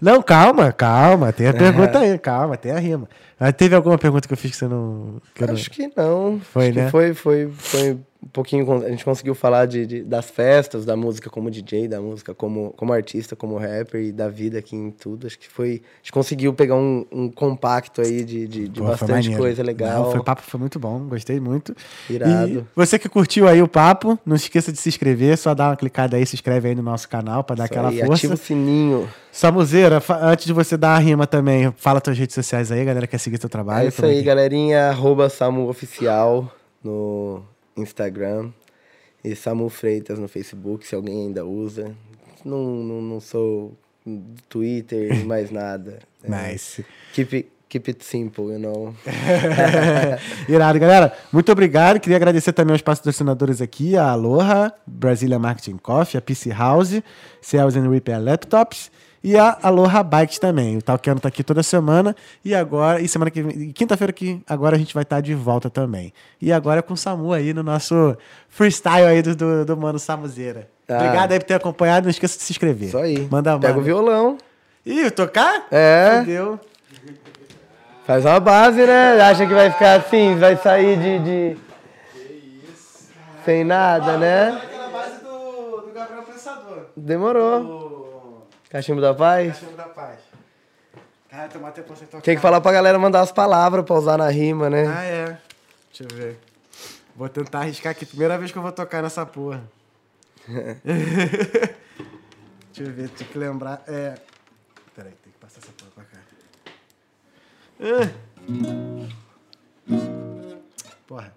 Não, 0.00 0.22
calma, 0.22 0.72
calma. 0.72 1.32
Tem 1.32 1.48
a 1.48 1.54
pergunta 1.54 1.98
aí, 1.98 2.16
calma, 2.18 2.56
tem 2.56 2.70
a 2.70 2.78
rima. 2.78 3.08
Mas 3.38 3.52
teve 3.54 3.74
alguma 3.74 3.98
pergunta 3.98 4.28
que 4.28 4.32
eu 4.34 4.38
fiz 4.38 4.52
que 4.52 4.56
você 4.56 4.68
não. 4.68 5.20
Que 5.34 5.42
eu 5.42 5.48
não... 5.48 5.54
Acho 5.54 5.70
que 5.70 5.90
não. 5.96 6.40
Foi, 6.40 6.68
Acho 6.68 6.78
né? 6.78 6.84
que 6.84 6.90
foi, 6.90 7.14
foi, 7.14 7.50
foi 7.50 7.98
um 8.26 8.28
pouquinho. 8.28 8.84
A 8.84 8.90
gente 8.90 9.04
conseguiu 9.04 9.34
falar 9.34 9.66
de, 9.66 9.86
de- 9.86 10.02
das 10.02 10.28
festas, 10.28 10.84
da 10.84 10.96
música 10.96 11.30
como 11.30 11.50
DJ, 11.50 11.86
da 11.88 12.00
música 12.00 12.34
como, 12.34 12.72
como 12.76 12.92
artista, 12.92 13.36
como 13.36 13.56
rapper 13.56 14.02
e 14.02 14.12
da 14.12 14.28
vida 14.28 14.58
aqui 14.58 14.74
em 14.74 14.90
tudo. 14.90 15.26
Acho 15.26 15.38
que 15.38 15.48
foi. 15.48 15.82
A 15.94 15.96
gente 16.02 16.12
conseguiu 16.12 16.52
pegar 16.52 16.74
um, 16.74 17.06
um 17.12 17.30
compacto 17.30 18.00
aí 18.00 18.24
de, 18.24 18.46
de, 18.48 18.68
de 18.68 18.78
foi 18.80 18.88
bastante 18.88 19.34
coisa 19.36 19.62
legal. 19.62 20.04
Não, 20.04 20.10
foi, 20.10 20.20
o 20.20 20.24
papo 20.24 20.42
foi 20.42 20.58
muito 20.60 20.78
bom, 20.78 21.00
gostei 21.06 21.38
muito. 21.40 21.74
Irado. 22.10 22.48
E 22.60 22.64
você 22.74 22.98
que 22.98 23.08
curtiu 23.08 23.46
aí 23.48 23.62
o 23.62 23.68
papo, 23.68 24.18
não 24.26 24.36
esqueça 24.36 24.72
de 24.72 24.78
se 24.78 24.88
inscrever, 24.88 25.38
só 25.38 25.54
dá 25.54 25.68
uma 25.68 25.76
clicada 25.76 26.16
aí, 26.16 26.26
se 26.26 26.34
inscreve 26.34 26.68
aí 26.68 26.74
no 26.74 26.82
nosso 26.82 27.08
canal 27.08 27.44
pra 27.44 27.54
dar 27.56 27.64
Isso 27.64 27.72
aquela 27.72 27.88
aí, 27.90 27.98
força. 28.00 28.14
Ativa 28.14 28.34
o 28.34 28.36
sininho. 28.36 29.08
Samuzeira, 29.30 30.02
antes 30.22 30.46
de 30.46 30.52
você 30.52 30.76
dar 30.76 30.96
a 30.96 30.98
rima 30.98 31.26
também, 31.26 31.72
fala 31.76 32.00
tuas 32.00 32.18
redes 32.18 32.34
sociais 32.34 32.72
aí, 32.72 32.84
galera 32.84 33.06
quer 33.06 33.18
seguir 33.18 33.38
teu 33.38 33.48
trabalho. 33.50 33.84
É 33.84 33.88
isso 33.88 34.00
como 34.00 34.12
aí, 34.12 34.22
galerinha. 34.22 34.88
Arroba 34.88 35.28
Samu 35.28 35.68
Oficial 35.68 36.50
no 36.82 37.42
Instagram. 37.76 38.50
E 39.24 39.34
Samu 39.34 39.68
Freitas 39.68 40.18
no 40.18 40.28
Facebook, 40.28 40.86
se 40.86 40.94
alguém 40.94 41.26
ainda 41.26 41.44
usa. 41.44 41.94
Não, 42.44 42.62
não, 42.64 43.02
não 43.02 43.20
sou 43.20 43.76
Twitter, 44.48 45.12
mais 45.26 45.50
nada. 45.50 45.98
É, 46.22 46.52
Nice. 46.52 46.84
Keep, 47.12 47.36
it- 47.36 47.48
keep 47.68 47.90
it 47.90 48.04
simple, 48.04 48.44
you 48.52 48.58
know. 48.58 48.94
Irado, 50.48 50.78
galera. 50.78 51.12
Muito 51.32 51.50
obrigado. 51.50 51.98
Queria 52.00 52.16
agradecer 52.16 52.52
também 52.52 52.72
aos 52.72 52.82
patrocinadores 52.82 53.60
aqui, 53.60 53.96
a 53.96 54.10
Aloha, 54.10 54.72
Brasília 54.86 55.38
Marketing 55.38 55.76
Coffee, 55.76 56.18
a 56.18 56.22
PC 56.22 56.50
House, 56.50 57.02
Sales 57.40 57.76
and 57.76 57.90
Repair 57.90 58.20
Laptops 58.22 58.90
e 59.26 59.36
a 59.36 59.58
Aloha 59.60 60.04
Bikes 60.04 60.38
também. 60.38 60.76
O 60.76 60.82
Talkiano 60.82 61.18
tá 61.18 61.26
aqui 61.26 61.42
toda 61.42 61.60
semana 61.60 62.14
e 62.44 62.54
agora, 62.54 63.00
e 63.00 63.08
semana 63.08 63.28
que 63.28 63.42
vem, 63.42 63.72
quinta-feira 63.72 64.12
que 64.12 64.40
agora 64.48 64.76
a 64.76 64.78
gente 64.78 64.94
vai 64.94 65.02
estar 65.02 65.20
de 65.20 65.34
volta 65.34 65.68
também. 65.68 66.12
E 66.40 66.52
agora 66.52 66.78
é 66.78 66.82
com 66.82 66.94
o 66.94 66.96
Samu 66.96 67.32
aí 67.32 67.52
no 67.52 67.60
nosso 67.60 68.16
freestyle 68.48 69.04
aí 69.04 69.22
do, 69.22 69.34
do, 69.34 69.64
do 69.64 69.76
Mano 69.76 69.98
Samuzeira. 69.98 70.68
Ah. 70.88 70.98
Obrigado 70.98 71.32
aí 71.32 71.40
por 71.40 71.44
ter 71.44 71.54
acompanhado. 71.54 72.04
Não 72.04 72.10
esqueça 72.12 72.38
de 72.38 72.44
se 72.44 72.52
inscrever. 72.52 72.86
Isso 72.86 72.98
aí. 72.98 73.26
Manda 73.28 73.58
Pega 73.58 73.70
manda. 73.70 73.80
o 73.80 73.82
violão. 73.82 74.38
Ih, 74.84 75.10
tocar? 75.10 75.66
É. 75.72 76.20
Fudeu. 76.20 76.60
Faz 78.06 78.24
uma 78.24 78.38
base, 78.38 78.86
né? 78.86 79.20
Acha 79.20 79.44
que 79.44 79.54
vai 79.54 79.72
ficar 79.72 79.96
assim, 79.96 80.36
vai 80.36 80.56
sair 80.56 80.96
de. 80.96 81.18
de... 81.18 81.56
Sem 83.44 83.64
nada, 83.64 84.18
né? 84.18 84.50
Aquela 84.62 84.88
base 84.88 85.24
do, 85.24 85.80
do 85.80 85.92
Gabriel 85.92 86.22
Pensador. 86.22 86.86
Demorou. 86.96 87.60
O 87.60 87.85
Cachimbo 88.70 89.00
da 89.00 89.14
paz. 89.14 89.54
Cachorro 89.54 89.76
da 89.76 89.84
Paz. 89.84 90.18
Cara, 91.30 91.48
tomar 91.48 91.70
tempo 91.72 91.86
pra 91.88 91.96
você 91.96 92.06
tocar. 92.06 92.22
Tem 92.22 92.36
que 92.36 92.42
falar 92.42 92.60
pra 92.60 92.72
galera 92.72 92.98
mandar 92.98 93.20
as 93.20 93.30
palavras 93.30 93.84
pra 93.84 93.94
usar 93.94 94.16
na 94.16 94.28
rima, 94.28 94.70
né? 94.70 94.86
Ah, 94.86 95.04
é. 95.04 95.38
Deixa 95.88 96.04
eu 96.04 96.08
ver. 96.16 96.38
Vou 97.14 97.28
tentar 97.28 97.60
arriscar 97.60 97.92
aqui. 97.92 98.06
Primeira 98.06 98.38
vez 98.38 98.50
que 98.52 98.58
eu 98.58 98.62
vou 98.62 98.72
tocar 98.72 99.02
nessa 99.02 99.26
porra. 99.26 99.62
Deixa 100.46 100.80
eu 102.78 102.90
ver, 102.92 103.08
tem 103.10 103.26
que 103.26 103.38
lembrar. 103.38 103.82
É. 103.86 104.14
Peraí, 104.94 105.12
tem 105.22 105.32
que 105.32 105.38
passar 105.38 105.60
essa 105.60 105.72
porra 105.72 105.90
pra 105.94 106.04
cá. 106.04 106.18
Ah. 107.80 108.08
Porra. 111.06 111.32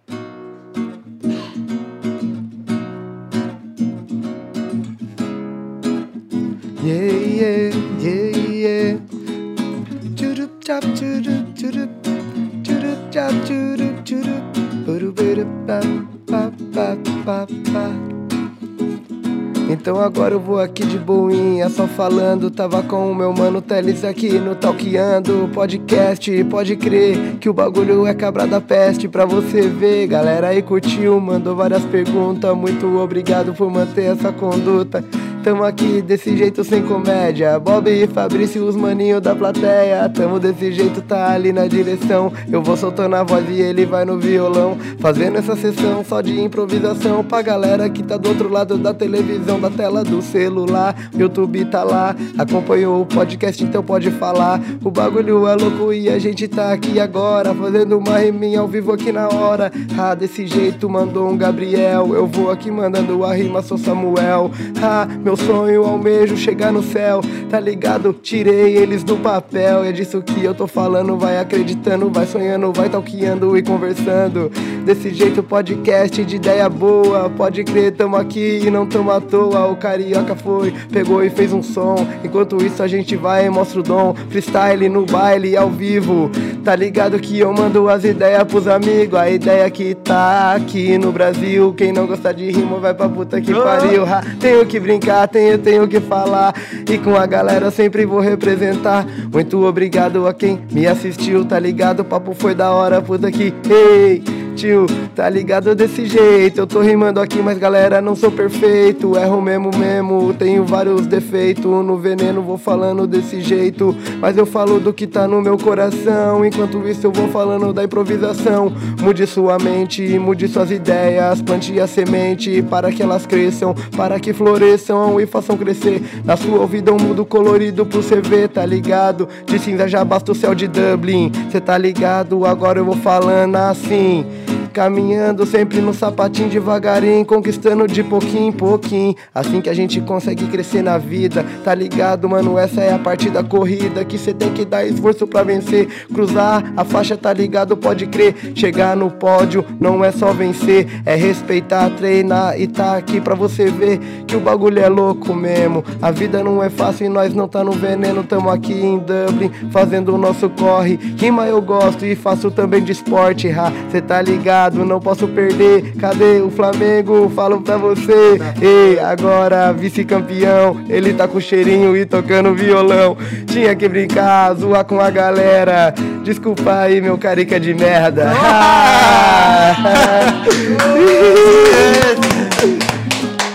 Então 20.00 20.08
agora 20.08 20.34
eu 20.34 20.40
vou 20.40 20.62
aqui 20.62 20.86
de 20.86 20.98
boinha, 20.98 21.68
só 21.68 21.86
falando. 21.86 22.50
Tava 22.50 22.82
com 22.82 23.12
o 23.12 23.14
meu 23.14 23.34
mano 23.34 23.62
Teles 23.62 24.06
aqui 24.06 24.40
no 24.40 24.56
Talkeando 24.56 25.50
Podcast. 25.54 26.42
Pode 26.46 26.78
crer 26.78 27.36
que 27.36 27.50
o 27.50 27.54
bagulho 27.54 28.08
é 28.08 28.14
cabra 28.14 28.48
da 28.48 28.62
peste 28.62 29.10
pra 29.10 29.26
você 29.26 29.60
ver. 29.64 30.08
Galera 30.08 30.48
aí 30.48 30.62
curtiu, 30.62 31.20
mandou 31.20 31.54
várias 31.54 31.84
perguntas. 31.84 32.56
Muito 32.56 32.88
obrigado 32.98 33.54
por 33.54 33.70
manter 33.70 34.14
essa 34.14 34.32
conduta. 34.32 35.04
Tamo 35.50 35.64
aqui 35.64 36.00
desse 36.00 36.38
jeito 36.38 36.64
sem 36.64 36.84
comédia. 36.84 37.58
Bob 37.58 37.90
e 37.90 38.06
Fabrício, 38.06 38.64
os 38.68 38.76
maninhos 38.76 39.20
da 39.20 39.36
plateia. 39.36 40.08
Tamo 40.08 40.40
desse 40.40 40.72
jeito, 40.72 41.02
tá 41.02 41.32
ali 41.32 41.52
na 41.52 41.66
direção. 41.66 42.32
Eu 42.52 42.62
vou 42.62 42.78
soltando 42.78 43.16
a 43.16 43.24
voz 43.24 43.50
e 43.50 43.60
ele 43.60 43.84
vai 43.84 44.06
no 44.06 44.20
violão. 44.20 44.78
Fazendo 45.00 45.40
essa 45.40 45.56
sessão 45.56 46.06
só 46.06 46.22
de 46.22 46.40
improvisação 46.40 47.24
pra 47.24 47.42
galera 47.42 47.90
que 47.90 48.04
tá 48.04 48.16
do 48.16 48.30
outro 48.30 48.48
lado 48.48 48.78
da 48.78 48.94
televisão, 48.94 49.60
da 49.60 49.72
tela 49.72 50.04
do 50.04 50.22
celular. 50.22 50.96
YouTube 51.18 51.66
tá 51.66 51.84
lá, 51.84 52.16
acompanhou 52.38 53.02
o 53.02 53.06
podcast, 53.08 53.64
então 53.64 53.82
pode 53.82 54.12
falar. 54.12 54.62
O 54.84 54.92
bagulho 54.92 55.48
é 55.48 55.56
louco 55.56 55.92
e 55.92 56.10
a 56.10 56.20
gente 56.20 56.48
tá 56.48 56.72
aqui 56.72 57.00
agora. 57.00 57.56
Fazendo 57.56 57.98
uma 57.98 58.20
riminha 58.20 58.60
ao 58.60 58.68
vivo 58.68 58.92
aqui 58.92 59.12
na 59.12 59.28
hora. 59.28 59.72
Ah, 59.98 60.14
desse 60.14 60.46
jeito 60.46 60.88
mandou 60.88 61.28
um 61.28 61.36
Gabriel. 61.36 62.14
Eu 62.14 62.28
vou 62.28 62.52
aqui 62.52 62.70
mandando 62.70 63.26
a 63.26 63.34
rima, 63.34 63.64
sou 63.64 63.80
Samuel. 63.80 64.52
Ah, 64.80 65.08
meu 65.24 65.39
sonho, 65.40 65.84
almejo 65.84 66.38
chegar 66.38 66.72
no 66.72 66.84
céu. 66.84 67.22
Tá 67.50 67.60
ligado? 67.60 68.14
Tirei 68.14 68.78
eles 68.78 69.04
do 69.04 69.18
papel. 69.18 69.84
É 69.84 69.92
disso 69.92 70.22
que 70.22 70.44
eu 70.44 70.54
tô 70.54 70.68
falando. 70.68 71.18
Vai 71.18 71.40
acreditando, 71.40 72.10
vai 72.10 72.26
sonhando, 72.26 72.72
vai 72.72 72.90
talqueando 72.90 73.58
e 73.58 73.64
conversando. 73.64 74.52
Desse 74.86 75.14
jeito, 75.14 75.42
podcast 75.44 76.24
de 76.24 76.36
ideia 76.36 76.70
boa. 76.70 77.30
Pode 77.30 77.64
crer, 77.64 77.92
tamo 77.94 78.16
aqui 78.16 78.62
e 78.64 78.70
não 78.70 78.86
tamo 78.86 79.12
à 79.12 79.20
toa. 79.20 79.68
O 79.68 79.76
carioca 79.76 80.36
foi, 80.36 80.74
pegou 80.92 81.24
e 81.24 81.30
fez 81.30 81.54
um 81.54 81.64
som. 81.64 81.96
Enquanto 82.24 82.64
isso, 82.64 82.82
a 82.82 82.88
gente 82.88 83.16
vai 83.16 83.46
e 83.46 83.50
mostra 83.50 83.80
o 83.80 83.84
dom. 83.84 84.16
Freestyle 84.30 84.90
no 84.90 85.06
baile 85.06 85.56
ao 85.56 85.70
vivo. 85.70 86.30
Tá 86.64 86.76
ligado 86.76 87.20
que 87.20 87.40
eu 87.40 87.52
mando 87.54 87.90
as 87.90 88.04
ideias 88.04 88.44
pros 88.44 88.68
amigos. 88.68 89.20
A 89.20 89.30
ideia 89.30 89.70
que 89.70 89.96
tá 89.96 90.54
aqui 90.54 90.98
no 90.98 91.12
Brasil. 91.12 91.74
Quem 91.74 91.92
não 91.92 92.06
gosta 92.06 92.34
de 92.34 92.52
rima 92.52 92.78
vai 92.78 92.94
pra 92.94 93.10
puta 93.10 93.42
que 93.42 93.54
pariu. 93.54 94.04
Ha, 94.06 94.22
tenho 94.40 94.66
que 94.66 94.80
brincar, 94.80 95.19
tenho, 95.28 95.58
tenho 95.58 95.88
que 95.88 96.00
falar. 96.00 96.54
E 96.90 96.98
com 96.98 97.16
a 97.16 97.26
galera 97.26 97.66
eu 97.66 97.72
sempre 97.72 98.06
vou 98.06 98.20
representar. 98.20 99.06
Muito 99.32 99.66
obrigado 99.66 100.28
a 100.28 100.34
quem 100.34 100.60
me 100.72 100.88
assistiu, 100.88 101.46
tá 101.46 101.60
ligado? 101.60 102.02
O 102.02 102.06
papo 102.06 102.34
foi 102.34 102.54
da 102.56 102.72
hora, 102.72 103.02
puta 103.02 103.32
que. 103.32 103.54
Ei! 103.70 104.49
Tio, 104.60 104.88
tá 105.16 105.30
ligado 105.30 105.74
desse 105.74 106.06
jeito? 106.06 106.60
Eu 106.60 106.68
tô 106.68 106.82
rimando 106.82 107.22
aqui, 107.22 107.42
mas 107.42 107.58
galera, 107.58 108.02
não 108.02 108.14
sou 108.14 108.30
perfeito. 108.30 109.16
Erro 109.16 109.42
mesmo, 109.42 109.72
mesmo, 109.78 110.34
tenho 110.34 110.66
vários 110.66 111.08
defeitos. 111.08 111.64
No 111.64 111.96
veneno 111.96 112.42
vou 112.42 112.58
falando 112.58 113.08
desse 113.08 113.40
jeito. 113.40 113.96
Mas 114.20 114.38
eu 114.38 114.46
falo 114.46 114.78
do 114.78 114.92
que 114.92 115.08
tá 115.08 115.26
no 115.30 115.42
meu 115.42 115.58
coração. 115.58 116.44
Enquanto 116.44 116.86
isso, 116.90 117.08
eu 117.08 117.12
vou 117.14 117.30
falando 117.30 117.72
da 117.72 117.86
improvisação. 117.86 118.70
Mude 119.02 119.26
sua 119.26 119.58
mente, 119.58 120.20
mude 120.20 120.46
suas 120.50 120.72
ideias. 120.72 121.42
Plante 121.42 121.80
a 121.80 121.88
semente 121.88 122.62
para 122.62 122.92
que 122.92 123.02
elas 123.02 123.26
cresçam, 123.26 123.74
para 123.96 124.20
que 124.20 124.34
floresçam 124.34 125.22
e 125.22 125.26
façam 125.26 125.56
crescer. 125.56 126.02
Na 126.26 126.36
sua 126.36 126.68
vida, 126.68 126.92
um 126.92 126.98
mundo 126.98 127.24
colorido 127.24 127.86
pro 127.86 128.04
você 128.04 128.20
ver, 128.20 128.50
tá 128.50 128.66
ligado? 128.66 129.26
De 129.46 129.58
cinza 129.58 129.88
já 129.88 130.04
basta 130.04 130.34
o 130.34 130.36
céu 130.36 130.54
de 130.54 130.68
Dublin. 130.68 131.32
Cê 131.50 131.62
tá 131.62 131.78
ligado? 131.78 132.46
Agora 132.46 132.78
eu 132.78 132.84
vou 132.84 132.98
falando 132.98 133.56
assim. 133.56 134.26
Mm-hmm. 134.50 134.69
Caminhando 134.74 135.46
sempre 135.46 135.82
no 135.82 135.94
sapatinho 135.94 136.48
devagarinho, 136.50 137.26
conquistando 137.26 137.88
de 137.88 138.04
pouquinho 138.04 138.50
em 138.50 138.52
pouquinho. 138.52 139.16
Assim 139.34 139.62
que 139.62 139.70
a 139.70 139.74
gente 139.74 140.00
consegue 140.02 140.46
crescer 140.48 140.84
na 140.84 140.98
vida, 140.98 141.44
tá 141.64 141.74
ligado, 141.74 142.30
mano? 142.30 142.58
Essa 142.58 142.82
é 142.82 142.94
a 142.94 143.00
parte 143.00 143.30
da 143.30 143.44
corrida 143.44 144.06
que 144.06 144.18
cê 144.18 144.34
tem 144.34 144.52
que 144.54 144.64
dar 144.64 144.86
esforço 144.86 145.26
pra 145.26 145.44
vencer. 145.44 145.88
Cruzar 146.14 146.72
a 146.78 146.86
faixa, 146.86 147.18
tá 147.18 147.34
ligado? 147.34 147.76
Pode 147.76 148.06
crer. 148.06 148.36
Chegar 148.54 148.96
no 148.96 149.10
pódio 149.10 149.66
não 149.80 150.06
é 150.06 150.12
só 150.12 150.32
vencer, 150.34 151.02
é 151.06 151.16
respeitar, 151.16 151.90
treinar 151.92 152.60
e 152.60 152.68
tá 152.68 152.96
aqui 152.96 153.20
pra 153.20 153.34
você 153.34 153.66
ver 153.66 154.00
que 154.28 154.36
o 154.36 154.40
bagulho 154.40 154.80
é 154.80 154.88
louco 154.88 155.34
mesmo. 155.34 155.84
A 156.02 156.12
vida 156.12 156.44
não 156.44 156.64
é 156.64 156.70
fácil 156.70 157.08
e 157.08 157.10
nós 157.10 157.34
não 157.34 157.48
tá 157.48 157.64
no 157.64 157.72
veneno. 157.72 158.24
Tamo 158.24 158.50
aqui 158.50 158.74
em 158.74 159.00
Dublin 159.00 159.52
fazendo 159.72 160.14
o 160.14 160.18
nosso 160.18 160.50
corre. 160.50 161.00
Rima 161.18 161.48
eu 161.48 161.62
gosto 161.62 162.06
e 162.06 162.16
faço 162.16 162.52
também 162.52 162.84
de 162.84 162.92
esporte, 162.92 163.50
ha. 163.50 163.72
Cê 163.92 164.00
tá 164.00 164.22
ligado? 164.22 164.59
Ligado, 164.60 164.84
não 164.84 165.00
posso 165.00 165.26
perder. 165.28 165.94
Cadê 166.00 166.42
o 166.42 166.50
Flamengo? 166.52 167.32
Falo 167.34 167.62
pra 167.62 167.78
você. 167.78 168.38
Ei, 168.62 169.00
agora 169.00 169.72
vice-campeão. 169.72 170.82
Ele 170.90 171.14
tá 171.14 171.26
com 171.28 171.40
cheirinho 171.40 171.96
e 171.96 172.06
tocando 172.06 172.54
violão. 172.54 173.16
Tinha 173.46 173.74
que 173.76 173.88
brincar, 173.88 174.54
zoar 174.56 174.84
com 174.84 175.00
a 175.00 175.10
galera. 175.10 175.94
Desculpa 176.24 176.82
aí, 176.82 177.00
meu 177.00 177.18
carica 177.18 177.58
de 177.60 177.74
merda. 177.74 178.34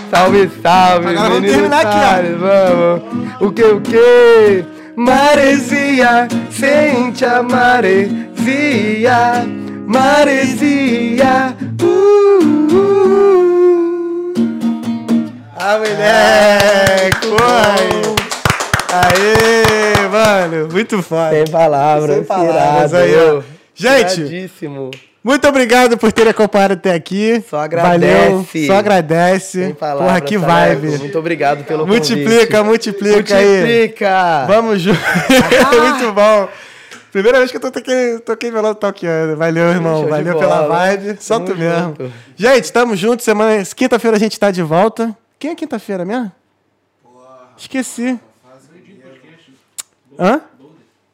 salve, 0.09 0.49
salve, 0.61 1.07
Agora 1.09 1.29
vamos 1.29 1.51
terminar 1.51 1.85
aqui, 1.85 1.97
ó. 1.97 2.21
Vamos. 2.39 3.01
O 3.41 3.51
que, 3.51 3.63
o 3.63 3.81
que? 3.81 4.65
Maresia, 4.95 6.27
sente 6.49 7.25
a 7.25 7.43
maresia, 7.43 8.05
maresia. 9.85 11.55
Uh, 11.81 11.85
uh. 12.71 14.33
Ah, 15.57 15.77
moleque! 15.77 17.27
Foi! 17.27 18.15
Aê, 18.93 20.07
mano! 20.07 20.69
Muito 20.71 21.01
foda. 21.01 21.31
Sem 21.31 21.47
palavras, 21.47 22.15
Sem 22.17 22.23
palavras 22.25 22.91
irado, 22.91 22.97
aí, 22.97 23.15
ó. 23.15 23.41
Gente, 23.73 24.21
Iradíssimo. 24.21 24.91
Muito 25.23 25.47
obrigado 25.47 25.97
por 25.97 26.11
terem 26.13 26.29
acompanhado 26.29 26.73
até 26.75 26.93
aqui. 26.93 27.43
Só 27.49 27.57
agradece. 27.61 27.99
Valeu, 28.29 28.45
só 28.67 28.73
agradece. 28.75 29.75
Palavras, 29.79 30.07
Porra, 30.07 30.21
que 30.21 30.39
Saraiva. 30.39 30.81
vibe. 30.81 30.97
Muito 30.99 31.17
obrigado 31.17 31.63
pelo 31.63 31.87
Multiplica, 31.87 32.59
convite. 32.63 32.91
multiplica, 32.91 33.35
aí. 33.35 33.45
Multiplica. 33.45 34.45
Vamos 34.47 34.81
junto. 34.81 34.99
Muito 35.81 36.13
bom. 36.13 36.47
Primeira 37.15 37.37
vez 37.37 37.49
que 37.49 37.55
eu 37.55 37.61
tô 37.61 37.71
toquei, 37.71 38.19
toquei 38.19 38.51
violão 38.51 38.73
do 38.73 38.75
Talkiano. 38.77 39.37
Valeu, 39.37 39.69
irmão. 39.69 40.01
Show 40.01 40.09
Valeu 40.09 40.33
bola. 40.33 40.45
pela 40.45 40.67
vibe. 40.67 41.17
Só 41.21 41.35
Tamo 41.35 41.45
tu 41.45 41.55
mesmo. 41.55 41.95
junto. 41.97 42.13
Gente, 42.35 42.73
tamo 42.73 42.93
junto. 42.93 43.23
Semana... 43.23 43.63
Quinta-feira 43.63 44.17
a 44.17 44.19
gente 44.19 44.37
tá 44.37 44.51
de 44.51 44.61
volta. 44.61 45.17
Quem 45.39 45.51
é 45.51 45.55
quinta-feira 45.55 46.03
mesmo? 46.03 46.29
Esqueci. 47.57 48.19
Hã? 50.19 50.41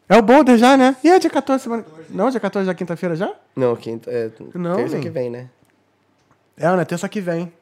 É 0.10 0.18
o 0.18 0.24
Boulder 0.24 0.58
já, 0.58 0.76
né? 0.76 0.96
E 1.04 1.08
é 1.08 1.20
dia 1.20 1.30
14 1.30 1.62
semana. 1.62 1.86
Não, 2.10 2.32
dia 2.32 2.40
14 2.40 2.66
já 2.66 2.72
é 2.72 2.76
quinta-feira 2.76 3.16
já? 3.16 3.32
Não, 3.56 3.76
quinta, 3.76 4.10
é, 4.10 4.32
Não. 4.56 4.78
terça 4.78 4.98
que 4.98 5.10
vem, 5.12 5.30
né? 5.30 5.50
É, 6.58 6.76
né? 6.76 6.84
Terça 6.84 7.08
que 7.08 7.22
vem. 7.22 7.54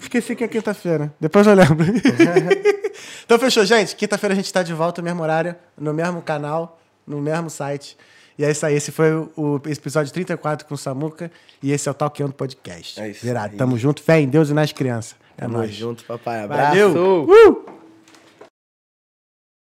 Esqueci 0.00 0.34
que 0.34 0.44
é 0.44 0.48
quinta-feira. 0.48 1.12
Depois 1.20 1.46
eu 1.46 1.52
lembro. 1.52 1.84
então 3.22 3.38
fechou, 3.38 3.66
gente. 3.66 3.94
Quinta-feira 3.94 4.32
a 4.32 4.36
gente 4.36 4.50
tá 4.50 4.62
de 4.62 4.72
volta, 4.72 5.02
no 5.02 5.04
mesmo 5.04 5.22
horário, 5.22 5.54
no 5.76 5.92
mesmo 5.92 6.22
canal, 6.22 6.78
no 7.06 7.20
mesmo 7.20 7.48
site. 7.50 7.96
E 8.38 8.44
é 8.44 8.50
isso 8.50 8.66
aí. 8.66 8.74
Esse 8.74 8.92
foi 8.92 9.12
o, 9.36 9.60
episódio 9.66 10.12
34 10.12 10.66
com 10.66 10.74
o 10.74 10.78
Samuca. 10.78 11.30
E 11.62 11.72
esse 11.72 11.88
é 11.88 11.90
o 11.90 11.94
Talkando 11.94 12.32
Podcast. 12.32 13.00
É 13.00 13.10
isso 13.10 13.24
Virado. 13.24 13.56
Tamo 13.56 13.78
junto. 13.78 14.02
Fé 14.02 14.20
em 14.20 14.28
Deus 14.28 14.50
e 14.50 14.54
nas 14.54 14.72
crianças. 14.72 15.16
É 15.38 15.42
Tamo 15.42 15.58
nóis. 15.58 15.74
junto, 15.74 16.04
papai. 16.04 16.42
Abraço. 16.44 16.76
Valeu. 16.76 17.24
Uh! 17.24 17.65